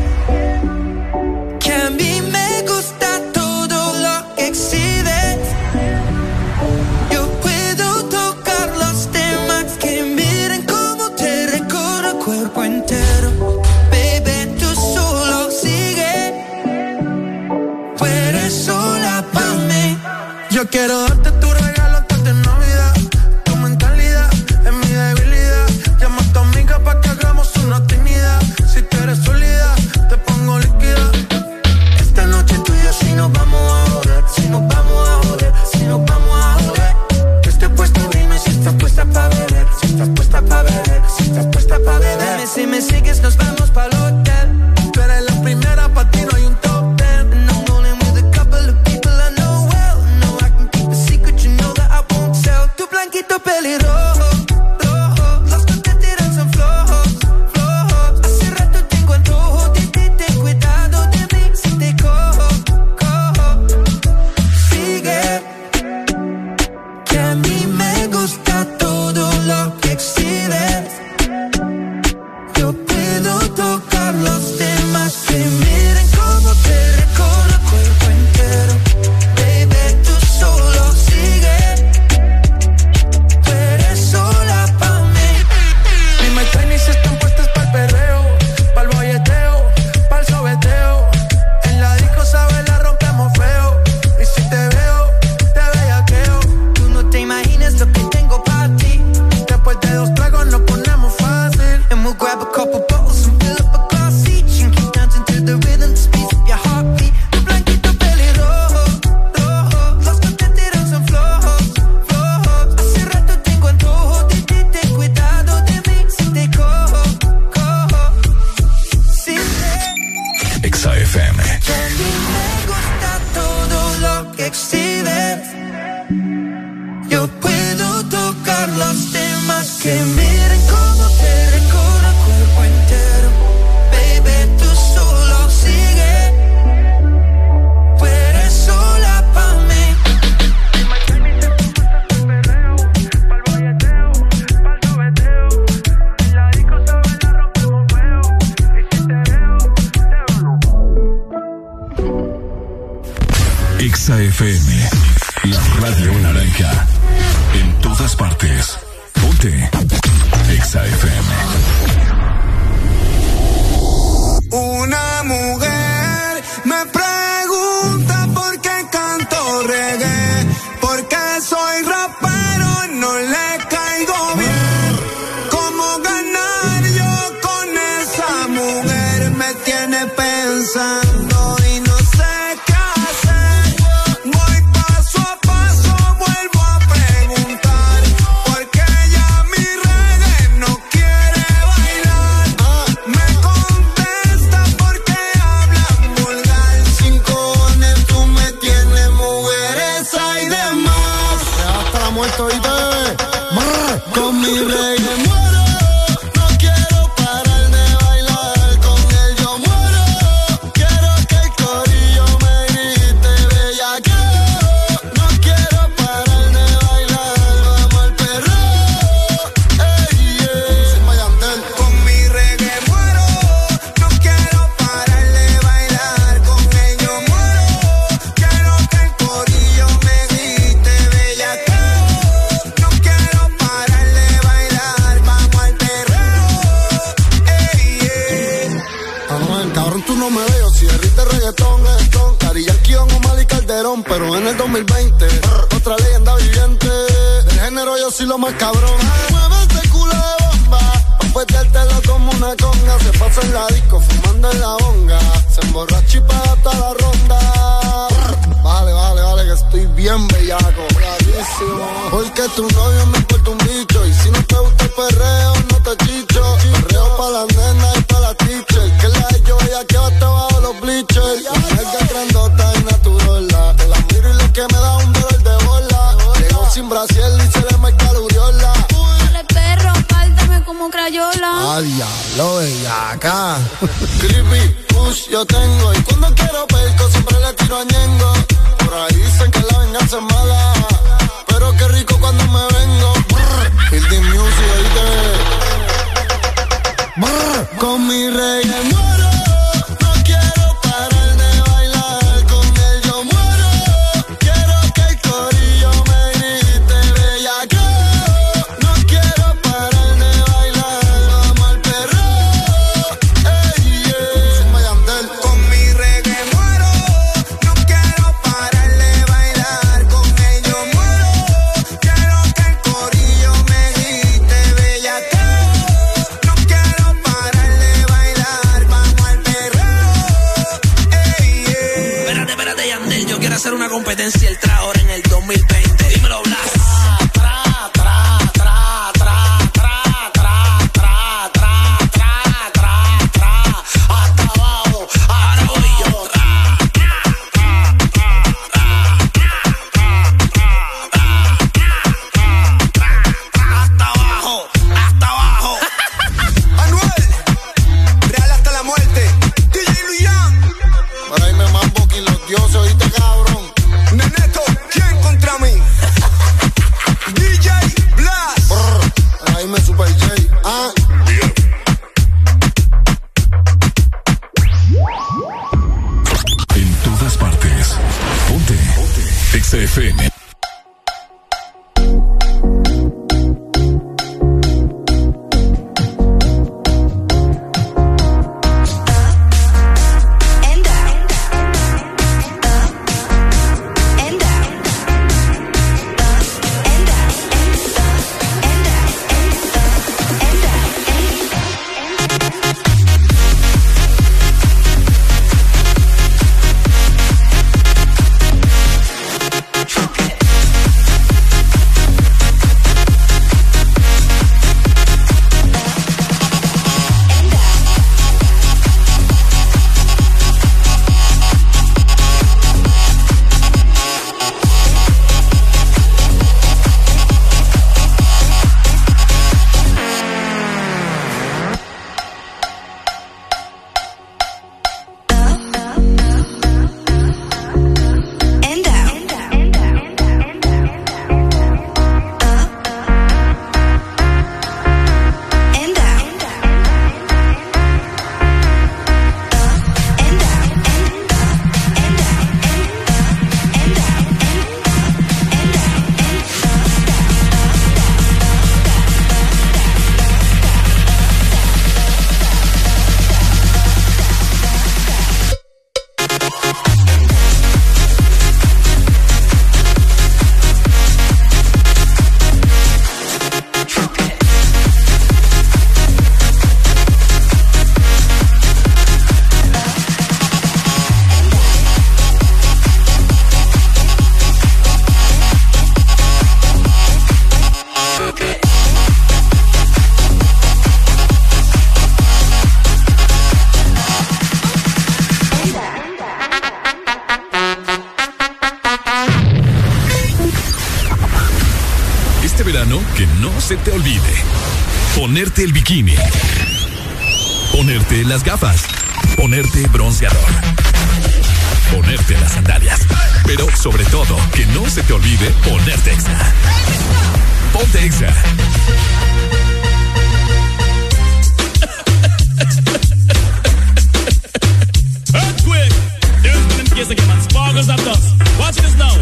Watch 528.73 528.81
this 528.81 528.97
now. 528.97 529.13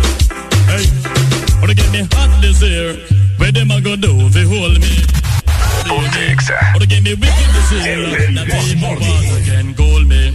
Hey, 0.71 0.88
wanna 1.59 1.75
get 1.75 1.91
me 1.91 2.07
hot 2.15 2.31
this 2.39 2.61
year? 2.63 2.95
Where 3.35 3.51
them 3.51 3.71
a 3.71 3.81
go 3.81 3.97
do 3.97 4.15
if 4.27 4.31
they 4.31 4.47
hold 4.47 4.80
me? 4.80 4.95
Wanna 5.91 6.88
get 6.88 7.03
me 7.03 7.15
wicked 7.19 7.49
this 7.51 7.71
year? 7.75 7.99
That 8.31 8.47
people 8.47 8.95
want 8.95 9.43
again, 9.43 9.75
call 9.75 9.99
me. 10.07 10.31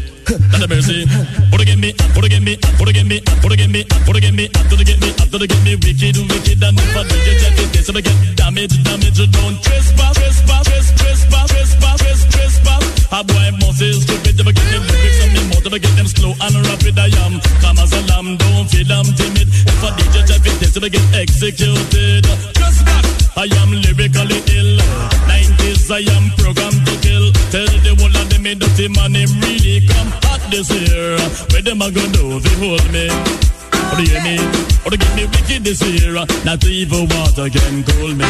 Not 0.53 0.61
a 0.61 0.69
mercy. 0.69 1.09
Wanna 1.49 1.65
get 1.65 1.79
me, 1.79 1.95
wanna 2.13 2.29
get 2.29 2.43
me, 2.43 2.59
wanna 2.79 2.93
get 2.93 3.07
me, 3.07 3.23
wanna 3.43 3.57
get 3.57 3.71
me, 3.71 3.87
wanna 4.07 4.21
get 4.21 4.35
me, 4.37 4.51
wanna 4.69 4.85
get 4.85 5.01
me, 5.01 5.11
wanna 5.33 5.47
get 5.47 5.65
me 5.65 5.73
wicked, 5.81 6.17
wicked, 6.29 6.63
and 6.63 6.77
if 6.77 6.97
I 6.97 7.03
do 7.09 7.17
check 7.41 7.57
it, 7.57 7.85
so 7.87 7.97
I 7.97 8.01
get 8.03 8.37
damage, 8.37 8.85
damage, 8.85 9.17
don't 9.33 9.57
trespass, 9.65 10.13
trespass, 10.13 10.65
trespass, 10.93 11.49
trespass, 11.49 12.01
trespass. 12.03 12.36
A 13.13 13.23
boy 13.23 13.51
must 13.63 13.81
is 13.83 14.03
stupid, 14.03 14.37
never 14.37 14.53
get 14.53 14.67
them 14.67 14.83
lyrics 14.83 15.23
on 15.23 15.31
me 15.33 15.43
mouth, 15.49 15.63
never 15.63 15.79
get 15.79 15.95
them 15.95 16.07
slow 16.07 16.35
and 16.43 16.57
rapid. 16.67 16.99
I 16.99 17.07
am 17.23 17.39
calm 17.63 17.79
as 17.79 17.93
a 17.95 18.03
lamb, 18.11 18.37
don't 18.37 18.67
feel 18.67 18.91
I'm 18.91 19.07
timid. 19.15 19.47
If 19.47 19.85
I 19.85 19.91
DJ 19.95 20.27
check 20.27 20.43
it, 20.43 20.71
so 20.75 20.83
I 20.83 20.89
get 20.89 21.07
executed. 21.15 22.27
Just 22.59 22.85
back, 22.85 23.05
I 23.39 23.47
am 23.63 23.71
lyrically 23.71 24.43
ill. 24.59 24.79
90s, 25.31 25.87
I 25.87 26.03
am 26.19 26.35
programmed 26.35 26.83
to 26.83 26.95
kill. 26.99 27.31
Tell 27.55 27.71
the 27.87 27.95
whole 27.95 28.11
of 28.11 28.27
them, 28.29 28.43
me 28.43 28.55
dirty 28.59 28.89
man, 28.89 29.15
him 29.15 29.31
really 29.39 29.87
come 29.87 30.11
hot 30.27 30.43
this 30.51 30.67
year. 30.75 31.15
Where 31.55 31.63
them 31.63 31.83
a 31.83 31.91
gonna 31.91 32.11
do 32.11 32.41
they 32.41 32.55
hold 32.59 32.91
me? 32.91 33.07
You 33.99 34.07
hear 34.09 34.23
me? 34.23 34.37
To 34.87 34.97
get 34.97 35.17
me 35.17 35.25
wicked 35.27 35.65
this 35.65 35.83
year? 35.83 36.15
Not 36.45 36.65
evil 36.65 37.07
water 37.07 37.49
can 37.51 37.83
cool 37.85 38.15
me. 38.15 38.29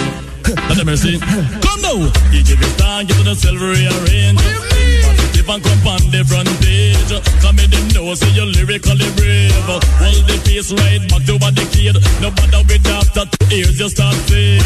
Not 0.68 0.78
a 0.80 0.84
mercy. 0.84 1.18
Come 1.18 1.80
now, 1.82 2.12
you 2.32 2.42
give 2.42 2.62
it 2.62 2.78
time, 2.78 3.06
get 3.06 3.16
to 3.18 3.24
the 3.24 3.34
silver 3.34 3.72
rearrange. 3.72 5.05
Positive 5.46 5.54
and 5.54 5.62
come 5.62 5.86
on 5.86 6.02
the 6.10 6.22
front 6.26 6.50
page. 6.58 7.12
Come 7.42 7.58
in 7.58 7.70
them 7.70 7.86
know, 7.94 8.14
say 8.14 8.30
you're 8.34 8.46
lyrically 8.46 9.10
brave. 9.14 9.54
Hold 9.66 10.26
the 10.26 10.36
pace 10.42 10.72
right 10.74 11.02
back 11.06 11.22
to 11.26 11.38
what 11.38 11.54
the 11.54 11.62
kid. 11.70 11.94
No 12.20 12.30
matter 12.34 12.62
with 12.66 12.86
after 12.86 13.24
two 13.30 13.54
ears, 13.54 13.78
just 13.78 13.96
start 13.96 14.14
fade. 14.26 14.62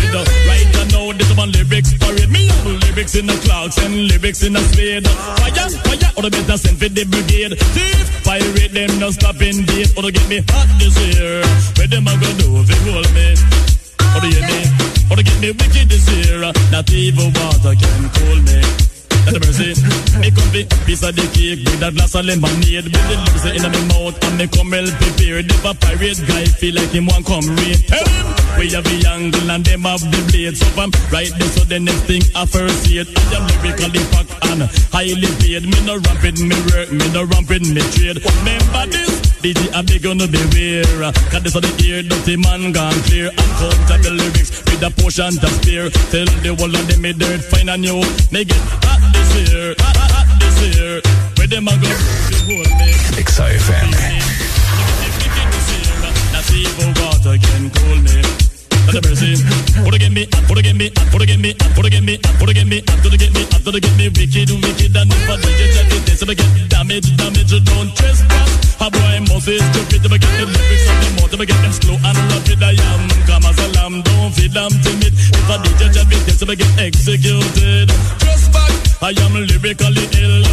Right 0.49 0.69
now, 0.93 1.13
this 1.13 1.31
one 1.37 1.53
lyrics 1.53 1.93
parade. 2.01 2.31
Me 2.31 2.49
have 2.49 2.67
lyrics 2.67 3.15
in 3.15 3.27
the 3.27 3.37
clouds 3.45 3.77
and 3.79 4.09
lyrics 4.09 4.43
in 4.43 4.55
the 4.55 4.61
spade. 4.73 5.07
Fire, 5.07 5.69
fire, 5.85 6.11
or 6.17 6.23
the 6.25 6.31
better 6.31 6.57
send 6.57 6.79
for 6.79 6.89
the 6.89 7.05
brigade. 7.05 7.61
Thief, 7.77 8.25
pirate 8.25 8.73
them, 8.73 8.91
no 8.99 9.11
stop 9.11 9.41
in 9.43 9.65
date. 9.69 9.93
Or 9.97 10.03
to 10.03 10.11
get 10.13 10.27
me 10.29 10.41
hot 10.49 10.69
this 10.81 10.97
year. 11.13 11.45
Where 11.77 11.89
them 11.89 12.09
a 12.09 12.15
go 12.17 12.29
do 12.41 12.49
if 12.65 12.67
they 12.69 12.81
hold 12.89 13.11
me? 13.13 13.37
Or 14.17 14.21
do 14.25 14.29
you 14.33 14.43
me? 14.49 14.61
Or 15.13 15.17
to 15.17 15.23
get 15.23 15.39
me 15.41 15.51
wicked 15.53 15.93
this 15.93 16.09
year. 16.09 16.41
Not 16.73 16.89
even 16.91 17.33
water 17.37 17.77
can 17.77 18.09
cool 18.17 18.41
me. 18.49 18.61
Not 19.27 19.37
a 19.37 19.41
mercy. 19.41 19.75
Me 20.19 20.31
come 20.31 20.51
be 20.53 20.65
piece 20.87 21.03
of 21.03 21.15
the 21.17 21.25
cake 21.33 21.65
with 21.65 21.83
a 21.83 21.91
glass 21.93 22.15
of 22.15 22.25
lemonade. 22.25 22.85
With 22.85 23.07
the 23.09 23.17
lips 23.21 23.45
in 23.45 23.63
my 23.63 23.83
mouth 23.93 24.17
and 24.25 24.37
me 24.39 24.47
come 24.49 24.71
well 24.71 24.89
prepared. 25.01 25.47
If 25.51 25.65
a 25.65 25.73
pirate 25.75 26.21
guy 26.27 26.45
feel 26.47 26.75
like 26.75 26.91
him 26.91 27.07
want 27.07 27.27
come 27.27 27.47
raid, 27.61 27.85
tell 27.87 28.05
him 28.05 28.27
we 28.59 28.71
have 28.73 28.85
the 28.85 28.99
angle 29.09 29.51
and 29.51 29.65
them 29.65 29.83
have 29.85 30.03
the 30.03 30.21
blade. 30.31 30.57
So 30.57 30.67
I'm 30.81 30.91
right 31.13 31.33
there, 31.33 31.53
so 31.53 31.65
the 31.65 31.81
next 31.81 32.05
thing 32.09 32.23
I 32.35 32.47
first 32.47 32.85
see 32.85 32.99
it. 32.99 33.09
I 33.09 33.41
am 33.41 33.45
lyrically 33.61 34.03
packed 34.13 34.33
and 34.51 34.63
highly 34.93 35.31
paid. 35.41 35.65
Me 35.69 35.79
no 35.87 36.01
ramping 36.01 36.41
me 36.49 36.57
work, 36.73 36.89
me 36.91 37.07
no 37.13 37.25
ramping 37.25 37.67
me 37.73 37.83
trade. 37.95 38.19
Remember 38.21 38.85
this? 38.91 39.21
DJ 39.41 39.73
I 39.73 39.81
beg 39.83 40.03
gonna 40.03 40.29
beware. 40.29 41.13
Cause 41.33 41.43
this 41.43 41.57
are 41.57 41.65
the 41.65 41.73
ear 41.85 42.03
dirty 42.03 42.37
man 42.37 42.73
gone 42.73 42.97
clear. 43.09 43.33
Uncountable 43.33 44.17
lyrics 44.21 44.51
with 44.69 44.83
a 44.85 44.91
portion 45.01 45.33
to 45.41 45.49
spare. 45.61 45.89
Tell 46.13 46.29
the 46.45 46.55
whole 46.59 46.75
of 46.75 46.85
them 46.89 47.01
me 47.01 47.13
dirt 47.13 47.41
fine 47.49 47.69
and 47.69 47.83
new. 47.83 48.05
Me 48.31 48.45
get 48.45 48.61
hot 48.85 49.01
this 49.13 49.31
year. 49.47 49.75
Where 51.37 51.47
them 51.47 51.69
a 51.69 51.77
go? 51.77 51.89
They 52.31 52.41
hold 52.47 52.71
me. 52.79 52.89
XFM. 53.19 53.91
Not 56.33 56.51
even 56.53 56.95
water 56.99 57.37
can 57.39 57.71
cool 57.71 57.99
me. 58.01 58.23
Not 58.87 58.97
a 58.97 59.01
mercy. 59.07 59.37
Put 59.85 60.01
me, 60.11 60.27
put 60.49 60.65
me, 60.65 60.91
put 61.13 61.27
me, 61.27 61.33
put 61.35 61.39
me, 61.39 61.55
put 61.77 61.81
me, 61.81 61.91
get 61.91 62.03
me, 62.03 62.17
get 63.81 63.97
me 63.97 64.09
wicked, 64.09 64.51
wicked, 64.51 64.97
and 64.97 65.13
if 65.13 65.31
I 65.31 65.37
do 65.37 65.49
you 65.51 65.69
check 65.75 65.93
it, 65.93 66.19
so 66.19 66.27
I 66.27 66.35
get 66.35 66.69
damage, 66.69 67.17
damage, 67.17 67.65
don't 67.65 67.95
trespass. 67.95 68.51
A 68.81 68.91
boy 68.91 69.21
must 69.29 69.49
is 69.49 69.63
stupid, 69.71 70.05
if 70.05 70.13
I 70.13 70.19
get 70.19 70.39
the 70.39 70.47
lyrics 70.47 70.89
on 70.91 70.97
them 71.03 71.15
mouth, 71.17 71.35
if 71.35 71.41
I 71.41 71.45
get 71.45 71.61
them 71.63 71.73
slow 71.73 71.97
and 72.03 72.19
rapid, 72.33 72.63
I 72.63 72.73
am 72.73 73.11
as 73.51 73.59
a 73.59 73.69
lamb, 73.79 74.03
don't 74.03 74.33
feel 74.33 74.59
I'm 74.59 74.71
timid. 74.83 75.13
If 75.15 75.51
I 75.51 75.63
do 75.63 75.71
you 75.71 75.93
check 75.93 76.11
it, 76.11 76.39
so 76.39 76.47
I 76.51 76.55
get 76.55 76.79
executed. 76.79 77.91
I 79.03 79.17
am 79.17 79.33
lyrically 79.33 80.05
ill. 80.21 80.45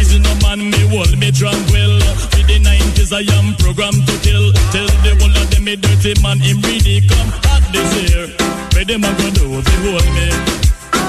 Is 0.00 0.16
no 0.18 0.32
man, 0.40 0.70
me 0.72 0.80
hold 0.88 1.12
me 1.20 1.28
tranquil. 1.30 2.00
In 2.40 2.44
the 2.48 2.56
90s, 2.64 3.12
I 3.12 3.28
am 3.36 3.52
programmed 3.60 4.08
to 4.08 4.16
kill. 4.24 4.52
Tell 4.72 4.88
the 5.04 5.12
whole 5.20 5.36
of 5.36 5.50
them, 5.52 5.64
me 5.64 5.76
dirty 5.76 6.16
man, 6.24 6.40
him 6.40 6.64
really 6.64 7.04
come 7.04 7.28
hot 7.44 7.60
this 7.68 7.92
year. 8.00 8.24
Where 8.72 8.88
them 8.88 9.04
a 9.04 9.12
gonna 9.12 9.36
do 9.36 9.60
they 9.60 9.78
hold 9.84 10.08
me? 10.16 10.32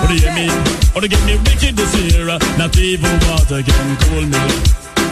Or 0.04 0.08
do 0.12 0.14
you 0.20 0.28
hear 0.28 0.36
me? 0.36 0.48
Or 0.92 1.00
to 1.00 1.08
get 1.08 1.24
me 1.24 1.40
wicked 1.48 1.80
this 1.80 1.96
year? 1.96 2.28
Not 2.60 2.76
even 2.76 3.16
water 3.24 3.64
can 3.64 3.90
cool 4.04 4.28
me. 4.28 4.44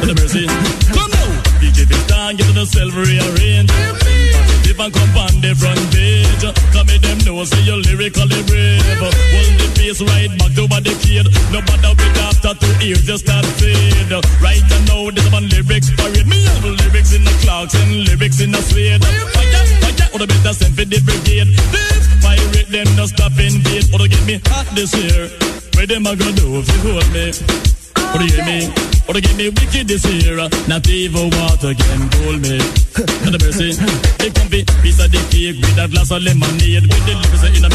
Let 0.03 0.19
mercy. 0.19 0.51
Come 0.91 1.11
now. 1.15 1.31
DJ 1.63 1.87
time, 2.11 2.35
get 2.35 2.47
to 2.47 2.53
the 2.59 2.65
silver 2.67 3.07
rearrange. 3.07 4.28
And 4.77 4.93
come 4.93 5.17
on 5.17 5.33
the 5.41 5.57
front 5.57 5.81
page. 5.89 6.45
Come 6.71 6.89
in 6.93 7.01
them 7.01 7.17
know, 7.25 7.43
say 7.43 7.59
you're 7.65 7.81
lyrically 7.81 8.43
brave. 8.45 8.85
Hold 9.01 9.53
the 9.57 9.67
pace 9.73 9.97
right 9.97 10.29
back 10.37 10.53
to 10.53 10.69
what 10.69 10.85
the 10.85 10.93
kid. 11.01 11.25
No 11.49 11.59
matter 11.65 11.97
with 11.97 12.21
after 12.21 12.53
two 12.53 12.85
ears, 12.85 13.01
just 13.01 13.25
start 13.25 13.45
fade. 13.57 14.13
Right 14.39 14.61
now, 14.85 15.09
this 15.09 15.25
one 15.33 15.49
lyrics 15.49 15.89
parade. 15.97 16.27
Me 16.29 16.45
have 16.45 16.63
lyrics 16.63 17.11
in 17.17 17.25
the 17.25 17.33
clouds 17.41 17.73
and 17.75 18.05
lyrics 18.07 18.39
in 18.39 18.51
the 18.51 18.61
suede. 18.61 19.01
Fire, 19.01 19.25
fire, 19.33 20.09
or 20.13 20.19
the 20.21 20.27
better 20.27 20.53
send 20.53 20.77
for 20.77 20.85
the 20.85 21.01
brigade. 21.01 21.49
This 21.73 22.05
pirate 22.21 22.69
them 22.69 22.87
no 22.95 23.05
stop 23.09 23.33
in 23.41 23.59
beat. 23.65 23.89
Or 23.89 23.97
oh, 23.97 24.05
to 24.05 24.07
get 24.07 24.23
me 24.29 24.39
hot 24.45 24.69
this 24.75 24.93
year. 24.93 25.27
Where 25.75 25.87
them 25.87 26.05
a 26.05 26.15
gonna 26.15 26.31
do 26.37 26.59
if 26.59 26.67
you 26.69 26.93
hold 26.93 27.09
me? 27.09 27.78
You 28.13 28.25
hear 28.25 28.45
me? 28.45 28.89
To 29.09 29.19
get 29.21 29.35
me 29.37 29.49
wicked 29.49 29.87
this 29.87 30.05
year. 30.05 30.37
Not 30.67 30.87
even 30.87 31.29
water 31.33 31.73
can 31.73 32.09
cool 32.13 32.37
me. 32.37 32.57
Not 33.25 33.33
a 33.33 33.39
mercy. 33.41 33.73
They 34.21 34.29
come 34.29 34.49
be 34.49 34.63
piece 34.81 35.01
of 35.01 35.09
the 35.09 35.17
cake 35.33 35.57
with 35.57 35.77
a 35.81 35.87
glass 35.89 36.11
of 36.11 36.21
lemonade. 36.21 36.85
With 36.85 37.05
the 37.05 37.15
lips 37.17 37.43
in 37.49 37.61
my 37.65 37.69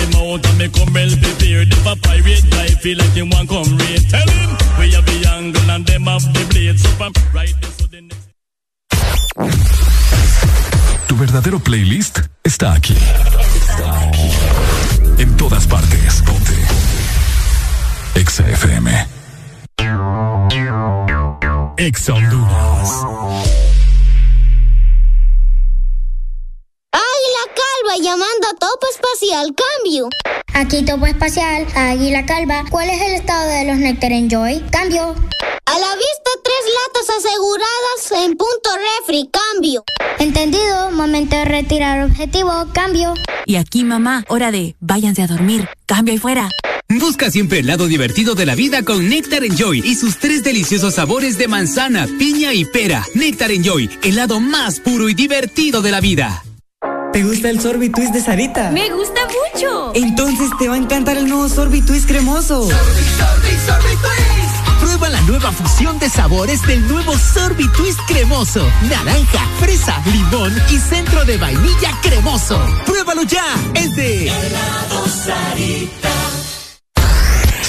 me 0.59 0.69
come 0.71 0.95
well 0.95 1.11
prepared. 1.11 1.75
Feel 2.85 2.99
like 2.99 3.17
want 3.17 3.49
come 3.49 3.79
tell 4.13 4.29
him 4.29 4.51
we 4.79 4.93
have 4.93 5.07
the 5.07 5.25
angle 5.33 5.71
and 5.71 5.87
them 5.87 6.05
have 6.05 6.23
the 6.35 6.45
blade. 6.53 6.79
So 6.79 6.91
I'm 7.01 7.13
right 7.33 7.55
there, 7.63 7.89
the 7.89 8.01
next. 8.03 8.29
Tu 11.09 11.17
verdadero 11.17 11.61
playlist. 11.61 12.21
Está 12.43 12.75
aquí. 12.75 12.95
En 15.17 15.37
todas 15.39 15.67
partes. 15.67 16.23
Ponte. 16.27 16.55
Exa 18.17 18.47
FM. 18.51 19.14
Exa 21.77 22.15
Honduras. 22.15 22.91
Águila 26.93 27.45
Calva 27.55 27.97
llamando 28.01 28.47
a 28.47 28.55
Topo 28.59 28.87
Espacial, 28.91 29.55
cambio. 29.55 30.09
Aquí 30.55 30.85
Topo 30.85 31.07
Espacial, 31.07 31.67
Águila 31.75 32.25
Calva. 32.25 32.65
¿Cuál 32.71 32.91
es 32.91 33.03
el 33.03 33.15
estado 33.15 33.51
de 33.51 33.65
los 33.65 33.77
Nectar 33.77 34.13
Enjoy? 34.13 34.61
Cambio. 34.71 35.03
A 35.67 35.79
la 35.79 35.95
vista, 35.97 36.31
tres 36.43 36.65
latas 36.75 37.17
aseguradas 37.19 38.25
en 38.25 38.37
punto 38.37 38.71
refri, 39.01 39.29
cambio. 39.31 39.85
Entendido, 40.19 40.91
momento 40.93 41.37
de 41.37 41.45
retirar 41.45 42.05
objetivo, 42.05 42.53
cambio. 42.73 43.15
Y 43.47 43.57
aquí, 43.57 43.83
mamá, 43.83 44.25
hora 44.29 44.53
de 44.53 44.77
váyanse 44.81 45.23
a 45.23 45.27
dormir. 45.27 45.69
Cambio 45.87 46.13
ahí 46.13 46.19
fuera. 46.19 46.49
Busca 46.89 47.31
siempre 47.31 47.61
el 47.61 47.67
lado 47.67 47.87
divertido 47.87 48.35
de 48.35 48.47
la 48.47 48.55
vida 48.55 48.83
con 48.83 49.09
Nectar 49.09 49.45
Enjoy 49.45 49.81
y 49.85 49.95
sus 49.95 50.19
tres 50.19 50.45
deliciosos 50.45 50.95
sabores 50.95 51.39
de 51.39 51.49
manzana, 51.49 52.07
piña 52.19 52.53
y 52.53 52.65
pera. 52.65 53.05
Nectar 53.15 53.51
Enjoy, 53.51 53.91
el 54.03 54.17
lado 54.17 54.39
más 54.41 54.81
puro 54.81 55.09
y 55.09 55.15
divertido 55.15 55.83
de 55.83 55.91
la 55.91 56.01
vida. 56.01 56.45
¿Te 57.13 57.23
gusta 57.23 57.49
el 57.49 57.61
sorbitwist 57.61 58.13
de 58.13 58.21
Sarita? 58.21 58.71
¡Me 58.71 58.91
gusta 58.91 59.21
mucho! 59.55 59.93
Entonces 59.95 60.51
te 60.59 60.69
va 60.69 60.75
a 60.75 60.79
encantar 60.79 61.17
el 61.17 61.29
nuevo 61.29 61.49
sorbitwist 61.49 62.09
cremoso. 62.09 62.69
Sorbi, 62.69 62.75
sorbi, 62.75 63.57
sorbi 63.67 63.97
twist. 63.97 64.81
Prueba 64.81 65.09
la 65.09 65.21
nueva 65.23 65.53
fusión 65.53 65.99
de 65.99 66.11
sabores 66.11 66.61
del 66.67 66.87
nuevo 66.89 67.17
sorbitwist 67.17 68.01
cremoso. 68.07 68.69
Naranja, 68.91 69.47
fresa, 69.61 70.03
limón 70.13 70.53
y 70.71 70.79
centro 70.79 71.25
de 71.25 71.37
vainilla 71.39 71.99
cremoso. 72.03 72.61
¡Pruébalo 72.85 73.23
ya! 73.23 73.47
Es 73.75 73.95
de 73.95 74.29
Helado 74.29 75.09
Sarita. 75.09 76.24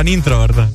gran 0.00 0.08
intro, 0.08 0.40
¿verdad? 0.40 0.70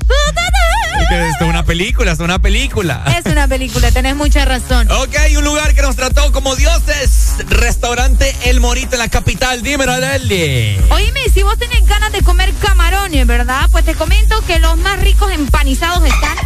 Esto 1.01 1.15
es 1.15 1.49
una 1.49 1.63
película, 1.65 2.11
es 2.11 2.19
una 2.19 2.37
película. 2.37 3.03
Es 3.17 3.25
una 3.25 3.47
película, 3.47 3.91
tenés 3.91 4.15
mucha 4.15 4.45
razón. 4.45 4.87
Ok, 4.91 5.15
un 5.35 5.43
lugar 5.43 5.73
que 5.73 5.81
nos 5.81 5.95
trató 5.95 6.31
como 6.31 6.55
dioses. 6.55 7.37
Restaurante 7.47 8.35
El 8.45 8.59
Morito 8.59 8.93
en 8.93 8.99
la 8.99 9.07
capital. 9.07 9.63
Dímelo, 9.63 9.93
Adeli. 9.93 10.79
Oíme, 10.91 11.21
si 11.33 11.41
vos 11.41 11.57
tenés 11.57 11.87
ganas 11.87 12.11
de 12.11 12.21
comer 12.21 12.53
camarones, 12.61 13.25
¿verdad? 13.25 13.67
Pues 13.71 13.83
te 13.83 13.95
comento 13.95 14.39
que 14.45 14.59
los 14.59 14.77
más 14.77 14.99
ricos 14.99 15.31
empanizados 15.31 16.03
están 16.05 16.37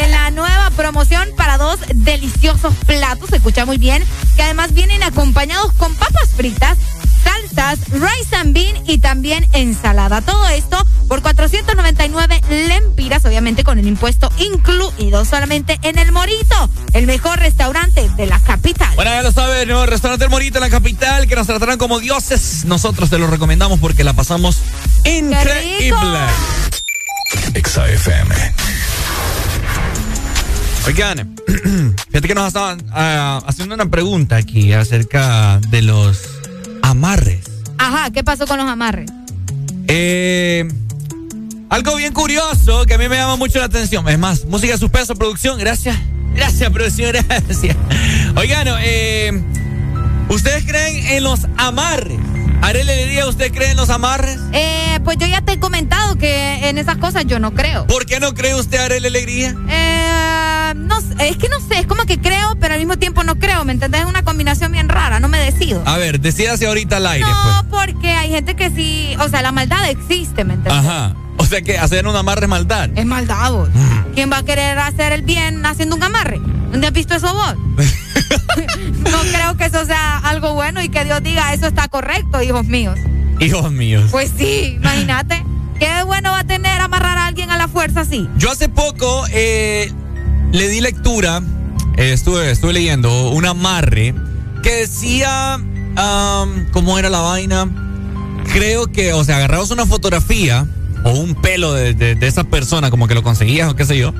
en 0.00 0.12
la 0.12 0.30
nueva 0.30 0.70
promoción 0.76 1.28
para 1.36 1.58
dos 1.58 1.80
deliciosos 1.92 2.72
platos. 2.86 3.30
Se 3.30 3.36
escucha 3.36 3.66
muy 3.66 3.78
bien. 3.78 4.04
Que 4.36 4.44
además 4.44 4.74
vienen 4.74 5.02
acompañados 5.02 5.72
con 5.72 5.92
papas 5.96 6.30
fritas, 6.36 6.78
salsas, 7.24 7.80
rice 7.90 8.36
and 8.36 8.54
bean 8.54 8.76
y 8.86 8.98
también 8.98 9.48
ensalada. 9.52 10.22
Todo 10.22 10.48
esto 10.50 10.86
por 11.10 11.22
499 11.22 12.40
lempiras, 12.68 13.24
obviamente 13.24 13.64
con 13.64 13.80
el 13.80 13.88
impuesto 13.88 14.30
incluido 14.38 15.24
solamente 15.24 15.76
en 15.82 15.98
El 15.98 16.12
Morito, 16.12 16.70
el 16.92 17.08
mejor 17.08 17.40
restaurante 17.40 18.08
de 18.10 18.26
la 18.26 18.38
capital. 18.38 18.94
Bueno, 18.94 19.10
ya 19.10 19.22
lo 19.22 19.32
saben, 19.32 19.66
¿no? 19.66 19.86
restaurante 19.86 20.26
El 20.26 20.30
Morito 20.30 20.58
en 20.58 20.62
la 20.62 20.70
capital, 20.70 21.26
que 21.26 21.34
nos 21.34 21.48
tratarán 21.48 21.78
como 21.78 21.98
dioses. 21.98 22.64
Nosotros 22.64 23.10
te 23.10 23.18
lo 23.18 23.26
recomendamos 23.26 23.80
porque 23.80 24.04
la 24.04 24.12
pasamos 24.12 24.58
increíble. 25.04 26.20
XAFM. 27.60 28.54
Oigan, 30.86 31.34
fíjate 32.06 32.28
que 32.28 32.34
nos 32.36 32.46
estaban 32.46 32.86
ah, 32.92 33.42
haciendo 33.48 33.74
una 33.74 33.86
pregunta 33.86 34.36
aquí 34.36 34.72
acerca 34.72 35.58
de 35.70 35.82
los 35.82 36.22
amarres. 36.82 37.46
Ajá, 37.78 38.12
¿qué 38.12 38.22
pasó 38.22 38.46
con 38.46 38.58
los 38.58 38.68
amarres? 38.68 39.10
Eh, 39.88 40.68
algo 41.70 41.94
bien 41.94 42.12
curioso 42.12 42.84
que 42.84 42.94
a 42.94 42.98
mí 42.98 43.08
me 43.08 43.16
llama 43.16 43.36
mucho 43.36 43.60
la 43.60 43.66
atención. 43.66 44.08
Es 44.08 44.18
más, 44.18 44.44
música 44.44 44.76
suspenso, 44.76 45.14
producción, 45.14 45.56
gracias. 45.58 45.96
Gracias, 46.34 46.70
producción, 46.70 47.12
gracias. 47.12 47.76
Oigan, 48.36 48.68
eh, 48.82 49.42
¿ustedes 50.28 50.64
creen 50.64 51.04
en 51.08 51.24
los 51.24 51.40
amarres? 51.56 52.20
Arele 52.62 53.04
diría, 53.04 53.26
¿usted 53.26 53.52
cree 53.52 53.72
en 53.72 53.76
los 53.76 53.90
amarres? 53.90 54.38
Eh, 54.52 55.00
pues 55.04 55.18
yo 55.18 55.26
ya 55.26 55.40
te 55.40 55.54
he 55.54 55.58
comentado 55.58 56.16
que 56.18 56.68
en 56.68 56.78
esas 56.78 56.98
cosas 56.98 57.26
yo 57.26 57.40
no 57.40 57.52
creo. 57.52 57.84
¿Por 57.88 58.06
qué 58.06 58.20
no 58.20 58.32
cree 58.32 58.54
usted, 58.54 58.78
Arele 58.78 59.08
Alegría? 59.08 59.56
Eh 59.68 60.49
no, 60.74 60.98
es 60.98 61.36
que 61.36 61.48
no 61.48 61.60
sé, 61.60 61.80
es 61.80 61.86
como 61.86 62.04
que 62.04 62.18
creo, 62.18 62.56
pero 62.60 62.74
al 62.74 62.80
mismo 62.80 62.98
tiempo 62.98 63.24
no 63.24 63.38
creo, 63.38 63.64
¿me 63.64 63.72
entendés? 63.72 64.02
Es 64.02 64.06
una 64.06 64.22
combinación 64.22 64.72
bien 64.72 64.88
rara, 64.88 65.20
no 65.20 65.28
me 65.28 65.38
decido. 65.38 65.82
A 65.86 65.96
ver, 65.98 66.20
decídase 66.20 66.66
ahorita 66.66 66.96
al 66.96 67.06
aire. 67.06 67.26
No, 67.28 67.64
pues. 67.68 67.84
porque 67.84 68.10
hay 68.10 68.30
gente 68.30 68.56
que 68.56 68.70
sí, 68.70 69.14
o 69.18 69.28
sea, 69.28 69.42
la 69.42 69.52
maldad 69.52 69.88
existe, 69.88 70.44
¿me 70.44 70.54
entendés? 70.54 70.84
Ajá. 70.84 71.14
O 71.36 71.46
sea 71.46 71.62
que 71.62 71.78
hacer 71.78 72.06
un 72.06 72.14
amarre 72.14 72.42
es 72.42 72.48
maldad. 72.48 72.90
Es 72.94 73.06
maldad, 73.06 73.50
vos. 73.52 73.68
¿Quién 74.14 74.30
va 74.30 74.38
a 74.38 74.42
querer 74.42 74.78
hacer 74.78 75.12
el 75.12 75.22
bien 75.22 75.64
haciendo 75.64 75.96
un 75.96 76.02
amarre? 76.02 76.38
¿Dónde 76.70 76.86
has 76.86 76.92
visto 76.92 77.14
eso 77.14 77.32
vos? 77.32 77.54
no 79.10 79.20
creo 79.32 79.56
que 79.56 79.64
eso 79.64 79.84
sea 79.86 80.18
algo 80.18 80.54
bueno 80.54 80.82
y 80.82 80.90
que 80.90 81.04
Dios 81.04 81.22
diga 81.22 81.54
eso 81.54 81.66
está 81.66 81.88
correcto, 81.88 82.42
hijos 82.42 82.66
míos. 82.66 82.98
Hijos 83.40 83.72
míos. 83.72 84.08
Pues 84.10 84.30
sí, 84.36 84.74
imagínate. 84.76 85.42
¿Qué 85.80 86.02
bueno 86.04 86.32
va 86.32 86.40
a 86.40 86.44
tener 86.44 86.78
amarrar 86.78 87.16
a 87.16 87.26
alguien 87.26 87.50
a 87.50 87.56
la 87.56 87.66
fuerza 87.66 88.02
así? 88.02 88.28
Yo 88.36 88.50
hace 88.50 88.68
poco 88.68 89.24
eh, 89.32 89.90
le 90.52 90.68
di 90.68 90.80
lectura, 90.80 91.42
eh, 91.96 92.12
estuve, 92.12 92.50
estuve 92.50 92.72
leyendo 92.72 93.30
un 93.30 93.46
amarre 93.46 94.14
que 94.62 94.70
decía, 94.76 95.58
¿cómo 96.72 96.98
era 96.98 97.08
la 97.08 97.20
vaina? 97.20 97.68
Creo 98.52 98.86
que, 98.90 99.12
o 99.12 99.22
sea, 99.24 99.36
agarrabas 99.36 99.70
una 99.70 99.86
fotografía 99.86 100.66
o 101.04 101.10
un 101.12 101.34
pelo 101.34 101.72
de, 101.72 101.94
de- 101.94 102.14
de 102.14 102.26
esa 102.26 102.44
persona, 102.44 102.90
como 102.90 103.06
que 103.08 103.14
lo 103.14 103.22
conseguías 103.22 103.70
o 103.70 103.76
qué 103.76 103.84
sé 103.84 103.96
yo, 103.96 104.12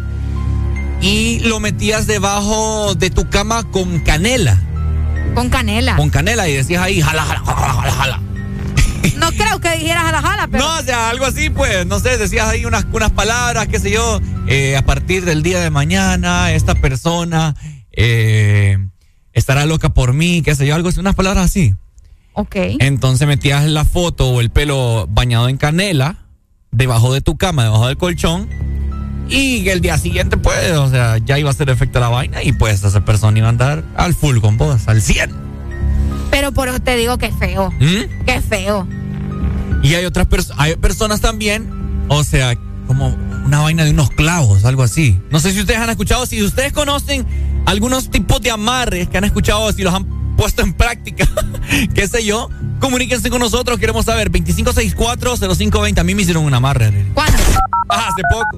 y 1.02 1.40
lo 1.40 1.60
metías 1.60 2.06
debajo 2.06 2.94
de 2.94 3.10
tu 3.10 3.28
cama 3.28 3.64
con 3.64 4.00
canela. 4.00 4.58
Con 5.34 5.48
canela. 5.48 5.96
Con 5.96 6.10
canela 6.10 6.48
y 6.48 6.54
decías 6.54 6.82
ahí, 6.82 7.00
jala, 7.00 7.22
jala, 7.24 7.40
jala, 7.44 7.72
jala, 7.72 7.92
jala. 7.92 8.20
No 9.16 9.30
creo 9.32 9.60
que 9.60 9.70
dijeras 9.76 10.04
a 10.04 10.12
la 10.12 10.22
jala, 10.22 10.48
pero. 10.50 10.64
No, 10.64 10.78
o 10.78 10.82
sea, 10.82 11.10
algo 11.10 11.24
así, 11.24 11.50
pues, 11.50 11.86
no 11.86 12.00
sé, 12.00 12.18
decías 12.18 12.48
ahí 12.48 12.64
unas, 12.64 12.86
unas 12.92 13.10
palabras, 13.12 13.68
qué 13.68 13.78
sé 13.78 13.90
yo, 13.90 14.20
eh, 14.46 14.76
a 14.76 14.84
partir 14.84 15.24
del 15.24 15.42
día 15.42 15.60
de 15.60 15.70
mañana, 15.70 16.52
esta 16.52 16.74
persona 16.74 17.54
eh, 17.92 18.78
estará 19.32 19.66
loca 19.66 19.90
por 19.90 20.12
mí, 20.12 20.42
qué 20.42 20.54
sé 20.54 20.66
yo, 20.66 20.74
algo 20.74 20.88
así, 20.88 21.00
unas 21.00 21.14
palabras 21.14 21.46
así. 21.46 21.74
Ok. 22.34 22.56
Entonces 22.78 23.26
metías 23.26 23.64
la 23.64 23.84
foto 23.84 24.28
o 24.28 24.40
el 24.40 24.50
pelo 24.50 25.06
bañado 25.08 25.48
en 25.48 25.56
canela 25.56 26.16
debajo 26.70 27.12
de 27.12 27.20
tu 27.20 27.36
cama, 27.36 27.64
debajo 27.64 27.88
del 27.88 27.96
colchón. 27.96 28.48
Y 29.28 29.68
el 29.68 29.80
día 29.80 29.96
siguiente, 29.96 30.36
pues, 30.36 30.72
o 30.72 30.88
sea, 30.88 31.18
ya 31.18 31.38
iba 31.38 31.50
a 31.50 31.52
hacer 31.52 31.70
efecto 31.70 32.00
la 32.00 32.08
vaina 32.08 32.42
y 32.42 32.52
pues 32.52 32.82
esa 32.82 33.04
persona 33.04 33.38
iba 33.38 33.46
a 33.46 33.50
andar 33.50 33.84
al 33.96 34.14
full 34.14 34.40
con 34.40 34.56
vos, 34.56 34.88
al 34.88 35.00
100. 35.00 35.49
Pero 36.40 36.52
por 36.52 36.68
eso 36.68 36.80
te 36.80 36.96
digo 36.96 37.18
que 37.18 37.26
es 37.26 37.36
feo. 37.36 37.70
¿Mm? 37.72 38.24
Qué 38.24 38.40
feo. 38.40 38.88
Y 39.82 39.92
hay 39.92 40.06
otras 40.06 40.26
personas, 40.26 40.58
hay 40.58 40.74
personas 40.76 41.20
también, 41.20 41.68
o 42.08 42.24
sea, 42.24 42.56
como 42.86 43.08
una 43.44 43.60
vaina 43.60 43.84
de 43.84 43.90
unos 43.90 44.08
clavos, 44.08 44.64
algo 44.64 44.82
así. 44.82 45.20
No 45.30 45.38
sé 45.38 45.52
si 45.52 45.60
ustedes 45.60 45.80
han 45.80 45.90
escuchado, 45.90 46.24
si 46.24 46.42
ustedes 46.42 46.72
conocen 46.72 47.26
algunos 47.66 48.10
tipos 48.10 48.40
de 48.40 48.50
amarres 48.50 49.10
que 49.10 49.18
han 49.18 49.24
escuchado, 49.24 49.70
si 49.74 49.82
los 49.82 49.92
han 49.92 50.06
puesto 50.34 50.62
en 50.62 50.72
práctica, 50.72 51.28
qué 51.94 52.08
sé 52.08 52.24
yo, 52.24 52.48
comuníquense 52.78 53.28
con 53.28 53.40
nosotros, 53.40 53.78
queremos 53.78 54.06
saber. 54.06 54.32
2564-0520, 54.32 55.98
a 55.98 56.04
mí 56.04 56.14
me 56.14 56.22
hicieron 56.22 56.42
un 56.46 56.54
amarre. 56.54 57.04
¿Cuándo? 57.12 57.36
Ah, 57.90 58.08
hace 58.08 58.22
poco. 58.32 58.56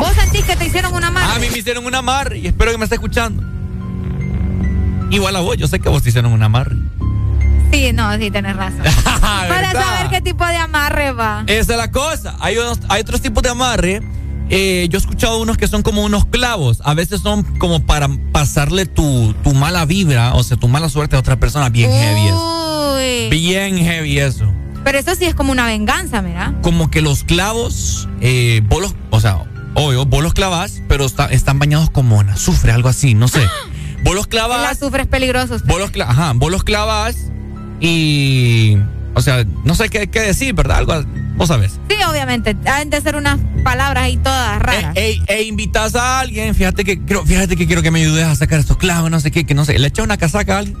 ¿Vos 0.00 0.16
sentís 0.20 0.44
que 0.46 0.56
te 0.56 0.66
hicieron 0.66 0.92
una 0.92 1.12
mano? 1.12 1.30
A 1.30 1.38
mí 1.38 1.46
me 1.48 1.58
hicieron 1.58 1.86
un 1.86 1.94
amarre 1.94 2.38
y 2.38 2.48
espero 2.48 2.72
que 2.72 2.78
me 2.78 2.84
esté 2.86 2.96
escuchando. 2.96 3.40
Igual 5.10 5.36
a 5.36 5.40
vos, 5.40 5.56
yo 5.56 5.68
sé 5.68 5.78
que 5.78 5.88
vos 5.88 6.02
te 6.02 6.08
hicieron 6.08 6.32
un 6.32 6.42
amarre. 6.42 6.76
Sí, 7.72 7.92
no, 7.92 8.16
sí, 8.18 8.30
tenés 8.30 8.56
razón. 8.56 8.80
Para 9.20 9.72
saber 9.72 10.10
qué 10.10 10.20
tipo 10.20 10.44
de 10.46 10.56
amarre 10.56 11.12
va. 11.12 11.44
Esa 11.46 11.72
es 11.72 11.78
la 11.78 11.90
cosa. 11.90 12.36
Hay, 12.40 12.56
unos- 12.56 12.80
hay 12.88 13.02
otros 13.02 13.20
tipos 13.20 13.42
de 13.42 13.50
amarre. 13.50 14.02
Eh, 14.52 14.88
yo 14.90 14.98
he 14.98 15.00
escuchado 15.00 15.40
unos 15.40 15.56
que 15.56 15.68
son 15.68 15.82
como 15.82 16.02
unos 16.04 16.24
clavos. 16.26 16.82
A 16.84 16.94
veces 16.94 17.20
son 17.20 17.44
como 17.58 17.86
para 17.86 18.08
pasarle 18.32 18.86
tu, 18.86 19.32
tu 19.44 19.54
mala 19.54 19.84
vibra, 19.84 20.34
o 20.34 20.42
sea, 20.42 20.56
tu 20.56 20.66
mala 20.68 20.88
suerte 20.88 21.14
a 21.16 21.20
otra 21.20 21.36
persona. 21.38 21.68
Bien 21.68 21.90
heavy 21.90 22.26
eso. 22.26 22.96
Uy. 22.96 23.28
Bien 23.30 23.76
heavy 23.78 24.18
eso. 24.18 24.52
Pero 24.82 24.98
eso 24.98 25.14
sí 25.14 25.24
es 25.26 25.34
como 25.36 25.52
una 25.52 25.66
venganza, 25.66 26.20
mira. 26.22 26.54
Como 26.62 26.90
que 26.90 27.00
los 27.02 27.22
clavos, 27.22 28.08
eh, 28.20 28.62
vos 28.68 28.80
los, 28.82 28.94
o 29.10 29.20
sea, 29.20 29.44
obvio, 29.74 30.04
vos 30.06 30.22
los 30.22 30.34
clavas, 30.34 30.82
pero 30.88 31.04
está- 31.04 31.26
están 31.26 31.58
bañados 31.60 31.90
como 31.90 32.20
en 32.20 32.30
azufre, 32.30 32.72
algo 32.72 32.88
así, 32.88 33.14
no 33.14 33.28
sé. 33.28 33.46
Vos 34.02 34.14
los 34.14 34.24
El 34.24 34.30
clavas, 34.30 34.68
azufre 34.72 35.02
es 35.02 35.08
peligroso. 35.08 35.58
vos 35.66 35.78
los, 35.78 35.90
ajá, 36.08 36.32
vos 36.34 36.50
los 36.50 36.64
clavas 36.64 37.14
y, 37.80 38.76
o 39.14 39.22
sea, 39.22 39.44
no 39.64 39.74
sé 39.74 39.88
qué, 39.88 40.08
qué 40.08 40.20
decir, 40.20 40.54
¿verdad? 40.54 40.78
Algo, 40.78 40.94
vos 41.36 41.48
sabes. 41.48 41.72
Sí, 41.88 41.96
obviamente. 42.08 42.54
Deben 42.54 42.90
de 42.90 43.00
ser 43.00 43.16
unas 43.16 43.38
palabras 43.64 44.04
ahí 44.04 44.16
todas 44.18 44.60
raras. 44.60 44.96
E, 44.96 45.18
e 45.26 45.42
invitas 45.44 45.94
a 45.94 46.20
alguien, 46.20 46.54
fíjate 46.54 46.84
que 46.84 47.00
creo, 47.00 47.24
fíjate 47.24 47.56
que 47.56 47.66
quiero 47.66 47.82
que 47.82 47.90
me 47.90 48.00
ayudes 48.02 48.24
a 48.26 48.34
sacar 48.36 48.60
estos 48.60 48.76
clavos, 48.76 49.10
no 49.10 49.18
sé 49.20 49.30
qué, 49.30 49.44
que 49.44 49.54
no 49.54 49.64
sé, 49.64 49.78
le 49.78 49.88
echas 49.88 50.04
una 50.04 50.16
casaca 50.16 50.56
a 50.56 50.58
alguien 50.60 50.76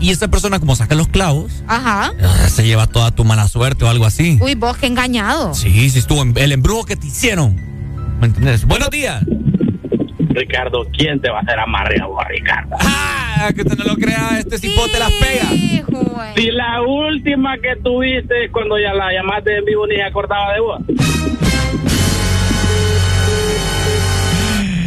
y 0.00 0.10
esa 0.10 0.28
persona 0.28 0.58
como 0.58 0.74
saca 0.76 0.94
los 0.94 1.08
clavos, 1.08 1.52
Ajá. 1.66 2.12
ah, 2.22 2.48
se 2.48 2.64
lleva 2.66 2.86
toda 2.86 3.10
tu 3.10 3.24
mala 3.24 3.46
suerte 3.48 3.84
o 3.84 3.88
algo 3.88 4.04
así. 4.06 4.38
Uy, 4.40 4.54
vos 4.54 4.76
qué 4.76 4.86
engañado. 4.86 5.54
Sí, 5.54 5.88
sí 5.90 5.98
estuvo 5.98 6.22
en- 6.22 6.36
el 6.36 6.52
embrujo 6.52 6.84
que 6.84 6.96
te 6.96 7.06
hicieron. 7.06 7.56
¿Me 8.20 8.26
entiendes? 8.26 8.64
Buenos 8.66 8.90
días. 8.90 9.22
Ricardo, 10.36 10.86
¿quién 10.96 11.20
te 11.20 11.30
va 11.30 11.38
a 11.38 11.40
hacer 11.42 11.58
amarre 11.58 11.96
a 12.00 12.06
vos, 12.06 12.22
Ricardo? 12.28 12.76
Ah, 12.80 13.50
que 13.54 13.62
usted 13.62 13.76
no 13.78 13.84
lo 13.84 13.96
crea, 13.96 14.38
este 14.38 14.58
cipote 14.58 14.98
las 14.98 15.10
pega. 15.12 15.46
Si 16.36 16.50
la 16.50 16.82
última 16.82 17.56
que 17.58 17.76
tuviste 17.82 18.50
cuando 18.52 18.78
ya 18.78 18.92
la 18.92 19.12
llamaste 19.12 19.56
en 19.58 19.64
vivo 19.64 19.86
ni 19.86 19.96
se 19.96 20.02
acordaba 20.02 20.52
de 20.52 20.60
vos. 20.60 20.80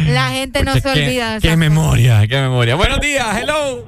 La 0.08 0.30
gente 0.30 0.64
no 0.64 0.72
se 0.74 0.82
Qué- 0.82 0.88
olvida. 0.88 1.38
Qué 1.40 1.56
memoria, 1.56 2.26
qué 2.28 2.40
memoria. 2.40 2.74
Buenos 2.74 3.00
días, 3.00 3.26
hello. 3.40 3.84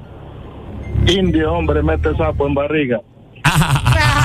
Indio, 1.06 1.52
hombre, 1.52 1.82
mete 1.82 2.14
sapo 2.16 2.46
en 2.46 2.54
barriga. 2.54 3.00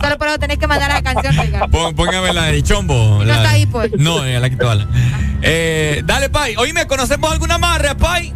Solo 0.00 0.18
por 0.18 0.28
eso 0.28 0.38
tenés 0.38 0.58
que 0.58 0.66
mandar 0.66 0.90
la 0.90 1.02
canción, 1.02 1.34
póngame 1.96 2.32
la 2.32 2.44
de 2.46 2.62
chombo. 2.62 3.18
No 3.18 3.24
la- 3.24 3.36
está 3.36 3.50
ahí, 3.50 3.66
pues. 3.66 3.90
No, 3.98 4.24
eh, 4.24 4.38
la 4.40 4.50
quito 4.50 4.66
bala. 4.66 4.86
Eh, 5.42 6.02
dale, 6.04 6.28
Pai. 6.28 6.54
Oíme, 6.56 6.86
¿conocemos 6.86 7.30
alguna 7.32 7.54
amarre, 7.56 7.94
Pai? 7.94 8.32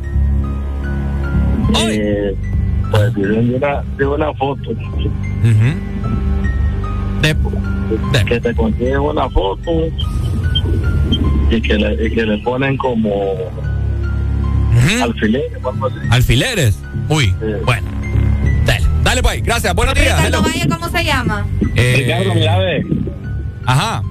Eh, 1.78 2.34
pues 2.90 3.14
de 3.14 3.22
una, 3.56 3.82
de 3.96 4.06
una 4.06 4.34
foto. 4.34 4.70
Que 8.26 8.40
te 8.40 8.54
consiguen 8.54 8.98
una 9.00 9.28
foto 9.30 9.70
y 11.50 11.60
que 11.60 11.74
le, 11.74 12.06
y 12.06 12.10
que 12.14 12.24
le 12.24 12.38
ponen 12.38 12.76
como 12.76 13.34
alfileres 15.02 15.52
o 15.62 15.68
algo 15.70 15.86
así. 15.86 15.96
¿Alfileres? 16.10 16.78
Uy, 17.08 17.34
bueno. 17.64 17.86
Dale, 19.10 19.24
Pai. 19.24 19.40
Gracias. 19.40 19.74
Buenos 19.74 19.96
días. 19.96 20.16
Ricardo. 20.24 20.40
Valle, 20.40 20.68
¿cómo 20.68 20.88
se 20.88 21.04
llama? 21.04 21.44
Eh, 21.74 21.94
Ricardo, 21.98 22.32
mira, 22.32 22.58
ve. 22.58 22.86
Ajá. 23.66 24.04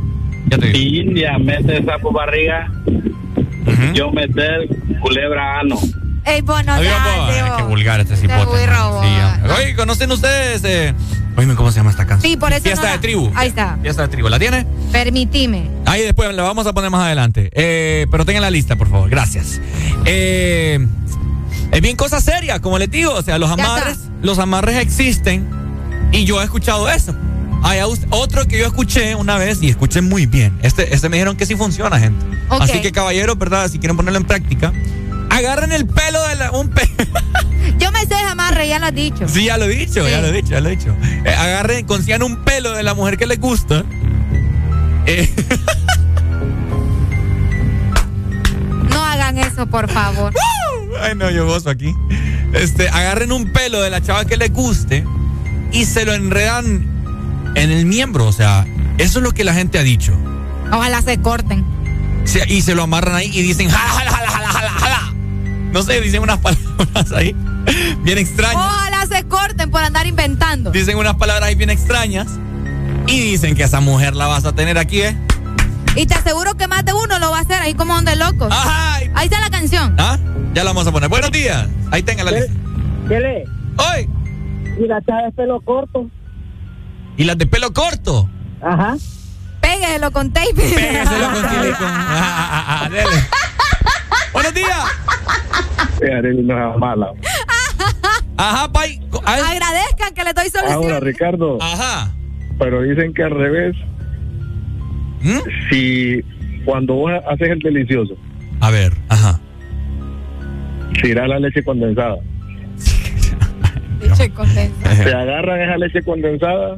Si 0.73 0.97
India 0.97 1.37
mete 1.39 1.85
sapo 1.85 2.11
barriga, 2.11 2.69
yo 3.93 4.11
meter 4.11 4.67
culebra 5.01 5.61
ano. 5.61 5.79
Ey, 6.25 6.41
no 6.41 6.45
po. 6.45 6.81
Diego. 6.81 7.57
Qué 7.57 7.63
vulgar 7.63 8.01
este 8.01 8.15
Te 8.15 8.21
cipote. 8.23 8.57
Sí, 8.57 8.73
hombre. 8.73 9.53
Oye, 9.57 9.75
¿conocen 9.77 10.11
ustedes? 10.11 10.65
Eh? 10.65 10.93
Oíme, 11.37 11.55
¿cómo 11.55 11.71
se 11.71 11.77
llama 11.77 11.91
esta 11.91 12.05
canción? 12.05 12.29
Sí, 12.29 12.35
por 12.35 12.51
eso 12.51 12.63
Fiesta 12.63 12.87
no 12.87 12.91
de 12.91 12.99
tribu. 12.99 13.31
Ahí 13.35 13.47
está. 13.47 13.77
Fiesta 13.81 14.01
de 14.01 14.07
tribu. 14.09 14.27
¿La 14.27 14.37
tiene? 14.37 14.65
Permitime. 14.91 15.69
Ahí 15.85 16.01
después 16.01 16.35
la 16.35 16.43
vamos 16.43 16.67
a 16.67 16.73
poner 16.73 16.89
más 16.89 17.03
adelante. 17.03 17.49
Eh, 17.53 18.05
pero 18.11 18.25
tengan 18.25 18.41
la 18.41 18.51
lista, 18.51 18.75
por 18.75 18.89
favor. 18.89 19.09
Gracias. 19.09 19.61
Eh, 20.03 20.85
es 21.71 21.81
bien 21.81 21.95
cosa 21.95 22.19
seria, 22.21 22.59
como 22.59 22.77
les 22.79 22.89
digo. 22.91 23.13
O 23.13 23.21
sea, 23.21 23.37
los 23.37 23.49
amarres, 23.51 23.97
los 24.21 24.39
amarres 24.39 24.77
existen 24.77 25.47
y 26.11 26.25
yo 26.25 26.41
he 26.41 26.43
escuchado 26.43 26.89
eso. 26.89 27.15
Hay 27.61 27.79
otro 28.11 28.45
que 28.47 28.57
yo 28.57 28.65
escuché 28.65 29.15
una 29.15 29.37
vez 29.37 29.61
y 29.61 29.69
escuché 29.69 30.01
muy 30.01 30.25
bien. 30.25 30.57
Este, 30.61 30.93
este 30.95 31.09
me 31.09 31.17
dijeron 31.17 31.35
que 31.35 31.45
sí 31.45 31.55
funciona, 31.55 31.99
gente. 31.99 32.25
Así 32.49 32.81
que, 32.81 32.91
caballeros, 32.91 33.37
¿verdad? 33.37 33.69
Si 33.69 33.79
quieren 33.79 33.97
ponerlo 33.97 34.17
en 34.19 34.25
práctica, 34.25 34.71
agarren 35.29 35.71
el 35.73 35.85
pelo 35.85 36.25
de 36.27 36.35
la, 36.35 36.51
un 36.51 36.69
pe- 36.69 36.89
Yo 37.79 37.91
me 37.91 37.99
sé 37.99 38.07
de 38.15 38.15
amarre, 38.15 38.67
ya 38.69 38.79
lo 38.79 38.85
has 38.87 38.95
dicho. 38.95 39.27
Sí, 39.27 39.45
ya 39.45 39.57
lo 39.57 39.65
he 39.65 39.69
dicho, 39.69 40.07
ya 40.07 40.21
lo 40.21 40.27
he 40.27 40.31
dicho, 40.31 40.49
ya 40.51 40.61
lo 40.61 40.69
he 40.69 40.75
dicho. 40.77 40.95
Eh, 41.25 41.29
agarren, 41.35 41.85
consigan 41.85 42.23
un 42.23 42.43
pelo 42.45 42.71
de 42.71 42.81
la 42.83 42.93
mujer 42.93 43.17
que 43.17 43.25
les 43.27 43.39
gusta. 43.39 43.83
Eh, 45.05 45.29
No 48.89 49.03
hagan 49.03 49.37
eso, 49.37 49.67
por 49.67 49.89
favor. 49.89 50.33
Ay, 51.01 51.15
no, 51.15 51.29
yo 51.29 51.45
gozo 51.45 51.69
aquí. 51.69 51.93
Este, 52.53 52.89
agarren 52.89 53.31
un 53.31 53.51
pelo 53.51 53.81
de 53.81 53.89
la 53.89 54.01
chava 54.01 54.25
que 54.25 54.37
les 54.37 54.51
guste 54.51 55.05
y 55.71 55.85
se 55.85 56.05
lo 56.05 56.13
enredan 56.13 56.87
en 57.55 57.71
el 57.71 57.85
miembro. 57.85 58.25
O 58.25 58.31
sea, 58.31 58.65
eso 58.97 59.19
es 59.19 59.23
lo 59.23 59.31
que 59.31 59.43
la 59.43 59.53
gente 59.53 59.77
ha 59.79 59.83
dicho. 59.83 60.13
Ojalá 60.71 61.01
se 61.01 61.19
corten. 61.21 61.63
Se- 62.25 62.51
y 62.51 62.61
se 62.61 62.75
lo 62.75 62.83
amarran 62.83 63.15
ahí 63.15 63.29
y 63.33 63.41
dicen, 63.41 63.69
jala, 63.69 63.89
jala, 63.89 64.11
jala, 64.11 64.27
jala, 64.31 64.49
jala, 64.51 64.69
jala. 64.71 65.13
No 65.71 65.83
sé, 65.83 66.01
dicen 66.01 66.21
unas 66.23 66.37
palabras 66.39 67.11
ahí 67.15 67.35
bien 68.03 68.17
extrañas. 68.17 68.55
Ojalá 68.55 69.05
se 69.07 69.23
corten 69.25 69.69
por 69.71 69.83
andar 69.83 70.07
inventando. 70.07 70.71
Dicen 70.71 70.97
unas 70.97 71.15
palabras 71.15 71.47
ahí 71.49 71.55
bien 71.55 71.69
extrañas. 71.69 72.27
Y 73.07 73.19
dicen 73.21 73.55
que 73.55 73.63
esa 73.63 73.79
mujer 73.79 74.15
la 74.15 74.27
vas 74.27 74.45
a 74.45 74.53
tener 74.53 74.77
aquí, 74.77 75.01
¿eh? 75.01 75.17
Y 75.99 76.05
te 76.05 76.15
aseguro 76.15 76.55
que 76.55 76.65
más 76.65 76.85
de 76.85 76.93
uno 76.93 77.19
lo 77.19 77.29
va 77.29 77.39
a 77.39 77.41
hacer 77.41 77.61
ahí 77.61 77.73
como 77.73 77.93
donde 77.93 78.15
locos. 78.15 78.47
Ahí 79.15 79.25
está 79.25 79.41
la 79.41 79.49
canción. 79.49 79.95
¿Ah? 79.97 80.17
Ya 80.53 80.63
la 80.63 80.69
vamos 80.69 80.87
a 80.87 80.93
poner. 80.93 81.09
Buenos 81.09 81.29
días. 81.29 81.67
Ahí 81.91 82.03
tenga 82.03 82.23
la 82.23 82.31
lista. 82.31 82.53
¿Qué 83.09 83.19
le? 83.19 83.43
¡Hoy! 83.75 84.09
Y 84.81 84.87
la 84.87 85.01
chava 85.01 85.23
de 85.23 85.31
pelo 85.33 85.59
corto. 85.59 86.09
¿Y 87.17 87.25
las 87.25 87.37
de 87.37 87.47
pelo 87.47 87.73
corto? 87.73 88.29
Ajá. 88.61 88.95
Pégueselo 89.59 90.09
con 90.11 90.31
tape. 90.31 90.53
Pégueselo 90.53 91.31
con. 91.33 91.43
Ah, 91.81 92.49
ah, 92.49 92.81
ah, 92.85 92.89
dele. 92.89 93.27
Buenos 94.31 94.53
días. 94.53 94.79
No 96.45 96.71
es 96.71 96.77
mala. 96.77 97.11
Ajá, 98.37 98.71
pay. 98.71 99.01
Agradezcan 99.25 100.13
que 100.13 100.23
le 100.23 100.31
doy 100.31 100.49
solución. 100.49 100.81
Ahora, 100.81 101.01
Ricardo. 101.01 101.57
Ajá. 101.61 102.13
Pero 102.57 102.83
dicen 102.83 103.13
que 103.13 103.23
al 103.23 103.31
revés. 103.31 103.75
¿Mm? 105.21 105.37
Si 105.69 106.21
cuando 106.65 106.93
vos 106.95 107.11
haces 107.29 107.49
el 107.49 107.59
delicioso, 107.59 108.15
A 108.61 108.69
ver, 108.71 108.93
ajá. 109.09 109.39
tiras 111.01 111.27
la 111.27 111.39
leche 111.39 111.63
condensada. 111.63 112.15
Leche 114.01 114.29
condensada. 114.31 114.95
Se 114.95 115.13
agarran 115.13 115.61
esa 115.61 115.77
leche 115.77 116.01
condensada. 116.03 116.77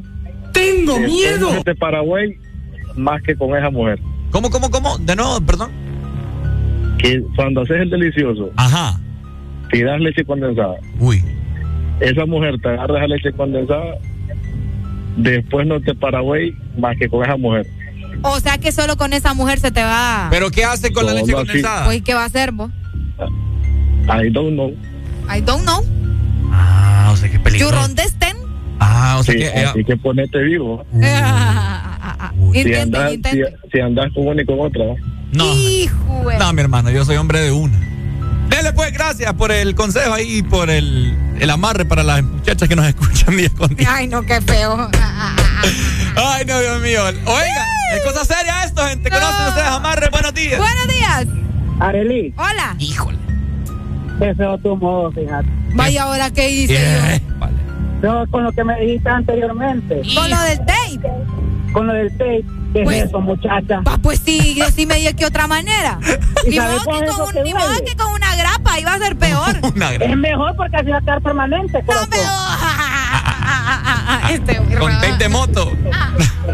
¡Tengo 0.52 0.98
miedo! 0.98 1.62
te 1.64 1.74
Paraguay 1.76 2.36
más 2.96 3.22
que 3.22 3.34
con 3.36 3.56
esa 3.56 3.70
mujer. 3.70 3.98
¿Cómo, 4.30 4.50
cómo, 4.50 4.70
cómo? 4.70 4.98
De 4.98 5.14
nuevo, 5.16 5.40
perdón. 5.40 5.70
Que 6.98 7.22
cuando 7.36 7.62
haces 7.62 7.80
el 7.80 7.90
delicioso, 7.90 8.50
Ajá. 8.56 8.98
tiras 9.70 10.00
leche 10.00 10.24
condensada. 10.24 10.74
Uy. 10.98 11.22
Esa 12.00 12.26
mujer 12.26 12.58
te 12.60 12.68
agarra 12.70 12.98
esa 12.98 13.06
leche 13.08 13.32
condensada. 13.32 13.94
Después 15.16 15.66
no 15.66 15.80
te 15.80 15.94
Paraguay 15.94 16.52
más 16.78 16.96
que 16.96 17.08
con 17.08 17.22
esa 17.24 17.36
mujer. 17.36 17.66
O 18.22 18.40
sea 18.40 18.58
que 18.58 18.72
solo 18.72 18.96
con 18.96 19.12
esa 19.12 19.34
mujer 19.34 19.58
se 19.60 19.70
te 19.70 19.82
va. 19.82 20.28
¿Pero 20.30 20.50
qué 20.50 20.64
hace 20.64 20.92
con 20.92 21.06
la 21.06 21.12
leche 21.14 21.32
condensada? 21.32 21.84
Pues, 21.86 22.02
¿qué 22.02 22.14
va 22.14 22.22
a 22.22 22.26
hacer 22.26 22.52
vos? 22.52 22.70
I 24.04 24.30
don't 24.30 24.52
know. 24.54 24.70
I 25.34 25.40
don't 25.40 25.62
know. 25.62 25.84
Ah, 26.52 27.10
o 27.12 27.16
sea, 27.16 27.28
qué 27.30 27.36
You 27.38 27.42
peligro. 27.42 27.84
understand? 27.84 28.36
Ah, 28.80 29.16
o 29.18 29.22
sea 29.24 29.32
Sí, 29.34 29.40
que. 29.40 29.46
eh, 29.46 29.64
así 29.66 29.84
que 29.84 29.96
ponete 29.96 30.38
vivo. 30.38 30.84
Si 32.52 32.58
Intenten, 32.58 32.82
andas, 32.82 33.08
si, 33.08 33.14
intenten. 33.16 33.56
si 33.72 33.80
andas 33.80 34.06
con 34.14 34.26
una 34.28 34.42
y 34.42 34.44
con 34.44 34.60
otra. 34.60 34.84
No. 35.32 35.44
Hijo 35.54 36.24
No, 36.38 36.52
mi 36.52 36.60
hermano, 36.60 36.90
yo 36.90 37.04
soy 37.04 37.16
hombre 37.16 37.40
de 37.40 37.50
una. 37.50 37.78
Dele 38.48 38.72
pues, 38.74 38.92
gracias 38.92 39.32
por 39.34 39.50
el 39.50 39.74
consejo 39.74 40.12
ahí 40.12 40.38
y 40.38 40.42
por 40.42 40.68
el, 40.68 41.16
el 41.40 41.50
amarre 41.50 41.84
para 41.86 42.02
las 42.02 42.22
muchachas 42.22 42.68
que 42.68 42.76
nos 42.76 42.86
escuchan 42.86 43.36
día 43.38 43.48
con 43.56 43.74
día. 43.74 43.88
Ay, 43.94 44.08
no, 44.08 44.22
qué 44.22 44.40
feo. 44.42 44.90
Ay, 46.16 46.44
no, 46.46 46.60
Dios 46.60 46.82
mío. 46.82 47.02
Oiga, 47.06 47.66
es 47.96 48.02
cosa 48.02 48.24
seria 48.24 48.64
esto, 48.64 48.82
gente. 48.86 49.10
¿Conocen 49.10 49.46
ustedes 49.48 49.68
amarre? 49.68 50.08
Buenos 50.10 50.34
días. 50.34 50.58
Buenos 50.58 50.88
días. 50.88 51.26
Arely, 51.80 52.32
Hola. 52.36 52.76
Híjole. 52.78 53.18
qué 54.18 54.34
feo 54.34 54.58
tu 54.58 54.76
modo, 54.76 55.10
fíjate. 55.12 55.48
Vaya, 55.74 56.02
ahora 56.04 56.30
qué 56.30 56.50
hice 56.50 56.72
Yeah. 56.74 57.20
Vale. 57.38 57.54
No, 58.02 58.26
con 58.30 58.44
lo 58.44 58.52
que 58.52 58.64
me 58.64 58.78
dijiste 58.80 59.08
anteriormente, 59.08 60.02
yo. 60.04 60.20
Con 60.20 60.30
lo 60.30 60.40
del 60.42 60.58
tape. 60.58 61.00
con 61.72 61.86
lo 61.86 61.92
del 61.94 62.10
tape, 62.18 62.44
¿qué 62.74 62.82
Pues- 62.84 62.98
es 62.98 63.04
eso, 63.04 63.20
muchacha? 63.20 63.80
Pa, 63.82 63.96
pues 63.98 64.20
sí, 64.22 64.54
yo 64.54 64.66
sí 64.70 64.84
me 64.86 64.96
dije 64.96 65.14
que 65.14 65.24
otra 65.24 65.46
manera. 65.46 65.98
¿Y 66.46 66.50
Ni 66.50 66.60
modo 66.60 66.78
que 66.80 66.84
con, 66.84 67.06
lo 67.06 67.24
un- 67.24 67.32
que 67.32 67.42
ni 67.44 67.54
modo 67.54 67.66
duele? 67.68 67.84
que 67.84 67.96
con 67.96 68.12
una 68.12 68.36
grapa 68.36 68.78
iba 68.78 68.92
a 68.94 68.98
ser 68.98 69.16
peor. 69.16 69.56
Una 69.74 69.94
Es 69.94 70.16
mejor 70.16 70.54
porque 70.56 70.76
así 70.76 70.90
va 70.90 70.96
a 70.96 71.00
estar 71.00 71.22
permanente, 71.22 71.78
No, 71.80 71.86
corazón. 71.86 72.08
Pero. 74.20 74.34
Este, 74.34 74.78
Con 74.78 74.92
tape 74.92 75.16
de 75.18 75.28
moto. 75.28 75.72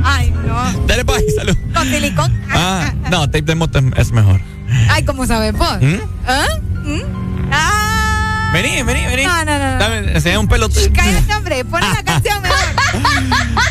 Ay, 0.05 0.31
no. 0.31 0.87
Dale 0.87 1.05
pues, 1.05 1.35
salud. 1.35 1.57
Con 1.75 1.89
silicón. 1.89 2.41
Ah, 2.51 2.93
no, 3.11 3.27
tape 3.27 3.43
de 3.43 3.55
moto 3.55 3.78
es, 3.78 3.85
es 3.97 4.12
mejor. 4.12 4.41
Ay, 4.91 5.05
¿cómo 5.05 5.27
sabes 5.27 5.53
vos? 5.53 5.81
¿Mm? 5.81 5.97
¿Ah? 6.27 6.47
¿Mm? 6.85 7.01
Ah. 7.53 8.51
Vení, 8.53 8.83
vení, 8.83 9.07
vení. 9.07 9.25
No, 9.25 9.45
no, 9.45 9.59
no. 9.59 9.78
Dame, 9.78 10.12
enseña 10.12 10.39
un 10.39 10.49
pelo. 10.49 10.69
Cállate, 10.95 11.35
hombre. 11.35 11.65
Pon 11.65 11.81
la 11.81 12.03
canción 12.03 12.43
mejor. 12.43 12.59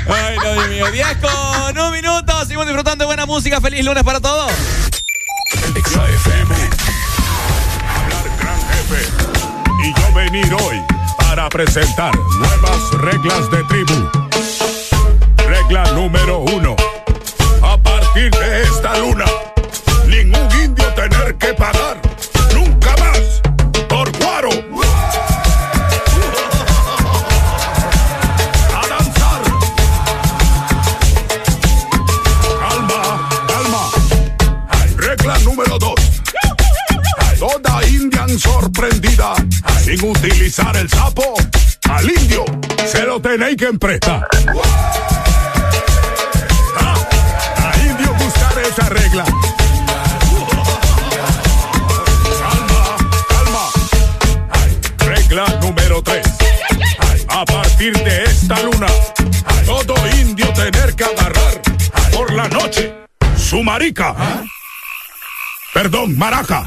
Ay, 0.07 0.37
no, 0.43 0.53
Dios 0.53 0.69
mío. 0.69 0.91
10 0.91 1.07
con 1.17 1.79
un 1.79 1.91
minuto. 1.91 2.41
Seguimos 2.41 2.67
disfrutando 2.67 3.03
de 3.03 3.05
buena 3.07 3.25
música. 3.25 3.59
Feliz 3.59 3.83
lunes 3.83 4.03
para 4.03 4.19
todos. 4.19 4.51
XAFM. 5.73 6.55
Gran 8.39 8.59
jefe. 8.69 9.09
Y 9.83 9.99
yo 9.99 10.13
venir 10.13 10.53
hoy 10.53 10.96
para 11.29 11.49
presentar 11.49 12.15
nuevas 12.39 12.91
reglas 13.01 13.51
de 13.51 13.63
tribu. 13.65 14.09
Regla 15.45 15.83
número 15.91 16.39
uno. 16.39 16.75
A 17.61 17.77
partir 17.77 18.31
de 18.31 18.63
esta 18.63 18.97
luna, 18.97 19.25
ningún 20.07 20.47
indio 20.63 20.85
tener 20.93 21.35
que 21.35 21.53
pagar. 21.53 21.97
Nunca 22.53 22.95
más. 22.97 23.41
Por 23.89 24.09
guaro. 24.19 24.49
A 28.73 28.87
danzar. 28.87 29.41
Calma, 32.61 33.29
calma. 33.47 33.89
Regla 34.95 35.37
número 35.39 35.77
dos. 35.77 35.99
Toda 37.37 37.85
indian 37.85 38.39
sorprendida 38.39 39.35
sin 39.87 40.09
utilizar 40.09 40.75
el 40.75 40.89
sapo. 40.89 41.23
Al 41.89 42.09
indio 42.09 42.43
se 42.85 43.03
lo 43.03 43.21
tenéis 43.21 43.55
que 43.55 43.67
emprestar. 43.67 44.27
Ah, 46.75 46.95
A 47.71 47.77
indio 47.79 48.13
buscar 48.15 48.53
esa 48.69 48.89
regla. 48.89 49.23
Calma, 52.41 52.97
calma. 53.29 53.69
Regla 54.97 55.45
número 55.61 56.01
tres. 56.01 56.27
A 57.29 57.45
partir 57.45 57.93
de 58.03 58.25
esta 58.25 58.61
luna, 58.63 58.87
todo 59.65 59.95
indio 60.19 60.51
tener 60.51 60.95
que 60.95 61.05
agarrar 61.05 61.61
por 62.11 62.33
la 62.33 62.49
noche 62.49 62.93
su 63.37 63.63
marica. 63.63 64.13
Perdón, 65.73 66.17
maraca. 66.17 66.65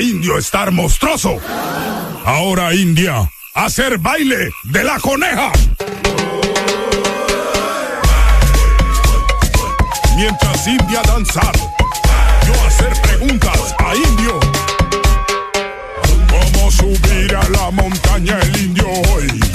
Indio 0.00 0.38
estar 0.38 0.70
monstruoso. 0.72 1.38
Ahora 2.24 2.74
India, 2.74 3.28
hacer 3.54 3.98
baile 3.98 4.50
de 4.64 4.84
la 4.84 4.98
coneja. 4.98 5.52
Mientras 10.16 10.66
India 10.66 11.02
danzar, 11.06 11.52
yo 12.46 12.54
hacer 12.66 12.92
preguntas 13.02 13.74
a 13.78 13.94
Indio. 13.94 14.40
¿Cómo 16.28 16.70
subir 16.70 17.36
a 17.36 17.48
la 17.50 17.70
montaña 17.70 18.38
el 18.40 18.62
indio 18.62 18.88
hoy? 18.88 19.45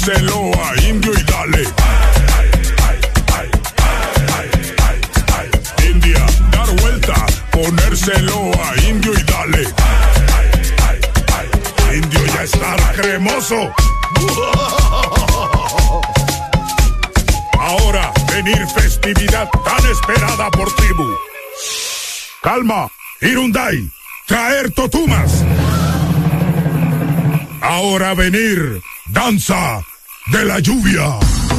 ofrécelo 0.00 0.50
a 0.64 0.80
Indio 0.82 1.12
y 1.12 1.22
dale. 1.24 1.64
India, 5.86 6.26
dar 6.50 6.68
vuelta, 6.80 7.26
ponérselo 7.50 8.50
a 8.64 8.80
Indio 8.88 9.12
y 9.12 9.22
dale. 9.24 9.68
Indio 11.94 12.26
ya 12.26 12.42
está 12.42 12.76
cremoso. 12.96 13.72
Ahora, 17.58 18.12
venir 18.32 18.66
festividad 18.74 19.48
tan 19.50 19.90
esperada 19.90 20.50
por 20.50 20.74
tribu. 20.76 21.08
Calma, 22.42 22.88
Irundai, 23.20 23.90
traer 24.26 24.70
totumas. 24.70 25.44
Ahora 27.60 28.14
venir, 28.14 28.80
danza 29.06 29.84
de 30.30 30.44
la 30.44 30.60
lluvia. 30.60 31.49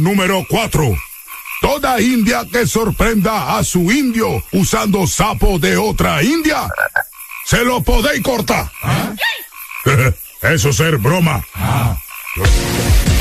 número 0.00 0.44
4. 0.48 0.96
Toda 1.60 2.00
India 2.00 2.46
que 2.50 2.66
sorprenda 2.66 3.58
a 3.58 3.64
su 3.64 3.90
indio 3.92 4.42
usando 4.52 5.06
sapo 5.06 5.58
de 5.58 5.76
otra 5.76 6.22
India, 6.22 6.68
se 7.44 7.64
lo 7.64 7.82
podéis 7.82 8.22
cortar. 8.22 8.70
¿Ah? 8.82 9.12
Eso 10.42 10.72
ser 10.72 10.96
broma. 10.96 11.44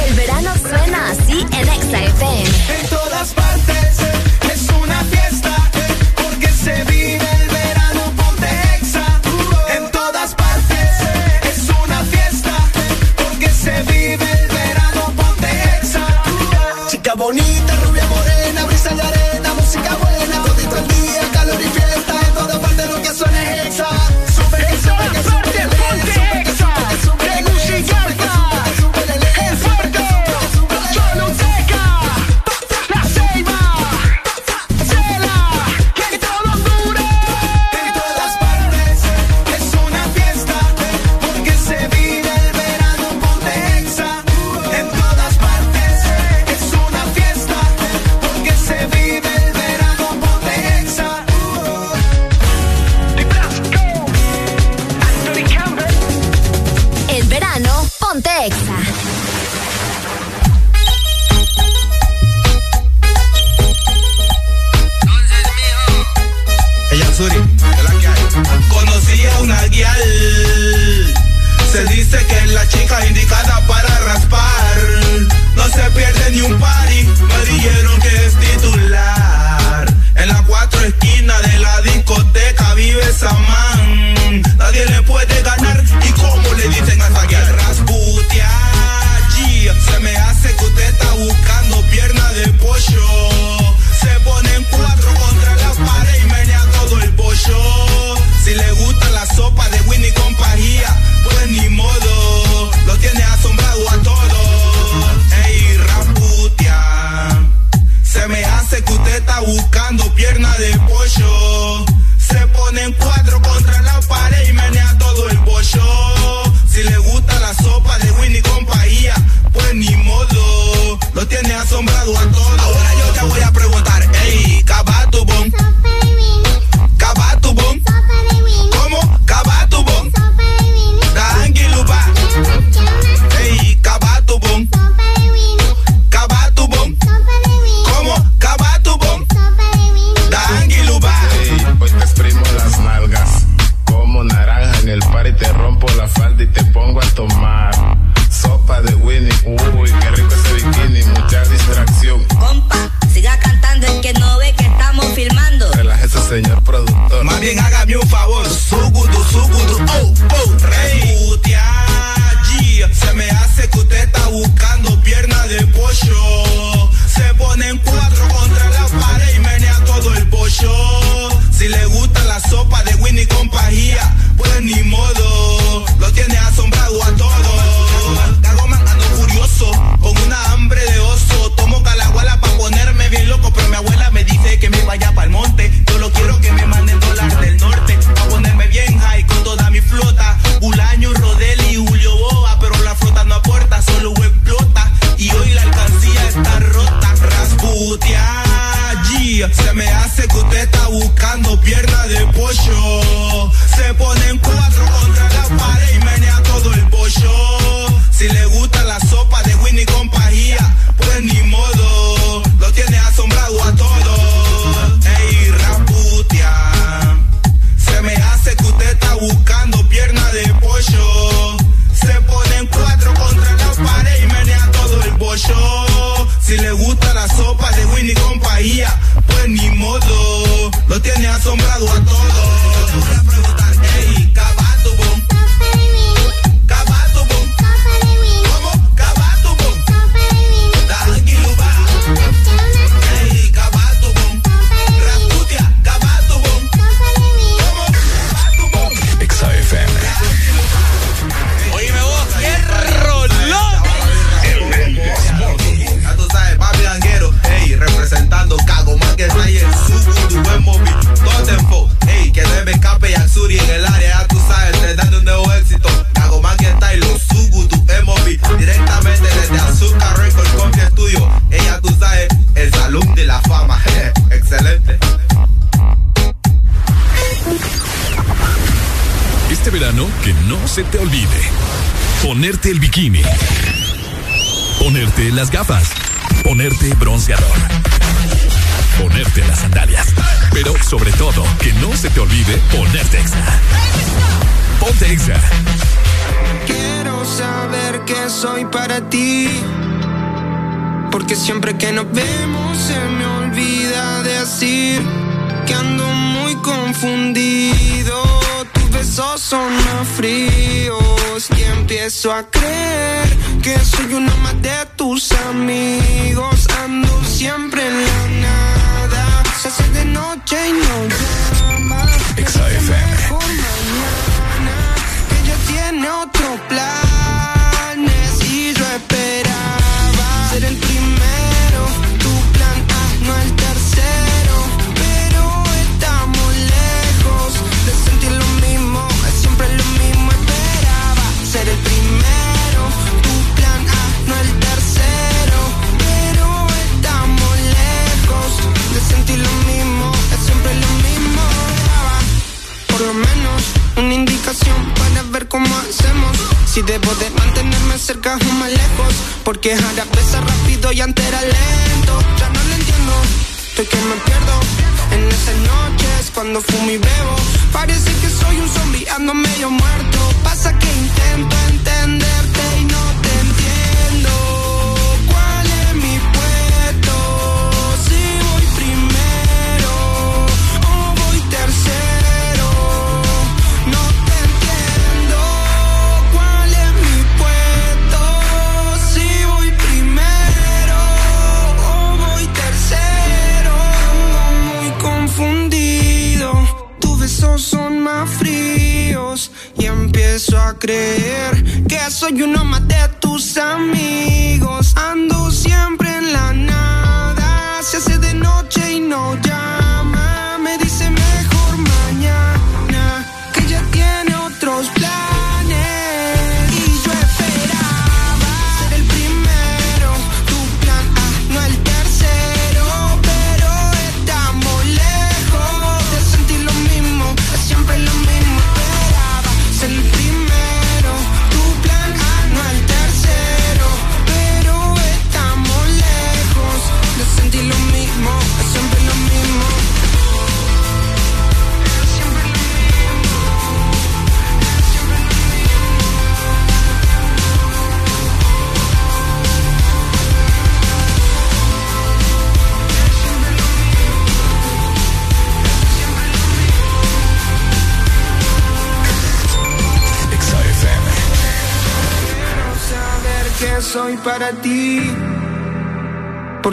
El 0.07 0.13
verano 0.15 0.53
suena 0.57 1.09
así 1.11 1.45
en 1.51 1.67
XFM. 1.67 2.78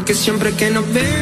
Porque 0.07 0.21
siempre 0.23 0.53
que 0.53 0.71
nos 0.71 0.85
vemos 0.93 1.16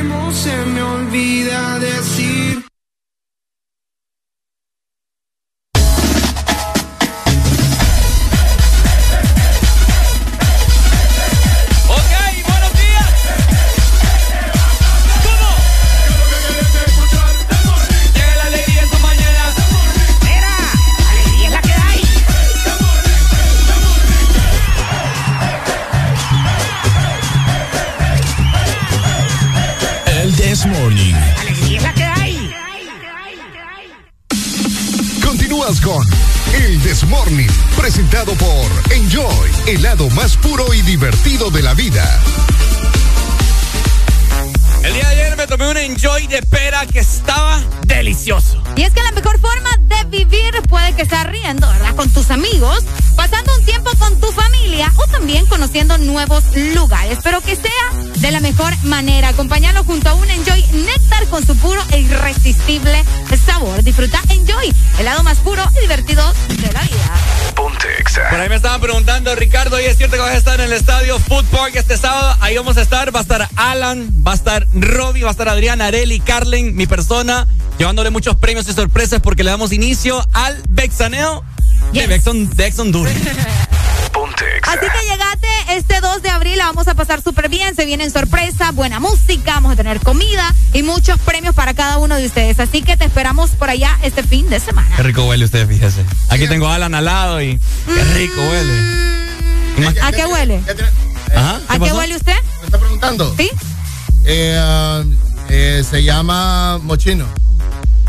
Morning, 37.15 37.47
presentado 37.77 38.33
por 38.35 38.93
Enjoy, 38.93 39.49
el 39.69 39.83
lado 39.83 40.11
más 40.11 40.37
puro 40.37 40.75
y 40.75 40.83
divertido 40.83 41.49
de 41.49 41.63
la 41.63 41.73
vida. 41.73 42.21
El 44.83 44.93
día 44.93 45.09
de 45.09 45.23
ayer 45.23 45.37
me 45.37 45.47
tomé 45.47 45.71
un 45.71 45.77
enjoy 45.77 46.27
de 46.27 46.43
pera 46.43 46.85
que 46.87 46.99
estaba 46.99 47.63
delicioso. 47.87 48.61
Y 48.75 48.83
es 48.83 48.93
que 48.93 49.01
la 49.01 49.13
mejor 49.13 49.39
forma 49.39 49.71
de 49.83 50.05
vivir 50.11 50.61
puede 50.69 50.93
que 50.95 51.07
sea 51.07 51.23
riendo, 51.23 51.69
¿verdad? 51.69 51.95
Con 51.95 52.11
tus 52.11 52.33
amigos, 52.33 52.81
pasando 53.17 53.53
un 53.59 53.65
tiempo 53.65 53.91
con 53.99 54.21
tu 54.21 54.31
familia 54.33 54.93
o 54.97 55.07
también 55.09 55.47
conociendo 55.47 55.99
nuevos 55.99 56.45
lugares, 56.75 57.19
pero 57.23 57.41
que 57.41 57.57
sea 57.57 57.71
de 58.17 58.31
la 58.31 58.41
mejor 58.41 58.73
manera. 58.85 59.29
Acompañarlo 59.29 59.85
junto 59.85 60.09
a 60.09 60.15
un 60.15 60.29
Enjoy 60.29 60.65
Néctar 60.73 61.27
con 61.29 61.45
su 61.47 61.57
puro 61.57 61.83
e 61.91 62.01
irresistible 62.01 63.05
sabor. 63.37 63.83
Disfruta 63.83 64.21
Enjoy, 64.29 64.73
el 64.99 65.05
lado 65.05 65.23
más 65.23 65.39
puro 65.39 65.63
y 65.77 65.81
divertido 65.81 66.33
de 66.49 66.73
la 66.73 66.83
vida. 66.83 67.15
Por 68.31 68.41
ahí 68.41 68.49
me 68.49 68.57
estaban 68.57 68.81
preguntando, 68.81 69.35
Ricardo, 69.35 69.81
¿y 69.81 69.85
es 69.85 69.97
cierto 69.97 70.17
que 70.17 70.23
vas 70.23 70.35
a 70.35 70.37
estar 70.37 70.61
en 70.61 70.67
el 70.67 70.73
estadio 70.73 71.19
Food 71.19 71.45
Park 71.47 71.75
este 71.75 71.97
sábado? 71.97 72.37
Ahí 72.41 72.57
vamos 72.57 72.77
a 72.77 72.83
estar, 72.83 73.15
va 73.15 73.21
a 73.21 73.23
estar 73.23 73.49
Alan, 73.57 74.11
va 74.27 74.33
a 74.33 74.35
estar 74.35 74.67
Robbie, 74.73 75.23
va 75.23 75.31
a 75.31 75.33
estar 75.33 75.49
Adrián, 75.49 75.81
Areli, 75.81 76.21
Carlen, 76.21 76.75
mi 76.77 76.87
persona, 76.87 77.47
llevándole 77.79 78.11
muchos 78.11 78.37
premios 78.37 78.69
y 78.69 78.73
sorpresas 78.73 79.21
porque 79.21 79.45
le 79.45 79.51
damos 79.51 79.73
inicio 79.73 80.25
al 80.33 80.63
Bexaneo 80.69 81.45
de 81.93 82.07
Bexon, 82.07 82.51
de 82.51 82.65
Así 84.67 84.81
que 84.81 85.11
llegate 85.11 85.49
este 85.77 86.01
2 86.01 86.23
de 86.23 86.31
abril, 86.31 86.59
la 86.59 86.67
vamos 86.67 86.89
a 86.89 86.95
pasar 86.95 87.23
súper 87.23 87.49
bien. 87.49 87.75
Se 87.75 87.85
vienen 87.85 88.11
sorpresas, 88.11 88.75
buena 88.75 89.01
música, 89.01 89.55
vamos 89.55 89.73
a 89.73 89.77
tener 89.77 90.01
comida 90.01 90.55
y 90.73 90.83
muchos 90.83 91.19
premios 91.21 91.55
para 91.55 91.75
cada 91.75 91.99
uno 91.99 92.17
de 92.17 92.27
ustedes. 92.27 92.59
Así 92.61 92.83
que 92.83 92.97
te 92.97 93.05
esperamos 93.05 93.51
por 93.51 93.71
allá 93.71 93.99
este 94.03 94.23
fin 94.23 94.49
de 94.49 94.61
semana. 94.61 94.97
Qué 94.97 95.03
rico 95.03 95.25
huele 95.25 95.45
usted, 95.45 95.69
fíjese. 95.69 96.05
Aquí 96.29 96.49
tengo 96.49 96.67
a 96.69 96.77
Alan 96.77 96.95
al 96.95 97.05
lado 97.05 97.43
y 97.43 97.59
qué 97.87 98.05
rico 98.15 98.41
huele. 98.41 99.99
¿A 100.03 100.13
qué 100.13 100.25
huele? 100.25 100.61
Ajá, 101.35 101.61
¿A 101.69 101.79
qué 101.79 101.93
huele 101.93 102.17
usted? 102.17 102.37
¿Me 102.61 102.67
está 102.67 102.79
preguntando? 102.79 103.35
Sí. 103.37 103.51
Eh, 104.25 104.57
ah, 104.59 105.03
eh, 105.51 105.85
se 105.89 106.03
llama 106.03 106.79
Mochino. 106.79 107.27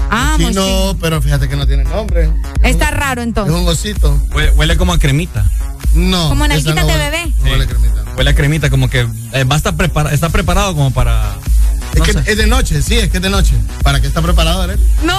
Ah, 0.09 0.37
Mochino, 0.39 0.97
pero 1.01 1.21
fíjate 1.21 1.47
que 1.49 1.55
no 1.55 1.65
tiene 1.67 1.83
nombre. 1.83 2.29
Está 2.63 2.91
raro 2.91 3.21
Es 3.21 3.27
entonces. 3.27 3.55
un 3.55 3.67
osito. 3.67 4.19
Huele, 4.33 4.51
huele 4.51 4.77
como 4.77 4.93
a 4.93 4.99
cremita. 4.99 5.45
No. 5.93 6.29
Como 6.29 6.45
esa 6.45 6.53
nalguitas 6.55 6.75
no 6.75 6.87
de 6.87 6.93
huele- 6.93 7.11
bebé. 7.11 7.33
no 7.43 7.51
huele 7.51 7.63
a 7.63 7.67
cremita. 7.67 8.03
Huele 8.17 8.29
a 8.29 8.35
cremita, 8.35 8.69
como 8.69 8.89
que 8.89 9.07
eh, 9.33 9.43
va 9.43 9.55
a 9.55 9.57
estar 9.57 9.75
prepara- 9.75 10.11
está 10.13 10.29
preparado 10.29 10.73
como 10.75 10.91
para. 10.91 11.35
Es 11.93 12.01
que 12.01 12.31
es 12.31 12.37
de 12.37 12.47
noche, 12.47 12.81
sí, 12.81 12.95
es 12.97 13.09
que 13.09 13.17
es 13.17 13.23
de 13.23 13.29
noche. 13.29 13.53
¿Para 13.81 14.01
qué 14.01 14.07
está 14.07 14.21
preparado, 14.21 14.61
Arely? 14.61 14.83
No. 15.03 15.13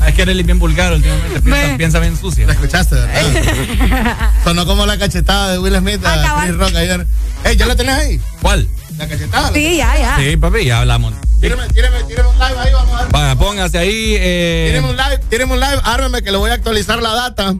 Ah, 0.00 0.08
Es 0.08 0.14
que 0.14 0.22
Arely 0.22 0.40
es 0.40 0.46
bien 0.46 0.58
vulgar 0.58 0.92
últimamente, 0.92 1.40
piensa, 1.40 1.76
piensa 1.76 1.98
bien 2.00 2.16
sucia. 2.16 2.46
La 2.46 2.52
escuchaste, 2.52 2.94
¿verdad? 2.96 4.30
Sonó 4.44 4.66
como 4.66 4.86
la 4.86 4.98
cachetada 4.98 5.52
de 5.52 5.58
Will 5.58 5.76
Smith 5.76 6.04
a 6.04 6.42
Chris 6.42 6.56
Rock 6.56 6.74
ayer. 6.76 7.06
Ey, 7.44 7.56
¿ya 7.56 7.66
la 7.66 7.76
tenés 7.76 7.94
ahí? 7.96 8.20
¿Cuál? 8.42 8.68
La 8.98 9.08
cachetada. 9.08 9.52
Sí, 9.52 9.76
ya, 9.76 9.98
ya. 9.98 10.16
Sí, 10.18 10.36
papi, 10.36 10.64
ya 10.64 10.80
hablamos. 10.80 11.14
Tíreme, 11.40 11.68
tíreme, 11.68 12.02
tíreme 12.04 12.28
un 12.28 12.34
live 12.34 12.58
ahí, 12.58 12.72
vamos 12.72 12.94
a 12.94 13.02
ver. 13.04 13.12
Vaya, 13.12 13.36
póngase 13.36 13.78
ahí. 13.78 14.14
Eh, 14.18 14.66
Tíreme 14.70 14.90
un 14.90 14.96
live, 14.96 15.18
tíreme 15.30 15.52
un 15.54 15.60
live, 15.60 15.80
ármeme 15.84 16.22
que 16.22 16.32
le 16.32 16.36
voy 16.38 16.50
a 16.50 16.54
actualizar 16.54 17.00
la 17.00 17.12
data. 17.14 17.54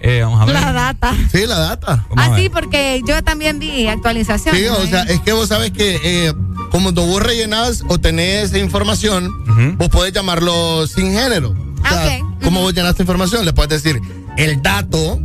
eh, 0.00 0.22
vamos 0.22 0.40
a 0.40 0.44
ver. 0.46 0.54
La 0.54 0.72
data. 0.72 1.14
Sí, 1.30 1.44
la 1.46 1.58
data. 1.58 2.06
Vamos 2.08 2.16
Ah, 2.16 2.36
sí, 2.36 2.48
porque 2.48 3.02
yo 3.06 3.22
también 3.22 3.58
vi 3.58 3.86
actualizaciones. 3.86 4.60
Sí, 4.62 4.66
o 4.68 4.86
sea, 4.86 5.02
es 5.02 5.20
que 5.20 5.32
vos 5.32 5.48
sabes 5.48 5.72
que 5.72 6.00
eh, 6.02 6.32
como 6.70 6.84
cuando 6.84 7.04
vos 7.06 7.22
rellenás 7.22 7.84
o 7.88 7.98
tenés 7.98 8.54
información, 8.54 9.30
vos 9.76 9.88
podés 9.90 10.12
llamarlo 10.14 10.86
sin 10.86 11.12
género. 11.12 11.50
O 11.84 11.88
sea, 11.88 12.20
¿Cómo 12.42 12.62
vos 12.62 12.72
llenaste 12.72 13.02
información? 13.02 13.44
Le 13.44 13.52
puedes 13.52 13.82
decir 13.82 14.00
el 14.38 14.62
dato 14.62 15.20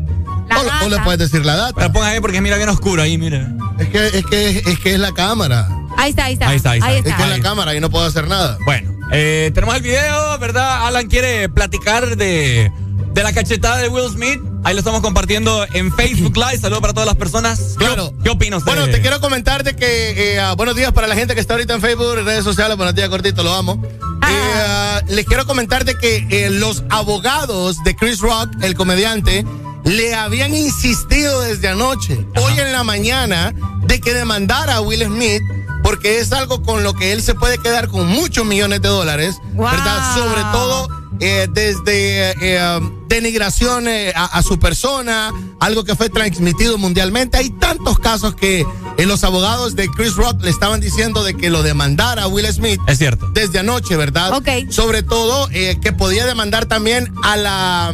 o, 0.49 0.85
o 0.85 0.89
le 0.89 0.99
puedes 0.99 1.19
decir 1.19 1.45
la 1.45 1.55
data. 1.55 1.73
Pero 1.75 1.91
ponga 1.91 2.07
ahí 2.07 2.19
porque 2.19 2.41
mira 2.41 2.57
bien 2.57 2.69
oscuro 2.69 3.01
ahí, 3.01 3.17
mira. 3.17 3.51
Es 3.79 3.89
que 3.89 4.07
es, 4.07 4.25
que, 4.25 4.63
es, 4.65 4.79
que 4.79 4.93
es 4.93 4.99
la 4.99 5.13
cámara. 5.13 5.67
Ahí 5.97 6.09
está, 6.11 6.25
ahí 6.25 6.33
está. 6.33 6.49
Ahí 6.49 6.57
está, 6.57 6.71
ahí 6.71 6.79
está. 6.79 6.91
Es 6.91 7.15
que 7.15 7.23
es 7.23 7.29
la 7.29 7.39
cámara 7.41 7.75
y 7.75 7.79
no 7.79 7.89
puedo 7.89 8.05
hacer 8.05 8.27
nada. 8.27 8.57
Bueno, 8.65 8.91
eh, 9.11 9.51
tenemos 9.53 9.75
el 9.75 9.81
video, 9.81 10.37
¿verdad? 10.39 10.87
Alan 10.87 11.07
quiere 11.07 11.49
platicar 11.49 12.17
de, 12.17 12.71
de 13.13 13.23
la 13.23 13.33
cachetada 13.33 13.77
de 13.77 13.89
Will 13.89 14.09
Smith. 14.11 14.39
Ahí 14.63 14.73
lo 14.73 14.79
estamos 14.79 15.01
compartiendo 15.01 15.63
en 15.73 15.93
Facebook 15.93 16.35
Live. 16.37 16.57
Saludos 16.57 16.81
para 16.81 16.93
todas 16.93 17.05
las 17.05 17.17
personas. 17.17 17.75
Claro. 17.77 18.13
¿Qué 18.23 18.29
opina 18.31 18.57
usted? 18.57 18.71
Bueno, 18.71 18.89
te 18.89 18.99
quiero 18.99 19.21
comentar 19.21 19.63
de 19.63 19.75
que 19.75 20.33
eh, 20.33 20.39
ah, 20.39 20.53
buenos 20.55 20.75
días 20.75 20.91
para 20.91 21.05
la 21.05 21.15
gente 21.15 21.35
que 21.35 21.39
está 21.39 21.53
ahorita 21.53 21.75
en 21.75 21.81
Facebook, 21.81 22.15
redes 22.15 22.43
sociales, 22.43 22.75
buenos 22.75 22.95
días, 22.95 23.07
cortito, 23.09 23.43
lo 23.43 23.53
amo. 23.53 23.79
Eh, 23.83 24.27
ah, 24.27 25.01
les 25.07 25.25
quiero 25.25 25.45
comentar 25.45 25.85
de 25.85 25.95
que 25.95 26.25
eh, 26.31 26.49
los 26.49 26.83
abogados 26.89 27.83
de 27.83 27.95
Chris 27.95 28.19
Rock, 28.21 28.49
el 28.63 28.73
comediante, 28.73 29.45
le 29.85 30.13
habían 30.15 30.53
insistido 30.53 31.41
desde 31.41 31.69
anoche, 31.69 32.25
hoy 32.35 32.59
en 32.59 32.71
la 32.71 32.83
mañana, 32.83 33.53
de 33.83 33.99
que 33.99 34.13
demandara 34.13 34.75
a 34.75 34.81
Will 34.81 35.03
Smith 35.05 35.41
porque 35.83 36.19
es 36.19 36.31
algo 36.31 36.63
con 36.63 36.83
lo 36.83 36.95
que 36.95 37.11
él 37.11 37.21
se 37.21 37.35
puede 37.35 37.59
quedar 37.59 37.87
con 37.89 38.07
muchos 38.07 38.43
millones 38.43 38.81
de 38.81 38.89
dólares, 38.89 39.35
¿verdad? 39.53 40.15
Sobre 40.15 40.41
todo 40.51 40.89
eh, 41.19 41.47
desde 41.51 42.31
eh, 42.41 42.77
um, 42.77 43.07
denigración 43.07 43.87
eh, 43.87 44.11
a, 44.15 44.25
a 44.25 44.41
su 44.41 44.57
persona, 44.57 45.31
algo 45.59 45.83
que 45.83 45.95
fue 45.95 46.09
transmitido 46.09 46.79
mundialmente. 46.79 47.37
Hay 47.37 47.51
tantos 47.51 47.99
casos 47.99 48.33
que 48.33 48.65
eh, 48.97 49.05
los 49.05 49.23
abogados 49.23 49.75
de 49.75 49.87
Chris 49.89 50.15
Rock 50.15 50.41
le 50.41 50.49
estaban 50.49 50.79
diciendo 50.79 51.23
de 51.23 51.35
que 51.35 51.49
lo 51.49 51.63
demandara 51.63 52.23
a 52.23 52.27
Will 52.27 52.47
Smith. 52.47 52.79
Es 52.87 52.97
cierto. 52.97 53.27
Desde 53.33 53.59
anoche, 53.59 53.95
¿verdad? 53.95 54.33
Ok. 54.33 54.71
Sobre 54.71 55.03
todo 55.03 55.49
eh, 55.51 55.77
que 55.81 55.91
podía 55.93 56.25
demandar 56.25 56.65
también 56.65 57.13
a 57.23 57.35
la... 57.37 57.93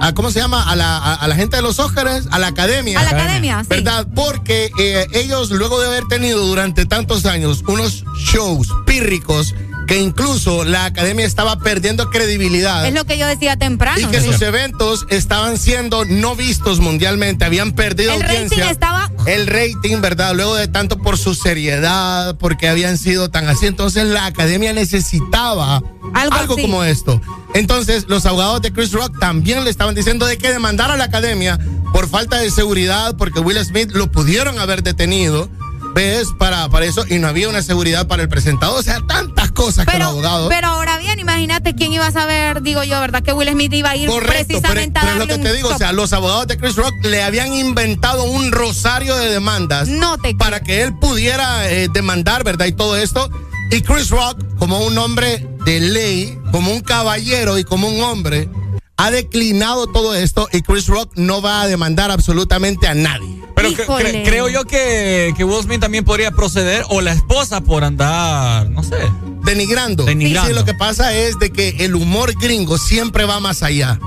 a- 0.00 0.12
¿Cómo 0.14 0.30
se 0.30 0.38
llama? 0.40 0.62
A 0.70 0.76
la, 0.76 0.96
a, 0.98 1.14
a 1.14 1.28
la 1.28 1.34
gente 1.34 1.56
de 1.56 1.62
los 1.62 1.78
Óscares, 1.78 2.26
a 2.30 2.38
la 2.38 2.48
academia. 2.48 2.98
A 3.00 3.02
la 3.04 3.10
academia, 3.10 3.60
sí. 3.62 3.68
¿Verdad? 3.70 4.06
Porque 4.14 4.70
eh, 4.78 5.06
ellos, 5.14 5.50
luego 5.50 5.80
de 5.80 5.86
haber 5.88 6.04
tenido 6.08 6.44
durante 6.46 6.86
tantos 6.86 7.26
años 7.26 7.62
unos 7.66 8.04
shows 8.16 8.68
pírricos, 8.86 9.54
que 9.88 9.98
incluso 9.98 10.64
la 10.64 10.84
academia 10.84 11.24
estaba 11.26 11.58
perdiendo 11.60 12.10
credibilidad. 12.10 12.86
Es 12.86 12.92
lo 12.94 13.04
que 13.06 13.16
yo 13.18 13.26
decía 13.26 13.56
temprano. 13.56 13.98
Y 13.98 14.04
que 14.04 14.20
sus 14.20 14.40
eventos 14.42 15.06
estaban 15.08 15.56
siendo 15.58 16.04
no 16.04 16.36
vistos 16.36 16.78
mundialmente, 16.78 17.44
habían 17.46 17.72
perdido 17.72 18.12
El 18.12 18.22
audiencia. 18.22 18.58
rating 18.58 18.70
estaba- 18.72 19.10
El 19.26 19.46
rating, 19.46 20.00
¿verdad? 20.02 20.34
Luego 20.34 20.54
de 20.56 20.68
tanto 20.68 20.98
por 20.98 21.16
su 21.18 21.34
seriedad, 21.34 22.36
porque 22.36 22.68
habían 22.68 22.98
sido 22.98 23.30
tan 23.30 23.48
así. 23.48 23.66
Entonces 23.66 24.04
la 24.04 24.26
academia 24.26 24.72
necesitaba 24.74 25.82
algo, 26.14 26.54
así. 26.54 26.62
como 26.62 26.84
esto. 26.84 27.20
Entonces 27.54 28.04
los 28.08 28.26
abogados 28.26 28.60
de 28.62 28.72
Chris 28.72 28.92
Rock 28.92 29.18
también 29.18 29.64
le 29.64 29.70
estaban 29.70 29.94
diciendo 29.94 30.26
de 30.26 30.36
que 30.36 30.50
demandara 30.52 30.94
a 30.94 30.96
la 30.98 31.04
academia 31.04 31.58
por 31.92 32.08
falta 32.08 32.36
de 32.36 32.50
seguridad, 32.50 33.16
porque 33.16 33.40
Will 33.40 33.58
Smith 33.64 33.90
lo 33.92 34.12
pudieron 34.12 34.58
haber 34.58 34.82
detenido. 34.82 35.48
¿Ves? 35.94 36.28
Para, 36.38 36.68
para 36.68 36.86
eso, 36.86 37.04
y 37.08 37.18
no 37.18 37.28
había 37.28 37.48
una 37.48 37.62
seguridad 37.62 38.06
para 38.06 38.22
el 38.22 38.28
presentador. 38.28 38.78
O 38.78 38.82
sea, 38.82 39.00
tantas 39.06 39.50
cosas 39.52 39.86
que 39.86 39.98
los 39.98 40.08
abogados. 40.08 40.48
Pero 40.48 40.68
ahora 40.68 40.98
bien, 40.98 41.18
imagínate 41.18 41.74
quién 41.74 41.92
iba 41.92 42.06
a 42.06 42.12
saber, 42.12 42.62
digo 42.62 42.84
yo, 42.84 43.00
¿verdad? 43.00 43.22
Que 43.22 43.32
Will 43.32 43.48
Smith 43.50 43.72
iba 43.72 43.90
a 43.90 43.96
ir 43.96 44.08
Correcto, 44.08 44.32
pero, 44.32 44.46
precisamente 44.46 45.00
pero 45.00 45.06
a 45.06 45.12
es 45.12 45.18
lo 45.18 45.26
darle 45.26 45.34
que 45.34 45.38
un 45.40 45.44
te 45.46 45.52
digo, 45.56 45.68
o 45.70 45.78
sea, 45.78 45.92
los 45.92 46.12
abogados 46.12 46.46
de 46.46 46.56
Chris 46.58 46.76
Rock 46.76 46.94
le 47.02 47.22
habían 47.22 47.52
inventado 47.52 48.24
un 48.24 48.52
rosario 48.52 49.16
de 49.16 49.30
demandas 49.30 49.88
No 49.88 50.18
te 50.18 50.34
para 50.34 50.60
que 50.60 50.82
él 50.82 50.96
pudiera 50.98 51.70
eh, 51.70 51.88
demandar, 51.92 52.44
¿verdad? 52.44 52.66
Y 52.66 52.72
todo 52.72 52.96
esto. 52.96 53.30
Y 53.70 53.82
Chris 53.82 54.10
Rock, 54.10 54.42
como 54.58 54.80
un 54.80 54.96
hombre 54.96 55.46
de 55.64 55.80
ley, 55.80 56.38
como 56.52 56.72
un 56.72 56.80
caballero 56.80 57.58
y 57.58 57.64
como 57.64 57.88
un 57.88 58.00
hombre, 58.02 58.48
ha 58.98 59.10
declinado 59.10 59.86
todo 59.86 60.14
esto 60.14 60.48
y 60.52 60.60
Chris 60.62 60.86
Rock 60.88 61.12
no 61.14 61.40
va 61.40 61.62
a 61.62 61.66
demandar 61.68 62.10
absolutamente 62.10 62.86
a 62.88 62.94
nadie. 62.94 63.40
Pero 63.54 63.70
cre- 63.70 63.86
cre- 63.86 64.24
creo 64.24 64.48
yo 64.48 64.64
que, 64.64 65.32
que 65.36 65.44
Will 65.44 65.62
Smith 65.62 65.80
también 65.80 66.04
podría 66.04 66.30
proceder, 66.32 66.84
o 66.90 67.00
la 67.00 67.12
esposa 67.12 67.60
por 67.60 67.82
andar, 67.84 68.68
no 68.70 68.82
sé. 68.82 68.96
Denigrando. 69.44 70.04
Denigrando. 70.04 70.48
Sí, 70.50 70.54
lo 70.54 70.64
que 70.64 70.74
pasa 70.74 71.12
es 71.14 71.38
de 71.38 71.50
que 71.50 71.70
el 71.80 71.94
humor 71.94 72.34
gringo 72.40 72.76
siempre 72.78 73.24
va 73.24 73.40
más 73.40 73.62
allá. 73.62 73.98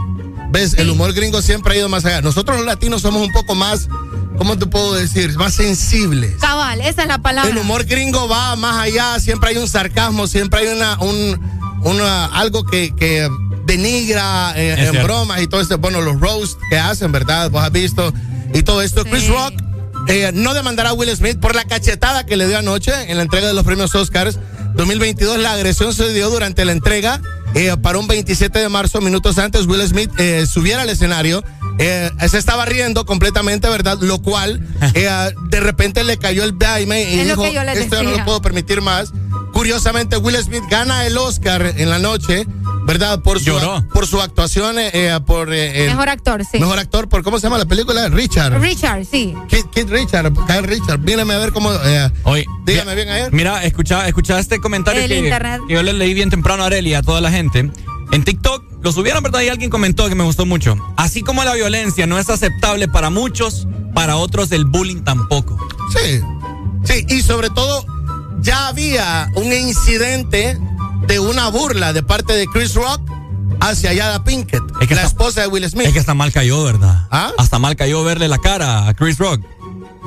¿Ves? 0.51 0.73
El 0.77 0.89
humor 0.89 1.13
gringo 1.13 1.41
siempre 1.41 1.73
ha 1.73 1.77
ido 1.77 1.89
más 1.89 2.03
allá. 2.05 2.21
Nosotros 2.21 2.57
los 2.57 2.65
latinos 2.65 3.01
somos 3.01 3.21
un 3.25 3.31
poco 3.31 3.55
más, 3.55 3.87
¿cómo 4.37 4.57
te 4.57 4.65
puedo 4.65 4.93
decir? 4.93 5.33
Más 5.37 5.53
sensibles. 5.55 6.35
Cabal, 6.41 6.81
esa 6.81 7.03
es 7.03 7.07
la 7.07 7.17
palabra. 7.21 7.49
El 7.49 7.57
humor 7.57 7.85
gringo 7.85 8.27
va 8.27 8.55
más 8.57 8.75
allá, 8.77 9.17
siempre 9.19 9.51
hay 9.51 9.57
un 9.57 9.67
sarcasmo, 9.69 10.27
siempre 10.27 10.59
hay 10.61 10.67
una, 10.75 10.97
un, 10.99 11.39
una 11.83 12.25
algo 12.25 12.65
que, 12.65 12.93
que 12.95 13.29
denigra 13.77 14.53
eh, 14.55 14.71
en 14.77 14.89
cierto. 14.91 15.03
bromas 15.03 15.41
y 15.41 15.47
todo 15.47 15.61
esto. 15.61 15.77
Bueno, 15.77 16.01
los 16.01 16.19
roasts 16.19 16.57
que 16.69 16.77
hacen, 16.77 17.11
¿verdad? 17.11 17.49
Vos 17.49 17.63
has 17.63 17.71
visto. 17.71 18.13
Y 18.53 18.63
todo 18.63 18.81
esto. 18.81 19.03
Chris 19.05 19.27
Rock 19.27 19.53
eh, 20.07 20.31
no 20.33 20.53
demandará 20.53 20.89
a 20.89 20.93
Will 20.93 21.15
Smith 21.15 21.39
por 21.39 21.55
la 21.55 21.63
cachetada 21.63 22.25
que 22.25 22.35
le 22.37 22.47
dio 22.47 22.57
anoche 22.57 22.91
en 23.09 23.17
la 23.17 23.23
entrega 23.23 23.47
de 23.47 23.53
los 23.53 23.63
premios 23.63 23.93
Oscars 23.95 24.39
2022. 24.75 25.39
La 25.39 25.53
agresión 25.53 25.93
se 25.93 26.11
dio 26.13 26.29
durante 26.29 26.65
la 26.65 26.71
entrega. 26.73 27.21
eh, 27.53 27.75
para 27.81 27.97
un 27.97 28.07
27 28.07 28.59
de 28.59 28.69
marzo, 28.69 29.01
minutos 29.01 29.37
antes, 29.37 29.65
Will 29.67 29.85
Smith 29.87 30.09
eh, 30.17 30.45
subiera 30.45 30.81
al 30.83 30.89
escenario. 30.89 31.43
eh, 31.79 32.09
se 32.29 32.37
estaba 32.37 32.65
riendo 32.65 33.05
completamente, 33.05 33.67
¿verdad? 33.69 33.97
Lo 34.01 34.21
cual, 34.21 34.65
eh, 34.93 35.09
de 35.49 35.59
repente 35.59 36.03
le 36.03 36.17
cayó 36.17 36.43
el 36.43 36.57
daime 36.57 37.03
y 37.03 37.19
Es 37.19 37.27
dijo, 37.27 37.45
esto 37.45 37.95
ya 37.95 38.03
no 38.03 38.11
lo 38.11 38.23
puedo 38.25 38.41
permitir 38.41 38.81
más. 38.81 39.11
Curiosamente, 39.53 40.15
Will 40.17 40.37
Smith 40.37 40.63
gana 40.69 41.05
el 41.05 41.17
Oscar 41.17 41.73
en 41.77 41.89
la 41.89 41.99
noche, 41.99 42.45
¿verdad? 42.85 43.21
Por 43.21 43.39
su, 43.39 43.45
Lloró. 43.45 43.83
por 43.93 44.07
su 44.07 44.21
actuación, 44.21 44.77
eh, 44.79 44.89
eh, 44.93 45.19
por... 45.25 45.53
eh, 45.53 45.83
el- 45.85 45.89
Mejor 45.91 46.09
actor, 46.09 46.43
sí. 46.45 46.59
Mejor 46.59 46.79
actor, 46.79 47.07
por 47.09 47.23
¿cómo 47.23 47.39
se 47.39 47.43
llama 47.43 47.57
la 47.57 47.65
película? 47.65 48.09
Richard. 48.09 48.59
Richard, 48.59 49.05
sí. 49.05 49.33
Kid, 49.47 49.65
Kid 49.73 49.89
Richard, 49.89 50.31
Kyle 50.47 50.63
Richard. 50.63 50.99
Mírame 50.99 51.33
a 51.33 51.37
ver 51.37 51.51
cómo... 51.51 51.71
eh, 51.73 52.09
Oye, 52.23 52.45
dígame 52.65 52.95
bien 52.95 53.09
ayer. 53.09 53.31
Mira, 53.31 53.63
escucha, 53.63 54.07
escucha 54.07 54.39
este 54.39 54.59
comentario 54.59 55.01
El 55.01 55.09
que, 55.09 55.59
yo 55.69 55.83
le 55.83 55.93
leí 55.93 56.13
bien 56.13 56.29
temprano 56.29 56.63
a 56.63 56.67
Areli 56.67 56.91
y 56.91 56.93
a 56.93 57.01
toda 57.01 57.21
la 57.21 57.31
gente. 57.31 57.71
En 58.11 58.23
TikTok 58.25 58.63
lo 58.83 58.91
subieron, 58.91 59.23
¿verdad? 59.23 59.41
Y 59.41 59.49
alguien 59.49 59.69
comentó 59.69 60.09
que 60.09 60.15
me 60.15 60.23
gustó 60.23 60.45
mucho. 60.45 60.75
Así 60.97 61.21
como 61.21 61.43
la 61.43 61.53
violencia 61.53 62.07
no 62.07 62.19
es 62.19 62.29
aceptable 62.29 62.87
para 62.89 63.09
muchos, 63.09 63.67
para 63.93 64.17
otros 64.17 64.51
el 64.51 64.65
bullying 64.65 65.03
tampoco. 65.03 65.57
Sí, 65.95 66.19
sí, 66.83 67.05
y 67.07 67.21
sobre 67.21 67.49
todo 67.51 67.85
ya 68.41 68.67
había 68.67 69.29
un 69.35 69.53
incidente 69.53 70.57
de 71.07 71.19
una 71.19 71.49
burla 71.49 71.93
de 71.93 72.03
parte 72.03 72.33
de 72.33 72.45
Chris 72.47 72.73
Rock 72.75 73.01
hacia 73.59 73.93
Yada 73.93 74.23
Pinkett, 74.23 74.61
la 74.89 75.03
esposa 75.03 75.41
de 75.41 75.47
Will 75.47 75.69
Smith. 75.69 75.87
Es 75.87 75.93
que 75.93 75.99
hasta 75.99 76.13
mal 76.13 76.31
cayó, 76.31 76.63
¿verdad? 76.63 77.07
¿Ah? 77.11 77.31
Hasta 77.37 77.59
mal 77.59 77.75
cayó 77.75 78.03
verle 78.03 78.27
la 78.27 78.37
cara 78.39 78.87
a 78.87 78.93
Chris 78.93 79.17
Rock. 79.17 79.41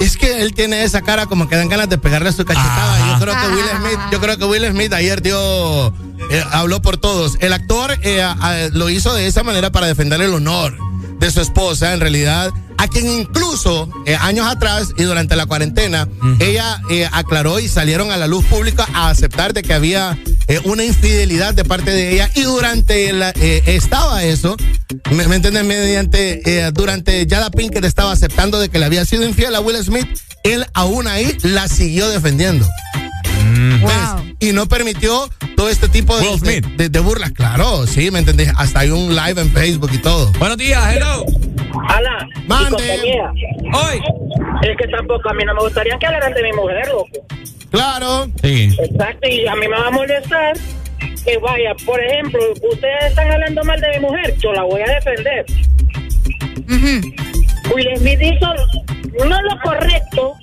Es 0.01 0.17
que 0.17 0.43
él 0.43 0.55
tiene 0.55 0.83
esa 0.83 1.03
cara 1.03 1.27
como 1.27 1.49
que 1.49 1.55
dan 1.57 1.69
ganas 1.69 1.89
de 1.89 1.99
pegarle 1.99 2.33
su 2.33 2.45
cachetada. 2.45 2.97
Ajá. 2.97 3.13
Yo 3.13 3.21
creo 3.25 3.35
que 3.41 3.47
Will 3.55 3.65
Smith, 3.79 4.01
yo 4.11 4.21
creo 4.21 4.39
que 4.39 4.45
Will 4.45 4.69
Smith 4.71 4.93
ayer 4.93 5.23
dio, 5.23 5.89
eh, 6.31 6.45
habló 6.51 6.83
por 6.83 6.97
todos. 6.97 7.37
El 7.41 7.53
actor 7.53 7.97
eh, 8.03 8.21
a- 8.23 8.33
a- 8.33 8.69
lo 8.73 8.91
hizo 8.91 9.15
de 9.15 9.29
esa 9.29 9.45
manera 9.45 9.71
para 9.71 9.87
defender 9.87 10.21
el 10.21 10.35
honor 10.35 10.77
de 11.25 11.31
su 11.31 11.41
esposa, 11.41 11.95
en 11.95 12.01
realidad, 12.01 12.51
a 12.77 12.87
quien 12.87 13.09
incluso 13.09 13.89
eh, 14.05 14.15
años 14.15 14.47
atrás 14.47 14.93
y 14.99 15.05
durante 15.05 15.37
la 15.37 15.47
cuarentena, 15.47 16.07
ella 16.39 16.83
eh, 16.91 17.09
aclaró 17.11 17.61
y 17.61 17.67
salieron 17.67 18.11
a 18.11 18.19
la 18.19 18.27
luz 18.27 18.45
pública 18.45 18.87
a 18.93 19.09
aceptar 19.09 19.55
de 19.55 19.63
que 19.63 19.73
había 19.73 20.19
eh, 20.49 20.61
una 20.65 20.85
infidelidad 20.85 21.55
de 21.55 21.65
parte 21.65 21.93
de 21.93 22.13
ella 22.13 22.31
y 22.35 22.43
durante 22.43 23.11
la, 23.15 23.31
estaba 23.31 24.23
eso, 24.23 24.55
¿me, 25.13 25.27
me 25.27 25.37
entienden? 25.37 25.67
Mediante, 25.67 26.71
durante 26.73 27.27
Yada 27.27 27.51
Pinkett 27.51 27.87
estaba 27.87 28.13
aceptando 28.13 28.61
de 28.61 28.69
que 28.69 28.79
le 28.79 28.85
había 28.85 29.07
sido 29.07 29.25
infiel 29.25 29.55
a 29.55 29.61
Will 29.61 29.83
Smith, 29.83 30.07
él 30.43 30.67
aún 30.75 31.07
ahí 31.07 31.39
la 31.43 31.69
siguió 31.69 32.11
defendiendo. 32.11 32.67
¿Ves? 33.53 34.35
Y 34.41 34.53
no 34.53 34.67
permitió 34.67 35.29
todo 35.57 35.69
este 35.69 35.89
tipo 35.89 36.17
de, 36.19 36.27
de, 36.41 36.61
de- 36.77 36.89
de 36.89 36.99
burlas. 37.01 37.33
Claro, 37.33 37.87
sí, 37.87 38.11
¿me 38.11 38.19
entendés? 38.19 38.53
Hasta 38.57 38.81
hay 38.81 38.91
un 38.91 39.15
live 39.15 39.41
en 39.41 39.51
Facebook 39.51 39.91
y 39.93 39.99
todo. 39.99 40.33
Buenos 40.39 40.57
días, 40.59 40.83
hello. 40.95 41.25
Ala, 41.89 42.27
Mande. 42.47 43.19
Hoy. 43.73 44.01
Es 44.63 44.77
que 44.79 44.89
tampoco 44.89 45.29
a 45.31 45.35
mí 45.35 45.45
no 45.45 45.55
me 45.55 45.61
gustaría 45.61 45.97
que 45.99 46.07
hablaran 46.07 46.33
de 46.33 46.43
mi 46.43 46.53
mujer, 46.53 46.87
loco. 46.89 47.09
Claro. 47.71 48.27
Sí. 48.43 48.75
Exacto, 48.79 49.29
y 49.29 49.47
a 49.47 49.55
mí 49.57 49.69
me 49.69 49.77
va 49.79 49.89
a 49.89 49.91
molestar 49.91 50.57
que 51.25 51.39
vaya, 51.39 51.75
por 51.87 52.01
ejemplo, 52.03 52.41
ustedes 52.71 53.05
están 53.09 53.31
hablando 53.33 53.65
mal 53.65 53.81
de 53.81 53.89
mi 53.99 54.01
mujer, 54.07 54.37
yo 54.39 54.53
la 54.53 54.63
voy 54.63 54.81
a 54.83 54.95
defender. 54.95 55.45
Will 57.75 57.89
Smith 57.99 58.21
hizo 58.23 58.47
no 59.27 59.43
lo 59.43 59.61
correcto, 59.63 60.35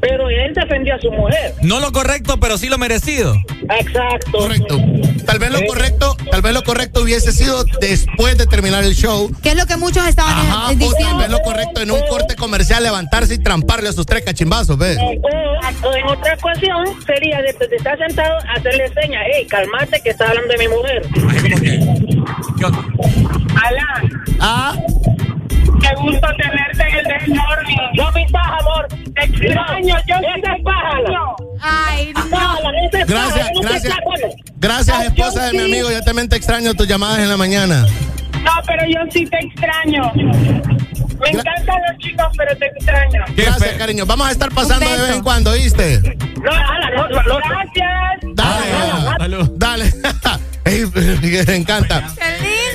pero 0.00 0.28
él 0.30 0.52
defendió 0.54 0.94
a 0.94 0.98
su 1.00 1.10
mujer. 1.10 1.54
No 1.62 1.80
lo 1.80 1.92
correcto, 1.92 2.38
pero 2.38 2.58
sí 2.58 2.68
lo 2.68 2.78
merecido. 2.78 3.34
Exacto. 3.78 4.38
Correcto. 4.38 4.78
Tal 5.26 5.38
vez 5.38 5.50
lo 5.50 5.66
correcto, 5.66 6.16
tal 6.30 6.40
vez 6.42 6.52
lo 6.54 6.62
correcto 6.62 7.02
hubiese 7.02 7.32
sido 7.32 7.64
después 7.80 8.38
de 8.38 8.46
terminar 8.46 8.84
el 8.84 8.94
show. 8.94 9.30
Que 9.42 9.50
es 9.50 9.56
lo 9.56 9.66
que 9.66 9.76
muchos 9.76 10.06
estaban 10.06 10.32
eh, 10.38 10.48
Ajá, 10.48 10.64
o 10.64 10.68
tal 10.68 10.78
diciendo. 10.78 11.18
vez 11.18 11.30
lo 11.30 11.40
correcto 11.40 11.80
en 11.80 11.90
un 11.90 12.00
corte 12.08 12.36
comercial 12.36 12.82
levantarse 12.82 13.34
y 13.34 13.38
tramparle 13.38 13.88
a 13.88 13.92
sus 13.92 14.06
tres 14.06 14.22
cachimbazos, 14.24 14.78
¿ves? 14.78 14.96
O, 14.98 15.88
o 15.88 15.94
en 15.96 16.06
otra 16.06 16.34
ocasión 16.34 16.84
sería 17.04 17.42
de, 17.42 17.52
de 17.66 17.76
estar 17.76 17.98
sentado, 17.98 18.38
hacerle 18.56 18.88
señas, 18.94 19.22
hey, 19.34 19.46
calmate 19.48 20.00
que 20.00 20.10
está 20.10 20.28
hablando 20.28 20.52
de 20.52 20.58
mi 20.58 20.68
mujer. 20.68 21.02
Alan. 23.64 24.10
Ah. 24.40 24.74
Qué 25.88 25.94
gusto 26.00 26.26
tenerte 26.36 26.82
en 26.82 26.96
el 26.96 27.04
Desmorning. 27.04 27.78
No 27.94 28.12
paja, 28.32 28.58
amor. 28.58 28.88
Te 29.14 29.24
extraño, 29.24 29.96
yo 30.06 30.16
Esa 30.16 30.56
es 30.56 30.62
paja. 30.62 30.90
Ay, 31.60 32.12
no. 32.14 32.26
Gracias, 33.06 33.50
gracias. 33.62 33.94
Gracias, 34.56 35.04
esposa 35.04 35.46
de 35.46 35.52
mi 35.52 35.64
amigo. 35.64 35.90
Yo 35.90 36.02
también 36.02 36.28
te 36.28 36.36
extraño 36.36 36.74
tus 36.74 36.88
llamadas 36.88 37.20
en 37.20 37.28
la 37.28 37.36
mañana. 37.36 37.86
No, 38.46 38.52
pero 38.64 38.82
yo 38.86 39.00
sí 39.10 39.26
te 39.26 39.38
extraño. 39.44 40.12
Me 40.14 41.30
encantan 41.30 41.76
los 41.88 41.98
chicos, 41.98 42.26
pero 42.36 42.56
te 42.56 42.66
extraño. 42.66 43.24
Gracias, 43.36 43.74
cariño. 43.76 44.06
Vamos 44.06 44.28
a 44.28 44.30
estar 44.30 44.50
pasando 44.52 44.88
de 44.88 45.02
vez 45.02 45.16
en 45.16 45.22
cuando, 45.22 45.50
¿oíste? 45.50 46.00
No, 46.00 46.52
Ala, 46.52 46.90
no, 46.96 47.08
no, 47.08 47.22
no. 47.22 47.38
Gracias. 47.38 47.86
Dale, 48.34 49.38
dale. 49.56 49.92
Me 50.66 51.56
encanta. 51.56 52.12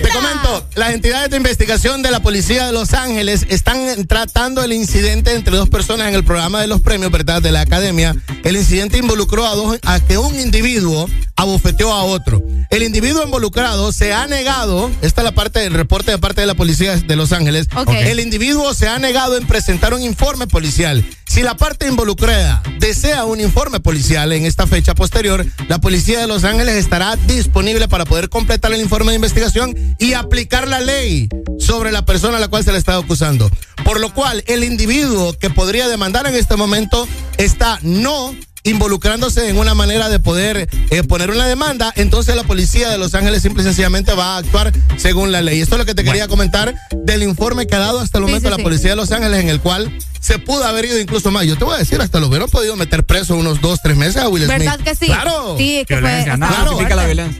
Te 0.02 0.10
comento, 0.10 0.66
las 0.76 0.92
entidades 0.92 1.30
de 1.30 1.38
investigación 1.38 2.02
de 2.02 2.10
la 2.10 2.22
policía 2.22 2.66
de 2.66 2.72
Los 2.72 2.94
Ángeles 2.94 3.46
están 3.50 4.08
tratando 4.08 4.64
el 4.64 4.72
incidente 4.72 5.36
entre 5.36 5.58
dos 5.58 5.70
personas 5.70 6.08
en 6.08 6.16
el 6.16 6.24
programa 6.24 6.62
de 6.62 6.68
los 6.68 6.82
premios, 6.82 7.12
¿verdad? 7.12 7.42
De 7.42 7.52
la 7.52 7.62
academia. 7.62 8.16
El 8.44 8.56
incidente 8.56 8.98
involucró 8.98 9.46
a 9.46 9.56
dos, 9.56 9.78
a 9.84 10.00
que 10.00 10.18
un 10.18 10.40
individuo 10.40 11.10
abofeteó 11.36 11.92
a 11.92 12.04
otro. 12.04 12.42
El 12.70 12.84
individuo 12.84 13.24
involucrado 13.24 13.92
se 13.92 14.14
ha 14.14 14.26
negado, 14.26 14.90
esta 15.02 15.22
es 15.22 15.26
la 15.26 15.34
parte 15.34 15.60
del 15.64 15.74
reporte 15.74 16.12
de 16.12 16.18
parte 16.18 16.42
de 16.42 16.48
la 16.48 16.56
policía 16.56 16.96
de 16.96 17.16
Los 17.16 17.32
Ángeles. 17.32 17.68
El 18.00 18.20
individuo 18.20 18.74
se 18.74 18.88
ha 18.88 19.00
negado 19.00 19.38
en 19.38 19.48
presentar 19.48 19.94
un 19.94 20.02
informe 20.02 20.48
policial. 20.48 21.06
Si 21.28 21.42
la 21.42 21.56
parte 21.56 21.88
involucrada 21.88 22.62
desea 22.80 23.24
un 23.24 23.40
informe 23.40 23.80
policial 23.80 24.34
en 24.34 24.46
esta 24.46 24.68
fecha 24.68 24.96
posterior, 24.96 25.46
la 25.70 25.80
policía 25.80 26.20
de 26.20 26.28
Los 26.28 26.44
Ángeles 26.44 26.76
estará 26.76 27.16
disponible 27.16 27.88
para 27.88 28.06
poder 28.06 28.30
completar 28.30 28.74
el 28.74 28.82
informe 28.82 29.12
de 29.12 29.16
investigación 29.16 29.96
y 29.98 30.14
aplicar 30.14 30.68
la 30.68 30.82
ley 30.82 31.30
sobre 31.60 31.92
la 31.92 32.06
persona 32.06 32.38
a 32.38 32.40
la 32.42 32.50
cual 32.50 32.64
se 32.64 32.72
le 32.72 32.78
está 32.78 32.98
acusando. 32.98 33.50
Por 33.86 34.00
lo 34.00 34.14
cual, 34.14 34.44
el 34.48 34.64
individuo 34.64 35.38
que 35.38 35.50
podría 35.50 35.88
demandar 35.88 36.28
en 36.28 36.36
este 36.36 36.56
momento 36.56 37.08
está 37.38 37.80
no 37.82 38.36
involucrándose 38.64 39.50
en 39.50 39.58
una 39.58 39.74
manera 39.74 40.10
de 40.10 40.20
poder 40.20 40.70
eh, 40.90 41.04
poner 41.04 41.32
una 41.32 41.48
demanda, 41.48 41.92
entonces 41.96 42.36
la 42.36 42.44
policía 42.44 42.90
de 42.90 42.98
Los 42.98 43.14
Ángeles 43.16 43.42
simple 43.42 43.64
y 43.64 43.66
sencillamente 43.66 44.14
va 44.14 44.36
a 44.36 44.38
actuar 44.38 44.72
según 44.98 45.32
la 45.32 45.42
ley. 45.42 45.62
Esto 45.62 45.76
es 45.76 45.80
lo 45.80 45.86
que 45.86 45.96
te 45.96 46.04
quería 46.04 46.28
comentar 46.28 46.76
del 46.92 47.24
informe 47.24 47.68
que 47.68 47.76
ha 47.76 47.80
dado 47.80 48.00
hasta 48.00 48.18
el 48.18 48.26
momento 48.26 48.50
la 48.50 48.58
policía 48.58 48.92
de 48.92 48.96
Los 48.96 49.12
Ángeles, 49.12 49.40
en 49.40 49.50
el 49.50 49.60
cual 49.60 49.92
se 50.22 50.40
pudo 50.40 50.64
haber 50.64 50.86
ido 50.86 51.00
incluso 51.00 51.32
más. 51.32 51.46
Yo 51.46 51.58
te 51.58 51.66
voy 51.66 51.76
a 51.76 51.80
decir, 51.80 52.00
hasta 52.00 52.20
lo 52.20 52.28
hubieran 52.28 52.48
podido 52.50 52.76
meter 52.76 53.04
preso 53.04 53.36
unos 53.36 53.60
dos, 53.60 53.82
tres 53.82 53.98
meses 53.98 54.18
a 54.18 54.30
Will 54.30 54.46
Smith. 54.46 54.60
¿Verdad 54.60 54.80
que 54.80 54.96
sí? 54.96 55.08
Claro. 55.08 55.56
Sí, 55.58 55.78
es 55.78 55.88
que 55.88 55.98
fue. 55.98 56.24
Claro, 56.24 56.78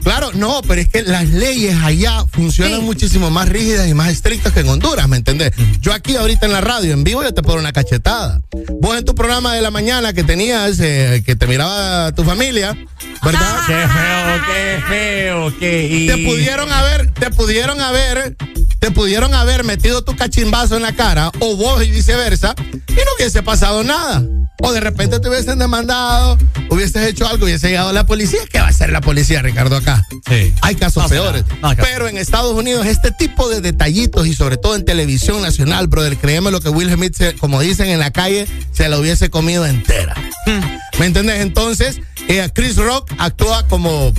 claro, 0.02 0.30
no, 0.34 0.60
pero 0.66 0.80
es 0.80 0.88
que 0.88 1.02
las 1.02 1.28
leyes 1.30 1.76
allá 1.82 2.24
funcionan 2.30 2.84
muchísimo 2.84 3.30
más 3.30 3.48
rígidas 3.48 3.88
y 3.88 3.94
más 3.94 4.10
estrictas 4.10 4.52
que 4.52 4.60
en 4.60 4.68
Honduras, 4.68 5.08
¿me 5.08 5.16
entendés? 5.16 5.52
Yo 5.80 5.92
aquí 5.92 6.16
ahorita 6.16 6.46
en 6.46 6.52
la 6.52 6.60
radio, 6.60 6.92
en 6.92 7.04
vivo, 7.04 7.22
yo 7.22 7.32
te 7.32 7.42
pongo 7.42 7.58
una 7.58 7.72
cachetada. 7.72 8.40
Vos 8.80 8.98
en 8.98 9.04
tu 9.04 9.14
programa 9.14 9.54
de 9.54 9.62
la 9.62 9.70
mañana 9.70 10.12
que 10.12 10.24
tenías, 10.24 10.78
eh, 10.80 11.22
que 11.24 11.36
te 11.36 11.46
miraba 11.46 12.12
tu 12.12 12.24
familia, 12.24 12.76
¿verdad? 13.22 13.60
Qué 13.66 13.72
feo, 13.72 14.42
qué 14.46 14.82
feo, 14.88 15.58
qué. 15.58 16.06
Te 16.08 16.24
pudieron 16.24 16.72
haber, 16.72 17.10
te 17.12 17.30
pudieron 17.30 17.80
haber, 17.80 18.36
te 18.78 18.90
pudieron 18.90 19.34
haber 19.34 19.64
metido 19.64 20.02
tu 20.02 20.16
cachimbazo 20.16 20.76
en 20.76 20.82
la 20.82 20.92
cara, 20.92 21.30
o 21.38 21.56
vos 21.56 21.84
y 21.84 21.90
viceversa, 21.90 22.54
y 22.72 22.92
no 22.94 23.14
hubiese 23.18 23.42
pasado 23.42 23.82
nada. 23.84 24.22
O 24.64 24.70
de 24.72 24.80
repente 24.80 25.18
te 25.18 25.28
hubiesen 25.28 25.58
demandado, 25.58 26.38
hubieses 26.70 27.04
hecho 27.08 27.26
algo, 27.26 27.46
hubiese 27.46 27.68
llegado 27.68 27.88
a 27.88 27.92
la 27.92 28.06
policía. 28.06 28.40
¿Qué 28.50 28.60
va 28.60 28.66
a 28.66 28.68
hacer 28.68 28.90
la 28.90 29.00
policía, 29.00 29.42
Ricardo, 29.42 29.76
acá? 29.76 30.06
Sí. 30.28 30.52
Hay 30.60 30.76
casos 30.76 31.02
No 31.02 31.08
peores. 31.08 31.44
no. 31.60 31.74
Pero 31.76 32.06
en 32.08 32.16
Estados 32.16 32.54
Unidos, 32.54 32.86
este 32.86 33.10
tipo 33.10 33.48
de 33.48 33.60
detallitos, 33.60 34.26
y 34.28 34.34
sobre 34.34 34.56
todo 34.56 34.76
en 34.76 34.84
televisión 34.84 35.42
nacional, 35.42 35.88
brother, 35.88 36.16
créeme 36.16 36.50
lo 36.52 36.60
que 36.60 36.68
Will 36.68 36.92
Smith, 36.92 37.14
se- 37.16 37.34
como 37.34 37.60
dicen 37.60 37.88
en 37.88 37.98
la 37.98 38.12
calle, 38.12 38.46
se 38.72 38.88
la 38.88 38.98
hubiese 38.98 39.30
comido 39.30 39.66
entera. 39.66 40.14
¿Me 40.98 41.06
entendés? 41.06 41.40
Entonces, 41.40 42.00
eh, 42.28 42.48
Chris 42.54 42.76
Rock 42.76 43.10
actúa 43.18 43.66
como 43.68 44.12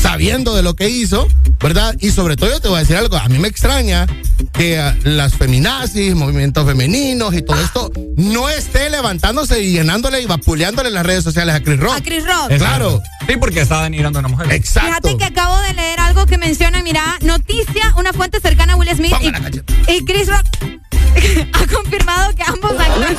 sabiendo 0.00 0.54
de 0.54 0.62
lo 0.62 0.74
que 0.74 0.88
hizo, 0.88 1.26
¿verdad? 1.60 1.94
Y 2.00 2.10
sobre 2.10 2.36
todo 2.36 2.50
yo 2.50 2.60
te 2.60 2.68
voy 2.68 2.78
a 2.78 2.80
decir 2.80 2.96
algo, 2.96 3.16
a 3.16 3.28
mí 3.28 3.38
me 3.38 3.48
extraña 3.48 4.06
que 4.52 4.78
ah, 4.78 4.96
las 5.04 5.34
feminazis, 5.34 6.14
movimientos 6.14 6.66
femeninos 6.66 7.34
y 7.34 7.42
todo 7.42 7.60
esto 7.60 7.92
no 8.16 8.48
esté 8.48 8.90
levantándose 8.90 9.62
y 9.62 9.72
llenándole 9.72 10.22
y 10.22 10.26
vapuleándole 10.26 10.88
en 10.88 10.94
las 10.94 11.06
redes 11.06 11.24
sociales 11.24 11.54
a 11.54 11.60
Chris 11.60 11.80
Rock. 11.80 11.96
A 11.96 12.00
Chris 12.00 12.24
Rock. 12.24 12.56
Claro. 12.58 13.02
Sí, 13.26 13.36
porque 13.36 13.60
está 13.60 13.82
denigrando 13.82 14.18
a 14.18 14.20
una 14.20 14.28
mujer. 14.28 14.52
Exacto. 14.52 15.08
Fíjate 15.08 15.16
que 15.16 15.24
acabo 15.24 15.60
de 15.62 15.74
leer 15.74 16.00
algo 16.00 16.26
que 16.26 16.38
menciona, 16.38 16.82
mira, 16.82 17.18
noticia, 17.22 17.94
una 17.96 18.12
fuente 18.12 18.40
cercana 18.40 18.74
a 18.74 18.76
Will 18.76 18.90
Smith 18.94 19.14
y, 19.20 19.92
y 19.92 20.04
Chris 20.04 20.28
Rock 20.28 20.80
ha 21.52 21.66
confirmado 21.66 22.34
que 22.34 22.42
ambos 22.42 22.72
actores 22.72 23.18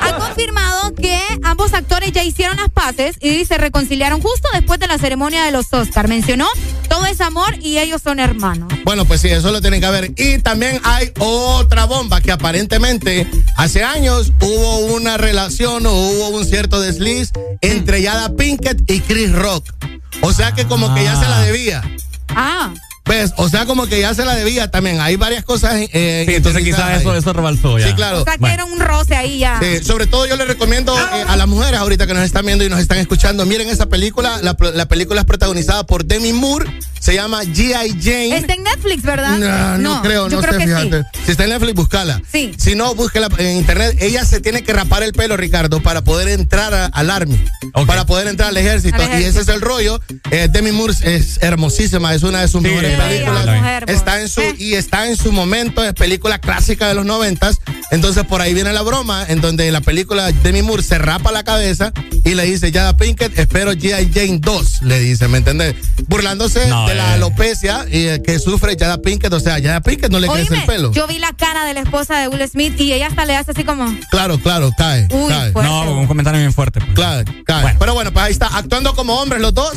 ha 0.00 0.16
confirmado 0.18 0.94
que 0.94 1.18
ambos 1.42 1.74
actores 1.74 2.12
ya 2.12 2.24
hicieron 2.24 2.56
las 2.56 2.70
paces 2.70 3.16
y 3.20 3.44
se 3.44 3.58
reconciliaron 3.58 4.20
justo 4.20 4.48
después 4.52 4.80
de 4.80 4.86
la 4.86 4.98
ceremonia 4.98 5.44
de 5.44 5.52
los 5.52 5.72
Oscar. 5.72 6.08
Mencionó 6.08 6.46
todo 6.88 7.06
es 7.06 7.20
amor 7.20 7.56
y 7.60 7.78
ellos 7.78 8.02
son 8.02 8.20
hermanos. 8.20 8.72
Bueno, 8.84 9.04
pues 9.04 9.20
sí, 9.20 9.28
eso 9.28 9.50
lo 9.52 9.60
tienen 9.60 9.80
que 9.80 9.88
ver. 9.88 10.12
Y 10.16 10.38
también 10.38 10.80
hay 10.84 11.12
otra 11.18 11.86
bomba 11.86 12.20
que 12.20 12.32
aparentemente 12.32 13.26
hace 13.56 13.82
años 13.82 14.32
hubo 14.40 14.78
una 14.94 15.16
relación 15.16 15.86
o 15.86 15.92
hubo 15.92 16.28
un 16.30 16.44
cierto 16.44 16.80
desliz 16.80 17.32
entre 17.60 18.02
Yada 18.02 18.34
Pinkett 18.36 18.90
y 18.90 19.00
Chris 19.00 19.32
Rock. 19.32 19.72
O 20.20 20.32
sea 20.32 20.52
que 20.52 20.66
como 20.66 20.94
que 20.94 21.04
ya 21.04 21.16
se 21.16 21.28
la 21.28 21.40
debía. 21.40 21.82
Ah. 22.28 22.72
¿Ves? 23.04 23.32
O 23.36 23.48
sea, 23.48 23.66
como 23.66 23.86
que 23.86 24.00
ya 24.00 24.14
se 24.14 24.24
la 24.24 24.34
debía 24.36 24.70
también. 24.70 25.00
Hay 25.00 25.16
varias 25.16 25.44
cosas. 25.44 25.74
Eh, 25.92 26.24
Sí, 26.28 26.34
entonces 26.36 26.62
quizás 26.62 27.00
eso, 27.00 27.14
eso 27.16 27.32
rebalsó 27.32 27.78
ya. 27.78 27.88
Sí, 27.88 27.94
claro. 27.94 28.20
O 28.22 28.24
sea 28.24 28.34
que 28.34 28.38
Bueno. 28.40 28.54
era 28.54 28.64
un 28.64 28.78
roce 28.78 29.16
ahí 29.16 29.38
ya. 29.38 29.58
Sí, 29.60 29.84
sobre 29.84 30.06
todo 30.06 30.26
yo 30.26 30.36
les 30.36 30.46
recomiendo 30.46 30.96
eh, 30.96 31.24
a 31.26 31.36
las 31.36 31.48
mujeres 31.48 31.80
ahorita 31.80 32.06
que 32.06 32.14
nos 32.14 32.22
están 32.24 32.46
viendo 32.46 32.64
y 32.64 32.68
nos 32.68 32.78
están 32.80 32.98
escuchando, 32.98 33.44
miren 33.44 33.68
esa 33.68 33.86
película, 33.86 34.38
la, 34.42 34.56
la 34.74 34.86
película 34.86 35.20
es 35.20 35.26
protagonizada 35.26 35.84
por 35.84 36.04
Demi 36.04 36.32
Moore, 36.32 36.70
se 37.00 37.14
llama 37.14 37.42
G.I. 37.42 37.98
Jane. 38.00 38.36
Está 38.36 38.54
en 38.54 38.62
Netflix, 38.62 39.02
¿verdad? 39.02 39.36
No, 39.38 39.78
no, 39.78 40.02
creo, 40.02 40.28
yo 40.28 40.36
no 40.36 40.42
creo 40.42 40.52
sé, 40.52 40.58
que 40.60 40.66
fíjate. 40.66 41.02
sí. 41.12 41.20
Si 41.26 41.30
está 41.32 41.44
en 41.44 41.50
Netflix, 41.50 41.74
búscala. 41.74 42.22
Sí. 42.30 42.52
Si 42.56 42.76
no, 42.76 42.94
búsquela 42.94 43.26
en 43.38 43.56
internet. 43.56 43.96
Ella 44.00 44.24
se 44.24 44.40
tiene 44.40 44.62
que 44.62 44.72
rapar 44.72 45.02
el 45.02 45.12
pelo, 45.12 45.36
Ricardo, 45.36 45.82
para 45.82 46.02
poder 46.04 46.28
entrar 46.28 46.72
a- 46.72 46.86
al 46.86 47.10
Army, 47.10 47.42
para 47.86 48.06
poder 48.06 48.28
entrar 48.28 48.50
al 48.50 48.56
ejército. 48.56 49.02
Al 49.02 49.20
Y 49.20 49.24
ese 49.24 49.40
es 49.40 49.48
el 49.48 49.60
rollo. 49.60 50.00
Eh, 50.30 50.46
Demi 50.52 50.70
Moore 50.70 50.94
es 51.02 51.38
hermosísima, 51.42 52.14
es 52.14 52.22
una 52.22 52.40
de 52.42 52.46
sus 52.48 52.62
mejores 52.62 52.91
películas. 52.96 53.84
pues. 53.84 53.96
está 53.96 54.20
en 54.20 54.28
su 54.28 54.42
y 54.58 54.74
está 54.74 55.06
en 55.08 55.16
su 55.16 55.32
momento, 55.32 55.82
es 55.84 55.92
película 55.94 56.38
clásica 56.38 56.88
de 56.88 56.94
los 56.94 57.04
noventas. 57.04 57.60
Entonces 57.90 58.24
por 58.24 58.40
ahí 58.40 58.54
viene 58.54 58.72
la 58.72 58.82
broma, 58.82 59.24
en 59.28 59.40
donde 59.40 59.70
la 59.70 59.80
película 59.80 60.32
Demi 60.32 60.62
Moore 60.62 60.82
se 60.82 60.98
rapa 60.98 61.30
la 61.32 61.44
cabeza 61.44 61.92
y 62.24 62.34
le 62.34 62.44
dice, 62.44 62.70
Yada 62.72 62.96
Pinkett, 62.96 63.38
espero 63.38 63.72
G.I. 63.72 64.10
Jane 64.12 64.38
2, 64.40 64.82
le 64.82 64.98
dice, 65.00 65.28
¿me 65.28 65.38
entiendes? 65.38 65.74
Burlándose 66.08 66.66
No, 66.68 66.88
de 66.88 66.94
la 66.94 67.10
eh. 67.10 67.14
alopecia 67.14 67.84
y, 67.90 68.06
eh, 68.06 68.22
que 68.22 68.38
sufre 68.38 68.76
Yada 68.76 68.98
Pinkett, 68.98 69.32
o 69.32 69.40
sea, 69.40 69.58
Yada 69.58 69.80
Pinkett 69.80 70.10
no 70.10 70.20
le 70.20 70.28
crece 70.28 70.54
el 70.54 70.64
pelo. 70.64 70.92
yo 70.92 71.06
vi 71.06 71.18
la 71.18 71.32
cara 71.32 71.64
de 71.64 71.74
la 71.74 71.80
esposa 71.80 72.18
de 72.18 72.28
Will 72.28 72.48
Smith 72.48 72.80
y 72.80 72.92
ella 72.92 73.08
hasta 73.08 73.24
le 73.26 73.36
hace 73.36 73.50
así 73.50 73.64
como. 73.64 73.94
Claro, 74.10 74.38
claro, 74.38 74.70
cae. 74.76 75.08
Uy, 75.10 75.28
cae. 75.30 75.52
fuerte. 75.52 75.70
No, 75.70 75.98
un 75.98 76.06
comentario 76.06 76.40
bien 76.40 76.52
fuerte. 76.52 76.80
pues. 76.80 76.92
Claro, 76.94 77.24
cae. 77.44 77.76
Pero 77.78 77.94
bueno, 77.94 78.12
pues 78.12 78.24
ahí 78.24 78.32
está, 78.32 78.46
actuando 78.56 78.94
como 78.94 79.20
hombres 79.20 79.40
los 79.42 79.52
dos, 79.54 79.72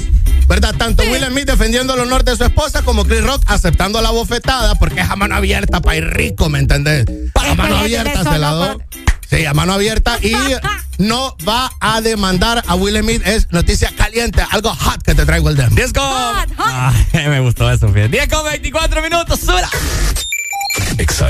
¿verdad? 0.48 0.74
Tanto 0.78 1.04
Will 1.04 1.24
Smith 1.26 1.46
defendiendo 1.46 1.94
el 1.96 2.02
honor 2.02 2.24
de 2.24 2.36
su 2.36 2.44
esposa 2.44 2.82
como 2.84 3.05
Chris 3.08 3.24
Rock 3.24 3.44
aceptando 3.48 4.02
la 4.02 4.12
bofetada 4.12 4.76
porque 4.76 5.02
es 5.02 5.10
a 5.10 5.16
mano 5.16 5.36
abierta, 5.36 5.82
pa' 5.82 5.96
ir 5.96 6.06
rico, 6.06 6.50
¿me 6.50 6.60
entendés? 6.60 7.06
A 7.36 7.54
mano 7.56 7.78
abierta 7.78 8.24
se 8.24 8.40
la 8.40 8.52
no 8.52 8.56
do. 8.56 8.82
Sí, 9.30 9.46
a 9.46 9.54
mano 9.54 9.74
abierta 9.74 10.18
y 10.22 10.36
no 10.98 11.36
va 11.48 11.72
a 11.80 12.02
demandar 12.02 12.64
a 12.68 12.76
Will 12.76 13.00
Smith. 13.00 13.22
Es 13.26 13.52
noticia 13.52 13.92
caliente, 13.96 14.44
algo 14.52 14.74
hot 14.74 15.02
que 15.04 15.14
te 15.16 15.26
traigo 15.26 15.50
el 15.50 15.56
demo. 15.56 15.76
10 15.76 15.94
con. 15.94 16.04
Ay, 16.58 17.28
me 17.28 17.40
gustó 17.40 17.72
eso, 17.72 17.88
fíjate. 17.90 18.10
10 18.10 18.28
con 18.30 18.46
24 18.46 19.02
minutos, 19.02 19.40
sura. 19.40 19.70
Exa 20.98 21.30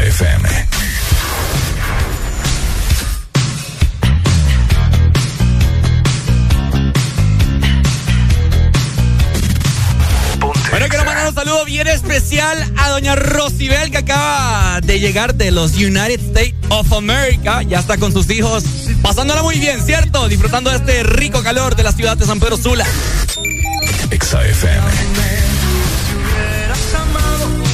saludo 11.36 11.66
bien 11.66 11.86
especial 11.88 12.58
a 12.78 12.90
doña 12.92 13.14
Rosibel 13.16 13.92
que 13.92 13.98
acaba 13.98 14.80
de 14.80 15.02
llegar 15.02 15.36
de 15.36 15.52
los 15.52 15.74
United 15.74 16.22
States 16.22 16.56
of 16.70 16.92
America. 16.94 17.62
Ya 17.64 17.80
está 17.80 17.98
con 17.98 18.14
sus 18.14 18.30
hijos, 18.30 18.64
pasándola 19.02 19.44
muy 19.44 19.60
bien, 19.60 19.86
¿cierto? 19.86 20.30
Disfrutando 20.30 20.70
de 20.70 20.78
este 20.78 21.04
rico 21.04 21.44
calor 21.44 21.76
de 21.76 21.84
la 21.84 21.92
ciudad 21.92 22.16
de 22.16 22.26
San 22.26 22.40
Pedro 22.40 22.56
Sula. 22.56 22.86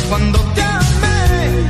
Cuando 0.10 0.40
te 0.56 0.62
amé, 0.64 1.68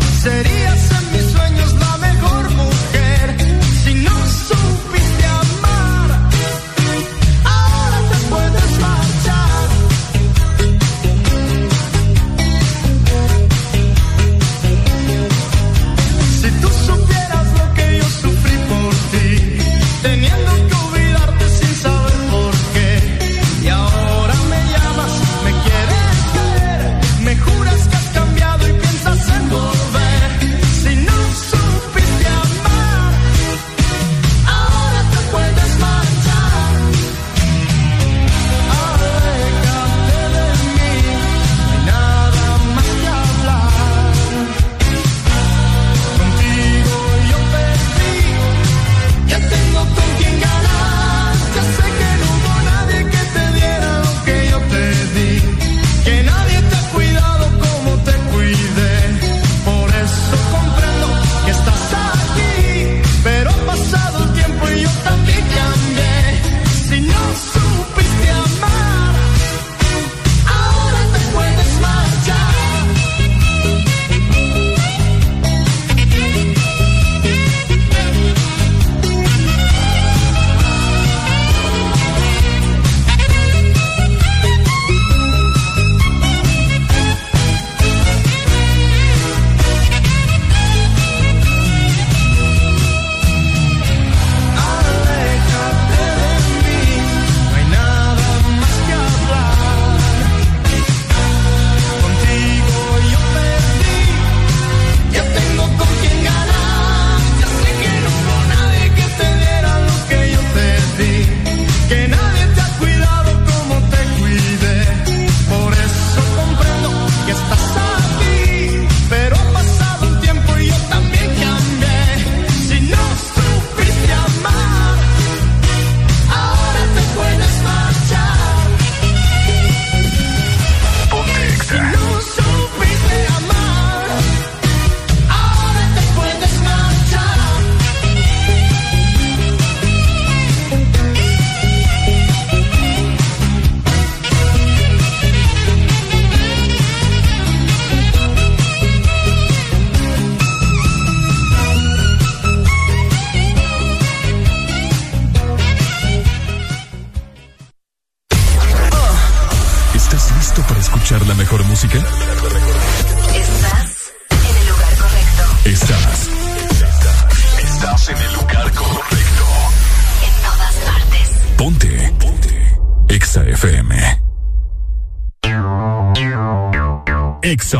Exa 177.51 177.79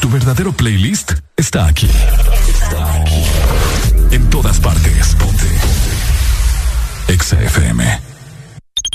Tu 0.00 0.08
verdadero 0.08 0.52
playlist 0.52 1.12
está 1.36 1.66
aquí. 1.66 1.90
Está 2.48 2.94
aquí. 2.94 3.22
En 4.10 4.30
todas 4.30 4.58
partes. 4.60 5.14
Ponte. 5.16 5.46
Exa 7.08 7.42
FM. 7.42 8.00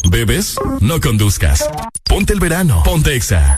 ¿Bebes? 0.09 0.55
No 0.79 0.99
conduzcas. 0.99 1.69
Ponte 2.03 2.33
el 2.33 2.39
verano. 2.39 2.81
Ponte 2.83 3.15
Exa. 3.15 3.55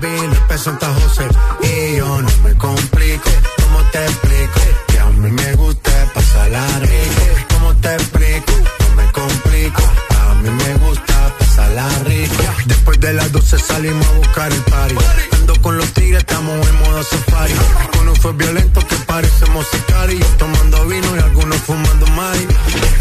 Calvin, 0.00 0.30
López 0.30 0.60
Santa 0.60 0.92
José. 0.94 1.45
De 13.00 13.12
las 13.12 13.30
12 13.30 13.58
salimos 13.58 14.06
a 14.06 14.12
buscar 14.12 14.52
el 14.52 14.60
party. 14.62 14.96
Ando 15.32 15.54
con 15.62 15.76
los 15.76 15.92
tigres, 15.92 16.20
estamos 16.20 16.66
en 16.66 16.78
modo 16.80 17.02
safari. 17.02 17.52
Uno 18.00 18.14
fue 18.14 18.32
violento 18.32 18.80
que 18.80 18.96
parecemos 19.06 19.66
sicarios. 19.70 20.26
Tomando 20.38 20.84
vino 20.86 21.14
y 21.14 21.18
algunos 21.20 21.58
fumando 21.58 22.06
mari. 22.08 22.46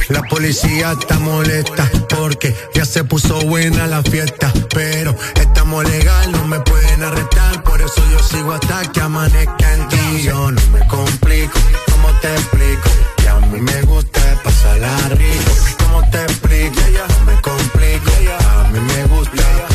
La 0.09 0.21
policía 0.23 0.95
está 0.99 1.17
molesta 1.19 1.89
porque 2.09 2.55
ya 2.73 2.85
se 2.85 3.03
puso 3.03 3.39
buena 3.41 3.87
la 3.87 4.03
fiesta. 4.03 4.51
Pero 4.73 5.15
estamos 5.35 5.89
legal, 5.89 6.31
no 6.31 6.45
me 6.45 6.59
pueden 6.59 7.01
arrestar. 7.01 7.63
Por 7.63 7.81
eso 7.81 8.03
yo 8.11 8.19
sigo 8.19 8.53
hasta 8.53 8.91
que 8.91 9.01
amanezca 9.01 9.73
en 9.73 9.87
ti. 9.87 10.23
Yo 10.23 10.51
no 10.51 10.61
me 10.71 10.85
complico, 10.87 11.57
¿cómo 11.91 12.09
te 12.19 12.31
explico? 12.33 12.89
Que 13.17 13.29
a 13.29 13.39
mí 13.39 13.59
me 13.61 13.81
gusta 13.83 14.19
pasarla 14.43 14.95
rico. 15.09 15.51
¿Cómo 15.79 16.09
te 16.09 16.21
explico? 16.21 16.81
No 17.19 17.25
me 17.25 17.41
complico, 17.41 18.11
a 18.49 18.67
mí 18.69 18.79
me 18.79 19.03
gusta 19.05 19.74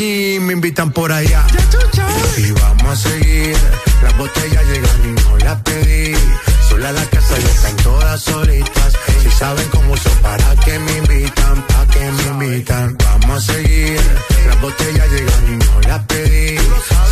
Aquí, 0.00 0.38
me 0.40 0.54
invitan 0.54 0.90
por 0.92 1.12
allá. 1.12 1.44
Y 2.38 2.50
vamos 2.52 2.92
a 2.92 2.96
seguir. 2.96 3.56
Las 4.02 4.16
botellas 4.16 4.64
llegan 4.66 5.00
y 5.04 5.20
no 5.20 5.36
las 5.44 5.60
pedí. 5.62 6.14
Sola 6.68 6.92
la 6.92 7.04
casa 7.04 7.38
ya 7.38 7.50
están 7.50 7.76
todas 7.76 8.20
solitas. 8.22 8.92
Si 9.22 9.30
saben 9.30 9.68
cómo 9.68 9.92
uso 9.92 10.10
para 10.22 10.56
que 10.64 10.78
me 10.78 10.92
invitan, 10.98 11.66
pa' 11.66 11.86
que 11.88 12.10
me 12.12 12.46
invitan. 12.46 12.96
Vamos 13.04 13.48
a 13.48 13.52
seguir. 13.52 14.00
Las 14.46 14.60
botellas 14.62 15.08
llegan 15.10 15.44
y 15.48 15.64
no 15.64 15.80
las 15.88 16.04
pedí. 16.06 16.56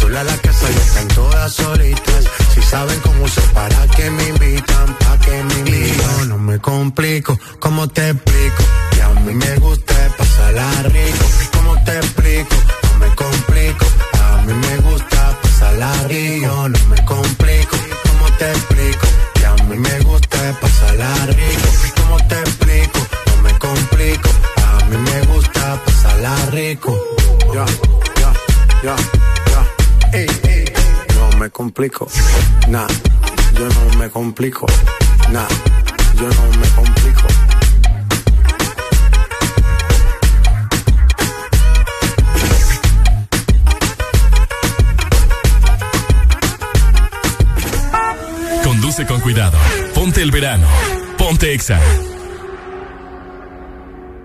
Sola 0.01 0.25
la 0.25 0.37
casa 0.39 0.71
ya 0.71 0.81
están 0.81 1.09
todas 1.09 1.53
solitas. 1.53 2.25
Si 2.55 2.63
saben 2.63 2.99
cómo 3.01 3.25
uso 3.25 3.43
para 3.53 3.87
que 3.89 4.11
me 4.11 4.29
invitan, 4.29 4.97
pa' 4.99 5.19
que 5.19 5.43
me 5.45 5.55
invitan. 5.59 6.19
Yo 6.21 6.25
no 6.27 6.39
me 6.39 6.59
complico, 6.59 7.39
¿cómo 7.59 7.89
te 7.89 8.11
explico? 8.11 8.65
A 9.19 9.21
mí 9.21 9.35
me 9.35 9.57
gusta 9.57 9.95
pasarla 10.17 10.83
rico. 10.85 11.25
¿Cómo 11.53 11.85
te 11.85 11.97
explico? 11.97 12.55
No 12.85 12.99
me 12.99 13.15
complico. 13.17 13.87
A 14.23 14.43
mí 14.47 14.55
me 14.55 14.77
gusta 14.79 15.37
pasarla 15.43 15.93
rico. 16.07 16.69
No 16.69 16.79
me 16.89 17.05
complico, 17.05 17.77
¿cómo 18.07 18.37
te 18.39 18.49
explico? 18.49 19.07
Que 19.35 19.47
a 19.47 19.55
mí 19.65 19.77
me 19.77 20.01
gusta 20.01 20.39
pasarla 20.61 21.27
rico. 21.27 21.69
¿Cómo 21.97 22.17
te 22.29 22.39
explico? 22.39 23.01
No 23.27 23.43
me 23.43 23.59
complico. 23.59 24.31
A 24.65 24.85
mí 24.85 24.97
me 24.97 25.21
gusta 25.27 25.83
pasarla 25.85 26.37
rico. 26.53 26.97
Ya, 27.53 27.67
ya, 28.21 28.33
ya, 28.85 28.97
ya. 29.51 30.19
Ey. 30.19 30.65
No 31.17 31.39
me 31.39 31.51
complico. 31.51 32.07
Nah, 32.69 32.87
yo 33.55 33.69
no 33.69 33.99
me 33.99 34.09
complico. 34.11 34.67
Nah, 35.33 35.49
yo 36.15 36.29
no 36.29 36.59
me 36.59 36.69
complico. 36.69 37.27
Conduce 48.99 49.15
con 49.15 49.21
cuidado. 49.21 49.57
Ponte 49.95 50.23
el 50.23 50.33
verano. 50.33 50.67
Ponte 51.17 51.55
Exa. 51.55 51.79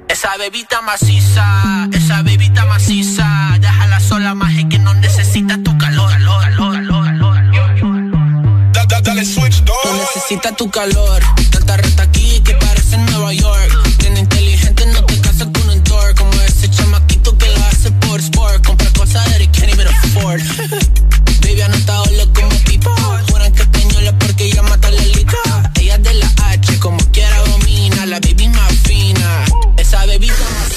Esa 0.07 0.35
bebita 0.38 0.81
maciza, 0.81 1.88
esa 1.91 2.23
bebita 2.23 2.65
maciza, 2.65 3.56
déjala 3.59 3.99
sola 3.99 4.33
más 4.33 4.51
es 4.56 4.65
que 4.65 4.79
no 4.79 4.95
necesita 4.95 5.61
tu 5.63 5.77
calor, 5.77 6.09
calor, 6.11 6.41
calor, 6.41 7.06
calor, 7.06 7.35
calor. 7.83 9.03
Dale 9.03 9.25
switch, 9.25 9.63
Tú 9.63 9.73
necesitas 9.95 10.56
tu 10.56 10.72
calor, 10.72 11.22
tanta 11.51 11.77
reta 11.77 12.03
aquí 12.03 12.39
que 12.39 12.56
parece 12.56 12.97
Nueva 12.97 13.31
York. 13.31 13.97
Tiene 13.99 14.22
inteligente, 14.22 14.88
no 14.88 15.06
te 15.06 15.22
casas 15.22 15.49
con 15.53 15.69
un 15.69 15.83
tour, 15.83 16.15
como 16.15 16.33
ese 16.41 16.67
chamaquito 16.72 17.38
que 17.38 17.47
lo 17.47 17.63
hace 17.65 17.91
por 17.91 18.19
sport, 18.19 18.65
compra 18.65 18.89
cosas 18.93 19.23
that 19.25 19.39
he 19.39 19.47
can't 19.47 19.72
even 19.72 19.85
afford. 19.88 20.41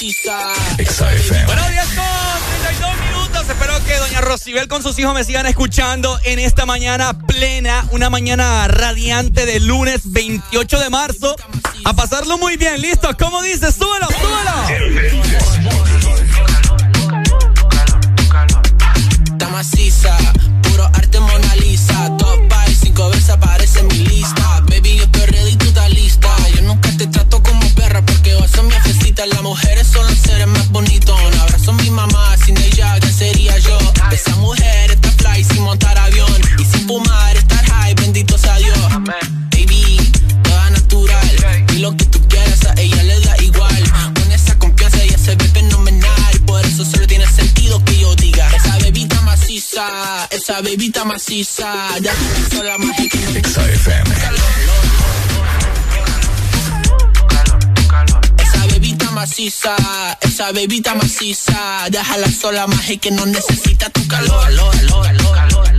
Maciza. 0.06 1.46
Buenos 1.46 1.68
días 1.68 1.86
con 1.88 2.04
32 2.62 2.96
minutos. 3.10 3.48
Espero 3.48 3.84
que 3.84 3.96
doña 3.96 4.20
Rosibel 4.20 4.68
con 4.68 4.82
sus 4.82 4.98
hijos 4.98 5.14
me 5.14 5.24
sigan 5.24 5.46
escuchando 5.46 6.18
en 6.24 6.38
esta 6.38 6.64
mañana 6.64 7.18
plena, 7.26 7.86
una 7.90 8.08
mañana 8.08 8.68
radiante 8.68 9.46
de 9.46 9.58
lunes 9.60 10.02
28 10.04 10.78
de 10.78 10.90
marzo. 10.90 11.34
A 11.84 11.92
pasarlo 11.94 12.38
muy 12.38 12.56
bien, 12.56 12.80
¿listo? 12.80 13.08
¿Cómo 13.18 13.42
dice? 13.42 13.72
¡Súbelo, 13.72 14.06
súbelo! 14.06 14.52
Está 19.32 19.48
maciza, 19.48 20.16
maciza, 50.46 50.52
esa 50.52 50.60
bebita 50.62 51.04
maciza. 51.04 51.98
Ya 52.00 52.12
tú 52.12 52.56
y 52.98 53.08
que 53.08 53.18
no 53.18 53.30
Esa 58.38 58.66
bebita 58.66 59.10
maciza, 59.10 59.76
esa 60.20 60.52
bebita 60.52 60.94
maciza. 60.94 61.86
Déjala 61.90 62.30
sola 62.30 62.66
y 62.88 62.98
que 62.98 63.10
no 63.10 63.26
necesita 63.26 63.90
tu 63.90 64.06
calor. 64.06 64.40
calor, 64.44 64.70
calor, 64.70 65.04
calor, 65.04 65.34
calor. 65.34 65.75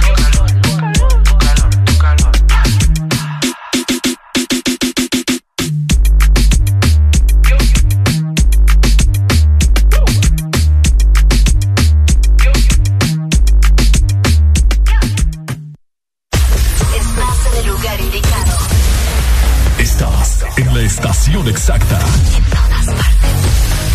Exacta. 21.50 22.00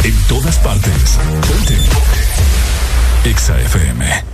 En 0.04 0.14
todas 0.28 0.56
partes. 0.58 1.18
Ponte. 1.48 1.76
Exa 3.24 3.60
FM. 3.60 4.24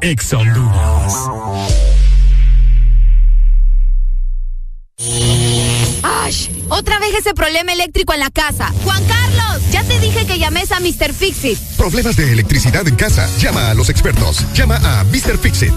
Exa 0.00 0.38
Honduras. 0.38 1.14
Ash, 6.02 6.48
otra 6.68 6.98
vez 6.98 7.14
ese 7.18 7.34
problema 7.34 7.72
eléctrico 7.72 8.14
en 8.14 8.20
la 8.20 8.30
casa. 8.30 8.72
Juan 8.84 9.04
Carlos, 9.04 9.62
ya 9.70 9.84
te 9.84 10.00
dije 10.00 10.26
que 10.26 10.38
llames 10.38 10.72
a 10.72 10.80
Mr. 10.80 11.12
Fixit. 11.12 11.58
Problemas 11.76 12.16
de 12.16 12.32
electricidad 12.32 12.86
en 12.88 12.96
casa. 12.96 13.28
Llama 13.38 13.70
a 13.70 13.74
los 13.74 13.88
expertos. 13.88 14.44
Llama 14.54 14.76
a 14.76 15.04
Mr. 15.04 15.38
Fixit. 15.38 15.74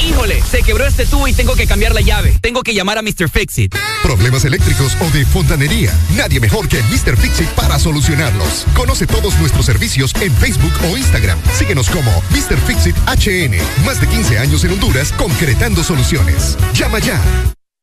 Híjole, 0.00 0.42
se 0.42 0.62
quebró 0.62 0.86
este 0.86 1.06
tubo 1.06 1.28
y 1.28 1.32
tengo 1.32 1.54
que 1.54 1.66
cambiar 1.66 1.94
la 1.94 2.00
llave. 2.00 2.38
Tengo 2.40 2.62
que 2.62 2.74
llamar 2.74 2.98
a 2.98 3.02
Mr. 3.02 3.28
Fixit. 3.28 3.74
Problemas 4.02 4.44
eléctricos 4.44 4.96
o 5.00 5.10
de 5.10 5.24
fontanería. 5.24 5.92
Nadie 6.16 6.40
mejor 6.40 6.68
que 6.68 6.82
Mr. 6.82 7.16
Fixit 7.16 7.48
para 7.50 7.78
solucionarlos. 7.78 8.66
Conoce 8.74 9.06
todos 9.06 9.38
nuestros 9.38 9.66
servicios 9.66 10.12
en 10.20 10.34
Facebook 10.34 10.72
o 10.90 10.96
Instagram. 10.96 11.38
Síguenos 11.56 11.88
como 11.88 12.10
Mr. 12.30 12.58
Fixit 12.66 12.96
HN. 13.06 13.56
Más 13.84 14.00
de 14.00 14.06
15 14.08 14.38
años 14.38 14.64
en 14.64 14.72
Honduras 14.72 15.12
concretando 15.12 15.82
soluciones. 15.84 16.56
Llama 16.74 16.98
ya. 16.98 17.20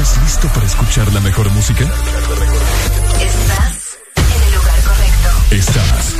¿Estás 0.00 0.16
listo 0.22 0.48
para 0.54 0.64
escuchar 0.64 1.12
la 1.12 1.20
mejor 1.20 1.50
música? 1.50 1.84
Estás 1.84 3.98
en 4.16 4.42
el 4.42 4.54
lugar 4.54 4.80
correcto. 4.80 5.28
Estás. 5.50 6.14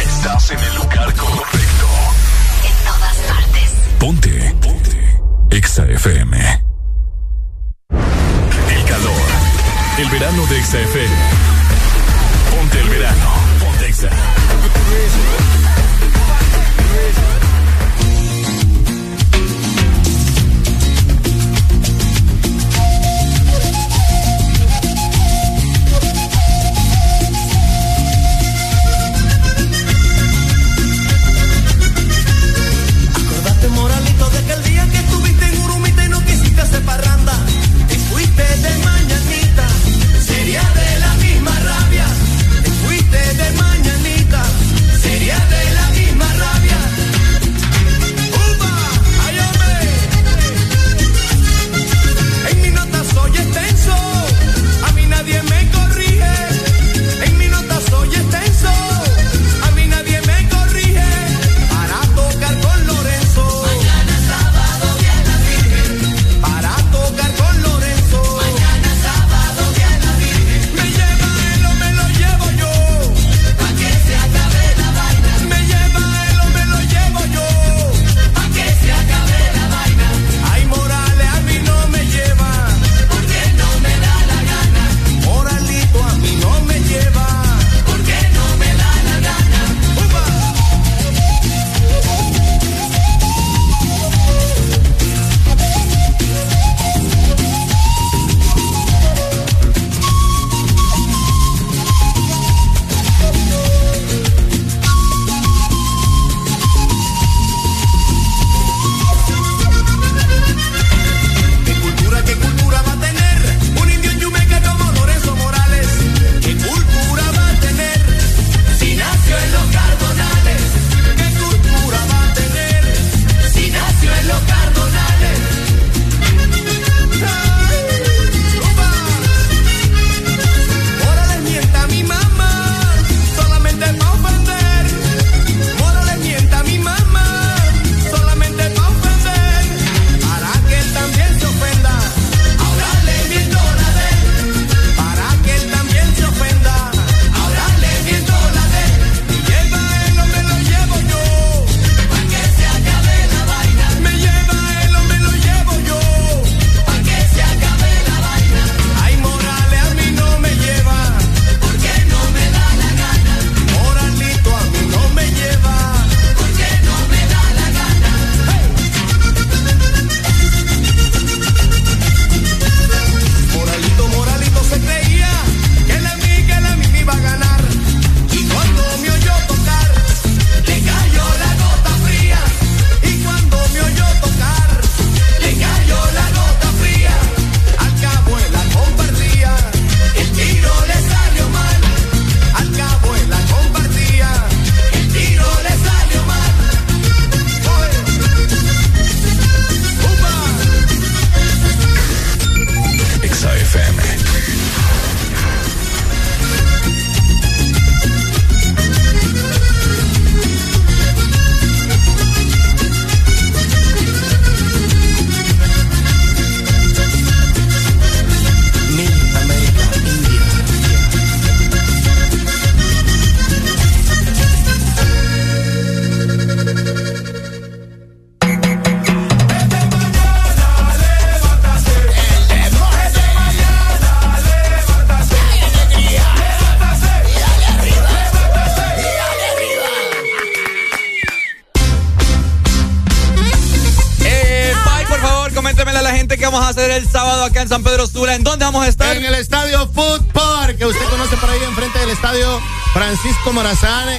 Estás, 0.00 0.50
en 0.52 0.60
el 0.60 0.74
lugar 0.76 1.14
correcto. 1.16 1.86
En 2.64 2.72
todas 2.86 3.16
partes. 3.28 3.74
Ponte. 3.98 4.56
Ponte. 4.62 5.20
Exa 5.50 5.84
FM. 5.84 6.62
El 7.90 8.84
calor. 8.86 9.28
El 9.98 10.08
verano 10.08 10.46
de 10.46 10.58
Exa 10.58 10.80
FM. 10.80 11.14
Ponte 12.56 12.80
el 12.80 12.88
verano. 12.88 13.34
Ponte 13.60 13.86
Exa. 13.86 14.08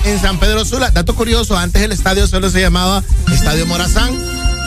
En 0.05 0.21
San 0.21 0.39
Pedro 0.39 0.65
Sula. 0.65 0.91
Dato 0.91 1.15
curioso, 1.15 1.57
antes 1.57 1.81
el 1.81 1.91
estadio 1.91 2.27
solo 2.27 2.49
se 2.49 2.61
llamaba 2.61 3.03
Estadio 3.31 3.65
Morazán. 3.65 4.15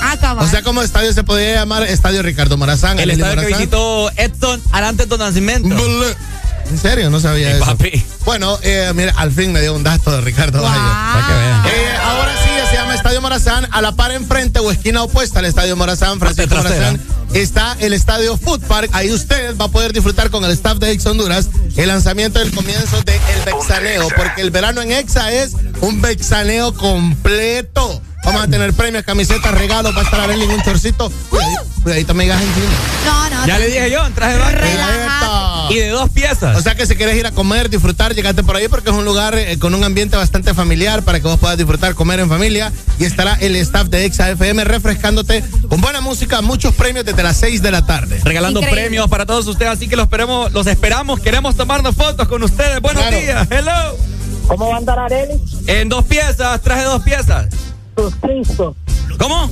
Ah, 0.03 0.12
Acabar. 0.12 0.44
O 0.44 0.49
sea, 0.49 0.62
como 0.62 0.83
estadio 0.83 1.12
se 1.12 1.24
podía 1.24 1.54
llamar 1.54 1.83
Estadio 1.85 2.22
Ricardo 2.22 2.56
Morazán. 2.56 2.99
El, 2.99 3.10
el 3.10 3.10
estadio 3.12 3.36
Morazán. 3.36 3.53
que 3.53 3.58
visitó 3.58 4.10
Edson 4.17 4.62
Arantes 4.72 5.08
Don 5.08 5.20
Nacimiento. 5.20 5.76
En 6.70 6.78
serio, 6.78 7.10
no 7.10 7.19
sabía 7.20 7.56
eso. 7.56 7.65
Papi. 7.65 8.04
Bueno, 8.24 8.58
eh, 8.62 8.92
mira, 8.94 9.12
al 9.17 9.33
fin 9.33 9.53
me 9.53 9.60
dio 9.60 9.74
un 9.74 9.83
dato 9.83 10.12
de 10.12 10.20
Ricardo 10.20 10.60
wow. 10.60 10.69
Valle. 10.70 11.69
Eh, 11.69 11.97
ahora 12.03 12.33
sí, 12.44 12.51
se 12.70 12.76
llama 12.76 12.94
Estadio 12.94 13.20
Morazán. 13.20 13.67
A 13.72 13.83
la 13.83 13.92
par 13.92 14.12
enfrente 14.12 14.60
o 14.60 14.70
esquina 14.70 15.03
opuesta 15.03 15.40
al 15.40 15.47
Estadio 15.47 15.76
Morazán, 15.76 16.20
Francisco 16.20 16.54
Morazán, 16.54 17.01
está 17.35 17.76
el 17.81 17.92
Estadio 17.92 18.36
Food 18.36 18.60
Park. 18.62 18.90
Ahí 18.92 19.10
usted 19.12 19.56
va 19.58 19.65
a 19.65 19.69
poder 19.69 19.92
disfrutar 19.92 20.31
con 20.31 20.44
el 20.44 20.53
staff 20.53 20.78
de 20.78 20.92
Ex 20.92 21.04
Honduras 21.06 21.49
el 21.82 21.88
lanzamiento 21.88 22.38
del 22.38 22.52
comienzo 22.52 23.02
del 23.02 23.20
Bexaneo. 23.44 24.08
Porque 24.16 24.42
el 24.42 24.50
verano 24.50 24.82
en 24.82 24.92
Exa 24.92 25.32
es 25.32 25.54
un 25.80 26.00
Bexaneo 26.00 26.74
completo. 26.74 28.02
Vamos 28.24 28.42
a 28.42 28.48
tener 28.48 28.74
premios, 28.74 29.02
camisetas, 29.02 29.52
regalos, 29.54 29.96
va 29.96 30.00
a 30.00 30.04
estar 30.04 30.20
Arely 30.20 30.44
en 30.44 30.50
un 30.50 30.62
chorcito. 30.62 31.10
Cuidadito, 31.30 31.64
Cuidadito, 31.82 32.14
migas 32.14 32.42
encima. 32.42 32.66
No, 33.06 33.30
no. 33.30 33.46
Ya 33.46 33.58
le 33.58 33.66
dije 33.68 33.90
yo, 33.90 34.06
en 34.06 34.12
traje 34.12 34.36
de. 34.36 35.74
Y 35.74 35.78
de 35.78 35.88
dos 35.88 36.10
piezas. 36.10 36.56
O 36.56 36.60
sea 36.60 36.74
que 36.74 36.86
si 36.86 36.96
quieres 36.96 37.16
ir 37.16 37.26
a 37.26 37.30
comer, 37.30 37.70
disfrutar, 37.70 38.14
llegate 38.14 38.42
por 38.42 38.56
ahí 38.56 38.68
porque 38.68 38.90
es 38.90 38.96
un 38.96 39.04
lugar 39.04 39.38
eh, 39.38 39.58
con 39.58 39.74
un 39.74 39.84
ambiente 39.84 40.16
bastante 40.16 40.52
familiar 40.52 41.02
para 41.02 41.20
que 41.20 41.28
vos 41.28 41.38
puedas 41.38 41.56
disfrutar, 41.56 41.94
comer 41.94 42.20
en 42.20 42.28
familia. 42.28 42.72
Y 43.00 43.04
estará 43.06 43.34
el 43.40 43.56
staff 43.56 43.88
de 43.88 44.04
Exa 44.04 44.31
FM 44.31 44.62
refrescándote 44.65 45.42
con 45.70 45.81
buena 45.81 46.02
música, 46.02 46.42
muchos 46.42 46.74
premios 46.74 47.04
desde 47.06 47.22
las 47.22 47.36
6 47.38 47.62
de 47.62 47.70
la 47.70 47.86
tarde. 47.86 48.20
Regalando 48.22 48.60
Increíble. 48.60 48.83
premios 48.83 49.08
para 49.08 49.24
todos 49.24 49.47
ustedes, 49.47 49.72
así 49.72 49.88
que 49.88 49.97
los 49.97 50.04
esperamos, 50.04 50.52
los 50.52 50.66
esperamos, 50.66 51.18
queremos 51.18 51.56
tomarnos 51.56 51.97
fotos 51.97 52.28
con 52.28 52.42
ustedes. 52.42 52.78
Buenos 52.83 53.02
Claro. 53.02 53.18
días, 53.18 53.49
hello. 53.50 53.97
¿Cómo 54.49 54.68
va 54.68 54.74
a 54.74 54.78
andar 54.78 54.99
Arely? 54.99 55.40
En 55.66 55.88
dos 55.88 56.04
piezas, 56.04 56.60
traje 56.60 56.83
dos 56.84 57.02
piezas. 57.02 57.47
Sus 57.97 58.15
Cristo. 58.16 58.76
¿Cómo? 59.18 59.50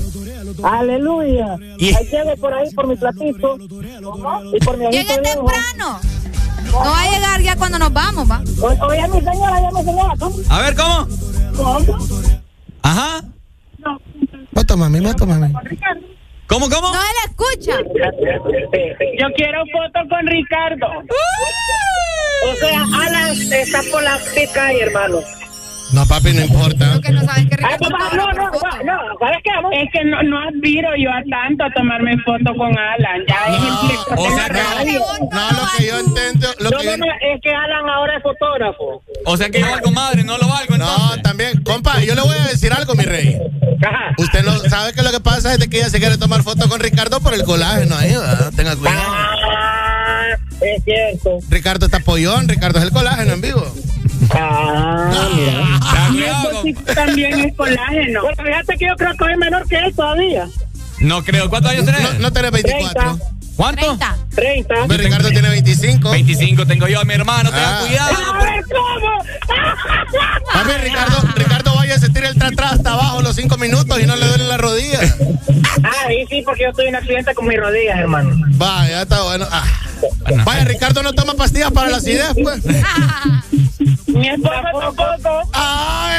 Aleluya. 0.62 1.56
Y- 1.78 1.94
Ahí 1.94 2.06
por 2.40 2.52
ahí 2.52 2.70
por 2.74 2.86
mi 2.86 2.97
platito. 2.97 3.56
Y 3.58 4.58
por 4.64 4.76
mi 4.76 4.88
viejo. 4.88 5.14
temprano. 5.14 6.00
No 6.70 6.78
va 6.81 7.00
a 7.02 7.10
llegar 7.10 7.40
ya 7.40 7.56
cuando 7.56 7.78
nos 7.78 7.92
vamos, 7.94 8.31
va. 8.31 8.42
Oye, 8.86 9.08
mi 9.08 9.20
señora, 9.20 9.58
ya 9.62 9.70
mi 9.70 9.84
señora. 9.84 10.14
¿Cómo? 10.18 10.36
A 10.50 10.60
ver, 10.60 10.74
¿cómo? 10.74 11.08
¿Cómo? 11.56 11.98
Ajá. 12.82 13.22
Mami, 14.78 15.00
moto 15.00 15.26
mami. 15.26 15.52
¿Cómo, 16.46 16.70
cómo? 16.70 16.88
No 16.88 17.00
le 17.02 17.24
escucha. 17.26 17.78
Yo 19.18 19.26
quiero 19.36 19.64
foto 19.72 20.08
con 20.08 20.26
Ricardo. 20.26 20.86
O 22.44 22.54
sea, 22.56 22.82
Alan 22.82 23.36
está 23.52 23.80
por 23.90 24.02
la 24.02 24.18
calle, 24.54 24.82
hermano. 24.82 25.18
No, 25.92 26.04
papi, 26.06 26.33
no 26.35 26.42
importa. 26.42 27.01
Que 27.03 27.12
no 27.12 27.22
saben 27.24 27.49
que 27.49 27.56
Ay, 27.65 27.76
papá, 27.78 28.10
no, 28.15 28.26
no, 28.26 28.33
no, 28.35 28.51
no, 28.51 29.19
¿sabes 29.19 29.38
qué? 29.42 29.51
Es 29.83 29.88
que 29.92 30.04
no, 30.04 30.22
no 30.22 30.38
aspiro 30.49 30.88
yo 30.99 31.10
a 31.10 31.22
tanto 31.31 31.65
a 31.65 31.71
tomarme 31.72 32.17
foto 32.24 32.54
con 32.56 32.76
Alan. 32.78 33.22
Ya 33.26 33.47
es 33.47 33.62
el 33.62 33.88
director 33.88 34.19
o 34.19 34.22
de 34.24 34.28
sea 34.31 34.49
la 34.49 34.54
que- 34.54 34.62
radio. 34.76 35.01
No, 35.33 35.51
lo 35.51 35.69
que 35.76 35.87
yo 35.87 35.99
entiendo, 35.99 36.49
lo 36.60 36.71
No, 36.71 36.78
que 36.78 36.85
no, 36.85 36.90
yo- 36.92 36.97
no, 36.99 37.04
es 37.35 37.40
que 37.42 37.51
Alan 37.54 37.88
ahora 37.88 38.17
es 38.19 38.22
fotógrafo. 38.22 39.03
O 39.24 39.37
sea 39.37 39.49
que 39.51 39.60
yo 39.60 39.67
valgo 39.71 39.90
madre, 39.90 40.24
no 40.24 40.37
lo 40.38 40.47
valgo 40.47 40.76
No, 40.76 40.85
entonces. 40.92 41.22
también, 41.22 41.62
compa, 41.62 42.01
yo 42.03 42.15
le 42.15 42.21
voy 42.21 42.37
a 42.38 42.49
decir 42.49 42.72
algo, 42.72 42.94
mi 42.94 43.04
rey. 43.04 43.38
Ajá. 43.87 44.12
Usted 44.19 44.44
no 44.44 44.58
sabe 44.69 44.92
que 44.92 45.03
lo 45.03 45.10
que 45.10 45.21
pasa 45.21 45.54
es 45.54 45.58
de 45.60 45.69
que 45.71 45.78
ella 45.78 45.88
se 45.88 46.01
quiere 46.01 46.19
tomar 46.19 46.42
foto 46.42 46.69
con 46.69 46.81
Ricardo 46.81 47.21
por 47.21 47.33
el 47.33 47.44
colágeno 47.44 47.97
ahí, 47.97 48.10
¿verdad? 48.15 48.53
Tenga 48.54 48.76
cuidado. 48.76 49.01
Ah, 49.08 50.26
es 50.60 50.85
cierto. 50.85 51.38
Ricardo 51.49 51.87
está 51.87 52.01
pollón, 52.01 52.47
Ricardo 52.49 52.78
es 52.78 52.85
el 52.85 52.90
colágeno 52.90 53.33
en 53.35 53.40
vivo. 53.40 53.65
Ah, 54.34 56.08
mira. 56.10 56.42
Sí 56.62 56.74
también 56.94 57.38
es 57.40 57.54
colágeno. 57.56 58.22
Bueno, 58.22 58.42
fíjate 58.44 58.76
que 58.78 58.86
yo 58.86 58.97
creo 58.97 59.12
que 59.17 59.33
es 59.33 59.38
menor 59.38 59.68
que 59.68 59.76
él 59.76 59.94
todavía. 59.94 60.47
No 61.01 61.22
creo. 61.24 61.49
¿Cuántos 61.49 61.70
años 61.72 61.84
tenés? 61.84 62.02
No, 62.15 62.18
no 62.18 62.33
tenés 62.33 62.51
24. 62.51 63.01
30. 63.17 63.24
¿Cuánto? 63.56 63.81
30. 63.99 64.17
30. 64.34 64.74
Hombre, 64.83 64.97
Ricardo 64.99 65.28
tiene 65.31 65.49
25. 65.49 66.10
25 66.10 66.67
tengo 66.67 66.86
yo, 66.88 67.04
mi 67.04 67.15
hermano, 67.15 67.51
tenga 67.51 67.78
Ah. 67.78 67.81
cuidado. 67.86 68.17
A 68.34 68.44
ver, 68.44 68.65
¿cómo? 68.65 69.24
Papi, 70.52 70.70
Ricardo, 70.84 71.17
Ricardo 71.34 71.67
vaya, 71.88 72.01
se 72.01 72.10
tira 72.10 72.28
el 72.28 72.38
tra 72.38 72.49
atrás 72.49 72.72
hasta 72.72 72.92
abajo 72.92 73.22
los 73.22 73.35
5 73.35 73.56
minutos 73.56 73.99
y 74.01 74.06
no 74.06 74.15
le 74.17 74.26
duele 74.26 74.44
la 74.44 74.56
rodilla. 74.58 75.01
Ah, 75.83 76.06
sí, 76.08 76.26
sí, 76.28 76.42
porque 76.44 76.65
yo 76.65 76.71
estoy 76.71 76.87
en 76.87 76.97
accidente 76.97 77.35
con 77.35 77.47
mis 77.47 77.58
rodillas, 77.58 77.99
hermano. 77.99 78.37
Vaya, 78.56 79.03
está 79.03 79.22
bueno. 79.22 79.47
Ah. 79.51 79.65
Vaya, 80.44 80.65
Ricardo 80.65 81.03
no 81.03 81.12
toma 81.12 81.35
pastillas 81.35 81.71
para 81.71 81.88
la 81.88 81.97
acidez, 81.97 82.35
pues. 82.42 82.65
Mi 84.06 84.28
esposa 84.28 84.62
tampoco. 84.83 85.51
¡Ay! 85.53 86.17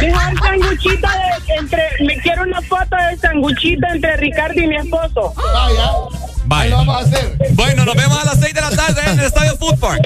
Deja 0.00 0.30
el 0.30 0.38
sanguchito 0.38 1.08
de, 1.08 1.54
entre. 1.58 1.82
Me 2.04 2.16
quiero 2.18 2.42
una 2.42 2.60
foto 2.62 2.96
del 3.08 3.20
sanguchito 3.20 3.86
entre 3.94 4.16
Ricardo 4.16 4.60
y 4.60 4.66
mi 4.66 4.76
esposo. 4.76 5.32
Vaya. 5.36 5.92
Ahí 6.50 6.70
lo 6.70 6.76
Vaya. 6.76 6.76
vamos 6.76 6.96
a 6.96 7.00
hacer. 7.06 7.38
Bueno, 7.52 7.84
nos 7.84 7.94
vemos 7.94 8.18
a 8.20 8.24
las 8.24 8.38
6 8.40 8.54
de 8.54 8.60
la 8.60 8.70
tarde 8.70 9.00
en 9.06 9.18
el 9.18 9.24
Estadio 9.26 9.56
Food 9.56 9.78
Park. 9.78 10.02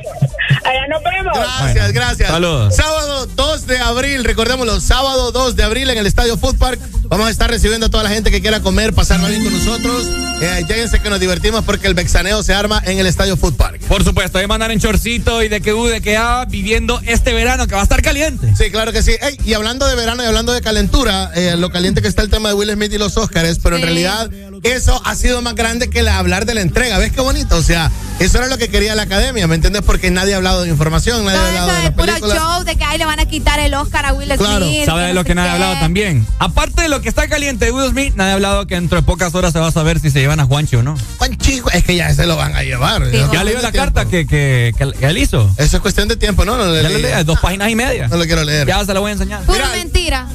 Allá 0.64 0.86
nos 0.88 1.02
vemos. 1.02 1.32
Gracias, 1.34 1.74
Bueno, 1.74 1.92
gracias. 1.92 2.28
saludos. 2.30 2.74
Sábado 2.76 3.26
2 3.26 3.66
de 3.66 3.78
abril, 3.78 4.24
recordémoslo, 4.24 4.80
sábado 4.80 5.32
2 5.32 5.56
de 5.56 5.62
abril 5.62 5.90
en 5.90 5.98
el 5.98 6.06
Estadio 6.06 6.36
Food 6.36 6.56
Park. 6.56 6.80
Vamos 7.08 7.26
a 7.28 7.30
estar 7.30 7.48
recibiendo 7.50 7.86
a 7.86 7.88
toda 7.88 8.02
la 8.02 8.10
gente 8.10 8.30
que 8.30 8.40
quiera 8.40 8.60
comer, 8.60 8.92
pasarlo 8.92 9.28
bien 9.28 9.44
con 9.44 9.52
nosotros. 9.52 10.06
Eh, 10.40 10.64
lléguense 10.68 11.00
que 11.00 11.08
nos 11.08 11.18
divertimos 11.20 11.64
porque 11.64 11.86
el 11.86 11.94
vexaneo 11.94 12.42
se 12.42 12.52
arma 12.52 12.82
en 12.84 12.98
el 12.98 13.06
Estadio 13.06 13.36
Food 13.36 13.54
Park. 13.54 13.80
Por 13.88 14.04
supuesto, 14.04 14.38
ahí 14.38 14.46
mandan 14.46 14.70
en 14.72 14.80
chorcito 14.80 15.42
y 15.42 15.48
de 15.48 15.60
que 15.60 15.72
U, 15.72 15.86
de 15.86 16.00
que 16.00 16.16
A, 16.16 16.44
viviendo 16.46 17.00
este 17.06 17.32
verano 17.32 17.66
que 17.66 17.74
va 17.74 17.80
a 17.80 17.84
estar 17.84 18.02
caliente. 18.02 18.52
Sí, 18.56 18.70
claro 18.70 18.92
que 18.92 19.02
sí. 19.02 19.12
Ey, 19.20 19.38
y 19.44 19.54
hablando 19.54 19.86
de 19.86 19.94
verano 19.94 20.22
y 20.24 20.26
hablando 20.26 20.52
de 20.52 20.60
calentura, 20.60 21.30
eh, 21.34 21.54
lo 21.56 21.70
caliente 21.70 22.02
que 22.02 22.08
está 22.08 22.22
el 22.22 22.28
tema 22.28 22.48
de 22.48 22.54
Will 22.54 22.70
Smith 22.72 22.92
y 22.92 22.98
los 22.98 23.16
Oscars, 23.16 23.60
pero 23.62 23.76
en 23.76 23.82
realidad 23.82 24.28
eso 24.64 25.00
ha 25.04 25.14
sido 25.14 25.40
más 25.42 25.54
grande 25.54 25.88
que 25.88 26.02
la, 26.02 26.18
hablar 26.26 26.44
de 26.46 26.54
la 26.54 26.60
entrega. 26.60 26.98
¿Ves 26.98 27.12
qué 27.12 27.20
bonito? 27.20 27.56
O 27.56 27.62
sea, 27.62 27.90
eso 28.18 28.38
era 28.38 28.46
lo 28.48 28.58
que 28.58 28.68
quería 28.68 28.94
la 28.94 29.02
academia, 29.02 29.46
¿me 29.46 29.54
entiendes? 29.54 29.82
Porque 29.82 30.10
nadie 30.10 30.34
ha 30.34 30.36
hablado 30.38 30.62
de 30.62 30.68
información, 30.68 31.24
nadie 31.24 31.38
ha 31.38 31.46
hablado 31.46 31.68
eso 31.68 31.76
de 31.76 31.78
es 31.78 31.84
las 31.84 32.20
puro 32.20 32.34
show 32.34 32.64
de 32.64 32.76
que 32.76 32.84
ahí 32.84 32.98
le 32.98 33.04
van 33.06 33.20
a 33.20 33.26
quitar 33.26 33.60
el 33.60 33.74
Oscar 33.74 34.06
a 34.06 34.12
Will 34.12 34.28
Claro, 34.36 34.66
Smith. 34.66 34.84
¿Sabe 34.86 35.02
de 35.02 35.08
no 35.08 35.14
lo 35.14 35.24
que 35.24 35.34
nadie 35.34 35.50
ha 35.50 35.54
hablado 35.54 35.74
también? 35.78 36.26
Aparte 36.38 36.82
de 36.82 36.88
lo 36.88 37.00
que 37.00 37.08
está 37.08 37.28
caliente 37.28 37.66
de 37.66 37.70
Will 37.72 37.90
Smith, 37.90 38.14
nadie 38.16 38.32
ha 38.32 38.34
hablado 38.34 38.66
que 38.66 38.74
dentro 38.74 38.96
de 39.00 39.02
pocas 39.06 39.34
horas 39.34 39.52
se 39.52 39.60
va 39.60 39.68
a 39.68 39.72
saber 39.72 40.00
si 40.00 40.10
se 40.10 40.18
llevan 40.20 40.40
a 40.40 40.44
Juancho 40.44 40.78
o 40.78 40.82
no. 40.82 40.96
Juan 41.18 41.36
Chico, 41.36 41.70
es 41.70 41.84
que 41.84 41.94
ya 41.96 42.12
se 42.14 42.26
lo 42.26 42.36
van 42.36 42.54
a 42.56 42.62
llevar. 42.62 43.02
Sí, 43.10 43.18
Ya 43.32 43.44
leyó 43.44 43.60
la 43.62 43.72
carta 43.72 44.04
tiempo. 44.06 44.30
que, 44.30 44.72
que, 44.76 44.92
que 44.98 45.06
él 45.06 45.18
hizo. 45.18 45.50
Eso 45.58 45.76
es 45.76 45.82
cuestión 45.82 46.08
de 46.08 46.16
tiempo, 46.16 46.44
¿no? 46.44 46.56
No, 46.56 46.66
le 46.66 46.82
Ya 46.82 46.88
le 46.88 46.98
leí. 46.98 47.12
leí, 47.12 47.24
dos 47.24 47.38
páginas 47.40 47.70
y 47.70 47.76
media. 47.76 48.08
No 48.08 48.16
lo 48.16 48.24
quiero 48.24 48.42
leer. 48.44 48.66
Ya 48.66 48.84
se 48.84 48.92
la 48.92 49.00
voy 49.00 49.10
a 49.10 49.12
enseñar. 49.12 49.42
Pura 49.42 49.58
Mira, 49.66 49.70
mentira. 49.76 50.26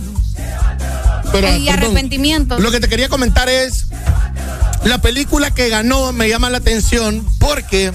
Pero, 1.32 1.56
y 1.56 1.70
arrepentimiento. 1.70 2.60
Lo 2.60 2.72
que 2.72 2.80
te 2.80 2.90
quería 2.90 3.10
comentar 3.10 3.48
es, 3.50 3.86
la 4.84 4.98
película 5.00 5.52
que 5.52 5.70
ganó 5.70 6.12
me 6.12 6.28
llama 6.28 6.50
la 6.50 6.58
atención 6.58 7.26
porque 7.40 7.92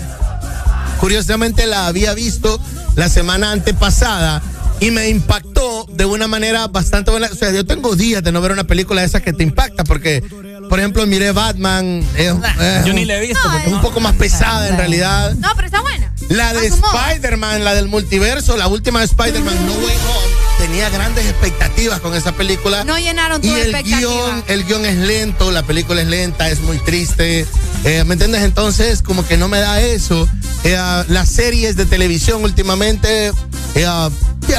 curiosamente 1.01 1.67
la 1.67 1.86
había 1.86 2.15
visto 2.15 2.60
la 2.94 3.08
semana 3.08 3.52
antepasada 3.52 4.42
y 4.81 4.90
me 4.90 5.08
impactó 5.08 5.86
de 5.90 6.04
una 6.04 6.28
manera 6.28 6.67
bastante 6.69 7.10
buena. 7.10 7.28
O 7.33 7.35
sea, 7.35 7.51
yo 7.51 7.67
tengo 7.67 7.97
días 7.97 8.22
de 8.22 8.33
no 8.33 8.40
ver 8.40 8.52
una 8.52 8.65
película 8.65 9.01
de 9.01 9.06
esas 9.06 9.22
que 9.22 9.33
te 9.33 9.42
impacta 9.42 9.85
porque, 9.85 10.22
por 10.68 10.78
ejemplo, 10.78 11.06
miré 11.06 11.32
Batman. 11.32 12.02
es- 12.16 12.26
es 12.60 12.84
Yo 12.84 12.90
un- 12.90 12.94
ni 12.97 13.04
le 13.04 13.16
he 13.18 13.20
visto. 13.20 13.49
No, 13.49 13.58
es 13.58 13.66
un 13.72 13.81
poco 13.81 14.00
más 14.00 14.15
pesada 14.15 14.68
en 14.68 14.76
realidad. 14.76 15.34
No, 15.34 15.49
pero 15.54 15.66
está 15.66 15.81
buena. 15.81 16.12
La 16.28 16.52
de. 16.52 16.66
Spider-Man, 16.66 17.65
la 17.65 17.74
del 17.74 17.88
multiverso, 17.88 18.56
la 18.56 18.66
última 18.66 18.99
de 19.00 19.04
Spider-Man, 19.06 19.66
No 19.66 19.72
Way 19.74 19.94
Home, 19.94 20.34
tenía 20.58 20.88
grandes 20.90 21.26
expectativas 21.26 22.00
con 22.00 22.15
esa 22.15 22.32
película. 22.32 22.82
No 22.84 22.99
llenaron 22.99 23.40
tu 23.40 23.49
Y 23.49 23.52
el 23.52 23.74
expectativa. 23.74 23.99
guion, 24.00 24.44
el 24.49 24.65
guion 24.65 24.84
es 24.86 24.97
lento, 24.97 25.50
la 25.52 25.62
película 25.62 26.00
es 26.02 26.08
lenta, 26.08 26.49
es 26.50 26.60
muy 26.60 26.78
triste. 26.78 27.47
Eh, 27.84 28.02
¿Me 28.04 28.15
entiendes? 28.15 28.42
Entonces, 28.42 29.02
como 29.02 29.24
que 29.26 29.36
no 29.36 29.47
me 29.49 29.60
da 29.60 29.81
eso. 29.81 30.26
Eh, 30.65 31.04
las 31.08 31.28
series 31.28 31.76
de 31.76 31.86
televisión 31.86 32.42
últimamente, 32.42 33.32
eh, 33.76 33.86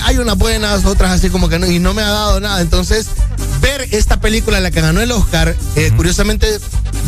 hay 0.04 0.18
unas 0.20 0.38
buenas, 0.38 0.86
otras 0.86 1.12
así 1.12 1.30
como 1.30 1.50
que 1.50 1.60
no, 1.60 1.66
y 1.68 1.80
no 1.80 1.94
me 1.94 2.02
ha 2.04 2.10
dado 2.10 2.40
nada. 2.40 2.62
Entonces, 2.62 3.08
ver 3.62 3.88
esta 3.92 4.20
película, 4.22 4.60
la 4.62 4.72
que 4.72 4.80
ganó 4.82 5.02
el 5.02 5.12
Oscar, 5.12 5.56
eh, 5.76 5.92
curiosamente, 5.98 6.48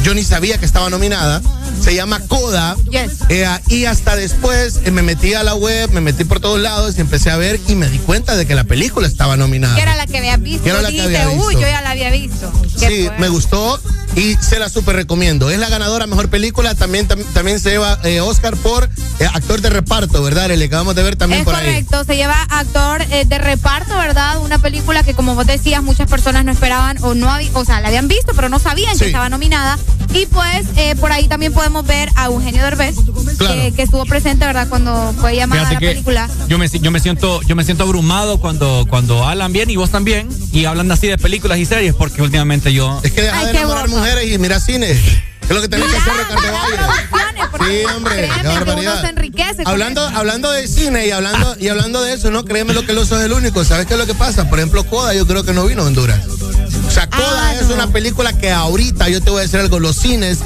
yo 0.03 0.13
ni 0.13 0.23
sabía 0.23 0.57
que 0.57 0.65
estaba 0.65 0.89
nominada. 0.89 1.41
Se 1.81 1.95
llama 1.95 2.19
Coda. 2.27 2.75
Yes. 2.91 3.11
Eh, 3.29 3.47
y 3.69 3.85
hasta 3.85 4.15
después 4.17 4.81
eh, 4.83 4.91
me 4.91 5.01
metí 5.01 5.33
a 5.33 5.43
la 5.43 5.55
web, 5.55 5.89
me 5.91 6.01
metí 6.01 6.25
por 6.25 6.41
todos 6.41 6.59
lados 6.59 6.95
y 6.97 7.01
empecé 7.01 7.29
a 7.31 7.37
ver 7.37 7.59
y 7.69 7.75
me 7.75 7.87
di 7.87 7.99
cuenta 7.99 8.35
de 8.35 8.45
que 8.45 8.53
la 8.55 8.65
película 8.65 9.07
estaba 9.07 9.37
nominada. 9.37 9.75
Que 9.75 9.81
era 9.83 9.95
la 9.95 10.05
que 10.05 10.17
habías 10.17 10.41
visto. 10.41 10.63
Que 10.63 10.71
era 10.71 10.81
la 10.81 10.89
que 10.91 11.01
había 11.01 11.29
uy, 11.29 11.37
visto. 11.55 11.61
yo 11.61 11.67
ya 11.67 11.81
la 11.81 11.91
había 11.91 12.09
visto. 12.11 12.51
Sí, 12.75 13.07
me 13.17 13.29
gustó 13.29 13.79
y 14.15 14.35
se 14.41 14.59
la 14.59 14.67
super 14.69 14.95
recomiendo. 14.95 15.49
Es 15.49 15.59
la 15.59 15.69
ganadora 15.69 16.05
mejor 16.07 16.29
película. 16.29 16.75
También, 16.75 17.07
tam- 17.07 17.23
también 17.33 17.59
se 17.59 17.69
lleva 17.69 17.97
eh, 18.03 18.19
Oscar 18.19 18.57
por 18.57 18.89
actor 19.33 19.61
de 19.61 19.69
reparto, 19.69 20.21
¿verdad? 20.23 20.49
Le 20.49 20.65
acabamos 20.65 20.95
de 20.95 21.03
ver 21.03 21.15
también 21.15 21.41
Es 21.41 21.45
por 21.45 21.55
ahí. 21.55 21.65
correcto, 21.65 22.03
se 22.03 22.15
lleva 22.17 22.41
actor 22.49 23.05
de 23.07 23.37
reparto, 23.37 23.95
¿verdad? 23.97 24.39
Una 24.41 24.57
película 24.59 25.03
que 25.03 25.13
como 25.13 25.35
vos 25.35 25.45
decías, 25.45 25.81
muchas 25.83 26.09
personas 26.09 26.43
no 26.45 26.51
esperaban 26.51 26.97
o 27.03 27.13
no 27.13 27.29
habían, 27.31 27.55
o 27.55 27.63
sea, 27.65 27.79
la 27.81 27.87
habían 27.89 28.07
visto, 28.07 28.33
pero 28.35 28.49
no 28.49 28.59
sabían 28.59 28.78
Sí. 28.93 28.99
que 28.99 29.05
estaba 29.07 29.29
nominada. 29.29 29.77
Y 30.13 30.25
pues 30.25 30.65
eh, 30.75 30.95
por 30.95 31.11
ahí 31.11 31.27
también 31.27 31.53
podemos 31.53 31.85
ver 31.85 32.09
a 32.15 32.25
Eugenio 32.25 32.63
Derbez, 32.63 32.95
Claro. 33.37 33.53
que, 33.61 33.71
que 33.73 33.83
estuvo 33.83 34.05
presente, 34.05 34.43
¿verdad? 34.45 34.67
Cuando 34.67 35.13
fue 35.19 35.35
llamada 35.35 35.61
Fíjate 35.67 35.85
la 35.85 35.91
película. 35.91 36.29
Yo 36.47 36.57
me, 36.57 36.67
yo 36.67 36.89
me 36.91 36.99
siento 36.99 37.41
yo 37.43 37.55
me 37.55 37.63
siento 37.63 37.83
abrumado 37.83 38.39
cuando 38.39 38.85
cuando 38.89 39.23
hablan 39.27 39.53
bien 39.53 39.69
y 39.69 39.75
vos 39.75 39.91
también 39.91 40.27
y 40.51 40.65
hablan 40.65 40.91
así 40.91 41.07
de 41.07 41.17
películas 41.19 41.59
y 41.59 41.65
series 41.65 41.93
porque 41.93 42.21
últimamente 42.23 42.73
yo 42.73 42.99
Es 43.03 43.11
que 43.11 43.21
deja 43.21 43.45
de 43.45 43.51
enamorar 43.51 43.87
mujeres 43.87 44.31
y 44.33 44.37
mira 44.39 44.59
cine. 44.59 44.97
Es 45.49 45.55
lo 45.55 45.61
que 45.61 45.67
tenés 45.67 45.89
que 45.89 45.97
hacer, 45.97 46.13
Ricardo 46.13 46.51
Valle. 46.51 46.77
Sí, 47.67 47.85
hombre, 47.95 48.29
qué 48.35 48.41
Créeme 48.41 48.73
uno 48.81 49.01
se 49.01 49.07
enriquece. 49.07 49.63
Hablando, 49.65 50.07
eso. 50.07 50.17
hablando 50.17 50.51
de 50.51 50.67
cine 50.67 51.07
y 51.07 51.11
hablando, 51.11 51.55
y 51.59 51.69
hablando 51.69 52.03
de 52.03 52.13
eso, 52.13 52.29
no 52.29 52.45
créeme 52.45 52.73
lo 52.73 52.85
que 52.85 52.91
el 52.91 52.99
oso 52.99 53.17
es 53.17 53.25
el 53.25 53.33
único. 53.33 53.65
¿Sabes 53.65 53.87
qué 53.87 53.93
es 53.93 53.99
lo 53.99 54.05
que 54.05 54.13
pasa? 54.13 54.47
Por 54.47 54.59
ejemplo, 54.59 54.83
Coda, 54.85 55.15
yo 55.15 55.25
creo 55.25 55.43
que 55.43 55.53
no 55.53 55.65
vino 55.65 55.81
a 55.81 55.85
Honduras. 55.85 56.19
O 56.87 56.91
sea, 56.91 57.09
Coda 57.09 57.55
es 57.55 57.69
una 57.69 57.87
película 57.87 58.33
que 58.33 58.51
ahorita, 58.51 59.09
yo 59.09 59.21
te 59.21 59.31
voy 59.31 59.39
a 59.39 59.41
decir 59.43 59.59
algo, 59.59 59.79
los 59.79 59.95
cines 59.95 60.39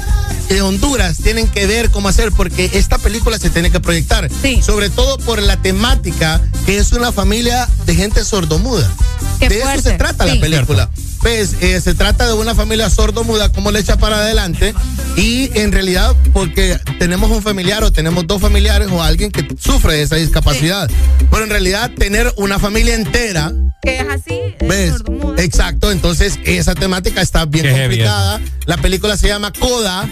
de 0.48 0.62
Honduras 0.62 1.18
tienen 1.18 1.48
que 1.48 1.66
ver 1.66 1.90
cómo 1.90 2.08
hacer 2.08 2.32
porque 2.32 2.70
esta 2.72 2.98
película 2.98 3.38
se 3.38 3.50
tiene 3.50 3.70
que 3.70 3.80
proyectar. 3.80 4.30
Sobre 4.62 4.88
todo 4.88 5.18
por 5.18 5.42
la 5.42 5.58
temática 5.58 6.40
que 6.64 6.78
es 6.78 6.92
una 6.92 7.12
familia 7.12 7.68
de 7.84 7.94
gente 7.94 8.24
sordomuda. 8.24 8.90
Qué 9.38 9.48
de 9.48 9.60
eso 9.60 9.82
se 9.82 9.92
trata 9.92 10.24
sí. 10.24 10.34
la 10.34 10.40
película. 10.40 10.90
Pues 11.24 11.56
eh, 11.62 11.80
se 11.80 11.94
trata 11.94 12.26
de 12.26 12.34
una 12.34 12.54
familia 12.54 12.90
sordomuda, 12.90 13.50
cómo 13.50 13.70
le 13.70 13.80
echa 13.80 13.96
para 13.96 14.18
adelante. 14.18 14.74
Y 15.16 15.50
en 15.58 15.72
realidad, 15.72 16.14
porque 16.34 16.78
tenemos 16.98 17.30
un 17.30 17.40
familiar 17.40 17.82
o 17.82 17.90
tenemos 17.90 18.26
dos 18.26 18.42
familiares 18.42 18.88
o 18.92 19.02
alguien 19.02 19.30
que 19.30 19.48
sufre 19.58 19.94
de 19.94 20.02
esa 20.02 20.16
discapacidad. 20.16 20.90
Pero 21.30 21.44
en 21.44 21.48
realidad, 21.48 21.90
tener 21.96 22.30
una 22.36 22.58
familia 22.58 22.94
entera. 22.94 23.54
Que 23.80 24.00
es 24.00 24.06
así. 24.06 24.38
es 24.60 24.68
¿Ves? 24.68 24.94
Exacto, 25.38 25.90
entonces 25.90 26.38
esa 26.44 26.74
temática 26.74 27.22
está 27.22 27.46
bien 27.46 27.64
Qué 27.64 27.72
heavy 27.72 27.94
complicada. 27.96 28.40
La 28.66 28.76
película 28.76 29.16
se 29.16 29.26
llama 29.26 29.50
Coda. 29.50 30.06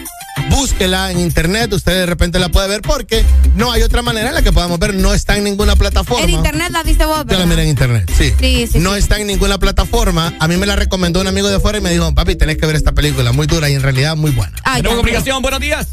Búsquela 0.49 1.11
en 1.11 1.19
internet, 1.19 1.71
usted 1.73 1.93
de 1.93 2.05
repente 2.05 2.39
la 2.39 2.49
puede 2.49 2.67
ver 2.67 2.81
porque 2.81 3.23
no 3.55 3.71
hay 3.71 3.81
otra 3.83 4.01
manera 4.01 4.29
en 4.29 4.35
la 4.35 4.41
que 4.41 4.51
podamos 4.51 4.79
ver, 4.79 4.93
no 4.93 5.13
está 5.13 5.37
en 5.37 5.43
ninguna 5.43 5.75
plataforma. 5.75 6.23
En 6.23 6.29
internet 6.31 6.69
la 6.71 6.83
viste 6.83 7.05
vos, 7.05 7.17
Yo 7.19 7.23
la 7.23 7.37
¿verdad? 7.37 7.45
miré 7.47 7.63
en 7.63 7.69
internet, 7.69 8.11
sí. 8.15 8.33
Sí, 8.39 8.67
sí, 8.67 8.79
no 8.79 8.95
está 8.95 9.19
en 9.19 9.27
ninguna 9.27 9.57
plataforma. 9.57 10.33
A 10.39 10.47
mí 10.47 10.57
me 10.57 10.65
la 10.65 10.75
recomendó 10.75 11.21
un 11.21 11.27
amigo 11.27 11.49
de 11.49 11.59
fuera 11.59 11.77
y 11.77 11.81
me 11.81 11.91
dijo, 11.91 12.13
papi, 12.13 12.35
tenés 12.35 12.57
que 12.57 12.65
ver 12.65 12.75
esta 12.75 12.93
película, 12.93 13.31
muy 13.31 13.47
dura 13.47 13.69
y 13.69 13.73
en 13.73 13.81
realidad 13.81 14.15
muy 14.15 14.31
buena. 14.31 14.53
Tenemos 14.75 14.95
comunicación, 14.97 15.41
buenos 15.41 15.59
días. 15.59 15.89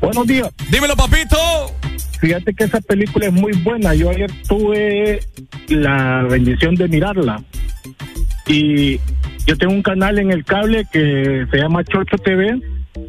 Buenos 0.00 0.26
días. 0.26 0.48
Dímelo, 0.70 0.96
papito. 0.96 1.36
Fíjate 2.20 2.54
que 2.54 2.64
esa 2.64 2.80
película 2.80 3.26
es 3.26 3.32
muy 3.32 3.52
buena. 3.62 3.94
Yo 3.94 4.10
ayer 4.10 4.30
tuve 4.46 5.20
la 5.68 6.22
bendición 6.28 6.74
de 6.76 6.88
mirarla. 6.88 7.42
Y 8.46 9.00
yo 9.46 9.56
tengo 9.58 9.72
un 9.72 9.82
canal 9.82 10.18
en 10.18 10.30
el 10.30 10.44
cable 10.44 10.86
que 10.92 11.46
se 11.50 11.56
llama 11.56 11.82
Chocho 11.84 12.16
TV. 12.18 12.60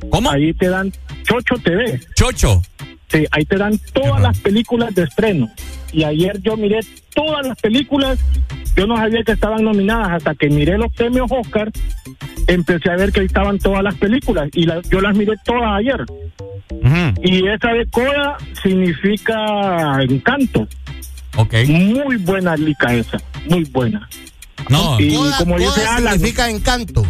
¿Cómo? 0.10 0.32
Ahí 0.32 0.54
te 0.54 0.70
dan 0.70 0.92
Chocho 1.24 1.56
TV. 1.64 2.00
Chocho. 2.16 2.62
Sí, 3.10 3.26
ahí 3.32 3.46
te 3.46 3.58
dan 3.58 3.78
todas 3.94 4.22
las 4.22 4.40
películas 4.40 4.94
de 4.96 5.04
estreno. 5.04 5.50
Y 5.92 6.04
ayer 6.04 6.42
yo 6.42 6.58
miré 6.58 6.80
todas 7.14 7.46
las 7.46 7.60
películas. 7.60 8.20
Yo 8.76 8.88
no 8.88 8.98
sabía 8.98 9.24
que 9.24 9.34
estaban 9.34 9.64
nominadas 9.64 10.10
hasta 10.14 10.34
que 10.34 10.50
miré 10.50 10.78
los 10.80 10.92
premios 10.94 11.28
Oscar. 11.30 11.72
Empecé 12.48 12.90
a 12.90 12.96
ver 12.96 13.12
que 13.12 13.20
ahí 13.20 13.26
estaban 13.28 13.60
todas 13.60 13.84
las 13.84 13.94
películas 13.96 14.50
y 14.54 14.66
la- 14.66 14.82
yo 14.90 15.00
las 15.00 15.16
miré 15.16 15.34
todas 15.46 15.80
ayer. 15.80 16.04
Y 17.22 17.48
esa 17.48 17.70
de 17.70 17.86
Coda 17.92 18.38
significa 18.64 20.02
encanto. 20.02 20.68
Ok. 21.36 21.54
Muy 21.68 22.18
buena 22.18 22.56
lica 22.56 22.94
esa, 22.94 23.18
muy 23.48 23.64
buena. 23.66 24.08
No, 24.70 25.00
y 25.00 25.16
Coda- 25.16 25.38
como 25.38 25.58
dice 25.58 25.72
Coda 25.82 25.96
Alan. 25.98 26.14
significa 26.14 26.50
encanto. 26.50 27.04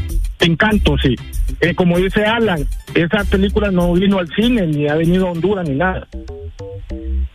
Encanto, 0.43 0.95
sí. 1.01 1.15
Eh, 1.61 1.73
como 1.75 1.97
dice 1.97 2.23
Alan, 2.25 2.67
esa 2.93 3.23
película 3.25 3.71
no 3.71 3.93
vino 3.93 4.19
al 4.19 4.27
cine, 4.35 4.67
ni 4.67 4.87
ha 4.87 4.95
venido 4.95 5.27
a 5.27 5.31
Honduras, 5.31 5.67
ni 5.67 5.75
nada. 5.75 6.07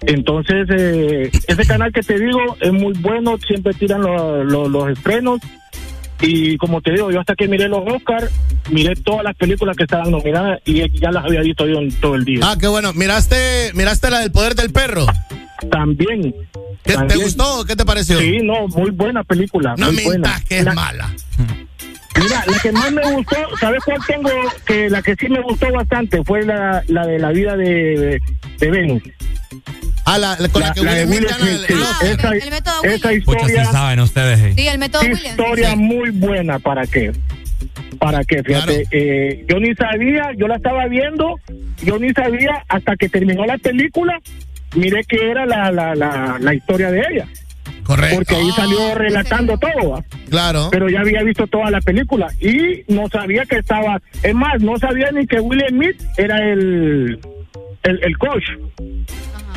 Entonces, 0.02 0.66
eh, 0.70 1.30
ese 1.46 1.66
canal 1.66 1.92
que 1.92 2.02
te 2.02 2.18
digo 2.18 2.56
es 2.60 2.72
muy 2.72 2.92
bueno, 3.00 3.36
siempre 3.46 3.74
tiran 3.74 4.02
lo- 4.02 4.44
lo- 4.44 4.68
los 4.68 4.90
estrenos. 4.90 5.40
Y 6.20 6.56
como 6.56 6.80
te 6.80 6.92
digo, 6.92 7.10
yo 7.12 7.20
hasta 7.20 7.34
que 7.36 7.46
miré 7.46 7.68
los 7.68 7.82
Oscars, 7.86 8.30
miré 8.70 8.94
todas 8.96 9.22
las 9.22 9.36
películas 9.36 9.76
que 9.76 9.84
estaban 9.84 10.10
nominadas 10.10 10.60
y 10.64 10.82
ya 10.98 11.10
las 11.12 11.24
había 11.24 11.42
visto 11.42 11.66
yo 11.66 11.78
en 11.78 11.92
todo 12.00 12.16
el 12.16 12.24
día. 12.24 12.40
Ah, 12.42 12.56
qué 12.58 12.66
bueno. 12.66 12.92
¿Miraste, 12.92 13.70
miraste 13.74 14.10
la 14.10 14.20
del 14.20 14.32
poder 14.32 14.54
del 14.56 14.72
perro? 14.72 15.06
También. 15.70 16.34
¿Qué, 16.82 16.96
¿Te 17.06 17.16
gustó? 17.16 17.64
¿Qué 17.66 17.76
te 17.76 17.84
pareció? 17.84 18.18
Sí, 18.18 18.38
no, 18.42 18.66
muy 18.68 18.90
buena 18.90 19.22
película. 19.22 19.74
No 19.78 19.92
muy 19.92 20.04
buena. 20.04 20.40
que 20.48 20.58
es 20.58 20.64
La- 20.64 20.74
mala. 20.74 21.10
Mira, 22.20 22.44
la 22.46 22.58
que 22.58 22.72
más 22.72 22.92
me 22.92 23.02
gustó, 23.12 23.36
¿sabes 23.60 23.80
cuál 23.84 23.98
tengo? 24.06 24.30
Que 24.66 24.90
la 24.90 25.02
que 25.02 25.14
sí 25.14 25.28
me 25.28 25.40
gustó 25.42 25.70
bastante 25.72 26.22
fue 26.24 26.44
la, 26.44 26.82
la 26.88 27.06
de 27.06 27.18
la 27.18 27.30
vida 27.30 27.56
de, 27.56 28.20
de 28.58 28.70
Venus. 28.70 29.02
Ah, 30.04 30.18
la, 30.18 30.36
la- 30.38 30.48
con 30.48 30.62
la, 30.62 30.68
La- 30.68 30.74
que 30.74 30.82
la 30.82 30.94
de 30.94 31.04
Will 31.06 31.18
Smith 31.18 31.20
Will 31.20 31.38
gana 31.38 31.50
el, 31.50 31.56
Smith, 31.58 31.70
el 31.70 31.76
sí. 31.78 32.06
Esa, 32.06 32.28
el 32.32 32.50
método 32.50 32.82
esa. 32.84 32.92
Pucha, 32.92 33.08
sí 33.10 33.16
historia, 33.18 33.64
saben 33.66 34.00
ustedes. 34.00 34.40
eh. 34.40 34.52
Sí, 34.56 34.66
el 34.68 34.78
método 34.78 35.02
historia 35.04 35.76
muy 35.76 36.10
buena, 36.10 36.58
¿para 36.58 36.86
qué? 36.86 37.12
¿Para 37.98 38.22
qué? 38.24 38.42
Fíjate, 38.42 38.86
eh, 38.90 39.44
yo 39.48 39.58
ni 39.60 39.74
sabía, 39.74 40.30
yo 40.36 40.46
la 40.48 40.56
estaba 40.56 40.86
viendo, 40.86 41.34
yo 41.82 41.98
ni 41.98 42.10
sabía 42.12 42.64
hasta 42.68 42.96
que 42.96 43.08
terminó 43.08 43.44
la 43.44 43.58
película, 43.58 44.18
miré 44.76 45.02
que 45.04 45.30
era 45.30 45.44
la, 45.46 45.70
la, 45.72 45.94
la, 45.94 46.36
la 46.40 46.54
historia 46.54 46.90
de 46.90 47.00
ella. 47.10 47.26
Correcto. 47.88 48.16
Porque 48.16 48.34
ahí 48.36 48.50
salió 48.52 48.94
relatando 48.94 49.58
todo. 49.58 49.90
¿va? 49.90 50.04
Claro. 50.30 50.68
pero 50.70 50.88
ya 50.90 51.00
había 51.00 51.22
visto 51.22 51.46
toda 51.46 51.70
la 51.70 51.80
película 51.80 52.28
y 52.40 52.84
no 52.92 53.08
sabía 53.08 53.44
que 53.46 53.56
estaba, 53.56 54.00
es 54.22 54.34
más, 54.34 54.60
no 54.62 54.76
sabía 54.78 55.10
ni 55.10 55.26
que 55.26 55.40
Will 55.40 55.64
Smith 55.70 55.96
era 56.18 56.36
el, 56.52 57.18
el, 57.84 58.00
el 58.04 58.18
coach, 58.18 58.44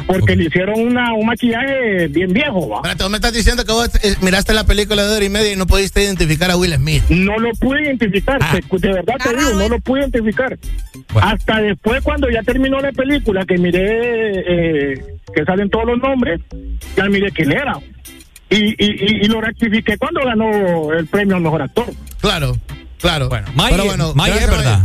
porque 0.08 0.35
le 0.38 0.46
hicieron 0.46 0.80
una, 0.80 1.14
un 1.14 1.26
maquillaje 1.26 2.08
bien 2.08 2.31
viejo, 2.33 2.69
¿va? 2.69 2.78
Espérate, 2.78 3.10
me 3.10 3.17
estás 3.17 3.33
diciendo 3.33 3.65
que 3.65 3.72
vos 3.74 3.90
eh, 4.03 4.15
miraste 4.22 4.53
la 4.53 4.64
película 4.65 5.06
de 5.06 5.15
hora 5.15 5.26
y 5.26 5.30
media 5.30 5.51
y 5.53 5.56
no 5.58 5.67
pudiste 5.67 6.01
identificar 6.03 6.49
a 6.51 6.56
Will 6.58 6.74
Smith. 6.74 7.03
No 7.10 7.38
lo 7.38 7.51
pude 7.60 7.83
identificar, 7.83 8.38
Ah. 8.42 8.53
te- 8.69 8.78
de 8.88 8.94
verdad 8.94 9.15
te 9.22 9.35
digo, 9.35 9.51
no 9.56 9.67
lo 9.69 9.80
pude 9.80 10.01
identificar. 10.01 10.58
Hasta 11.22 11.62
después 11.62 12.01
cuando 12.01 12.30
ya 12.30 12.42
terminó 12.44 12.80
la 12.80 12.92
película, 12.94 13.46
que 13.46 13.58
miré 13.58 13.83
eh, 14.94 15.03
que 15.35 15.44
salen 15.46 15.69
todos 15.69 15.85
los 15.85 15.99
nombres, 15.99 16.40
ya 16.96 17.06
miré 17.06 17.30
quién 17.31 17.51
era. 17.51 17.78
Y, 18.51 18.76
y, 18.78 19.24
y, 19.24 19.28
lo 19.28 19.40
rectifiqué 19.40 19.98
cuando 19.98 20.26
ganó 20.26 20.92
el 20.92 21.08
premio 21.08 21.38
al 21.38 21.42
mejor 21.42 21.62
actor. 21.62 21.85
Claro, 22.19 22.58
claro. 23.01 23.30
Bueno, 23.30 23.48
May, 23.56 23.72
Pero 23.72 23.85
bueno, 23.85 24.14
May 24.16 24.32
es 24.32 24.48
verdad. 24.48 24.82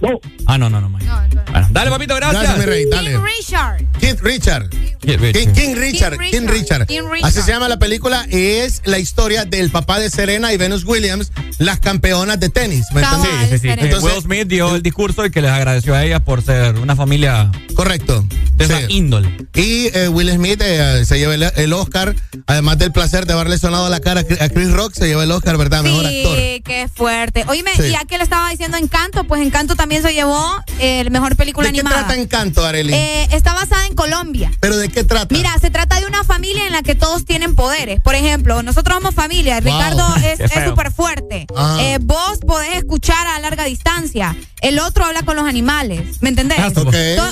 No. 0.00 0.18
Ah, 0.46 0.58
no, 0.58 0.68
no, 0.68 0.80
no, 0.80 0.88
May. 0.88 1.06
Bueno, 1.06 1.68
dale, 1.70 1.90
papito, 1.90 2.14
gracias. 2.16 2.42
Gracias, 2.42 2.58
mi 2.58 2.66
rey, 2.66 2.84
dale. 2.90 3.12
King 3.12 3.22
Richard. 3.22 3.84
King 4.00 4.14
Richard. 4.20 4.68
King 4.70 5.18
Richard. 5.18 5.52
King, 5.52 5.74
Richard, 5.76 6.18
King 6.18 6.46
Richard. 6.48 6.86
King 6.86 7.02
Richard. 7.10 7.26
Así 7.28 7.42
se 7.42 7.50
llama 7.52 7.68
la 7.68 7.78
película. 7.78 8.26
Es 8.30 8.82
la 8.84 8.98
historia 8.98 9.44
del 9.44 9.70
papá 9.70 10.00
de 10.00 10.10
Serena 10.10 10.52
y 10.52 10.56
Venus 10.56 10.84
Williams, 10.84 11.30
las 11.58 11.78
campeonas 11.80 12.40
de 12.40 12.48
tenis. 12.48 12.86
¿Me 12.92 13.02
entendés? 13.02 13.30
Sí, 13.30 13.46
sí, 13.46 13.58
sí. 13.58 13.68
Serena. 13.68 13.98
Will 14.00 14.22
Smith 14.22 14.48
dio 14.48 14.74
el 14.74 14.82
discurso 14.82 15.24
y 15.24 15.30
que 15.30 15.40
les 15.40 15.50
agradeció 15.52 15.94
a 15.94 16.04
ella 16.04 16.20
por 16.20 16.42
ser 16.42 16.76
una 16.78 16.96
familia 16.96 17.50
Correcto. 17.74 18.24
de 18.56 18.66
Sí. 18.66 18.72
esa 18.72 18.82
índole. 18.90 19.36
Y 19.54 19.86
eh, 19.96 20.08
Will 20.08 20.30
Smith 20.32 20.60
eh, 20.64 21.04
se 21.04 21.18
lleva 21.18 21.34
el, 21.34 21.42
el 21.56 21.72
Oscar, 21.72 22.14
además 22.46 22.78
del 22.78 22.92
placer 22.92 23.26
de 23.26 23.32
haberle 23.34 23.58
sonado 23.58 23.88
la 23.88 24.00
cara 24.00 24.20
a 24.20 24.48
Chris 24.48 24.70
Rock, 24.72 24.94
se 24.94 25.06
lleva 25.06 25.24
el 25.24 25.30
Oscar, 25.32 25.56
¿verdad? 25.58 25.82
Mejor 25.82 26.06
actor. 26.06 26.36
Sí, 26.38 26.62
qué 26.64 26.88
fuerte. 26.92 27.21
Oíme, 27.48 27.70
Sí. 27.76 27.90
ya 27.90 28.04
que 28.04 28.18
le 28.18 28.24
estaba 28.24 28.50
diciendo 28.50 28.76
Encanto, 28.76 29.24
pues 29.24 29.40
Encanto 29.42 29.76
también 29.76 30.02
se 30.02 30.12
llevó 30.12 30.56
el 30.80 31.10
mejor 31.10 31.36
película 31.36 31.68
¿De 31.68 31.72
qué 31.74 31.80
animada. 31.80 32.06
trata 32.06 32.20
Encanto, 32.20 32.64
Arely? 32.64 32.92
Eh, 32.94 33.28
está 33.32 33.54
basada 33.54 33.86
en 33.86 33.94
Colombia. 33.94 34.50
¿Pero 34.60 34.76
de 34.76 34.88
qué 34.88 35.04
trata? 35.04 35.34
Mira, 35.34 35.52
se 35.60 35.70
trata 35.70 36.00
de 36.00 36.06
una 36.06 36.24
familia 36.24 36.66
en 36.66 36.72
la 36.72 36.82
que 36.82 36.94
todos 36.94 37.24
tienen 37.24 37.54
poderes. 37.54 38.00
Por 38.00 38.14
ejemplo, 38.14 38.62
nosotros 38.62 38.96
somos 38.96 39.14
familia. 39.14 39.60
Wow. 39.60 39.72
Ricardo 39.72 40.16
es 40.24 40.38
Qué 40.50 40.64
súper 40.68 40.92
fuerte. 40.92 41.46
Ah. 41.56 41.78
Eh, 41.80 41.98
vos 42.00 42.38
podés 42.46 42.74
escuchar 42.76 43.26
a 43.26 43.38
larga 43.40 43.64
distancia. 43.64 44.36
El 44.60 44.78
otro 44.78 45.04
habla 45.04 45.22
con 45.22 45.36
los 45.36 45.46
animales. 45.46 46.20
¿Me 46.22 46.28
entendés? 46.28 46.58
Ah, 46.60 46.70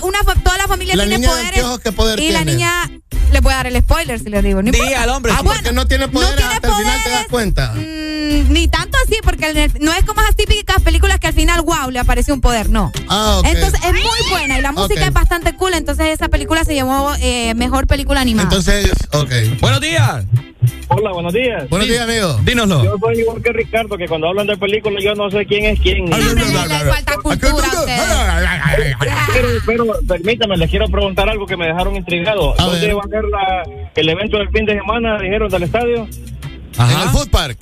una 0.03 0.23
fa- 0.25 0.35
toda 0.35 0.57
la 0.59 0.67
familia 0.67 0.97
La 0.97 1.05
tiene 1.05 1.19
niña 1.19 1.35
de 1.35 1.43
poderes. 1.43 1.65
¿qué 1.83 1.93
poder 1.93 2.21
y 2.21 2.31
la 2.33 2.45
niña 2.45 2.91
le 3.33 3.43
puede 3.43 3.57
dar 3.57 3.67
el 3.69 3.81
spoiler 3.81 4.19
si 4.19 4.29
le 4.29 4.43
digo. 4.43 4.61
Diga 4.63 5.03
al 5.03 5.09
hombre. 5.11 5.33
Ah, 5.33 5.39
sí. 5.41 5.45
porque 5.47 5.73
no 5.73 5.87
tiene 5.87 6.09
poder 6.09 6.37
tiene 6.37 6.55
hasta 6.55 6.69
el 6.69 6.75
final 6.75 7.03
te 7.05 7.11
das 7.11 7.27
poderes. 7.27 7.31
cuenta. 7.31 7.73
Mm, 7.75 8.53
ni 8.53 8.69
tanto 8.69 8.97
así, 9.07 9.17
porque 9.23 9.47
el- 9.51 9.80
no 9.81 9.93
es 9.95 10.05
como 10.05 10.21
esas 10.21 10.37
típicas 10.37 10.83
películas 10.83 11.19
que 11.19 11.27
al 11.27 11.33
final, 11.33 11.63
wow, 11.63 11.91
le 11.91 11.99
aparece 11.99 12.33
un 12.33 12.41
poder, 12.41 12.69
no. 12.69 12.93
Ah, 13.09 13.39
ok. 13.39 13.47
Entonces 13.47 13.81
es 13.83 13.93
muy 13.93 14.31
buena 14.31 14.59
y 14.59 14.63
la 14.63 14.73
música 14.73 15.07
es 15.07 15.13
bastante 15.13 15.55
cool. 15.57 15.73
Entonces 15.75 16.09
esa 16.09 16.29
película 16.29 16.65
se 16.65 16.75
llevó 16.75 17.13
eh, 17.21 17.55
mejor 17.55 17.87
película 17.87 18.21
animada. 18.21 18.49
Entonces, 18.49 18.93
ok. 19.13 19.61
Buenos 19.61 19.81
días. 19.81 20.25
Hola, 20.89 21.13
buenos 21.13 21.33
días. 21.33 21.69
Buenos 21.71 21.89
días, 21.89 22.03
amigo. 22.03 22.39
Dínoslo. 22.45 22.85
Yo 22.85 22.97
soy 23.01 23.21
igual 23.21 23.43
que 23.43 23.53
Ricardo, 23.53 23.97
que 23.97 24.07
cuando 24.07 24.29
hablan 24.29 24.47
de 24.47 24.57
películas 24.59 25.03
yo 25.03 25.15
no 25.15 25.31
sé 25.31 25.47
quién 25.47 25.65
es 25.65 25.81
quién. 25.81 26.05
Le 26.05 26.21
falta 26.91 27.17
cultura. 27.17 27.69
Pero, 29.33 29.49
pero 29.65 29.85
permítame, 30.07 30.57
les 30.57 30.69
quiero 30.69 30.89
preguntar 30.89 31.29
algo 31.29 31.47
que 31.47 31.57
me 31.57 31.67
dejaron 31.67 31.95
intrigado. 31.97 32.55
A 32.59 32.65
¿Dónde 32.65 32.87
ver. 32.87 32.97
va 32.97 33.03
a 33.05 33.09
ser 33.09 33.25
la, 33.25 33.91
el 33.95 34.09
evento 34.09 34.39
del 34.39 34.49
fin 34.51 34.65
de 34.65 34.75
semana, 34.75 35.19
dijeron, 35.19 35.49
del 35.49 35.63
estadio? 35.63 35.97
En 36.05 36.11
el 36.91 36.97
Ajá. 36.97 37.11
Food 37.11 37.31
Park. 37.31 37.59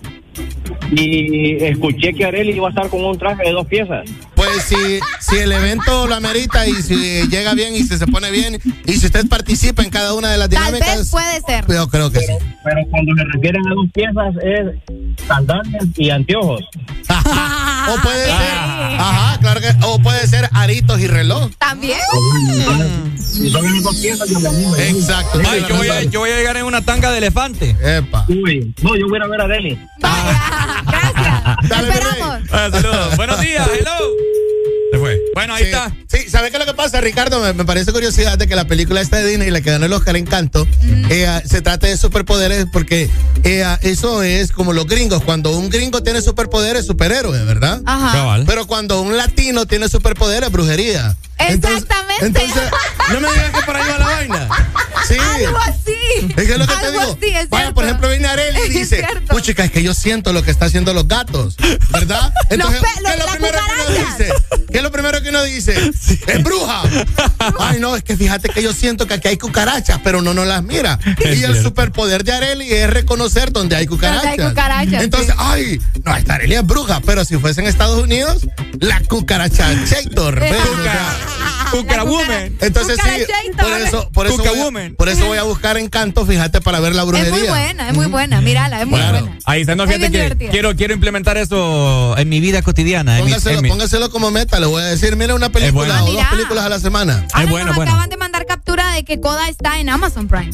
Y 0.91 1.65
escuché 1.65 2.15
que 2.15 2.25
Areli 2.25 2.53
iba 2.53 2.67
a 2.69 2.71
estar 2.71 2.89
con 2.89 3.05
un 3.05 3.19
traje 3.19 3.45
de 3.45 3.53
dos 3.53 3.67
piezas. 3.67 4.09
Pues 4.35 4.63
si, 4.63 5.01
si 5.21 5.37
el 5.37 5.53
evento 5.53 6.07
lo 6.07 6.15
amerita 6.15 6.67
y 6.67 6.75
si 6.75 7.29
llega 7.29 7.55
bien 7.55 7.75
y 7.75 7.83
si 7.83 7.99
se 7.99 8.07
pone 8.07 8.31
bien 8.31 8.61
y 8.87 8.93
si 8.93 9.07
usted 9.07 9.27
participa 9.29 9.83
en 9.83 9.91
cada 9.91 10.15
una 10.15 10.31
de 10.31 10.39
las 10.39 10.49
Tal 10.49 10.67
dinámicas. 10.67 10.99
vez 10.99 11.11
puede 11.11 11.41
ser. 11.41 11.65
Yo 11.69 11.89
creo 11.89 12.11
que 12.11 12.21
sí. 12.21 12.33
Pero 12.65 12.81
cuando 12.91 13.15
se 13.17 13.25
refieren 13.33 13.63
a 13.67 13.75
dos 13.75 13.87
piezas 13.93 14.35
es 14.43 15.27
sandalias 15.27 15.85
y 15.97 16.11
anteojos. 16.11 16.65
O 17.89 17.95
puede 18.03 18.27
ser, 18.27 18.35
ajá, 18.35 19.39
claro 19.41 19.61
que, 19.63 19.69
o 19.87 19.99
puede 20.01 20.27
ser 20.27 20.47
aritos 20.53 21.01
y 21.01 21.07
reloj. 21.07 21.51
También. 21.59 21.99
Si 23.17 23.49
son 23.49 23.65
las 23.65 23.83
dos 23.83 23.97
piezas, 23.97 24.29
yo 24.29 24.41
me. 24.41 24.89
Exacto. 24.91 25.41
Ay, 25.49 25.65
yo, 25.67 25.75
voy 25.75 25.89
a, 25.89 26.03
yo 26.03 26.21
voy 26.21 26.31
a 26.31 26.37
llegar 26.37 26.59
en 26.59 26.65
una 26.65 26.83
tanga 26.83 27.11
de 27.11 27.19
elefante. 27.19 27.75
Epa. 27.83 28.27
Uy, 28.29 28.75
no, 28.83 28.95
yo 28.95 29.07
voy 29.09 29.15
a 29.15 29.25
ir 29.27 29.43
a 29.43 29.47
ver 29.47 29.81
a 30.03 30.78
Areli. 30.87 31.69
Dale, 31.69 31.89
Esperamos. 31.89 32.41
Ah, 32.53 32.69
saludos. 32.71 33.17
Buenos 33.17 33.41
días, 33.41 33.69
hello. 33.79 34.48
Se 34.99 35.01
fue. 35.01 35.21
Bueno, 35.35 35.55
ahí 35.55 35.65
Sí. 35.65 35.71
está. 35.71 35.93
Sí, 36.11 36.29
¿sabes 36.31 36.51
qué 36.51 36.57
es 36.57 36.61
lo 36.67 36.67
que 36.71 36.75
pasa, 36.77 37.01
Ricardo? 37.01 37.41
Me, 37.41 37.53
me 37.53 37.65
parece 37.65 37.93
curiosidad 37.93 38.39
de 38.39 38.47
que 38.47 38.57
la 38.57 38.67
película 38.67 39.01
esta 39.01 39.17
de 39.19 39.27
Disney, 39.29 39.51
la 39.51 39.61
que 39.61 39.71
ganó 39.71 39.87
el 39.87 39.93
Oscar 39.93 40.17
Encanto, 40.17 40.67
eh, 41.11 41.27
ah, 41.27 41.43
se 41.45 41.61
trata 41.63 41.87
de 41.87 41.97
superpoderes 41.97 42.67
porque 42.73 43.09
eh, 43.45 43.63
ah, 43.65 43.79
eso 43.83 44.23
es 44.23 44.53
como 44.53 44.73
los 44.73 44.87
gringos. 44.87 45.23
Cuando 45.23 45.51
un 45.57 45.69
gringo 45.71 46.03
tiene 46.03 46.21
superpoderes, 46.23 46.87
superhéroe, 46.87 47.45
¿verdad? 47.45 47.81
Ajá. 47.87 48.13
Cabal. 48.13 48.45
Pero 48.47 48.67
cuando 48.67 49.01
un 49.03 49.17
latino 49.17 49.67
tiene 49.67 49.89
superpoderes, 49.89 50.51
brujería. 50.51 51.17
Exactamente. 51.39 52.27
Entonces, 52.27 52.63
no 53.13 53.21
me 53.21 53.29
digas 53.33 53.51
que 53.53 53.63
por 53.63 53.77
ahí 53.77 53.89
va 53.89 53.99
la 53.99 54.07
vaina. 54.07 54.49
Sí. 55.07 55.17
Algo 55.19 55.59
así. 55.59 56.35
Es 56.37 56.47
que 56.47 56.53
es 56.53 56.59
lo 56.59 56.67
que 56.67 56.75
te 56.75 56.87
Algo 56.87 57.01
digo. 57.01 57.13
así, 57.21 57.35
es 57.37 57.49
Vaya, 57.49 57.73
por 57.73 57.85
ejemplo, 57.85 58.09
viene 58.09 58.27
Areli 58.27 58.59
y 58.67 58.69
dice, 58.71 59.07
puchica, 59.29 59.65
es 59.65 59.71
que 59.71 59.83
yo 59.83 59.95
siento 59.95 60.33
lo 60.33 60.43
que 60.43 60.51
está 60.51 60.67
haciendo 60.67 60.93
los 60.93 61.07
gatos, 61.07 61.57
¿verdad? 61.91 62.33
Entonces, 62.51 62.81
pe- 62.81 62.89
¿qué 62.97 63.03
los- 63.03 63.13
es 63.13 63.19
lo 63.19 63.27
primero 63.33 63.59
que 63.59 63.73
uno 63.93 64.07
dice? 64.09 64.33
¿Qué 64.71 64.77
es 64.79 64.83
lo 64.83 64.88
primero 64.91 65.23
que 65.23 65.29
uno 65.31 65.43
dice? 65.45 65.75
Es 66.27 66.43
bruja. 66.43 66.83
Ay, 67.61 67.81
no, 67.81 67.97
es 67.97 68.03
que 68.03 68.17
fíjate 68.17 68.49
que 68.49 68.63
yo 68.63 68.73
siento 68.73 69.07
que 69.07 69.15
aquí 69.15 69.29
hay 69.29 69.37
cucarachas, 69.39 70.01
pero 70.05 70.23
no 70.23 70.35
nos 70.35 70.47
las 70.47 70.63
mira. 70.63 70.99
Es 71.23 71.39
y 71.39 71.45
el 71.45 71.63
superpoder 71.63 72.25
de 72.25 72.33
Areli 72.33 72.73
es 72.73 72.89
reconocer 72.91 73.53
donde 73.53 73.77
hay 73.77 73.87
cucarachas. 73.87 74.25
Donde 74.25 74.43
hay 74.45 74.49
cucarachas, 74.51 75.03
Entonces, 75.03 75.31
sí. 75.31 75.37
ay, 75.39 75.81
no, 76.05 76.17
esta 76.17 76.35
Areli 76.35 76.55
es 76.55 76.67
bruja, 76.67 77.01
pero 77.05 77.25
si 77.25 77.37
fuese 77.39 77.61
en 77.61 77.67
Estados 77.67 78.03
Unidos, 78.03 78.47
la 78.81 79.01
cucaracha 79.01 79.69
Chator. 79.89 80.43
Cucara 81.71 82.03
woman. 82.03 82.57
entonces 82.63 82.97
sí, 83.03 83.25
por 83.61 83.73
eso, 83.73 84.11
por 84.11 84.27
eso, 84.27 84.37
voy, 84.39 84.49
a- 84.87 84.91
por 84.97 85.09
eso 85.11 85.27
voy 85.27 85.37
a 85.37 85.43
buscar 85.43 85.77
encanto, 85.77 86.25
fíjate, 86.25 86.63
para 86.63 86.81
ver 86.81 86.95
la 86.95 87.03
Es 87.03 87.09
brujería. 87.09 87.31
muy 87.35 87.47
buena, 87.47 87.89
es 87.89 87.95
muy 87.95 88.07
buena. 88.07 88.41
Mírala, 88.41 88.81
es 88.81 88.87
muy 88.87 88.99
Claro. 88.99 89.21
buena. 89.21 89.39
Ahí 89.45 89.61
está, 89.61 89.75
no, 89.77 89.85
Es 89.85 89.91
fíjate 89.91 90.11
que 90.11 90.19
divertida. 90.19 90.51
quiero, 90.51 90.75
quiero 90.77 90.95
implementar 90.95 91.37
eso 91.37 92.17
en 92.17 92.27
mi 92.31 92.41
vida 92.41 92.63
cotidiana. 92.63 93.19
en 93.19 93.25
mi- 93.27 93.31
Póngaselo, 93.33 93.57
en 93.59 93.63
mi- 93.65 93.69
póngaselo 93.69 94.11
como 94.11 94.31
meta, 94.31 94.59
le 94.61 94.67
voy 94.67 94.78
a 94.83 94.87
decir, 94.87 95.17
mira 95.17 95.35
una 95.35 95.49
película 95.51 96.01
bueno. 96.03 96.05
o 96.05 96.21
Ah, 96.21 96.23
dos 96.25 96.31
películas 96.31 96.65
a 96.65 96.69
la 96.69 96.79
semana. 96.81 97.27
Ah, 97.33 97.45
no, 97.45 97.51
bueno, 97.51 97.67
nos 97.67 97.77
bueno. 97.77 97.91
acaban 97.93 98.11
de 98.11 98.17
mandar 98.17 98.47
captura 98.47 98.93
de 98.93 99.05
que 99.05 99.21
Coda 99.21 99.49
está 99.49 99.79
en 99.81 99.89
Amazon 99.89 100.29
Prime. 100.29 100.51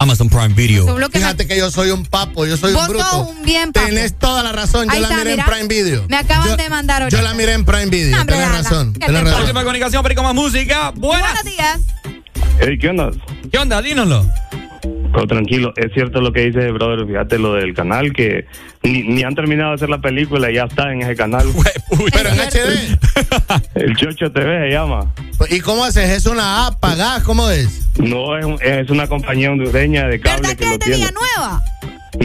Amazon 0.00 0.28
Prime 0.28 0.48
Video. 0.54 0.86
Me- 0.96 1.08
Fíjate 1.08 1.46
que 1.48 1.56
yo 1.58 1.70
soy 1.72 1.90
un 1.90 2.04
papo, 2.06 2.46
yo 2.46 2.56
soy 2.56 2.72
Vos 2.72 2.82
un 2.82 2.88
bruto. 2.88 3.04
sos 3.10 3.28
un 3.28 3.42
bien 3.42 3.72
papo. 3.72 3.86
Tenés 3.86 4.16
toda 4.18 4.42
la 4.44 4.52
razón, 4.52 4.86
yo 4.86 4.92
Ahí 4.92 5.00
la 5.00 5.08
está, 5.08 5.18
miré 5.18 5.30
mira. 5.32 5.44
en 5.44 5.50
Prime 5.50 5.66
Video. 5.68 6.04
Me 6.08 6.16
acaban 6.16 6.46
Yo- 6.48 6.56
de 6.56 6.68
mandar 6.70 7.02
ahorita. 7.02 7.16
Yo 7.20 7.24
la 7.28 7.34
miré 7.34 7.52
en 7.54 7.64
Prime 7.64 7.86
Video, 7.86 8.16
No, 8.16 8.26
tenés 8.26 8.48
razón, 8.50 8.92
¿qué 8.92 9.00
tenés 9.06 9.22
te 9.24 9.28
razón. 9.30 9.42
Última 9.42 9.60
comunicación, 9.62 10.02
pero 10.04 10.14
con 10.14 10.24
más 10.24 10.34
música. 10.34 10.92
Buenas. 10.94 11.32
Buenos 11.42 11.56
días. 11.56 11.80
Hey, 12.60 12.78
¿qué 12.80 12.88
onda? 12.90 13.10
¿Qué 13.50 13.58
onda? 13.58 13.82
Dínoslo. 13.82 14.24
Pero 15.12 15.26
tranquilo, 15.26 15.72
es 15.76 15.92
cierto 15.94 16.20
lo 16.20 16.32
que 16.32 16.46
dice, 16.46 16.70
brother. 16.70 17.06
Fíjate 17.06 17.38
lo 17.38 17.54
del 17.54 17.74
canal, 17.74 18.12
que 18.12 18.46
ni, 18.82 19.02
ni 19.02 19.22
han 19.22 19.34
terminado 19.34 19.70
de 19.70 19.74
hacer 19.76 19.88
la 19.88 19.98
película 20.00 20.50
y 20.50 20.54
ya 20.54 20.64
está 20.64 20.92
en 20.92 21.02
ese 21.02 21.16
canal. 21.16 21.46
Pero 22.12 22.28
en 22.28 22.38
HD. 22.38 22.98
El 23.74 23.96
Chocho 23.96 24.30
TV 24.30 24.68
se 24.68 24.70
llama. 24.74 25.12
¿Y 25.50 25.60
cómo 25.60 25.84
haces? 25.84 26.08
¿Es 26.10 26.26
una 26.26 26.66
app? 26.66 26.78
¿Pagás? 26.80 27.22
¿Cómo 27.22 27.48
es? 27.50 27.88
No, 27.98 28.36
es, 28.38 28.44
un- 28.44 28.58
es 28.62 28.90
una 28.90 29.06
compañía 29.06 29.50
hondureña 29.50 30.06
de 30.08 30.20
cable 30.20 30.40
¿Verdad 30.42 30.50
que 30.50 30.56
que 30.56 30.64
lo 30.66 30.72
es 30.72 30.78
de 30.80 30.84
tiene. 30.86 31.10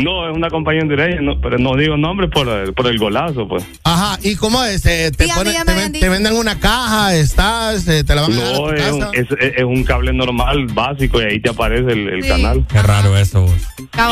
No, 0.01 0.30
es 0.30 0.35
una 0.35 0.49
compañía 0.49 0.82
hondureña, 0.82 1.22
no, 1.22 1.40
pero 1.42 1.58
no 1.58 1.76
digo 1.76 1.98
nombre 1.98 2.28
por 2.30 2.48
el, 2.48 2.74
por 2.74 2.88
el 2.88 2.98
golazo, 2.98 3.48
pues. 3.48 3.66
Ajá, 3.83 4.17
¿y 4.24 4.35
cómo 4.35 4.64
es? 4.64 4.85
Eh, 4.85 5.12
te, 5.16 5.28
me 5.28 5.64
te, 5.66 5.74
ven- 5.74 6.12
venden 6.12 6.33
una 6.33 6.60
caja, 6.60 7.14
estás, 7.16 7.88
eh, 7.88 8.03
te 8.03 8.16
la 8.16 8.22
van 8.24 8.33
a 8.33 8.35
dar 8.38 8.46
a 8.48 8.51
No, 8.53 8.64
tu 8.67 8.69
es 8.74 8.92
un, 8.92 8.99
casa. 9.01 9.12
es, 9.14 9.28
es- 9.40 9.58
es 9.58 9.64
un 9.64 9.83
cable 9.83 10.14
normal, 10.14 10.66
básico, 10.67 11.22
y 11.22 11.26
ahí 11.26 11.40
te 11.42 11.49
aparece 11.49 11.92
el, 11.92 12.08
el 12.10 12.24
Sí. 12.24 12.30
canal. 12.30 12.66
Qué 12.67 12.82
raro 12.82 13.17
eso. 13.17 13.42
vos. 13.42 13.51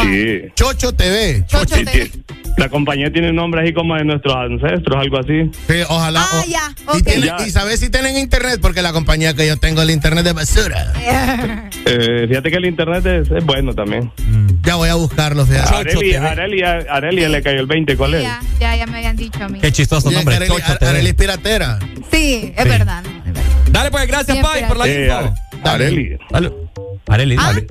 Sí. 0.03 0.41
Chocho 0.55 0.93
TV. 0.93 1.45
Chocho 1.47 1.75
TV. 1.75 2.11
La 2.57 2.69
compañía 2.69 3.11
tiene 3.11 3.29
un 3.29 3.35
nombre 3.37 3.61
así 3.63 3.73
como 3.73 3.95
de 3.95 4.03
nuestros 4.05 4.35
ancestros, 4.35 4.95
algo 4.99 5.17
así. 5.19 5.49
Sí, 5.67 5.81
ojalá. 5.89 6.21
Ah, 6.21 6.41
o- 6.45 6.49
ya, 6.49 6.75
Y, 6.95 6.97
ok. 6.99 7.03
tiene- 7.03 7.25
Ya. 7.27 7.37
y 7.47 7.49
sabes 7.49 7.79
si 7.79 7.89
tienen 7.89 8.17
internet, 8.17 8.59
porque 8.61 8.81
la 8.81 8.91
compañía 8.93 9.33
que 9.33 9.47
yo 9.47 9.57
tengo, 9.57 9.81
el 9.81 9.89
internet 9.89 10.23
de 10.25 10.33
basura. 10.33 10.93
Eh, 11.83 12.25
fíjate 12.27 12.51
que 12.51 12.57
el 12.57 12.65
internet 12.65 13.05
es, 13.05 13.31
es 13.31 13.43
bueno 13.45 13.73
también. 13.73 14.11
Ya 14.63 14.75
voy 14.75 14.87
a 14.89 14.95
buscarlo, 14.95 15.45
fíjate. 15.45 15.75
Areli. 15.75 16.13
Areli, 16.15 16.61
Areli 16.63 17.27
le 17.27 17.41
cayó 17.41 17.59
el 17.59 17.65
20, 17.65 17.97
¿cuál 17.97 18.13
es? 18.13 18.23
Ya, 18.23 18.39
ya, 18.59 18.75
ya 18.75 18.85
me 18.85 18.97
habían 18.97 19.15
dicho 19.17 19.43
a 19.43 19.49
mí. 19.49 19.59
Qué 19.59 19.71
chistoso 19.71 20.07
Oye, 20.07 20.17
nombre. 20.17 20.35
Areli, 20.35 20.53
Ar-. 20.63 20.83
Areli 20.83 21.07
es 21.07 21.15
piratera. 21.15 21.79
Sí, 22.11 22.53
es 22.55 22.63
Sí. 22.63 22.69
verdad. 22.69 23.03
Dale 23.71 23.89
pues, 23.91 24.07
gracias, 24.07 24.37
Pai, 24.37 24.67
por 24.67 24.77
la 24.77 24.87
Eh, 24.87 25.03
info. 25.05 25.15
Ar- 25.17 25.33
Dale. 25.63 26.51
Areli, 27.07 27.35
Ah. 27.39 27.47
dale. 27.47 27.67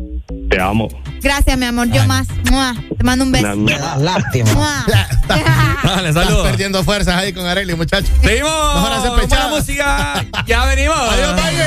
te 0.51 0.61
amo. 0.61 0.89
Gracias, 1.23 1.57
mi 1.59 1.67
amor. 1.67 1.89
Yo 1.91 2.03
Ay. 2.03 2.09
más. 2.09 2.27
Mua. 2.51 2.75
Te 2.97 3.05
mando 3.05 3.25
un 3.25 3.33
beso. 3.33 3.47
La 3.47 3.55
mierda. 3.57 3.97
Mua. 4.55 4.85
Dale, 5.83 6.09
Estás 6.09 6.25
saludos. 6.27 6.47
perdiendo 6.49 6.83
fuerzas 6.85 7.15
ahí 7.15 7.33
con 7.33 7.47
Areli, 7.47 7.75
muchachos. 7.75 8.11
Seguimos. 8.23 8.75
Mejor 8.75 8.93
hacer 8.93 9.13
pechada. 9.21 9.47
buena 9.49 9.57
música. 9.57 10.25
Ya 10.47 10.65
venimos. 10.67 10.97
Adiós, 10.99 11.37
Valle. 11.37 11.65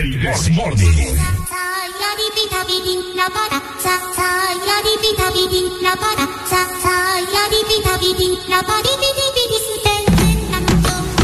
El 0.00 0.20
Desmorning. 0.22 1.14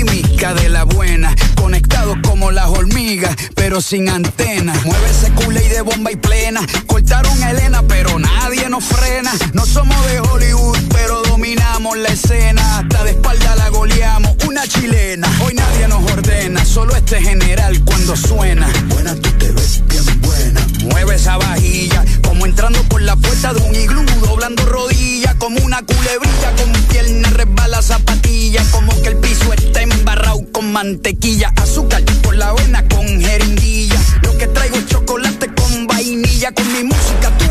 Química 0.00 0.54
de 0.54 0.70
la 0.70 0.84
buena, 0.84 1.34
conectados 1.56 2.16
como 2.26 2.50
las 2.50 2.70
hormigas, 2.70 3.36
pero 3.54 3.82
sin 3.82 4.08
antena. 4.08 4.72
Mueve 4.82 5.10
ese 5.10 5.30
culé 5.32 5.68
de 5.68 5.82
bomba 5.82 6.10
y 6.10 6.16
plena. 6.16 6.62
Cortaron 6.86 7.42
a 7.42 7.50
Elena, 7.50 7.82
pero 7.86 8.18
nadie 8.18 8.70
nos 8.70 8.82
frena. 8.82 9.30
No 9.52 9.66
somos 9.66 9.94
de 10.06 10.20
Hollywood, 10.20 10.78
pero 10.88 11.20
dominamos 11.24 11.98
la 11.98 12.08
escena. 12.08 12.78
Hasta 12.78 13.04
de 13.04 13.10
espalda 13.10 13.56
la 13.56 13.68
goleamos, 13.68 14.36
una 14.48 14.66
chilena. 14.66 15.28
Hoy 15.44 15.52
nadie 15.52 15.86
nos 15.86 16.10
ordena, 16.10 16.64
solo 16.64 16.96
este 16.96 17.20
general 17.20 17.78
cuando 17.84 18.16
suena. 18.16 18.70
Buena, 18.88 19.14
tú 19.16 19.30
te 19.32 19.52
ves 19.52 19.82
bien 19.86 20.20
buena. 20.22 20.69
Mueve 20.84 21.16
esa 21.16 21.36
vajilla, 21.36 22.04
como 22.26 22.46
entrando 22.46 22.82
por 22.84 23.02
la 23.02 23.14
puerta 23.16 23.52
de 23.52 23.60
un 23.60 23.74
iglú, 23.74 24.02
doblando 24.22 24.64
rodillas, 24.64 25.34
como 25.36 25.60
una 25.64 25.82
culebrilla, 25.82 26.54
con 26.56 26.72
pierna 26.88 27.30
resbala 27.30 27.82
zapatilla, 27.82 28.62
como 28.70 28.92
que 29.02 29.08
el 29.08 29.16
piso 29.16 29.52
está 29.52 29.82
embarrado 29.82 30.40
con 30.52 30.72
mantequilla, 30.72 31.52
azúcar 31.56 32.02
por 32.22 32.36
la 32.36 32.52
vena 32.54 32.86
con 32.88 33.06
jeringuilla. 33.20 33.96
Lo 34.22 34.36
que 34.38 34.46
traigo 34.46 34.76
es 34.76 34.86
chocolate 34.86 35.52
con 35.54 35.86
vainilla, 35.86 36.52
con 36.52 36.72
mi 36.72 36.84
música 36.84 37.30
tú. 37.38 37.50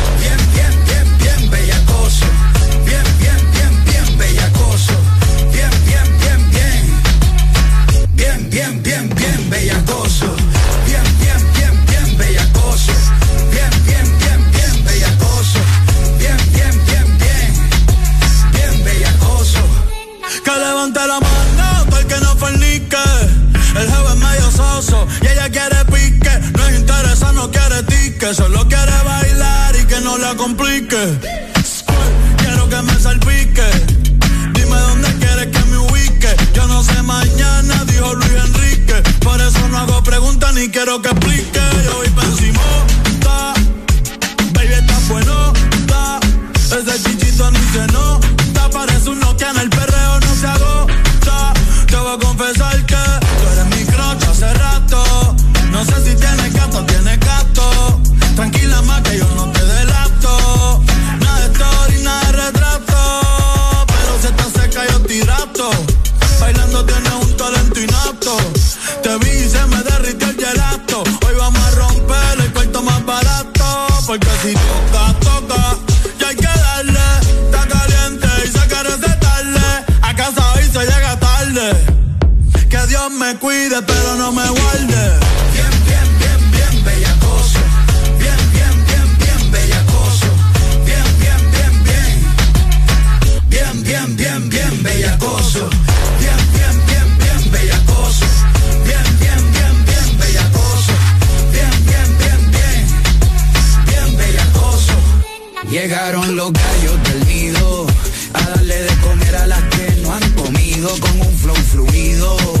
de 21.01 21.07
la 21.07 21.19
mano, 21.19 21.85
todo 21.89 21.99
el 21.99 22.05
que 22.05 22.19
no 22.19 22.35
fornique. 22.37 22.97
El 23.75 23.87
jefe 23.87 24.09
es 24.13 24.15
medio 24.17 24.51
soso 24.51 25.07
y 25.21 25.27
ella 25.27 25.49
quiere 25.49 25.83
pique. 25.85 26.31
No 26.55 26.67
es 26.67 26.79
interesa, 26.79 27.31
no 27.31 27.49
quiere 27.49 27.83
tique. 27.83 28.33
Solo 28.33 28.67
quiere 28.67 28.97
bailar 29.03 29.75
y 29.81 29.85
que 29.85 29.99
no 30.01 30.17
la 30.17 30.35
complique. 30.35 31.19
Quiero 32.37 32.69
que 32.69 32.81
me 32.83 32.99
salpique. 32.99 33.67
Dime 34.53 34.77
dónde 34.77 35.09
quieres 35.17 35.47
que 35.47 35.65
me 35.71 35.77
ubique. 35.77 36.35
Yo 36.53 36.67
no 36.67 36.83
sé 36.83 37.01
mañana, 37.01 37.83
dijo 37.85 38.13
Luis 38.13 38.33
Enrique. 38.45 39.01
Por 39.21 39.41
eso 39.41 39.67
no 39.69 39.79
hago 39.79 40.03
preguntas 40.03 40.53
ni 40.53 40.69
quiero 40.69 41.01
que 41.01 41.09
explique. 41.09 41.61
Yo 41.85 41.95
voy 41.95 42.25
encima. 42.25 42.61
Cuide, 83.41 83.81
pero 83.81 84.15
no 84.17 84.31
me 84.31 84.47
guarde. 84.47 85.19
Bien, 85.53 85.73
bien, 85.87 86.07
bien, 86.21 86.51
bien, 86.51 86.83
bellacoso. 86.85 87.59
Bien, 88.19 88.41
bien, 88.53 88.75
bien, 88.87 89.07
bien, 89.17 89.51
bellacoso. 89.51 90.27
Bien, 90.85 91.07
bien, 91.19 91.41
bien, 91.51 91.73
bien. 91.83 92.09
Bien, 93.49 93.83
bien, 93.83 94.15
bien, 94.15 94.49
bien, 94.49 94.83
bellacoso. 94.83 95.69
Bien, 96.21 96.41
bien, 96.55 96.75
bien, 96.87 97.07
bien, 97.17 97.51
bellacoso. 97.51 98.25
Bien, 98.85 99.07
bien, 99.19 99.41
bien, 99.57 99.75
bien, 99.89 100.17
bellacoso. 100.19 100.93
Bien, 101.51 101.73
bien, 101.89 102.09
bien, 102.21 102.41
bien. 102.55 102.85
Bien, 103.87 104.17
bellacoso. 104.17 104.93
Llegaron 105.67 106.35
los 106.35 106.53
gallos 106.53 107.03
del 107.05 107.27
nido 107.27 107.87
a 108.33 108.41
darle 108.51 108.83
de 108.83 108.95
comer 108.97 109.35
a 109.35 109.47
las 109.47 109.63
que 109.63 109.85
no 110.03 110.13
han 110.13 110.31
comido 110.33 110.89
con 110.99 111.21
un 111.21 111.37
flow 111.39 111.55
fluido. 111.55 112.60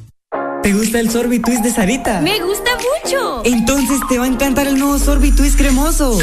¿Te 0.63 0.73
gusta 0.73 0.99
el 0.99 1.09
Sorbitwist 1.09 1.63
de 1.63 1.71
Sarita? 1.71 2.21
Me 2.21 2.39
gusta 2.39 2.69
mucho. 2.75 3.41
Entonces 3.45 3.99
te 4.07 4.19
va 4.19 4.25
a 4.25 4.27
encantar 4.27 4.67
el 4.67 4.77
nuevo 4.77 4.99
Sorbitwist 4.99 5.57
cremoso. 5.57 6.19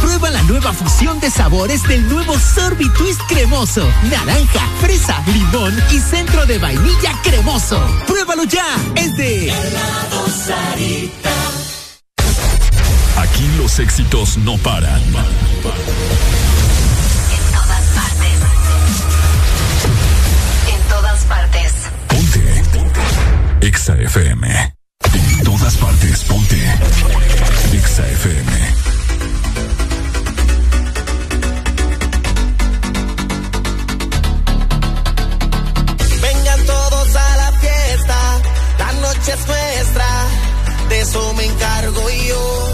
Prueba 0.00 0.30
la 0.30 0.42
nueva 0.44 0.72
fusión 0.72 1.20
de 1.20 1.30
sabores 1.30 1.82
del 1.82 2.08
nuevo 2.08 2.34
Sorbitwist 2.38 3.20
cremoso. 3.28 3.86
Naranja, 4.10 4.66
fresa, 4.80 5.22
limón 5.26 5.76
y 5.90 5.98
centro 5.98 6.46
de 6.46 6.58
vainilla 6.58 7.20
cremoso. 7.22 7.78
Pruébalo 8.06 8.44
ya. 8.44 8.64
Es 8.96 9.14
de 9.16 9.52
Aquí 13.16 13.46
los 13.58 13.78
éxitos 13.78 14.38
no 14.38 14.56
paran. 14.56 15.02
EXA 23.62 23.94
FM. 23.94 24.74
En 25.14 25.44
todas 25.44 25.76
partes, 25.76 26.24
ponte. 26.24 26.56
EXA 27.72 28.08
FM. 28.08 28.52
Vengan 36.20 36.66
todos 36.66 37.16
a 37.16 37.36
la 37.36 37.52
fiesta, 37.52 38.18
la 38.78 38.92
noche 38.94 39.32
es 39.32 39.46
nuestra, 39.46 40.06
de 40.88 41.00
eso 41.00 41.34
me 41.34 41.44
encargo 41.46 42.10
yo. 42.10 42.71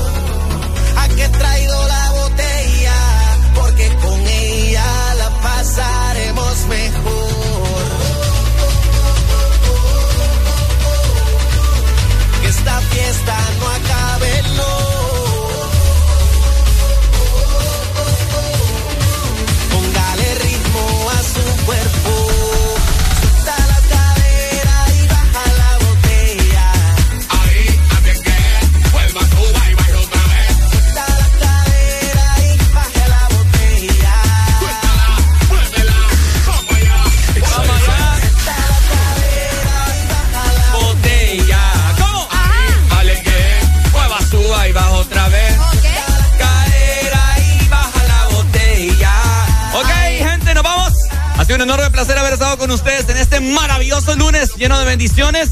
un 51.59 51.63
enorme 51.63 51.91
placer 51.91 52.17
haber 52.17 52.35
estado 52.35 52.57
con 52.57 52.71
ustedes 52.71 53.09
en 53.09 53.17
este 53.17 53.41
maravilloso 53.41 54.15
lunes 54.15 54.55
lleno 54.55 54.79
de 54.79 54.85
bendiciones. 54.85 55.51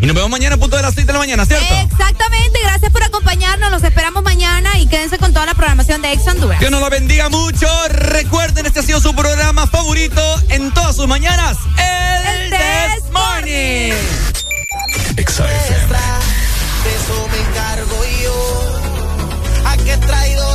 Y 0.00 0.06
nos 0.06 0.14
vemos 0.14 0.30
mañana 0.30 0.54
a 0.54 0.58
punto 0.58 0.76
de 0.76 0.82
las 0.82 0.94
6 0.94 1.04
de 1.04 1.12
la 1.12 1.18
mañana, 1.18 1.44
¿cierto? 1.46 1.74
Exactamente, 1.90 2.60
gracias 2.62 2.92
por 2.92 3.02
acompañarnos. 3.02 3.68
Los 3.72 3.82
esperamos 3.82 4.22
mañana 4.22 4.78
y 4.78 4.86
quédense 4.86 5.18
con 5.18 5.32
toda 5.32 5.46
la 5.46 5.54
programación 5.54 6.00
de 6.00 6.12
Ex 6.12 6.28
Honduras. 6.28 6.60
Dios 6.60 6.70
nos 6.70 6.80
lo 6.80 6.88
bendiga 6.90 7.28
mucho. 7.28 7.66
Recuerden, 7.88 8.66
este 8.66 8.78
ha 8.78 8.82
sido 8.84 9.00
su 9.00 9.16
programa 9.16 9.66
favorito 9.66 10.22
en 10.48 10.72
todas 10.72 10.94
sus 10.94 11.08
mañanas: 11.08 11.56
El, 11.76 12.42
el 12.42 12.50
This 12.50 13.10
Morning. 13.10 13.92
Extra, 15.16 15.46
de 15.46 16.94
eso 16.94 17.28
me 17.32 17.38
encargo 17.48 18.04
yo. 18.22 19.68
¿A 19.68 19.76
qué 19.76 19.96
traído? 19.96 20.47